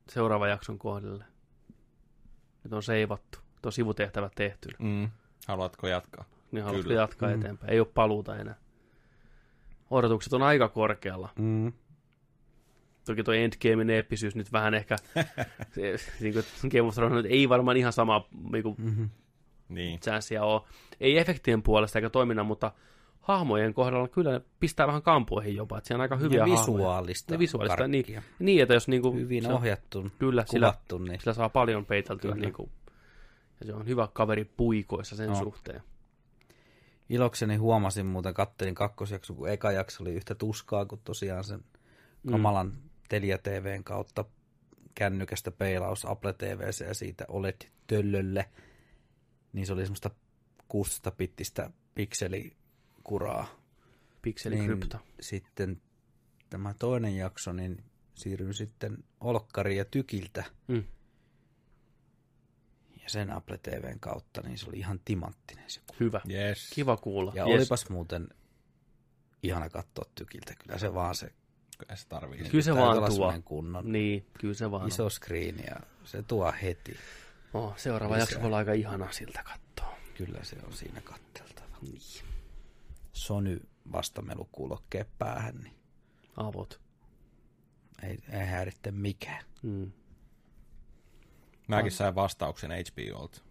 seuraavan 0.09 0.49
jakson 0.49 0.79
kohdalle. 0.79 1.23
Nyt 2.63 2.73
on 2.73 2.83
seivattu. 2.83 3.39
Nyt 3.55 3.65
on 3.65 3.71
sivutehtävät 3.71 4.31
tehty. 4.35 4.69
Mm. 4.79 5.09
Haluatko 5.47 5.87
jatkaa? 5.87 6.25
Niin 6.51 6.63
haluatko 6.63 6.87
Kyllä. 6.87 7.01
jatkaa 7.01 7.29
Mm. 7.29 7.35
eteenpäin? 7.35 7.71
Ei 7.73 7.79
ole 7.79 7.87
paluuta 7.93 8.37
enää. 8.37 8.55
Odotukset 9.89 10.33
on 10.33 10.43
aika 10.43 10.69
korkealla. 10.69 11.29
Mm. 11.39 11.73
Toki 13.05 13.23
tuo 13.23 13.33
Endgamein 13.33 13.89
eeppisyys 13.89 14.35
nyt 14.35 14.51
vähän 14.51 14.73
ehkä, 14.73 14.95
se, 15.75 15.95
niin 16.19 16.33
kuin 16.33 16.45
Game 16.71 16.81
of 16.87 16.95
Thrones 16.95 17.25
ei 17.25 17.49
varmaan 17.49 17.77
ihan 17.77 17.93
sama 17.93 18.27
niin 18.51 18.63
kuin 18.63 18.75
Mm-hmm. 18.77 19.09
Niin. 19.69 19.99
chanssia 19.99 20.43
ole. 20.43 20.61
Ei 20.99 21.17
efektien 21.17 21.63
puolesta 21.63 21.99
eikä 21.99 22.09
toiminnan, 22.09 22.45
mutta 22.45 22.71
hahmojen 23.33 23.73
kohdalla 23.73 24.07
kyllä 24.07 24.31
ne 24.31 24.41
pistää 24.59 24.87
vähän 24.87 25.01
kampoihin 25.01 25.55
jopa, 25.55 25.77
että 25.77 25.87
siellä 25.87 26.01
on 26.01 26.03
aika 26.03 26.15
hyviä 26.17 26.37
Ja 26.37 26.47
hahmoja. 26.47 26.61
visuaalista. 26.61 27.33
Ja 27.33 27.39
visuaalista, 27.39 27.87
niin, 27.87 28.03
karkkia. 28.05 28.21
niin, 28.39 28.61
että 28.61 28.73
jos 28.73 28.87
niin 28.87 29.01
kuin, 29.01 29.15
Hyvin 29.19 29.43
se, 29.43 29.53
ohjattu, 29.53 30.11
kyllä, 30.19 30.45
sillä, 30.47 30.67
kuvattu, 30.67 30.97
niin 30.97 31.19
sillä 31.19 31.33
saa 31.33 31.49
paljon 31.49 31.85
peiteltyä, 31.85 32.31
Kyllä. 32.31 32.45
niin 32.45 32.53
kuin, 32.53 32.71
ja 33.59 33.65
se 33.65 33.73
on 33.73 33.87
hyvä 33.87 34.07
kaveri 34.13 34.45
puikoissa 34.45 35.15
sen 35.15 35.29
No. 35.29 35.35
suhteen. 35.35 35.81
ilokseni 37.09 37.55
huomasin 37.55 38.05
muuten, 38.05 38.33
kattelin 38.33 38.75
kakkosjakso, 38.75 39.33
kun 39.33 39.49
eka 39.49 39.71
jakso 39.71 40.03
oli 40.03 40.13
yhtä 40.13 40.35
tuskaa 40.35 40.85
kuin 40.85 41.01
tosiaan 41.03 41.43
sen 41.43 41.59
Mm. 42.23 42.31
kamalan 42.31 42.73
Telia 43.09 43.37
TVn 43.37 43.83
kautta 43.83 44.25
kännykästä 44.95 45.51
peilaus 45.51 46.05
Apple 46.05 46.33
TVC 46.33 46.85
ja 46.87 46.93
siitä 46.93 47.25
olet 47.27 47.71
töllölle, 47.87 48.49
niin 49.53 49.65
se 49.65 49.73
oli 49.73 49.81
semmoista 49.81 50.09
16 50.67 51.11
pittistä 51.11 51.69
pikselikuraa. 53.09 53.59
Pikselikrypto. 54.21 54.97
Niin 54.97 55.15
sitten 55.19 55.81
tämä 56.49 56.73
toinen 56.73 57.15
jakso, 57.17 57.53
niin 57.53 57.83
siirryin 58.15 58.53
sitten 58.53 58.97
Olkkari 59.19 59.77
ja 59.77 59.85
Tykiltä 59.85 60.43
Mm. 60.67 60.83
ja 63.03 63.09
sen 63.09 63.31
Apple 63.31 63.57
TVn 63.57 63.99
kautta, 63.99 64.41
niin 64.41 64.57
se 64.57 64.65
oli 64.69 64.77
ihan 64.79 64.99
timanttinen 65.05 65.69
se 65.69 65.79
kuva. 65.87 65.97
Hyvä. 65.99 66.21
Yes. 66.29 66.69
Kiva 66.73 66.97
kuulla. 66.97 67.31
Ja 67.35 67.45
Yes. 67.45 67.55
olipas 67.57 67.89
muuten 67.89 68.27
ihana 69.43 69.69
katsoa 69.69 70.05
Tykiltä, 70.15 70.53
kyllä 70.63 70.77
se 70.77 70.93
vaan 70.93 71.15
se 71.15 71.33
Kyllä 71.77 71.95
se 71.95 72.07
tarvii. 72.07 72.37
Kyllä 72.49 72.63
se 72.63 72.71
täytyy 72.73 73.19
vaan 73.19 73.33
tuo. 73.33 73.41
kunnon 73.45 73.91
Niin, 73.91 74.25
kyllä 74.39 74.53
se 74.53 74.71
vaan 74.71 74.87
iso 74.87 75.09
screen 75.09 75.55
ja 75.67 75.75
se 76.05 76.23
tuo 76.23 76.53
heti. 76.61 76.91
on. 77.53 77.61
Oh, 77.63 77.77
seuraava 77.77 78.13
Lisää. 78.15 78.23
jakso 78.23 78.39
voi 78.39 78.45
olla 78.45 78.57
aika 78.57 78.73
ihana 78.73 79.11
siltä 79.11 79.43
katsoa. 79.43 79.97
Kyllä 80.17 80.43
se 80.43 80.55
on 80.67 80.73
siinä 80.73 81.01
katteltava. 81.01 81.77
Niin. 81.81 82.01
Sony 83.13 83.59
vastamelukuulokkeen 83.91 85.05
päähän, 85.17 85.55
niin 85.55 85.75
Avot. 86.37 86.81
ei, 88.03 88.17
ei 88.31 88.45
häiritte 88.45 88.91
mikään. 88.91 89.43
Mm. 89.63 89.91
Mäkin 91.67 91.91
sain 91.91 92.15
vastauksen 92.15 92.71
HBOlta. 92.71 93.41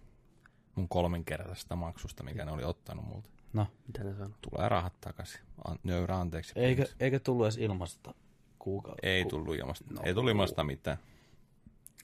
Mun 0.75 0.89
kolminkertaisesta 0.89 1.77
maksusta, 1.77 2.23
mikä 2.23 2.45
ne 2.45 2.53
oli 2.53 2.65
ottanut 2.65 3.05
multa. 3.05 3.29
No, 3.53 3.67
Mitä 3.87 4.05
ne 4.05 4.15
sanoo? 4.15 4.37
Tulee 4.51 4.69
rahat 4.69 5.01
takaisin. 5.01 5.41
An- 5.69 5.79
nöyrä 5.83 6.19
anteeksi. 6.21 6.53
eikö, 6.57 6.87
eikö 7.01 7.19
tullut 7.21 7.47
edes 7.47 7.57
ilmasta 7.57 8.15
kuukautta? 8.59 9.07
Ei 9.07 9.25
tullut 9.25 9.57
ilmasta. 9.57 9.85
No. 9.91 10.01
ei 10.05 10.15
tullut 10.15 10.31
ilmasta 10.31 10.65
mitään. 10.65 10.99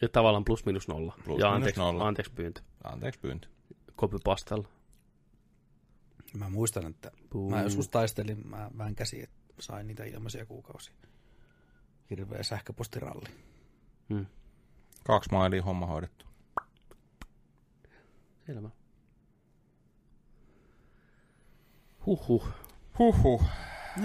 Ja 0.02 0.08
tavallaan 0.08 0.44
plus 0.44 0.66
minus 0.66 0.89
nolla. 0.89 1.15
Plus 1.24 1.41
ja 1.41 1.47
miinus 1.47 1.55
anteeksi, 1.57 1.81
nolla. 1.81 2.08
anteeksi 2.08 2.33
pyyntö. 2.33 2.60
Anteeksi 2.84 3.20
pyyntö. 3.20 3.49
Copypastella. 3.99 4.68
Mä 6.38 6.48
muistan, 6.48 6.86
että 6.86 7.10
Puu. 7.30 7.50
mä 7.50 7.62
joskus 7.62 7.88
taistelin, 7.88 8.48
mä 8.48 8.70
vänkäsin, 8.78 9.22
että 9.24 9.36
sain 9.60 9.86
niitä 9.86 10.04
ilmaisia 10.04 10.46
kuukausia. 10.46 10.94
Hirveä 12.10 12.42
sähköpostiralli. 12.42 13.28
Mm. 14.08 14.26
Kaksi 15.04 15.30
mailia 15.32 15.62
homma 15.62 15.86
hoidettu. 15.86 16.26
Selvä. 18.46 18.70
Huhhuh. 22.06 22.48
Huhhuh. 22.98 23.44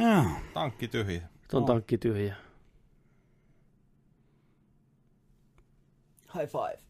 Joo. 0.02 0.26
Tankki 0.54 0.88
tyhjä. 0.88 1.22
Nyt 1.22 1.54
on 1.54 1.66
tankki 1.66 1.98
tyhjä. 1.98 2.36
High 6.36 6.52
five. 6.52 6.89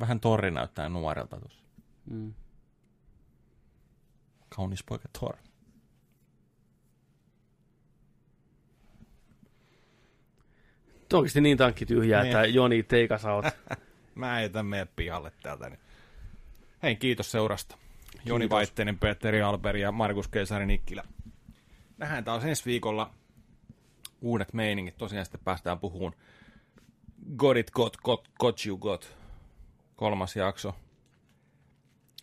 Vähän 0.00 0.20
torri 0.20 0.50
näyttää 0.50 0.88
nuorelta 0.88 1.40
tuossa. 1.40 1.62
Mm. 2.10 2.34
Kaunis 4.56 4.84
poika 4.84 5.08
Thor. 5.18 5.36
Oikeasti 11.12 11.40
niin 11.40 11.56
tankki 11.56 11.86
tyhjää, 11.86 12.22
Niin. 12.22 12.36
että 12.36 12.46
Joni, 12.46 12.82
teikas 12.82 13.24
out. 13.34 13.44
Mä 14.14 14.40
etän 14.40 14.66
meidän 14.66 14.88
pihalle 14.96 15.32
täältä. 15.42 15.68
Niin. 15.68 15.80
Hei, 16.82 16.96
kiitos 16.96 17.30
seurasta. 17.30 17.76
Joni 18.24 18.50
Vaittinen, 18.50 18.98
Petteri 18.98 19.42
Alberi 19.42 19.80
ja 19.80 19.92
Markus 19.92 20.28
Keisari 20.28 20.66
Nikkilä. 20.66 21.04
Nähdään 21.98 22.24
taas 22.24 22.44
ensi 22.44 22.64
viikolla 22.64 23.10
uudet 24.20 24.52
meiningit. 24.52 24.96
Tosiaan 24.98 25.24
sitten 25.24 25.40
päästään 25.44 25.78
puhumaan 25.78 26.12
Got 27.36 27.56
it, 27.56 27.70
got, 27.70 27.96
got, 27.96 28.28
got 28.40 28.66
you 28.66 28.78
got. 28.78 29.16
Kolmas 30.00 30.36
jakso. 30.36 30.74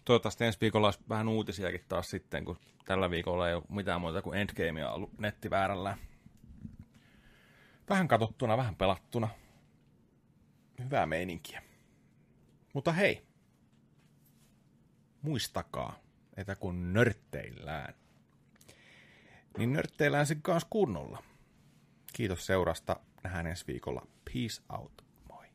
Toivottavasti 0.06 0.46
ensi 0.46 0.62
viikolla 0.62 0.88
olisi 0.88 1.00
vähän 1.10 1.28
uutisiakin 1.28 1.86
taas 1.88 2.10
sitten, 2.10 2.46
kun 2.46 2.58
tällä 2.86 3.10
viikolla 3.10 3.50
ei 3.50 3.56
ole 3.56 3.64
mitään 3.70 4.02
muuta 4.02 4.22
kuin 4.22 4.40
Endgamea 4.40 4.92
ollut 4.92 5.20
nettiväärällä. 5.20 5.98
Vähän 7.90 8.08
katsottuna, 8.08 8.58
vähän 8.58 8.76
pelattuna. 8.76 9.30
Hyvää 10.84 11.06
meininkiä. 11.06 11.64
Mutta 12.74 12.92
hei, 12.92 13.26
muistakaa, 15.22 16.00
että 16.38 16.56
kun 16.56 16.94
nörtteillään, 16.94 17.94
niin 19.58 19.74
nörtteillään 19.74 20.28
sen 20.28 20.42
kanssa 20.42 20.68
kunnolla. 20.70 21.24
Kiitos 22.14 22.46
seurasta. 22.46 23.00
Nähdään 23.24 23.48
ensi 23.48 23.68
viikolla. 23.68 24.08
Peace 24.26 24.62
out. 24.70 25.06
Moi. 25.30 25.48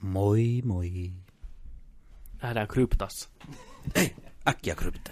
Moi 0.00 0.62
moi. 0.64 1.12
Nähdään 2.42 2.68
kryptassa. 2.68 3.28
Äkkiä 4.48 4.74
krypta. 4.74 5.10